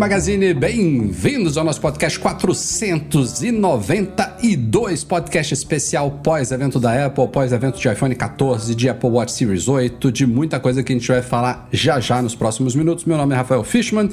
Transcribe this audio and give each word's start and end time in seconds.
Magazine, 0.00 0.54
bem-vindos 0.54 1.58
ao 1.58 1.64
nosso 1.64 1.78
podcast 1.78 2.18
492, 4.40 5.04
podcast 5.04 5.52
especial 5.52 6.10
pós-evento 6.10 6.80
da 6.80 7.06
Apple, 7.06 7.28
pós-evento 7.28 7.78
de 7.78 7.88
iPhone 7.88 8.14
14, 8.14 8.74
de 8.74 8.88
Apple 8.88 9.10
Watch 9.10 9.32
Series 9.32 9.68
8, 9.68 10.10
de 10.10 10.26
muita 10.26 10.58
coisa 10.58 10.82
que 10.82 10.92
a 10.92 10.96
gente 10.96 11.06
vai 11.06 11.20
falar 11.20 11.68
já 11.70 12.00
já 12.00 12.22
nos 12.22 12.34
próximos 12.34 12.74
minutos. 12.74 13.04
Meu 13.04 13.18
nome 13.18 13.34
é 13.34 13.36
Rafael 13.36 13.62
Fishman, 13.62 14.08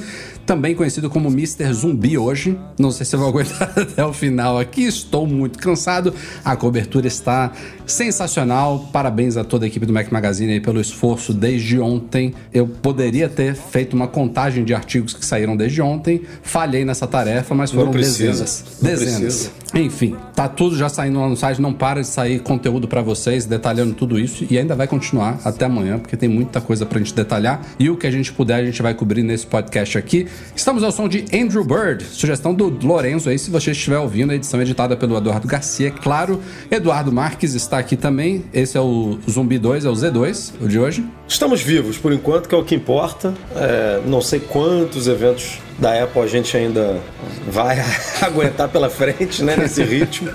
também 0.45 0.75
conhecido 0.75 1.09
como 1.09 1.29
Mr. 1.29 1.71
Zumbi 1.71 2.17
hoje. 2.17 2.59
Não 2.77 2.91
sei 2.91 3.05
se 3.05 3.15
eu 3.15 3.21
vou 3.21 3.29
aguentar 3.29 3.71
até 3.79 4.05
o 4.05 4.11
final 4.11 4.59
aqui, 4.59 4.83
estou 4.83 5.25
muito 5.25 5.57
cansado. 5.59 6.13
A 6.43 6.57
cobertura 6.57 7.07
está 7.07 7.53
sensacional. 7.85 8.89
Parabéns 8.91 9.37
a 9.37 9.45
toda 9.45 9.65
a 9.65 9.67
equipe 9.67 9.85
do 9.85 9.93
Mac 9.93 10.11
Magazine 10.11 10.53
aí 10.53 10.59
pelo 10.59 10.81
esforço 10.81 11.33
desde 11.33 11.79
ontem. 11.79 12.33
Eu 12.53 12.67
poderia 12.67 13.29
ter 13.29 13.55
feito 13.55 13.95
uma 13.95 14.07
contagem 14.07 14.65
de 14.65 14.73
artigos 14.73 15.13
que 15.13 15.25
saíram 15.25 15.55
desde 15.55 15.81
ontem. 15.81 16.21
Falhei 16.43 16.83
nessa 16.83 17.07
tarefa, 17.07 17.55
mas 17.55 17.71
foram 17.71 17.91
dezenas. 17.91 18.63
Dezenas. 18.81 19.51
Enfim, 19.73 20.15
tá 20.33 20.47
tudo 20.47 20.77
já 20.77 20.87
saindo 20.87 21.19
lá 21.19 21.27
no 21.27 21.35
site, 21.35 21.61
não 21.61 21.73
para 21.73 22.01
de 22.01 22.07
sair 22.07 22.39
conteúdo 22.39 22.87
pra 22.87 23.01
vocês, 23.01 23.45
detalhando 23.45 23.93
tudo 23.93 24.17
isso 24.17 24.45
e 24.49 24.57
ainda 24.57 24.75
vai 24.75 24.87
continuar 24.87 25.39
até 25.43 25.65
amanhã, 25.65 25.99
porque 25.99 26.15
tem 26.15 26.29
muita 26.29 26.61
coisa 26.61 26.85
pra 26.85 26.99
gente 26.99 27.13
detalhar 27.13 27.61
e 27.77 27.89
o 27.89 27.97
que 27.97 28.07
a 28.07 28.11
gente 28.11 28.31
puder 28.31 28.55
a 28.55 28.65
gente 28.65 28.81
vai 28.81 28.93
cobrir 28.93 29.23
nesse 29.23 29.45
podcast 29.45 29.97
aqui. 29.97 30.27
Estamos 30.55 30.83
ao 30.83 30.91
som 30.91 31.07
de 31.07 31.25
Andrew 31.33 31.63
Bird, 31.63 32.03
sugestão 32.05 32.53
do 32.53 32.69
Lorenzo 32.85 33.29
aí, 33.29 33.37
se 33.37 33.51
você 33.51 33.71
estiver 33.71 33.99
ouvindo, 33.99 34.31
a 34.31 34.35
edição 34.35 34.61
editada 34.61 34.95
pelo 34.95 35.17
Eduardo 35.17 35.47
Garcia, 35.47 35.89
é 35.89 35.91
claro. 35.91 36.41
Eduardo 36.71 37.11
Marques 37.11 37.53
está 37.53 37.77
aqui 37.77 37.97
também, 37.97 38.45
esse 38.53 38.77
é 38.77 38.81
o 38.81 39.17
Zumbi 39.29 39.59
2, 39.59 39.85
é 39.85 39.89
o 39.89 39.93
Z2, 39.93 40.53
o 40.61 40.67
de 40.67 40.79
hoje. 40.79 41.05
Estamos 41.27 41.61
vivos, 41.61 41.97
por 41.97 42.13
enquanto, 42.13 42.47
que 42.47 42.55
é 42.55 42.57
o 42.57 42.63
que 42.63 42.73
importa. 42.73 43.33
É, 43.55 44.01
não 44.05 44.21
sei 44.21 44.39
quantos 44.39 45.07
eventos 45.07 45.59
da 45.77 46.03
Apple 46.03 46.21
a 46.21 46.27
gente 46.27 46.55
ainda 46.55 46.99
vai 47.47 47.77
aguentar 48.21 48.69
pela 48.69 48.89
frente, 48.89 49.43
né, 49.43 49.55
nesse 49.55 49.83
ritmo. 49.83 50.29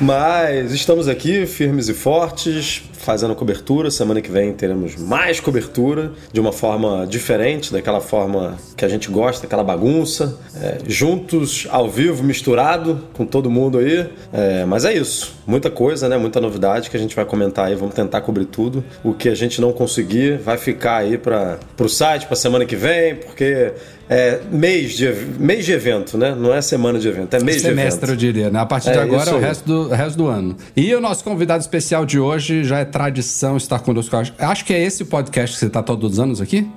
Mas 0.00 0.72
estamos 0.72 1.08
aqui, 1.08 1.44
firmes 1.44 1.90
e 1.90 1.94
fortes, 1.94 2.82
fazendo 2.94 3.34
cobertura. 3.34 3.90
Semana 3.90 4.22
que 4.22 4.30
vem 4.30 4.50
teremos 4.54 4.96
mais 4.96 5.40
cobertura, 5.40 6.12
de 6.32 6.40
uma 6.40 6.52
forma 6.52 7.06
diferente, 7.06 7.70
daquela 7.70 8.00
forma 8.00 8.56
que 8.78 8.82
a 8.82 8.88
gente 8.88 9.10
gosta, 9.10 9.46
aquela 9.46 9.62
bagunça. 9.62 10.38
É, 10.56 10.78
juntos, 10.86 11.66
ao 11.70 11.90
vivo, 11.90 12.22
misturado 12.22 13.04
com 13.12 13.26
todo 13.26 13.50
mundo 13.50 13.76
aí. 13.76 14.08
É, 14.32 14.64
mas 14.64 14.86
é 14.86 14.94
isso. 14.94 15.34
Muita 15.50 15.68
coisa, 15.68 16.08
né? 16.08 16.16
Muita 16.16 16.40
novidade 16.40 16.88
que 16.88 16.96
a 16.96 17.00
gente 17.00 17.16
vai 17.16 17.24
comentar 17.24 17.66
aí. 17.66 17.74
Vamos 17.74 17.94
tentar 17.94 18.20
cobrir 18.20 18.44
tudo. 18.44 18.84
O 19.02 19.12
que 19.12 19.28
a 19.28 19.34
gente 19.34 19.60
não 19.60 19.72
conseguir 19.72 20.38
vai 20.38 20.56
ficar 20.56 20.98
aí 20.98 21.18
para 21.18 21.58
o 21.76 21.88
site 21.88 22.26
para 22.26 22.36
semana 22.36 22.64
que 22.64 22.76
vem, 22.76 23.16
porque 23.16 23.72
é 24.12 24.40
mês 24.50 24.94
de, 24.94 25.08
mês 25.38 25.64
de 25.64 25.72
evento, 25.72 26.18
né? 26.18 26.34
Não 26.34 26.52
é 26.52 26.60
semana 26.60 26.98
de 26.98 27.06
evento, 27.06 27.32
é 27.34 27.40
mês 27.40 27.62
Semestre, 27.62 28.06
de 28.06 28.12
eu 28.12 28.14
evento. 28.14 28.18
diria, 28.18 28.50
né? 28.50 28.58
A 28.58 28.66
partir 28.66 28.90
de 28.90 28.98
É, 28.98 29.02
agora 29.02 29.22
isso 29.22 29.30
é 29.30 29.34
o 29.34 29.38
resto 29.38 29.64
do, 29.64 29.88
resto 29.88 30.16
do 30.16 30.26
ano. 30.26 30.56
E 30.76 30.92
o 30.92 31.00
nosso 31.00 31.22
convidado 31.22 31.60
especial 31.60 32.04
de 32.04 32.18
hoje 32.18 32.64
já 32.64 32.80
é 32.80 32.84
tradição 32.84 33.56
estar 33.56 33.78
conosco. 33.78 34.16
Acho, 34.16 34.34
acho 34.36 34.64
que 34.64 34.74
é 34.74 34.82
esse 34.82 35.04
o 35.04 35.06
podcast 35.06 35.54
que 35.54 35.60
você 35.60 35.66
está 35.66 35.80
todos 35.80 36.14
os 36.14 36.18
anos 36.18 36.40
aqui? 36.40 36.68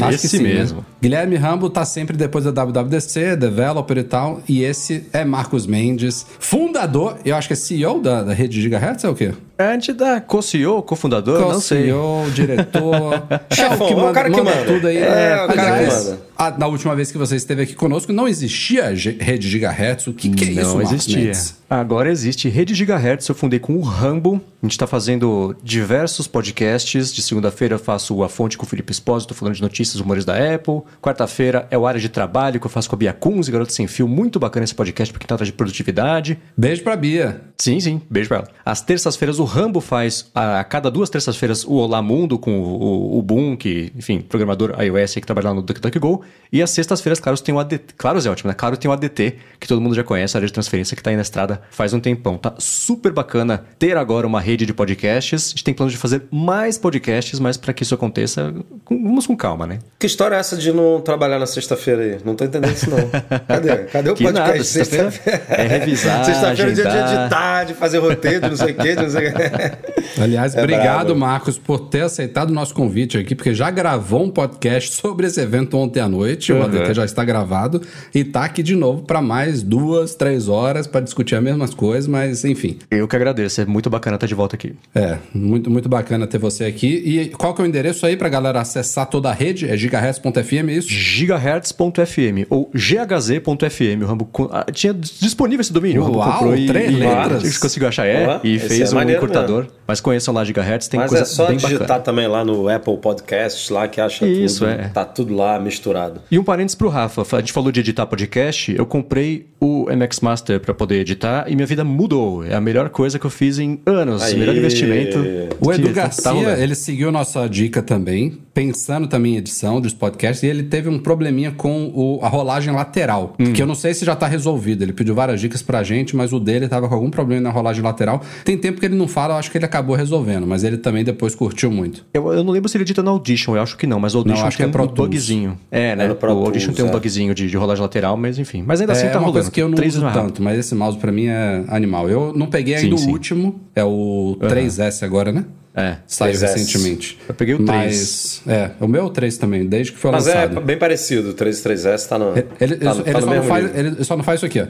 acho 0.00 0.26
esse 0.26 0.38
né? 0.40 0.54
mesmo. 0.54 0.86
Guilherme 1.02 1.34
Rambo 1.34 1.68
tá 1.68 1.84
sempre 1.84 2.16
depois 2.16 2.44
da 2.44 2.52
WWDC, 2.52 3.34
developer 3.34 3.98
e 3.98 4.04
tal. 4.04 4.40
E 4.48 4.62
esse 4.62 5.08
é 5.12 5.24
Marcos 5.24 5.66
Mendes, 5.66 6.24
fundador, 6.38 7.16
eu 7.24 7.34
acho 7.34 7.48
que 7.48 7.54
é 7.54 7.56
CEO 7.56 8.00
da, 8.00 8.15
da 8.22 8.32
rede 8.32 8.60
Gigahertz, 8.60 9.04
é 9.04 9.08
o 9.08 9.14
quê? 9.14 9.32
Antes 9.58 9.94
da 9.96 10.20
co-CEO, 10.20 10.82
cofundador, 10.82 11.40
não 11.52 11.60
sei. 11.60 11.84
CEO, 11.84 12.30
diretor, 12.34 13.22
Chefão, 13.50 13.88
é 13.88 13.92
é 14.06 14.10
o 14.10 14.12
cara 14.12 14.30
que 14.30 14.40
manda. 14.40 14.64
tudo 14.66 14.86
aí. 14.86 14.98
É, 14.98 15.44
o 15.44 15.54
cara 15.54 15.78
que 15.78 15.86
manda. 15.94 16.18
a- 16.36 16.50
na 16.58 16.66
última 16.66 16.94
vez 16.94 17.10
que 17.10 17.16
você 17.18 17.36
esteve 17.36 17.62
aqui 17.62 17.74
conosco, 17.74 18.12
não 18.12 18.28
existia 18.28 18.84
rede 19.18 19.48
Gigahertz. 19.48 20.06
O 20.06 20.12
que, 20.12 20.28
que 20.30 20.44
é 20.44 20.48
isso, 20.62 20.74
Não 20.74 20.82
existia. 20.82 21.16
Mendes? 21.18 21.56
Agora 21.68 22.08
existe 22.10 22.48
Rede 22.48 22.74
Gigahertz, 22.74 23.26
eu 23.28 23.34
fundei 23.34 23.58
com 23.58 23.74
o 23.74 23.80
Rambo. 23.80 24.40
A 24.62 24.66
gente 24.66 24.72
está 24.72 24.86
fazendo 24.86 25.56
diversos 25.62 26.28
podcasts. 26.28 27.12
De 27.12 27.20
segunda-feira 27.22 27.74
eu 27.74 27.78
faço 27.78 28.22
A 28.22 28.28
Fonte 28.28 28.56
com 28.56 28.64
o 28.64 28.68
Felipe 28.68 28.92
Espósito, 28.92 29.34
falando 29.34 29.54
de 29.54 29.62
notícias, 29.62 30.00
rumores 30.00 30.24
da 30.24 30.34
Apple. 30.54 30.82
Quarta-feira 31.02 31.66
é 31.70 31.76
o 31.76 31.84
Área 31.86 32.00
de 32.00 32.08
Trabalho, 32.08 32.60
que 32.60 32.66
eu 32.66 32.70
faço 32.70 32.88
com 32.88 32.94
a 32.94 32.98
Bia 32.98 33.12
Kunz, 33.12 33.48
Garoto 33.48 33.72
Sem 33.72 33.86
Fio. 33.88 34.06
Muito 34.06 34.38
bacana 34.38 34.62
esse 34.64 34.74
podcast, 34.74 35.12
porque 35.12 35.26
trata 35.26 35.44
de 35.44 35.52
produtividade. 35.52 36.38
Beijo 36.56 36.82
pra 36.84 36.94
Bia. 36.96 37.40
Sim, 37.58 37.80
sim. 37.80 38.00
Beijo 38.08 38.28
pra 38.28 38.38
ela. 38.38 38.48
Às 38.64 38.80
terças-feiras, 38.80 39.38
o 39.40 39.44
Rambo 39.46 39.80
faz, 39.80 40.30
a, 40.34 40.60
a 40.60 40.64
cada 40.64 40.90
duas 40.90 41.08
terças-feiras, 41.08 41.64
o 41.64 41.72
Olá 41.74 42.02
Mundo 42.02 42.38
com 42.38 42.60
o, 42.60 42.82
o, 43.14 43.18
o 43.18 43.22
Boom, 43.22 43.56
que, 43.56 43.90
enfim, 43.96 44.20
programador 44.20 44.74
iOS 44.80 45.14
que 45.14 45.20
trabalha 45.22 45.48
lá 45.48 45.54
no 45.54 45.62
DuckDuckGo. 45.62 46.22
E 46.52 46.62
às 46.62 46.70
sextas-feiras, 46.70 47.18
claro, 47.18 47.38
tem 47.40 47.54
o 47.54 47.58
ADT. 47.58 47.94
Claro, 47.96 48.20
Zé, 48.20 48.30
ótimo, 48.30 48.48
né? 48.48 48.54
Claro, 48.54 48.76
tem 48.76 48.88
o 48.90 48.92
ADT, 48.92 49.36
que 49.58 49.66
todo 49.66 49.80
mundo 49.80 49.94
já 49.94 50.04
conhece, 50.04 50.36
a 50.36 50.38
área 50.38 50.46
de 50.46 50.52
transferência 50.52 50.96
que 50.96 51.02
tá 51.02 51.10
aí 51.10 51.16
na 51.16 51.22
estrada 51.22 51.60
faz 51.70 51.92
um 51.92 51.98
tempão. 52.00 52.36
Tá 52.38 52.54
super 52.58 53.12
bacana 53.12 53.64
ter 53.78 53.96
agora 53.96 54.26
uma 54.26 54.40
rede 54.40 54.64
de 54.66 54.72
podcasts. 54.74 55.46
A 55.48 55.50
gente 55.50 55.64
tem 55.64 55.74
planos 55.74 55.92
de 55.92 55.98
fazer 55.98 56.22
mais 56.30 56.78
podcasts, 56.78 57.40
mas 57.40 57.56
para 57.56 57.72
que 57.72 57.82
isso 57.82 57.94
aconteça, 57.94 58.54
com- 58.84 59.02
vamos 59.02 59.26
com 59.26 59.36
calma, 59.36 59.66
né? 59.66 59.78
Que 59.98 60.06
história 60.06 60.36
é 60.36 60.38
essa 60.38 60.56
de 60.56 60.72
não 60.72 61.00
trabalhar 61.00 61.38
na 61.38 61.46
sexta-feira 61.46 62.02
aí? 62.02 62.18
Não 62.24 62.34
tô 62.34 62.44
entendendo 62.44 62.72
isso, 62.72 62.88
não. 62.90 62.98
Cadê? 63.46 63.76
Cadê 63.84 64.10
o 64.10 64.14
Que 64.16 64.24
podcast 64.24 64.64
sexta-feira? 64.64 65.42
é 65.48 65.66
revisar, 65.66 66.24
Sexta-feira 66.26 66.70
é 66.70 66.74
dia 66.74 66.84
de 66.84 66.96
editar, 66.96 67.64
de 67.64 67.74
fazer 67.74 67.98
roteiro, 67.98 68.40
de 68.42 68.48
não 68.50 68.56
sei 68.56 68.72
o 68.72 68.74
quê, 68.76 68.94
de 68.96 69.02
não 69.02 69.10
sei 69.10 69.28
o 69.28 69.34
quê. 69.34 69.35
Aliás, 70.20 70.54
É 70.54 70.60
obrigado, 70.60 71.06
brabo. 71.06 71.20
Marcos, 71.20 71.58
por 71.58 71.80
ter 71.80 72.02
aceitado 72.02 72.50
o 72.50 72.52
nosso 72.52 72.74
convite 72.74 73.18
aqui, 73.18 73.34
porque 73.34 73.54
já 73.54 73.70
gravou 73.70 74.24
um 74.24 74.30
podcast 74.30 74.94
sobre 74.94 75.26
esse 75.26 75.40
evento 75.40 75.76
ontem 75.76 76.00
à 76.00 76.08
noite. 76.08 76.52
O 76.52 76.56
Uhum. 76.56 76.62
ADT 76.64 76.94
já 76.94 77.04
está 77.04 77.24
gravado. 77.24 77.80
E 78.14 78.24
tá 78.24 78.44
aqui 78.44 78.62
de 78.62 78.74
novo 78.74 79.02
para 79.02 79.20
mais 79.20 79.62
duas, 79.62 80.14
três 80.14 80.48
horas 80.48 80.86
para 80.86 81.00
discutir 81.00 81.34
as 81.34 81.42
mesmas 81.42 81.74
coisas, 81.74 82.06
mas 82.06 82.44
enfim. 82.44 82.78
Eu 82.90 83.06
que 83.06 83.14
agradeço, 83.16 83.60
é 83.60 83.66
muito 83.66 83.90
bacana 83.90 84.16
estar 84.16 84.26
de 84.26 84.34
volta 84.34 84.56
aqui. 84.56 84.74
É, 84.94 85.18
muito, 85.34 85.70
muito 85.70 85.88
bacana 85.88 86.26
ter 86.26 86.38
você 86.38 86.64
aqui. 86.64 86.86
E 87.04 87.28
qual 87.30 87.54
que 87.54 87.60
é 87.60 87.64
o 87.64 87.66
endereço 87.66 88.06
aí 88.06 88.16
pra 88.16 88.28
galera 88.28 88.60
acessar 88.60 89.06
toda 89.06 89.28
a 89.28 89.32
rede? 89.32 89.68
É 89.68 89.76
gigahertz.fm, 89.76 90.68
é 90.68 90.72
isso? 90.72 90.88
gigahertz.fm 90.90 92.46
ou 92.50 92.70
ghz.fm. 92.74 94.02
O 94.02 94.06
Rambo 94.06 94.28
ah, 94.50 94.66
tinha 94.72 94.94
disponível 94.94 95.60
esse 95.60 95.72
domínio. 95.72 96.02
o 96.02 96.04
Rambo 96.06 96.18
Uau, 96.18 96.32
comprou 96.32 96.56
e, 96.56 96.66
três 96.66 96.90
e 96.90 96.94
letras. 96.96 97.42
a 97.42 97.46
gente 97.46 97.60
conseguiu 97.60 97.88
achar 97.88 98.06
é 98.06 98.26
Ó, 98.26 98.40
e 98.44 98.56
esse 98.56 98.68
fez 98.68 98.92
é 98.92 98.96
um 98.96 98.98
maneiro 99.28 99.44
encurtador. 99.52 99.76
Mas 99.88 100.00
conheçam 100.00 100.34
lá 100.34 100.44
Gigahertz, 100.44 100.88
tem 100.88 100.98
Mas 100.98 101.10
coisa 101.10 101.22
é 101.22 101.26
só 101.26 101.46
bem 101.46 101.56
digitar 101.58 101.80
bacana. 101.86 102.00
também 102.00 102.26
lá 102.26 102.44
no 102.44 102.68
Apple 102.68 102.96
Podcasts, 102.98 103.70
lá 103.70 103.86
que 103.86 104.00
acha 104.00 104.26
Isso, 104.26 104.60
tudo. 104.64 104.70
é. 104.70 104.88
Tá 104.88 105.04
tudo 105.04 105.34
lá 105.34 105.60
misturado. 105.60 106.20
E 106.30 106.38
um 106.38 106.42
parênteses 106.44 106.74
pro 106.74 106.88
Rafa, 106.88 107.22
a 107.36 107.38
gente 107.40 107.52
falou 107.52 107.70
de 107.70 107.78
editar 107.80 108.04
podcast, 108.06 108.74
eu 108.76 108.84
comprei 108.84 109.46
o 109.60 109.86
MX 109.88 110.20
Master 110.20 110.58
para 110.60 110.74
poder 110.74 110.96
editar 111.00 111.44
e 111.48 111.54
minha 111.54 111.66
vida 111.66 111.84
mudou. 111.84 112.44
É 112.44 112.54
a 112.54 112.60
melhor 112.60 112.88
coisa 112.88 113.16
que 113.18 113.24
eu 113.26 113.30
fiz 113.30 113.58
em 113.60 113.80
anos, 113.86 114.22
Aí. 114.24 114.36
melhor 114.36 114.56
investimento. 114.56 115.18
O 115.60 115.72
Edu 115.72 115.86
tá 115.88 115.92
Garcia, 115.92 116.32
rolando. 116.32 116.60
ele 116.60 116.74
seguiu 116.74 117.12
nossa 117.12 117.48
dica 117.48 117.80
também, 117.80 118.38
pensando 118.52 119.06
também 119.06 119.34
em 119.34 119.36
edição 119.36 119.80
dos 119.80 119.94
podcasts, 119.94 120.42
e 120.42 120.46
ele 120.48 120.64
teve 120.64 120.88
um 120.88 120.98
probleminha 120.98 121.52
com 121.52 121.92
o- 121.94 122.18
a 122.22 122.28
rolagem 122.28 122.74
lateral, 122.74 123.34
Hum. 123.38 123.52
que 123.52 123.62
eu 123.62 123.66
não 123.66 123.74
sei 123.76 123.94
se 123.94 124.04
já 124.04 124.16
tá 124.16 124.26
resolvido. 124.26 124.82
Ele 124.82 124.92
pediu 124.92 125.14
várias 125.14 125.40
dicas 125.40 125.62
pra 125.62 125.82
gente, 125.84 126.16
mas 126.16 126.32
o 126.32 126.40
dele 126.40 126.66
tava 126.68 126.88
com 126.88 126.94
algum 126.94 127.10
problema 127.10 127.40
na 127.42 127.50
rolagem 127.50 127.82
lateral. 127.84 128.20
Tem 128.44 128.58
tempo 128.58 128.80
que 128.80 128.86
ele 128.86 128.96
não 128.96 129.06
fala, 129.16 129.32
eu 129.32 129.38
acho 129.38 129.50
que 129.50 129.56
ele 129.56 129.64
acabou 129.64 129.96
resolvendo, 129.96 130.46
mas 130.46 130.62
ele 130.62 130.76
também 130.76 131.02
depois 131.02 131.34
curtiu 131.34 131.70
muito. 131.70 132.04
Eu, 132.12 132.30
eu 132.34 132.44
não 132.44 132.52
lembro 132.52 132.68
se 132.68 132.76
ele 132.76 132.84
edita 132.84 133.02
no 133.02 133.12
Audition, 133.12 133.56
eu 133.56 133.62
acho 133.62 133.74
que 133.74 133.86
não, 133.86 133.98
mas 133.98 134.14
o 134.14 134.18
Audition 134.18 134.40
Não, 134.40 134.46
acho 134.46 134.58
tem 134.58 134.70
que 134.70 134.76
é 134.76 134.82
um 134.82 134.86
bugzinho. 134.86 135.58
É, 135.70 135.96
né? 135.96 136.04
É 136.04 136.14
Pro 136.14 136.34
o 136.34 136.44
Audition 136.44 136.66
Tools, 136.66 136.76
tem 136.76 136.84
um 136.84 136.88
é. 136.88 136.92
bugzinho 136.92 137.34
de, 137.34 137.48
de 137.48 137.56
rolagem 137.56 137.80
lateral, 137.80 138.14
mas 138.18 138.38
enfim. 138.38 138.62
Mas 138.66 138.82
ainda 138.82 138.92
assim 138.92 139.06
é 139.06 139.08
tá 139.08 139.12
uma 139.14 139.20
rolando. 139.20 139.32
coisa 139.32 139.50
que 139.50 139.62
eu 139.62 139.68
não 139.68 139.74
Três 139.74 139.94
uso 139.96 140.04
rápido. 140.04 140.20
tanto, 140.22 140.42
mas 140.42 140.58
esse 140.58 140.74
mouse 140.74 140.98
pra 140.98 141.10
mim 141.10 141.28
é 141.28 141.64
animal. 141.68 142.10
Eu 142.10 142.34
não 142.36 142.46
peguei 142.46 142.74
ainda 142.74 142.88
Sim, 142.94 143.02
o 143.02 143.06
sim. 143.06 143.10
último, 143.10 143.58
é 143.74 143.82
o 143.82 144.36
3S 144.38 145.02
agora, 145.02 145.32
né? 145.32 145.46
É. 145.74 145.96
Saiu 146.06 146.34
3S. 146.34 146.40
recentemente. 146.54 147.18
Eu 147.28 147.34
peguei 147.34 147.54
o 147.54 147.60
Mas, 147.62 148.42
é, 148.46 148.70
o 148.80 148.86
meu 148.86 149.02
é 149.02 149.04
o 149.04 149.10
3 149.10 149.36
também, 149.38 149.66
desde 149.66 149.92
que 149.92 149.98
foi 149.98 150.10
Mas 150.10 150.26
é 150.26 150.34
lançado. 150.46 150.60
bem 150.62 150.76
parecido, 150.78 151.30
o 151.30 151.34
33S 151.34 152.06
tá 152.08 152.18
no. 152.18 152.32
Ele, 152.36 152.46
ele- 152.60 152.76
tá, 152.76 152.92
ele 152.92 153.02
tá 153.04 153.20
no 153.20 153.26
só 153.34 153.42
faz, 153.42 153.76
ele 153.76 154.04
só 154.04 154.16
não 154.16 154.24
faz 154.24 154.38
isso 154.40 154.46
aqui, 154.46 154.60
ó. 154.60 154.66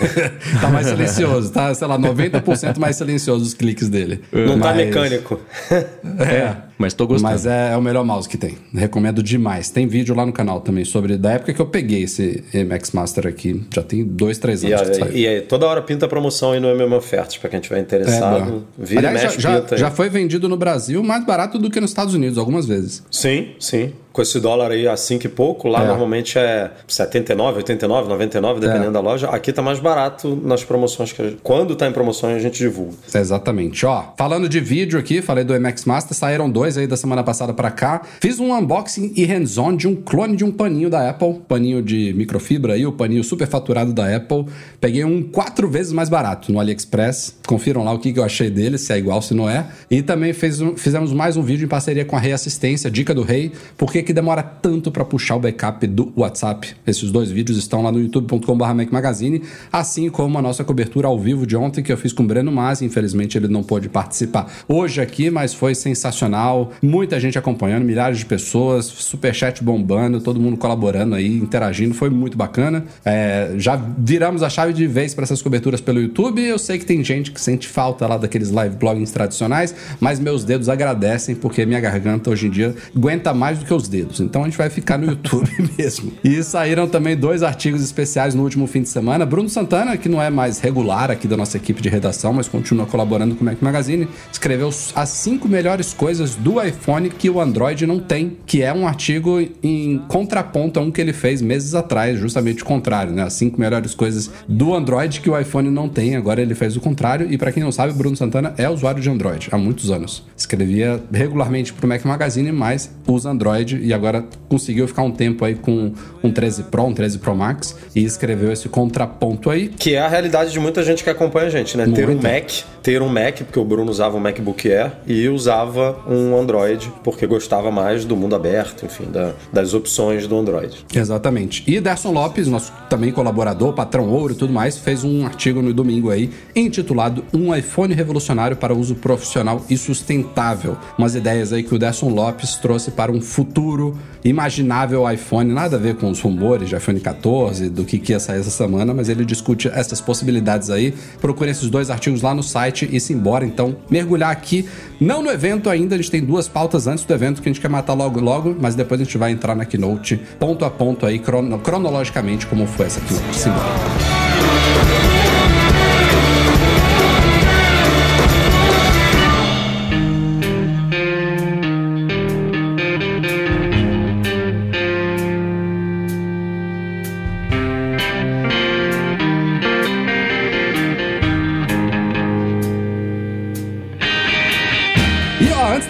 tá 0.60 0.68
mais 0.70 0.86
silencioso, 0.86 1.52
tá, 1.52 1.72
sei 1.74 1.86
lá, 1.86 1.98
90% 1.98 2.78
mais 2.78 2.96
silencioso 2.96 3.44
os 3.44 3.54
cliques 3.54 3.88
dele. 3.88 4.22
Não 4.32 4.58
tá 4.58 4.68
Mas- 4.68 4.76
mecânico. 4.76 5.40
É. 5.70 6.56
Mas 6.82 6.94
tô 6.94 7.06
gostando. 7.06 7.32
Mas 7.32 7.46
é, 7.46 7.72
é 7.72 7.76
o 7.76 7.80
melhor 7.82 8.04
mouse 8.04 8.28
que 8.28 8.36
tem. 8.36 8.56
Recomendo 8.74 9.22
demais. 9.22 9.70
Tem 9.70 9.86
vídeo 9.86 10.14
lá 10.14 10.26
no 10.26 10.32
canal 10.32 10.60
também 10.60 10.84
sobre 10.84 11.16
da 11.16 11.32
época 11.32 11.52
que 11.54 11.60
eu 11.60 11.66
peguei 11.66 12.02
esse 12.02 12.44
MX 12.52 12.90
Master 12.92 13.26
aqui. 13.26 13.62
Já 13.74 13.82
tem 13.82 14.04
dois, 14.04 14.38
três 14.38 14.62
E, 14.62 14.72
anos 14.72 14.90
que 14.90 14.96
a- 15.02 15.06
saiu. 15.06 15.16
e 15.16 15.26
aí, 15.26 15.40
toda 15.42 15.66
hora 15.66 15.80
pinta 15.80 16.06
promoção 16.08 16.52
aí 16.52 16.60
no 16.60 16.68
MM 16.68 16.94
Ofertas, 16.94 17.36
pra 17.38 17.48
quem 17.48 17.60
tiver 17.60 17.78
interessado. 17.80 18.50
bom. 18.50 18.62
vira 18.78 19.02
e 19.02 19.06
Aliás, 19.06 19.22
mexe, 19.22 19.40
já, 19.40 19.60
pinta 19.60 19.76
já, 19.76 19.90
foi 19.90 20.08
vendido 20.08 20.48
no 20.48 20.56
Brasil 20.56 21.02
mais 21.02 21.24
barato 21.24 21.58
do 21.58 21.70
que 21.70 21.80
nos 21.80 21.90
Estados 21.90 22.14
Unidos, 22.14 22.36
algumas 22.38 22.66
vezes. 22.66 23.02
Sim, 23.10 23.50
sim. 23.60 23.92
Com 24.12 24.20
esse 24.20 24.38
dólar 24.40 24.70
aí 24.72 24.86
a 24.86 24.94
5 24.94 25.24
e 25.24 25.28
pouco, 25.28 25.68
lá 25.68 25.84
É. 25.84 25.86
normalmente 25.86 26.38
é 26.38 26.70
79, 26.86 27.56
89, 27.58 28.08
99, 28.10 28.60
dependendo 28.60 28.90
É. 28.90 28.92
da 28.92 29.00
loja. 29.00 29.28
Aqui 29.30 29.52
tá 29.54 29.62
mais 29.62 29.78
barato 29.80 30.38
nas 30.44 30.62
promoções 30.62 31.12
que 31.12 31.22
a 31.22 31.24
gente, 31.30 31.38
quando 31.42 31.74
tá 31.74 31.86
em 31.88 31.92
promoção 31.92 32.28
a 32.28 32.38
gente 32.38 32.58
divulga. 32.58 32.92
Exatamente. 33.14 33.86
Ó, 33.86 34.04
falando 34.18 34.50
de 34.50 34.60
vídeo 34.60 34.98
aqui, 34.98 35.22
falei 35.22 35.44
do 35.44 35.54
MX 35.58 35.86
Master, 35.86 36.14
saíram 36.14 36.50
dois 36.50 36.71
aí 36.76 36.86
da 36.86 36.96
semana 36.96 37.22
passada 37.22 37.52
pra 37.52 37.70
cá. 37.70 38.02
Fiz 38.20 38.38
um 38.40 38.54
unboxing 38.56 39.12
e 39.16 39.24
hands-on 39.24 39.76
de 39.76 39.86
um 39.88 39.94
clone 39.96 40.36
de 40.36 40.44
um 40.44 40.50
paninho 40.52 40.88
da 40.90 41.08
Apple, 41.10 41.40
paninho 41.48 41.82
de 41.82 42.12
microfibra 42.14 42.74
aí, 42.74 42.84
o 42.86 42.92
paninho 42.92 43.22
super 43.24 43.46
faturado 43.46 43.92
da 43.92 44.14
Apple. 44.14 44.46
Peguei 44.80 45.04
um 45.04 45.22
quatro 45.22 45.68
vezes 45.68 45.92
mais 45.92 46.08
barato 46.08 46.52
no 46.52 46.58
AliExpress. 46.60 47.36
Confiram 47.46 47.84
lá 47.84 47.92
o 47.92 47.98
que 47.98 48.12
eu 48.16 48.24
achei 48.24 48.50
dele, 48.50 48.78
se 48.78 48.92
é 48.92 48.98
igual, 48.98 49.20
se 49.22 49.34
não 49.34 49.48
é. 49.48 49.66
E 49.90 50.02
também 50.02 50.32
fez 50.32 50.60
um- 50.60 50.76
fizemos 50.76 51.12
mais 51.12 51.36
um 51.36 51.42
vídeo 51.42 51.64
em 51.64 51.68
parceria 51.68 52.04
com 52.04 52.16
a 52.16 52.20
Rei 52.20 52.32
Assistência, 52.32 52.90
dica 52.90 53.14
do 53.14 53.22
Rei, 53.22 53.52
por 53.76 53.90
que 53.92 54.02
que 54.02 54.12
demora 54.12 54.42
tanto 54.42 54.90
pra 54.90 55.04
puxar 55.04 55.36
o 55.36 55.40
backup 55.40 55.86
do 55.86 56.12
WhatsApp. 56.16 56.68
Esses 56.86 57.10
dois 57.10 57.30
vídeos 57.30 57.58
estão 57.58 57.82
lá 57.82 57.90
no 57.90 57.98
youtube.com.br 58.00 58.64
Mac 58.74 58.90
Magazine, 58.92 59.42
assim 59.72 60.08
como 60.10 60.38
a 60.38 60.42
nossa 60.42 60.62
cobertura 60.64 61.08
ao 61.08 61.18
vivo 61.18 61.46
de 61.46 61.56
ontem 61.56 61.82
que 61.82 61.92
eu 61.92 61.96
fiz 61.96 62.12
com 62.12 62.22
o 62.22 62.26
Breno 62.26 62.52
Masi. 62.52 62.84
Infelizmente 62.84 63.36
ele 63.38 63.48
não 63.48 63.62
pôde 63.62 63.88
participar 63.88 64.52
hoje 64.68 65.00
aqui, 65.00 65.30
mas 65.30 65.54
foi 65.54 65.74
sensacional. 65.74 66.61
Muita 66.82 67.18
gente 67.18 67.38
acompanhando, 67.38 67.84
milhares 67.84 68.18
de 68.18 68.26
pessoas, 68.26 68.86
superchat 68.86 69.62
bombando, 69.62 70.20
todo 70.20 70.40
mundo 70.40 70.56
colaborando 70.56 71.14
aí, 71.14 71.36
interagindo. 71.36 71.94
Foi 71.94 72.10
muito 72.10 72.36
bacana. 72.36 72.84
É, 73.04 73.54
já 73.56 73.76
viramos 73.76 74.42
a 74.42 74.50
chave 74.50 74.72
de 74.72 74.86
vez 74.86 75.14
para 75.14 75.24
essas 75.24 75.42
coberturas 75.42 75.80
pelo 75.80 76.00
YouTube. 76.00 76.42
Eu 76.42 76.58
sei 76.58 76.78
que 76.78 76.86
tem 76.86 77.02
gente 77.02 77.30
que 77.30 77.40
sente 77.40 77.68
falta 77.68 78.06
lá 78.06 78.16
daqueles 78.16 78.50
live 78.50 78.76
bloggings 78.76 79.10
tradicionais, 79.10 79.74
mas 80.00 80.18
meus 80.18 80.44
dedos 80.44 80.68
agradecem 80.68 81.34
porque 81.34 81.64
minha 81.66 81.80
garganta 81.80 82.30
hoje 82.30 82.46
em 82.46 82.50
dia 82.50 82.74
aguenta 82.94 83.34
mais 83.34 83.58
do 83.58 83.64
que 83.64 83.74
os 83.74 83.88
dedos. 83.88 84.20
Então 84.20 84.42
a 84.42 84.44
gente 84.44 84.58
vai 84.58 84.70
ficar 84.70 84.98
no 84.98 85.06
YouTube 85.06 85.50
mesmo. 85.78 86.12
E 86.22 86.42
saíram 86.42 86.86
também 86.86 87.16
dois 87.16 87.42
artigos 87.42 87.82
especiais 87.82 88.34
no 88.34 88.42
último 88.42 88.66
fim 88.66 88.82
de 88.82 88.88
semana. 88.88 89.24
Bruno 89.26 89.48
Santana, 89.48 89.96
que 89.96 90.08
não 90.08 90.20
é 90.22 90.30
mais 90.30 90.58
regular 90.58 91.10
aqui 91.10 91.26
da 91.26 91.36
nossa 91.36 91.56
equipe 91.56 91.82
de 91.82 91.88
redação, 91.88 92.32
mas 92.32 92.48
continua 92.48 92.86
colaborando 92.86 93.34
com 93.34 93.42
o 93.42 93.44
Mac 93.44 93.60
Magazine, 93.60 94.08
escreveu 94.30 94.68
as 94.94 95.08
cinco 95.08 95.48
melhores 95.48 95.92
coisas 95.92 96.34
do 96.42 96.60
iPhone 96.60 97.08
que 97.08 97.30
o 97.30 97.40
Android 97.40 97.86
não 97.86 98.00
tem, 98.00 98.36
que 98.44 98.62
é 98.62 98.72
um 98.72 98.86
artigo 98.86 99.40
em 99.62 99.98
contraponto 100.08 100.80
a 100.80 100.82
um 100.82 100.90
que 100.90 101.00
ele 101.00 101.12
fez 101.12 101.40
meses 101.40 101.74
atrás, 101.74 102.18
justamente 102.18 102.62
o 102.62 102.66
contrário, 102.66 103.12
né? 103.12 103.22
As 103.22 103.34
cinco 103.34 103.60
melhores 103.60 103.94
coisas 103.94 104.30
do 104.48 104.74
Android 104.74 105.20
que 105.20 105.30
o 105.30 105.38
iPhone 105.38 105.70
não 105.70 105.88
tem. 105.88 106.16
Agora 106.16 106.42
ele 106.42 106.54
fez 106.54 106.76
o 106.76 106.80
contrário. 106.80 107.32
E 107.32 107.38
para 107.38 107.52
quem 107.52 107.62
não 107.62 107.70
sabe, 107.70 107.92
o 107.92 107.94
Bruno 107.94 108.16
Santana 108.16 108.54
é 108.58 108.68
usuário 108.68 109.00
de 109.00 109.08
Android 109.08 109.48
há 109.52 109.56
muitos 109.56 109.90
anos. 109.90 110.24
Escrevia 110.36 111.00
regularmente 111.12 111.72
pro 111.72 111.86
Mac 111.86 112.04
Magazine, 112.04 112.50
mas 112.50 112.90
usa 113.06 113.30
Android 113.30 113.78
e 113.80 113.94
agora 113.94 114.24
conseguiu 114.48 114.88
ficar 114.88 115.02
um 115.02 115.12
tempo 115.12 115.44
aí 115.44 115.54
com 115.54 115.92
um 116.24 116.30
13 116.32 116.64
Pro, 116.64 116.84
um 116.84 116.92
13 116.92 117.18
Pro 117.18 117.36
Max 117.36 117.76
e 117.94 118.04
escreveu 118.04 118.50
esse 118.52 118.68
contraponto 118.68 119.48
aí. 119.48 119.68
Que 119.68 119.94
é 119.94 120.00
a 120.00 120.08
realidade 120.08 120.50
de 120.50 120.58
muita 120.58 120.82
gente 120.82 121.04
que 121.04 121.10
acompanha 121.10 121.46
a 121.46 121.50
gente, 121.50 121.76
né? 121.76 121.86
Ter 121.86 122.08
um. 122.08 122.20
Mac, 122.20 122.50
ter 122.82 123.00
um 123.00 123.08
Mac, 123.08 123.38
porque 123.38 123.58
o 123.58 123.64
Bruno 123.64 123.90
usava 123.90 124.16
um 124.16 124.20
MacBook 124.20 124.70
Air 124.70 124.92
e 125.06 125.28
usava 125.28 125.98
um 126.08 126.31
Android, 126.38 126.92
porque 127.04 127.26
gostava 127.26 127.70
mais 127.70 128.04
do 128.04 128.16
mundo 128.16 128.34
aberto, 128.34 128.84
enfim, 128.86 129.04
da- 129.10 129.32
das 129.52 129.74
opções 129.74 130.26
do 130.26 130.36
Android. 130.38 130.84
Exatamente. 130.94 131.62
E 131.66 131.80
Derson 131.80 132.12
Lopes, 132.12 132.46
nosso 132.48 132.72
também 132.88 133.10
colaborador, 133.12 133.72
patrão 133.72 134.08
ouro 134.10 134.32
e 134.32 134.36
tudo 134.36 134.52
mais, 134.52 134.76
fez 134.78 135.04
um 135.04 135.24
artigo 135.26 135.62
no 135.62 135.72
domingo 135.72 136.10
aí 136.10 136.30
intitulado 136.54 137.24
Um 137.32 137.54
iPhone 137.54 137.94
Revolucionário 137.94 138.56
para 138.56 138.74
Uso 138.74 138.94
Profissional 138.94 139.64
e 139.68 139.76
Sustentável. 139.76 140.76
Umas 140.98 141.14
ideias 141.14 141.52
aí 141.52 141.62
que 141.62 141.74
o 141.74 141.78
Derson 141.78 142.08
Lopes 142.10 142.56
trouxe 142.56 142.90
para 142.90 143.10
um 143.10 143.20
futuro 143.20 143.96
imaginável 144.24 145.08
iPhone. 145.10 145.52
Nada 145.52 145.76
a 145.76 145.78
ver 145.78 145.96
com 145.96 146.10
os 146.10 146.20
rumores 146.20 146.68
de 146.68 146.76
iPhone 146.76 147.00
14, 147.00 147.68
do 147.68 147.84
que, 147.84 147.98
que 147.98 148.12
ia 148.12 148.20
sair 148.20 148.40
essa 148.40 148.50
semana, 148.50 148.94
mas 148.94 149.08
ele 149.08 149.24
discute 149.24 149.68
essas 149.68 150.00
possibilidades 150.00 150.70
aí. 150.70 150.94
Procure 151.20 151.50
esses 151.50 151.68
dois 151.68 151.90
artigos 151.90 152.22
lá 152.22 152.34
no 152.34 152.42
site 152.42 152.88
e 152.90 153.00
se 153.00 153.12
embora. 153.12 153.44
Então, 153.44 153.76
mergulhar 153.90 154.30
aqui, 154.30 154.66
não 155.00 155.22
no 155.22 155.30
evento 155.30 155.68
ainda, 155.68 155.94
a 155.94 155.98
gente 155.98 156.10
tem 156.10 156.21
duas 156.24 156.48
pautas 156.48 156.86
antes 156.86 157.04
do 157.04 157.12
evento 157.12 157.42
que 157.42 157.48
a 157.48 157.52
gente 157.52 157.60
quer 157.60 157.68
matar 157.68 157.94
logo 157.94 158.20
logo, 158.20 158.56
mas 158.58 158.74
depois 158.74 159.00
a 159.00 159.04
gente 159.04 159.18
vai 159.18 159.32
entrar 159.32 159.54
na 159.54 159.64
keynote 159.64 160.16
ponto 160.38 160.64
a 160.64 160.70
ponto 160.70 161.04
aí, 161.06 161.18
crono- 161.18 161.58
cronologicamente, 161.58 162.46
como 162.46 162.66
foi 162.66 162.86
essa 162.86 163.00
keynote. 163.00 163.36
Simbora. 163.36 164.21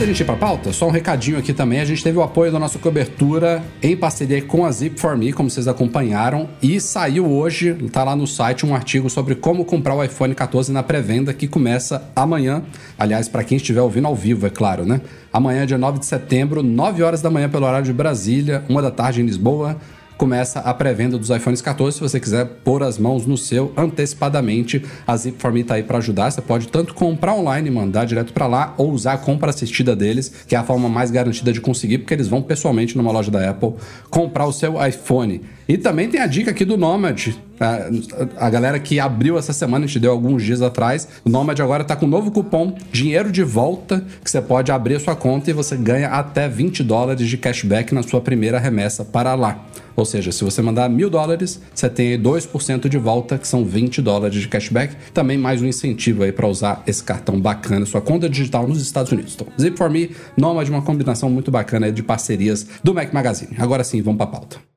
Da 0.02 0.06
gente 0.06 0.20
ir 0.20 0.24
pra 0.24 0.34
pauta, 0.34 0.72
só 0.72 0.88
um 0.88 0.90
recadinho 0.90 1.38
aqui 1.38 1.52
também. 1.52 1.78
A 1.78 1.84
gente 1.84 2.02
teve 2.02 2.18
o 2.18 2.22
apoio 2.22 2.50
da 2.50 2.58
nossa 2.58 2.76
cobertura 2.76 3.62
em 3.80 3.96
parceria 3.96 4.42
com 4.42 4.66
a 4.66 4.70
Zip4Me, 4.70 5.32
como 5.32 5.48
vocês 5.48 5.68
acompanharam. 5.68 6.48
E 6.60 6.80
saiu 6.80 7.30
hoje, 7.30 7.74
tá 7.92 8.02
lá 8.02 8.16
no 8.16 8.26
site, 8.26 8.66
um 8.66 8.74
artigo 8.74 9.08
sobre 9.08 9.36
como 9.36 9.64
comprar 9.64 9.94
o 9.94 10.02
iPhone 10.02 10.34
14 10.34 10.72
na 10.72 10.82
pré-venda, 10.82 11.32
que 11.32 11.46
começa 11.46 12.10
amanhã. 12.16 12.64
Aliás, 12.98 13.28
para 13.28 13.44
quem 13.44 13.58
estiver 13.58 13.80
ouvindo 13.80 14.08
ao 14.08 14.16
vivo, 14.16 14.44
é 14.44 14.50
claro, 14.50 14.84
né? 14.84 15.00
Amanhã, 15.32 15.64
dia 15.64 15.78
9 15.78 16.00
de 16.00 16.06
setembro, 16.06 16.64
9 16.64 17.00
horas 17.04 17.22
da 17.22 17.30
manhã 17.30 17.48
pelo 17.48 17.64
horário 17.64 17.86
de 17.86 17.92
Brasília, 17.92 18.64
1 18.68 18.82
da 18.82 18.90
tarde 18.90 19.22
em 19.22 19.24
Lisboa 19.24 19.78
começa 20.22 20.60
a 20.60 20.72
pré-venda 20.72 21.18
dos 21.18 21.30
iPhones 21.30 21.60
14. 21.60 21.96
Se 21.96 22.00
você 22.00 22.20
quiser 22.20 22.44
pôr 22.62 22.84
as 22.84 22.96
mãos 22.96 23.26
no 23.26 23.36
seu 23.36 23.72
antecipadamente, 23.76 24.80
a 25.04 25.16
Zip4Me 25.16 25.66
tá 25.66 25.74
aí 25.74 25.82
para 25.82 25.98
ajudar. 25.98 26.30
Você 26.30 26.40
pode 26.40 26.68
tanto 26.68 26.94
comprar 26.94 27.34
online 27.34 27.66
e 27.68 27.72
mandar 27.72 28.04
direto 28.04 28.32
para 28.32 28.46
lá, 28.46 28.72
ou 28.78 28.92
usar 28.92 29.14
a 29.14 29.18
compra 29.18 29.50
assistida 29.50 29.96
deles, 29.96 30.32
que 30.46 30.54
é 30.54 30.58
a 30.58 30.62
forma 30.62 30.88
mais 30.88 31.10
garantida 31.10 31.52
de 31.52 31.60
conseguir, 31.60 31.98
porque 31.98 32.14
eles 32.14 32.28
vão 32.28 32.40
pessoalmente 32.40 32.96
numa 32.96 33.10
loja 33.10 33.32
da 33.32 33.50
Apple 33.50 33.74
comprar 34.10 34.46
o 34.46 34.52
seu 34.52 34.74
iPhone. 34.86 35.40
E 35.68 35.78
também 35.78 36.08
tem 36.08 36.20
a 36.20 36.26
dica 36.26 36.50
aqui 36.50 36.64
do 36.64 36.76
Nomad. 36.76 37.28
A, 37.60 38.46
a 38.46 38.50
galera 38.50 38.78
que 38.80 38.98
abriu 38.98 39.38
essa 39.38 39.52
semana, 39.52 39.84
a 39.84 39.88
gente 39.88 40.00
deu 40.00 40.10
alguns 40.10 40.42
dias 40.42 40.62
atrás. 40.62 41.08
O 41.24 41.28
Nomad 41.28 41.58
agora 41.60 41.84
tá 41.84 41.94
com 41.94 42.06
um 42.06 42.08
novo 42.08 42.30
cupom 42.30 42.76
Dinheiro 42.90 43.30
de 43.30 43.42
Volta, 43.42 44.04
que 44.22 44.30
você 44.30 44.40
pode 44.40 44.72
abrir 44.72 45.00
sua 45.00 45.14
conta 45.14 45.50
e 45.50 45.52
você 45.52 45.76
ganha 45.76 46.08
até 46.08 46.48
20 46.48 46.82
dólares 46.82 47.28
de 47.28 47.36
cashback 47.36 47.94
na 47.94 48.02
sua 48.02 48.20
primeira 48.20 48.58
remessa 48.58 49.04
para 49.04 49.34
lá. 49.34 49.64
Ou 49.94 50.04
seja, 50.04 50.32
se 50.32 50.42
você 50.42 50.62
mandar 50.62 50.88
mil 50.88 51.10
dólares, 51.10 51.60
você 51.74 51.88
tem 51.88 52.12
aí 52.12 52.18
2% 52.18 52.88
de 52.88 52.98
volta, 52.98 53.36
que 53.36 53.46
são 53.46 53.64
20 53.64 54.00
dólares 54.00 54.40
de 54.40 54.48
cashback. 54.48 54.96
Também 55.12 55.36
mais 55.36 55.60
um 55.60 55.66
incentivo 55.66 56.22
aí 56.22 56.32
para 56.32 56.46
usar 56.46 56.82
esse 56.86 57.04
cartão 57.04 57.38
bacana, 57.40 57.84
sua 57.84 58.00
conta 58.00 58.28
digital 58.28 58.66
nos 58.66 58.80
Estados 58.80 59.12
Unidos. 59.12 59.34
Então, 59.34 59.46
Zip4Me, 59.58 60.10
Nomad, 60.36 60.68
uma 60.68 60.82
combinação 60.82 61.28
muito 61.28 61.50
bacana 61.50 61.92
de 61.92 62.02
parcerias 62.02 62.66
do 62.82 62.94
Mac 62.94 63.12
Magazine. 63.12 63.54
Agora 63.58 63.84
sim, 63.84 64.00
vamos 64.00 64.18
para 64.18 64.26
a 64.26 64.30
pauta. 64.30 64.71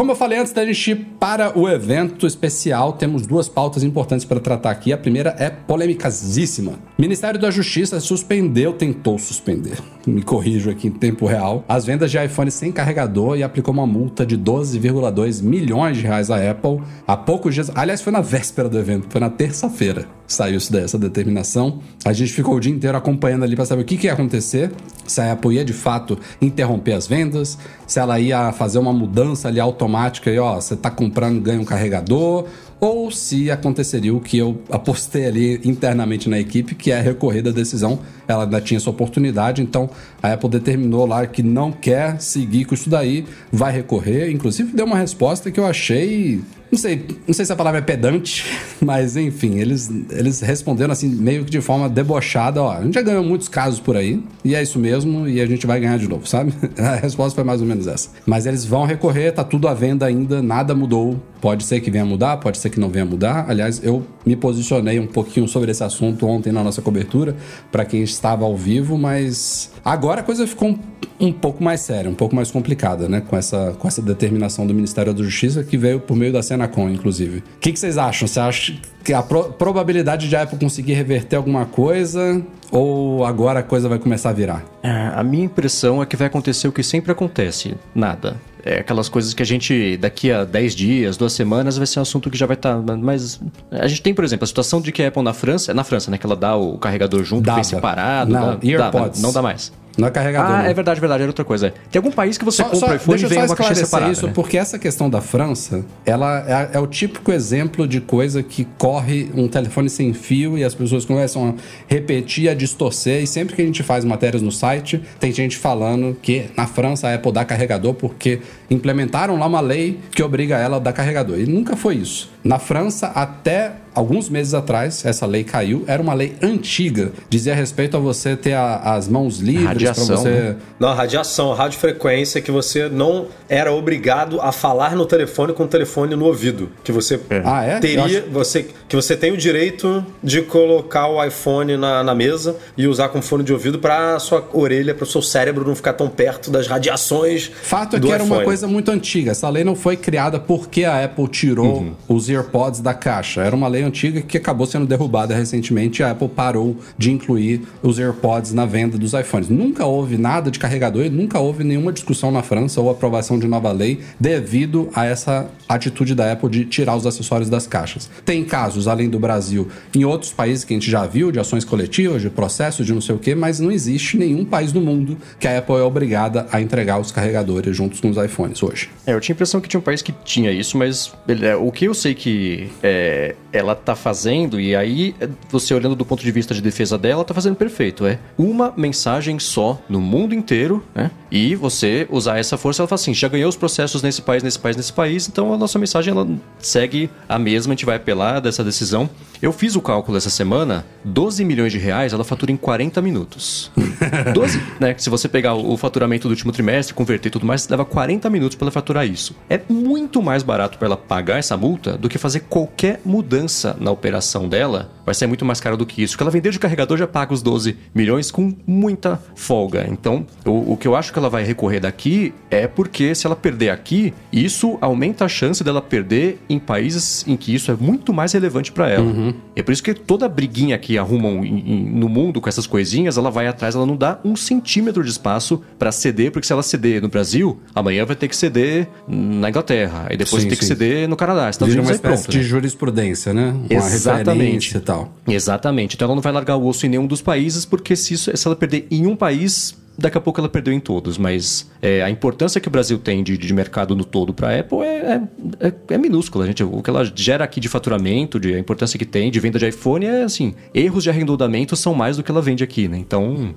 Como 0.00 0.12
eu 0.12 0.16
falei 0.16 0.38
antes 0.38 0.54
da 0.54 0.64
gente 0.64 0.92
ir 0.92 0.96
para 1.20 1.58
o 1.58 1.68
evento 1.68 2.26
especial, 2.26 2.94
temos 2.94 3.26
duas 3.26 3.50
pautas 3.50 3.82
importantes 3.82 4.24
para 4.24 4.40
tratar 4.40 4.70
aqui. 4.70 4.94
A 4.94 4.96
primeira 4.96 5.36
é 5.38 5.50
polêmicasíssima. 5.50 6.78
Ministério 6.98 7.38
da 7.38 7.50
Justiça 7.50 8.00
suspendeu, 8.00 8.72
tentou 8.72 9.18
suspender, 9.18 9.76
me 10.06 10.22
corrijo 10.22 10.70
aqui 10.70 10.88
em 10.88 10.90
tempo 10.90 11.26
real, 11.26 11.62
as 11.68 11.84
vendas 11.84 12.10
de 12.10 12.16
iPhone 12.16 12.50
sem 12.50 12.72
carregador 12.72 13.36
e 13.36 13.42
aplicou 13.42 13.74
uma 13.74 13.86
multa 13.86 14.24
de 14.24 14.38
12,2 14.38 15.42
milhões 15.42 15.98
de 15.98 16.04
reais 16.04 16.30
à 16.30 16.50
Apple 16.50 16.80
há 17.06 17.14
poucos 17.14 17.52
dias. 17.52 17.70
Aliás, 17.74 18.00
foi 18.00 18.10
na 18.10 18.22
véspera 18.22 18.70
do 18.70 18.78
evento, 18.78 19.06
foi 19.10 19.20
na 19.20 19.28
terça-feira 19.28 20.08
saiu 20.32 20.58
isso 20.58 20.72
dessa 20.72 20.96
determinação. 20.96 21.80
A 22.04 22.12
gente 22.12 22.32
ficou 22.32 22.54
o 22.54 22.60
dia 22.60 22.72
inteiro 22.72 22.96
acompanhando 22.96 23.42
ali 23.42 23.56
para 23.56 23.64
saber 23.64 23.82
o 23.82 23.84
que, 23.84 23.96
que 23.96 24.06
ia 24.06 24.12
acontecer, 24.12 24.70
se 25.04 25.20
a 25.20 25.32
Apple 25.32 25.56
ia 25.56 25.64
de 25.64 25.72
fato 25.72 26.16
interromper 26.40 26.92
as 26.92 27.06
vendas, 27.06 27.58
se 27.84 27.98
ela 27.98 28.20
ia 28.20 28.52
fazer 28.52 28.78
uma 28.78 28.92
mudança 28.92 29.48
ali 29.48 29.58
automática 29.58 29.89
e 30.30 30.38
ó, 30.38 30.54
você 30.54 30.76
tá 30.76 30.90
comprando, 30.90 31.40
ganha 31.40 31.60
um 31.60 31.64
carregador, 31.64 32.46
ou 32.80 33.10
se 33.10 33.50
aconteceria 33.50 34.14
o 34.14 34.20
que 34.20 34.38
eu 34.38 34.58
apostei 34.70 35.26
ali 35.26 35.60
internamente 35.64 36.28
na 36.28 36.38
equipe, 36.38 36.74
que 36.74 36.90
é 36.90 37.00
recorrer 37.00 37.42
da 37.42 37.50
decisão. 37.50 37.98
Ela 38.30 38.44
ainda 38.44 38.60
tinha 38.60 38.78
essa 38.78 38.90
oportunidade, 38.90 39.62
então 39.62 39.90
a 40.22 40.32
Apple 40.32 40.48
determinou 40.48 41.06
lá 41.06 41.26
que 41.26 41.42
não 41.42 41.72
quer 41.72 42.20
seguir 42.20 42.64
com 42.64 42.74
isso 42.74 42.88
daí, 42.88 43.24
vai 43.52 43.72
recorrer. 43.72 44.30
Inclusive 44.30 44.72
deu 44.72 44.86
uma 44.86 44.96
resposta 44.96 45.50
que 45.50 45.58
eu 45.58 45.66
achei 45.66 46.40
não 46.70 46.78
sei, 46.78 47.04
não 47.26 47.34
sei 47.34 47.44
se 47.44 47.52
a 47.52 47.56
palavra 47.56 47.80
é 47.80 47.82
pedante, 47.82 48.44
mas 48.80 49.16
enfim, 49.16 49.58
eles, 49.58 49.90
eles 50.10 50.40
responderam 50.40 50.92
assim, 50.92 51.08
meio 51.08 51.44
que 51.44 51.50
de 51.50 51.60
forma 51.60 51.88
debochada, 51.88 52.62
ó, 52.62 52.72
a 52.72 52.82
gente 52.82 52.94
já 52.94 53.02
ganhou 53.02 53.24
muitos 53.24 53.48
casos 53.48 53.80
por 53.80 53.96
aí, 53.96 54.22
e 54.44 54.54
é 54.54 54.62
isso 54.62 54.78
mesmo, 54.78 55.28
e 55.28 55.40
a 55.40 55.46
gente 55.46 55.66
vai 55.66 55.80
ganhar 55.80 55.98
de 55.98 56.08
novo, 56.08 56.28
sabe? 56.28 56.54
A 56.78 56.94
resposta 56.94 57.34
foi 57.34 57.44
mais 57.44 57.60
ou 57.60 57.66
menos 57.66 57.86
essa. 57.86 58.10
Mas 58.24 58.46
eles 58.46 58.64
vão 58.64 58.84
recorrer, 58.84 59.32
tá 59.32 59.42
tudo 59.42 59.66
à 59.66 59.74
venda 59.74 60.06
ainda, 60.06 60.40
nada 60.40 60.74
mudou. 60.74 61.20
Pode 61.40 61.64
ser 61.64 61.80
que 61.80 61.90
venha 61.90 62.04
mudar, 62.04 62.36
pode 62.36 62.58
ser 62.58 62.70
que 62.70 62.78
não 62.78 62.88
venha 62.88 63.04
mudar. 63.04 63.46
Aliás, 63.48 63.82
eu 63.82 64.04
me 64.24 64.36
posicionei 64.36 65.00
um 65.00 65.06
pouquinho 65.06 65.48
sobre 65.48 65.70
esse 65.70 65.82
assunto 65.82 66.26
ontem 66.26 66.52
na 66.52 66.62
nossa 66.62 66.82
cobertura, 66.82 67.34
para 67.72 67.84
quem 67.84 68.02
estava 68.20 68.44
ao 68.44 68.56
vivo, 68.56 68.98
mas 68.98 69.70
agora 69.84 70.20
a 70.20 70.22
coisa 70.22 70.46
ficou 70.46 70.68
um, 70.68 70.78
um 71.18 71.32
pouco 71.32 71.64
mais 71.64 71.80
séria, 71.80 72.10
um 72.10 72.14
pouco 72.14 72.36
mais 72.36 72.50
complicada, 72.50 73.08
né? 73.08 73.20
Com 73.20 73.36
essa, 73.36 73.74
com 73.78 73.88
essa 73.88 74.00
determinação 74.00 74.66
do 74.66 74.74
Ministério 74.74 75.12
da 75.12 75.22
Justiça 75.22 75.64
que 75.64 75.76
veio 75.76 75.98
por 75.98 76.16
meio 76.16 76.32
da 76.32 76.42
Senacom, 76.42 76.88
inclusive. 76.88 77.38
O 77.38 77.42
que, 77.60 77.72
que 77.72 77.80
vocês 77.80 77.98
acham? 77.98 78.28
Você 78.28 78.38
acha 78.38 78.74
que 79.02 79.12
a 79.12 79.22
pro 79.22 79.44
probabilidade 79.52 80.28
de 80.28 80.36
a 80.36 80.42
Apple 80.42 80.58
conseguir 80.58 80.92
reverter 80.92 81.36
alguma 81.36 81.64
coisa 81.64 82.42
ou 82.70 83.24
agora 83.24 83.60
a 83.60 83.62
coisa 83.62 83.88
vai 83.88 83.98
começar 83.98 84.30
a 84.30 84.32
virar? 84.32 84.64
É, 84.82 84.90
a 85.14 85.24
minha 85.24 85.44
impressão 85.44 86.02
é 86.02 86.06
que 86.06 86.16
vai 86.16 86.26
acontecer 86.26 86.68
o 86.68 86.72
que 86.72 86.82
sempre 86.82 87.10
acontece: 87.10 87.74
nada. 87.94 88.36
É 88.64 88.80
aquelas 88.80 89.08
coisas 89.08 89.34
que 89.34 89.42
a 89.42 89.46
gente, 89.46 89.96
daqui 89.96 90.30
a 90.30 90.44
10 90.44 90.74
dias, 90.74 91.16
duas 91.16 91.32
semanas, 91.32 91.76
vai 91.76 91.86
ser 91.86 91.98
um 91.98 92.02
assunto 92.02 92.30
que 92.30 92.36
já 92.36 92.46
vai 92.46 92.56
estar. 92.56 92.80
Tá, 92.80 92.96
mas. 92.96 93.40
A 93.70 93.86
gente 93.86 94.02
tem, 94.02 94.14
por 94.14 94.24
exemplo, 94.24 94.44
a 94.44 94.46
situação 94.46 94.80
de 94.80 94.92
que 94.92 95.02
a 95.02 95.08
Apple 95.08 95.22
na 95.22 95.32
França. 95.32 95.72
É 95.72 95.74
na 95.74 95.84
França, 95.84 96.10
né? 96.10 96.18
Que 96.18 96.26
ela 96.26 96.36
dá 96.36 96.56
o 96.56 96.78
carregador 96.78 97.22
junto, 97.24 97.44
Dava. 97.44 97.56
bem 97.56 97.64
separado. 97.64 98.32
Não, 98.32 98.58
dá. 98.58 98.90
Dá, 98.90 99.10
não 99.18 99.32
dá 99.32 99.42
mais. 99.42 99.72
Não 99.98 100.08
é 100.08 100.10
carregador. 100.10 100.50
Ah, 100.50 100.68
é 100.68 100.74
verdade, 100.74 101.00
verdade, 101.00 101.22
era 101.22 101.30
outra 101.30 101.44
coisa. 101.44 101.72
Tem 101.90 101.98
algum 101.98 102.10
país 102.10 102.38
que 102.38 102.44
você 102.44 102.58
só, 102.58 102.64
compra 102.64 102.88
só, 102.88 102.94
iPhone 102.94 103.22
e 103.22 103.26
vem 103.26 103.38
uma 103.42 103.56
caixinha 103.56 103.84
separada. 103.84 104.12
isso, 104.12 104.26
né? 104.26 104.32
porque 104.34 104.56
essa 104.56 104.78
questão 104.78 105.10
da 105.10 105.20
França, 105.20 105.84
ela 106.04 106.70
é, 106.72 106.76
é, 106.76 106.80
o 106.80 106.86
típico 106.86 107.32
exemplo 107.32 107.86
de 107.86 108.00
coisa 108.00 108.42
que 108.42 108.66
corre 108.78 109.30
um 109.34 109.48
telefone 109.48 109.90
sem 109.90 110.12
fio 110.12 110.56
e 110.56 110.64
as 110.64 110.74
pessoas 110.74 111.04
começam 111.04 111.50
a 111.50 111.54
repetir, 111.86 112.48
a 112.48 112.54
distorcer. 112.54 113.22
E 113.22 113.26
sempre 113.26 113.54
que 113.54 113.62
a 113.62 113.64
gente 113.64 113.82
faz 113.82 114.04
matérias 114.04 114.42
no 114.42 114.52
site, 114.52 115.02
tem 115.18 115.32
gente 115.32 115.56
falando 115.56 116.16
que 116.20 116.46
na 116.56 116.66
França 116.66 117.08
a 117.08 117.14
Apple 117.14 117.32
dá 117.32 117.44
carregador 117.44 117.94
porque 117.94 118.40
implementaram 118.70 119.38
lá 119.38 119.46
uma 119.46 119.60
lei 119.60 119.98
que 120.12 120.22
obriga 120.22 120.56
ela 120.56 120.76
a 120.76 120.80
dar 120.80 120.92
carregador. 120.92 121.38
E 121.38 121.46
nunca 121.46 121.76
foi 121.76 121.96
isso. 121.96 122.30
Na 122.42 122.58
França, 122.58 123.08
até 123.08 123.72
alguns 123.94 124.28
meses 124.28 124.54
atrás, 124.54 125.04
essa 125.04 125.26
lei 125.26 125.44
caiu. 125.44 125.84
Era 125.86 126.00
uma 126.00 126.14
lei 126.14 126.36
antiga. 126.42 127.12
Dizia 127.28 127.54
respeito 127.54 127.96
a 127.96 128.00
você 128.00 128.36
ter 128.36 128.54
a, 128.54 128.76
as 128.94 129.08
mãos 129.08 129.38
livres 129.38 129.90
para 129.90 130.16
você. 130.16 130.28
Né? 130.28 130.56
Não, 130.78 130.94
radiação, 130.94 131.52
radiofrequência 131.52 132.40
que 132.40 132.50
você 132.50 132.88
não 132.88 133.26
era 133.48 133.72
obrigado 133.72 134.40
a 134.40 134.52
falar 134.52 134.94
no 134.96 135.04
telefone 135.06 135.52
com 135.52 135.64
o 135.64 135.68
telefone 135.68 136.14
no 136.16 136.24
ouvido. 136.24 136.70
Que 136.82 136.92
você 136.92 137.20
é. 137.28 137.42
Ah, 137.44 137.64
é? 137.64 137.78
teria. 137.80 138.04
Acho... 138.04 138.30
Você, 138.30 138.68
que 138.88 138.96
você 138.96 139.16
tem 139.16 139.32
o 139.32 139.36
direito 139.36 140.04
de 140.22 140.42
colocar 140.42 141.08
o 141.08 141.22
iPhone 141.22 141.76
na, 141.76 142.02
na 142.02 142.14
mesa 142.14 142.56
e 142.76 142.86
usar 142.86 143.08
com 143.08 143.20
fone 143.20 143.44
de 143.44 143.52
ouvido 143.52 143.78
para 143.78 144.18
sua 144.18 144.48
orelha, 144.52 144.94
para 144.94 145.04
o 145.04 145.06
seu 145.06 145.20
cérebro 145.20 145.66
não 145.66 145.74
ficar 145.74 145.92
tão 145.92 146.08
perto 146.08 146.50
das 146.50 146.66
radiações. 146.66 147.50
Fato 147.62 147.96
é 147.96 148.00
que 148.00 148.10
era 148.10 148.22
uma 148.22 148.42
coisa 148.42 148.59
muito 148.66 148.90
antiga. 148.90 149.30
Essa 149.30 149.48
lei 149.48 149.64
não 149.64 149.74
foi 149.74 149.96
criada 149.96 150.38
porque 150.38 150.84
a 150.84 151.04
Apple 151.04 151.28
tirou 151.28 151.78
uhum. 151.78 151.92
os 152.08 152.28
AirPods 152.28 152.80
da 152.80 152.94
caixa. 152.94 153.42
Era 153.42 153.54
uma 153.54 153.68
lei 153.68 153.82
antiga 153.82 154.20
que 154.20 154.36
acabou 154.36 154.66
sendo 154.66 154.86
derrubada 154.86 155.34
recentemente. 155.34 156.02
A 156.02 156.10
Apple 156.10 156.28
parou 156.28 156.76
de 156.96 157.10
incluir 157.10 157.62
os 157.82 157.98
AirPods 157.98 158.52
na 158.52 158.66
venda 158.66 158.98
dos 158.98 159.12
iPhones. 159.12 159.48
Nunca 159.48 159.84
houve 159.84 160.16
nada 160.16 160.50
de 160.50 160.58
carregador 160.58 161.04
e 161.04 161.10
nunca 161.10 161.38
houve 161.38 161.64
nenhuma 161.64 161.92
discussão 161.92 162.30
na 162.30 162.42
França 162.42 162.80
ou 162.80 162.90
aprovação 162.90 163.38
de 163.38 163.46
nova 163.46 163.72
lei 163.72 164.00
devido 164.18 164.88
a 164.94 165.04
essa 165.04 165.48
atitude 165.68 166.14
da 166.14 166.32
Apple 166.32 166.50
de 166.50 166.64
tirar 166.64 166.96
os 166.96 167.06
acessórios 167.06 167.48
das 167.48 167.66
caixas. 167.66 168.10
Tem 168.24 168.44
casos, 168.44 168.88
além 168.88 169.08
do 169.08 169.18
Brasil, 169.18 169.68
em 169.94 170.04
outros 170.04 170.32
países 170.32 170.64
que 170.64 170.74
a 170.74 170.76
gente 170.76 170.90
já 170.90 171.06
viu, 171.06 171.30
de 171.30 171.38
ações 171.38 171.64
coletivas, 171.64 172.22
de 172.22 172.30
processos, 172.30 172.86
de 172.86 172.92
não 172.92 173.00
sei 173.00 173.14
o 173.14 173.18
que, 173.18 173.34
mas 173.34 173.60
não 173.60 173.70
existe 173.70 174.16
nenhum 174.16 174.44
país 174.44 174.72
do 174.72 174.80
mundo 174.80 175.16
que 175.38 175.46
a 175.46 175.58
Apple 175.58 175.76
é 175.76 175.82
obrigada 175.82 176.46
a 176.50 176.60
entregar 176.60 176.98
os 176.98 177.12
carregadores 177.12 177.76
juntos 177.76 178.00
com 178.00 178.10
os 178.10 178.16
iPhones 178.16 178.49
hoje. 178.62 178.90
É, 179.06 179.12
eu 179.12 179.20
tinha 179.20 179.34
a 179.34 179.36
impressão 179.36 179.60
que 179.60 179.68
tinha 179.68 179.80
um 179.80 179.82
país 179.82 180.02
que 180.02 180.12
tinha 180.24 180.50
isso, 180.50 180.76
mas 180.76 181.12
é, 181.42 181.56
o 181.56 181.70
que 181.70 181.84
eu 181.86 181.94
sei 181.94 182.14
que 182.14 182.70
é, 182.82 183.34
ela 183.52 183.74
tá 183.74 183.94
fazendo, 183.94 184.60
e 184.60 184.74
aí 184.74 185.14
você 185.48 185.74
olhando 185.74 185.94
do 185.94 186.04
ponto 186.04 186.22
de 186.22 186.30
vista 186.30 186.54
de 186.54 186.60
defesa 186.60 186.96
dela, 186.98 187.24
tá 187.24 187.34
fazendo 187.34 187.56
perfeito. 187.56 188.06
É 188.06 188.18
uma 188.38 188.72
mensagem 188.76 189.38
só 189.38 189.80
no 189.88 190.00
mundo 190.00 190.34
inteiro, 190.34 190.84
né? 190.94 191.10
E 191.30 191.54
você 191.54 192.06
usar 192.10 192.38
essa 192.38 192.56
força, 192.56 192.82
ela 192.82 192.88
fala 192.88 193.00
assim: 193.00 193.14
já 193.14 193.28
ganhou 193.28 193.48
os 193.48 193.56
processos 193.56 194.02
nesse 194.02 194.22
país, 194.22 194.42
nesse 194.42 194.58
país, 194.58 194.76
nesse 194.76 194.92
país, 194.92 195.28
então 195.28 195.52
a 195.52 195.56
nossa 195.56 195.78
mensagem 195.78 196.12
ela 196.12 196.26
segue 196.58 197.10
a 197.28 197.38
mesma, 197.38 197.72
a 197.72 197.76
gente 197.76 197.86
vai 197.86 197.96
apelar 197.96 198.40
dessa 198.40 198.64
decisão. 198.64 199.08
Eu 199.42 199.52
fiz 199.52 199.74
o 199.74 199.80
cálculo 199.80 200.18
essa 200.18 200.28
semana, 200.28 200.84
12 201.02 201.46
milhões 201.46 201.72
de 201.72 201.78
reais 201.78 202.12
ela 202.12 202.22
fatura 202.22 202.52
em 202.52 202.58
40 202.58 203.00
minutos. 203.00 203.70
12, 204.34 204.60
né? 204.78 204.94
Se 204.98 205.08
você 205.08 205.28
pegar 205.28 205.54
o 205.54 205.78
faturamento 205.78 206.28
do 206.28 206.32
último 206.32 206.52
trimestre, 206.52 206.92
converter 206.92 207.28
e 207.28 207.32
tudo 207.32 207.46
mais, 207.46 207.66
leva 207.66 207.84
40 207.84 208.28
minutos 208.28 208.54
para 208.54 208.66
ela 208.66 208.70
faturar 208.70 209.06
isso. 209.06 209.34
É 209.48 209.58
muito 209.66 210.20
mais 210.20 210.42
barato 210.42 210.76
para 210.76 210.88
ela 210.88 210.96
pagar 210.96 211.38
essa 211.38 211.56
multa 211.56 211.96
do 211.96 212.06
que 212.06 212.18
fazer 212.18 212.40
qualquer 212.40 213.00
mudança 213.02 213.74
na 213.80 213.90
operação 213.90 214.46
dela. 214.46 214.90
Vai 215.06 215.14
ser 215.14 215.26
muito 215.26 215.44
mais 215.44 215.58
caro 215.58 215.76
do 215.76 215.86
que 215.86 216.02
isso. 216.02 216.18
Que 216.18 216.22
ela 216.22 216.30
vender 216.30 216.50
de 216.50 216.58
carregador 216.58 216.98
já 216.98 217.06
paga 217.06 217.32
os 217.32 217.40
12 217.40 217.78
milhões 217.94 218.30
com 218.30 218.54
muita 218.66 219.20
folga. 219.34 219.86
Então, 219.88 220.26
o, 220.44 220.74
o 220.74 220.76
que 220.76 220.86
eu 220.86 220.94
acho 220.94 221.12
que 221.14 221.18
ela 221.18 221.30
vai 221.30 221.44
recorrer 221.44 221.80
daqui 221.80 222.34
é 222.50 222.66
porque 222.66 223.14
se 223.14 223.26
ela 223.26 223.34
perder 223.34 223.70
aqui, 223.70 224.12
isso 224.30 224.76
aumenta 224.82 225.24
a 225.24 225.28
chance 225.28 225.64
dela 225.64 225.80
perder 225.80 226.38
em 226.48 226.58
países 226.58 227.26
em 227.26 227.36
que 227.36 227.54
isso 227.54 227.70
é 227.70 227.76
muito 227.80 228.12
mais 228.12 228.32
relevante 228.34 228.70
para 228.70 228.88
ela. 228.90 229.04
Uhum. 229.04 229.29
É 229.54 229.62
por 229.62 229.72
isso 229.72 229.82
que 229.82 229.94
toda 229.94 230.28
briguinha 230.28 230.78
que 230.78 230.98
arrumam 230.98 231.44
em, 231.44 231.58
em, 231.58 231.84
no 231.84 232.08
mundo 232.08 232.40
com 232.40 232.48
essas 232.48 232.66
coisinhas, 232.66 233.16
ela 233.16 233.30
vai 233.30 233.46
atrás, 233.46 233.74
ela 233.74 233.86
não 233.86 233.96
dá 233.96 234.18
um 234.24 234.36
centímetro 234.36 235.02
de 235.02 235.10
espaço 235.10 235.62
para 235.78 235.92
ceder, 235.92 236.30
porque 236.30 236.46
se 236.46 236.52
ela 236.52 236.62
ceder 236.62 237.02
no 237.02 237.08
Brasil, 237.08 237.60
amanhã 237.74 238.04
vai 238.04 238.16
ter 238.16 238.28
que 238.28 238.36
ceder 238.36 238.88
na 239.06 239.48
Inglaterra, 239.48 240.08
e 240.10 240.16
depois 240.16 240.42
sim, 240.42 240.48
ter 240.48 240.54
sim. 240.54 240.60
que 240.60 240.64
ceder 240.66 241.08
no 241.08 241.16
Canadá. 241.16 241.50
Estados 241.50 241.74
Vira 241.74 241.84
uma 241.84 241.92
espécie 241.92 242.24
pronto, 242.24 242.32
de 242.32 242.38
né? 242.38 242.44
jurisprudência, 242.44 243.32
né? 243.32 243.54
Uma 243.70 243.86
Exatamente. 243.86 244.76
e 244.76 244.80
tal. 244.80 245.12
Exatamente. 245.28 245.96
Então 245.96 246.06
ela 246.06 246.14
não 246.14 246.22
vai 246.22 246.32
largar 246.32 246.56
o 246.56 246.66
osso 246.66 246.86
em 246.86 246.88
nenhum 246.88 247.06
dos 247.06 247.22
países, 247.22 247.64
porque 247.64 247.96
se, 247.96 248.14
isso, 248.14 248.36
se 248.36 248.46
ela 248.46 248.56
perder 248.56 248.86
em 248.90 249.06
um 249.06 249.16
país, 249.16 249.76
daqui 250.00 250.18
a 250.18 250.20
pouco 250.20 250.40
ela 250.40 250.48
perdeu 250.48 250.72
em 250.72 250.80
todos, 250.80 251.18
mas 251.18 251.70
é, 251.80 252.02
a 252.02 252.10
importância 252.10 252.60
que 252.60 252.68
o 252.68 252.70
Brasil 252.70 252.98
tem 252.98 253.22
de, 253.22 253.36
de 253.36 253.52
mercado 253.52 253.94
no 253.94 254.04
todo 254.04 254.32
para 254.32 254.48
a 254.48 254.60
Apple 254.60 254.78
é, 254.80 254.84
é, 254.84 255.68
é, 255.68 255.72
é, 255.88 255.98
minúscula. 255.98 256.46
Gente. 256.46 256.64
O 256.64 256.82
que 256.82 256.90
ela 256.90 257.04
gera 257.14 257.44
aqui 257.44 257.60
de 257.60 257.68
faturamento, 257.68 258.40
de 258.40 258.54
a 258.54 258.58
importância 258.58 258.98
que 258.98 259.04
tem 259.04 259.30
de 259.30 259.38
venda 259.38 259.58
de 259.58 259.68
iPhone 259.68 260.06
é 260.06 260.22
assim, 260.22 260.54
erros 260.74 261.04
de 261.04 261.10
arredondamento 261.10 261.76
são 261.76 261.94
mais 261.94 262.16
do 262.16 262.22
que 262.22 262.30
ela 262.30 262.42
vende 262.42 262.64
aqui, 262.64 262.88
né? 262.88 262.98
Então, 262.98 263.54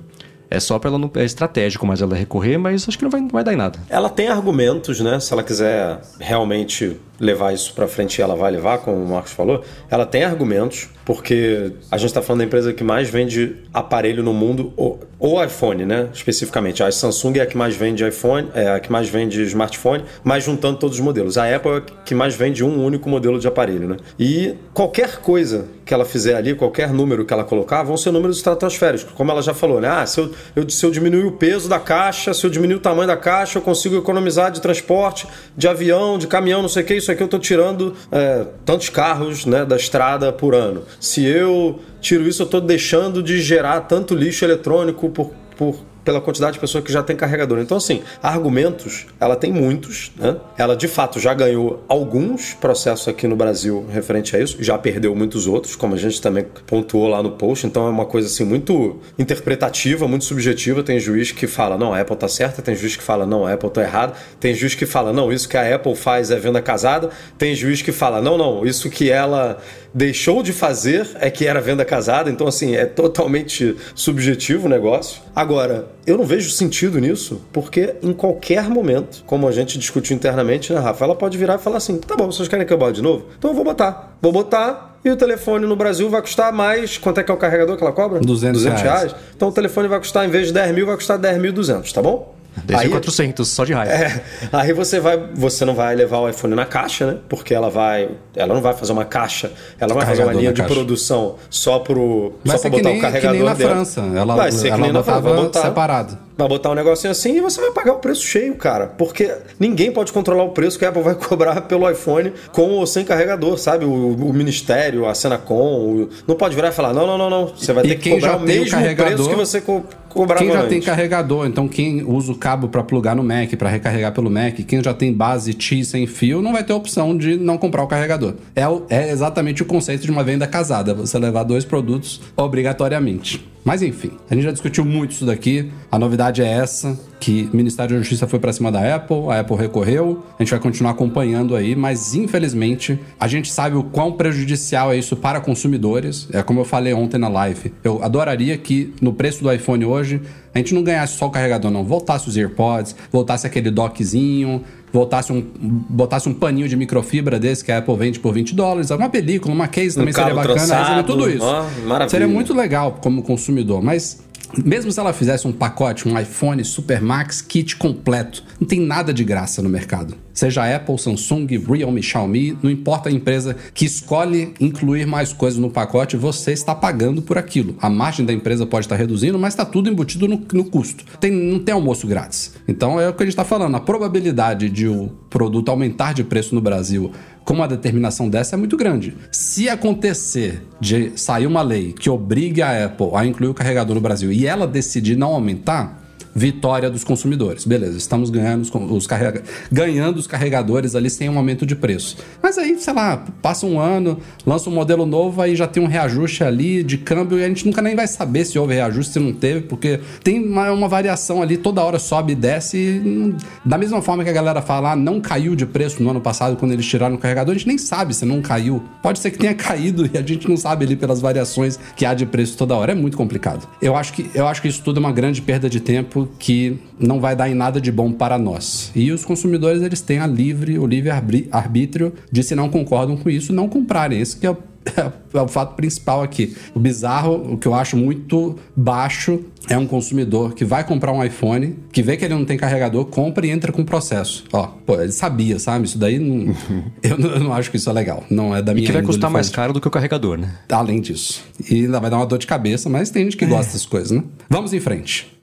é 0.50 0.60
só 0.60 0.78
para 0.78 0.90
ela 0.90 0.98
não. 0.98 1.10
É 1.14 1.24
estratégico 1.24 1.86
mais 1.86 2.00
ela 2.00 2.14
recorrer, 2.14 2.58
mas 2.58 2.86
acho 2.88 2.96
que 2.96 3.04
não 3.04 3.10
vai, 3.10 3.20
não 3.20 3.28
vai 3.28 3.42
dar 3.42 3.52
em 3.52 3.56
nada. 3.56 3.78
Ela 3.88 4.08
tem 4.08 4.28
argumentos, 4.28 5.00
né? 5.00 5.18
Se 5.18 5.32
ela 5.32 5.42
quiser 5.42 6.00
realmente 6.20 6.96
levar 7.18 7.52
isso 7.52 7.72
para 7.74 7.88
frente, 7.88 8.20
ela 8.20 8.34
vai 8.36 8.50
levar, 8.50 8.78
como 8.78 8.96
o 8.96 9.08
Marcos 9.08 9.32
falou. 9.32 9.62
Ela 9.90 10.04
tem 10.06 10.24
argumentos, 10.24 10.88
porque 11.04 11.72
a 11.90 11.98
gente 11.98 12.08
está 12.08 12.22
falando 12.22 12.40
da 12.40 12.44
empresa 12.46 12.72
que 12.72 12.82
mais 12.82 13.08
vende 13.08 13.56
aparelho 13.72 14.22
no 14.22 14.32
mundo, 14.32 14.72
ou, 14.76 15.42
iPhone, 15.42 15.84
né? 15.86 16.08
Especificamente. 16.12 16.82
A 16.82 16.92
Samsung 16.92 17.38
é 17.38 17.42
a 17.42 17.46
que 17.46 17.56
mais 17.56 17.74
vende 17.74 18.06
iPhone, 18.06 18.48
é 18.54 18.68
a 18.70 18.80
que 18.80 18.92
mais 18.92 19.08
vende 19.08 19.42
smartphone, 19.42 20.04
mas 20.22 20.44
juntando 20.44 20.78
todos 20.78 20.98
os 20.98 21.04
modelos. 21.04 21.38
A 21.38 21.54
Apple 21.54 21.70
é 21.72 21.76
a 21.76 21.80
que 21.80 22.14
mais 22.14 22.34
vende 22.34 22.62
um 22.62 22.84
único 22.84 23.08
modelo 23.08 23.38
de 23.38 23.48
aparelho, 23.48 23.88
né? 23.88 23.96
E 24.18 24.54
qualquer 24.74 25.18
coisa 25.18 25.66
que 25.84 25.92
ela 25.92 26.04
fizer 26.04 26.34
ali, 26.34 26.54
qualquer 26.54 26.92
número 26.92 27.24
que 27.24 27.32
ela 27.32 27.44
colocar, 27.44 27.82
vão 27.82 27.96
ser 27.96 28.10
números 28.10 28.38
estratosféricos. 28.38 29.12
Como 29.14 29.30
ela 29.30 29.42
já 29.42 29.52
falou, 29.52 29.80
né? 29.80 29.88
Ah, 29.88 30.06
se 30.06 30.20
eu, 30.20 30.30
eu, 30.56 30.68
se 30.68 30.84
eu 30.84 30.90
diminuir 30.90 31.24
o 31.24 31.32
peso 31.32 31.68
da 31.68 31.78
caixa, 31.78 32.32
se 32.32 32.44
eu 32.44 32.50
diminuir 32.50 32.76
o 32.76 32.80
tamanho 32.80 33.06
da 33.06 33.16
caixa, 33.16 33.58
eu 33.58 33.62
consigo 33.62 33.96
economizar 33.96 34.50
de 34.50 34.60
transporte, 34.60 35.26
de 35.56 35.68
avião, 35.68 36.18
de 36.18 36.26
caminhão, 36.26 36.62
não 36.62 36.68
sei 36.68 36.82
o 36.82 36.86
que, 36.86 36.94
isso 36.94 37.10
aqui 37.10 37.22
eu 37.22 37.26
estou 37.26 37.40
tirando 37.40 37.94
é, 38.10 38.46
tantos 38.64 38.88
carros 38.88 39.44
né, 39.44 39.64
da 39.64 39.76
estrada 39.76 40.32
por 40.32 40.54
ano. 40.54 40.82
Se 41.00 41.24
eu 41.24 41.80
tiro 42.00 42.26
isso, 42.28 42.42
eu 42.42 42.46
estou 42.46 42.60
deixando 42.60 43.22
de 43.22 43.40
gerar 43.40 43.80
tanto 43.82 44.14
lixo 44.14 44.44
eletrônico 44.44 45.08
por, 45.10 45.32
por 45.56 45.76
pela 46.04 46.20
quantidade 46.20 46.54
de 46.54 46.60
pessoas 46.60 46.84
que 46.84 46.92
já 46.92 47.02
tem 47.02 47.16
carregador. 47.16 47.58
Então, 47.58 47.78
assim, 47.78 48.02
argumentos, 48.22 49.06
ela 49.18 49.34
tem 49.34 49.50
muitos, 49.50 50.12
né? 50.16 50.36
Ela 50.58 50.76
de 50.76 50.86
fato 50.86 51.18
já 51.18 51.32
ganhou 51.32 51.82
alguns 51.88 52.52
processos 52.52 53.08
aqui 53.08 53.26
no 53.26 53.34
Brasil 53.34 53.86
referente 53.90 54.36
a 54.36 54.40
isso, 54.40 54.62
já 54.62 54.76
perdeu 54.76 55.14
muitos 55.14 55.46
outros, 55.46 55.74
como 55.74 55.94
a 55.94 55.98
gente 55.98 56.20
também 56.20 56.44
pontuou 56.66 57.08
lá 57.08 57.22
no 57.22 57.32
post. 57.32 57.66
Então 57.66 57.86
é 57.86 57.90
uma 57.90 58.04
coisa 58.04 58.28
assim 58.28 58.44
muito 58.44 59.00
interpretativa, 59.18 60.06
muito 60.06 60.24
subjetiva. 60.24 60.82
Tem 60.82 61.00
juiz 61.00 61.32
que 61.32 61.46
fala, 61.46 61.78
não, 61.78 61.94
a 61.94 62.00
Apple 62.00 62.16
tá 62.16 62.28
certa, 62.28 62.60
tem 62.60 62.76
juiz 62.76 62.96
que 62.96 63.02
fala, 63.02 63.24
não, 63.24 63.46
a 63.46 63.54
Apple 63.54 63.70
tá 63.70 63.82
errada, 63.82 64.12
tem 64.38 64.54
juiz 64.54 64.74
que 64.74 64.84
fala, 64.84 65.12
não, 65.12 65.32
isso 65.32 65.48
que 65.48 65.56
a 65.56 65.74
Apple 65.74 65.96
faz 65.96 66.30
é 66.30 66.36
venda 66.36 66.60
casada, 66.60 67.08
tem 67.38 67.54
juiz 67.54 67.80
que 67.80 67.92
fala, 67.92 68.20
não, 68.20 68.36
não, 68.36 68.66
isso 68.66 68.90
que 68.90 69.10
ela 69.10 69.58
deixou 69.94 70.42
de 70.42 70.52
fazer 70.52 71.08
é 71.20 71.30
que 71.30 71.46
era 71.46 71.60
venda 71.60 71.84
casada. 71.84 72.28
Então, 72.28 72.46
assim, 72.46 72.74
é 72.74 72.84
totalmente 72.84 73.76
subjetivo 73.94 74.66
o 74.66 74.68
negócio. 74.68 75.22
Agora, 75.34 75.88
eu 76.06 76.18
não 76.18 76.24
vejo 76.24 76.50
sentido 76.50 76.98
nisso, 76.98 77.40
porque 77.52 77.94
em 78.02 78.12
qualquer 78.12 78.68
momento, 78.68 79.22
como 79.24 79.46
a 79.46 79.52
gente 79.52 79.78
discutiu 79.78 80.16
internamente, 80.16 80.72
né, 80.72 80.80
Rafa, 80.80 81.04
ela 81.04 81.14
pode 81.14 81.38
virar 81.38 81.54
e 81.54 81.58
falar 81.58 81.76
assim: 81.76 81.98
tá 81.98 82.16
bom, 82.16 82.30
vocês 82.30 82.48
querem 82.48 82.66
que 82.66 82.72
eu 82.72 82.78
bote 82.78 82.94
de 82.94 83.02
novo? 83.02 83.26
Então 83.38 83.50
eu 83.52 83.54
vou 83.54 83.64
botar. 83.64 84.16
Vou 84.20 84.32
botar 84.32 84.98
e 85.04 85.10
o 85.10 85.16
telefone 85.16 85.66
no 85.66 85.76
Brasil 85.76 86.08
vai 86.08 86.22
custar 86.22 86.50
mais. 86.52 86.96
Quanto 86.96 87.20
é 87.20 87.22
que 87.22 87.30
é 87.30 87.34
o 87.34 87.36
carregador 87.36 87.76
que 87.76 87.84
ela 87.84 87.92
cobra? 87.92 88.20
200, 88.20 88.62
200 88.62 88.82
reais. 88.82 89.00
reais. 89.12 89.14
Então 89.36 89.48
o 89.48 89.52
telefone 89.52 89.86
vai 89.86 89.98
custar, 89.98 90.26
em 90.26 90.30
vez 90.30 90.46
de 90.46 90.54
10 90.54 90.74
mil, 90.74 90.86
vai 90.86 90.96
custar 90.96 91.18
10.200, 91.18 91.92
tá 91.92 92.00
bom? 92.00 92.34
Desde 92.62 92.86
aí, 92.86 92.90
400, 92.90 93.48
só 93.48 93.64
de 93.64 93.72
raiva. 93.72 93.92
É, 93.92 94.20
aí 94.52 94.72
você 94.72 95.00
vai, 95.00 95.18
você 95.34 95.64
não 95.64 95.74
vai 95.74 95.94
levar 95.94 96.18
o 96.18 96.28
iPhone 96.28 96.54
na 96.54 96.64
caixa, 96.64 97.06
né? 97.06 97.18
Porque 97.28 97.52
ela 97.52 97.68
vai, 97.68 98.10
ela 98.34 98.54
não 98.54 98.62
vai 98.62 98.74
fazer 98.74 98.92
uma 98.92 99.04
caixa, 99.04 99.50
ela 99.78 99.92
vai 99.92 100.06
fazer 100.06 100.22
uma 100.22 100.32
linha 100.32 100.52
de 100.52 100.62
caixa. 100.62 100.74
produção 100.74 101.36
só 101.50 101.80
pro 101.80 102.34
só 102.44 102.58
pra 102.58 102.70
botar 102.70 102.88
nem, 102.88 102.98
o 102.98 103.00
carregador 103.00 103.32
que 103.32 103.36
nem 103.38 103.46
na 103.46 103.54
dentro. 103.54 103.74
França, 103.74 104.00
ela 104.00 104.36
vai 104.36 104.52
ser 104.52 104.68
ela 104.68 104.76
que 104.76 104.82
nem 104.82 104.92
na 104.92 105.02
França, 105.02 105.20
vai 105.20 105.34
botar 105.34 105.62
separado. 105.62 106.18
Vai 106.36 106.48
botar 106.48 106.70
um 106.70 106.74
negocinho 106.74 107.12
assim 107.12 107.36
e 107.36 107.40
você 107.40 107.60
vai 107.60 107.70
pagar 107.70 107.92
o 107.92 107.98
preço 107.98 108.22
cheio, 108.22 108.54
cara. 108.56 108.86
Porque 108.86 109.32
ninguém 109.58 109.92
pode 109.92 110.12
controlar 110.12 110.42
o 110.42 110.50
preço 110.50 110.78
que 110.78 110.84
a 110.84 110.88
Apple 110.88 111.02
vai 111.02 111.14
cobrar 111.18 111.60
pelo 111.62 111.88
iPhone 111.88 112.32
com 112.52 112.70
ou 112.70 112.86
sem 112.86 113.04
carregador, 113.04 113.56
sabe? 113.56 113.84
O, 113.84 114.14
o 114.14 114.32
Ministério, 114.32 115.06
a 115.06 115.14
Senacom, 115.14 115.78
o, 115.78 116.08
não 116.26 116.34
pode 116.34 116.54
virar 116.54 116.68
e 116.68 116.72
falar, 116.72 116.92
não, 116.92 117.06
não, 117.06 117.16
não, 117.16 117.30
não. 117.30 117.46
Você 117.48 117.72
vai 117.72 117.84
e 117.84 117.88
ter 117.88 117.98
que 117.98 118.10
cobrar 118.10 118.36
o 118.36 118.40
mesmo 118.40 118.78
o 118.78 118.96
preço 118.96 119.28
que 119.28 119.34
você 119.34 119.60
co 119.60 119.84
cobrava 120.08 120.44
Quem 120.44 120.52
já 120.52 120.60
antes. 120.60 120.70
tem 120.70 120.80
carregador, 120.80 121.44
então 121.44 121.66
quem 121.66 122.04
usa 122.04 122.30
o 122.30 122.36
cabo 122.36 122.68
para 122.68 122.84
plugar 122.84 123.16
no 123.16 123.24
Mac, 123.24 123.52
para 123.58 123.68
recarregar 123.68 124.12
pelo 124.12 124.30
Mac, 124.30 124.54
quem 124.66 124.82
já 124.82 124.94
tem 124.94 125.12
base 125.12 125.52
T 125.52 125.84
sem 125.84 126.06
fio, 126.06 126.40
não 126.40 126.52
vai 126.52 126.62
ter 126.62 126.72
opção 126.72 127.18
de 127.18 127.36
não 127.36 127.58
comprar 127.58 127.82
o 127.82 127.88
carregador. 127.88 128.34
É, 128.54 128.66
o, 128.68 128.84
é 128.88 129.10
exatamente 129.10 129.62
o 129.62 129.66
conceito 129.66 130.02
de 130.02 130.12
uma 130.12 130.22
venda 130.22 130.46
casada, 130.46 130.94
você 130.94 131.18
levar 131.18 131.42
dois 131.42 131.64
produtos 131.64 132.20
obrigatoriamente. 132.36 133.53
Mas 133.64 133.82
enfim, 133.82 134.12
a 134.28 134.34
gente 134.34 134.44
já 134.44 134.52
discutiu 134.52 134.84
muito 134.84 135.12
isso 135.12 135.24
daqui. 135.24 135.72
A 135.90 135.98
novidade 135.98 136.42
é 136.42 136.46
essa, 136.46 136.98
que 137.24 137.48
o 137.50 137.56
Ministério 137.56 137.96
da 137.96 138.02
Justiça 138.02 138.28
foi 138.28 138.38
para 138.38 138.52
cima 138.52 138.70
da 138.70 138.96
Apple, 138.96 139.30
a 139.30 139.40
Apple 139.40 139.56
recorreu. 139.56 140.22
A 140.38 140.42
gente 140.42 140.50
vai 140.50 140.60
continuar 140.60 140.90
acompanhando 140.90 141.56
aí, 141.56 141.74
mas 141.74 142.14
infelizmente 142.14 143.00
a 143.18 143.26
gente 143.26 143.50
sabe 143.50 143.76
o 143.76 143.82
quão 143.82 144.12
prejudicial 144.12 144.92
é 144.92 144.98
isso 144.98 145.16
para 145.16 145.40
consumidores. 145.40 146.28
É 146.34 146.42
como 146.42 146.60
eu 146.60 146.66
falei 146.66 146.92
ontem 146.92 147.16
na 147.16 147.28
live. 147.28 147.72
Eu 147.82 148.04
adoraria 148.04 148.58
que 148.58 148.92
no 149.00 149.14
preço 149.14 149.42
do 149.42 149.50
iPhone 149.50 149.86
hoje 149.86 150.20
a 150.54 150.58
gente 150.58 150.74
não 150.74 150.82
ganhasse 150.82 151.16
só 151.16 151.26
o 151.26 151.30
carregador, 151.30 151.70
não. 151.70 151.82
Voltasse 151.82 152.28
os 152.28 152.36
AirPods, 152.36 152.94
voltasse 153.10 153.46
aquele 153.46 153.70
dockzinho, 153.70 154.62
voltasse 154.92 155.32
um, 155.32 155.42
botasse 155.88 156.28
um 156.28 156.34
paninho 156.34 156.68
de 156.68 156.76
microfibra 156.76 157.40
desse 157.40 157.64
que 157.64 157.72
a 157.72 157.78
Apple 157.78 157.96
vende 157.96 158.20
por 158.20 158.34
20 158.34 158.54
dólares, 158.54 158.90
uma 158.90 159.08
película, 159.08 159.52
uma 159.52 159.66
case 159.66 159.96
também 159.96 160.12
um 160.12 160.14
seria 160.14 160.34
bacana, 160.34 160.54
trançado, 160.54 161.06
tudo 161.06 161.28
isso. 161.28 161.42
Oh, 161.42 162.08
seria 162.08 162.28
muito 162.28 162.52
legal 162.52 162.98
como 163.00 163.22
consumidor, 163.22 163.82
mas 163.82 164.22
mesmo 164.64 164.92
se 164.92 165.00
ela 165.00 165.12
fizesse 165.12 165.46
um 165.46 165.52
pacote, 165.52 166.08
um 166.08 166.18
iPhone 166.18 166.62
Super 166.64 167.00
Max 167.00 167.40
kit 167.40 167.76
completo, 167.76 168.44
não 168.60 168.66
tem 168.66 168.80
nada 168.80 169.12
de 169.12 169.24
graça 169.24 169.62
no 169.62 169.68
mercado. 169.68 170.16
Seja 170.34 170.74
Apple, 170.74 170.98
Samsung, 170.98 171.46
Realme, 171.58 172.02
Xiaomi, 172.02 172.58
não 172.60 172.70
importa 172.70 173.08
a 173.08 173.12
empresa 173.12 173.56
que 173.72 173.84
escolhe 173.84 174.52
incluir 174.60 175.06
mais 175.06 175.32
coisas 175.32 175.60
no 175.60 175.70
pacote, 175.70 176.16
você 176.16 176.52
está 176.52 176.74
pagando 176.74 177.22
por 177.22 177.38
aquilo. 177.38 177.76
A 177.80 177.88
margem 177.88 178.26
da 178.26 178.32
empresa 178.32 178.66
pode 178.66 178.86
estar 178.86 178.96
reduzindo, 178.96 179.38
mas 179.38 179.54
está 179.54 179.64
tudo 179.64 179.88
embutido 179.88 180.26
no, 180.26 180.44
no 180.52 180.64
custo. 180.64 181.04
Tem, 181.20 181.30
não 181.30 181.60
tem 181.60 181.72
almoço 181.72 182.06
grátis. 182.06 182.52
Então 182.66 183.00
é 183.00 183.08
o 183.08 183.14
que 183.14 183.22
a 183.22 183.26
gente 183.26 183.32
está 183.32 183.44
falando. 183.44 183.76
A 183.76 183.80
probabilidade 183.80 184.68
de 184.68 184.88
o 184.88 185.08
produto 185.30 185.68
aumentar 185.68 186.12
de 186.12 186.24
preço 186.24 186.54
no 186.54 186.60
Brasil 186.60 187.12
com 187.44 187.54
uma 187.54 187.68
determinação 187.68 188.28
dessa 188.28 188.56
é 188.56 188.58
muito 188.58 188.76
grande. 188.76 189.14
Se 189.30 189.68
acontecer 189.68 190.62
de 190.80 191.12
sair 191.16 191.46
uma 191.46 191.62
lei 191.62 191.92
que 191.92 192.10
obrigue 192.10 192.62
a 192.62 192.86
Apple 192.86 193.10
a 193.14 193.24
incluir 193.24 193.50
o 193.50 193.54
carregador 193.54 193.94
no 193.94 194.00
Brasil 194.00 194.32
e 194.32 194.46
ela 194.46 194.66
decidir 194.66 195.16
não 195.16 195.32
aumentar, 195.32 196.03
vitória 196.34 196.90
dos 196.90 197.04
consumidores. 197.04 197.64
Beleza, 197.64 197.96
estamos 197.96 198.28
ganhando 198.28 198.62
os, 198.90 199.06
carrega... 199.06 199.42
ganhando 199.70 200.16
os 200.16 200.26
carregadores 200.26 200.94
ali 200.94 201.08
sem 201.08 201.28
um 201.28 201.36
aumento 201.36 201.64
de 201.64 201.76
preço. 201.76 202.16
Mas 202.42 202.58
aí, 202.58 202.76
sei 202.78 202.92
lá, 202.92 203.24
passa 203.40 203.66
um 203.66 203.78
ano, 203.78 204.18
lança 204.44 204.68
um 204.68 204.72
modelo 204.72 205.06
novo, 205.06 205.40
aí 205.40 205.54
já 205.54 205.66
tem 205.66 205.82
um 205.82 205.86
reajuste 205.86 206.42
ali 206.42 206.82
de 206.82 206.98
câmbio 206.98 207.38
e 207.38 207.44
a 207.44 207.48
gente 207.48 207.64
nunca 207.64 207.80
nem 207.80 207.94
vai 207.94 208.06
saber 208.06 208.44
se 208.44 208.58
houve 208.58 208.74
reajuste, 208.74 209.12
se 209.12 209.20
não 209.20 209.32
teve, 209.32 209.62
porque 209.62 210.00
tem 210.22 210.44
uma, 210.44 210.72
uma 210.72 210.88
variação 210.88 211.40
ali, 211.40 211.56
toda 211.56 211.82
hora 211.82 211.98
sobe 211.98 212.32
e 212.32 212.34
desce. 212.34 212.76
E, 212.76 213.34
da 213.64 213.78
mesma 213.78 214.02
forma 214.02 214.24
que 214.24 214.30
a 214.30 214.32
galera 214.32 214.60
fala, 214.60 214.92
ah, 214.92 214.96
não 214.96 215.20
caiu 215.20 215.54
de 215.54 215.64
preço 215.64 216.02
no 216.02 216.10
ano 216.10 216.20
passado 216.20 216.56
quando 216.56 216.72
eles 216.72 216.86
tiraram 216.86 217.14
o 217.14 217.18
carregador, 217.18 217.54
a 217.54 217.58
gente 217.58 217.68
nem 217.68 217.78
sabe 217.78 218.14
se 218.14 218.24
não 218.24 218.42
caiu. 218.42 218.82
Pode 219.02 219.18
ser 219.20 219.30
que 219.30 219.38
tenha 219.38 219.54
caído 219.56 220.10
e 220.12 220.18
a 220.18 220.22
gente 220.22 220.48
não 220.48 220.56
sabe 220.56 220.84
ali 220.84 220.96
pelas 220.96 221.20
variações 221.20 221.78
que 221.96 222.04
há 222.04 222.12
de 222.12 222.26
preço 222.26 222.56
toda 222.56 222.74
hora. 222.74 222.92
É 222.92 222.94
muito 222.94 223.16
complicado. 223.16 223.68
Eu 223.80 223.94
acho 223.94 224.12
que, 224.12 224.30
eu 224.34 224.48
acho 224.48 224.60
que 224.60 224.68
isso 224.68 224.82
tudo 224.82 224.98
é 224.98 225.00
uma 225.00 225.12
grande 225.12 225.40
perda 225.40 225.70
de 225.70 225.80
tempo 225.80 226.23
que 226.26 226.78
não 226.98 227.20
vai 227.20 227.34
dar 227.34 227.48
em 227.48 227.54
nada 227.54 227.80
de 227.80 227.90
bom 227.90 228.12
para 228.12 228.38
nós. 228.38 228.90
E 228.94 229.10
os 229.10 229.24
consumidores 229.24 229.82
eles 229.82 230.00
têm 230.00 230.18
a 230.18 230.26
livre, 230.26 230.78
o 230.78 230.86
livre 230.86 231.10
arbítrio 231.50 232.12
de 232.30 232.42
se 232.42 232.54
não 232.54 232.68
concordam 232.68 233.16
com 233.16 233.28
isso, 233.30 233.52
não 233.52 233.68
comprarem. 233.68 234.20
Esse 234.20 234.36
que 234.36 234.46
é 234.46 234.50
o, 234.50 234.56
é 235.34 235.40
o 235.40 235.48
fato 235.48 235.74
principal 235.74 236.22
aqui. 236.22 236.56
O 236.74 236.78
bizarro, 236.78 237.54
o 237.54 237.58
que 237.58 237.66
eu 237.66 237.74
acho 237.74 237.96
muito 237.96 238.58
baixo, 238.76 239.40
é 239.68 239.78
um 239.78 239.86
consumidor 239.86 240.54
que 240.54 240.64
vai 240.64 240.84
comprar 240.84 241.12
um 241.12 241.24
iPhone, 241.24 241.76
que 241.90 242.02
vê 242.02 242.16
que 242.16 242.24
ele 242.24 242.34
não 242.34 242.44
tem 242.44 242.56
carregador, 242.56 243.06
compra 243.06 243.46
e 243.46 243.50
entra 243.50 243.72
com 243.72 243.82
o 243.82 243.84
processo. 243.84 244.44
Ó, 244.52 244.66
pô, 244.84 245.00
ele 245.00 245.12
sabia, 245.12 245.58
sabe? 245.58 245.86
Isso 245.86 245.98
daí 245.98 246.18
não, 246.18 246.54
eu, 247.02 247.18
não, 247.18 247.30
eu 247.30 247.40
não 247.40 247.52
acho 247.52 247.70
que 247.70 247.76
isso 247.76 247.88
é 247.88 247.92
legal. 247.92 248.24
Não 248.30 248.54
é 248.54 248.62
da 248.62 248.74
minha 248.74 248.84
E 248.84 248.86
que 248.86 248.92
vai 248.92 249.02
custar 249.02 249.30
mais 249.30 249.48
caro 249.48 249.72
do 249.72 249.80
que 249.80 249.88
o 249.88 249.90
carregador, 249.90 250.36
né? 250.38 250.54
Além 250.70 251.00
disso. 251.00 251.42
E 251.70 251.84
ainda 251.84 252.00
vai 252.00 252.10
dar 252.10 252.18
uma 252.18 252.26
dor 252.26 252.38
de 252.38 252.46
cabeça, 252.46 252.88
mas 252.88 253.10
tem 253.10 253.24
gente 253.24 253.36
que 253.36 253.46
gosta 253.46 253.66
dessas 253.66 253.86
coisas, 253.86 254.10
né? 254.10 254.22
Vamos 254.48 254.72
em 254.72 254.80
frente. 254.80 255.33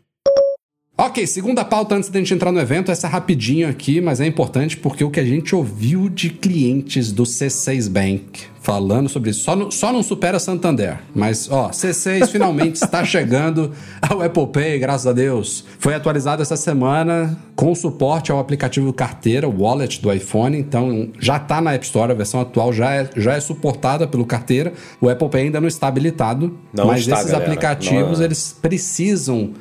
Ok, 1.04 1.26
segunda 1.26 1.66
pauta 1.66 1.96
antes 1.96 2.12
da 2.12 2.20
gente 2.20 2.32
entrar 2.32 2.52
no 2.52 2.60
evento, 2.60 2.92
essa 2.92 3.08
rapidinho 3.08 3.68
aqui, 3.68 4.00
mas 4.00 4.22
é 4.22 4.28
importante 4.28 4.78
porque 4.78 5.04
o 5.04 5.10
que 5.10 5.20
a 5.20 5.26
gente 5.26 5.56
ouviu 5.56 6.08
de 6.08 6.30
clientes 6.30 7.12
do 7.12 7.24
C6 7.24 7.90
Bank 7.90 8.51
falando 8.62 9.10
sobre 9.10 9.32
isso. 9.32 9.44
Só 9.44 9.56
não, 9.56 9.72
só 9.72 9.92
não 9.92 10.04
supera 10.04 10.40
Santander. 10.40 11.00
Mas, 11.14 11.50
ó, 11.52 11.70
C6 11.70 12.28
finalmente 12.28 12.76
está 12.76 13.04
chegando 13.06 13.72
ao 14.02 14.22
Apple 14.22 14.48
Pay, 14.48 14.80
graças 14.80 15.08
a 15.08 15.14
Deus. 15.14 15.66
Foi 15.80 15.96
atualizado 15.96 16.42
essa 16.42 16.56
semana 16.56 17.38
com 17.56 17.74
suporte 17.74 18.32
ao 18.32 18.40
aplicativo 18.40 18.94
carteira, 18.94 19.50
o 19.50 19.62
wallet 19.64 20.02
do 20.02 20.14
iPhone. 20.14 20.58
Então, 20.58 21.10
já 21.20 21.38
está 21.38 21.60
na 21.60 21.74
App 21.74 21.86
Store, 21.86 22.12
a 22.12 22.16
versão 22.16 22.40
atual 22.40 22.72
já 22.72 22.94
é, 22.94 23.10
já 23.18 23.34
é 23.34 23.40
suportada 23.40 24.08
pelo 24.08 24.26
carteira. 24.26 24.74
O 25.02 25.10
Apple 25.10 25.30
Pay 25.30 25.46
ainda 25.46 25.60
não 25.60 25.68
está 25.68 25.88
habilitado. 25.88 26.56
Não 26.72 26.86
mas 26.86 27.02
está, 27.02 27.16
esses 27.16 27.32
galera. 27.32 27.44
aplicativos, 27.44 28.20
não... 28.20 28.26
eles 28.26 28.56
precisam 28.62 29.52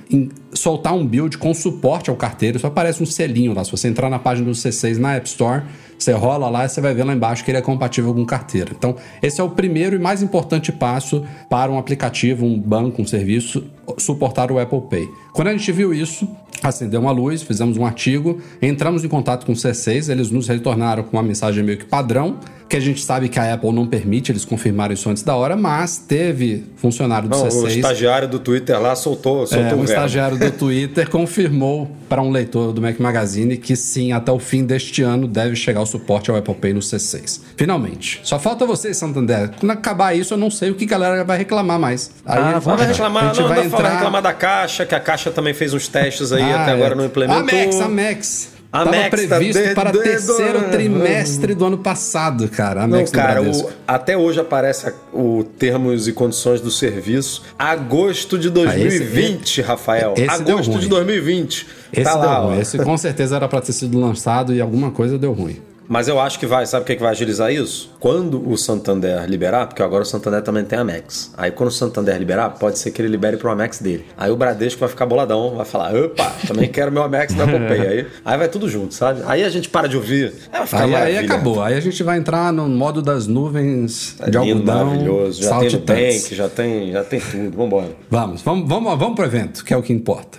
soltar 0.52 0.92
um 0.94 1.06
build 1.06 1.38
com 1.38 1.54
suporte 1.54 2.10
ao 2.10 2.16
carteiro. 2.16 2.58
Só 2.58 2.66
aparece 2.66 3.02
um 3.02 3.06
selinho 3.06 3.54
lá. 3.54 3.64
Se 3.64 3.70
você 3.70 3.88
entrar 3.88 4.10
na 4.10 4.18
página 4.18 4.46
do 4.46 4.52
C6 4.52 4.98
na 4.98 5.14
App 5.14 5.26
Store, 5.26 5.62
você 6.04 6.12
rola 6.12 6.48
lá 6.48 6.64
e 6.64 6.68
você 6.68 6.80
vai 6.80 6.94
ver 6.94 7.04
lá 7.04 7.12
embaixo 7.12 7.44
que 7.44 7.50
ele 7.50 7.58
é 7.58 7.62
compatível 7.62 8.14
com 8.14 8.24
carteira. 8.24 8.72
Então, 8.76 8.96
esse 9.22 9.40
é 9.40 9.44
o 9.44 9.50
primeiro 9.50 9.96
e 9.96 9.98
mais 9.98 10.22
importante 10.22 10.72
passo 10.72 11.24
para 11.48 11.70
um 11.70 11.78
aplicativo, 11.78 12.46
um 12.46 12.58
banco, 12.58 13.02
um 13.02 13.06
serviço 13.06 13.64
suportar 13.98 14.50
o 14.50 14.58
Apple 14.58 14.82
Pay. 14.88 15.08
Quando 15.32 15.48
a 15.48 15.52
gente 15.52 15.70
viu 15.72 15.92
isso, 15.92 16.28
acendeu 16.62 17.00
uma 17.00 17.10
luz, 17.10 17.42
fizemos 17.42 17.76
um 17.76 17.84
artigo, 17.84 18.40
entramos 18.60 19.04
em 19.04 19.08
contato 19.08 19.46
com 19.46 19.52
o 19.52 19.54
C6, 19.54 20.10
eles 20.10 20.30
nos 20.30 20.48
retornaram 20.48 21.02
com 21.02 21.16
uma 21.16 21.22
mensagem 21.22 21.62
meio 21.62 21.78
que 21.78 21.84
padrão, 21.84 22.38
que 22.70 22.76
a 22.76 22.80
gente 22.80 23.04
sabe 23.04 23.28
que 23.28 23.36
a 23.36 23.52
Apple 23.52 23.72
não 23.72 23.84
permite, 23.84 24.30
eles 24.30 24.44
confirmaram 24.44 24.94
isso 24.94 25.10
antes 25.10 25.24
da 25.24 25.34
hora, 25.34 25.56
mas 25.56 25.98
teve 25.98 26.64
funcionário 26.76 27.28
do 27.28 27.36
não, 27.36 27.48
C6. 27.48 27.62
O 27.64 27.68
estagiário 27.68 28.28
do 28.28 28.38
Twitter 28.38 28.80
lá 28.80 28.94
soltou, 28.94 29.44
soltou 29.44 29.66
é, 29.66 29.74
um 29.74 29.82
estagiário 29.82 30.38
do 30.38 30.50
Twitter 30.56 31.10
confirmou 31.10 31.90
para 32.08 32.22
um 32.22 32.30
leitor 32.30 32.72
do 32.72 32.80
Mac 32.80 32.98
Magazine 33.00 33.56
que 33.56 33.74
sim, 33.74 34.12
até 34.12 34.30
o 34.30 34.38
fim 34.38 34.64
deste 34.64 35.02
ano 35.02 35.26
deve 35.26 35.56
chegar 35.56 35.80
o 35.80 35.86
suporte 35.86 36.30
ao 36.30 36.36
Apple 36.36 36.54
Pay 36.54 36.72
no 36.72 36.80
C6. 36.80 37.40
Finalmente. 37.56 38.20
Só 38.22 38.38
falta 38.38 38.64
você, 38.64 38.94
Santander. 38.94 39.50
Quando 39.58 39.72
acabar 39.72 40.14
isso, 40.14 40.34
eu 40.34 40.38
não 40.38 40.50
sei 40.50 40.70
o 40.70 40.76
que 40.76 40.84
a 40.84 40.88
galera 40.88 41.24
vai 41.24 41.38
reclamar 41.38 41.78
mais. 41.78 42.12
Aí 42.24 42.38
ah, 42.38 42.58
vai 42.60 42.86
reclamar, 42.86 43.24
a 43.24 43.26
gente 43.28 43.40
não, 43.40 43.48
vai 43.48 43.66
entrar... 43.66 43.94
reclamar 43.94 44.22
da 44.22 44.32
caixa, 44.32 44.86
que 44.86 44.94
a 44.94 45.00
caixa 45.00 45.32
também 45.32 45.54
fez 45.54 45.74
uns 45.74 45.88
testes 45.88 46.30
aí, 46.30 46.42
ah, 46.42 46.62
até 46.62 46.72
agora 46.72 46.94
não 46.94 47.04
implementou. 47.04 47.42
A 47.42 47.42
Max, 47.42 47.80
a 47.80 47.88
Max. 47.88 48.59
A 48.72 48.84
Tava 48.84 48.96
Max 48.96 49.10
tá 49.26 49.36
previsto 49.36 49.62
de- 49.62 49.74
para 49.74 49.90
terceiro 49.90 50.70
trimestre 50.70 51.54
do 51.56 51.64
ano 51.64 51.78
passado, 51.78 52.48
cara. 52.48 52.84
A 52.84 52.86
Não, 52.86 52.98
Max 52.98 53.10
cara, 53.10 53.42
o- 53.42 53.70
até 53.86 54.16
hoje 54.16 54.38
aparece 54.38 54.92
o 55.12 55.42
termos 55.58 56.06
e 56.06 56.12
condições 56.12 56.60
do 56.60 56.70
serviço. 56.70 57.42
Agosto 57.58 58.38
de 58.38 58.46
Ah, 58.48 58.76
esse- 58.76 58.78
2020, 59.00 59.60
Rafael. 59.60 60.14
esse 60.16 60.30
Agosto 60.30 60.78
de 60.78 60.86
2020. 60.88 61.66
Esse 61.92 62.04
tá 62.04 62.12
deu 62.16 62.28
lá, 62.28 62.38
ruim. 62.38 62.58
ó. 62.58 62.60
Esse 62.60 62.78
com 62.78 62.96
certeza 62.96 63.34
era 63.36 63.48
para 63.48 63.60
ter 63.60 63.72
sido 63.72 63.98
lançado 63.98 64.54
e 64.54 64.60
alguma 64.60 64.92
coisa 64.92 65.18
deu 65.18 65.32
ruim. 65.32 65.56
Mas 65.90 66.06
eu 66.06 66.20
acho 66.20 66.38
que 66.38 66.46
vai, 66.46 66.64
sabe 66.66 66.84
o 66.84 66.86
que, 66.86 66.94
que 66.94 67.02
vai 67.02 67.10
agilizar 67.10 67.52
isso? 67.52 67.92
Quando 67.98 68.48
o 68.48 68.56
Santander 68.56 69.28
liberar, 69.28 69.66
porque 69.66 69.82
agora 69.82 70.04
o 70.04 70.06
Santander 70.06 70.40
também 70.40 70.62
tem 70.62 70.78
a 70.78 70.84
Max. 70.84 71.32
Aí 71.36 71.50
quando 71.50 71.68
o 71.68 71.72
Santander 71.72 72.16
liberar, 72.16 72.50
pode 72.50 72.78
ser 72.78 72.92
que 72.92 73.02
ele 73.02 73.08
libere 73.08 73.36
pro 73.36 73.50
Amex 73.50 73.80
dele. 73.80 74.06
Aí 74.16 74.30
o 74.30 74.36
Bradesco 74.36 74.78
vai 74.78 74.88
ficar 74.88 75.04
boladão, 75.04 75.56
vai 75.56 75.66
falar: 75.66 75.92
opa, 75.92 76.32
também 76.46 76.68
quero 76.68 76.92
meu 76.92 77.02
Amex 77.02 77.34
da 77.34 77.44
Pay. 77.44 77.80
Aí, 77.80 78.06
aí 78.24 78.38
vai 78.38 78.46
tudo 78.46 78.68
junto, 78.68 78.94
sabe? 78.94 79.22
Aí 79.26 79.42
a 79.42 79.48
gente 79.48 79.68
para 79.68 79.88
de 79.88 79.96
ouvir. 79.96 80.32
Aí 80.52 80.94
Aí, 80.94 81.18
acabou. 81.18 81.60
Aí 81.60 81.74
a 81.74 81.80
gente 81.80 82.00
vai 82.04 82.18
entrar 82.18 82.52
no 82.52 82.68
modo 82.68 83.02
das 83.02 83.26
nuvens 83.26 84.14
É 84.20 84.30
de 84.30 84.38
lindo, 84.38 84.70
algodão, 84.70 84.86
maravilhoso. 84.86 85.42
Já 85.42 85.58
tem 85.58 85.70
saltitantes. 85.70 86.14
Nubank, 86.14 86.34
já 86.36 86.48
tem, 86.48 86.92
já 86.92 87.02
tem 87.02 87.18
tudo. 87.18 87.56
Vambora. 87.56 87.88
Vamos, 88.08 88.42
vamos, 88.42 88.68
vamos, 88.68 88.96
vamos 88.96 89.16
pro 89.16 89.24
evento, 89.24 89.64
que 89.64 89.74
é 89.74 89.76
o 89.76 89.82
que 89.82 89.92
importa. 89.92 90.38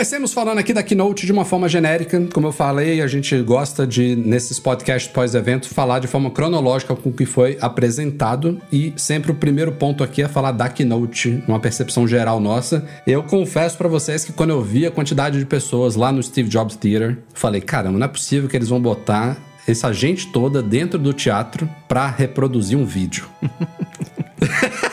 Comecemos 0.00 0.32
falando 0.32 0.56
aqui 0.56 0.72
da 0.72 0.82
Keynote 0.82 1.26
de 1.26 1.30
uma 1.30 1.44
forma 1.44 1.68
genérica. 1.68 2.18
Como 2.32 2.46
eu 2.46 2.52
falei, 2.52 3.02
a 3.02 3.06
gente 3.06 3.38
gosta 3.42 3.86
de, 3.86 4.16
nesses 4.16 4.58
podcasts 4.58 5.12
pós-evento, 5.12 5.68
falar 5.68 5.98
de 5.98 6.06
forma 6.06 6.30
cronológica 6.30 6.96
com 6.96 7.10
o 7.10 7.12
que 7.12 7.26
foi 7.26 7.58
apresentado. 7.60 8.58
E 8.72 8.94
sempre 8.96 9.30
o 9.30 9.34
primeiro 9.34 9.72
ponto 9.72 10.02
aqui 10.02 10.22
é 10.22 10.26
falar 10.26 10.52
da 10.52 10.70
Keynote, 10.70 11.44
uma 11.46 11.60
percepção 11.60 12.08
geral 12.08 12.40
nossa. 12.40 12.82
Eu 13.06 13.22
confesso 13.22 13.76
pra 13.76 13.88
vocês 13.88 14.24
que 14.24 14.32
quando 14.32 14.48
eu 14.48 14.62
vi 14.62 14.86
a 14.86 14.90
quantidade 14.90 15.38
de 15.38 15.44
pessoas 15.44 15.96
lá 15.96 16.10
no 16.10 16.22
Steve 16.22 16.48
Jobs 16.48 16.76
Theater, 16.76 17.18
falei, 17.34 17.60
caramba, 17.60 17.98
não 17.98 18.06
é 18.06 18.08
possível 18.08 18.48
que 18.48 18.56
eles 18.56 18.70
vão 18.70 18.80
botar 18.80 19.36
essa 19.68 19.92
gente 19.92 20.28
toda 20.32 20.62
dentro 20.62 20.98
do 20.98 21.12
teatro 21.12 21.68
pra 21.86 22.08
reproduzir 22.08 22.78
um 22.78 22.86
vídeo. 22.86 23.28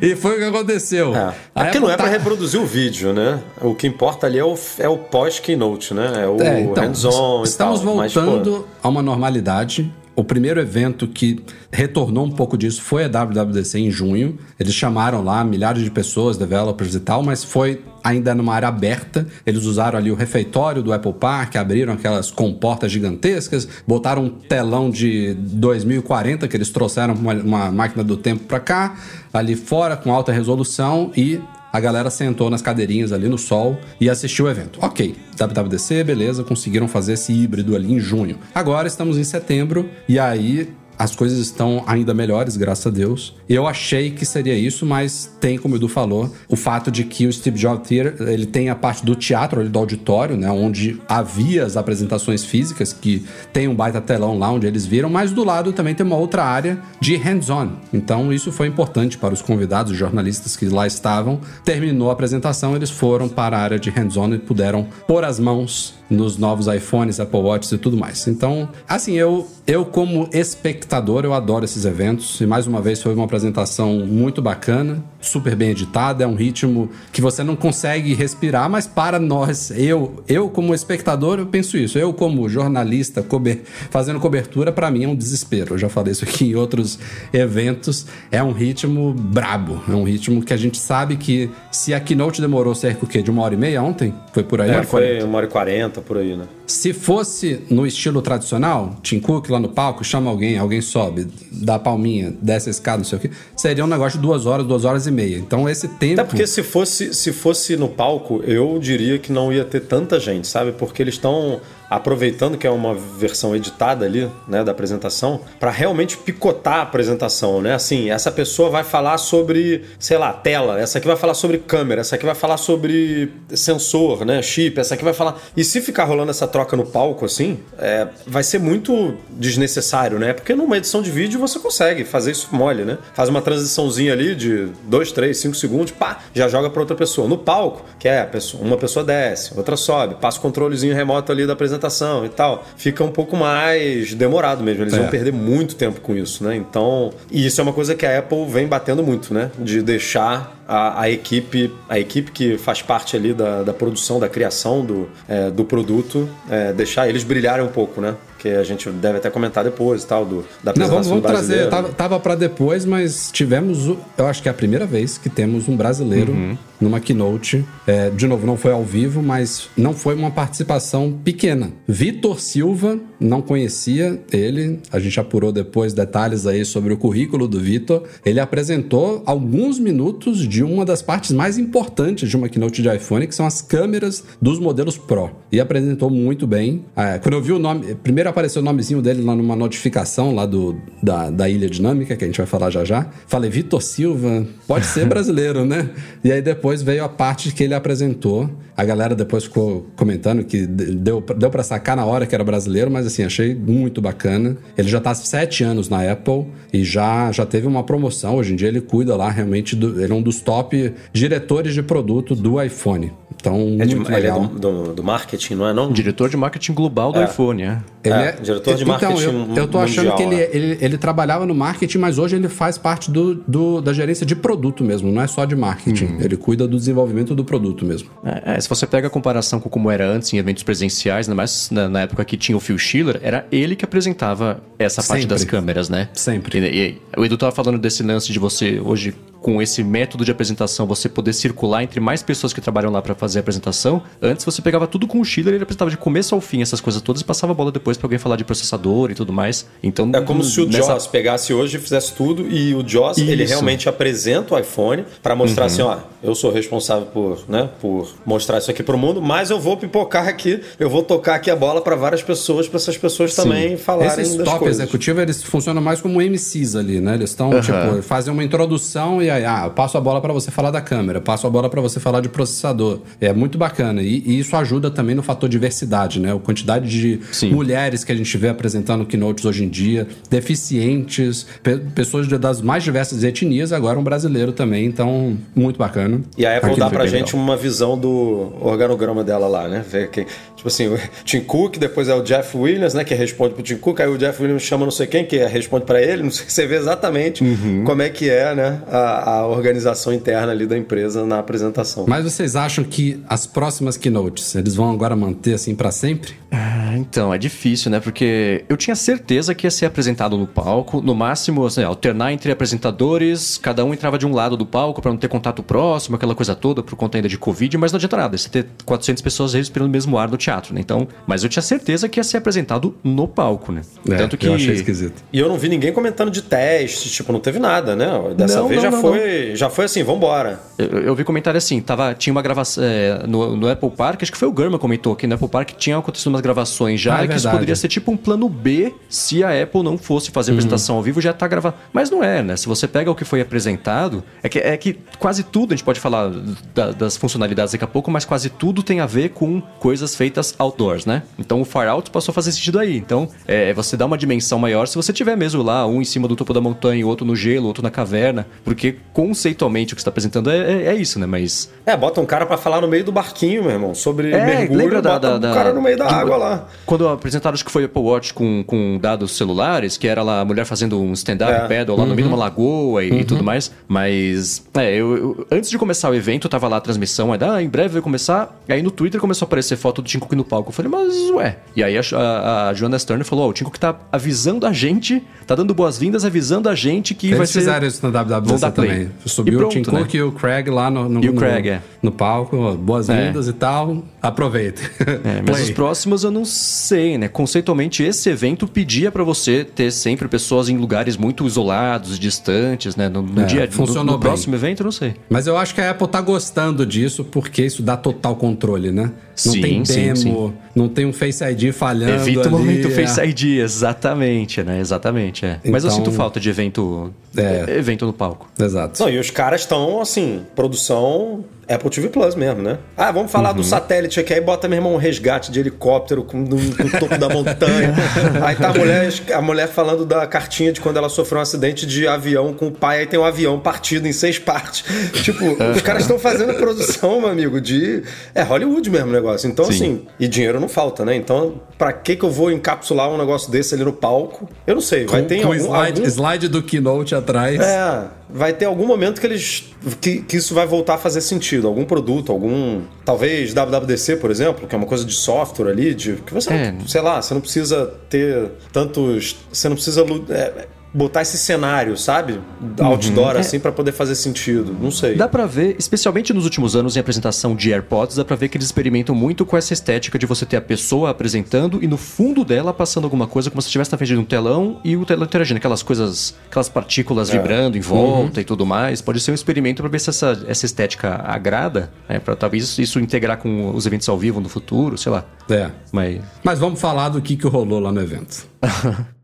e 0.00 0.16
foi 0.16 0.36
o 0.36 0.38
que 0.38 0.44
aconteceu. 0.44 1.14
É. 1.14 1.34
A 1.54 1.64
Porque 1.64 1.78
não 1.80 1.90
é 1.90 1.96
tá- 1.96 2.06
reproduzir 2.06 2.60
o 2.60 2.66
vídeo, 2.66 3.12
né? 3.12 3.40
O 3.60 3.74
que 3.74 3.86
importa 3.86 4.26
ali 4.26 4.38
é 4.38 4.44
o, 4.44 4.54
é 4.78 4.88
o 4.88 4.96
pós-keynote, 4.96 5.94
né? 5.94 6.22
É 6.22 6.26
o 6.26 6.40
É, 6.40 6.60
então, 6.60 6.84
hands-on 6.84 7.42
e 7.42 7.48
Estamos 7.48 7.80
tal. 7.80 7.94
Mas, 7.96 8.12
pô, 8.12 8.20
voltando 8.22 8.66
a 8.82 8.88
uma 8.88 9.02
normalidade. 9.02 9.92
O 10.20 10.24
primeiro 10.24 10.60
evento 10.60 11.08
que 11.08 11.42
retornou 11.72 12.26
um 12.26 12.30
pouco 12.30 12.58
disso 12.58 12.82
foi 12.82 13.04
a 13.04 13.08
WWDC 13.08 13.78
em 13.78 13.90
junho. 13.90 14.38
Eles 14.58 14.74
chamaram 14.74 15.24
lá 15.24 15.42
milhares 15.42 15.82
de 15.82 15.90
pessoas, 15.90 16.36
developers 16.36 16.94
e 16.94 17.00
tal, 17.00 17.22
mas 17.22 17.42
foi 17.42 17.82
ainda 18.04 18.34
numa 18.34 18.54
área 18.54 18.68
aberta. 18.68 19.26
Eles 19.46 19.64
usaram 19.64 19.98
ali 19.98 20.10
o 20.10 20.14
refeitório 20.14 20.82
do 20.82 20.92
Apple 20.92 21.14
Park, 21.14 21.56
abriram 21.56 21.94
aquelas 21.94 22.30
comportas 22.30 22.92
gigantescas, 22.92 23.66
botaram 23.86 24.24
um 24.24 24.28
telão 24.28 24.90
de 24.90 25.32
2040 25.32 26.46
que 26.48 26.54
eles 26.54 26.68
trouxeram 26.68 27.14
uma, 27.14 27.32
uma 27.32 27.72
máquina 27.72 28.04
do 28.04 28.18
tempo 28.18 28.44
para 28.44 28.60
cá, 28.60 28.96
ali 29.32 29.56
fora 29.56 29.96
com 29.96 30.12
alta 30.12 30.32
resolução 30.32 31.10
e 31.16 31.40
a 31.72 31.80
galera 31.80 32.10
sentou 32.10 32.50
nas 32.50 32.62
cadeirinhas 32.62 33.12
ali 33.12 33.28
no 33.28 33.38
sol 33.38 33.78
e 34.00 34.10
assistiu 34.10 34.46
o 34.46 34.50
evento. 34.50 34.78
Ok, 34.82 35.14
WWDC, 35.36 36.04
beleza, 36.04 36.44
conseguiram 36.44 36.88
fazer 36.88 37.14
esse 37.14 37.32
híbrido 37.32 37.76
ali 37.76 37.92
em 37.92 38.00
junho. 38.00 38.38
Agora 38.54 38.88
estamos 38.88 39.16
em 39.18 39.24
setembro 39.24 39.88
e 40.08 40.18
aí 40.18 40.68
as 41.00 41.16
coisas 41.16 41.38
estão 41.38 41.82
ainda 41.86 42.12
melhores, 42.12 42.58
graças 42.58 42.86
a 42.86 42.90
Deus. 42.90 43.34
Eu 43.48 43.66
achei 43.66 44.10
que 44.10 44.26
seria 44.26 44.54
isso, 44.54 44.84
mas 44.84 45.34
tem, 45.40 45.56
como 45.56 45.72
o 45.72 45.78
Edu 45.78 45.88
falou, 45.88 46.30
o 46.46 46.56
fato 46.56 46.90
de 46.90 47.04
que 47.04 47.26
o 47.26 47.32
Steve 47.32 47.58
Jobs 47.58 47.88
Theater, 47.88 48.28
ele 48.28 48.44
tem 48.44 48.68
a 48.68 48.74
parte 48.74 49.02
do 49.02 49.14
teatro, 49.14 49.66
do 49.66 49.78
auditório, 49.78 50.36
né, 50.36 50.50
onde 50.50 51.00
havia 51.08 51.64
as 51.64 51.78
apresentações 51.78 52.44
físicas, 52.44 52.92
que 52.92 53.24
tem 53.50 53.66
um 53.66 53.74
baita 53.74 53.98
telão 53.98 54.38
lá 54.38 54.52
onde 54.52 54.66
eles 54.66 54.84
viram, 54.84 55.08
mas 55.08 55.32
do 55.32 55.42
lado 55.42 55.72
também 55.72 55.94
tem 55.94 56.04
uma 56.04 56.16
outra 56.16 56.44
área 56.44 56.78
de 57.00 57.16
hands-on. 57.16 57.70
Então 57.94 58.30
isso 58.30 58.52
foi 58.52 58.66
importante 58.66 59.16
para 59.16 59.32
os 59.32 59.40
convidados, 59.40 59.92
os 59.92 59.98
jornalistas 59.98 60.54
que 60.54 60.66
lá 60.66 60.86
estavam. 60.86 61.40
Terminou 61.64 62.10
a 62.10 62.12
apresentação, 62.12 62.76
eles 62.76 62.90
foram 62.90 63.26
para 63.26 63.56
a 63.56 63.60
área 63.60 63.78
de 63.78 63.88
hands-on 63.88 64.34
e 64.34 64.38
puderam 64.38 64.86
pôr 65.06 65.24
as 65.24 65.40
mãos 65.40 65.99
nos 66.10 66.36
novos 66.36 66.66
iPhones, 66.66 67.20
Apple 67.20 67.38
Watches 67.38 67.70
e 67.70 67.78
tudo 67.78 67.96
mais. 67.96 68.26
Então, 68.26 68.68
assim, 68.88 69.14
eu, 69.14 69.46
eu 69.66 69.84
como 69.84 70.28
espectador, 70.32 71.24
eu 71.24 71.32
adoro 71.32 71.64
esses 71.64 71.84
eventos. 71.84 72.40
E 72.40 72.46
mais 72.46 72.66
uma 72.66 72.82
vez 72.82 73.00
foi 73.00 73.14
uma 73.14 73.24
apresentação 73.24 74.00
muito 74.00 74.42
bacana, 74.42 75.02
super 75.20 75.54
bem 75.54 75.70
editada, 75.70 76.24
é 76.24 76.26
um 76.26 76.34
ritmo 76.34 76.90
que 77.12 77.20
você 77.20 77.44
não 77.44 77.54
consegue 77.54 78.12
respirar, 78.12 78.68
mas 78.68 78.86
para 78.86 79.18
nós, 79.18 79.70
eu, 79.70 80.22
eu 80.26 80.48
como 80.48 80.74
espectador, 80.74 81.38
eu 81.38 81.46
penso 81.46 81.76
isso. 81.76 81.98
Eu 81.98 82.12
como 82.12 82.48
jornalista 82.48 83.22
cober, 83.22 83.62
fazendo 83.90 84.18
cobertura, 84.18 84.72
para 84.72 84.90
mim 84.90 85.04
é 85.04 85.08
um 85.08 85.14
desespero. 85.14 85.74
Eu 85.74 85.78
já 85.78 85.88
falei 85.88 86.12
isso 86.12 86.24
aqui 86.24 86.50
em 86.50 86.54
outros 86.56 86.98
eventos. 87.32 88.06
É 88.32 88.42
um 88.42 88.52
ritmo 88.52 89.14
brabo, 89.14 89.80
é 89.88 89.92
um 89.92 90.02
ritmo 90.02 90.42
que 90.42 90.52
a 90.52 90.56
gente 90.56 90.78
sabe 90.78 91.16
que 91.16 91.48
se 91.70 91.94
a 91.94 92.00
keynote 92.00 92.40
demorou 92.40 92.74
cerca 92.74 93.04
o 93.04 93.08
quê? 93.08 93.20
de 93.20 93.30
uma 93.30 93.42
hora 93.42 93.54
e 93.54 93.56
meia 93.56 93.82
ontem, 93.82 94.14
foi 94.32 94.42
por 94.42 94.60
aí. 94.60 94.70
É, 94.70 94.82
foi 94.82 95.22
uma 95.22 95.36
hora 95.38 95.46
e 95.46 95.48
quarenta 95.48 95.99
por 96.00 96.18
aí, 96.18 96.36
né? 96.36 96.46
Se 96.66 96.92
fosse 96.92 97.62
no 97.70 97.86
estilo 97.86 98.22
tradicional, 98.22 98.96
Tim 99.02 99.20
Cook 99.20 99.48
lá 99.48 99.58
no 99.58 99.68
palco, 99.68 100.04
chama 100.04 100.30
alguém, 100.30 100.58
alguém 100.58 100.80
sobe, 100.80 101.26
dá 101.50 101.76
a 101.76 101.78
palminha, 101.78 102.34
desce 102.40 102.68
a 102.68 102.70
escada, 102.70 102.98
não 102.98 103.04
sei 103.04 103.18
o 103.18 103.20
quê, 103.20 103.30
seria 103.56 103.84
um 103.84 103.88
negócio 103.88 104.18
de 104.18 104.22
duas 104.22 104.46
horas, 104.46 104.66
duas 104.66 104.84
horas 104.84 105.06
e 105.06 105.10
meia. 105.10 105.36
Então 105.36 105.68
esse 105.68 105.88
tempo. 105.88 106.20
Até 106.20 106.24
porque 106.24 106.46
se 106.46 106.62
fosse, 106.62 107.12
se 107.14 107.32
fosse 107.32 107.76
no 107.76 107.88
palco, 107.88 108.42
eu 108.44 108.78
diria 108.78 109.18
que 109.18 109.32
não 109.32 109.52
ia 109.52 109.64
ter 109.64 109.80
tanta 109.80 110.18
gente, 110.18 110.46
sabe? 110.46 110.72
Porque 110.72 111.02
eles 111.02 111.14
estão 111.14 111.60
aproveitando 111.90 112.56
que 112.56 112.66
é 112.66 112.70
uma 112.70 112.94
versão 112.94 113.56
editada 113.56 114.06
ali, 114.06 114.30
né, 114.46 114.62
da 114.62 114.70
apresentação, 114.70 115.40
para 115.58 115.72
realmente 115.72 116.16
picotar 116.16 116.74
a 116.74 116.82
apresentação, 116.82 117.60
né? 117.60 117.74
Assim, 117.74 118.10
essa 118.10 118.30
pessoa 118.30 118.70
vai 118.70 118.84
falar 118.84 119.18
sobre, 119.18 119.84
sei 119.98 120.16
lá, 120.16 120.32
tela, 120.32 120.78
essa 120.78 120.98
aqui 120.98 121.06
vai 121.08 121.16
falar 121.16 121.34
sobre 121.34 121.58
câmera, 121.58 122.02
essa 122.02 122.14
aqui 122.14 122.24
vai 122.24 122.34
falar 122.36 122.58
sobre 122.58 123.32
sensor, 123.48 124.24
né, 124.24 124.40
chip, 124.40 124.78
essa 124.78 124.94
aqui 124.94 125.02
vai 125.02 125.12
falar. 125.12 125.36
E 125.56 125.64
se 125.64 125.80
ficar 125.80 126.04
rolando 126.04 126.30
essa 126.30 126.46
troca 126.46 126.76
no 126.76 126.86
palco 126.86 127.24
assim, 127.24 127.58
é, 127.76 128.06
vai 128.24 128.44
ser 128.44 128.60
muito 128.60 129.16
desnecessário, 129.28 130.18
né? 130.18 130.32
Porque 130.32 130.54
numa 130.54 130.76
edição 130.76 131.02
de 131.02 131.10
vídeo 131.10 131.40
você 131.40 131.58
consegue 131.58 132.04
fazer 132.04 132.30
isso 132.30 132.48
mole, 132.52 132.84
né? 132.84 132.98
Faz 133.14 133.28
uma 133.28 133.42
transiçãozinha 133.42 134.12
ali 134.12 134.36
de 134.36 134.68
2, 134.84 135.10
3, 135.10 135.36
5 135.36 135.56
segundos, 135.56 135.90
pá, 135.90 136.20
já 136.32 136.46
joga 136.46 136.70
para 136.70 136.80
outra 136.80 136.94
pessoa. 136.94 137.26
No 137.26 137.36
palco, 137.36 137.84
que 137.98 138.08
é 138.08 138.28
uma 138.60 138.76
pessoa 138.76 139.04
desce, 139.04 139.52
outra 139.56 139.76
sobe, 139.76 140.14
passa 140.14 140.38
o 140.38 140.40
controlezinho 140.40 140.94
remoto 140.94 141.32
ali 141.32 141.46
da 141.46 141.52
apresentação 141.54 141.79
e 142.24 142.28
tal. 142.28 142.66
Fica 142.76 143.02
um 143.04 143.10
pouco 143.10 143.36
mais 143.36 144.12
demorado 144.14 144.62
mesmo. 144.62 144.82
Eles 144.82 144.92
É. 144.94 144.98
vão 144.98 145.08
perder 145.08 145.32
muito 145.32 145.74
tempo 145.76 146.00
com 146.00 146.14
isso, 146.16 146.44
né? 146.44 146.56
Então, 146.56 147.12
e 147.30 147.46
isso 147.46 147.60
é 147.60 147.64
uma 147.64 147.72
coisa 147.72 147.94
que 147.94 148.04
a 148.04 148.18
Apple 148.18 148.44
vem 148.46 148.66
batendo 148.66 149.02
muito, 149.02 149.32
né? 149.32 149.50
De 149.58 149.80
deixar 149.82 150.59
a, 150.70 151.02
a 151.02 151.10
equipe, 151.10 151.70
a 151.88 151.98
equipe 151.98 152.30
que 152.30 152.56
faz 152.56 152.80
parte 152.80 153.16
ali 153.16 153.32
da, 153.34 153.62
da 153.64 153.72
produção, 153.74 154.20
da 154.20 154.28
criação 154.28 154.84
do, 154.84 155.08
é, 155.28 155.50
do 155.50 155.64
produto, 155.64 156.28
é, 156.48 156.72
deixar 156.72 157.08
eles 157.08 157.24
brilharem 157.24 157.64
um 157.64 157.68
pouco, 157.68 158.00
né? 158.00 158.14
Que 158.38 158.48
a 158.50 158.62
gente 158.64 158.88
deve 158.88 159.18
até 159.18 159.28
comentar 159.28 159.64
depois 159.64 160.02
e 160.02 160.06
tal, 160.06 160.24
do, 160.24 160.36
da 160.64 160.72
Não, 160.76 160.86
apresentação 160.86 160.88
vamos, 160.94 161.08
vamos 161.08 161.22
do 161.22 161.28
trazer. 161.28 161.68
Tava, 161.68 161.88
tava 161.90 162.20
para 162.20 162.34
depois, 162.34 162.84
mas 162.86 163.30
tivemos. 163.30 163.86
o- 163.88 163.98
Eu 164.16 164.26
acho 164.26 164.40
que 164.42 164.48
é 164.48 164.50
a 164.50 164.54
primeira 164.54 164.86
vez 164.86 165.18
que 165.18 165.28
temos 165.28 165.68
um 165.68 165.76
brasileiro 165.76 166.32
Uhum. 166.32 166.56
numa 166.80 167.00
keynote. 167.00 167.62
É, 167.86 168.08
de 168.08 168.26
novo, 168.26 168.46
não 168.46 168.56
foi 168.56 168.72
ao 168.72 168.82
vivo, 168.84 169.22
mas 169.22 169.68
não 169.76 169.92
foi 169.92 170.14
uma 170.14 170.30
participação 170.30 171.12
pequena. 171.22 171.70
Vitor 171.86 172.40
Silva, 172.40 172.98
não 173.20 173.42
conhecia 173.42 174.20
ele. 174.32 174.80
A 174.90 174.98
gente 174.98 175.20
apurou 175.20 175.52
depois 175.52 175.92
detalhes 175.92 176.46
aí 176.46 176.64
sobre 176.64 176.92
o 176.92 176.96
currículo 176.96 177.46
do 177.46 177.60
Vitor. 177.60 178.04
Ele 178.24 178.40
apresentou 178.40 179.22
alguns 179.26 179.78
minutos 179.78 180.38
de 180.48 180.64
uma 180.64 180.84
das 180.84 181.02
partes 181.02 181.32
mais 181.32 181.58
importantes 181.58 182.28
de 182.28 182.36
uma 182.36 182.48
keynote 182.48 182.82
de 182.82 182.88
iPhone, 182.94 183.26
que 183.26 183.34
são 183.34 183.46
as 183.46 183.60
câmeras 183.60 184.24
dos 184.40 184.58
modelos 184.58 184.96
Pro. 184.96 185.30
E 185.52 185.60
apresentou 185.60 186.08
muito 186.08 186.46
bem. 186.46 186.84
É, 186.96 187.18
quando 187.18 187.34
eu 187.34 187.42
vi 187.42 187.52
o 187.52 187.58
nome, 187.58 187.94
primeiro 187.96 188.30
apareceu 188.30 188.62
o 188.62 188.64
nomezinho 188.64 189.02
dele 189.02 189.22
lá 189.22 189.34
numa 189.34 189.56
notificação 189.56 190.34
lá 190.34 190.46
do, 190.46 190.76
da, 191.02 191.30
da 191.30 191.48
Ilha 191.48 191.68
Dinâmica, 191.68 192.16
que 192.16 192.24
a 192.24 192.26
gente 192.26 192.38
vai 192.38 192.46
falar 192.46 192.70
já 192.70 192.84
já. 192.84 193.08
Falei, 193.26 193.50
Vitor 193.50 193.82
Silva, 193.82 194.46
pode 194.66 194.86
ser 194.86 195.06
brasileiro, 195.06 195.64
né? 195.64 195.90
E 196.24 196.32
aí 196.32 196.40
depois 196.40 196.82
veio 196.82 197.04
a 197.04 197.08
parte 197.08 197.52
que 197.52 197.64
ele 197.64 197.74
apresentou. 197.74 198.48
A 198.80 198.84
galera 198.84 199.14
depois 199.14 199.44
ficou 199.44 199.86
comentando 199.94 200.42
que 200.42 200.66
de- 200.66 200.94
deu, 200.94 201.22
deu 201.36 201.50
para 201.50 201.62
sacar 201.62 201.94
na 201.94 202.06
hora 202.06 202.24
que 202.24 202.34
era 202.34 202.42
brasileiro, 202.42 202.90
mas 202.90 203.06
assim, 203.06 203.22
achei 203.22 203.54
muito 203.54 204.00
bacana. 204.00 204.56
Ele 204.78 204.88
já 204.88 204.98
tá 204.98 205.10
há 205.10 205.14
sete 205.14 205.62
anos 205.62 205.90
na 205.90 206.10
Apple 206.10 206.46
e 206.72 206.82
já, 206.82 207.30
já 207.30 207.44
teve 207.44 207.66
uma 207.66 207.82
promoção. 207.82 208.36
Hoje 208.36 208.54
em 208.54 208.56
dia 208.56 208.68
ele 208.68 208.80
cuida 208.80 209.14
lá 209.16 209.28
realmente, 209.30 209.76
do, 209.76 210.00
ele 210.02 210.10
é 210.10 210.16
um 210.16 210.22
dos 210.22 210.40
top 210.40 210.94
diretores 211.12 211.74
de 211.74 211.82
produto 211.82 212.34
do 212.34 212.58
iPhone. 212.62 213.12
Então, 213.36 213.76
É 213.78 213.86
de- 213.86 213.96
muito 213.96 214.08
ele 214.10 214.16
é 214.16 214.20
legal. 214.20 214.46
do, 214.46 214.58
do- 214.58 214.92
do 214.94 215.04
marketing, 215.04 215.54
não 215.54 215.66
é 215.68 215.72
não? 215.72 215.90
Diretor 215.92 216.28
de 216.28 216.36
marketing 216.36 216.72
global 216.74 217.10
do 217.12 217.20
É. 217.20 217.24
iPhone, 217.24 217.62
é. 217.62 217.78
Ele 218.04 218.14
É, 218.14 218.32
diretor 218.32 218.74
de 218.74 218.84
marketing 218.84 219.12
Então, 219.12 219.46
eu, 219.50 219.56
eu 219.56 219.68
tô 219.68 219.78
achando 219.78 220.10
mundial, 220.10 220.16
que 220.16 220.22
ele, 220.22 220.34
é. 220.36 220.50
ele, 220.54 220.78
ele 220.80 220.98
trabalhava 220.98 221.44
no 221.46 221.54
marketing, 221.54 221.98
mas 221.98 222.18
hoje 222.18 222.36
ele 222.36 222.48
faz 222.48 222.76
parte 222.78 223.10
do, 223.10 223.34
do- 223.46 223.80
da 223.80 223.92
gerência 223.94 224.24
de 224.26 224.34
produto 224.36 224.82
mesmo, 224.84 225.10
não 225.12 225.20
é 225.22 225.26
só 225.26 225.44
de 225.46 225.54
marketing. 225.56 226.04
Uhum. 226.06 226.20
Ele 226.20 226.36
cuida 226.36 226.66
do 226.68 226.76
desenvolvimento 226.76 227.34
do 227.34 227.44
produto 227.44 227.84
mesmo. 227.84 228.10
É, 228.24 228.56
é, 228.56 228.60
se 228.60 228.68
você 228.70 228.86
pega 228.86 229.08
a 229.08 229.10
comparação 229.10 229.60
com 229.60 229.68
como 229.68 229.90
era 229.90 230.06
antes 230.08 230.32
em 230.32 230.38
eventos 230.38 230.62
presenciais, 230.62 231.26
ainda 231.28 231.34
mais 231.34 231.68
na, 231.70 231.88
na 231.88 232.00
época 232.02 232.24
que 232.24 232.36
tinha 232.36 232.56
o 232.56 232.60
Phil 232.60 232.78
Schiller, 232.78 233.20
era 233.22 233.46
ele 233.52 233.76
que 233.76 233.84
apresentava 233.84 234.62
essa 234.78 235.02
parte 235.02 235.22
Sempre. 235.22 235.26
das 235.34 235.44
câmeras, 235.44 235.88
né? 235.88 236.08
Sempre. 236.14 236.58
E, 236.58 236.88
e- 236.90 237.02
o 237.20 237.24
Edu 237.24 237.36
tava 237.36 237.52
falando 237.52 237.78
desse 237.78 238.02
lance 238.02 238.32
de 238.32 238.38
você 238.38 238.80
hoje 238.80 239.14
com 239.40 239.60
esse 239.62 239.82
método 239.82 240.24
de 240.24 240.30
apresentação, 240.30 240.86
você 240.86 241.08
poder 241.08 241.32
circular 241.32 241.82
entre 241.82 241.98
mais 242.00 242.22
pessoas 242.22 242.52
que 242.52 242.60
trabalham 242.60 242.90
lá 242.92 243.00
para 243.00 243.14
fazer 243.14 243.38
a 243.38 243.40
apresentação. 243.40 244.02
Antes 244.20 244.44
você 244.44 244.60
pegava 244.60 244.86
tudo 244.86 245.06
com 245.06 245.20
o 245.20 245.24
Schiller, 245.24 245.54
ele 245.54 245.62
apresentava 245.62 245.90
de 245.90 245.96
começo 245.96 246.34
ao 246.34 246.40
fim 246.40 246.60
essas 246.62 246.80
coisas 246.80 247.00
todas 247.00 247.22
e 247.22 247.24
passava 247.24 247.52
a 247.52 247.54
bola 247.54 247.72
depois 247.72 247.96
para 247.96 248.06
alguém 248.06 248.18
falar 248.18 248.36
de 248.36 248.44
processador 248.44 249.10
e 249.10 249.14
tudo 249.14 249.32
mais. 249.32 249.66
Então 249.82 250.10
É 250.14 250.20
como 250.20 250.44
se 250.44 250.60
o 250.60 250.66
nessa- 250.66 250.92
Joss 250.92 251.08
pegasse 251.08 251.54
hoje 251.54 251.76
e 251.78 251.80
fizesse 251.80 252.12
tudo 252.12 252.46
e 252.46 252.74
o 252.74 252.86
Joss, 252.86 253.20
ele 253.20 253.42
Isso. 253.44 253.52
realmente 253.52 253.88
apresenta 253.88 254.54
o 254.54 254.58
iPhone 254.58 255.04
para 255.22 255.34
mostrar 255.34 255.66
assim, 255.66 255.82
ó, 255.82 255.96
eu 256.22 256.34
sou 256.34 256.52
responsável 256.52 257.06
por, 257.06 257.44
né, 257.48 257.70
por 257.80 258.12
mostrar 258.26 258.58
isso 258.58 258.70
aqui 258.70 258.82
pro 258.82 258.98
mundo, 258.98 259.22
mas 259.22 259.48
eu 259.50 259.58
vou 259.58 259.76
pipocar 259.76 260.28
aqui, 260.28 260.60
eu 260.78 260.90
vou 260.90 261.02
tocar 261.02 261.36
aqui 261.36 261.50
a 261.50 261.56
bola 261.56 261.80
para 261.80 261.96
várias 261.96 262.22
pessoas, 262.22 262.68
para 262.68 262.76
essas 262.76 262.98
pessoas 262.98 263.34
também 263.34 263.76
falarem 263.78 264.22
Esses 264.22 264.36
das 264.36 264.46
top 264.46 264.58
coisas. 264.60 264.80
executivos, 264.82 265.22
eles 265.22 265.42
funcionam 265.42 265.80
mais 265.80 266.00
como 266.00 266.20
MCs 266.20 266.76
ali, 266.76 267.00
né? 267.00 267.14
Eles 267.14 267.30
estão, 267.30 267.50
tipo, 267.60 268.02
fazem 268.02 268.32
uma 268.32 268.44
introdução 268.44 269.22
e 269.22 269.29
aí, 269.30 269.44
ah, 269.44 269.62
eu 269.66 269.70
passo 269.70 269.96
a 269.96 270.00
bola 270.00 270.20
pra 270.20 270.32
você 270.32 270.50
falar 270.50 270.70
da 270.70 270.80
câmera, 270.80 271.20
passo 271.20 271.46
a 271.46 271.50
bola 271.50 271.68
pra 271.70 271.80
você 271.80 271.98
falar 272.00 272.20
de 272.20 272.28
processador. 272.28 273.00
É 273.20 273.32
muito 273.32 273.56
bacana. 273.58 274.02
E, 274.02 274.22
e 274.26 274.38
isso 274.38 274.54
ajuda 274.56 274.90
também 274.90 275.14
no 275.14 275.22
fator 275.22 275.48
diversidade, 275.48 276.20
né? 276.20 276.32
A 276.34 276.38
quantidade 276.38 276.88
de 276.88 277.20
Sim. 277.32 277.50
mulheres 277.52 278.04
que 278.04 278.12
a 278.12 278.14
gente 278.14 278.36
vê 278.38 278.48
apresentando 278.48 279.04
keynotes 279.06 279.44
hoje 279.44 279.64
em 279.64 279.68
dia, 279.68 280.06
deficientes, 280.28 281.46
pe- 281.62 281.78
pessoas 281.94 282.26
das 282.28 282.60
mais 282.60 282.82
diversas 282.84 283.22
etnias, 283.24 283.72
agora 283.72 283.98
um 283.98 284.02
brasileiro 284.02 284.52
também, 284.52 284.84
então, 284.86 285.36
muito 285.54 285.78
bacana. 285.78 286.20
E 286.36 286.44
a 286.46 286.56
Apple 286.56 286.70
Aquilo 286.70 286.86
dá 286.86 286.90
pra 286.90 287.06
gente 287.06 287.32
legal. 287.34 287.42
uma 287.42 287.56
visão 287.56 287.98
do 287.98 288.52
organograma 288.60 289.22
dela 289.24 289.46
lá, 289.48 289.68
né? 289.68 289.84
Ver 289.88 290.10
quem. 290.10 290.26
Tipo 290.60 290.68
assim, 290.68 290.88
o 290.88 290.98
Tim 291.24 291.40
Cook, 291.40 291.78
depois 291.78 292.06
é 292.08 292.14
o 292.14 292.22
Jeff 292.22 292.54
Williams, 292.54 292.92
né? 292.92 293.02
Que 293.02 293.14
responde 293.14 293.54
pro 293.54 293.62
Tim 293.62 293.76
Cook, 293.76 293.98
aí 294.00 294.08
o 294.08 294.18
Jeff 294.18 294.42
Williams 294.42 294.62
chama 294.62 294.84
não 294.84 294.90
sei 294.92 295.06
quem, 295.06 295.24
que 295.24 295.38
responde 295.46 295.86
pra 295.86 296.02
ele, 296.02 296.22
não 296.22 296.30
sei 296.30 296.44
você 296.48 296.66
vê 296.66 296.76
exatamente 296.76 297.42
Uhum. 297.42 297.84
como 297.84 298.02
é 298.02 298.10
que 298.10 298.28
é, 298.28 298.54
né? 298.54 298.82
A, 298.90 299.30
a 299.38 299.46
organização 299.46 300.12
interna 300.12 300.52
ali 300.52 300.66
da 300.66 300.76
empresa 300.76 301.24
na 301.24 301.38
apresentação. 301.38 302.04
Mas 302.06 302.24
vocês 302.24 302.56
acham 302.56 302.84
que 302.84 303.22
as 303.28 303.46
próximas 303.46 303.96
keynotes, 303.96 304.54
eles 304.54 304.74
vão 304.74 304.90
agora 304.92 305.16
manter 305.16 305.54
assim 305.54 305.74
pra 305.74 305.90
sempre? 305.90 306.34
Ah, 306.52 306.94
então, 306.96 307.32
é 307.32 307.38
difícil, 307.38 307.90
né? 307.90 307.98
Porque 308.00 308.64
eu 308.68 308.76
tinha 308.76 308.94
certeza 308.96 309.54
que 309.54 309.66
ia 309.66 309.70
ser 309.70 309.86
apresentado 309.86 310.36
no 310.36 310.46
palco, 310.46 311.00
no 311.00 311.14
máximo, 311.14 311.64
assim, 311.64 311.82
alternar 311.82 312.32
entre 312.32 312.52
apresentadores, 312.52 313.56
cada 313.56 313.84
um 313.84 313.94
entrava 313.94 314.18
de 314.18 314.26
um 314.26 314.32
lado 314.34 314.56
do 314.56 314.66
palco 314.66 315.00
pra 315.00 315.10
não 315.10 315.18
ter 315.18 315.28
contato 315.28 315.62
próximo, 315.62 316.16
aquela 316.16 316.34
coisa 316.34 316.54
toda, 316.54 316.82
por 316.82 316.96
conta 316.96 317.16
ainda 317.18 317.28
de 317.28 317.38
Covid, 317.38 317.78
mas 317.78 317.92
não 317.92 317.96
adianta 317.96 318.16
nada, 318.16 318.36
você 318.36 318.48
ter 318.48 318.66
400 318.84 319.22
pessoas 319.22 319.54
respirando 319.54 319.88
o 319.88 319.92
mesmo 319.92 320.18
ar 320.18 320.28
no 320.28 320.36
teatro, 320.36 320.49
né? 320.74 320.80
Então, 320.80 321.06
mas 321.26 321.42
eu 321.42 321.48
tinha 321.48 321.62
certeza 321.62 322.08
que 322.08 322.18
ia 322.18 322.24
ser 322.24 322.38
apresentado 322.38 322.94
no 323.04 323.26
palco, 323.28 323.72
né? 323.72 323.82
É, 324.08 324.16
Tanto 324.16 324.36
que 324.36 324.46
eu 324.46 324.54
achei 324.54 324.74
esquisito. 324.74 325.22
E 325.32 325.38
eu 325.38 325.48
não 325.48 325.56
vi 325.58 325.68
ninguém 325.68 325.92
comentando 325.92 326.30
de 326.30 326.42
teste, 326.42 327.08
tipo, 327.10 327.32
não 327.32 327.40
teve 327.40 327.58
nada, 327.58 327.94
né? 327.94 328.06
Dessa 328.36 328.60
Não, 328.60 328.68
vez 328.68 328.82
não, 328.82 328.90
já, 328.90 328.96
não, 328.96 329.00
foi, 329.02 329.52
já 329.54 329.70
foi 329.70 329.84
assim, 329.84 330.02
vambora. 330.02 330.60
Eu, 330.78 330.86
eu 331.00 331.14
vi 331.14 331.24
comentário 331.24 331.58
assim, 331.58 331.80
tava, 331.80 332.14
tinha 332.14 332.32
uma 332.32 332.42
gravação 332.42 332.82
é, 332.84 333.24
no, 333.26 333.56
no 333.56 333.68
Apple 333.70 333.90
Park, 333.90 334.22
acho 334.22 334.32
que 334.32 334.38
foi 334.38 334.48
o 334.48 334.52
Gurman 334.52 334.78
comentou 334.78 335.14
que 335.16 335.26
no 335.26 335.34
Apple 335.34 335.48
Park 335.48 335.70
tinha 335.78 335.96
acontecido 335.96 336.28
umas 336.28 336.40
gravações 336.40 337.00
já, 337.00 337.16
Ah, 337.18 337.22
é 337.22 337.24
e 337.24 337.28
que 337.28 337.34
isso 337.34 337.42
verdade. 337.44 337.56
poderia 337.56 337.76
ser 337.76 337.88
tipo 337.88 338.10
um 338.10 338.16
plano 338.16 338.48
B 338.48 338.92
se 339.08 339.42
a 339.44 339.62
Apple 339.62 339.82
não 339.82 339.96
fosse 339.98 340.30
fazer 340.30 340.50
a 340.50 340.54
apresentação 340.54 340.96
ao 340.96 341.02
vivo, 341.02 341.20
já 341.20 341.32
tá 341.32 341.46
gravado. 341.46 341.76
Mas 341.92 342.10
não 342.10 342.22
é, 342.24 342.42
né? 342.42 342.56
Se 342.56 342.66
você 342.66 342.88
pega 342.88 343.10
o 343.10 343.14
que 343.14 343.24
foi 343.24 343.40
apresentado, 343.40 344.22
é 344.42 344.48
que, 344.48 344.58
é 344.58 344.76
que 344.76 344.98
quase 345.18 345.42
tudo, 345.42 345.72
a 345.72 345.76
gente 345.76 345.84
pode 345.84 346.00
falar 346.00 346.30
da- 346.74 346.90
das 346.92 347.16
funcionalidades 347.16 347.72
daqui 347.72 347.84
a 347.84 347.86
pouco, 347.88 348.10
mas 348.10 348.24
quase 348.24 348.48
tudo 348.50 348.82
tem 348.82 349.00
a 349.00 349.06
ver 349.06 349.30
com 349.30 349.60
coisas 349.78 350.14
feitas 350.16 350.39
outdoors, 350.58 351.06
né? 351.06 351.22
Então 351.38 351.60
o 351.60 351.64
Far 351.64 351.88
Out 351.88 352.10
passou 352.10 352.32
a 352.32 352.34
fazer 352.34 352.52
sentido 352.52 352.78
aí. 352.78 352.96
Então, 352.96 353.28
é, 353.46 353.72
você 353.72 353.96
dá 353.96 354.06
uma 354.06 354.18
dimensão 354.18 354.58
maior 354.58 354.86
se 354.86 354.96
você 354.96 355.12
tiver 355.12 355.36
mesmo 355.36 355.62
lá, 355.62 355.86
um 355.86 356.00
em 356.00 356.04
cima 356.04 356.26
do 356.28 356.34
topo 356.36 356.52
da 356.52 356.60
montanha, 356.60 357.06
outro 357.06 357.24
no 357.26 357.34
gelo, 357.36 357.66
outro 357.66 357.82
na 357.82 357.90
caverna, 357.90 358.46
porque 358.64 358.96
conceitualmente 359.12 359.92
o 359.92 359.96
que 359.96 360.00
você 360.00 360.02
está 360.02 360.10
apresentando 360.10 360.50
é, 360.50 360.58
é- 360.58 360.86
é 360.88 360.94
isso, 360.94 361.18
né? 361.18 361.26
Mas 361.26 361.70
É, 361.86 361.96
bota 361.96 362.20
um 362.20 362.26
cara 362.26 362.44
pra 362.46 362.56
falar 362.56 362.80
no 362.80 362.88
meio 362.88 363.04
do 363.04 363.12
barquinho, 363.12 363.62
meu 363.62 363.72
irmão, 363.72 363.94
sobre 363.94 364.32
É, 364.32 364.44
mergulho, 364.44 364.78
lembra 364.78 365.02
da- 365.02 365.10
bota 365.12 365.28
da- 365.30 365.36
um 365.36 365.40
da- 365.40 365.54
cara 365.54 365.72
no 365.72 365.80
meio 365.82 365.96
da 365.96 366.06
de- 366.06 366.14
água 366.14 366.36
lá. 366.36 366.66
Quando 366.86 367.08
apresentaram, 367.08 367.54
acho 367.54 367.64
que 367.64 367.70
foi 367.70 367.82
o 367.82 367.86
Apple 367.86 368.02
Watch 368.02 368.34
com, 368.34 368.62
com 368.66 368.98
dados 369.00 369.36
celulares, 369.36 369.96
que 369.96 370.06
era 370.08 370.22
lá 370.22 370.40
a 370.40 370.44
mulher 370.44 370.64
fazendo 370.64 371.00
um 371.00 371.12
stand-up 371.12 371.52
É. 371.52 371.78
paddle 371.78 371.96
lá 371.96 372.04
no 372.06 372.14
meio 372.14 372.28
de 372.28 372.34
uma 372.34 372.38
lagoa 372.38 373.04
e, 373.04 373.24
tudo 373.24 373.42
mais. 373.44 373.70
Mas, 373.88 374.64
é, 374.74 374.94
eu, 374.94 375.16
eu- 375.16 375.46
antes 375.50 375.68
de 375.70 375.76
começar 375.78 376.10
o 376.10 376.14
evento, 376.14 376.48
tava 376.48 376.68
lá 376.68 376.76
a 376.78 376.80
transmissão, 376.80 377.32
aí, 377.32 377.38
ah, 377.42 377.62
em 377.62 377.68
breve 377.68 377.90
vai 377.94 378.02
começar. 378.02 378.60
E 378.68 378.72
aí 378.72 378.82
no 378.82 378.90
Twitter 378.90 379.20
começou 379.20 379.44
a 379.44 379.48
aparecer 379.48 379.76
foto 379.76 380.00
do 380.02 380.08
Tim 380.08 380.18
Cook 380.30 380.36
no 380.36 380.44
palco. 380.44 380.68
Eu 380.68 380.72
falei, 380.72 380.90
mas 380.90 381.14
ué. 381.34 381.58
E 381.74 381.82
aí 381.82 381.96
a, 381.98 382.02
a, 382.16 382.68
a 382.68 382.74
Joanna 382.74 382.98
Stern 382.98 383.24
falou, 383.24 383.46
ó, 383.46 383.48
o 383.50 383.52
Tim 383.52 383.64
Cook 383.64 383.76
tá 383.78 383.96
avisando 384.12 384.66
a 384.66 384.72
gente, 384.72 385.22
tá 385.46 385.54
dando 385.54 385.74
boas-vindas, 385.74 386.24
avisando 386.24 386.68
a 386.68 386.74
gente 386.74 387.14
que 387.14 387.30
vai 387.30 387.38
Eles 387.40 387.50
ser... 387.50 387.60
fizeram 387.60 387.86
isso 387.86 388.06
na 388.08 388.70
play. 388.70 388.88
também. 388.88 389.10
Subiu 389.26 389.58
pronto, 389.58 389.70
o 389.78 389.82
Tim 389.82 389.90
né? 389.90 390.06
E 390.14 390.22
o 390.22 390.32
Craig 390.32 390.68
lá 390.70 390.90
no, 390.90 391.08
no, 391.08 391.20
o 391.20 391.24
no- 391.24 391.32
Craig, 391.34 391.68
é. 391.68 391.82
no 392.02 392.10
palco. 392.12 392.72
Boas-vindas 392.74 393.48
e 393.48 393.52
tal. 393.52 394.02
Aproveita. 394.22 394.82
É, 395.24 395.42
mas 395.46 395.62
os 395.62 395.70
próximos 395.70 396.24
eu 396.24 396.30
não 396.30 396.44
sei, 396.44 397.16
né? 397.18 397.28
Conceitualmente, 397.28 398.02
esse 398.02 398.28
evento 398.28 398.66
pedia 398.66 399.10
pra 399.10 399.24
você 399.24 399.64
ter 399.64 399.90
sempre 399.90 400.28
pessoas 400.28 400.68
em 400.68 400.76
lugares 400.76 401.16
muito 401.16 401.46
isolados, 401.46 402.18
distantes, 402.18 402.96
né? 402.96 403.08
No, 403.08 403.22
no 403.22 403.40
É, 403.42 403.44
dia 403.44 403.66
no- 403.66 403.72
funcionou 403.72 404.04
no, 404.14 404.18
bem. 404.18 404.28
próximo 404.28 404.54
evento, 404.54 404.80
eu 404.80 404.84
não 404.84 404.92
sei. 404.92 405.14
Mas 405.28 405.46
eu 405.46 405.56
acho 405.56 405.74
que 405.74 405.80
a 405.80 405.90
Apple 405.90 406.08
tá 406.08 406.20
gostando 406.20 406.84
disso 406.86 407.24
porque 407.24 407.62
isso 407.64 407.82
dá 407.82 407.96
total 407.96 408.36
controle, 408.36 408.90
né? 408.90 409.10
Não 409.46 409.52
Sim, 409.54 409.60
tem 409.60 409.84
sim, 409.84 409.94
demo, 410.02 410.16
sim. 410.16 410.52
não 410.74 410.88
tem 410.88 411.06
um 411.06 411.12
Face 411.12 411.42
ID 411.44 411.72
falhando. 411.72 412.12
Evita 412.22 412.40
o 412.40 412.42
ali, 412.42 412.50
momento 412.50 412.88
é. 412.88 412.90
Face 412.90 413.20
ID, 413.20 413.60
exatamente, 413.60 414.62
né? 414.62 414.78
Exatamente, 414.80 415.44
é. 415.46 415.58
Mas 415.64 415.84
eu 415.84 415.90
Então- 415.90 416.04
sinto 416.04 416.12
falta 416.12 416.38
de 416.38 416.48
evento, 416.50 417.12
É. 417.36 417.76
evento 417.78 418.04
no 418.06 418.12
palco. 418.12 418.48
Exato. 418.58 419.00
Não, 419.02 419.08
e 419.08 419.18
os 419.18 419.30
caras 419.30 419.62
estão, 419.62 420.00
assim, 420.00 420.42
produção 420.54 421.44
Apple 421.72 421.88
TV 421.90 422.08
Plus 422.08 422.34
mesmo, 422.34 422.60
né? 422.62 422.78
Ah, 422.96 423.12
vamos 423.12 423.30
falar 423.30 423.50
Uhum. 423.50 423.56
do 423.56 423.64
satélite 423.64 424.18
aqui. 424.18 424.34
Aí 424.34 424.40
bota, 424.40 424.66
meu 424.68 424.78
irmão, 424.78 424.94
um 424.94 424.96
resgate 424.96 425.52
de 425.52 425.60
helicóptero 425.60 426.24
com, 426.24 426.38
no, 426.38 426.56
no 426.56 426.90
topo 426.98 427.16
da 427.16 427.28
montanha. 427.28 427.94
Aí 428.44 428.56
tá 428.56 428.70
a 428.70 428.74
mulher, 428.74 429.12
a 429.34 429.40
mulher 429.42 429.68
falando 429.68 430.04
da 430.04 430.26
cartinha 430.26 430.72
de 430.72 430.80
quando 430.80 430.96
ela 430.96 431.08
sofreu 431.08 431.38
um 431.38 431.42
acidente 431.42 431.86
de 431.86 432.08
avião 432.08 432.52
com 432.52 432.66
o 432.68 432.70
pai. 432.72 433.00
Aí 433.00 433.06
tem 433.06 433.18
um 433.18 433.24
avião 433.24 433.58
partido 433.60 434.06
em 434.08 434.12
seis 434.12 434.38
partes. 434.38 434.84
Tipo, 435.22 435.44
os 435.74 435.80
caras 435.82 436.02
estão 436.02 436.18
fazendo 436.18 436.54
produção, 436.54 437.20
meu 437.20 437.28
amigo, 437.30 437.60
de... 437.60 438.02
É 438.34 438.42
Hollywood 438.42 438.90
mesmo 438.90 439.08
o 439.08 439.12
negócio. 439.12 439.48
Então, 439.48 439.64
Sim. 439.66 439.70
assim, 439.72 440.06
e 440.18 440.26
dinheiro 440.26 440.58
não 440.58 440.68
falta, 440.68 441.04
né? 441.04 441.14
Então, 441.14 441.60
pra 441.78 441.92
que 441.92 442.16
que 442.16 442.24
eu 442.24 442.30
vou 442.30 442.50
encapsular 442.50 443.08
um 443.10 443.16
negócio 443.18 443.50
desse 443.50 443.74
ali 443.74 443.84
no 443.84 443.92
palco? 443.92 444.48
Eu 444.66 444.74
não 444.74 444.82
sei. 444.82 445.06
Vai 445.06 445.22
com, 445.22 445.28
ter 445.28 445.36
com 445.42 445.48
algum, 445.52 445.56
slide, 445.58 446.00
algum- 446.00 446.08
slide 446.10 446.48
do 446.48 446.62
Keynote 446.62 447.14
atrás. 447.14 447.60
é, 447.60 448.02
vai 448.32 448.52
ter 448.52 448.64
algum 448.64 448.86
momento 448.86 449.20
que 449.20 449.26
eles. 449.26 449.64
Que, 450.00 450.22
que 450.22 450.36
isso 450.36 450.54
vai 450.54 450.66
voltar 450.66 450.94
a 450.94 450.98
fazer 450.98 451.20
sentido. 451.20 451.66
Algum 451.66 451.84
produto, 451.84 452.30
algum. 452.32 452.82
Talvez 453.04 453.52
WWDC, 453.54 454.16
por 454.16 454.30
exemplo, 454.30 454.66
que 454.68 454.74
é 454.74 454.78
uma 454.78 454.86
coisa 454.86 455.04
de 455.04 455.12
software 455.14 455.70
ali, 455.70 455.94
de. 455.94 456.14
Que 456.16 456.32
você, 456.34 456.52
É. 456.52 456.72
não- 456.72 456.86
sei 456.88 457.00
lá, 457.00 457.20
você 457.22 457.34
não 457.34 457.40
precisa 457.40 457.86
ter 458.08 458.50
tantos. 458.72 459.36
Você 459.52 459.68
não 459.68 459.76
precisa. 459.76 460.04
é, 460.30 460.66
botar 460.92 461.22
esse 461.22 461.38
cenário, 461.38 461.96
sabe? 461.96 462.40
Outdoor, 462.80 463.36
assim, 463.36 463.60
pra 463.60 463.72
poder 463.72 463.92
fazer 463.92 464.14
sentido. 464.14 464.76
Não 464.80 464.90
sei. 464.90 465.14
Dá 465.14 465.28
pra 465.28 465.46
ver, 465.46 465.76
especialmente 465.78 466.32
nos 466.32 466.44
últimos 466.44 466.74
anos 466.74 466.96
em 466.96 467.00
apresentação 467.00 467.54
de 467.54 467.72
AirPods, 467.72 468.16
dá 468.16 468.24
pra 468.24 468.36
ver 468.36 468.48
que 468.48 468.56
eles 468.56 468.66
experimentam 468.66 469.14
muito 469.14 469.46
com 469.46 469.56
essa 469.56 469.72
estética 469.72 470.18
de 470.18 470.26
você 470.26 470.44
ter 470.44 470.56
a 470.56 470.60
pessoa 470.60 471.10
apresentando 471.10 471.82
e 471.82 471.86
no 471.86 471.96
fundo 471.96 472.44
dela 472.44 472.72
passando 472.72 473.04
alguma 473.04 473.26
coisa 473.26 473.50
como 473.50 473.62
se 473.62 473.68
estivesse 473.68 473.92
na 473.92 473.98
frente 473.98 474.10
de 474.10 474.18
um 474.18 474.24
telão 474.24 474.80
e 474.84 474.96
o 474.96 475.04
telão 475.04 475.24
interagindo, 475.24 475.58
aquelas 475.58 475.82
coisas, 475.82 476.34
aquelas 476.48 476.68
partículas 476.68 477.30
vibrando 477.30 477.78
em 477.78 477.80
volta 477.80 478.40
e 478.40 478.44
tudo 478.44 478.66
mais. 478.66 479.00
Pode 479.00 479.20
ser 479.20 479.30
um 479.30 479.34
experimento 479.34 479.82
pra 479.82 479.90
ver 479.90 480.00
se 480.00 480.10
essa, 480.10 480.44
essa 480.46 480.66
estética 480.66 481.22
agrada, 481.24 481.90
né? 482.08 482.18
Pra 482.18 482.34
talvez 482.34 482.64
isso, 482.64 482.82
isso 482.82 483.00
integrar 483.00 483.38
com 483.38 483.74
os 483.74 483.86
eventos 483.86 484.08
ao 484.08 484.18
vivo 484.18 484.40
no 484.40 484.48
futuro, 484.48 484.98
sei 484.98 485.12
lá. 485.12 485.24
É. 485.48 485.70
Mas 485.92 486.20
Mas 486.42 486.58
vamos 486.58 486.80
falar 486.80 487.10
do 487.10 487.20
que, 487.22 487.36
que 487.36 487.46
rolou 487.46 487.80
lá 487.80 487.92
no 487.92 488.00
evento. 488.00 488.46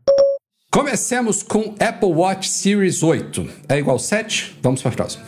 Comecemos 0.76 1.42
com 1.42 1.74
Apple 1.80 2.10
Watch 2.10 2.50
Series 2.50 3.02
8. 3.02 3.48
É 3.66 3.78
igual 3.78 3.98
7? 3.98 4.58
Vamos 4.62 4.82
para 4.82 4.92
a 4.92 4.94
próxima. 4.94 5.24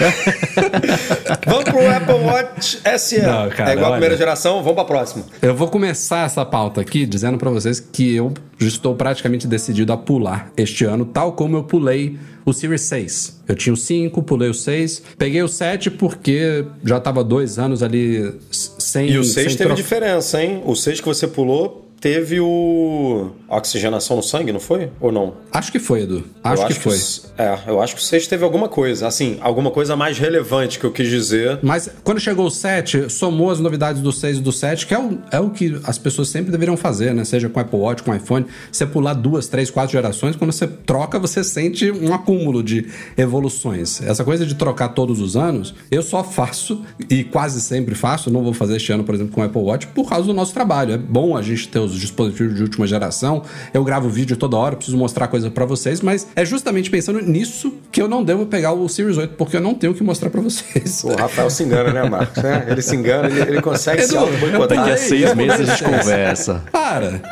vamos 1.46 1.64
pro 1.64 1.90
Apple 1.90 2.14
Watch 2.24 2.80
SE. 2.98 3.20
Não, 3.20 3.50
cara, 3.50 3.70
é 3.70 3.72
igual 3.74 3.84
a 3.84 3.88
olha. 3.90 3.92
primeira 3.96 4.16
geração, 4.16 4.62
vamos 4.62 4.76
pra 4.76 4.86
próxima. 4.86 5.26
Eu 5.42 5.54
vou 5.54 5.68
começar 5.68 6.24
essa 6.24 6.42
pauta 6.42 6.80
aqui 6.80 7.04
dizendo 7.04 7.36
pra 7.36 7.50
vocês 7.50 7.78
que 7.78 8.14
eu 8.14 8.32
estou 8.58 8.94
praticamente 8.94 9.46
decidido 9.46 9.92
a 9.92 9.96
pular 9.98 10.50
este 10.56 10.86
ano, 10.86 11.04
tal 11.04 11.32
como 11.32 11.58
eu 11.58 11.64
pulei 11.64 12.18
o 12.46 12.52
Series 12.54 12.80
6. 12.80 13.42
Eu 13.46 13.54
tinha 13.54 13.74
o 13.74 13.76
5, 13.76 14.22
pulei 14.22 14.48
o 14.48 14.54
6, 14.54 15.02
peguei 15.18 15.42
o 15.42 15.48
7 15.48 15.90
porque 15.90 16.64
já 16.82 16.98
tava 16.98 17.22
dois 17.22 17.58
anos 17.58 17.82
ali 17.82 18.34
sem. 18.50 19.10
E 19.10 19.18
o 19.18 19.22
6 19.24 19.34
sem 19.34 19.44
teve 19.58 19.64
tro- 19.68 19.76
diferença, 19.76 20.42
hein? 20.42 20.62
O 20.64 20.74
6 20.74 21.02
que 21.02 21.06
você 21.06 21.28
pulou 21.28 21.87
teve 22.00 22.40
o. 22.40 23.30
a 23.48 23.56
oxigenação 23.56 24.16
no 24.16 24.22
sangue, 24.22 24.52
não 24.52 24.60
foi? 24.60 24.90
Ou 25.00 25.10
não? 25.10 25.34
Acho 25.52 25.72
que 25.72 25.78
foi, 25.78 26.02
Edu. 26.02 26.24
Acho 26.42 26.62
eu 26.62 26.66
que 26.68 26.74
foi. 26.74 26.96
é, 27.36 27.58
eu 27.66 27.80
acho 27.82 27.96
que 27.96 28.00
o 28.00 28.04
6 28.04 28.26
teve 28.26 28.44
alguma 28.44 28.68
coisa. 28.68 29.06
Assim, 29.06 29.38
alguma 29.40 29.70
coisa 29.70 29.96
mais 29.96 30.18
relevante 30.18 30.78
que 30.78 30.84
eu 30.84 30.92
quis 30.92 31.08
dizer. 31.08 31.58
Mas 31.62 31.90
quando 32.04 32.20
chegou 32.20 32.46
o 32.46 32.50
7, 32.50 33.10
somou 33.10 33.50
as 33.50 33.60
novidades 33.60 34.00
do 34.00 34.12
6 34.12 34.38
e 34.38 34.40
do 34.40 34.52
7, 34.52 34.86
que 34.86 34.94
é 34.94 34.98
o, 34.98 35.18
é 35.32 35.40
o 35.40 35.50
que 35.50 35.80
as 35.84 35.98
pessoas 35.98 36.28
sempre 36.28 36.50
deveriam 36.50 36.76
fazer, 36.76 37.14
né? 37.14 37.24
Seja 37.24 37.48
com 37.48 37.60
Apple 37.60 37.78
Watch, 37.78 38.02
com 38.02 38.14
iPhone. 38.14 38.46
Você 38.70 38.86
pular 38.86 39.14
duas, 39.14 39.48
três, 39.48 39.70
quatro 39.70 39.92
gerações, 39.92 40.36
quando 40.36 40.52
você 40.52 40.66
troca, 40.66 41.18
você 41.18 41.42
sente 41.42 41.90
um 41.90 42.14
acúmulo 42.14 42.62
de 42.62 42.86
evoluções. 43.16 44.00
Essa 44.02 44.24
coisa 44.24 44.46
de 44.46 44.54
trocar 44.54 44.88
todos 44.90 45.20
os 45.20 45.36
anos, 45.36 45.74
eu 45.90 46.02
só 46.02 46.22
faço, 46.22 46.82
e 47.10 47.24
quase 47.24 47.60
sempre 47.60 47.94
faço, 47.94 48.30
não 48.30 48.42
vou 48.42 48.52
fazer 48.52 48.76
este 48.76 48.92
ano, 48.92 49.04
por 49.04 49.14
exemplo, 49.14 49.32
com 49.34 49.40
o 49.40 49.44
Apple 49.44 49.62
Watch, 49.62 49.86
por 49.88 50.08
causa 50.08 50.26
do 50.26 50.34
nosso 50.34 50.54
trabalho. 50.54 50.92
É 50.94 50.98
bom 50.98 51.36
a 51.36 51.42
gente 51.42 51.68
ter 51.68 51.78
os 51.78 51.87
dispositivos 51.94 52.54
de 52.54 52.62
última 52.62 52.86
geração. 52.86 53.42
Eu 53.72 53.84
gravo 53.84 54.08
vídeo 54.08 54.36
toda 54.36 54.56
hora, 54.56 54.76
preciso 54.76 54.96
mostrar 54.96 55.28
coisa 55.28 55.50
pra 55.50 55.64
vocês, 55.64 56.00
mas 56.00 56.26
é 56.34 56.44
justamente 56.44 56.90
pensando 56.90 57.20
nisso 57.20 57.72
que 57.90 58.00
eu 58.00 58.08
não 58.08 58.22
devo 58.24 58.46
pegar 58.46 58.72
o 58.72 58.88
Series 58.88 59.16
8, 59.16 59.34
porque 59.34 59.56
eu 59.56 59.60
não 59.60 59.74
tenho 59.74 59.92
o 59.92 59.96
que 59.96 60.02
mostrar 60.02 60.30
pra 60.30 60.40
vocês. 60.40 61.04
O 61.04 61.14
Rafael 61.14 61.50
se 61.50 61.62
engana, 61.64 61.92
né, 61.92 62.08
Marcos? 62.08 62.42
É, 62.42 62.66
Ele 62.70 62.82
se 62.82 62.96
engana, 62.96 63.28
ele, 63.28 63.40
ele 63.40 63.62
consegue 63.62 64.02
se 64.02 64.14
Edu, 64.14 64.18
auto-boicotar. 64.24 64.68
Daqui 64.78 64.90
a 64.90 64.92
Ei, 64.92 64.98
seis 64.98 65.34
meses 65.34 65.60
a 65.60 65.64
gente 65.64 65.84
conversa. 65.84 66.62
Para! 66.72 67.22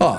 Ó. 0.00 0.16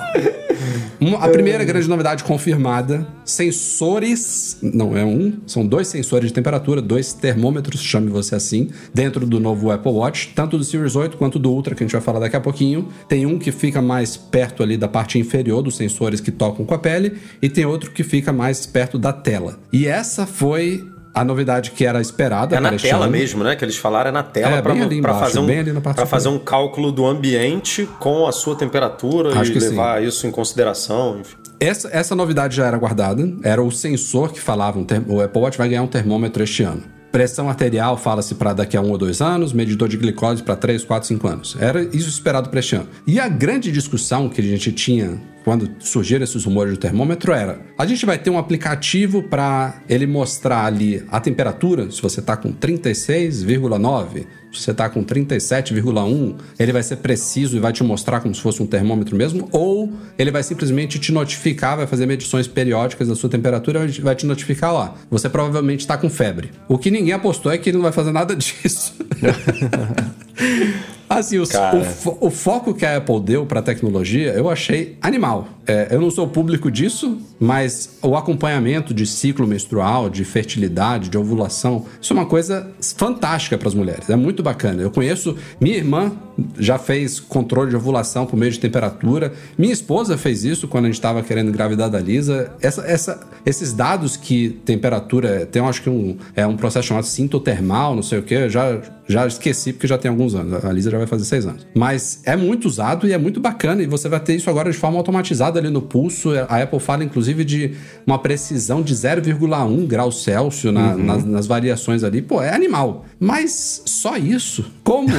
uma- 0.99 1.17
a 1.19 1.29
primeira 1.29 1.63
grande 1.63 1.87
novidade 1.87 2.23
confirmada: 2.23 3.07
sensores. 3.25 4.57
Não 4.61 4.97
é 4.97 5.03
um, 5.05 5.33
são 5.45 5.65
dois 5.65 5.87
sensores 5.87 6.27
de 6.29 6.33
temperatura, 6.33 6.81
dois 6.81 7.13
termômetros, 7.13 7.81
chame 7.81 8.09
você 8.09 8.35
assim, 8.35 8.69
dentro 8.93 9.25
do 9.25 9.39
novo 9.39 9.71
Apple 9.71 9.91
Watch, 9.91 10.31
tanto 10.35 10.57
do 10.57 10.63
Series 10.63 10.95
8 10.95 11.17
quanto 11.17 11.37
do 11.39 11.51
Ultra, 11.51 11.75
que 11.75 11.83
a 11.83 11.85
gente 11.85 11.93
vai 11.93 12.01
falar 12.01 12.19
daqui 12.19 12.35
a 12.35 12.41
pouquinho. 12.41 12.87
Tem 13.07 13.25
um 13.25 13.37
que 13.37 13.51
fica 13.51 13.81
mais 13.81 14.17
perto 14.17 14.63
ali 14.63 14.77
da 14.77 14.87
parte 14.87 15.17
inferior 15.19 15.61
dos 15.61 15.75
sensores 15.75 16.19
que 16.19 16.31
tocam 16.31 16.65
com 16.65 16.73
a 16.73 16.79
pele, 16.79 17.13
e 17.41 17.49
tem 17.49 17.65
outro 17.65 17.91
que 17.91 18.03
fica 18.03 18.31
mais 18.33 18.65
perto 18.65 18.97
da 18.97 19.13
tela. 19.13 19.59
E 19.71 19.87
essa 19.87 20.25
foi 20.25 20.83
a 21.17 21.25
novidade 21.25 21.71
que 21.71 21.85
era 21.85 21.99
esperada. 21.99 22.55
É 22.55 22.59
na 22.59 22.69
para 22.69 22.79
tela 22.79 23.07
mesmo, 23.07 23.43
né? 23.43 23.55
Que 23.55 23.65
eles 23.65 23.77
falaram 23.77 24.09
é 24.09 24.11
na 24.11 24.23
tela 24.23 24.57
É, 24.57 24.93
embaixo, 24.93 25.19
fazer 25.19 25.39
um 25.39 26.05
fazer 26.05 26.29
um 26.29 26.39
cálculo 26.39 26.91
do 26.91 27.05
ambiente 27.05 27.89
com 27.99 28.27
a 28.27 28.31
sua 28.31 28.55
temperatura 28.55 29.39
Acho 29.39 29.51
e 29.51 29.53
que 29.53 29.61
sim. 29.61 29.69
levar 29.69 30.03
isso 30.03 30.27
em 30.27 30.31
consideração. 30.31 31.19
Enfim. 31.19 31.35
Essa, 31.59 31.89
essa 31.91 32.15
novidade 32.15 32.55
já 32.55 32.67
era 32.67 32.77
guardada, 32.77 33.27
era 33.43 33.61
o 33.63 33.71
sensor 33.71 34.31
que 34.31 34.39
falava, 34.39 34.77
um 34.77 34.85
o 35.07 35.21
Apple 35.21 35.41
Watch 35.41 35.57
vai 35.57 35.67
ganhar 35.69 35.81
um 35.81 35.87
termômetro 35.87 36.43
este 36.43 36.61
ano. 36.61 36.83
Pressão 37.11 37.49
arterial 37.49 37.97
fala-se 37.97 38.35
para 38.35 38.53
daqui 38.53 38.77
a 38.77 38.81
um 38.81 38.91
ou 38.91 38.97
dois 38.97 39.21
anos, 39.21 39.53
medidor 39.53 39.87
de 39.87 39.97
glicose 39.97 40.43
para 40.43 40.55
três, 40.55 40.83
quatro, 40.83 41.07
cinco 41.07 41.27
anos. 41.27 41.57
Era 41.59 41.81
isso 41.81 42.09
esperado 42.09 42.49
para 42.49 42.59
este 42.59 42.75
ano. 42.75 42.87
E 43.07 43.19
a 43.19 43.27
grande 43.27 43.71
discussão 43.71 44.29
que 44.29 44.41
a 44.41 44.43
gente 44.43 44.71
tinha 44.71 45.19
quando 45.47 45.71
surgiram 45.79 46.25
esses 46.25 46.43
rumores 46.43 46.73
do 46.73 46.77
termômetro 46.77 47.31
era: 47.31 47.61
a 47.77 47.85
gente 47.85 48.05
vai 48.05 48.17
ter 48.17 48.29
um 48.29 48.37
aplicativo 48.37 49.23
para 49.23 49.81
ele 49.87 50.05
mostrar 50.05 50.65
ali 50.65 51.01
a 51.07 51.21
temperatura, 51.21 51.89
se 51.89 52.01
você 52.01 52.19
está 52.19 52.35
com 52.35 52.51
36,9, 52.51 54.25
se 54.51 54.61
você 54.61 54.71
está 54.71 54.89
com 54.89 55.05
37,1, 55.05 56.35
ele 56.59 56.73
vai 56.73 56.83
ser 56.83 56.97
preciso 56.97 57.55
e 57.55 57.61
vai 57.61 57.71
te 57.71 57.81
mostrar 57.81 58.19
como 58.19 58.35
se 58.35 58.41
fosse 58.41 58.61
um 58.61 58.67
termômetro 58.67 59.15
mesmo, 59.15 59.47
ou 59.53 59.89
ele 60.19 60.31
vai 60.31 60.43
simplesmente 60.43 60.99
te 60.99 61.13
notificar, 61.13 61.77
vai 61.77 61.87
fazer 61.87 62.05
medições 62.05 62.45
periódicas 62.45 63.07
da 63.07 63.15
sua 63.15 63.29
temperatura 63.29 63.85
e 63.85 64.01
vai 64.01 64.15
te 64.15 64.25
notificar 64.25 64.73
lá. 64.73 64.95
Você 65.09 65.29
provavelmente 65.29 65.79
está 65.79 65.97
com 65.97 66.09
febre. 66.09 66.51
O 66.67 66.77
que 66.77 66.91
ninguém 66.91 67.13
apostou 67.13 67.53
é 67.53 67.57
que 67.57 67.69
ele 67.69 67.77
não 67.77 67.83
vai 67.83 67.93
fazer 67.93 68.11
nada 68.11 68.35
disso. 68.43 68.93
Assim, 71.09 71.43
Cara. 71.45 71.77
o, 71.77 71.83
fo- 71.85 72.17
o 72.19 72.29
foco 72.29 72.73
que 72.73 72.85
a 72.85 72.97
Apple 72.97 73.19
deu 73.21 73.45
para 73.45 73.59
a 73.59 73.63
tecnologia, 73.63 74.31
eu 74.33 74.49
achei 74.49 74.97
animal. 75.01 75.47
É, 75.65 75.87
eu 75.91 75.99
não 76.01 76.09
sou 76.11 76.27
público 76.27 76.69
disso, 76.71 77.17
mas 77.39 77.97
o 78.01 78.15
acompanhamento 78.15 78.93
de 78.93 79.05
ciclo 79.05 79.45
menstrual, 79.47 80.09
de 80.09 80.23
fertilidade, 80.23 81.09
de 81.09 81.17
ovulação, 81.17 81.85
isso 82.01 82.13
é 82.13 82.15
uma 82.15 82.25
coisa 82.25 82.71
fantástica 82.95 83.57
para 83.57 83.67
as 83.67 83.73
mulheres. 83.73 84.09
É 84.09 84.15
muito 84.15 84.41
bacana. 84.41 84.81
Eu 84.81 84.91
conheço 84.91 85.35
minha 85.59 85.75
irmã 85.77 86.11
já 86.59 86.77
fez 86.77 87.19
controle 87.19 87.69
de 87.71 87.75
ovulação 87.75 88.25
por 88.25 88.37
meio 88.37 88.51
de 88.51 88.59
temperatura. 88.59 89.33
Minha 89.57 89.73
esposa 89.73 90.17
fez 90.17 90.43
isso 90.45 90.67
quando 90.67 90.85
a 90.85 90.87
gente 90.87 90.95
estava 90.95 91.21
querendo 91.23 91.49
engravidar 91.49 91.89
da 91.89 91.99
Lisa. 91.99 92.51
Essa, 92.61 92.81
essa, 92.85 93.19
esses 93.45 93.73
dados 93.73 94.15
que 94.15 94.49
temperatura 94.63 95.45
tem, 95.47 95.61
eu 95.61 95.67
acho 95.67 95.81
que 95.81 95.89
um, 95.89 96.15
é 96.35 96.45
um 96.45 96.55
processo 96.55 96.87
chamado 96.87 97.05
sintotermal, 97.05 97.95
não 97.95 98.03
sei 98.03 98.19
o 98.19 98.23
que, 98.23 98.47
já 98.49 98.79
já 99.07 99.25
esqueci 99.25 99.73
porque 99.73 99.87
já 99.87 99.97
tem 99.97 100.09
alguns 100.09 100.35
anos. 100.35 100.63
A 100.65 100.71
Lisa 100.71 100.91
já 100.91 100.97
vai 100.97 101.07
fazer 101.07 101.23
seis 101.25 101.45
anos. 101.45 101.65
Mas 101.73 102.21
é 102.25 102.35
muito 102.35 102.65
usado 102.67 103.07
e 103.07 103.13
é 103.13 103.17
muito 103.17 103.39
bacana. 103.39 103.81
E 103.81 103.87
você 103.87 104.09
vai 104.09 104.19
ter 104.19 104.35
isso 104.35 104.49
agora 104.49 104.69
de 104.71 104.77
forma 104.77 104.97
automatizada 104.97 105.59
ali 105.59 105.69
no 105.69 105.81
pulso. 105.81 106.31
A 106.49 106.61
Apple 106.61 106.79
fala, 106.79 107.03
inclusive, 107.03 107.43
de 107.45 107.73
uma 108.05 108.19
precisão 108.19 108.81
de 108.81 108.93
0,1 108.93 109.85
graus 109.87 110.23
Celsius 110.23 110.73
na- 110.73 110.95
nas, 110.97 111.23
nas 111.25 111.47
variações 111.47 112.03
ali. 112.03 112.21
Pô, 112.21 112.41
é 112.41 112.53
animal. 112.53 113.05
Mas 113.19 113.81
só 113.85 114.17
isso? 114.17 114.65
Como? 114.83 115.07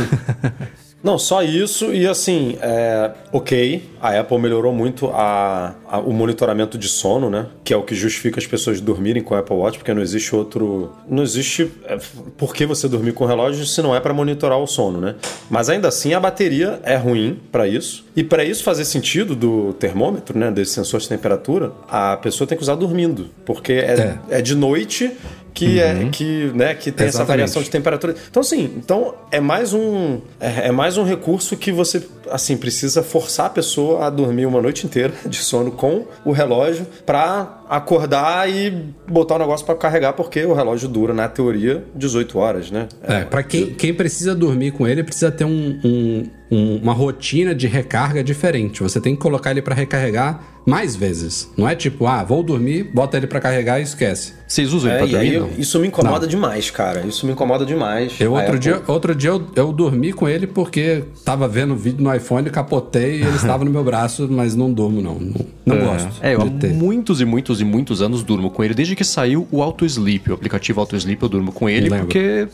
Não, 1.02 1.16
só 1.16 1.44
isso 1.44 1.94
e 1.94 2.08
assim, 2.08 2.58
é, 2.60 3.12
ok, 3.32 3.88
a 4.02 4.18
Apple 4.18 4.36
melhorou 4.40 4.74
muito 4.74 5.06
a, 5.14 5.76
a- 5.88 6.00
o 6.00 6.12
monitoramento 6.12 6.76
de 6.76 6.88
sono, 6.88 7.30
né? 7.30 7.46
Que 7.68 7.74
é 7.74 7.76
o 7.76 7.82
que 7.82 7.94
justifica 7.94 8.40
as 8.40 8.46
pessoas 8.46 8.80
dormirem 8.80 9.22
com 9.22 9.34
o 9.34 9.36
Apple 9.36 9.54
Watch, 9.54 9.76
porque 9.76 9.92
não 9.92 10.00
existe 10.00 10.34
outro. 10.34 10.90
Não 11.06 11.22
existe 11.22 11.70
é, 11.84 11.98
por 12.38 12.54
que 12.54 12.64
você 12.64 12.88
dormir 12.88 13.12
com 13.12 13.24
o 13.24 13.26
relógio 13.26 13.66
se 13.66 13.82
não 13.82 13.94
é 13.94 14.00
para 14.00 14.14
monitorar 14.14 14.58
o 14.58 14.66
sono, 14.66 14.98
né? 14.98 15.16
Mas 15.50 15.68
ainda 15.68 15.86
assim 15.86 16.14
a 16.14 16.20
bateria 16.20 16.80
é 16.82 16.96
ruim 16.96 17.38
para 17.52 17.68
isso. 17.68 18.06
E 18.16 18.24
para 18.24 18.42
isso 18.42 18.64
fazer 18.64 18.86
sentido 18.86 19.36
do 19.36 19.74
termômetro, 19.74 20.38
né? 20.38 20.50
Desse 20.50 20.72
sensor 20.72 20.98
de 20.98 21.10
temperatura, 21.10 21.70
a 21.86 22.16
pessoa 22.16 22.48
tem 22.48 22.56
que 22.56 22.62
usar 22.62 22.74
dormindo, 22.74 23.28
porque 23.44 23.74
é, 23.74 24.18
é 24.30 24.40
de 24.40 24.54
noite 24.54 25.12
que 25.58 25.80
é 25.80 26.08
que, 26.10 26.52
né, 26.54 26.74
que 26.74 26.92
tem 26.92 27.08
essa 27.08 27.18
Exatamente. 27.18 27.28
variação 27.28 27.62
de 27.62 27.70
temperatura. 27.70 28.14
Então 28.30 28.40
assim, 28.40 28.72
então 28.76 29.14
é 29.30 29.40
mais 29.40 29.72
um 29.72 30.20
é, 30.40 30.68
é 30.68 30.72
mais 30.72 30.96
um 30.96 31.04
recurso 31.04 31.56
que 31.56 31.72
você 31.72 32.00
assim 32.30 32.56
precisa 32.56 33.02
forçar 33.02 33.46
a 33.46 33.50
pessoa 33.50 34.06
a 34.06 34.10
dormir 34.10 34.46
uma 34.46 34.60
noite 34.62 34.86
inteira 34.86 35.12
de 35.26 35.36
sono 35.38 35.70
com 35.70 36.06
o 36.24 36.32
relógio 36.32 36.86
para 37.06 37.62
acordar 37.68 38.48
e 38.50 38.70
botar 39.08 39.36
o 39.36 39.38
negócio 39.38 39.64
para 39.64 39.74
carregar 39.74 40.12
porque 40.14 40.44
o 40.44 40.52
relógio 40.54 40.88
dura 40.88 41.12
na 41.14 41.28
teoria 41.28 41.84
18 41.94 42.38
horas, 42.38 42.70
né? 42.70 42.88
É, 43.02 43.24
pra 43.24 43.42
quem, 43.42 43.74
quem 43.74 43.92
precisa 43.94 44.34
dormir 44.34 44.72
com 44.72 44.86
ele, 44.86 45.02
precisa 45.04 45.30
ter 45.30 45.44
um- 45.44 45.78
um- 45.84 46.26
um- 46.50 46.76
uma 46.82 46.92
rotina 46.94 47.54
de 47.54 47.66
recarga 47.66 48.22
diferente. 48.24 48.82
Você 48.82 49.00
tem 49.00 49.14
que 49.14 49.20
colocar 49.20 49.50
ele 49.50 49.60
pra 49.62 49.74
recarregar 49.74 50.42
mais 50.68 50.94
vezes. 50.94 51.50
Não 51.56 51.68
é 51.68 51.74
tipo, 51.74 52.06
ah, 52.06 52.22
vou 52.22 52.42
dormir, 52.42 52.84
bota 52.92 53.16
ele 53.16 53.26
pra 53.26 53.40
carregar 53.40 53.80
e 53.80 53.82
esquece. 53.82 54.34
Vocês 54.46 54.72
usam 54.72 54.90
ele 54.90 54.96
É, 54.96 54.98
pra 54.98 55.24
e 55.24 55.30
dormir? 55.32 55.40
não? 55.54 55.60
isso 55.60 55.78
me 55.78 55.88
incomoda 55.88 56.26
demais, 56.26 56.70
cara. 56.70 57.06
Isso 57.06 57.26
me 57.26 57.32
incomoda 57.32 57.64
demais. 57.66 58.12
Eu 58.20 58.32
outro 58.32 58.46
Apple- 58.48 58.58
dia, 58.60 58.82
outro 58.86 59.14
dia 59.14 59.30
eu, 59.30 59.46
eu 59.56 59.72
dormi 59.72 60.12
com 60.12 60.28
ele 60.28 60.46
porque 60.46 61.04
tava 61.24 61.46
vendo 61.48 61.74
vídeo 61.76 62.02
no 62.02 62.14
iPhone, 62.14 62.48
capotei 62.50 63.20
e 63.20 63.22
ele 63.22 63.36
estava 63.36 63.64
no 63.64 63.70
meu 63.70 63.82
braço, 63.84 64.28
mas 64.30 64.54
não 64.54 64.72
durmo 64.72 65.00
não. 65.00 65.14
Não, 65.14 65.46
não 65.76 65.78
gosto 65.86 66.08
É, 66.22 66.34
eu 66.34 66.42
há 66.42 66.44
de 66.44 66.50
ter. 66.58 66.72
muitos 66.72 67.20
e 67.20 67.24
muitos 67.24 67.60
e 67.60 67.64
muitos 67.64 68.00
anos 68.02 68.22
durmo 68.22 68.50
com 68.50 68.62
ele. 68.64 68.74
Desde 68.74 68.94
que 68.96 69.04
saiu 69.04 69.46
o 69.50 69.62
Auto 69.62 69.84
Sleep, 69.84 70.30
o 70.30 70.34
aplicativo 70.34 70.80
Auto 70.80 70.94
Sleep, 70.96 71.22
eu 71.22 71.28
durmo 71.28 71.52
com 71.52 71.68
ele 71.68 71.88
porque 71.90 72.46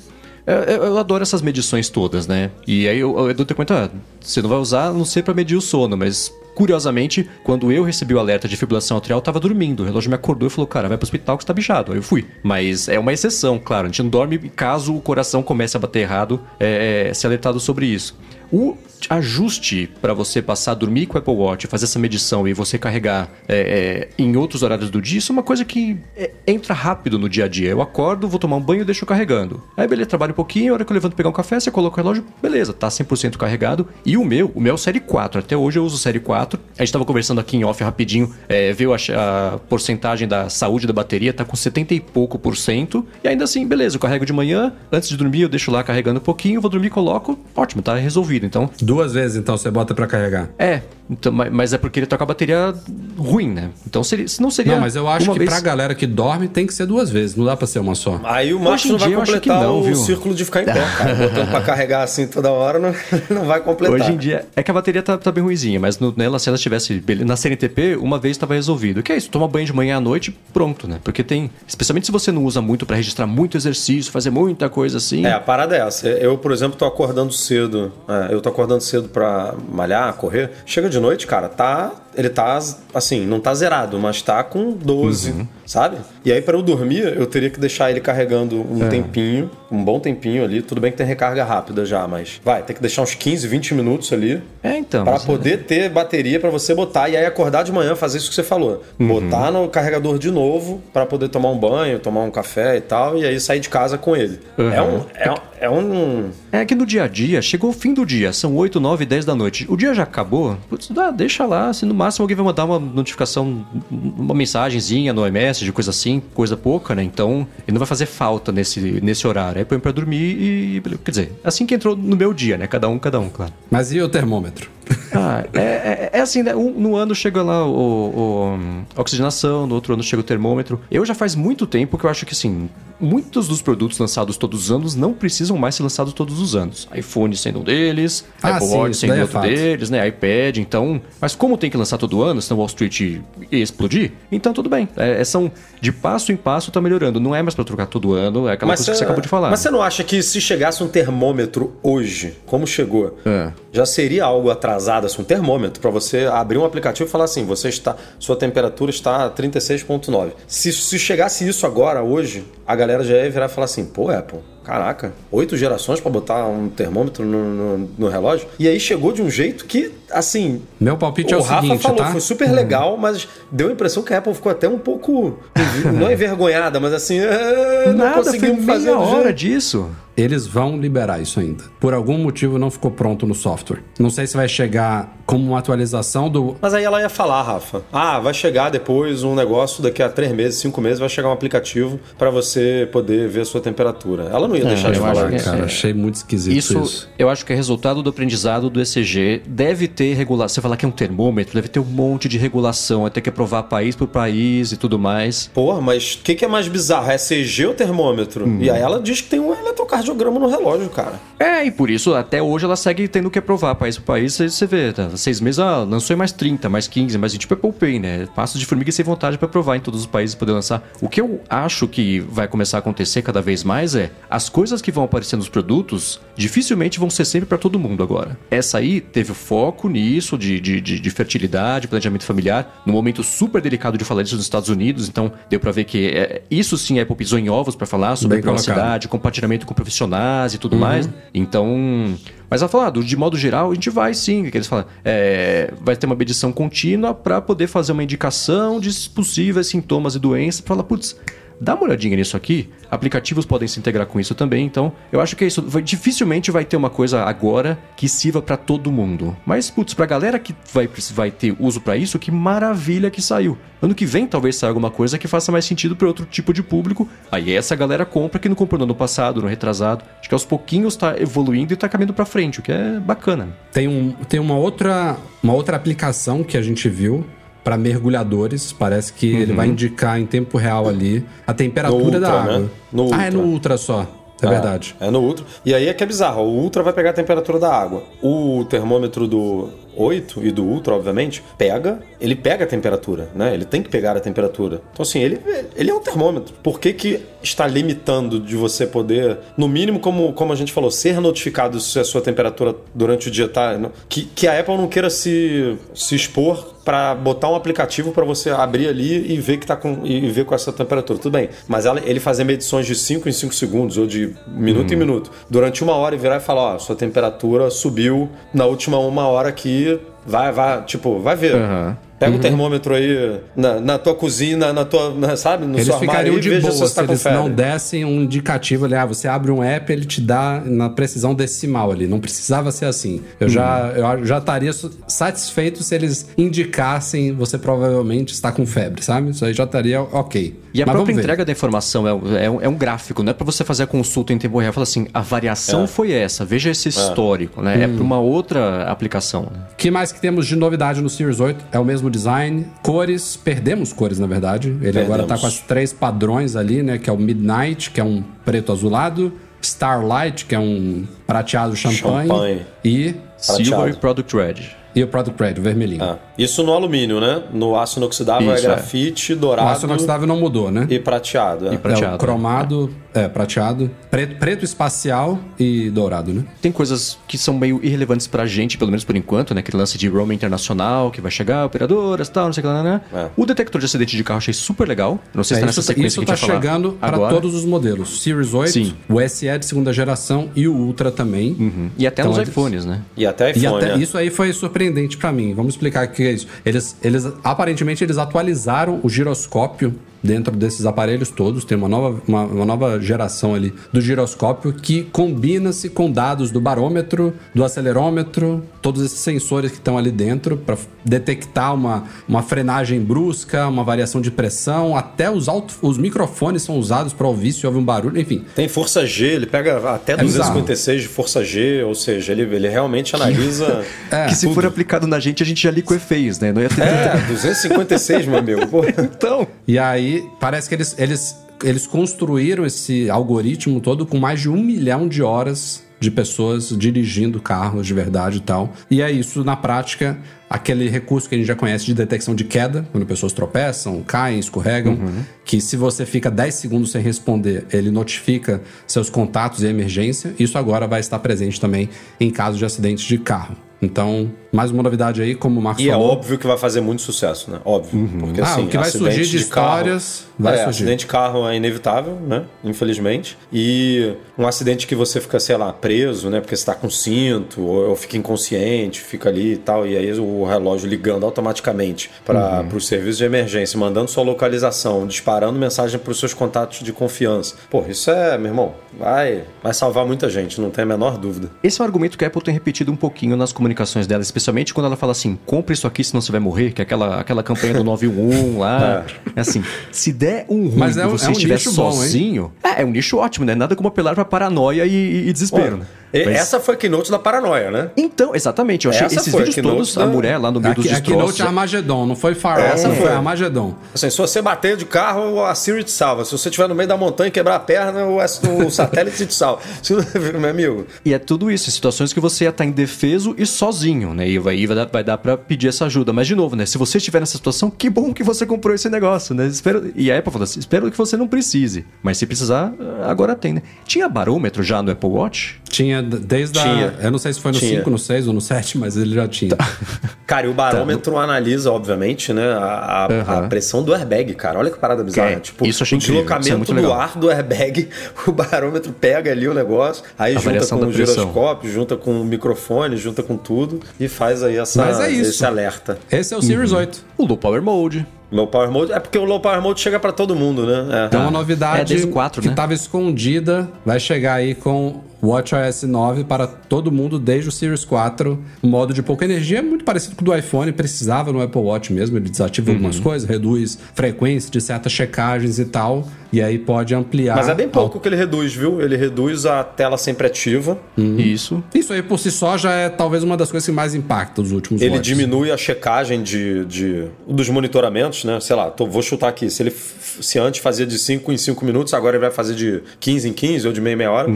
eu, 0.46 0.54
eu- 0.54 0.98
adoro 0.98 1.22
essas 1.22 1.40
medições 1.42 1.88
todas, 1.88 2.26
né? 2.26 2.50
E 2.66 2.86
aí 2.88 2.98
eu, 2.98 3.16
eu 3.18 3.30
Edu 3.30 3.44
te 3.44 3.54
conta, 3.54 3.84
ah, 3.92 3.98
você 4.20 4.42
não 4.42 4.48
vai 4.48 4.58
usar, 4.58 4.88
a 4.88 4.92
não 4.92 5.04
sei 5.04 5.22
pra 5.22 5.32
medir 5.32 5.56
o 5.56 5.60
sono, 5.60 5.96
mas 5.96 6.32
curiosamente, 6.54 7.28
quando 7.42 7.70
eu 7.72 7.82
recebi 7.82 8.14
o 8.14 8.18
alerta 8.18 8.48
de 8.48 8.56
fibrilação 8.56 8.96
atrial, 8.96 9.18
eu 9.18 9.22
tava 9.22 9.40
dormindo. 9.40 9.82
O 9.82 9.86
relógio 9.86 10.10
me 10.10 10.14
acordou 10.14 10.46
e 10.46 10.50
falou, 10.50 10.66
cara, 10.66 10.88
vai 10.88 10.96
pro 10.96 11.04
hospital 11.04 11.36
que 11.36 11.42
você 11.42 11.46
tá 11.46 11.52
bichado. 11.52 11.92
Aí 11.92 11.98
eu 11.98 12.02
fui. 12.02 12.26
Mas 12.42 12.88
é 12.88 12.98
uma 12.98 13.12
exceção, 13.12 13.58
claro. 13.58 13.86
A 13.86 13.88
gente 13.88 14.02
não 14.02 14.10
dorme 14.10 14.38
caso 14.50 14.94
o 14.94 15.00
coração 15.00 15.42
comece 15.42 15.76
a 15.76 15.80
bater 15.80 16.00
errado, 16.00 16.40
é, 16.58 17.08
é, 17.08 17.14
ser 17.14 17.26
alertado 17.26 17.58
sobre 17.60 17.86
isso. 17.86 18.16
o 18.52 18.76
ajuste 19.10 19.90
para 20.00 20.14
você 20.14 20.40
passar 20.40 20.72
a 20.72 20.74
dormir 20.74 21.06
com 21.06 21.16
o 21.16 21.18
Apple 21.18 21.34
Watch, 21.34 21.66
fazer 21.66 21.84
essa 21.84 21.98
medição 21.98 22.46
e 22.46 22.52
você 22.52 22.78
carregar 22.78 23.28
é, 23.48 24.08
é, 24.18 24.22
em 24.22 24.36
outros 24.36 24.62
horários 24.62 24.90
do 24.90 25.00
dia, 25.00 25.18
isso 25.18 25.32
é 25.32 25.34
uma 25.34 25.42
coisa 25.42 25.64
que 25.64 25.96
é, 26.16 26.30
entra 26.46 26.74
rápido 26.74 27.18
no 27.18 27.28
dia 27.28 27.44
a 27.44 27.48
dia. 27.48 27.70
Eu 27.70 27.82
acordo, 27.82 28.28
vou 28.28 28.38
tomar 28.38 28.56
um 28.56 28.60
banho 28.60 28.82
e 28.82 28.84
deixo 28.84 29.06
carregando. 29.06 29.62
Aí 29.76 29.86
beleza, 29.86 30.08
trabalho 30.08 30.32
um 30.32 30.36
pouquinho, 30.36 30.72
a 30.72 30.74
hora 30.74 30.84
que 30.84 30.92
eu 30.92 30.94
levanto 30.94 31.16
pegar 31.16 31.28
um 31.28 31.32
café, 31.32 31.58
você 31.58 31.70
coloca 31.70 32.00
o 32.00 32.02
relógio, 32.02 32.24
beleza, 32.42 32.72
tá 32.72 32.88
100% 32.88 33.36
carregado. 33.36 33.88
E 34.04 34.16
o 34.16 34.24
meu, 34.24 34.50
o 34.54 34.60
meu 34.60 34.72
é 34.72 34.74
o 34.74 34.78
Série 34.78 35.00
4. 35.00 35.40
Até 35.40 35.56
hoje 35.56 35.78
eu 35.78 35.84
uso 35.84 35.96
o 35.96 35.98
Série 35.98 36.20
4. 36.20 36.58
A 36.78 36.84
gente 36.84 36.92
tava 36.92 37.04
conversando 37.04 37.40
aqui 37.40 37.56
em 37.56 37.64
off 37.64 37.82
rapidinho, 37.82 38.34
é, 38.48 38.72
viu 38.72 38.92
a, 38.92 38.96
a 38.96 39.58
porcentagem 39.58 40.26
da 40.26 40.48
saúde 40.48 40.86
da 40.86 40.92
bateria, 40.92 41.32
tá 41.32 41.44
com 41.44 41.56
70 41.56 41.94
e 41.94 42.00
pouco 42.00 42.38
por 42.38 42.56
cento. 42.56 43.06
E 43.22 43.28
ainda 43.28 43.44
assim, 43.44 43.66
beleza, 43.66 43.96
eu 43.96 44.00
carrego 44.00 44.26
de 44.26 44.32
manhã, 44.32 44.72
antes 44.92 45.08
de 45.08 45.16
dormir 45.16 45.42
eu 45.42 45.48
deixo 45.48 45.70
lá 45.70 45.82
carregando 45.82 46.20
um 46.20 46.22
pouquinho, 46.22 46.60
vou 46.60 46.70
dormir, 46.70 46.90
coloco, 46.90 47.38
ótimo, 47.54 47.82
tá 47.82 47.94
resolvido. 47.94 48.46
Então, 48.46 48.70
Duas 48.94 49.12
vezes, 49.12 49.36
então, 49.36 49.56
você 49.56 49.70
bota 49.70 49.94
pra 49.94 50.06
carregar. 50.06 50.48
é, 50.58 50.82
então, 51.10 51.30
ma- 51.32 51.50
mas 51.50 51.72
é 51.74 51.78
porque 51.78 51.98
ele 52.00 52.06
toca 52.06 52.24
a 52.24 52.26
bateria 52.26 52.74
ruim, 53.18 53.50
né? 53.50 53.70
Então, 53.86 54.02
seria, 54.02 54.26
se 54.26 54.40
não 54.40 54.50
seria. 54.50 54.74
Não, 54.74 54.80
mas 54.80 54.96
eu 54.96 55.06
acho 55.06 55.30
que 55.32 55.38
vez... 55.38 55.50
pra 55.50 55.60
galera 55.60 55.94
que 55.94 56.06
dorme 56.06 56.48
tem 56.48 56.66
que 56.66 56.72
ser 56.72 56.86
duas 56.86 57.10
vezes, 57.10 57.36
não 57.36 57.44
dá 57.44 57.54
pra 57.56 57.66
ser 57.66 57.78
uma 57.80 57.94
só. 57.94 58.20
Aí 58.24 58.54
o 58.54 58.58
em 58.58 58.60
não 58.62 58.64
vai 58.70 58.78
dia 58.78 58.88
eu 59.16 59.20
acho 59.20 59.32
que 59.32 59.38
completar 59.50 59.62
não, 59.62 59.80
o 59.80 59.82
viu? 59.82 59.96
círculo 59.96 60.34
de 60.34 60.44
ficar 60.46 60.62
em 60.62 60.64
pé, 60.64 60.72
cara. 60.96 61.14
Botando 61.14 61.50
pra 61.50 61.60
carregar 61.60 62.02
assim 62.02 62.26
toda 62.26 62.50
hora 62.50 62.78
não, 62.78 62.94
não 63.28 63.44
vai 63.44 63.60
completar. 63.60 64.00
Hoje 64.00 64.12
em 64.12 64.16
dia, 64.16 64.46
é 64.56 64.62
que 64.62 64.70
a 64.70 64.74
bateria 64.74 65.02
tá, 65.02 65.18
tá 65.18 65.30
bem 65.30 65.42
ruimzinha, 65.44 65.78
mas 65.78 65.98
no, 65.98 66.14
nela, 66.16 66.38
se 66.38 66.48
ela 66.48 66.56
estivesse 66.56 67.02
na 67.26 67.36
CNTP, 67.36 67.96
uma 67.96 68.18
vez 68.18 68.36
estava 68.36 68.54
resolvido. 68.54 69.02
Que 69.02 69.12
é 69.12 69.16
isso, 69.16 69.28
toma 69.28 69.46
banho 69.46 69.66
de 69.66 69.72
manhã 69.74 69.98
à 69.98 70.00
noite, 70.00 70.34
pronto, 70.54 70.88
né? 70.88 70.98
Porque 71.04 71.22
tem, 71.22 71.50
especialmente 71.68 72.06
se 72.06 72.12
você 72.12 72.32
não 72.32 72.44
usa 72.44 72.62
muito 72.62 72.86
pra 72.86 72.96
registrar 72.96 73.26
muito 73.26 73.56
exercício, 73.58 74.10
fazer 74.10 74.30
muita 74.30 74.68
coisa 74.70 74.96
assim. 74.96 75.26
É, 75.26 75.32
a 75.32 75.40
parada 75.40 75.76
é 75.76 75.80
essa. 75.80 76.08
Eu, 76.08 76.38
por 76.38 76.50
exemplo, 76.50 76.78
tô 76.78 76.86
acordando 76.86 77.30
cedo. 77.32 77.92
é, 78.08 78.32
eu 78.32 78.40
tô 78.40 78.48
acordando 78.48 78.82
cedo 78.84 79.08
pra 79.08 79.54
malhar, 79.68 80.12
correr. 80.14 80.50
Chega 80.64 80.88
de 80.88 81.00
noite, 81.00 81.26
cara, 81.26 81.48
tá. 81.48 81.92
Ele 82.16 82.28
tá, 82.28 82.58
assim, 82.94 83.26
não 83.26 83.40
tá 83.40 83.54
zerado, 83.54 83.98
mas 83.98 84.22
tá 84.22 84.42
com 84.42 84.72
12, 84.72 85.30
Uhum. 85.32 85.46
sabe? 85.66 85.96
E 86.24 86.32
aí, 86.32 86.40
pra 86.40 86.56
eu 86.56 86.62
dormir, 86.62 87.00
eu 87.16 87.26
teria 87.26 87.50
que 87.50 87.58
deixar 87.60 87.90
ele 87.90 88.00
carregando 88.00 88.56
um 88.70 88.84
É. 88.84 88.88
tempinho, 88.88 89.50
um 89.70 89.84
bom 89.84 89.98
tempinho 90.00 90.42
ali. 90.44 90.62
Tudo 90.62 90.80
bem 90.80 90.90
que 90.90 90.96
tem 90.96 91.06
recarga 91.06 91.44
rápida 91.44 91.84
já, 91.84 92.06
mas 92.08 92.40
vai, 92.44 92.62
tem 92.62 92.74
que 92.74 92.80
deixar 92.80 93.02
uns 93.02 93.14
15, 93.14 93.46
20 93.48 93.74
minutos 93.74 94.12
ali. 94.12 94.42
É, 94.62 94.76
então. 94.76 95.04
Pra 95.04 95.14
mas- 95.14 95.24
poder 95.24 95.64
ter 95.64 95.88
bateria 95.90 96.40
pra 96.40 96.50
você 96.50 96.74
botar 96.74 97.08
e 97.08 97.16
aí 97.16 97.26
acordar 97.26 97.62
de 97.64 97.72
manhã, 97.72 97.94
fazer 97.94 98.18
isso 98.18 98.28
que 98.28 98.34
você 98.34 98.42
falou. 98.42 98.82
Uhum. 98.98 99.08
Botar 99.08 99.50
no 99.50 99.68
carregador 99.68 100.18
de 100.18 100.30
novo 100.30 100.82
pra 100.92 101.04
poder 101.04 101.28
tomar 101.28 101.50
um 101.50 101.58
banho, 101.58 101.98
tomar 101.98 102.22
um 102.22 102.30
café 102.30 102.76
e 102.76 102.80
tal, 102.80 103.18
e 103.18 103.26
aí 103.26 103.38
sair 103.40 103.60
de 103.60 103.68
casa 103.68 103.98
com 103.98 104.16
ele. 104.16 104.38
Uhum. 104.56 104.72
É 104.72 104.82
um. 104.82 105.00
É, 105.14 105.30
um- 105.30 105.34
é 105.60 105.70
um. 105.70 106.30
É 106.52 106.64
que 106.64 106.74
no 106.74 106.86
dia 106.86 107.04
a 107.04 107.08
dia, 107.08 107.42
chegou 107.42 107.70
o 107.70 107.72
fim 107.72 107.92
do 107.92 108.06
dia, 108.06 108.32
são 108.32 108.54
8, 108.56 108.78
9, 108.80 109.04
10 109.04 109.24
da 109.24 109.34
noite. 109.34 109.66
O 109.68 109.76
dia 109.76 109.92
já 109.94 110.04
acabou, 110.04 110.56
putz, 110.70 110.88
dá, 110.90 111.10
deixa 111.10 111.44
lá. 111.44 111.72
Se 111.72 111.84
no 111.84 111.94
máximo 112.04 112.22
alguém 112.24 112.36
vai 112.36 112.44
mandar 112.46 112.64
uma 112.64 112.78
notificação, 112.78 113.64
uma 113.90 114.34
mensagenzinha 114.34 115.12
no 115.12 115.26
iMessage, 115.26 115.70
coisa 115.72 115.90
assim, 115.90 116.22
coisa 116.34 116.56
pouca, 116.56 116.94
né? 116.94 117.02
Então, 117.02 117.46
ele 117.66 117.74
não 117.74 117.78
vai 117.78 117.86
fazer 117.86 118.06
falta 118.06 118.52
nesse, 118.52 118.80
nesse 119.02 119.26
horário. 119.26 119.58
Aí 119.58 119.64
põe 119.64 119.78
pra 119.78 119.92
dormir 119.92 120.16
e. 120.16 120.82
Quer 121.04 121.10
dizer, 121.10 121.40
assim 121.42 121.66
que 121.66 121.74
entrou 121.74 121.96
no 121.96 122.16
meu 122.16 122.32
dia, 122.34 122.56
né? 122.56 122.66
Cada 122.66 122.88
um, 122.88 122.98
cada 122.98 123.18
um, 123.20 123.28
claro. 123.28 123.52
Mas 123.70 123.92
e 123.92 124.00
o 124.00 124.08
termômetro? 124.08 124.70
Ah, 125.16 125.44
é, 125.54 125.60
é, 125.60 126.10
é 126.14 126.20
assim, 126.20 126.42
né? 126.42 126.56
Um- 126.56 126.72
no 126.72 126.96
ano 126.96 127.14
chega 127.14 127.40
lá 127.40 127.64
o, 127.64 127.70
o- 127.72 128.58
a 128.96 129.00
oxigenação, 129.00 129.64
no 129.64 129.76
outro 129.76 129.94
ano 129.94 130.02
chega 130.02 130.18
o 130.20 130.24
termômetro. 130.24 130.80
Eu 130.90 131.06
já 131.06 131.14
faz 131.14 131.36
muito 131.36 131.68
tempo 131.68 131.96
que 131.96 132.04
eu 132.04 132.10
acho 132.10 132.26
que, 132.26 132.32
assim, 132.32 132.68
muitos 133.04 133.46
dos 133.48 133.60
produtos 133.62 133.98
lançados 133.98 134.36
todos 134.36 134.64
os 134.64 134.70
anos 134.72 134.94
não 134.94 135.12
precisam 135.12 135.56
mais 135.56 135.74
ser 135.74 135.82
lançados 135.82 136.12
todos 136.12 136.40
os 136.40 136.56
anos. 136.56 136.88
iPhone 136.94 137.36
sendo 137.36 137.60
um 137.60 137.62
deles, 137.62 138.24
Ah, 138.42 138.58
Watch 138.62 138.96
sendo 138.96 139.14
é 139.14 139.20
outro 139.20 139.32
fato. 139.34 139.46
deles, 139.48 139.90
né? 139.90 140.06
iPad, 140.08 140.56
então... 140.58 141.00
Mas 141.20 141.34
como 141.34 141.56
tem 141.58 141.70
que 141.70 141.76
lançar 141.76 141.98
todo 141.98 142.22
ano, 142.22 142.40
senão 142.40 142.58
Wall 142.58 142.66
Street 142.66 143.00
ia 143.00 143.22
explodir, 143.52 144.12
então 144.32 144.52
tudo 144.52 144.68
bem. 144.68 144.88
É, 144.96 145.20
é, 145.20 145.24
são 145.24 145.50
de 145.80 145.92
passo 145.92 146.32
em 146.32 146.36
passo 146.36 146.70
tá 146.70 146.80
melhorando. 146.80 147.20
Não 147.20 147.34
é 147.34 147.42
mais 147.42 147.54
pra 147.54 147.64
trocar 147.64 147.86
todo 147.86 148.14
ano, 148.14 148.48
é 148.48 148.52
aquela 148.52 148.74
coisa 148.74 148.90
que 148.90 148.96
você 148.98 149.04
acabou 149.04 149.20
de 149.22 149.28
falar. 149.28 149.50
Mas 149.50 149.60
você 149.60 149.70
não 149.70 149.82
acha 149.82 150.02
que 150.02 150.22
se 150.22 150.40
chegasse 150.40 150.82
um 150.82 150.88
termômetro 150.88 151.74
hoje, 151.82 152.34
como 152.46 152.66
chegou, 152.66 153.18
É. 153.26 153.52
já 153.72 153.84
seria 153.84 154.24
algo 154.24 154.50
atrasado, 154.50 155.06
assim, 155.06 155.20
um 155.20 155.24
termômetro, 155.24 155.80
pra 155.80 155.90
você 155.90 156.24
abrir 156.26 156.58
um 156.58 156.64
aplicativo 156.64 157.08
e 157.08 157.10
falar 157.10 157.24
assim, 157.24 157.44
você 157.44 157.68
está, 157.68 157.96
sua 158.18 158.36
temperatura 158.36 158.90
está 158.90 159.24
a 159.26 159.30
36.9. 159.30 160.30
Se, 160.46 160.72
se 160.72 160.98
chegasse 160.98 161.46
isso 161.48 161.66
agora, 161.66 162.02
hoje, 162.02 162.44
a 162.66 162.74
galera 162.76 162.93
já 163.02 163.16
ia 163.16 163.30
virar 163.30 163.46
e 163.46 163.48
falar 163.48 163.64
assim, 163.64 163.86
pô, 163.86 164.10
Apple, 164.10 164.40
caraca, 164.64 165.12
oito 165.30 165.56
gerações 165.56 166.00
pra 166.00 166.10
botar 166.10 166.46
um 166.46 166.68
termômetro 166.68 167.24
no, 167.24 167.44
no- 167.78 167.90
no 167.98 168.08
relógio? 168.08 168.46
E 168.58 168.66
aí 168.66 168.80
chegou 168.80 169.12
de 169.12 169.22
um 169.22 169.30
jeito 169.30 169.64
que, 169.66 169.92
assim, 170.10 170.62
Meu 170.80 170.96
palpite 170.96 171.32
é 171.32 171.36
o 171.36 171.40
o 171.40 171.42
Rafa 171.42 171.62
seguinte, 171.62 171.82
falou, 171.82 171.98
tá? 171.98 172.06
foi 172.10 172.20
super 172.20 172.50
legal, 172.50 172.96
mas 172.96 173.28
deu 173.52 173.68
a 173.68 173.72
impressão 173.72 174.02
que 174.02 174.12
a 174.14 174.18
Apple 174.18 174.34
ficou 174.34 174.50
até 174.50 174.68
um 174.68 174.78
pouco, 174.78 175.38
não 175.98 176.10
envergonhada, 176.10 176.80
mas 176.80 176.92
assim, 176.92 177.20
ah, 177.20 177.86
não 177.88 177.94
Nada, 177.94 178.14
foi 178.14 178.24
conseguimos 178.24 178.64
fazer 178.64 178.86
meia 178.86 178.98
hora 178.98 179.22
jeito. 179.24 179.34
disso. 179.36 179.90
Eles 180.16 180.46
vão 180.46 180.76
liberar 180.78 181.20
isso 181.20 181.40
ainda. 181.40 181.64
Por 181.80 181.92
algum 181.92 182.16
motivo 182.16 182.56
não 182.56 182.70
ficou 182.70 182.88
pronto 182.88 183.26
no 183.26 183.34
software. 183.34 183.80
Não 183.98 184.08
sei 184.10 184.28
se 184.28 184.36
vai 184.36 184.46
chegar 184.48 185.12
como 185.26 185.44
uma 185.44 185.58
atualização 185.58 186.28
do. 186.30 186.54
Mas 186.60 186.72
aí 186.72 186.84
ela 186.84 187.00
ia 187.00 187.08
falar, 187.08 187.42
Rafa, 187.42 187.82
ah, 187.92 188.20
vai 188.20 188.32
chegar 188.32 188.70
depois 188.70 189.24
um 189.24 189.34
negócio, 189.34 189.82
daqui 189.82 190.00
a 190.04 190.08
três 190.08 190.30
meses, 190.30 190.60
cinco 190.60 190.80
meses, 190.80 191.00
vai 191.00 191.08
chegar 191.08 191.28
um 191.30 191.32
aplicativo 191.32 191.98
pra 192.16 192.30
você 192.30 192.88
poder 192.92 193.26
ver 193.28 193.40
a 193.40 193.44
sua 193.44 193.60
temperatura. 193.60 194.28
Ela 194.32 194.46
não 194.46 194.53
ia 194.56 194.64
deixar 194.64 194.90
de 194.92 194.98
eu 194.98 195.04
acho 195.04 195.14
falar 195.14 195.30
que 195.30 195.36
isso. 195.36 195.44
Cara, 195.44 195.58
é- 195.58 195.64
achei 195.64 195.92
muito 195.94 196.14
esquisito 196.16 196.56
isso. 196.56 196.78
Isso, 196.82 197.08
eu 197.18 197.28
acho 197.30 197.44
que 197.44 197.52
é 197.52 197.56
resultado 197.56 198.02
do 198.02 198.10
aprendizado 198.10 198.68
do 198.70 198.80
ECG. 198.80 199.42
Deve 199.46 199.88
ter 199.88 200.14
regulação. 200.14 200.54
Você 200.54 200.60
falar 200.60 200.76
que 200.76 200.84
é 200.84 200.88
um 200.88 200.92
termômetro, 200.92 201.54
deve 201.54 201.68
ter 201.68 201.80
um 201.80 201.84
monte 201.84 202.28
de 202.28 202.38
regulação. 202.38 203.02
Vai 203.02 203.10
ter 203.10 203.20
que 203.20 203.28
aprovar 203.28 203.64
país 203.64 203.94
por 203.96 204.06
país 204.08 204.72
e 204.72 204.76
tudo 204.76 204.98
mais. 204.98 205.50
Porra, 205.54 205.80
mas 205.80 206.14
o 206.14 206.18
que, 206.24 206.34
que 206.34 206.44
é 206.44 206.48
mais 206.48 206.68
bizarro? 206.68 207.10
É 207.10 207.16
CG 207.18 207.66
ou 207.66 207.74
termômetro? 207.74 208.46
E 208.60 208.70
aí 208.70 208.80
ela 208.80 209.00
diz 209.00 209.20
que 209.20 209.28
tem 209.28 209.40
um 209.40 209.52
eletrocardiograma 209.54 210.38
no 210.38 210.48
relógio, 210.48 210.88
cara. 210.90 211.20
É, 211.38 211.64
e 211.64 211.70
por 211.70 211.90
isso, 211.90 212.14
até 212.14 212.42
hoje, 212.42 212.64
ela 212.64 212.76
segue 212.76 213.06
tendo 213.08 213.30
que 213.30 213.38
aprovar 213.38 213.74
país 213.74 213.98
por 213.98 214.04
país. 214.04 214.34
Você- 214.34 214.48
Você 214.48 214.66
vê, 214.66 214.92
tá? 214.92 215.10
seis 215.16 215.40
meses, 215.40 215.58
ah, 215.58 215.78
lançou 215.84 216.14
em 216.14 216.18
mais 216.18 216.32
30, 216.32 216.68
mais 216.68 216.86
15, 216.88 217.18
mais 217.18 217.32
20. 217.32 217.40
Tipo, 217.42 217.54
é 217.54 217.56
poupei, 217.56 217.98
né? 217.98 218.26
Passo 218.34 218.58
de 218.58 218.64
formiga 218.66 218.90
sem 218.92 219.04
vontade 219.04 219.36
pra 219.38 219.46
aprovar 219.46 219.76
em 219.76 219.80
todos 219.80 220.00
os 220.00 220.06
países 220.06 220.34
e 220.34 220.36
poder 220.38 220.52
lançar. 220.52 220.82
O 221.00 221.08
que 221.08 221.20
eu 221.20 221.40
acho 221.48 221.86
que 221.88 222.20
vai 222.20 222.46
começar 222.48 222.78
a 222.78 222.80
acontecer 222.80 223.22
cada 223.22 223.40
vez 223.42 223.62
mais 223.64 223.94
é 223.94 224.10
as 224.30 224.43
coisas 224.48 224.82
que 224.82 224.92
vão 224.92 225.04
aparecer 225.04 225.36
nos 225.36 225.48
produtos 225.48 226.20
dificilmente 226.36 226.98
vão 226.98 227.08
ser 227.10 227.24
sempre 227.24 227.46
pra 227.46 227.58
todo 227.58 227.78
mundo 227.78 228.02
agora. 228.02 228.38
Essa 228.50 228.78
aí 228.78 229.00
teve 229.00 229.32
o 229.32 229.34
foco 229.34 229.88
nisso, 229.88 230.36
de, 230.36 230.60
de, 230.60 230.80
de, 230.80 231.00
de 231.00 231.10
fertilidade, 231.10 231.88
planejamento 231.88 232.24
familiar, 232.24 232.82
no 232.84 232.92
momento 232.92 233.22
super 233.22 233.60
delicado 233.60 233.96
de 233.96 234.04
falar 234.04 234.22
disso 234.22 234.36
nos 234.36 234.44
Estados 234.44 234.68
Unidos. 234.68 235.08
Então, 235.08 235.32
deu 235.48 235.58
pra 235.58 235.72
ver 235.72 235.84
que 235.84 236.08
é, 236.08 236.42
isso 236.50 236.76
sim 236.76 236.98
é 236.98 237.04
pisou 237.14 237.38
em 237.38 237.48
ovos 237.48 237.76
pra 237.76 237.86
falar 237.86 238.16
sobre 238.16 238.40
privacidade 238.40 239.08
compartilhamento 239.08 239.66
com 239.66 239.74
profissionais 239.74 240.54
e 240.54 240.58
tudo 240.58 240.76
mais. 240.76 241.08
Então. 241.32 242.16
Mas 242.50 242.60
ela 242.60 242.68
fala, 242.68 242.86
ah, 242.86 242.90
de 242.90 243.16
modo 243.16 243.36
geral, 243.36 243.70
a 243.70 243.74
gente 243.74 243.90
vai 243.90 244.14
sim, 244.14 244.48
que 244.50 244.56
eles 244.56 244.66
falam, 244.66 244.84
é, 245.04 245.72
vai 245.80 245.96
ter 245.96 246.06
uma 246.06 246.14
medição 246.14 246.52
contínua 246.52 247.14
para 247.14 247.40
poder 247.40 247.66
fazer 247.66 247.92
uma 247.92 248.02
indicação 248.02 248.78
de 248.78 248.92
possíveis 249.08 249.66
sintomas 249.66 250.14
e 250.14 250.18
doenças, 250.18 250.60
para 250.60 250.76
falar, 250.76 250.84
putz, 250.84 251.16
dá 251.60 251.74
uma 251.74 251.84
olhadinha 251.84 252.16
nisso 252.16 252.36
aqui. 252.36 252.68
Aplicativos 252.90 253.44
podem 253.44 253.66
se 253.66 253.78
integrar 253.78 254.06
com 254.06 254.20
isso 254.20 254.34
também, 254.34 254.64
então 254.66 254.92
eu 255.10 255.20
acho 255.20 255.34
que 255.36 255.44
é 255.44 255.46
isso. 255.46 255.62
Vai- 255.62 255.82
dificilmente 255.82 256.50
vai 256.50 256.64
ter 256.64 256.76
uma 256.76 256.90
coisa 256.90 257.22
agora 257.24 257.78
que 257.96 258.08
sirva 258.08 258.40
para 258.40 258.56
todo 258.56 258.92
mundo. 258.92 259.36
Mas, 259.44 259.70
putz, 259.70 259.94
pra 259.94 260.06
galera 260.06 260.38
que 260.38 260.54
vai, 260.72 260.88
vai 261.12 261.30
ter 261.30 261.56
uso 261.58 261.80
para 261.80 261.96
isso, 261.96 262.18
que 262.18 262.30
maravilha 262.30 263.10
que 263.10 263.20
saiu. 263.22 263.58
Ano 263.82 263.94
que 263.94 264.06
vem 264.06 264.26
talvez 264.26 264.56
saia 264.56 264.70
alguma 264.70 264.90
coisa 264.90 265.18
que 265.18 265.28
faça 265.28 265.52
mais 265.52 265.64
sentido 265.64 265.94
para 265.96 266.06
outro 266.08 266.24
tipo 266.24 266.52
de 266.52 266.62
público. 266.62 267.08
Aí 267.30 267.52
essa 267.52 267.74
galera 267.76 268.04
compra 268.06 268.38
que 268.38 268.48
não 268.48 268.56
comprou 268.56 268.78
no 268.78 268.84
ano 268.84 268.94
passado, 268.94 269.42
no 269.42 269.48
retrasado. 269.48 270.04
Acho 270.20 270.28
que 270.28 270.34
aos 270.34 270.44
pouquinhos 270.44 270.96
tá 270.96 271.14
evoluindo 271.18 271.72
e 271.72 271.76
tá 271.76 271.88
caminhando 271.88 272.14
para 272.14 272.24
frente, 272.24 272.60
o 272.60 272.62
que 272.62 272.72
é 272.72 272.98
bacana. 273.00 273.48
Tem, 273.72 273.86
um, 273.88 274.12
tem 274.28 274.40
uma, 274.40 274.56
outra, 274.56 275.16
uma 275.42 275.52
outra 275.52 275.76
aplicação 275.76 276.42
que 276.42 276.56
a 276.56 276.62
gente 276.62 276.88
viu 276.88 277.24
para 277.64 277.76
mergulhadores. 277.76 278.72
Parece 278.72 279.12
que 279.12 279.34
ele 279.34 279.52
vai 279.52 279.66
indicar 279.66 280.20
em 280.20 280.26
tempo 280.26 280.58
real 280.58 280.86
ali 280.88 281.24
a 281.46 281.54
temperatura 281.54 282.04
No 282.04 282.20
da 282.20 282.28
Ultra, 282.28 282.42
água. 282.42 282.58
né? 282.58 282.68
No 282.92 283.02
ah, 283.04 283.22
é 283.22 283.24
Ultra. 283.24 283.30
no 283.30 283.42
Ultra 283.44 283.76
só. 283.78 284.06
É, 284.42 284.48
verdade. 284.48 284.94
É 285.00 285.10
no 285.10 285.20
Ultra. 285.20 285.44
E 285.64 285.74
aí 285.74 285.88
é 285.88 285.94
que 285.94 286.02
é 286.02 286.06
bizarro. 286.06 286.42
O 286.42 286.60
Ultra 286.60 286.82
vai 286.82 286.92
pegar 286.92 287.10
a 287.10 287.12
temperatura 287.14 287.58
da 287.58 287.72
água. 287.72 288.02
O 288.22 288.64
termômetro 288.68 289.26
do 289.26 289.70
8 289.96 290.44
e 290.44 290.50
do 290.50 290.64
Ultra, 290.64 290.94
obviamente, 290.94 291.42
pega. 291.56 292.00
Ele 292.20 292.34
pega 292.34 292.64
a 292.64 292.66
temperatura, 292.66 293.30
né? 293.34 293.54
Ele 293.54 293.64
tem 293.64 293.82
que 293.82 293.88
pegar 293.88 294.16
a 294.16 294.20
temperatura. 294.20 294.82
Então, 294.92 295.02
assim, 295.02 295.20
ele, 295.20 295.40
ele 295.76 295.90
é 295.90 295.94
um 295.94 296.00
termômetro. 296.00 296.54
Por 296.62 296.78
que, 296.78 296.92
que 296.92 297.22
está 297.42 297.66
limitando 297.66 298.40
de 298.40 298.56
você 298.56 298.86
poder, 298.86 299.38
no 299.56 299.68
mínimo, 299.68 300.00
como, 300.00 300.32
como 300.32 300.52
a 300.52 300.56
gente 300.56 300.72
falou, 300.72 300.90
ser 300.90 301.20
notificado 301.20 301.80
se 301.80 301.98
a 301.98 302.04
sua 302.04 302.20
temperatura 302.20 302.74
durante 302.94 303.28
o 303.28 303.30
dia 303.30 303.48
tá. 303.48 303.78
Que, 304.08 304.24
que 304.24 304.46
a 304.46 304.58
Apple 304.58 304.76
não 304.76 304.88
queira 304.88 305.08
se, 305.08 305.76
se 305.94 306.14
expor 306.14 306.73
para 306.84 307.14
botar 307.14 307.48
um 307.48 307.54
aplicativo 307.54 308.12
para 308.12 308.24
você 308.24 308.50
abrir 308.50 308.88
ali 308.88 309.32
e 309.32 309.40
ver 309.40 309.58
que 309.58 309.66
tá 309.66 309.76
com 309.76 310.00
e 310.04 310.30
ver 310.30 310.44
com 310.44 310.54
essa 310.54 310.72
temperatura. 310.72 311.18
Tudo 311.18 311.32
bem. 311.32 311.48
Mas 311.66 311.86
ela, 311.86 312.00
ele 312.04 312.20
fazer 312.20 312.44
medições 312.44 312.86
de 312.86 312.94
5 312.94 313.28
em 313.28 313.32
5 313.32 313.54
segundos 313.54 313.96
ou 313.96 314.06
de 314.06 314.34
minuto 314.46 314.92
em 314.92 314.96
minuto 314.96 315.30
durante 315.48 315.82
uma 315.82 315.94
hora 315.94 316.14
e 316.14 316.18
virar 316.18 316.36
e 316.36 316.40
falar, 316.40 316.74
ó, 316.74 316.78
sua 316.78 316.94
temperatura 316.94 317.70
subiu 317.70 318.28
na 318.52 318.66
última 318.66 318.98
uma 318.98 319.26
hora 319.26 319.48
aqui, 319.48 319.98
vai, 320.26 320.52
vai, 320.52 320.82
tipo, 320.84 321.20
vai 321.20 321.36
ver. 321.36 321.54
Aham. 321.56 321.96
Pega 322.16 322.30
Uhum. 322.30 322.38
um 322.38 322.40
termômetro 322.40 322.94
aí 322.94 323.40
na, 323.56 323.80
na 323.80 323.98
tua 323.98 324.14
cozinha, 324.14 324.72
na 324.72 324.84
tua, 324.84 325.12
na- 325.12 325.36
sabe, 325.36 325.66
no 325.66 325.74
Eles 325.74 325.86
seu 325.86 325.96
armário 325.96 326.32
ficariam 326.34 326.40
de 326.40 326.60
boa 326.60 326.72
se 326.72 326.88
se, 326.88 326.94
tá 326.94 327.02
eles 327.02 327.22
febre. 327.22 327.38
não 327.38 327.50
dessem 327.50 328.04
um 328.04 328.22
indicativo 328.22 328.84
ali. 328.84 328.94
Ah, 328.94 329.04
você 329.04 329.26
abre 329.26 329.50
um 329.50 329.62
app, 329.62 329.92
ele 329.92 330.04
te 330.04 330.20
dá 330.20 330.62
na 330.64 330.88
precisão 330.88 331.34
decimal 331.34 331.90
ali. 331.90 332.06
Não 332.06 332.20
precisava 332.20 332.70
ser 332.70 332.84
assim. 332.86 333.20
Eu 333.40 333.48
já, 333.48 333.90
Uhum. 333.96 334.14
eu 334.18 334.24
já 334.26 334.38
estaria 334.38 334.70
satisfeito 335.08 335.82
se 335.82 335.92
eles 335.94 336.28
indicassem 336.38 337.32
você 337.32 337.58
provavelmente 337.58 338.32
está 338.32 338.50
com 338.52 338.64
febre, 338.64 339.02
sabe? 339.04 339.30
Isso 339.30 339.44
aí 339.44 339.52
já 339.52 339.64
estaria 339.64 340.00
ok. 340.00 340.56
E 340.74 340.82
a 340.82 340.86
Mas 340.86 340.94
própria 340.96 341.14
entrega 341.14 341.44
da 341.44 341.52
informação 341.52 342.08
é, 342.08 342.12
um- 342.12 342.36
é 342.36 342.50
um, 342.50 342.60
é 342.62 342.68
um 342.68 342.74
gráfico, 342.74 343.22
não 343.22 343.30
é 343.30 343.32
para 343.32 343.44
você 343.44 343.62
fazer 343.62 343.84
a 343.84 343.86
consulta 343.86 344.32
em 344.32 344.38
tempo 344.38 344.58
real. 344.58 344.72
Fala 344.72 344.82
assim, 344.82 345.06
a 345.14 345.20
variação 345.20 345.84
É. 345.84 345.86
foi 345.86 346.10
essa, 346.10 346.44
veja 346.44 346.68
esse 346.70 346.88
histórico, 346.88 347.62
né? 347.62 347.84
É 347.84 347.86
para 347.86 348.02
uma 348.02 348.18
outra 348.18 348.82
aplicação. 348.90 349.42
né? 349.52 349.60
O 349.72 349.76
que 349.76 349.88
mais 349.88 350.10
que 350.10 350.20
temos 350.20 350.46
de 350.48 350.56
novidade 350.56 351.00
no 351.00 351.08
Series 351.08 351.38
8? 351.38 351.64
É 351.70 351.78
o 351.78 351.84
mesmo 351.84 352.10
design. 352.10 352.66
Cores, 352.82 353.36
perdemos 353.36 353.92
cores, 353.92 354.18
na 354.18 354.26
verdade. 354.26 354.76
Ele 354.82 354.98
agora 354.98 355.22
tá 355.22 355.34
Perdemos. 355.36 355.40
com 355.42 355.46
as 355.46 355.58
três 355.60 355.92
padrões 355.92 356.56
ali, 356.56 356.82
né? 356.82 356.98
Que 356.98 357.08
é 357.08 357.12
o 357.12 357.16
Midnight, 357.18 357.90
que 357.92 358.00
é 358.00 358.04
um 358.04 358.24
preto 358.44 358.72
azulado. 358.72 359.32
Starlight, 359.62 360.44
que 360.44 360.54
é 360.54 360.58
um 360.58 361.04
prateado 361.26 361.74
champanhe. 361.76 362.28
Champanhe. 362.28 362.66
E, 362.84 363.12
Prateado. 363.14 363.64
Silver 363.64 363.88
e 363.88 363.96
Product 363.96 364.36
Red. 364.36 364.54
e 364.94 365.02
o 365.02 365.08
Product 365.08 365.42
Red, 365.42 365.54
o 365.58 365.62
vermelhinho. 365.62 366.04
Ah, 366.04 366.18
isso 366.38 366.62
no 366.62 366.72
alumínio, 366.72 367.20
né? 367.20 367.42
No 367.52 367.78
aço 367.78 367.98
inoxidável 367.98 368.52
Isso, 368.54 368.66
é 368.66 368.70
é. 368.70 368.74
grafite, 368.74 369.32
O 369.32 369.36
dourado 369.36 369.68
aço 369.68 369.86
inoxidável 369.86 370.26
não 370.26 370.38
mudou, 370.38 370.70
né? 370.70 370.86
e 370.90 370.98
prateado. 370.98 371.68
é. 371.68 371.74
E 371.74 371.78
prateado. 371.78 372.12
É 372.12 372.16
o 372.16 372.18
cromado, 372.18 372.90
é, 373.14 373.28
prateado, 373.28 373.90
preto, 374.10 374.36
preto 374.36 374.64
espacial 374.64 375.38
e 375.58 375.90
dourado, 375.90 376.32
né? 376.32 376.44
Tem 376.60 376.72
coisas 376.72 377.18
que 377.28 377.38
são 377.38 377.54
meio 377.54 377.80
irrelevantes 377.82 378.26
pra 378.26 378.46
gente, 378.46 378.76
pelo 378.76 378.90
menos 378.90 379.04
por 379.04 379.14
enquanto, 379.16 379.54
né? 379.54 379.60
Aquele 379.60 379.76
lance 379.78 379.96
de 379.96 380.08
roaming 380.08 380.34
internacional, 380.34 381.10
que 381.10 381.20
vai 381.20 381.30
chegar, 381.30 381.64
operadoras 381.66 382.28
e 382.28 382.32
tal, 382.32 382.46
não 382.46 382.52
sei 382.52 382.60
o 382.62 382.66
que 382.66 382.72
lá, 382.72 382.82
né? 382.82 383.00
É. 383.12 383.28
O 383.36 383.46
detector 383.46 383.80
de 383.80 383.86
acidente 383.86 384.16
de 384.16 384.24
carro 384.24 384.38
achei 384.38 384.54
super 384.54 384.86
legal. 384.88 385.18
Não 385.32 385.44
sei 385.44 385.56
se 385.56 385.58
É, 385.58 385.60
tá 385.62 385.66
nessa 385.66 385.80
isso, 385.80 385.86
sequência 385.86 386.08
isso 386.08 386.20
que 386.20 386.26
tá 386.26 386.32
a 386.32 386.36
gente 386.36 386.46
vai 386.46 386.60
falar 386.60 386.60
chegando 386.72 386.92
para 386.92 387.16
agora. 387.16 387.34
todos 387.34 387.54
os 387.54 387.64
modelos. 387.64 388.22
Series 388.22 388.52
8, 388.54 388.70
Sim. 388.72 388.94
o 389.08 389.20
SE 389.28 389.58
de 389.58 389.66
segunda 389.66 389.92
geração 389.92 390.50
e 390.56 390.66
o 390.66 390.74
Ultra 390.74 391.10
também. 391.10 391.52
Uhum. 391.58 391.90
E 391.96 392.06
até 392.06 392.22
Então, 392.22 392.34
nos 392.34 392.48
iPhones, 392.48 392.84
né? 392.84 393.00
E 393.16 393.24
até 393.26 393.50
E 393.50 393.58
iPhone, 393.58 393.76
até 393.76 393.96
né? 393.96 394.02
isso 394.02 394.18
aí 394.18 394.30
foi 394.30 394.52
surpreendente 394.52 395.16
pra 395.16 395.30
mim. 395.32 395.54
Vamos 395.54 395.74
explicar 395.74 396.06
o 396.08 396.10
é 396.26 396.32
isso. 396.32 396.46
Eles, 396.64 396.96
eles 397.02 397.26
aparentemente 397.42 398.02
eles 398.02 398.18
atualizaram 398.18 399.00
o 399.02 399.08
giroscópio 399.08 399.94
dentro 400.24 400.56
desses 400.56 400.86
aparelhos 400.86 401.28
todos. 401.28 401.64
Tem 401.64 401.76
uma 401.76 401.88
nova, 401.88 402.20
uma, 402.26 402.44
uma 402.44 402.64
nova 402.64 402.98
geração 402.98 403.54
ali 403.54 403.72
do 403.92 404.00
giroscópio 404.00 404.72
que 404.72 405.04
combina-se 405.12 405.90
com 405.90 406.10
dados 406.10 406.50
do 406.50 406.60
barômetro, 406.60 407.34
do 407.54 407.62
acelerômetro, 407.62 408.64
todos 408.80 409.04
esses 409.04 409.18
sensores 409.18 409.70
que 409.70 409.76
estão 409.76 409.98
ali 409.98 410.10
dentro 410.10 410.56
para 410.56 410.76
detectar 411.04 411.74
uma, 411.74 412.04
uma 412.26 412.42
frenagem 412.42 413.00
brusca, 413.00 413.68
uma 413.68 413.84
variação 413.84 414.20
de 414.20 414.30
pressão, 414.30 414.96
até 414.96 415.30
os 415.30 415.48
alto, 415.48 415.74
os 415.82 415.98
microfones 415.98 416.62
são 416.62 416.78
usados 416.78 417.12
para 417.12 417.26
ouvir 417.26 417.52
se 417.52 417.66
houve 417.66 417.78
um 417.78 417.84
barulho, 417.84 418.18
enfim. 418.18 418.44
Tem 418.54 418.68
força 418.68 419.06
G, 419.06 419.26
ele 419.26 419.46
pega 419.46 419.76
até 419.94 420.14
É 420.14 420.16
bizarro. 420.16 420.54
256 420.54 421.02
de 421.02 421.08
força 421.08 421.44
G, 421.44 421.82
ou 421.82 421.94
seja, 421.94 422.32
ele, 422.32 422.42
ele 422.42 422.68
realmente 422.68 423.14
analisa. 423.14 423.84
É, 424.10 424.26
que 424.26 424.34
se 424.34 424.46
tudo. 424.46 424.54
for 424.54 424.66
aplicado 424.66 425.06
na 425.06 425.18
gente, 425.18 425.42
a 425.42 425.46
gente 425.46 425.62
já 425.62 425.70
liga 425.70 425.92
o 425.92 425.98
fez, 425.98 426.38
né? 426.38 426.52
Não 426.52 426.62
ia 426.62 426.68
ter 426.68 426.82
É, 426.82 427.16
256, 427.28 428.26
meu 428.26 428.38
amigo. 428.38 428.66
Pô. 428.66 428.84
Então. 429.04 429.46
E 429.66 429.78
aí, 429.78 430.13
parece 430.40 430.68
que 430.68 430.74
eles, 430.74 430.94
eles, 430.98 431.44
eles 431.62 431.86
construíram 431.86 432.64
esse 432.64 433.08
algoritmo 433.10 433.80
todo 433.80 434.06
com 434.06 434.18
mais 434.18 434.40
de 434.40 434.48
um 434.48 434.62
milhão 434.62 435.08
de 435.08 435.22
horas 435.22 435.84
de 436.04 436.10
pessoas 436.10 436.68
dirigindo 436.76 437.40
carros 437.40 437.86
de 437.86 437.94
verdade 437.94 438.38
e 438.38 438.40
tal. 438.40 438.72
E 438.90 439.00
é 439.00 439.10
isso, 439.10 439.42
na 439.42 439.56
prática, 439.56 440.18
aquele 440.50 440.88
recurso 440.88 441.28
que 441.28 441.34
a 441.34 441.38
gente 441.38 441.46
já 441.46 441.54
conhece 441.54 441.86
de 441.86 441.94
detecção 441.94 442.34
de 442.34 442.44
queda, 442.44 442.86
quando 442.92 443.06
pessoas 443.06 443.32
tropeçam, 443.32 444.02
caem, 444.02 444.38
escorregam, 444.38 444.98
que 445.44 445.60
se 445.60 445.76
você 445.76 446.04
fica 446.04 446.30
10 446.30 446.54
segundos 446.54 446.90
sem 446.90 447.02
responder, 447.02 447.66
ele 447.72 447.90
notifica 447.90 448.60
seus 448.86 449.08
contatos 449.08 449.62
e 449.62 449.66
emergência. 449.66 450.34
Isso 450.38 450.58
agora 450.58 450.86
vai 450.86 451.00
estar 451.00 451.18
presente 451.18 451.60
também 451.60 451.88
em 452.20 452.30
caso 452.30 452.58
de 452.58 452.64
acidentes 452.64 453.04
de 453.04 453.16
carro. 453.18 453.56
Então, 453.84 454.30
mais 454.52 454.70
uma 454.70 454.82
novidade 454.82 455.20
aí, 455.20 455.34
como 455.34 455.60
o 455.60 455.62
Marcos 455.62 455.84
E 455.84 455.88
é 455.88 455.92
falou. 455.92 456.12
óbvio 456.12 456.38
que 456.38 456.46
vai 456.46 456.56
fazer 456.56 456.80
muito 456.80 457.02
sucesso, 457.02 457.50
né? 457.50 457.58
Óbvio. 457.64 458.08
Porque 458.18 458.40
Ah, 458.40 458.44
assim, 458.44 458.64
o 458.64 458.68
que 458.68 458.78
vai 458.78 458.90
surgir 458.90 459.26
de 459.26 459.44
carro- 459.46 459.66
histórias 459.76 460.26
vai 460.38 460.54
é, 460.54 460.56
surgir. 460.64 460.70
acidente 460.70 461.00
de 461.00 461.06
carro 461.06 461.46
é 461.48 461.56
inevitável, 461.56 462.14
né? 462.26 462.44
Infelizmente. 462.62 463.36
E 463.52 464.14
um 464.38 464.46
acidente 464.46 464.86
que 464.86 464.94
você 464.94 465.20
fica, 465.20 465.38
sei 465.38 465.56
lá, 465.56 465.72
preso, 465.72 466.30
né? 466.30 466.40
Porque 466.40 466.56
você 466.56 466.64
tá 466.64 466.74
com 466.74 466.88
cinto, 466.88 467.60
ou, 467.62 467.90
ou 467.90 467.96
fica 467.96 468.16
inconsciente, 468.16 469.00
fica 469.00 469.28
ali 469.28 469.52
e 469.52 469.56
tal, 469.56 469.86
e 469.86 469.96
aí 469.96 470.12
o 470.18 470.44
relógio 470.44 470.88
ligando 470.88 471.24
automaticamente 471.26 472.10
para 472.24 472.60
Uhum. 472.62 472.76
os 472.76 472.86
serviços 472.86 473.18
de 473.18 473.24
emergência, 473.24 473.78
mandando 473.78 474.10
sua 474.10 474.22
localização, 474.22 475.06
disparando 475.06 475.58
mensagem 475.58 475.98
para 475.98 476.10
os 476.10 476.18
seus 476.18 476.32
contatos 476.32 476.80
de 476.80 476.92
confiança. 476.92 477.54
Pô, 477.70 477.84
isso 477.88 478.10
é, 478.10 478.38
meu 478.38 478.48
irmão, 478.50 478.74
vai, 478.98 479.44
vai 479.62 479.74
salvar 479.74 480.06
muita 480.06 480.30
gente, 480.30 480.60
não 480.60 480.70
tem 480.70 480.82
a 480.84 480.86
menor 480.86 481.18
dúvida. 481.18 481.50
Esse 481.62 481.80
é 481.80 481.84
um 481.84 481.86
argumento 481.86 482.16
que 482.16 482.24
a 482.24 482.28
Apple 482.28 482.42
tem 482.42 482.54
repetido 482.54 482.90
um 482.90 482.96
pouquinho 482.96 483.36
nas 483.36 483.52
comunicações 483.52 483.73
dela, 484.06 484.22
especialmente 484.22 484.72
quando 484.72 484.86
ela 484.86 484.96
fala 484.96 485.12
assim: 485.12 485.38
compre 485.46 485.74
isso 485.74 485.86
aqui, 485.86 486.02
senão 486.04 486.20
você 486.20 486.30
vai 486.32 486.40
morrer, 486.40 486.72
que 486.72 486.80
é 486.80 486.84
aquela, 486.84 487.20
aquela 487.20 487.42
campanha 487.42 487.74
do 487.74 487.84
911 487.84 488.58
lá. 488.58 489.04
É 489.34 489.40
assim, 489.40 489.62
se 489.92 490.12
der 490.12 490.46
um 490.48 490.68
ruim 490.68 490.76
Mas 490.78 490.96
e 490.96 491.00
é 491.00 491.06
um- 491.06 491.10
você 491.10 491.26
é 491.26 491.28
um 491.28 491.32
estiver 491.32 491.54
nicho 491.54 491.72
bom, 491.72 491.90
sozinho, 491.92 492.52
é, 492.62 492.82
é 492.82 492.84
um 492.84 492.90
nicho 492.90 493.16
ótimo, 493.18 493.44
né? 493.46 493.54
Nada 493.54 493.74
como 493.76 493.88
apelar 493.88 494.14
pra 494.14 494.24
paranoia 494.24 494.84
e, 494.86 495.28
e 495.28 495.32
desespero, 495.32 495.78
né? 495.78 495.86
E 496.12 496.24
Mas- 496.26 496.36
Essa 496.36 496.60
foi 496.60 496.74
a 496.74 496.76
keynote 496.78 497.10
da 497.10 497.18
paranoia, 497.18 497.72
né? 497.72 497.90
Então, 497.96 498.36
exatamente, 498.36 498.84
eu 498.86 498.92
achei 498.92 499.06
Essa 499.06 499.16
esses 499.16 499.34
a 499.34 499.38
vídeos 499.38 499.54
keynote 499.56 499.74
todos, 499.76 499.94
da- 499.96 500.04
a 500.04 500.06
mulher 500.06 500.38
lá 500.38 500.48
no 500.52 500.60
meio 500.60 500.72
dos 500.74 500.84
Aqui, 500.86 500.94
aqui 500.94 501.02
destroços. 501.10 501.30
Note 501.32 501.42
é 501.42 501.46
Armagedon, 501.46 502.06
não 502.06 502.14
foi 502.14 502.36
Farol, 502.36 502.64
Essa 502.66 502.86
não 502.86 502.94
foi. 502.94 503.08
Armagedon. 503.08 503.74
Assim, 503.92 504.08
se 504.08 504.16
você 504.18 504.40
bater 504.40 504.76
de 504.76 504.84
carro, 504.84 505.44
a 505.44 505.52
Siri 505.56 505.82
te 505.82 505.90
salva. 505.90 506.24
Se 506.24 506.30
você 506.30 506.48
estiver 506.50 506.68
no 506.68 506.74
meio 506.76 506.88
da 506.88 506.96
montanha 506.96 507.26
e 507.28 507.30
quebrar 507.32 507.56
a 507.56 507.58
perna, 507.58 508.04
o, 508.06 508.18
o 508.18 508.70
satélite 508.70 509.26
te 509.26 509.34
salva. 509.34 509.60
Se- 509.82 509.92
Meu 510.38 510.48
amigo. 510.50 510.86
E 511.04 511.12
é 511.12 511.18
tudo 511.18 511.50
isso, 511.50 511.68
situações 511.72 512.12
que 512.12 512.20
você 512.20 512.44
ia 512.44 512.50
estar 512.50 512.64
indefeso 512.64 513.34
e 513.36 513.44
sozinho, 513.54 514.12
né? 514.12 514.28
E 514.28 514.38
aí 514.48 514.66
vai 514.66 514.76
dar, 514.76 514.86
vai 514.86 515.04
dar 515.04 515.18
pra 515.18 515.36
pedir 515.36 515.68
essa 515.68 515.86
ajuda. 515.86 516.12
Mas, 516.12 516.26
de 516.26 516.34
novo, 516.34 516.56
né? 516.56 516.66
Se 516.66 516.76
você 516.76 516.98
estiver 516.98 517.20
nessa 517.20 517.36
situação, 517.36 517.70
que 517.70 517.88
bom 517.88 518.12
que 518.12 518.22
você 518.22 518.44
comprou 518.44 518.74
esse 518.74 518.88
negócio, 518.88 519.34
né? 519.34 519.46
Espero... 519.46 519.92
E 519.94 520.10
a 520.10 520.18
Apple 520.18 520.32
falou 520.32 520.44
assim, 520.44 520.60
espero 520.60 520.90
que 520.90 520.98
você 520.98 521.16
não 521.16 521.26
precise. 521.26 521.86
Mas 522.02 522.18
se 522.18 522.26
precisar, 522.26 522.74
agora 523.04 523.34
tem, 523.34 523.54
né? 523.54 523.62
Tinha 523.86 524.08
barômetro 524.08 524.62
já 524.62 524.82
no 524.82 524.90
Apple 524.90 525.08
Watch? 525.08 525.60
Tinha 525.74 526.02
desde 526.02 526.60
Tinha. 526.60 526.94
a. 527.00 527.04
Eu 527.04 527.10
não 527.10 527.18
sei 527.18 527.32
se 527.32 527.40
foi 527.40 527.52
no 527.52 527.58
Tinha. 527.58 527.78
5, 527.78 527.90
no 527.90 527.98
6 527.98 528.28
ou 528.28 528.32
no 528.34 528.40
7, 528.40 528.78
mas 528.78 528.96
ele 528.96 529.14
já 529.14 529.26
tinha. 529.26 529.56
Cara, 530.26 530.46
e 530.46 530.50
o 530.50 530.54
barômetro 530.54 531.16
analisa, 531.18 531.70
obviamente, 531.70 532.32
né, 532.32 532.52
a, 532.52 532.58
a- 533.04 533.08
Aham. 533.12 533.44
a 533.44 533.48
pressão 533.48 533.82
do 533.82 533.92
airbag, 533.92 534.34
cara. 534.34 534.58
Olha 534.58 534.70
que 534.70 534.78
parada 534.78 535.02
bizarra. 535.04 535.32
É, 535.32 535.36
tipo, 535.40 535.66
isso 535.66 535.84
o 535.84 535.86
é 535.86 535.98
deslocamento 535.98 536.56
muito 536.56 536.74
do 536.74 536.92
ar 536.92 537.18
do 537.18 537.28
airbag, 537.30 537.88
o 538.26 538.32
barômetro 538.32 538.92
pega 538.92 539.30
ali 539.30 539.46
o 539.46 539.52
negócio, 539.54 540.02
aí 540.18 540.32
junta 540.34 540.44
variação 540.46 540.78
com 540.78 540.86
o 540.86 540.92
pressão. 540.92 541.14
giroscópio, 541.14 541.70
junta 541.70 541.96
com 541.96 542.20
o 542.20 542.24
microfone, 542.24 542.96
junta 542.96 543.22
com 543.22 543.36
tudo 543.36 543.80
e 544.00 544.08
faz 544.08 544.42
aí 544.42 544.56
essa, 544.56 544.82
Mas 544.82 544.98
é 545.00 545.10
isso. 545.10 545.30
esse 545.30 545.44
alerta. 545.44 545.98
Esse 546.10 546.32
é 546.32 546.36
o 546.36 546.42
Series 546.42 546.72
8. 546.72 547.04
O 547.18 547.26
Low 547.26 547.36
Power 547.36 547.60
Mode. 547.62 548.06
Low 548.32 548.46
Power 548.46 548.70
Mode, 548.70 548.92
é 548.92 548.98
porque 548.98 549.18
o 549.18 549.24
Low 549.24 549.38
Power 549.40 549.60
Mode 549.60 549.80
chega 549.80 550.00
pra 550.00 550.10
todo 550.10 550.34
mundo, 550.34 550.66
né? 550.66 551.02
É. 551.02 551.06
Então, 551.06 551.20
uma 551.20 551.30
novidade 551.30 551.82
É, 551.82 551.84
desde 551.84 552.06
o 552.06 552.10
4, 552.10 552.40
que 552.40 552.48
né? 552.48 552.52
estava 552.54 552.72
escondida 552.74 553.68
vai 553.84 554.00
chegar 554.00 554.34
aí 554.34 554.54
com 554.54 555.02
WatchOS 555.28 555.82
9 555.84 556.24
para 556.24 556.46
todo 556.46 556.90
mundo 556.92 557.18
desde 557.18 557.48
o 557.48 557.52
Series 557.52 557.84
4. 557.84 558.38
O 558.62 558.66
modo 558.66 558.92
de 558.94 559.02
pouca 559.02 559.24
energia 559.24 559.58
é 559.58 559.62
muito 559.62 559.84
parecido 559.84 560.16
com 560.16 560.22
o 560.22 560.24
do 560.24 560.34
iPhone, 560.36 560.70
precisava 560.72 561.32
no 561.32 561.40
Apple 561.40 561.60
Watch 561.60 561.92
mesmo. 561.92 562.16
Ele 562.16 562.28
desativa 562.28 562.70
Uhum. 562.70 562.76
algumas 562.76 562.98
coisas, 563.00 563.28
reduz 563.28 563.78
frequência 563.94 564.50
de 564.50 564.60
certas 564.60 564.92
checagens 564.92 565.58
e 565.58 565.64
tal. 565.66 566.06
E 566.32 566.42
aí 566.42 566.58
pode 566.58 566.92
ampliar. 566.94 567.36
Mas 567.36 567.48
é 567.48 567.54
bem 567.54 567.68
pouco 567.68 568.00
que 568.00 568.08
ele 568.08 568.16
reduz, 568.16 568.52
viu? 568.52 568.80
Ele 568.80 568.96
reduz 568.96 569.46
a 569.46 569.62
tela 569.62 569.96
sempre 569.96 570.26
ativa. 570.26 570.76
Isso. 570.98 571.62
Isso 571.72 571.92
aí 571.92 572.02
por 572.02 572.18
si 572.18 572.28
só 572.32 572.58
já 572.58 572.72
é 572.72 572.88
talvez 572.88 573.22
uma 573.22 573.36
das 573.36 573.52
coisas 573.52 573.64
que 573.66 573.70
mais 573.72 573.94
impacta 573.94 574.42
os 574.42 574.50
últimos 574.50 574.82
Ele 574.82 574.96
watches. 574.96 575.06
diminui 575.16 575.52
a 575.52 575.56
checagem 575.56 576.24
de, 576.24 576.64
de- 576.64 577.04
dos 577.28 577.48
monitoramentos, 577.48 578.24
né? 578.24 578.40
Sei 578.40 578.56
lá, 578.56 578.68
tô- 578.68 578.84
vou 578.86 579.00
chutar 579.00 579.28
aqui. 579.28 579.48
Se 579.48 579.62
ele 579.62 579.70
se 579.70 580.38
antes 580.38 580.60
fazia 580.60 580.84
de 580.84 580.98
5 580.98 581.30
em 581.32 581.36
5 581.36 581.64
minutos, 581.64 581.94
agora 581.94 582.16
ele 582.16 582.22
vai 582.22 582.32
fazer 582.32 582.54
de 582.54 582.82
15 582.98 583.28
em 583.28 583.32
15 583.32 583.66
ou 583.68 583.72
de 583.72 583.80
meia 583.80 583.96
meia 583.96 584.10
hora. 584.10 584.28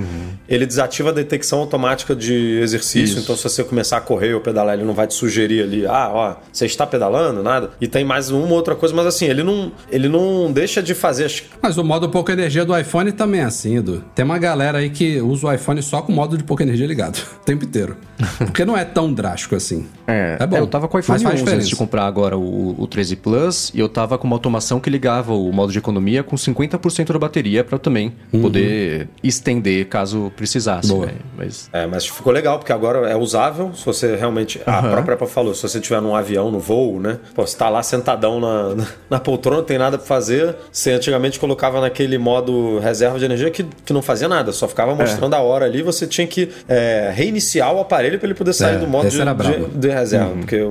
Ele 0.49 0.67
desativa 0.79 1.11
a 1.11 1.13
detecção 1.13 1.59
automática 1.59 2.15
de 2.15 2.61
exercício. 2.61 3.15
Isso. 3.15 3.19
Então, 3.19 3.37
se 3.37 3.43
você 3.43 3.65
começar 3.65 3.97
a 3.97 4.01
correr 4.01 4.35
ou 4.35 4.41
pedalar, 4.41 4.75
ele 4.75 4.85
não 4.85 4.95
vai 4.95 5.07
te 5.07 5.15
sugerir 5.15 5.63
ali, 5.63 5.87
ah, 5.87 6.11
ó, 6.13 6.37
você 6.53 6.67
está 6.67 6.87
pedalando, 6.87 7.43
nada. 7.43 7.71
E 7.81 7.89
tem 7.89 8.05
mais 8.05 8.31
uma 8.31 8.55
outra 8.55 8.77
coisa, 8.77 8.95
mas 8.95 9.07
assim, 9.07 9.27
ele 9.27 9.43
não, 9.43 9.73
ele 9.91 10.09
não 10.09 10.53
deixa 10.53 10.81
de 10.83 10.95
fazer 10.95 11.25
as 11.25 11.43
Mas 11.61 11.77
o 11.77 11.85
modo 11.85 12.09
pouca 12.09 12.33
energia 12.33 12.65
do 12.65 12.77
iPhone 12.79 13.11
também 13.11 13.41
é 13.41 13.45
assim, 13.45 13.79
Edu. 13.79 14.05
Tem 14.15 14.25
uma 14.25 14.39
galera 14.39 14.79
aí 14.79 14.91
que 14.91 15.21
usa 15.21 15.49
o 15.49 15.53
iPhone 15.53 15.83
só 15.83 16.01
com 16.01 16.13
o 16.13 16.15
modo 16.15 16.39
de 16.39 16.45
pouca 16.45 16.63
energia 16.63 16.87
ligado, 16.87 17.19
o 17.43 17.45
tempo 17.45 17.65
inteiro. 17.65 17.97
Porque 18.39 18.65
não 18.65 18.77
é 18.77 18.85
tão 18.85 19.13
drástico 19.13 19.57
assim. 19.57 19.87
É, 20.07 20.37
é 20.39 20.47
bom. 20.47 20.57
É, 20.57 20.61
eu 20.61 20.67
tava 20.67 20.87
com 20.87 20.97
o 20.97 21.01
iPhone 21.01 21.25
11 21.25 21.51
antes 21.51 21.69
de 21.69 21.77
comprar 21.77 22.07
agora 22.07 22.37
o, 22.37 22.81
o 22.81 22.87
13 22.87 23.17
Plus 23.17 23.73
e 23.75 23.81
eu 23.81 23.89
tava 23.89 24.17
com 24.17 24.27
uma 24.27 24.37
automação 24.37 24.79
que 24.81 24.89
ligava 24.89 25.33
o 25.35 25.53
modo 25.53 25.73
de 25.73 25.79
economia 25.79 26.23
com 26.23 26.37
50% 26.37 27.13
da 27.13 27.19
bateria 27.19 27.65
para 27.65 27.79
também 27.79 28.13
uhum. 28.33 28.43
poder 28.43 29.09
estender 29.23 29.87
caso 29.87 30.33
precisasse. 30.37 30.68
Boa. 30.77 31.07
Né? 31.07 31.13
Mas... 31.37 31.69
É, 31.73 31.87
mas 31.87 32.07
ficou 32.07 32.33
legal, 32.33 32.59
porque 32.59 32.73
agora 32.73 33.09
é 33.09 33.17
usável. 33.17 33.73
Se 33.75 33.85
você 33.85 34.17
realmente. 34.17 34.59
Uhum. 34.59 34.75
A 34.75 34.83
própria 34.83 35.15
Apple 35.15 35.27
falou, 35.29 35.55
se 35.55 35.63
você 35.63 35.79
estiver 35.79 36.01
num 36.01 36.15
avião, 36.15 36.51
no 36.51 36.59
voo, 36.59 37.01
né? 37.01 37.19
Pô, 37.35 37.47
você 37.47 37.57
tá 37.57 37.69
lá 37.69 37.83
sentadão 37.83 38.41
na, 38.41 38.75
na, 38.75 38.87
na 39.11 39.21
poltrona, 39.21 39.59
não 39.59 39.65
tem 39.65 39.79
nada 39.79 39.99
pra 39.99 40.07
fazer. 40.07 40.57
Você 40.71 40.93
antigamente 40.93 41.39
colocava 41.39 41.81
naquele 41.81 42.19
modo 42.19 42.79
reserva 42.79 43.19
de 43.19 43.25
energia 43.25 43.51
que, 43.51 43.65
que 43.85 43.93
não 43.93 44.03
fazia 44.03 44.29
nada, 44.29 44.53
só 44.53 44.69
ficava 44.69 44.93
é. 44.93 44.95
mostrando 44.95 45.35
é. 45.35 45.39
a 45.39 45.41
hora 45.41 45.65
ali. 45.65 45.83
Você 45.83 46.07
tinha 46.07 46.27
que 46.27 46.51
é, 46.69 47.13
reiniciar 47.15 47.73
o 47.73 47.81
aparelho 47.81 48.19
para 48.19 48.27
ele 48.27 48.35
poder 48.35 48.53
sair 48.53 48.77
é, 48.77 48.79
do 48.79 48.87
modo 48.87 49.09
de, 49.09 49.19
de, 49.19 49.79
de, 49.79 49.89
reserva, 49.89 50.31
uhum. 50.31 50.39
porque 50.41 50.69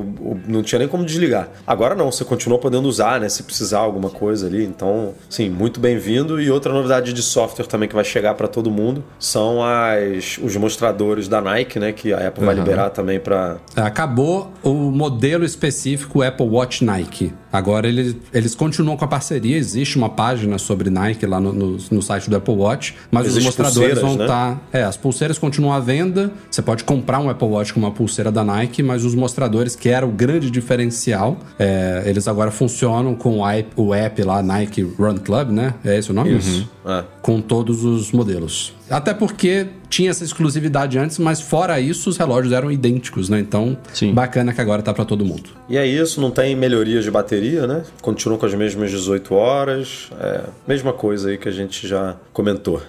não 0.48 0.62
tinha 0.62 0.80
nem 0.80 0.88
como 0.88 1.06
desligar. 1.06 1.50
Agora 1.66 1.95
não, 1.95 2.12
você 2.12 2.24
continua 2.24 2.58
podendo 2.60 2.88
usar, 2.88 3.20
né? 3.20 3.30
Se 3.30 3.43
precisar 3.43 3.80
alguma 3.80 4.10
coisa 4.10 4.48
ali. 4.48 4.64
Então, 4.64 5.14
sim, 5.30 5.50
muito 5.50 5.80
bem-vindo. 5.80 6.41
E 6.41 6.52
outra 6.52 6.74
novidade 6.74 7.14
de 7.14 7.22
software 7.22 7.66
também 7.66 7.88
que 7.88 7.95
vai 7.95 8.04
chegar 8.04 8.34
para 8.36 8.48
todo 8.48 8.70
mundo 8.70 9.04
são 9.20 9.64
as, 9.86 10.38
os 10.42 10.56
mostradores 10.56 11.28
da 11.28 11.42
Nike, 11.42 11.80
né? 11.80 11.92
Que 11.92 12.14
a 12.14 12.28
Apple 12.28 12.42
uhum. 12.42 12.46
vai 12.48 12.56
liberar 12.56 12.90
também 12.90 13.20
para. 13.20 13.58
Acabou 13.76 14.52
o 14.64 14.74
modelo 14.92 15.46
específico 15.46 16.22
Apple 16.22 16.48
Watch 16.48 16.84
Nike. 16.84 17.34
Agora 17.52 17.88
eles, 17.88 18.16
eles 18.34 18.54
continuam 18.54 18.98
com 18.98 19.06
a 19.06 19.08
parceria, 19.08 19.58
existe 19.58 19.98
uma 19.98 20.10
página 20.10 20.58
sobre 20.58 20.90
Nike 20.90 21.26
lá 21.26 21.40
no, 21.40 21.54
no, 21.54 21.78
no 21.90 22.02
site 22.02 22.30
do 22.30 22.36
Apple 22.36 22.54
Watch, 22.54 22.96
mas 23.10 23.26
existe 23.26 23.40
os 23.40 23.46
mostradores 23.58 24.00
vão 24.00 24.12
estar. 24.12 24.50
Né? 24.52 24.60
Tá, 24.72 24.80
é, 24.80 24.84
as 24.84 24.98
pulseiras 24.98 25.40
continuam 25.40 25.74
à 25.74 25.80
venda. 25.80 26.32
Você 26.52 26.62
pode 26.62 26.84
comprar 26.84 27.20
um 27.20 27.30
Apple 27.30 27.48
Watch 27.48 27.74
com 27.74 27.80
uma 27.80 27.92
pulseira 27.92 28.32
da 28.32 28.44
Nike, 28.44 28.84
mas 28.84 29.06
os 29.06 29.16
mostradores, 29.16 29.76
que 29.76 29.90
era 29.90 30.06
o 30.06 30.12
grande 30.12 30.52
diferencial, 30.52 31.38
é, 31.58 32.04
eles 32.06 32.28
agora 32.28 32.52
funcionam 32.52 33.16
com 33.16 33.40
o 33.40 33.48
app, 33.48 33.70
o 33.76 33.94
app 33.94 34.22
lá, 34.24 34.44
Nike 34.44 34.82
Run 34.82 35.18
Club, 35.18 35.50
né? 35.50 35.74
É 35.84 35.98
esse 35.98 36.12
o 36.12 36.14
nome? 36.14 36.34
Uhum. 36.34 36.68
É. 36.86 37.04
Com 37.22 37.42
todos 37.42 37.84
os 37.84 38.12
modelos. 38.12 38.77
Até 38.90 39.14
porque 39.14 39.68
tinha 39.90 40.10
essa 40.10 40.24
exclusividade 40.24 40.98
antes, 40.98 41.18
mas 41.20 41.42
fora 41.42 41.80
isso, 41.80 42.10
os 42.10 42.18
relógios 42.18 42.54
eram 42.54 42.72
idênticos, 42.72 43.30
né? 43.30 43.40
Então, 43.40 43.78
Sim. 43.94 44.14
bacana 44.14 44.54
que 44.54 44.62
agora 44.62 44.82
tá 44.82 44.94
para 44.94 45.06
todo 45.06 45.26
mundo. 45.26 45.50
E 45.68 45.78
é 45.78 45.86
isso, 45.86 46.22
não 46.22 46.32
tem 46.32 46.56
melhorias 46.56 47.04
de 47.04 47.12
bateria, 47.12 47.68
né? 47.68 47.84
Continua 48.02 48.38
com 48.38 48.46
as 48.46 48.54
mesmas 48.54 48.90
18 48.92 49.34
horas. 49.34 50.10
É, 50.20 50.44
mesma 50.68 50.94
coisa 50.94 51.30
aí 51.30 51.38
que 51.38 51.50
a 51.50 51.52
gente 51.52 51.88
já 51.88 52.16
comentou. 52.32 52.82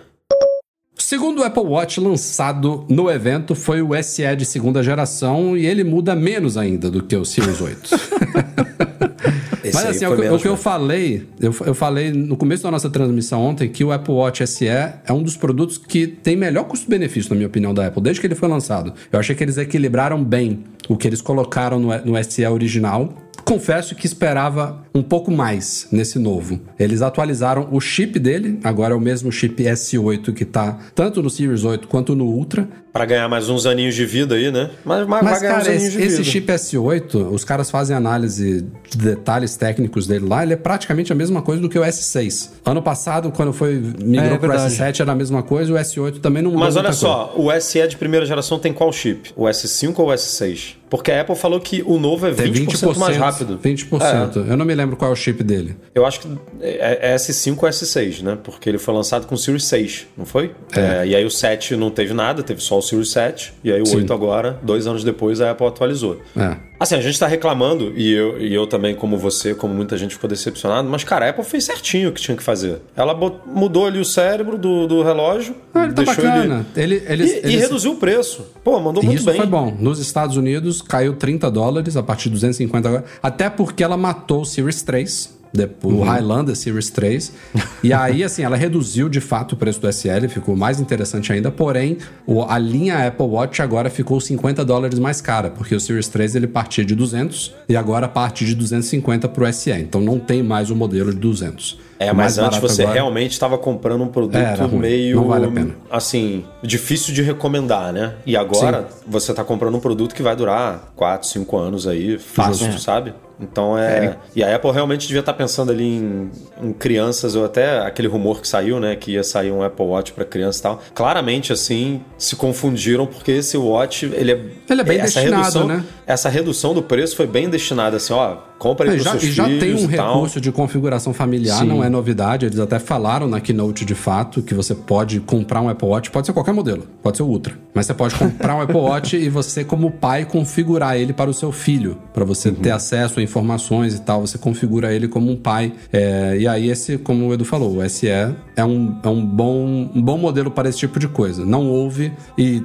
Segundo 0.97 1.41
o 1.41 1.45
Apple 1.45 1.63
Watch 1.63 2.01
lançado 2.01 2.85
no 2.89 3.11
evento 3.11 3.55
foi 3.55 3.81
o 3.81 3.91
SE 4.03 4.37
de 4.37 4.45
segunda 4.45 4.83
geração 4.83 5.57
e 5.57 5.65
ele 5.65 5.83
muda 5.83 6.15
menos 6.15 6.57
ainda 6.57 6.91
do 6.91 7.03
que 7.03 7.17
o 7.17 7.25
Series 7.25 7.61
8. 7.61 7.91
Mas 9.85 9.97
assim, 9.97 10.05
é 10.05 10.09
o, 10.09 10.17
que, 10.17 10.29
o 10.29 10.39
que 10.39 10.49
eu 10.49 10.57
falei, 10.57 11.27
eu, 11.41 11.55
eu 11.67 11.75
falei 11.75 12.13
no 12.13 12.37
começo 12.37 12.63
da 12.63 12.71
nossa 12.71 12.91
transmissão 12.91 13.41
ontem 13.41 13.69
que 13.69 13.85
o 13.85 13.93
Apple 13.93 14.15
Watch 14.15 14.47
SE 14.47 14.67
é 14.67 15.01
um 15.11 15.23
dos 15.23 15.37
produtos 15.37 15.79
que 15.79 16.07
tem 16.07 16.37
melhor 16.37 16.65
custo-benefício, 16.65 17.31
na 17.31 17.37
minha 17.37 17.49
opinião, 17.49 17.73
da 17.73 17.87
Apple, 17.87 18.03
desde 18.03 18.21
que 18.21 18.27
ele 18.27 18.35
foi 18.35 18.49
lançado. 18.49 18.93
Eu 19.13 19.19
achei 19.19 19.35
que 19.35 19.43
eles 19.43 19.57
equilibraram 19.59 20.23
bem 20.23 20.65
o 20.89 20.97
que 20.97 21.07
eles 21.07 21.21
colocaram 21.21 21.79
no, 21.79 21.97
no 22.05 22.25
SE 22.25 22.47
original 22.47 23.13
confesso 23.45 23.95
que 23.95 24.07
esperava 24.07 24.83
um 24.95 25.03
pouco 25.03 25.31
mais 25.31 25.89
nesse 25.91 26.19
novo. 26.19 26.61
Eles 26.79 27.03
atualizaram 27.03 27.69
o 27.71 27.81
chip 27.81 28.19
dele, 28.19 28.59
agora 28.65 28.95
é 28.95 28.97
o 28.97 29.01
mesmo 29.01 29.31
chip 29.31 29.63
S8 29.63 30.33
que 30.33 30.45
tá 30.45 30.79
tanto 30.95 31.23
no 31.23 31.31
Series 31.31 31.65
8 31.65 31.89
quanto 31.89 32.15
no 32.15 32.25
Ultra. 32.25 32.69
Para 32.93 33.05
ganhar 33.05 33.29
mais 33.29 33.49
uns 33.49 33.65
aninhos 33.65 33.95
de 33.95 34.05
vida 34.05 34.35
aí, 34.35 34.51
né? 34.51 34.71
Mas, 34.85 35.07
mas, 35.07 35.23
mas 35.23 35.39
cara, 35.41 35.73
esse, 35.73 36.01
esse 36.01 36.25
chip 36.25 36.51
S8, 36.51 37.31
os 37.31 37.45
caras 37.45 37.71
fazem 37.71 37.95
análise 37.95 38.67
de 38.91 38.99
detalhes 38.99 39.57
técnicos 39.57 40.07
dele 40.07 40.27
lá, 40.27 40.43
ele 40.43 40.55
é 40.55 40.57
praticamente 40.57 41.13
a 41.13 41.15
mesma 41.15 41.43
coisa 41.43 41.63
do 41.63 41.69
que 41.69 41.79
o 41.79 41.83
S6. 41.83 42.51
Ano 42.65 42.83
passado, 42.83 43.31
quando 43.31 43.53
foi 43.53 43.75
migrou 44.03 44.35
é, 44.35 44.39
pro 44.39 44.53
S7, 44.53 45.01
era 45.01 45.13
a 45.13 45.15
mesma 45.15 45.43
coisa, 45.43 45.73
o 45.73 45.77
S8 45.77 46.21
também 46.21 46.43
não 46.43 46.51
mudou 46.51 46.65
Mas 46.65 46.77
olha 46.77 46.93
só, 46.93 47.27
coisa. 47.27 47.57
o 47.57 47.61
SE 47.61 47.87
de 47.87 47.97
primeira 47.97 48.27
geração 48.27 48.59
tem 48.59 48.73
qual 48.73 48.93
chip? 48.93 49.33
O 49.37 49.45
S5 49.45 49.95
ou 49.99 50.09
o 50.09 50.13
S6? 50.13 50.78
Porque 50.91 51.11
a 51.13 51.21
Apple 51.21 51.37
falou 51.37 51.61
que 51.61 51.83
o 51.87 51.99
novo 51.99 52.27
é 52.27 52.33
20%, 52.33 52.67
20% 52.69 52.97
mais 52.97 53.17
rápido. 53.17 53.59
20%. 53.63 54.47
É. 54.49 54.53
Eu 54.53 54.57
não 54.57 54.65
me 54.65 54.75
lembro 54.75 54.97
qual 54.97 55.11
é 55.11 55.13
o 55.13 55.17
chip 55.17 55.43
dele. 55.43 55.77
Eu 55.95 56.07
acho 56.07 56.21
que 56.21 56.29
é, 56.61 57.13
é 57.13 57.17
S5 57.17 57.57
ou 57.63 57.69
S6, 57.69 58.23
né? 58.23 58.39
Porque 58.43 58.69
ele 58.69 58.79
foi 58.79 58.95
lançado 58.95 59.27
com 59.27 59.35
o 59.35 59.39
Series 59.39 59.65
6, 59.65 60.07
não 60.17 60.25
foi? 60.25 60.53
É. 60.75 60.81
É, 60.81 61.07
e 61.07 61.17
aí 61.17 61.25
o 61.25 61.31
7 61.31 61.77
não 61.77 61.91
teve 61.91 62.15
nada, 62.15 62.43
teve 62.43 62.63
só 62.63 62.79
o 62.79 62.83
Series 62.83 63.11
7. 63.11 63.55
E 63.63 63.73
aí 63.73 63.81
o 63.81 63.87
Sim. 63.87 63.97
8 63.97 64.13
agora, 64.13 64.59
dois 64.63 64.87
anos 64.87 65.05
depois, 65.05 65.41
a 65.41 65.51
Apple 65.51 65.67
atualizou. 65.67 66.21
É. 66.37 66.57
Assim, 66.79 66.95
a 66.95 67.01
gente 67.01 67.19
tá 67.19 67.27
reclamando, 67.27 67.93
e 67.97 68.13
eu, 68.13 68.41
e 68.41 68.55
eu 68.55 68.67
também, 68.67 68.95
como 68.95 69.19
você, 69.19 69.55
como 69.55 69.75
muita 69.75 69.97
gente 69.97 70.15
ficou 70.15 70.31
decepcionado, 70.31 70.89
mas, 70.89 71.03
cara, 71.03 71.27
a 71.27 71.31
Apple 71.31 71.45
fez 71.45 71.65
certinho 71.65 72.11
o 72.11 72.13
que 72.13 72.21
tinha 72.21 72.37
que 72.37 72.43
fazer. 72.43 72.81
Ela 72.95 73.15
mudou 73.47 73.87
ali 73.87 73.99
o 73.99 74.05
cérebro 74.05 74.57
do, 74.57 74.87
do 74.87 75.03
relógio. 75.03 75.57
Ah, 75.75 75.85
ele 75.85 75.93
tá 75.93 76.03
deixou 76.03 76.25
bacana. 76.25 76.67
Ele... 76.77 76.95
Ele, 76.95 77.05
eles, 77.09 77.31
e, 77.31 77.37
eles... 77.39 77.55
e 77.55 77.57
reduziu 77.57 77.93
o 77.93 77.97
preço. 77.97 78.47
Pô, 78.63 78.79
mandou 78.79 79.03
muito 79.03 79.19
Isso 79.19 79.27
bem. 79.27 79.35
Isso 79.35 79.43
foi 79.43 79.51
bom. 79.51 79.77
Nos 79.79 79.99
Estados 79.99 80.37
Unidos 80.37 80.81
caiu 80.81 81.17
30 81.17 81.51
dólares 81.51 81.97
a 81.97 82.03
partir 82.03 82.25
de 82.25 82.35
250 82.35 82.89
agora. 82.89 83.05
Até 83.23 83.51
porque 83.51 83.83
ela 83.83 83.97
matou 83.97 84.43
o 84.43 84.45
Series 84.45 84.83
3 84.83 85.38
o 85.83 85.89
uhum. 85.89 86.03
Highlander 86.03 86.55
Series 86.55 86.91
3. 86.91 87.33
e 87.83 87.93
aí, 87.93 88.23
assim, 88.23 88.43
ela 88.43 88.57
reduziu 88.57 89.09
de 89.09 89.21
fato 89.21 89.53
o 89.53 89.57
preço 89.57 89.81
do 89.81 89.89
SL, 89.93 90.29
ficou 90.29 90.57
mais 90.57 90.81
interessante 90.81 91.33
ainda, 91.33 91.51
porém, 91.51 91.99
o, 92.27 92.43
a 92.43 92.59
linha 92.59 93.07
Apple 93.07 93.27
Watch 93.27 93.63
agora 93.63 93.91
ficou 93.91 94.21
50 94.21 94.65
dólares 94.65 94.99
mais 94.99 95.21
cara, 95.21 95.51
porque 95.51 95.75
o 95.75 95.81
Series 95.81 96.09
3 96.09 96.37
ele 96.37 96.47
partia 96.47 96.85
de 96.85 96.95
200 96.95 97.55
e 97.69 97.77
agora 97.77 98.09
parte 98.09 98.45
de 98.45 98.55
250 98.55 99.29
para 99.29 99.45
o 99.45 99.53
SE. 99.53 99.71
Então 99.71 100.01
não 100.01 100.19
tem 100.19 100.43
mais 100.43 100.71
o 100.71 100.77
modelo 100.77 101.13
de 101.13 101.19
200. 101.19 101.89
É, 101.99 102.13
mas 102.13 102.39
antes 102.39 102.59
você 102.59 102.83
agora... 102.83 102.95
realmente 102.95 103.33
estava 103.33 103.59
comprando 103.59 104.03
um 104.03 104.09
produto 104.09 104.37
é, 104.37 104.69
meio. 104.69 105.17
Não 105.17 105.27
vale 105.27 105.47
a 105.47 105.51
pena. 105.51 105.75
Assim, 105.91 106.45
difícil 106.63 107.13
de 107.13 107.23
recomendar, 107.23 107.93
né? 107.93 108.15
E 108.25 108.37
agora 108.37 108.87
Sim. 108.89 109.05
você 109.07 109.33
está 109.33 109.43
comprando 109.43 109.75
um 109.75 109.81
produto 109.81 110.15
que 110.15 110.23
vai 110.23 110.37
durar 110.37 110.93
4, 110.95 111.27
5 111.27 111.57
anos 111.57 111.89
aí, 111.89 112.17
fácil, 112.19 112.69
é. 112.69 112.79
sabe? 112.79 113.15
Então 113.41 113.79
é. 113.79 114.17
E 114.35 114.43
a 114.43 114.55
Apple 114.55 114.71
realmente 114.73 115.07
devia 115.07 115.21
estar 115.21 115.33
pensando 115.33 115.71
ali 115.71 115.85
em, 115.85 116.31
em, 116.61 116.73
crianças, 116.73 117.37
ou 117.37 117.45
até 117.45 117.79
aquele 117.81 118.09
rumor 118.09 118.41
que 118.41 118.49
saiu, 118.49 118.81
né? 118.81 118.97
Que 118.97 119.13
ia 119.13 119.23
sair 119.23 119.53
um 119.53 119.63
Apple 119.63 119.87
Watch 119.87 120.13
para 120.13 120.25
criança 120.25 120.59
e 120.59 120.63
tal. 120.63 120.83
Claramente, 120.95 121.53
assim, 121.53 122.03
se 122.17 122.35
confundiram, 122.35 123.07
porque 123.07 123.33
esse 123.33 123.57
Watch, 123.57 124.07
ele 124.07 124.33
é. 124.33 124.41
Ele 124.69 124.81
é 124.81 124.85
bem 124.85 124.99
essa 124.99 125.21
destinado, 125.21 125.43
redução, 125.43 125.67
né? 125.67 125.85
Essa 126.07 126.29
redução 126.29 126.75
do 126.75 126.83
preço 126.83 127.15
foi 127.15 127.27
bem 127.27 127.49
destinada, 127.49 127.97
assim, 127.97 128.13
ó 128.13 128.48
Compra 128.59 128.91
aí 128.91 128.99
já, 128.99 129.13
seus 129.13 129.35
já 129.35 129.45
tem 129.45 129.75
um 129.75 129.87
recurso 129.87 130.41
de 130.41 130.51
configuração 130.51 131.15
familiar, 131.15 131.61
Sim. 131.61 131.67
não 131.67 131.85
é 131.85 131.89
novidade. 131.89 132.45
Eles 132.45 132.59
até 132.59 132.79
falaram 132.79 133.29
na 133.29 133.41
keynote 133.41 133.85
de 133.85 133.95
fato 133.95 134.43
que 134.43 134.55
você 134.55 134.75
pode 134.75 135.21
comprar 135.21 135.61
um 135.61 135.69
Apple 135.69 135.87
Watch, 135.87 136.11
pode 136.11 136.27
ser 136.27 136.33
qualquer 136.33 136.53
modelo, 136.53 136.85
pode 137.03 137.17
ser 137.17 137.23
o 137.23 137.27
Ultra, 137.27 137.55
mas 137.73 137.87
você 137.87 137.95
pode 137.95 138.15
comprar 138.17 138.57
um 138.57 138.61
Apple 138.63 138.77
Watch 138.77 139.17
e 139.17 139.29
você 139.29 139.65
como 139.65 139.91
pai 139.91 140.25
configurar 140.25 140.97
ele 140.97 141.13
para 141.13 141.31
o 141.31 141.35
seu 141.35 141.53
filho, 141.53 141.99
para 142.13 142.25
você 142.25 142.49
uhum. 142.49 142.57
ter 142.57 142.71
acesso 142.71 143.21
a 143.21 143.23
informações 143.23 143.95
e 143.95 144.01
tal. 144.01 144.23
Você 144.23 144.39
configura 144.39 144.93
ele 144.93 145.07
como 145.07 145.31
um 145.31 145.37
pai. 145.37 145.73
É, 145.93 146.37
e 146.39 146.49
aí 146.49 146.69
esse, 146.69 146.99
como 146.99 147.29
o 147.29 147.35
Edu 147.35 147.45
falou, 147.45 147.79
o 147.79 147.89
SE 147.89 148.09
é 148.09 148.35
um, 148.65 148.99
é 149.03 149.09
um 149.09 149.25
bom 149.25 149.89
um 149.95 150.03
bom 150.03 150.19
modelo 150.19 150.51
para 150.51 150.69
esse 150.69 150.79
tipo 150.79 150.99
de 150.99 151.09
coisa. 151.09 151.45
Não 151.45 151.69
houve 151.69 152.13
e 152.37 152.63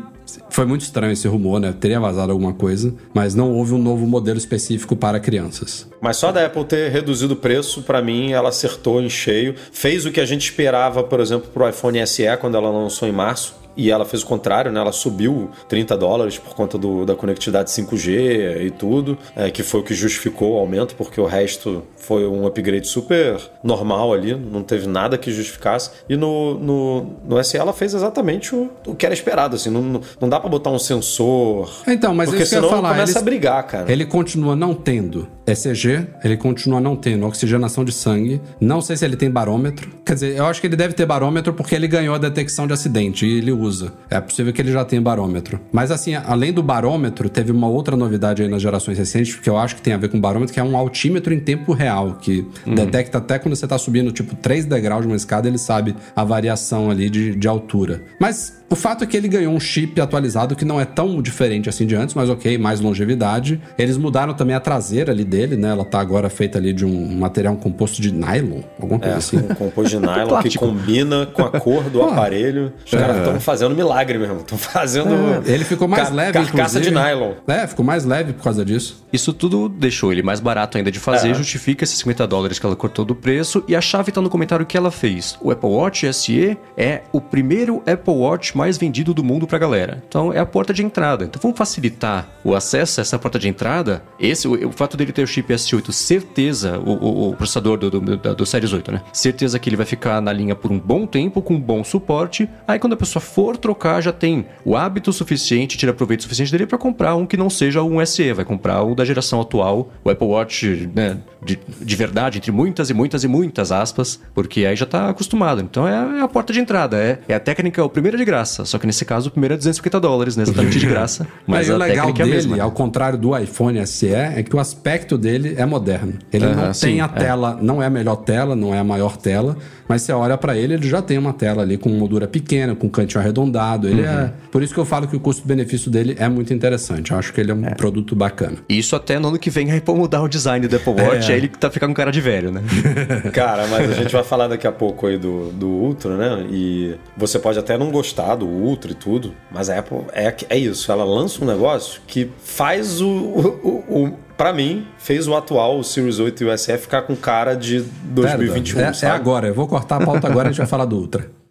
foi 0.50 0.66
muito 0.66 0.82
estranho 0.82 1.14
esse 1.14 1.28
rumor, 1.28 1.60
né? 1.60 1.74
Teria 1.78 2.00
vazado 2.00 2.32
alguma 2.32 2.54
coisa, 2.54 2.94
mas 3.14 3.36
não 3.36 3.52
houve 3.52 3.74
um 3.74 3.78
novo 3.78 4.06
modelo 4.06 4.38
específico 4.38 4.96
para 4.96 5.20
crianças. 5.20 5.88
Mas 6.02 6.18
só 6.18 6.32
da 6.32 6.46
Apple 6.46 6.66
ter 6.66 6.92
reduzido 6.92 7.34
o 7.34 7.38
preço, 7.38 7.82
para 7.84 8.02
mim, 8.02 8.32
ela 8.32 8.50
acertou 8.50 9.02
em 9.02 9.10
cheio. 9.10 9.56
Fez 9.72 10.06
o 10.06 10.12
que 10.12 10.20
a 10.20 10.26
gente 10.26 10.44
esperava, 10.44 11.04
por 11.04 11.20
exemplo, 11.20 11.50
para 11.54 11.66
o 11.66 11.70
iPhone 11.70 12.06
SE 12.06 12.24
quando 12.40 12.56
ela 12.56 12.70
lançou 12.70 13.08
em 13.08 13.12
março 13.12 13.63
e 13.76 13.92
ela 13.92 14.06
fez 14.06 14.24
o 14.24 14.26
contrário, 14.26 14.72
né? 14.72 14.80
Ela 14.80 14.92
subiu 14.92 15.50
30 15.68 15.98
dólares 15.98 16.38
por 16.38 16.56
conta 16.56 16.78
do, 16.78 17.06
da 17.06 17.16
conectividade 17.16 17.70
5G 17.72 18.66
e 18.66 18.72
tudo, 18.72 19.18
é, 19.36 19.50
que 19.50 19.64
foi 19.64 19.80
o 19.82 19.84
que 19.84 19.94
justificou 19.94 20.54
o 20.54 20.58
aumento, 20.58 20.96
porque 20.96 21.20
o 21.20 21.26
resto 21.26 21.84
foi 21.96 22.28
um 22.28 22.46
upgrade 22.46 22.88
super 22.88 23.40
normal 23.64 24.14
ali, 24.14 24.36
não 24.36 24.62
teve 24.62 24.88
nada 24.88 25.18
que 25.18 25.32
justificasse. 25.32 25.92
E 26.10 26.16
no, 26.16 26.60
no, 26.60 27.16
no 27.26 27.44
SE 27.44 27.58
ela 27.58 27.74
fez 27.74 27.94
exatamente 27.94 28.54
o, 28.56 28.70
o 28.86 28.96
que 28.96 29.06
era 29.06 29.14
esperado, 29.14 29.56
assim, 29.56 29.70
não, 29.70 30.02
não 30.20 30.30
dá 30.30 30.40
para 30.40 30.50
botar 30.50 30.70
um 30.70 30.80
sensor. 30.80 31.72
Então, 31.88 32.14
mas 32.14 32.30
porque 32.30 32.44
isso 32.44 32.56
senão 32.56 32.70
falar, 32.70 32.90
começa 32.90 33.20
a 33.20 33.22
brigar, 33.22 33.64
cara. 33.66 33.92
Ele 33.92 34.06
continua 34.06 34.56
não 34.56 34.74
tendo 34.74 35.28
ECG, 35.46 36.08
ele 36.24 36.38
continua 36.38 36.80
não 36.80 36.96
tendo 36.96 37.26
oxigenação 37.26 37.84
de 37.84 37.92
sangue. 37.92 38.42
Não 38.60 38.82
sei 38.82 38.96
se 38.96 39.06
ele 39.06 39.16
tem 39.16 39.30
barômetro. 39.30 39.90
Quer 40.06 40.14
dizer, 40.14 40.38
eu 40.38 40.46
acho 40.46 40.62
que 40.62 40.68
ele 40.68 40.76
deve 40.76 40.94
ter 40.94 41.06
barômetro 41.06 41.54
porque 41.54 41.76
ele 41.76 41.88
ganhou 41.88 42.16
a 42.16 42.18
detecção 42.18 42.66
de 42.66 42.74
acidente 42.74 43.26
e 43.26 43.38
ele 43.38 43.52
usa. 43.52 43.94
É 44.10 44.20
possível 44.20 44.54
que 44.54 44.62
ele 44.62 44.72
já 44.72 44.86
tenha 44.86 45.02
barômetro. 45.02 45.60
Mas 45.72 45.92
assim, 45.92 46.16
além 46.16 46.54
do 46.54 46.64
barômetro, 46.64 47.30
teve 47.30 47.52
uma 47.52 47.68
outra 47.68 47.96
novidade 47.98 48.42
aí 48.42 48.48
nas 48.48 48.62
gerações 48.62 48.98
recentes, 48.98 49.36
que 49.36 49.50
eu 49.50 49.58
acho 49.58 49.76
que 49.76 49.82
tem 49.82 49.94
a 49.94 49.98
ver 49.98 50.10
com 50.10 50.20
barômetro, 50.20 50.54
que 50.54 50.60
é 50.60 50.64
um 50.64 50.78
altímetro 50.78 51.34
em 51.34 51.40
tempo 51.40 51.74
real, 51.74 52.16
que 52.16 52.48
uhum. 52.66 52.76
detecta 52.76 53.18
até 53.18 53.38
quando 53.38 53.56
você 53.56 53.68
tá 53.68 53.78
subindo, 53.78 54.12
tipo, 54.12 54.36
3 54.36 54.66
degraus 54.66 55.02
de 55.02 55.08
uma 55.08 55.18
escada, 55.18 55.48
ele 55.48 55.58
sabe 55.58 55.96
a 56.16 56.24
variação 56.24 56.90
ali 56.90 57.10
de, 57.10 57.36
de 57.36 57.48
altura. 57.48 58.04
Mas 58.20 58.63
o 58.74 58.76
fato 58.76 59.04
é 59.04 59.08
que 59.08 59.16
ele 59.16 59.28
ganhou 59.28 59.54
um 59.54 59.60
chip 59.60 60.02
atualizado 60.02 60.56
que 60.56 60.66
não 60.66 60.82
é 60.82 60.86
tão 60.86 61.22
diferente 61.22 61.70
assim 61.70 61.86
de 61.86 61.96
antes, 61.96 62.16
mas 62.16 62.28
ok, 62.28 62.58
mais 62.58 62.80
longevidade. 62.80 63.62
Eles 63.78 63.98
mudaram 63.98 64.34
também 64.34 64.56
a 64.56 64.60
traseira 64.60 65.12
ali 65.12 65.24
dele, 65.24 65.56
né? 65.56 65.70
Ela 65.70 65.86
tá 65.86 66.00
agora 66.00 66.28
feita 66.28 66.58
ali 66.58 66.74
de 66.74 66.84
um 66.84 67.16
material 67.16 67.56
composto 67.56 68.02
de 68.02 68.12
nylon, 68.12 68.62
alguma 68.82 69.00
coisa 69.00 69.14
é, 69.14 69.18
assim. 69.20 69.38
Um 69.38 69.54
composto 69.54 69.90
de 69.92 70.00
nylon 70.06 70.42
que 70.42 70.58
combina 70.58 71.28
com 71.28 71.44
a 71.44 71.52
cor 71.52 71.84
do 71.84 72.02
aparelho. 72.04 72.74
Os 72.84 72.92
é. 72.92 72.98
caras 72.98 73.18
estão 73.18 73.40
fazendo 73.40 73.76
milagre 73.76 74.18
mesmo. 74.18 74.38
Estão 74.38 74.58
fazendo. 74.58 75.14
É, 75.46 75.52
ele 75.52 75.64
ficou 75.64 75.88
mais 75.88 76.10
ca 76.10 76.16
leve, 76.16 76.34
Carcaça 76.34 76.80
inclusive. 76.80 76.86
de 76.86 76.92
nylon. 76.92 77.34
É, 77.48 77.68
ficou 77.68 77.86
mais 77.86 78.06
leve 78.06 78.34
por 78.34 78.44
causa 78.44 78.66
disso. 78.66 79.06
Isso 79.14 79.32
tudo 79.34 79.70
deixou 79.70 80.12
ele 80.12 80.24
mais 80.24 80.40
barato 80.40 80.80
ainda 80.80 80.92
de 80.92 80.98
fazer, 80.98 81.30
é. 81.30 81.34
justifica 81.36 81.84
esses 81.84 82.00
50 82.00 82.26
dólares 82.26 82.58
que 82.58 82.66
ela 82.66 82.76
cortou 82.76 83.06
do 83.06 83.14
preço. 83.14 83.64
E 83.68 83.76
a 83.76 83.82
chave 83.82 84.12
tá 84.12 84.20
no 84.20 84.32
comentário 84.32 84.66
que 84.66 84.76
ela 84.76 84.90
fez. 84.90 85.38
O 85.40 85.52
Apple 85.52 85.70
Watch 85.70 86.12
SE 86.12 86.58
é 86.76 87.02
o 87.12 87.22
primeiro 87.22 87.84
Apple 87.86 88.16
Watch 88.16 88.58
mais 88.58 88.63
vendido 88.78 89.14
do 89.14 89.24
mundo 89.24 89.34
mundo 89.34 89.48
para 89.48 89.58
a 89.58 89.60
galera. 89.60 90.04
Então 90.08 90.32
é 90.32 90.40
a 90.40 90.46
porta 90.46 90.74
de 90.74 90.84
entrada. 90.84 91.26
Então 91.26 91.42
vamos 91.42 91.58
facilitar 91.58 92.30
o 92.44 92.56
acesso 92.56 93.00
a 93.00 93.02
essa 93.02 93.20
porta 93.20 93.40
de 93.40 93.48
entrada. 93.48 94.04
Esse, 94.20 94.48
o, 94.48 94.70
o 94.70 94.72
fato 94.72 94.96
dele 94.96 95.12
ter 95.12 95.24
o 95.24 95.28
chip 95.28 95.52
S8, 95.54 95.92
certeza, 95.92 96.80
o, 96.80 96.92
o, 96.92 97.30
o 97.30 97.36
processador 97.36 97.78
do, 97.78 97.90
do, 97.90 98.00
do, 98.00 98.36
do 98.36 98.46
Series 98.46 98.72
8, 98.72 98.92
né? 98.92 99.02
Certeza 99.12 99.60
que 99.60 99.70
ele 99.70 99.76
vai 99.76 99.86
ficar 99.86 100.22
na 100.22 100.32
linha 100.32 100.56
por 100.56 100.72
um 100.72 100.80
bom 100.80 101.06
tempo, 101.06 101.42
com 101.42 101.60
bom 101.60 101.84
suporte. 101.84 102.48
Aí 102.68 102.80
quando 102.80 102.94
a 102.94 102.98
pessoa 102.98 103.22
for 103.22 103.58
trocar, 103.58 104.02
já 104.02 104.12
tem 104.12 104.46
o 104.64 104.76
hábito 104.76 105.12
suficiente, 105.12 105.78
tira 105.78 105.94
proveito 105.94 106.24
suficiente 106.24 106.52
dele 106.52 106.66
para 106.66 106.78
comprar 106.78 107.16
um 107.16 107.26
que 107.26 107.38
não 107.38 107.50
seja 107.50 107.82
um 107.82 108.04
SE, 108.06 108.34
vai 108.34 108.46
comprar 108.46 108.84
o 108.84 108.96
da 108.96 109.04
geração 109.04 109.42
atual, 109.42 109.92
o 110.04 110.10
Apple 110.10 110.28
Watch, 110.28 110.90
né, 110.94 111.18
de, 111.44 111.60
de 111.82 111.96
verdade, 111.96 112.38
entre 112.38 112.52
muitas 112.52 112.90
e 112.90 112.94
muitas 112.94 113.24
e 113.24 113.28
muitas 113.28 113.72
aspas, 113.72 114.20
porque 114.34 114.66
aí 114.66 114.76
já 114.76 114.86
tá 114.86 115.10
acostumado. 115.10 115.62
Então 115.62 115.88
é, 115.88 116.20
é 116.20 116.22
a 116.22 116.28
porta 116.28 116.54
de 116.54 116.60
entrada, 116.60 116.98
é, 116.98 117.20
é 117.28 117.36
a 117.36 117.40
técnica, 117.40 117.84
o 117.84 117.90
primeiro 117.90 118.18
é 118.18 118.20
de 118.20 118.26
graça, 118.26 118.43
só 118.46 118.78
que 118.78 118.86
nesse 118.86 119.06
caso 119.06 119.32
primeiro 119.32 119.56
é 119.56 119.58
250 119.58 120.00
dólares, 120.00 120.36
né? 120.36 120.44
Exatamente 120.44 120.80
de 120.80 120.86
graça. 120.86 121.28
Mas 121.48 121.70
o 121.70 121.78
legal 121.78 122.12
dele, 122.12 122.32
é 122.32 122.36
mesma. 122.36 122.62
ao 122.62 122.72
contrário 122.72 123.18
do 123.18 123.38
iPhone 123.38 123.86
SE, 123.86 124.08
é 124.08 124.44
que 124.44 124.56
o 124.56 124.60
aspecto 124.60 125.18
dele 125.18 125.56
é 125.58 125.66
moderno. 125.66 126.14
Ele 126.32 126.46
não 126.48 126.72
tem 126.72 127.02
a 127.02 127.06
é. 127.06 127.08
tela, 127.08 127.58
não 127.62 127.82
é 127.82 127.88
a 127.88 127.90
melhor 127.90 128.18
tela, 128.18 128.56
não 128.56 128.74
é 128.74 128.80
a 128.80 128.84
maior 128.84 129.18
tela, 129.18 129.58
mas 129.88 130.02
você 130.02 130.14
olha 130.14 130.38
para 130.38 130.58
ele, 130.58 130.74
ele 130.76 130.88
já 130.88 131.02
tem 131.02 131.18
uma 131.18 131.34
tela 131.34 131.62
ali 131.62 131.78
com 131.78 131.90
moldura 131.90 132.28
pequena, 132.28 132.76
com 132.76 132.90
cantinho 132.90 133.22
arredondado. 133.22 133.88
Ele 133.88 134.02
é, 134.02 134.10
uhum. 134.10 134.20
é. 134.22 134.34
Por 134.52 134.64
isso 134.64 134.74
que 134.74 134.80
eu 134.80 134.86
falo 134.86 135.08
que 135.08 135.16
o 135.16 135.20
custo-benefício 135.20 135.92
dele 135.92 136.16
é 136.20 136.28
muito 136.30 136.54
interessante. 136.54 137.12
Eu 137.12 137.18
acho 137.18 137.34
que 137.34 137.42
ele 137.42 137.52
é 137.52 137.54
um 137.54 137.66
é. 137.66 137.76
produto 137.76 138.16
bacana. 138.16 138.58
Isso 138.70 138.96
até 138.96 139.20
no 139.20 139.28
ano 139.28 139.40
que 139.40 139.50
vem 139.50 139.72
a 139.72 139.78
Apple 139.78 139.94
mudar 139.94 140.22
o 140.22 140.28
design 140.28 140.68
do 140.68 140.76
Apple 140.76 140.94
Watch, 140.94 141.30
é. 141.30 141.34
aí 141.34 141.40
ele 141.40 141.48
tá 141.48 141.70
ficando 141.70 141.90
com 141.90 141.96
cara 141.96 142.12
de 142.12 142.22
velho, 142.22 142.52
né? 142.52 142.62
cara, 143.34 143.68
mas 143.68 143.92
a 143.92 143.94
gente 143.94 144.12
vai 144.12 144.24
falar 144.24 144.48
daqui 144.48 144.66
a 144.66 144.72
pouco 144.72 145.08
aí 145.08 145.18
do, 145.18 145.52
do 145.52 145.68
Ultra, 145.68 146.18
né? 146.18 146.48
E 146.50 146.96
você 147.18 147.38
pode 147.38 147.60
até 147.60 147.78
não 147.78 147.92
gostar 147.92 148.33
do 148.36 148.46
Ultra 148.46 148.92
e 148.92 148.96
tudo, 148.96 149.34
mas 149.52 149.70
a 149.70 149.80
Apple 149.80 150.06
é, 150.14 150.34
é 150.50 150.58
isso. 150.58 150.92
Ela 150.92 151.04
lança 151.04 151.44
um 151.44 151.48
negócio 151.48 152.02
que 152.08 152.30
faz 152.44 153.02
o, 153.02 153.08
o, 153.08 153.84
o 153.90 154.14
para 154.38 154.52
mim, 154.52 154.88
fez 154.98 155.28
o 155.28 155.36
atual 155.36 155.80
o 155.80 155.84
Series 155.84 156.20
8 156.20 156.44
e 156.44 156.46
o 156.48 156.58
SE 156.58 156.78
ficar 156.78 157.04
com 157.04 157.16
cara 157.16 157.56
de 157.56 157.82
2021. 157.82 158.80
é, 158.80 158.92
é, 159.04 159.08
agora, 159.08 159.48
eu 159.48 159.54
vou 159.54 159.68
cortar 159.68 160.02
a 160.02 160.06
pauta 160.06 160.28
agora 160.28 160.48
e 160.48 160.50
a 160.50 160.52
gente 160.52 160.58
vai 160.58 160.68
falar 160.68 160.86
do 160.86 160.98
Ultra. 160.98 161.30